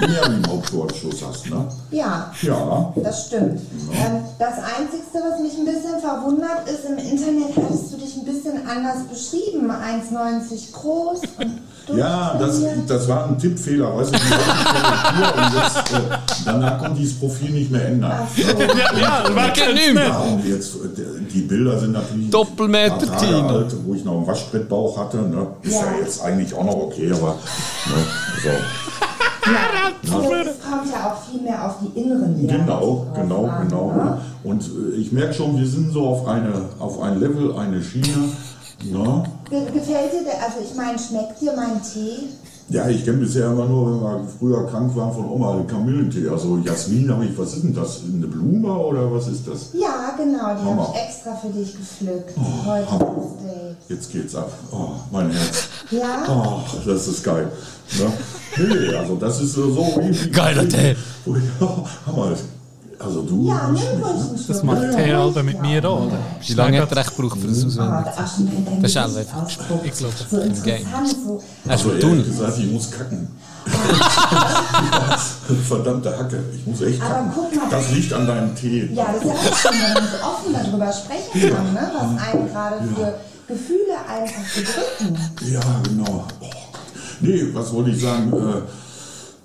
mehr 0.00 0.24
einen 0.24 0.46
Hauptschulabschluss 0.46 1.22
hast. 1.26 1.50
Ne? 1.50 1.66
Ja, 1.90 2.32
Ja. 2.42 2.92
Das 2.96 3.26
stimmt. 3.26 3.60
Ähm, 3.92 4.24
das 4.38 4.54
Einzige, 4.58 5.02
was 5.12 5.40
mich 5.40 5.58
ein 5.58 5.64
bisschen 5.64 6.00
verwundert, 6.00 6.68
ist, 6.68 6.84
im 6.84 6.98
Internet 6.98 7.56
hattest 7.56 7.92
du 7.92 7.96
dich 7.98 8.16
ein 8.16 8.24
bisschen 8.24 8.66
anders 8.66 9.04
beschrieben. 9.04 9.70
1,90 9.70 10.72
groß 10.72 11.20
und 11.38 11.60
Ja, 11.88 12.36
das, 12.38 12.60
das 12.86 13.08
war 13.08 13.26
ein 13.28 13.38
Tippfehler, 13.38 13.96
weißt 13.96 14.14
du, 14.14 14.18
und 14.18 15.54
jetzt, 15.54 15.92
äh, 15.92 16.18
danach 16.44 16.78
konnte 16.78 17.02
ich 17.02 17.10
das 17.10 17.18
Profil 17.18 17.50
nicht 17.50 17.70
mehr 17.70 17.86
ändern. 17.86 18.26
So. 18.36 18.42
Ja, 18.42 19.22
kennt's 19.48 19.60
Genügend. 19.60 19.94
nicht? 19.94 20.08
Ja, 20.08 20.18
und 20.18 20.44
jetzt, 20.46 20.74
äh, 20.76 21.30
die 21.32 21.40
Bilder 21.42 21.78
sind 21.78 21.92
natürlich 21.92 22.30
Doppelmeter 22.30 23.12
alt, 23.12 23.74
wo 23.84 23.94
ich 23.94 24.04
noch 24.04 24.16
einen 24.18 24.26
Waschbrettbauch 24.26 24.96
hatte. 24.98 25.18
Ne? 25.18 25.46
Ist 25.62 25.72
ja. 25.72 25.80
Ja. 25.80 25.98
jetzt 26.00 26.22
eigentlich 26.22 26.54
auch 26.54 26.64
noch 26.64 26.76
okay, 26.76 27.10
aber 27.12 27.36
ne, 27.86 27.94
so. 28.42 28.50
Also 30.12 30.32
es 30.32 30.60
kommt 30.60 30.90
ja 30.92 31.12
auch 31.12 31.30
viel 31.30 31.40
mehr 31.42 31.66
auf 31.66 31.74
die 31.80 31.98
inneren 32.00 32.40
Werte 32.42 32.58
Genau, 32.58 33.06
genau, 33.14 33.46
an, 33.46 33.68
genau. 33.68 33.92
ne? 33.92 34.18
Und 34.44 34.62
äh, 34.62 34.96
ich 35.00 35.12
merke 35.12 35.34
schon, 35.34 35.56
wir 35.58 35.66
sind 35.66 35.92
so 35.92 36.06
auf, 36.06 36.26
eine, 36.26 36.52
auf 36.78 37.00
ein 37.00 37.18
Level, 37.20 37.56
eine 37.56 37.82
Schiene. 37.82 38.28
Ge- 38.82 39.64
Gefällt 39.72 40.12
dir 40.12 40.24
der, 40.24 40.42
also 40.42 40.56
ich 40.62 40.74
meine, 40.74 40.98
schmeckt 40.98 41.40
dir 41.40 41.52
mein 41.54 41.80
Tee? 41.82 42.28
Ja, 42.68 42.88
ich 42.88 43.04
kenne 43.04 43.18
bisher 43.18 43.48
immer 43.48 43.66
nur, 43.66 43.86
wenn 43.86 44.00
wir 44.22 44.28
früher 44.38 44.66
krank 44.66 44.94
waren, 44.96 45.12
von 45.12 45.28
Oma 45.28 45.56
den 45.56 45.66
Kamillentee. 45.66 46.26
Also 46.28 46.58
Jasmin 46.64 47.10
habe 47.12 47.26
ich, 47.26 47.36
was 47.36 47.54
ist 47.54 47.64
denn 47.64 47.74
das? 47.74 48.00
Eine 48.02 48.26
Blume 48.26 48.72
oder 48.72 49.12
was 49.12 49.28
ist 49.28 49.46
das? 49.46 49.70
Ja, 49.74 50.14
genau, 50.16 50.54
die 50.54 50.64
habe 50.64 50.88
ich 50.94 51.02
extra 51.02 51.36
für 51.36 51.48
dich 51.48 51.76
gepflückt. 51.76 52.30
Heute 52.64 52.90
Hammer. 52.90 53.16
das 53.16 53.44
Date. 53.44 53.76
Jetzt 53.88 54.12
geht's 54.12 54.34
ab. 54.34 54.50
Oh, 54.70 54.88
mein 55.10 55.30
Herz. 55.30 55.64
Ja? 55.90 56.24
Oh, 56.28 56.60
das 56.86 57.08
ist 57.08 57.22
geil. 57.22 57.50
Ne? 57.98 58.12
Nee, 58.88 58.94
also 58.96 59.16
das 59.16 59.40
ist 59.42 59.52
so 59.52 59.68
wie... 59.76 60.24
wie 60.24 60.30
Geiler 60.30 60.66
Tee. 60.66 60.96
Oh, 61.26 61.34
ja, 61.60 61.84
Hammer. 62.06 62.32
Also 63.04 63.22
du... 63.22 63.48
Ja, 63.48 63.68
mich, 63.68 63.82
ruhig 63.82 63.98
ne? 64.00 64.38
Das 64.48 64.62
macht 64.62 64.82
ruhig, 64.82 65.14
Alben 65.14 65.46
mit 65.46 65.56
ja. 65.56 65.62
mir 65.62 65.84
auch, 65.88 66.06
oder? 66.06 66.18
Wie 66.40 66.52
lange 66.54 66.80
hat 66.82 66.90
er 66.92 66.98
echt 66.98 67.16
gebraucht 67.16 67.38
für 67.40 67.48
das 67.48 67.78
Ah, 67.78 68.04
wenn 68.38 68.64
dein 68.64 68.82
Das 68.82 68.90
ist 68.90 68.96
Gesicht 69.02 69.18
einfach 69.18 69.42
ausspuckt. 69.44 69.86
Ich 69.86 69.92
glaube. 69.92 70.14
So 70.30 70.38
Im 70.40 70.62
Game. 70.62 70.86
Hast 70.92 71.16
Also 71.68 71.84
du 71.84 71.88
ehrlich 71.90 72.04
Tunnel? 72.04 72.24
gesagt, 72.24 72.58
ich 72.58 72.70
muss 72.72 72.90
kacken. 72.90 73.28
Verdammte 75.68 76.16
Hacke, 76.18 76.42
ich 76.54 76.66
muss 76.66 76.80
echt 76.82 77.00
Aber 77.02 77.14
kacken. 77.14 77.32
guck 77.34 77.54
mal. 77.56 77.68
Das 77.70 77.90
liegt 77.92 78.12
an 78.12 78.26
deinem 78.26 78.54
Tee. 78.54 78.90
Ja, 78.92 79.06
das 79.12 79.22
ist 79.22 79.28
ja 79.28 79.34
auch 79.34 79.56
schön, 79.56 79.72
wenn 79.82 79.94
man 79.94 80.04
so 80.04 80.16
offen 80.26 80.52
darüber 80.52 80.92
sprechen 80.92 81.54
kann, 81.54 81.72
ne? 81.74 81.90
was 81.94 82.04
einen 82.32 82.48
gerade 82.48 82.76
für 82.94 83.14
Gefühle 83.48 83.96
einfach 84.08 84.44
bedrücken. 84.54 85.18
Ja, 85.52 85.60
genau. 85.84 86.24
Oh. 86.40 86.46
Nee, 87.20 87.42
was 87.52 87.72
wollte 87.72 87.90
ich 87.90 88.00
sagen? 88.02 88.32
Äh, 88.32 88.62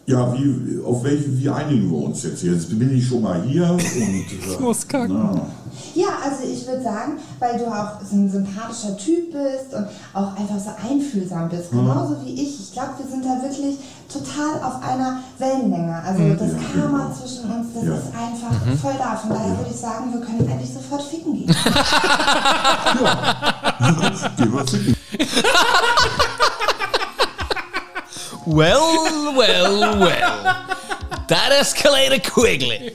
ja, 0.08 0.34
wie, 0.34 0.80
auf 0.86 1.04
welche, 1.04 1.38
wie 1.38 1.50
einigen 1.50 1.92
wir 1.92 1.98
uns 2.08 2.24
jetzt 2.24 2.40
hier? 2.42 2.54
Jetzt 2.54 2.70
bin 2.80 2.98
ich 2.98 3.06
schon 3.08 3.22
mal 3.22 3.42
hier 3.44 3.70
und. 3.72 3.82
Äh, 3.84 4.24
muss 4.62 4.88
kacken. 4.88 5.14
na, 5.34 5.42
Ja, 5.94 6.08
also 6.24 6.44
ich 6.50 6.66
würde 6.66 6.82
sagen, 6.82 7.18
weil 7.40 7.58
du 7.60 7.66
auch 7.68 8.00
so 8.10 8.16
ein 8.16 8.30
sympathischer 8.32 8.96
Typ 8.98 9.34
bist 9.34 9.74
und 9.76 9.86
auch 10.14 10.34
einfach 10.38 10.58
so 10.60 10.70
einfühlsam 10.90 11.50
bist, 11.50 11.72
genauso 11.72 12.16
wie 12.24 12.34
ich. 12.42 12.58
Ich 12.62 12.72
glaube, 12.72 12.92
wir 13.00 13.06
sind 13.12 13.26
da 13.26 13.42
wirklich 13.42 13.76
total 14.12 14.62
auf 14.64 14.82
einer 14.82 15.20
Wellenlänge. 15.40 16.02
Also 16.02 16.24
das 16.36 16.54
Ja, 16.54 16.58
Karma 16.82 17.04
genau. 17.04 17.14
zwischen 17.14 17.52
uns, 17.52 17.68
das 17.76 17.84
Ja. 17.84 17.96
ist 17.96 18.08
einfach 18.16 18.56
voll 18.82 18.96
da. 18.98 19.18
Von 19.18 19.30
daher 19.32 19.58
würde 19.58 19.70
ich 19.72 19.76
sagen, 19.76 20.14
wir 20.14 20.22
können 20.22 20.50
eigentlich 20.50 20.74
sofort 20.74 21.04
ficken 21.04 21.34
gehen. 21.34 21.48
geh 24.38 24.46
mal 24.46 24.66
ficken. 24.66 24.96
Well, 28.49 29.36
well, 29.36 29.99
well. 29.99 30.44
That 31.28 31.52
escalated 31.52 32.24
quickly. 32.24 32.94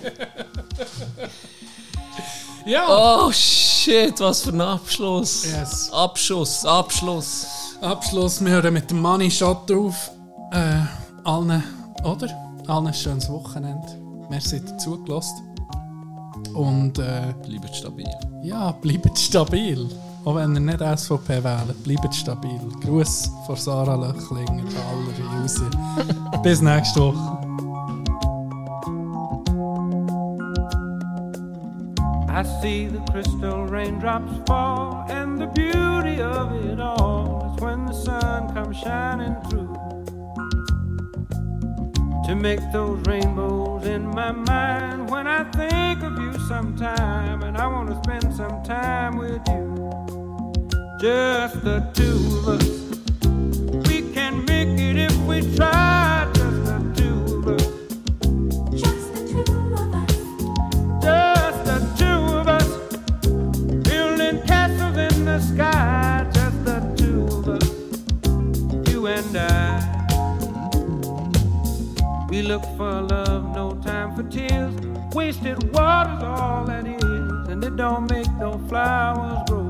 Ja, 2.65 2.87
Oh 2.89 3.31
shit, 3.33 4.19
was 4.21 4.43
für 4.43 4.51
ein 4.53 4.61
Abschluss. 4.61 5.45
Yes. 5.45 5.91
Abschuss, 5.93 6.65
Abschluss. 6.65 7.47
Abschluss. 7.83 8.41
Wir 8.43 8.53
hören 8.53 8.73
mit 8.73 8.89
dem 8.91 9.01
Money 9.03 9.31
Shot 9.31 9.71
auf. 9.73 10.11
Äh, 10.53 10.81
allen, 11.25 11.63
oder? 12.05 12.29
Allen 12.69 12.87
ein 12.87 12.95
schönes 12.95 13.29
Wochenende. 13.29 13.87
Merci, 14.31 14.61
dass 14.61 14.71
ihr 14.73 14.79
zugelassen. 14.79 15.55
Und 16.55 16.99
äh, 16.99 17.35
Bleibt 17.47 17.75
stabil. 17.77 18.07
ja, 18.43 18.73
bleibt 18.73 19.19
stabil. 19.19 19.89
Auch 20.25 20.37
wenn 20.37 20.55
ihr 20.55 20.61
nicht 20.61 20.79
SVP 20.81 21.43
wählt, 21.43 21.83
bleibt 21.83 22.15
stabil. 22.15 22.61
Gruß 22.81 23.31
von 23.45 23.57
Sarah 23.57 23.97
Löchlinger, 23.97 24.63
aller 24.89 25.43
User. 25.43 25.69
Bis 26.43 26.63
nächste 26.63 27.01
Woche. 27.01 27.39
I 32.29 32.45
see 32.61 32.87
the 32.87 33.01
crystal 33.11 33.67
raindrops 33.67 34.33
fall, 34.47 35.05
and 35.09 35.41
the 35.41 35.47
beauty 35.49 36.23
of 36.23 36.53
it 36.65 36.81
all 36.81 37.53
is 37.53 37.61
when 37.61 37.85
the 37.87 37.93
sun 37.93 38.53
comes 38.55 38.77
shining 38.79 39.37
through. 39.51 39.75
To 42.27 42.35
make 42.37 42.61
those 42.73 43.01
rainbows 43.07 43.87
in 43.87 44.07
my 44.07 44.31
mind 44.31 45.11
when 45.11 45.27
I 45.27 45.45
think 45.51 46.03
of 46.05 46.17
you 46.19 46.33
sometime, 46.49 47.43
and 47.43 47.59
I 47.59 47.67
want 47.67 47.91
to 47.91 47.97
spend 47.97 48.35
some 48.35 48.63
time 48.63 49.19
with 49.19 49.43
you. 49.49 49.72
Just 51.03 51.65
the 51.65 51.81
two 51.95 52.39
of 52.39 52.49
us. 52.49 52.69
We 53.89 54.03
can 54.15 54.45
make 54.45 54.79
it 54.79 54.97
if 54.99 55.17
we 55.27 55.41
try, 55.57 56.31
just 56.35 56.65
the 56.65 56.79
two 56.97 57.39
of 57.39 57.49
us. 57.49 57.67
Just 58.81 59.15
the 59.15 59.23
two 59.33 59.75
of 59.75 59.95
us 59.95 60.13
Just 61.03 61.65
the 61.65 61.79
two 61.99 62.39
of 62.39 62.49
us. 62.49 62.69
building 63.89 64.43
castles 64.47 64.97
in 64.99 65.25
the 65.25 65.41
sky. 65.41 66.27
Just 66.33 66.65
the 66.65 66.81
two 66.97 67.27
of 67.37 67.49
us, 67.49 67.69
you 68.91 69.07
and 69.09 69.37
I. 69.37 70.09
We 72.31 72.43
look 72.43 72.65
for 72.77 73.03
love, 73.03 73.55
no 73.57 73.75
time 73.83 74.15
for 74.17 74.23
tears. 74.31 74.75
Wasted 75.15 75.73
water's 75.75 76.23
all 76.23 76.65
that 76.67 76.87
is, 76.87 77.49
and 77.51 77.65
it 77.65 77.77
don't 77.77 78.11
make 78.11 78.31
no 78.35 78.59
flowers 78.69 79.43
grow. 79.49 79.62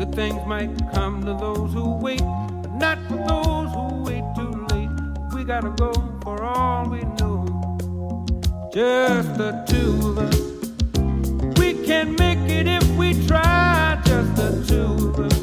Good 0.00 0.14
things 0.14 0.46
might 0.46 0.70
come 0.94 1.20
to 1.26 1.34
those 1.34 1.74
who 1.74 1.98
wait, 1.98 2.20
but 2.62 2.72
not 2.72 2.96
for 3.06 3.18
those 3.18 3.70
who 3.74 4.02
wait 4.02 4.24
too 4.34 4.66
late. 4.72 4.88
We 5.34 5.44
gotta 5.44 5.68
go 5.76 5.92
for 6.22 6.42
all 6.42 6.88
we 6.88 7.02
know 7.18 7.44
just 8.72 9.36
the 9.36 9.62
two 9.68 10.08
of 10.08 10.16
us. 10.16 10.40
We 11.58 11.84
can 11.86 12.16
make 12.16 12.38
it 12.48 12.66
if 12.66 12.88
we 12.96 13.12
try, 13.26 14.00
just 14.06 14.36
the 14.36 14.64
two 14.66 15.08
of 15.08 15.20
us. 15.20 15.39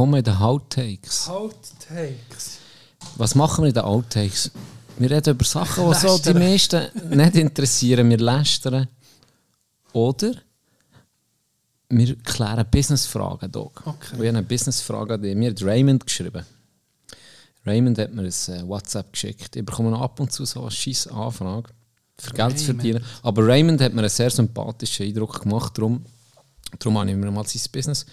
Willkommen 0.00 0.20
in 0.20 0.24
den 0.24 0.36
Outtakes. 0.36 1.28
Outtakes. 1.28 2.56
Was 3.18 3.34
machen 3.34 3.64
wir 3.64 3.68
in 3.68 3.74
den 3.74 3.82
Outtakes? 3.82 4.50
Wir 4.96 5.10
reden 5.10 5.34
über 5.34 5.44
Sachen, 5.44 5.90
die 5.90 5.94
so 5.94 6.16
die 6.16 6.32
meisten 6.32 6.88
nicht 7.10 7.34
interessieren. 7.34 8.08
Wir 8.08 8.16
lästern. 8.16 8.88
Oder 9.92 10.32
wir 11.90 12.16
klären 12.16 12.64
Businessfragen, 12.70 13.52
Doc. 13.52 13.82
Okay. 13.84 14.16
Und 14.16 14.22
ich 14.22 14.28
habe 14.28 14.38
eine 14.38 14.42
Businessfrage 14.42 15.12
an 15.12 15.20
dich. 15.20 15.36
Mir 15.36 15.50
hat 15.50 15.62
Raymond 15.62 16.06
geschrieben. 16.06 16.46
Raymond 17.66 17.98
hat 17.98 18.14
mir 18.14 18.22
ein 18.22 18.28
äh, 18.28 18.66
WhatsApp 18.66 19.12
geschickt. 19.12 19.54
Ich 19.54 19.66
bekomme 19.66 19.94
ab 19.98 20.18
und 20.18 20.32
zu 20.32 20.46
so 20.46 20.62
eine 20.62 20.70
scheisse 20.70 21.12
Anfrage, 21.12 21.68
für 22.16 22.32
Geld 22.32 22.58
zu 22.58 22.64
verdienen. 22.64 23.04
Aber 23.22 23.46
Raymond 23.46 23.82
hat 23.82 23.92
mir 23.92 24.00
einen 24.00 24.08
sehr 24.08 24.30
sympathischen 24.30 25.04
Eindruck 25.04 25.42
gemacht. 25.42 25.76
Darum, 25.76 26.06
darum 26.78 26.98
habe 26.98 27.10
ich 27.10 27.16
mir 27.18 27.30
mal 27.30 27.46
sein 27.46 27.60
Business 27.70 28.06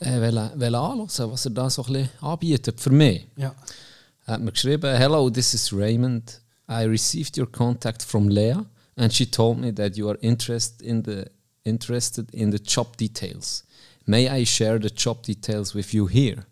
äh, 0.00 0.20
wollen, 0.20 0.60
wollen 0.60 0.74
anschauen, 0.74 1.32
was 1.32 1.44
er 1.44 1.50
da 1.50 1.70
so 1.70 1.84
ein 1.84 1.92
bisschen 1.92 2.08
anbietet 2.20 2.80
für 2.80 2.90
mich. 2.90 3.26
Ja. 3.36 3.54
Er 4.26 4.34
hat 4.34 4.42
mir 4.42 4.52
geschrieben, 4.52 4.96
Hello, 4.96 5.30
this 5.30 5.54
is 5.54 5.72
Raymond. 5.72 6.40
I 6.68 6.84
received 6.84 7.38
your 7.38 7.50
contact 7.50 8.02
from 8.02 8.28
Lea 8.28 8.56
and 8.96 9.12
she 9.12 9.24
told 9.24 9.58
me 9.58 9.72
that 9.74 9.96
you 9.96 10.08
are 10.08 10.18
interested 10.20 10.82
in 10.82 11.02
the, 11.02 11.24
interested 11.64 12.32
in 12.34 12.52
the 12.52 12.58
job 12.58 12.96
details. 12.96 13.64
May 14.06 14.28
I 14.28 14.44
share 14.44 14.78
the 14.78 14.90
job 14.94 15.22
details 15.22 15.74
with 15.74 15.92
you 15.92 16.08
here? 16.08 16.44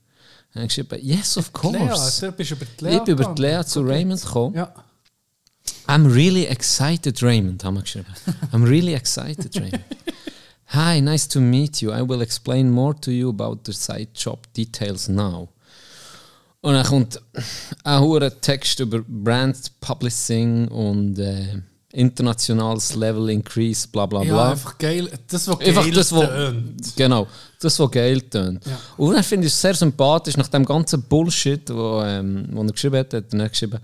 Und 0.55 0.62
ich 0.62 0.68
geschrieben, 0.68 0.98
yes, 1.02 1.36
of 1.36 1.52
course. 1.52 2.24
Lea, 2.24 2.32
bist 2.35 2.51
über 2.51 2.64
die 2.64 2.85
Lea 2.85 2.97
ich 2.97 3.02
bin 3.05 3.14
über 3.14 3.35
die. 3.35 3.43
Lea 3.43 3.62
zu. 3.64 3.82
Raymond 3.82 4.23
gekommen. 4.23 4.55
Ja. 4.56 4.73
I'm 5.86 6.06
really 6.06 6.47
excited, 6.47 7.23
Raymond, 7.23 7.62
haben 7.62 7.74
wir 7.74 7.82
geschrieben. 7.82 8.06
I'm 8.52 8.64
really 8.64 8.94
excited, 8.94 9.55
Raymond. 9.55 9.85
Hi, 10.69 11.01
nice 11.01 11.29
to 11.29 11.41
meet 11.41 11.81
you. 11.81 11.93
I 11.93 12.03
will 12.03 12.23
explain 12.23 12.71
more 12.71 12.95
to 13.01 13.11
you 13.11 13.29
about 13.29 13.65
the 13.65 13.73
site 13.73 14.11
job 14.15 14.47
details 14.57 15.09
now. 15.09 15.49
Und 16.61 16.75
dann 16.75 16.85
kommt 16.85 17.21
ein 17.85 18.01
hoher 18.01 18.41
Text 18.41 18.81
über 18.81 19.01
Brand 19.07 19.71
Publishing 19.81 20.67
und 20.69 21.19
äh, 21.19 21.63
internationales 21.93 22.95
Level 22.97 23.31
Increase, 23.31 23.87
bla 23.87 24.07
bla 24.07 24.21
bla. 24.21 24.29
Ja, 24.29 24.51
einfach 24.51 24.77
geil. 24.77 25.09
Das, 25.29 25.47
was 25.47 25.61
Einfach 25.61 25.85
geil 25.85 25.93
das, 25.93 26.13
was, 26.13 26.29
tönt. 26.29 26.97
Genau, 26.97 27.27
das, 27.61 27.79
was 27.79 27.91
geil 27.91 28.21
tönt. 28.23 28.67
Ja. 28.67 28.79
Und 28.97 29.15
dann 29.15 29.23
finde 29.23 29.47
ich 29.47 29.53
es 29.53 29.61
sehr 29.61 29.75
sympathisch, 29.75 30.37
nach 30.37 30.49
dem 30.49 30.65
ganzen 30.65 31.03
Bullshit, 31.03 31.71
wo, 31.71 32.03
ähm, 32.03 32.49
wo 32.51 32.63
er 32.63 32.73
geschrieben 32.73 32.97
hat, 32.97 33.15
hat 33.15 33.33
er 33.33 33.49
geschrieben, 33.49 33.79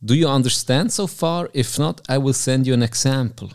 Do 0.00 0.14
you 0.14 0.28
understand 0.28 0.90
so 0.90 1.06
far? 1.06 1.48
If 1.54 1.78
not, 1.78 2.00
I 2.10 2.16
will 2.16 2.34
send 2.34 2.66
you 2.66 2.74
an 2.74 2.82
example. 2.82 3.50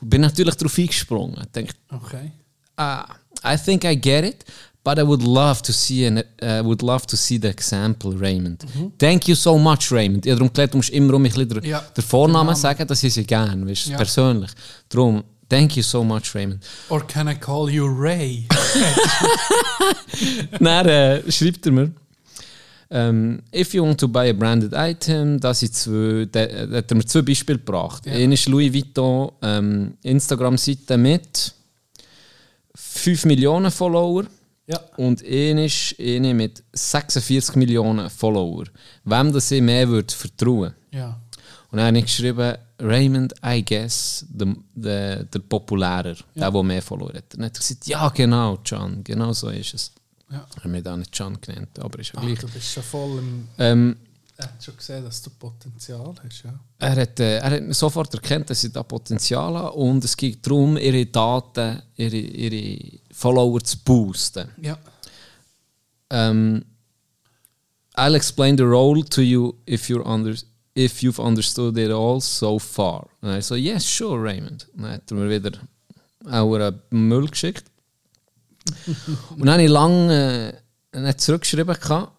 Bin 0.00 0.22
natürlich 0.22 0.54
darauf 0.56 0.78
eingesprungen. 0.78 1.36
Ich 1.42 1.52
denke, 1.52 1.72
Okay. 1.92 2.32
ah, 2.76 3.04
I 3.44 3.56
think 3.56 3.84
I 3.84 3.96
get 4.00 4.24
it, 4.24 4.44
but 4.84 4.98
I 4.98 5.02
would 5.02 5.22
love 5.22 5.62
to 5.62 5.72
see 5.72 6.06
an, 6.06 6.18
uh, 6.42 6.62
would 6.64 6.82
love 6.82 7.06
to 7.06 7.16
see 7.16 7.38
the 7.40 7.48
example, 7.48 8.12
Raymond. 8.18 8.64
Thank 8.98 9.28
you 9.28 9.34
so 9.34 9.58
much, 9.58 9.90
Raymond. 9.92 10.24
Ich 10.26 10.32
habe 10.32 10.40
darum 10.40 10.52
gelernt, 10.52 10.72
du 10.74 10.78
musst 10.78 10.90
immer 10.90 11.14
um 11.14 11.22
mich 11.22 11.34
bisschen 11.34 11.64
Ja, 11.64 11.82
Vornamen 12.06 12.46
Namen. 12.46 12.56
sagen, 12.56 12.86
das 12.86 13.02
ist 13.04 13.14
sie 13.14 13.24
gern, 13.24 13.66
weißt, 13.68 13.86
Ja. 13.88 13.96
persönlich. 13.98 14.50
Darum, 14.88 15.22
thank 15.48 15.76
you 15.76 15.82
so 15.82 16.02
much, 16.02 16.34
Raymond. 16.34 16.64
Or 16.88 17.06
can 17.06 17.28
I 17.28 17.34
call 17.34 17.68
you 17.70 17.86
Ray? 17.86 18.46
Dann 20.60 20.86
äh, 20.88 21.30
schreibt 21.32 21.66
er 21.66 21.72
mir, 21.72 21.92
ähm, 22.90 23.42
if 23.54 23.72
you 23.74 23.84
want 23.84 24.00
to 24.00 24.08
buy 24.08 24.28
a 24.30 24.32
branded 24.32 24.72
item, 24.74 25.38
das 25.38 25.60
sind 25.60 25.74
zwei, 25.74 26.26
da, 26.30 26.46
da 26.46 26.76
hat 26.78 26.90
er 26.90 26.96
mir 26.96 27.06
zwei 27.06 27.22
Beispiele 27.22 27.58
gebracht. 27.58 28.04
Ja. 28.06 28.12
Eine 28.12 28.34
ist 28.34 28.48
Louis 28.48 28.72
Vuitton 28.72 29.30
ähm, 29.42 29.94
Instagram-Seite 30.02 30.96
mit 30.96 31.54
5 32.74 33.24
Millionen 33.26 33.70
Follower 33.70 34.24
Ja. 34.66 34.80
und 34.96 35.24
eine 35.24 35.66
ist 35.66 35.94
eine 36.00 36.34
mit 36.34 36.62
46 36.72 37.56
Millionen 37.56 38.10
Follower. 38.10 38.64
Wem 39.04 39.32
das 39.32 39.50
ich 39.50 39.62
mehr 39.62 39.88
würde 39.88 40.12
vertrauen. 40.12 40.74
Ja. 40.92 41.20
Und 41.70 41.76
dann 41.78 41.86
habe 41.86 41.98
ich 41.98 42.06
geschrieben, 42.06 42.54
Raymond, 42.80 43.34
I 43.44 43.64
guess, 43.64 44.26
der 44.28 44.56
der 44.74 45.24
der 45.24 45.38
populärer, 45.38 46.16
der, 46.34 46.50
der 46.50 46.62
mehr 46.62 46.82
Follower 46.82 47.12
hat. 47.14 47.34
Und 47.34 47.38
dann 47.38 47.44
hat 47.46 47.56
er 47.56 47.60
gesagt, 47.60 47.86
ja 47.86 48.08
genau, 48.08 48.58
Can, 48.64 49.04
genau 49.04 49.32
so 49.32 49.50
ist 49.50 49.74
es. 49.74 49.92
Ja. 50.30 50.46
Hat 50.56 50.64
mich 50.64 50.82
da 50.84 50.96
nicht 50.96 51.12
Can 51.12 51.40
genannt, 51.40 51.78
aber 51.78 51.98
ist 51.98 52.12
ja 52.12 52.18
Ach, 52.20 52.26
gleich. 52.26 52.38
du 52.38 52.48
bist 52.48 52.72
schon 52.72 52.82
voll 52.82 53.18
im. 53.18 53.48
Ähm, 53.58 53.96
Er 54.36 54.44
hat 54.46 54.64
schon 54.64 54.76
gesehen, 54.76 55.04
dass 55.04 55.20
du 55.22 55.30
Potenzial 55.30 56.14
hast, 56.24 56.44
ja. 56.44 56.58
er, 56.78 56.96
hat, 56.96 57.20
äh, 57.20 57.38
er 57.38 57.50
hat 57.50 57.74
sofort 57.74 58.14
erkannt, 58.14 58.48
dass 58.48 58.60
sie 58.60 58.70
da 58.72 58.82
Potenzial 58.82 59.54
haben 59.54 59.76
und 59.76 60.04
es 60.04 60.16
geht 60.16 60.46
darum, 60.46 60.76
ihre 60.78 61.04
Daten, 61.06 61.82
ihre, 61.96 62.16
ihre 62.16 62.98
Follower 63.12 63.60
zu 63.62 63.76
boosten. 63.84 64.48
Ja. 64.62 64.78
Um, 66.12 66.64
I'll 67.96 68.14
explain 68.14 68.56
the 68.56 68.64
role 68.64 69.04
to 69.04 69.20
you 69.20 69.54
if 69.66 69.88
you're 69.88 70.04
under, 70.06 70.34
if 70.74 71.02
you've 71.02 71.20
understood 71.20 71.76
it 71.76 71.90
all 71.90 72.20
so 72.20 72.58
far. 72.58 73.08
Und 73.20 73.28
er 73.30 73.42
so, 73.42 73.56
yes, 73.56 73.84
sure, 73.84 74.16
Raymond. 74.22 74.66
Und 74.74 74.82
dann 74.84 74.92
hat 74.92 75.10
er 75.10 75.16
mir 75.16 75.28
wieder 75.28 75.58
auch 76.30 76.54
einen 76.54 77.08
Müll 77.08 77.28
geschickt. 77.28 77.69
Und 79.30 79.40
dann 79.40 79.50
habe 79.50 79.62
ich 79.62 79.70
lange 79.70 80.54
äh, 80.92 81.00
nicht 81.00 81.20
zurückgeschrieben. 81.20 81.74
gehabt. 81.74 82.12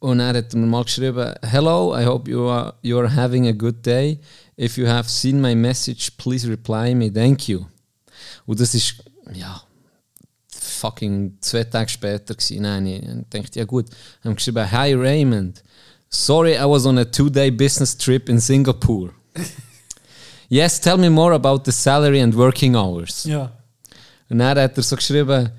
Und 0.00 0.18
dann 0.18 0.34
hat 0.34 0.54
er 0.54 0.58
mir 0.58 0.66
mal 0.66 0.84
geschrieben, 0.84 1.34
Hello, 1.42 1.94
I 1.94 2.06
hope 2.06 2.30
you 2.30 2.48
are, 2.48 2.74
you 2.82 2.98
are 2.98 3.14
having 3.14 3.46
a 3.46 3.52
good 3.52 3.84
day. 3.84 4.18
If 4.58 4.78
you 4.78 4.86
have 4.86 5.08
seen 5.10 5.40
my 5.40 5.54
message, 5.54 6.12
please 6.16 6.48
reply 6.48 6.94
me. 6.94 7.12
Thank 7.12 7.48
you. 7.48 7.66
Und 8.46 8.60
das 8.60 8.74
ist, 8.74 8.94
ja, 9.34 9.62
fucking 10.48 11.36
zwei 11.40 11.64
Tage 11.64 11.90
später 11.90 12.34
gewesen. 12.34 12.62
Nein, 12.62 12.86
ich 12.86 13.04
dachte, 13.28 13.58
ja 13.58 13.64
gut. 13.66 13.86
Haben 14.24 14.36
geschrieben, 14.36 14.70
Hi 14.70 14.94
Raymond. 14.94 15.62
Sorry, 16.08 16.54
I 16.54 16.64
was 16.64 16.86
on 16.86 16.98
a 16.98 17.04
two-day 17.04 17.50
business 17.50 17.96
trip 17.96 18.28
in 18.28 18.40
Singapore. 18.40 19.10
yes, 20.48 20.80
tell 20.80 20.96
me 20.96 21.10
more 21.10 21.34
about 21.34 21.64
the 21.64 21.72
salary 21.72 22.20
and 22.20 22.34
working 22.34 22.74
hours. 22.74 23.24
Ja. 23.24 23.52
Und 24.30 24.38
dann 24.38 24.58
hat 24.58 24.76
er 24.76 24.82
so 24.82 24.96
geschrieben, 24.96 25.50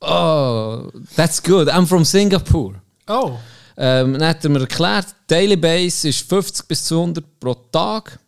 Oh, 0.00 0.90
that's 1.14 1.40
good, 1.40 1.68
I'm 1.68 1.86
from 1.86 2.04
Singapore. 2.04 2.74
Oh. 3.06 3.38
Ähm, 3.76 4.14
dann 4.14 4.28
hat 4.28 4.44
er 4.44 4.50
mir 4.50 4.60
erklärt, 4.60 5.06
Daily 5.28 5.56
Base 5.56 6.08
ist 6.08 6.28
50 6.28 6.66
bis 6.66 6.84
200 6.84 7.24
pro 7.38 7.54
Tag. 7.70 8.18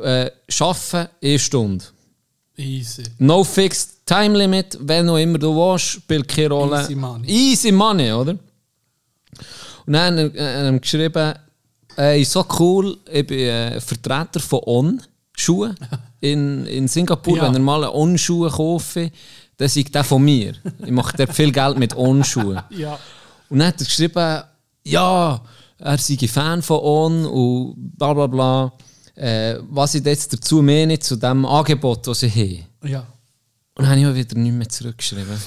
Äh, 0.00 0.30
Arbeiten, 0.60 1.08
eine 1.22 1.38
Stunde. 1.38 1.84
Easy. 2.56 3.02
No 3.18 3.42
fixed 3.42 4.06
time 4.06 4.38
limit, 4.38 4.78
wenn 4.80 5.06
noch 5.06 5.18
immer 5.18 5.38
du 5.38 5.54
willst, 5.54 5.86
spielt 5.86 6.28
keine 6.28 6.50
Rolle. 6.50 6.82
Easy 6.82 6.94
money. 6.94 7.28
Easy 7.28 7.72
money, 7.72 8.12
oder? 8.12 8.38
Und 9.86 9.92
dann 9.92 10.18
hat 10.18 10.34
er 10.36 10.68
äh, 10.68 10.78
geschrieben, 10.78 11.34
äh, 11.96 12.24
so 12.24 12.46
cool, 12.58 12.96
ich 13.10 13.26
bin 13.26 13.40
äh, 13.40 13.80
Vertreter 13.80 14.40
von 14.40 14.60
On 14.66 15.02
Schuhe 15.34 15.74
in, 16.22 16.66
in 16.66 16.88
Singapur. 16.88 17.36
Ja. 17.36 17.42
Wenn 17.44 17.54
er 17.54 17.60
mal 17.60 17.84
eine 17.84 17.94
On 17.94 18.16
Schuhe 18.16 18.48
kaufe, 18.48 19.10
dann 19.56 19.66
ist 19.66 19.94
der 19.94 20.04
von 20.04 20.22
mir. 20.22 20.54
Ich 20.84 20.90
mache 20.90 21.16
dort 21.16 21.34
viel 21.34 21.52
Geld 21.52 21.78
mit 21.78 21.94
On 21.96 22.24
Schuhen. 22.24 22.62
Ja. 22.70 22.98
Und 23.50 23.58
dann 23.58 23.68
hat 23.68 23.80
er 23.80 23.84
geschrieben, 23.84 24.42
ja, 24.84 25.42
er 25.78 25.98
sei 25.98 26.16
Fan 26.26 26.62
von 26.62 26.78
On 26.80 27.26
und 27.26 27.74
bla 27.98 28.14
bla 28.14 28.26
bla. 28.26 28.72
Äh, 29.14 29.58
was 29.68 29.94
ich 29.94 30.04
jetzt 30.04 30.32
dazu 30.32 30.62
meine, 30.62 30.98
zu 30.98 31.16
dem 31.16 31.44
Angebot, 31.44 32.06
das 32.06 32.20
sie 32.20 32.30
haben. 32.30 32.90
Ja. 32.90 33.00
Und 33.74 33.84
dann 33.84 33.88
habe 33.88 34.00
ich 34.00 34.06
auch 34.06 34.14
wieder 34.14 34.38
nicht 34.38 34.54
mehr 34.54 34.68
zurückgeschrieben. 34.68 35.38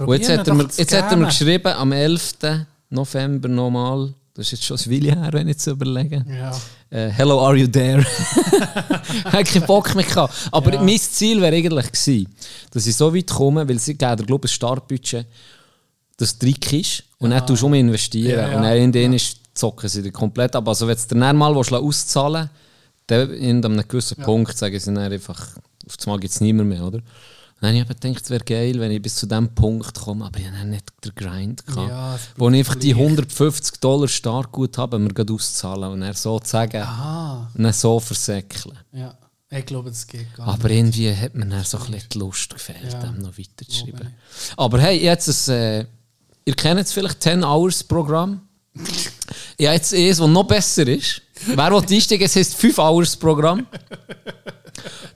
Und 0.00 0.16
jetzt 0.16 0.30
hat, 0.30 0.48
er 0.48 0.54
mir, 0.54 0.68
jetzt 0.76 0.96
hat 0.96 1.10
er 1.10 1.16
mir 1.16 1.26
geschrieben, 1.26 1.72
am 1.72 1.92
11. 1.92 2.34
November 2.90 3.48
nochmal, 3.48 4.12
das 4.34 4.46
ist 4.46 4.52
jetzt 4.52 4.64
schon 4.64 4.78
ein 4.78 4.90
Weile 4.90 5.20
her, 5.20 5.32
wenn 5.32 5.48
ich 5.48 5.58
zu 5.58 5.70
überlegen. 5.70 6.24
Ja. 6.28 6.52
Äh, 6.90 7.08
hello, 7.10 7.38
are 7.46 7.54
you 7.56 7.66
there? 7.66 8.00
ich 9.18 9.24
habe 9.32 9.44
keinen 9.44 9.66
Bock 9.66 9.94
mehr 9.94 10.04
gehabt. 10.04 10.34
Aber 10.50 10.72
Ja. 10.72 10.82
mein 10.82 10.98
Ziel 10.98 11.40
wäre 11.40 11.54
eigentlich 11.54 11.92
gewesen, 11.92 12.34
dass 12.70 12.86
ich 12.86 12.96
so 12.96 13.14
weit 13.14 13.26
komme, 13.28 13.68
weil 13.68 13.78
sie 13.78 13.94
geben, 13.94 14.24
glaube 14.24 14.46
ich, 14.46 14.52
ein 14.52 14.54
Startbudget, 14.54 15.26
das 16.16 16.38
Trick 16.38 16.72
ist. 16.72 17.04
Und 17.18 17.30
dann 17.30 17.46
tust 17.46 17.62
du 17.62 17.66
um 17.66 17.74
investieren. 17.74 18.30
Ja, 18.38 18.48
ja. 18.50 18.56
Und 18.56 18.62
dann 18.62 18.76
in 18.76 18.92
denen 18.92 19.14
ist 19.14 19.36
zocken 19.52 19.88
sie 19.88 20.10
komplett 20.10 20.54
ab. 20.56 20.66
Also 20.68 20.86
wenn 20.86 20.96
du 20.96 21.14
dann 21.18 21.36
mal 21.36 21.54
willst, 21.54 21.72
auszahlen 21.72 22.48
dann 23.06 23.30
in 23.32 23.64
einem 23.64 23.86
gewissen 23.88 24.16
Punkt 24.22 24.56
sagen 24.56 24.78
sie 24.78 24.92
dann 24.94 24.98
einfach, 25.12 25.40
auf 25.86 25.94
einmal 26.06 26.20
gibt 26.20 26.32
es 26.32 26.40
niemand 26.40 26.68
mehr, 26.68 26.84
oder? 26.84 27.00
Dann 27.60 27.70
habe 27.76 27.92
ich 27.92 28.00
gedacht, 28.00 28.22
es 28.24 28.30
wäre 28.30 28.44
geil, 28.44 28.78
wenn 28.78 28.92
ich 28.92 29.02
bis 29.02 29.16
zu 29.16 29.26
diesem 29.26 29.52
Punkt 29.54 29.92
komme, 29.94 30.24
aber 30.26 30.38
ich 30.38 30.46
habe 30.46 30.64
nicht 30.64 30.84
den 31.04 31.12
Grind 31.16 31.66
gehabt. 31.66 31.88
Ja, 31.90 32.18
wo 32.36 32.48
ich 32.50 32.58
einfach 32.58 32.76
die 32.76 32.92
braucht 32.94 33.02
150 33.04 33.80
Dollar 33.80 34.06
Startgut 34.08 34.78
habe, 34.78 34.98
mir 34.98 35.08
gerade 35.12 35.32
auszahlen 35.32 35.90
und 35.90 36.00
dann 36.02 36.14
so 36.14 36.38
zu 36.38 36.48
sagen, 36.50 36.80
Aha. 36.82 37.50
und 37.54 37.62
dann 37.64 37.72
so 37.72 37.98
versäckeln. 37.98 38.78
Ja. 38.92 39.18
Ich 39.50 39.64
glaube, 39.64 39.88
das 39.88 40.06
geht 40.06 40.34
gar 40.34 40.46
Aber 40.46 40.68
irgendwie 40.70 41.12
hat 41.14 41.34
mir 41.34 41.46
dann 41.46 41.64
so 41.64 41.78
ein 41.78 41.90
bisschen 41.90 42.08
die 42.12 42.18
Lust 42.18 42.52
gefehlt, 42.52 42.92
Ja. 42.92 43.00
dem 43.00 43.18
noch 43.22 43.36
weiterzuschreiben. 43.38 44.14
Aber 44.56 44.78
hey, 44.80 45.02
jetzt 45.02 45.48
ein, 45.48 45.54
äh, 45.54 45.86
ihr 46.44 46.54
kennt 46.54 46.78
jetzt 46.78 46.92
vielleicht 46.92 47.22
10 47.22 47.42
Hours 47.42 47.82
Programm. 47.82 48.42
Ja, 49.60 49.72
jetzt 49.72 49.92
eins, 49.92 50.18
das 50.18 50.28
noch 50.28 50.44
besser 50.44 50.86
ist. 50.86 51.20
Wer 51.46 51.72
will 51.72 51.82
einsteigen? 51.82 52.24
Es 52.24 52.36
heißt 52.36 52.54
5 52.54 52.78
Hours 52.78 53.16
Programm. 53.16 53.66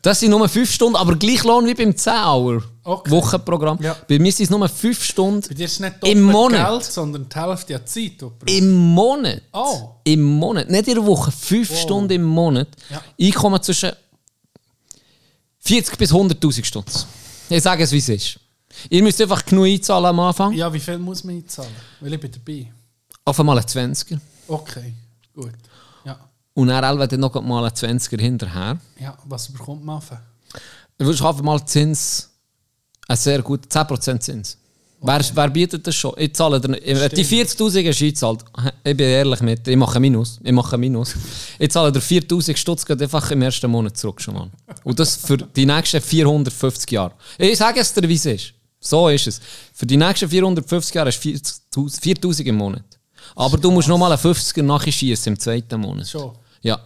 Das 0.03 0.21
sind 0.21 0.31
nur 0.31 0.49
5 0.49 0.71
Stunden, 0.71 0.97
aber 0.97 1.17
gleich 1.17 1.45
Lohn 1.45 1.67
wie 1.67 1.75
beim 1.75 1.97
10 1.97 2.13
Hour 2.13 2.63
Okay. 2.85 3.11
Wochenprogramm. 3.13 3.79
Ja. 3.81 3.97
Bei 4.09 4.19
mir 4.19 4.33
sind 4.33 4.45
es 4.45 4.51
nur 4.51 4.69
5 4.69 5.05
Stunden 5.05 5.49
Bei 5.49 5.55
dir 5.55 5.67
ist 5.67 5.79
nicht 5.79 5.95
im 6.05 6.23
Monat. 6.23 6.69
Geld, 6.69 6.85
sondern 6.85 7.29
die 7.29 7.39
Hälfte 7.41 7.77
an 7.77 7.87
Zeit. 7.87 8.25
Im 8.47 8.73
Monat. 8.75 9.43
Oh. 9.53 9.91
Im 10.03 10.23
Monat. 10.23 10.69
Nicht 10.69 10.89
in 10.89 10.95
der 10.97 11.07
Woche. 11.07 11.31
5 11.31 11.71
Wow. 11.71 11.79
Stunden 11.79 12.13
im 12.13 12.25
Monat. 12.25 12.69
Ja. 12.91 13.01
Einkommen 13.21 13.63
zwischen 13.63 13.93
40 15.61 15.97
bis 15.97 16.13
100.000 16.13 16.65
Stunden. 16.65 16.91
Ich 17.49 17.63
sage 17.63 17.85
es, 17.85 17.93
wie 17.93 17.99
es 17.99 18.09
ist. 18.09 18.41
Ihr 18.91 19.03
müsst 19.03 19.21
einfach 19.21 19.45
genug 19.45 19.67
einzahlen 19.67 20.07
am 20.07 20.19
Anfang. 20.21 20.53
Ja, 20.53 20.73
wie 20.73 20.81
viel 20.81 20.99
muss 20.99 21.23
man 21.23 21.37
einzahlen? 21.37 21.71
Weil 22.01 22.15
ich 22.15 22.21
bin 22.21 22.33
dabei. 22.33 22.73
Auf 23.25 23.39
einmal 23.39 23.59
ein 23.59 23.65
20er. 23.65 24.19
Okay, 24.49 24.93
gut. 25.35 25.53
Und 26.55 26.69
Elva 26.85 27.07
dann 27.07 27.21
noch 27.21 27.35
mal 27.43 27.65
ein 27.65 27.71
20er 27.73 28.21
hinterher. 28.21 28.79
ja 29.01 29.17
was 29.25 29.49
bekommt 29.51 29.85
man 29.85 29.97
auf? 29.97 30.11
Du 30.99 31.07
einfach 31.25 31.43
mal 31.43 31.65
Zins, 31.65 32.29
ein 33.09 33.17
sehr 33.17 33.43
gut, 33.43 33.67
10% 33.69 34.21
Zins. 34.21 34.59
Wer, 35.05 35.21
wer 35.35 35.49
bietet 35.51 35.85
das 35.85 35.97
schon? 35.97 36.13
Ich 36.17 36.33
zahle 36.35 36.61
dir, 36.61 36.77
ich- 36.81 37.09
die 37.15 37.25
40'000 37.25 37.89
hast 37.89 38.23
du. 38.23 38.37
Ich 38.85 38.97
bin 38.97 39.07
ehrlich 39.09 39.41
mit, 39.41 39.67
ich 39.67 39.77
mache 39.77 39.99
Minus. 39.99 40.39
Ich 40.45 40.53
mache 40.53 40.79
Minus. 40.79 41.15
Ich 41.59 41.71
zahle 41.73 41.91
dir 41.91 42.01
4'000 42.01 42.57
Stutz 42.57 42.89
einfach 42.89 43.29
im 43.33 43.43
ersten 43.43 43.69
Monat 43.69 43.97
zurück 43.97 44.21
schon 44.21 44.35
mal. 44.35 44.51
Und 44.85 45.01
das 45.01 45.17
für 45.17 45.39
die 45.39 45.67
nächsten 45.67 46.01
450 46.01 46.91
Jahre. 46.93 47.15
Ich 47.39 47.59
sage 47.59 47.81
es 47.81 47.93
dir, 47.93 48.09
wie 48.09 48.15
es 48.15 48.27
ist. 48.27 48.53
So 48.79 49.09
ist 49.09 49.27
es. 49.27 49.41
Für 49.73 49.87
die 49.87 49.97
nächsten 49.97 50.29
450 50.29 50.95
Jahre 50.95 51.09
hast 51.09 51.21
du 51.21 51.31
40'000 51.31 52.01
4'000 52.01 52.47
im 52.47 52.57
Monat. 52.57 52.85
Aber 53.35 53.57
du 53.59 53.71
musst 53.73 53.89
noch 53.89 53.99
mal 53.99 54.13
einen 54.13 54.21
50er 54.21 54.63
nachschießen 54.63 55.33
im 55.33 55.39
zweiten 55.39 55.81
Monat. 55.81 56.07
Schon? 56.09 56.33
Ja. 56.63 56.79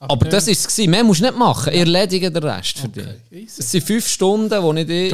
Aber, 0.00 0.28
das 0.28 0.46
war 0.46 0.52
es. 0.52 0.78
Mehr 0.86 1.02
musst 1.02 1.20
du 1.20 1.24
nicht 1.24 1.38
machen. 1.38 1.72
Ich 1.72 1.78
erledige 1.80 2.30
den 2.30 2.42
Rest 2.44 2.78
für 2.78 2.88
dich. 2.88 3.06
easy. 3.30 3.60
Es 3.60 3.70
sind 3.70 3.84
fünf 3.86 4.06
Stunden, 4.06 4.62
wo 4.62 4.72
ich 4.74 4.86
dich, 4.86 5.12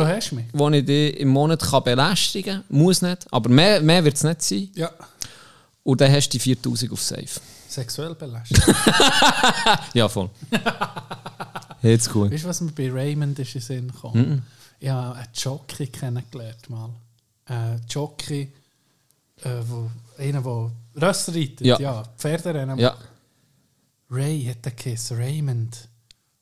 wo 0.53 0.69
ich 0.71 0.85
dich 0.85 1.21
im 1.21 1.29
Monat 1.29 1.61
kann 1.63 1.85
belästigen 1.85 2.55
kann. 2.55 2.65
Muss 2.77 3.01
nicht. 3.03 3.27
Aber 3.31 3.49
mehr, 3.49 3.81
mehr 3.81 4.05
wird 4.05 4.17
es 4.17 4.25
nicht 4.25 4.43
sein. 4.43 4.69
Ja, 4.75 4.91
Und 5.85 6.01
dann 6.01 6.11
hast 6.13 6.29
du 6.29 6.33
die 6.33 6.39
4000 6.41 6.91
auf 6.93 7.01
Safe. 7.03 7.27
sexuell 7.69 8.15
belästigt. 8.17 8.63
Ja, 9.95 10.09
voll. 10.09 10.29
Jetzt 11.83 12.11
gut. 12.13 12.31
weißt 12.33 12.45
du, 12.45 12.49
was 12.49 12.61
mir 12.61 12.73
bei 12.73 12.91
Raymond 12.91 13.39
ist 13.39 13.55
in 13.55 13.61
den 13.61 13.67
Sinn 13.67 13.87
gekommen? 13.93 14.43
Ich 14.81 14.89
habe 14.89 15.15
einen 15.17 15.29
Jockey 15.35 15.87
kennengelernt 15.87 16.69
mal. 16.69 16.91
Ein 17.47 17.81
Jockey, 17.89 18.49
äh, 19.45 19.49
wo, 19.69 19.91
einer, 20.19 20.41
der 20.43 21.09
Rösser 21.09 21.35
reitet. 21.35 21.61
Ja. 21.63 21.79
Ja, 21.79 22.03
Pferderennen. 22.19 22.79
Ja. 22.79 22.97
Ray 24.11 24.45
hat 24.45 24.65
den 24.65 24.75
Kiss, 24.75 25.13
Raymond. 25.13 25.89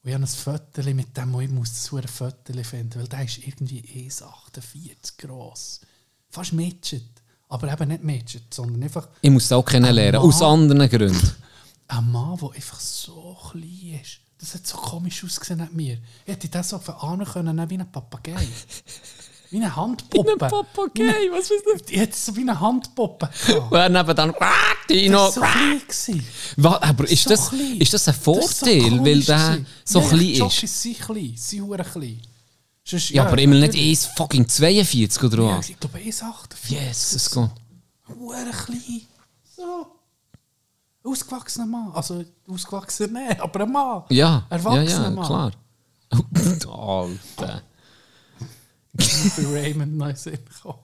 Und 0.02 0.08
ich 0.08 0.14
habe 0.14 0.24
ein 0.24 0.26
Foto 0.26 0.82
mit 0.94 1.16
dem, 1.16 1.34
und 1.34 1.42
ich 1.42 1.50
muss 1.50 1.70
das 1.70 1.92
ein 1.92 2.08
Foto 2.08 2.62
finden, 2.62 2.98
weil 2.98 3.08
der 3.08 3.24
ist 3.24 3.46
irgendwie 3.46 3.82
1,48 4.08 5.18
gross. 5.18 5.80
Fast 6.30 6.54
Midget. 6.54 7.04
Aber 7.50 7.70
eben 7.72 7.88
nicht 7.88 8.04
Midget, 8.04 8.52
sondern 8.52 8.82
einfach 8.82 9.08
Ich 9.20 9.30
muss 9.30 9.44
es 9.44 9.52
auch 9.52 9.64
kennenlernen. 9.64 10.20
Aus 10.20 10.42
anderen 10.42 10.88
Gründen. 10.88 11.32
ein 11.88 12.12
Mann, 12.12 12.38
der 12.38 12.50
einfach 12.50 12.80
so 12.80 13.36
klein 13.50 14.00
ist. 14.02 14.20
Das 14.38 14.54
hat 14.54 14.66
so 14.66 14.76
komisch 14.76 15.24
ausgesehen 15.24 15.60
an 15.60 15.68
mir. 15.72 15.98
Ich 16.24 16.32
hätte 16.32 16.48
das 16.48 16.70
so 16.70 16.76
auf 16.76 16.84
den 16.84 16.94
Arm 16.94 17.24
können, 17.24 17.70
wie 17.70 17.78
ein 17.78 17.90
Papagei. 17.90 18.36
Wie 19.50 19.56
eine 19.56 19.74
Handpuppe. 19.74 20.28
Wie 20.28 20.32
ein 20.32 20.38
Papagei, 20.38 21.28
was 21.32 21.50
ist 21.50 21.64
das? 21.66 21.90
Hätte 21.98 22.16
so 22.16 22.36
wie 22.36 22.40
eine 22.42 22.58
Handpuppe. 22.60 23.30
Und 23.70 23.72
dann 23.72 23.92
nebenan, 23.92 24.34
Dino. 24.90 25.26
Das 25.26 25.36
war 25.38 25.48
so 25.88 26.12
klein. 26.12 26.82
Aber 26.82 27.08
ist 27.08 27.24
So 27.24 27.30
das, 27.30 27.48
klein. 27.48 27.76
ist 27.80 27.94
das 27.94 28.08
ein 28.08 28.14
Das 28.14 28.16
ist 28.18 28.24
so 28.58 28.66
Vorteil, 28.66 29.04
weil 29.04 29.20
der 29.22 29.58
so 29.84 30.00
Ja, 30.00 30.08
klein 30.08 30.20
ist? 30.30 30.38
Jockeys 30.38 30.82
sind 30.82 31.00
klein, 31.00 31.32
sie 31.36 31.62
hure 31.62 31.82
klein. 31.84 32.20
Sonst- 32.84 33.10
Ja, 33.10 33.24
aber 33.26 33.38
immer 33.38 33.54
nicht 33.54 33.68
natürlich. 33.68 33.88
1 34.04 34.06
fucking 34.16 34.48
42 34.48 35.22
oder 35.24 35.42
Ja, 35.42 35.58
was? 35.58 35.68
ich 35.70 35.78
glaube 35.80 35.98
1,48. 35.98 36.70
Yes, 36.70 37.12
es 37.14 37.30
geht. 37.30 37.50
Hure 38.18 38.50
klein. 38.64 39.00
So. 39.56 39.86
Ausgewachsener 41.04 41.66
Mann. 41.66 41.90
Also, 41.94 42.22
ausgewachsener 42.50 43.36
aber 43.40 43.60
ein 43.62 43.72
Mann. 43.72 44.02
Ja, 44.10 44.16
ja, 44.16 44.46
Erwachsener 44.50 45.04
ja, 45.04 45.10
Mann. 45.10 45.26
klar. 45.26 45.52
Alter. 46.70 47.62
Bei 48.94 49.44
Raymond 49.46 50.00
den 50.00 50.16
Sinn 50.16 50.38
gekommen. 50.44 50.78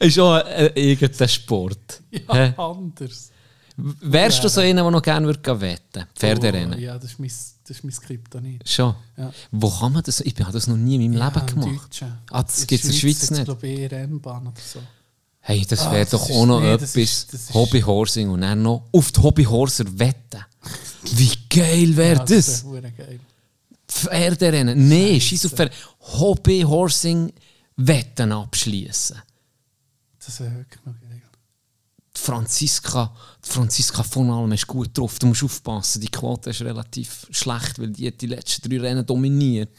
Ist 0.00 0.14
schon 0.14 0.40
äh, 0.40 0.66
irgendein 0.74 1.28
Sport. 1.28 2.02
Ja, 2.10 2.34
Hä? 2.34 2.54
anders. 2.56 3.30
Wärst 3.76 4.42
du 4.44 4.48
so 4.48 4.60
einer, 4.60 4.82
der 4.82 4.90
noch 4.90 5.02
gerne 5.02 5.26
würde 5.26 5.60
wetten? 5.60 6.04
Pferderennen? 6.14 6.74
Oh, 6.78 6.80
ja, 6.82 6.94
das 6.98 7.12
ist 7.12 7.18
mein, 7.20 7.28
das 7.28 7.70
ist 7.78 7.84
mein 7.84 7.92
Kryptonit. 7.94 8.68
Schon? 8.68 8.94
Ja. 9.16 9.32
Wo 9.50 9.70
kann 9.70 9.92
man 9.92 10.02
das? 10.02 10.20
Ich 10.20 10.38
habe 10.40 10.52
das 10.52 10.66
noch 10.66 10.76
nie 10.76 10.96
in 10.96 11.02
meinem 11.12 11.18
Ja, 11.20 11.28
Leben 11.28 11.46
gemacht. 11.46 11.84
Deutschen. 11.84 12.18
Ah, 12.30 12.42
das 12.42 12.66
gibt 12.66 12.82
es 12.84 12.90
in 12.90 12.92
der 12.92 12.98
Schweiz 12.98 13.30
nicht. 13.30 13.44
glaube 13.44 13.66
ich, 13.66 13.90
Rennbahn 13.90 14.46
oder 14.48 14.60
so. 14.60 14.80
Hey, 15.40 15.64
das 15.68 15.80
Ah, 15.80 15.92
wäre 15.92 16.02
das 16.04 16.10
doch 16.10 16.30
auch 16.30 16.46
noch 16.46 16.60
nee, 16.60 16.72
das 16.72 16.82
etwas. 16.94 16.96
ist- 16.96 17.32
das 17.34 17.40
ist- 17.42 17.54
Hobbyhorsing 17.54 18.28
und 18.30 18.42
dann 18.42 18.62
noch 18.62 18.84
auf 18.92 19.10
die 19.10 19.20
Hobbyhorser 19.20 19.84
wetten. 19.98 20.44
Wie 21.14 21.32
geil 21.48 21.96
wäre 21.96 22.18
Ja, 22.18 22.24
das? 22.24 22.64
wäre 22.64 22.70
hure 22.72 22.92
geil. 22.92 23.20
Pferderennen? 23.92 24.88
Nein, 24.88 25.20
scheiß 25.20 25.46
auf 25.46 25.52
Pferde. 25.52 25.72
Hobbyhorsing 26.00 27.32
wetten 27.76 28.32
abschließen. 28.32 29.20
Das 30.24 30.40
wäre 30.40 30.56
wirklich 30.56 30.84
noch 30.84 31.00
geil. 31.00 31.22
Die 32.14 32.20
Franziska, 32.20 33.14
die 33.44 33.48
Franziska 33.48 34.02
von 34.02 34.30
Alm 34.30 34.52
ist 34.52 34.66
gut 34.66 34.96
drauf. 34.96 35.18
Du 35.18 35.26
musst 35.26 35.42
aufpassen, 35.42 36.00
die 36.00 36.10
Quote 36.10 36.50
ist 36.50 36.60
relativ 36.60 37.26
schlecht, 37.30 37.78
weil 37.78 37.90
die 37.90 38.06
hat 38.06 38.20
die 38.20 38.26
letzten 38.26 38.68
drei 38.68 38.80
Rennen 38.80 39.06
dominiert. 39.06 39.70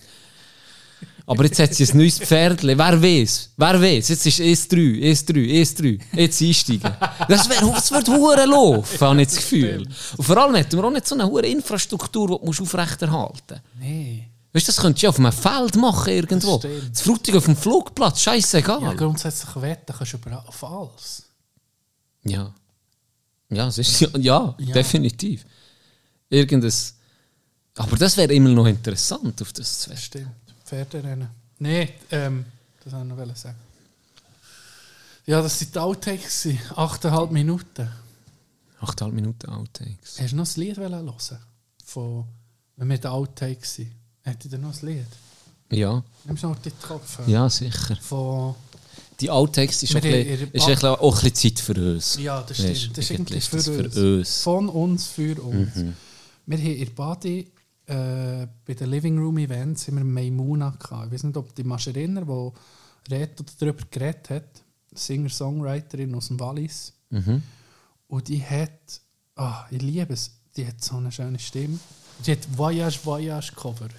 Aber 1.25 1.45
jetzt 1.45 1.57
hat 1.59 1.73
sie 1.73 1.85
ein 1.85 1.97
neues 1.97 2.19
Pferdle. 2.19 2.77
Wer 2.77 3.01
weiß? 3.01 3.51
Wer 3.55 3.81
weiß? 3.81 4.09
Jetzt 4.09 4.25
ist 4.25 4.39
S3, 4.39 5.01
S3, 5.01 5.61
S3. 5.61 5.99
Jetzt 6.17 6.41
einsteigen. 6.41 6.91
Das, 7.29 7.49
wär, 7.49 7.61
das 7.61 7.91
wird 7.91 8.09
hure 8.09 8.45
laufen, 8.45 8.99
habe 8.99 9.21
ich 9.21 9.27
das 9.29 9.37
Gefühl. 9.37 9.87
Und 10.17 10.23
vor 10.23 10.37
allem 10.37 10.55
hätten 10.55 10.75
wir 10.77 10.83
auch 10.83 10.91
nicht 10.91 11.07
so 11.07 11.15
eine 11.15 11.25
hure 11.25 11.47
Infrastruktur, 11.47 12.27
die 12.43 12.51
du 12.57 12.63
aufrechterhalten 12.63 13.61
musst. 13.61 13.61
Nee. 13.79 14.27
Weißt 14.51 14.67
du, 14.67 14.71
das 14.71 14.81
könntest 14.81 15.01
du 15.01 15.05
ja 15.05 15.09
auf 15.11 15.17
einem 15.19 15.31
Feld 15.31 15.75
machen 15.77 16.11
irgendwo. 16.13 16.57
Das 16.91 17.01
Frutig 17.01 17.33
auf 17.35 17.45
dem 17.45 17.55
Flugplatz, 17.55 18.21
scheißegal. 18.21 18.81
Ja, 18.81 18.93
grundsätzlich 18.93 19.55
wetten 19.61 19.95
kannst 19.97 20.13
du 20.13 20.17
überall 20.17 20.43
auf 20.45 20.63
alles. 20.63 21.23
Ja. 22.25 22.53
Ja, 23.49 23.67
es 23.67 23.77
ist, 23.77 23.99
ja, 24.01 24.07
ja, 24.17 24.55
Ja. 24.59 24.73
definitiv. 24.73 25.45
Irgendes. 26.29 26.95
Aber 27.75 27.95
das 27.95 28.17
wäre 28.17 28.33
immer 28.33 28.49
noch 28.49 28.67
interessant, 28.67 29.41
auf 29.41 29.53
das 29.53 29.79
zu 29.79 29.89
wetten. 29.89 29.99
Stimmt. 30.01 30.27
Pferderennen. 30.73 31.29
Nee, 31.59 31.89
ähm, 32.09 32.45
das 32.83 32.93
wollte 32.93 33.05
ich 33.05 33.09
noch 33.11 33.17
wollen 33.17 33.35
sagen. 33.35 33.57
Ja, 35.25 35.41
das 35.41 35.61
waren 35.61 35.71
die 35.71 35.79
Outtakes. 35.79 36.43
gewesen. 36.43 36.59
Achteinhalb 36.75 37.31
Minuten. 37.31 37.89
8,5 38.81 39.11
Minuten 39.11 39.49
Outtakes. 39.49 40.19
Hast 40.19 40.31
du 40.33 40.35
noch 40.35 40.47
ein 40.47 40.59
Lied 40.59 40.77
wollen 40.77 40.91
hören? 41.05 41.39
Von, 41.85 42.25
wenn 42.75 42.89
wir 42.89 42.97
die 42.97 43.07
Outtakes 43.07 43.75
sind. 43.75 43.91
Hätte 44.23 44.47
ich 44.47 44.57
noch 44.59 44.73
ein 44.81 44.85
Lied? 44.87 45.05
Ja, 45.71 46.03
Nimmst 46.25 46.43
du 46.43 46.47
noch 46.47 46.59
den 46.59 46.73
Kopf? 46.81 47.19
ja, 47.27 47.49
sicher. 47.49 47.95
Von, 48.01 48.55
Die 49.19 49.29
Outtakes 49.29 49.83
ist, 49.83 49.93
bisschen, 49.93 50.13
ist 50.13 50.51
bisschen, 50.51 50.85
auch 50.89 51.15
ein 51.23 51.29
bisschen 51.31 51.55
Zeit 51.55 51.59
für 51.63 51.93
uns. 51.93 52.17
ja, 52.19 52.41
das 52.41 52.57
stimmt. 52.57 52.97
Das 52.97 53.05
ist 53.09 53.11
eigentlich 53.11 53.43
für, 53.45 53.59
für 53.61 53.83
uns. 53.85 53.95
Mhm. 53.95 54.43
Von 54.43 54.69
uns, 54.69 55.07
für 55.07 55.41
uns. 55.41 55.75
Wir 56.45 56.57
haben 56.57 56.65
in 56.65 56.95
Badi 56.95 57.47
äh, 57.87 58.47
bei 58.65 58.73
den 58.73 58.89
Living 58.89 59.17
Room 59.17 59.37
Events 59.37 59.87
wir 59.91 60.03
Maimuna 60.03 60.69
gehabt. 60.79 61.07
Ich 61.07 61.13
weiß 61.13 61.23
nicht, 61.23 61.37
ob 61.37 61.53
die 61.55 61.63
dich 61.63 61.87
erinnern, 61.87 62.25
die 63.07 63.13
Reto 63.13 63.43
darüber 63.59 63.83
geredet 63.91 64.29
hat. 64.29 64.63
Singer-Songwriterin 64.95 66.13
aus 66.15 66.27
dem 66.27 66.39
Wallis. 66.39 66.93
Mhm. 67.09 67.41
Und 68.07 68.27
die 68.27 68.41
hat, 68.43 69.01
ah, 69.35 69.65
ich 69.71 69.81
liebe 69.81 70.13
es, 70.13 70.31
die 70.55 70.65
hat 70.67 70.83
so 70.83 70.97
eine 70.97 71.11
schöne 71.11 71.39
Stimme. 71.39 71.79
Die 72.25 72.31
hat 72.31 72.39
Voyage, 72.55 72.99
Voyage 73.03 73.49
gecovert. 73.55 73.91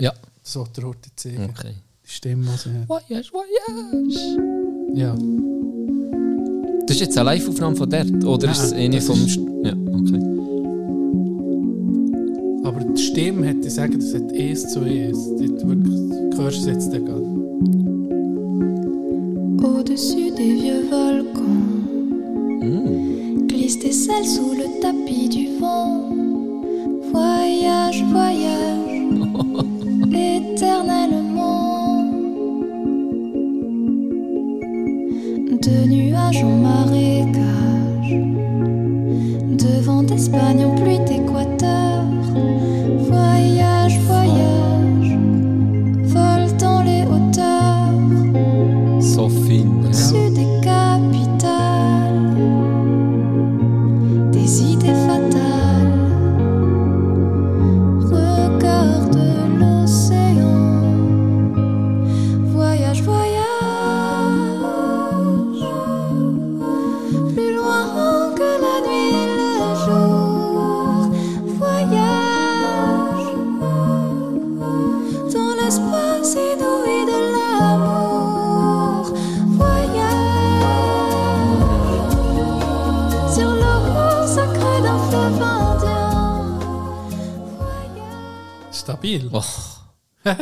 Ja, 0.00 0.12
So 0.42 0.64
der 0.64 0.84
Rote 0.84 1.10
Ziege. 1.16 1.44
okay. 1.50 1.74
Die 2.04 2.08
Stimme, 2.10 2.44
die 2.50 2.56
sie 2.56 2.72
hat. 2.78 2.88
Voyage, 2.88 3.30
voyage. 3.32 4.38
Ja. 4.94 5.14
Das 6.86 6.94
ist 6.96 7.00
jetzt 7.00 7.18
eine 7.18 7.24
Live-Aufnahme 7.30 7.74
von 7.76 7.90
dort? 7.90 8.24
Oder 8.24 8.52
ist 8.52 8.58
es 8.62 8.70
Nein, 8.70 8.80
eine 8.92 9.00
vom. 9.02 9.26
ist- 9.26 9.36
St- 9.36 9.64
Ja, 9.66 9.72
okay. 9.72 10.35
Aber 12.76 12.84
die 12.92 13.02
Stimme 13.02 13.46
hätte 13.46 13.68
ich 13.68 13.74
sagen, 13.74 13.94
das 13.98 14.12
hat 14.12 14.30
eins 14.34 14.68
zu 14.68 14.84
wirklich, 14.84 15.94
du 16.30 16.36
hörst 16.36 16.58
es 16.58 16.66
jetzt 16.66 16.92
gerade. 16.92 17.24
Au-dessus 19.62 20.30
des 20.36 20.52
vieux 20.60 20.82
volcans, 20.90 21.86
glissent 23.48 23.80
tes 23.80 23.92
selles 23.92 24.26
sous 24.26 24.52
le 24.52 24.66
tapis 24.82 25.28
du 25.30 25.58
vent. 25.58 26.12
Voyage, 27.12 28.04
voyage, 28.12 29.06
éternellement. 30.12 32.04
De 35.62 35.86
nuages 35.88 36.44
en 36.44 36.56
marécage, 36.58 38.12
de 39.62 39.80
vent 39.82 40.02
d'Espagne 40.02 40.75
Stabil. 89.20 89.30
Oh. 89.32 89.44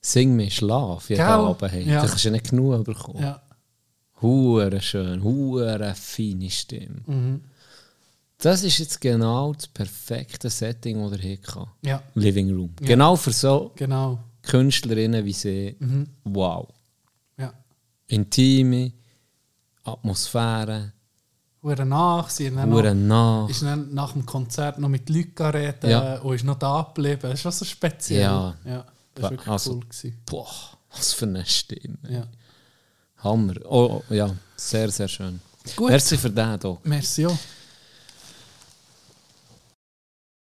Sing 0.00 0.36
mir 0.36 0.50
Schlaf 0.50 1.08
jeden 1.08 1.24
Gell? 1.24 1.32
Abend. 1.32 1.72
Hey. 1.72 1.82
Ja. 1.88 2.02
Da 2.02 2.08
kannst 2.08 2.24
du 2.24 2.30
nicht 2.30 2.50
genug 2.50 2.84
bekommen. 2.84 3.22
Ja. 3.22 3.40
Hure 4.20 4.80
schön, 4.80 5.22
hure 5.22 5.94
feine 5.94 6.50
Stimme. 6.50 7.02
Mhm. 7.06 7.40
Das 8.38 8.62
ist 8.62 8.78
jetzt 8.78 9.00
genau 9.00 9.52
das 9.54 9.66
perfekte 9.68 10.50
Setting, 10.50 11.00
das 11.10 11.20
er 11.20 11.32
hatte. 11.32 11.66
Ja. 11.82 12.02
Living 12.14 12.54
Room. 12.54 12.74
Ja. 12.80 12.86
Genau 12.88 13.16
für 13.16 13.32
so 13.32 13.72
Genau. 13.76 14.18
Künstlerinnen 14.42 15.24
wie 15.24 15.32
sie. 15.32 15.76
Mhm. 15.78 16.08
Wow. 16.24 16.68
Ja. 17.38 17.52
Intime 18.06 18.92
Atmosphäre. 19.84 20.92
Hure 21.64 21.84
nach. 21.86 22.28
Sie 22.28 22.50
dann 22.50 22.70
Hure 22.70 22.94
noch- 22.94 23.44
nach. 23.44 23.48
Ist 23.48 23.62
dann 23.62 23.92
nach 23.94 24.12
dem 24.12 24.24
Konzert 24.26 24.78
noch 24.78 24.88
mit 24.88 25.08
Leuten 25.08 25.42
reden 25.46 25.90
Ja. 25.90 26.18
und 26.20 26.34
ist 26.34 26.44
noch 26.44 26.58
da 26.58 26.82
geblieben. 26.94 27.22
Das 27.22 27.32
ist 27.34 27.40
schon 27.40 27.52
so 27.52 27.64
speziell. 27.64 28.20
Ja. 28.20 28.54
ja 28.64 28.84
das 29.14 29.22
war 29.24 29.30
wirklich 29.30 29.48
Also, 29.48 29.72
cool. 29.72 29.80
Gewesen. 29.80 30.18
Boah, 30.26 30.46
was 30.94 31.12
für 31.14 31.24
eine 31.26 31.44
Stimme. 31.46 31.96
Ja. 32.08 32.24
Hammer. 33.24 33.54
Oh, 33.64 34.02
oh, 34.08 34.14
ja, 34.14 34.30
sehr, 34.56 34.90
sehr 34.90 35.08
schön. 35.08 35.40
Gut. 35.74 35.88
Merci 35.88 36.18
für 36.18 36.30
den 36.30 36.60
hier. 36.60 36.78
Merci 36.84 37.26
auch. 37.26 37.38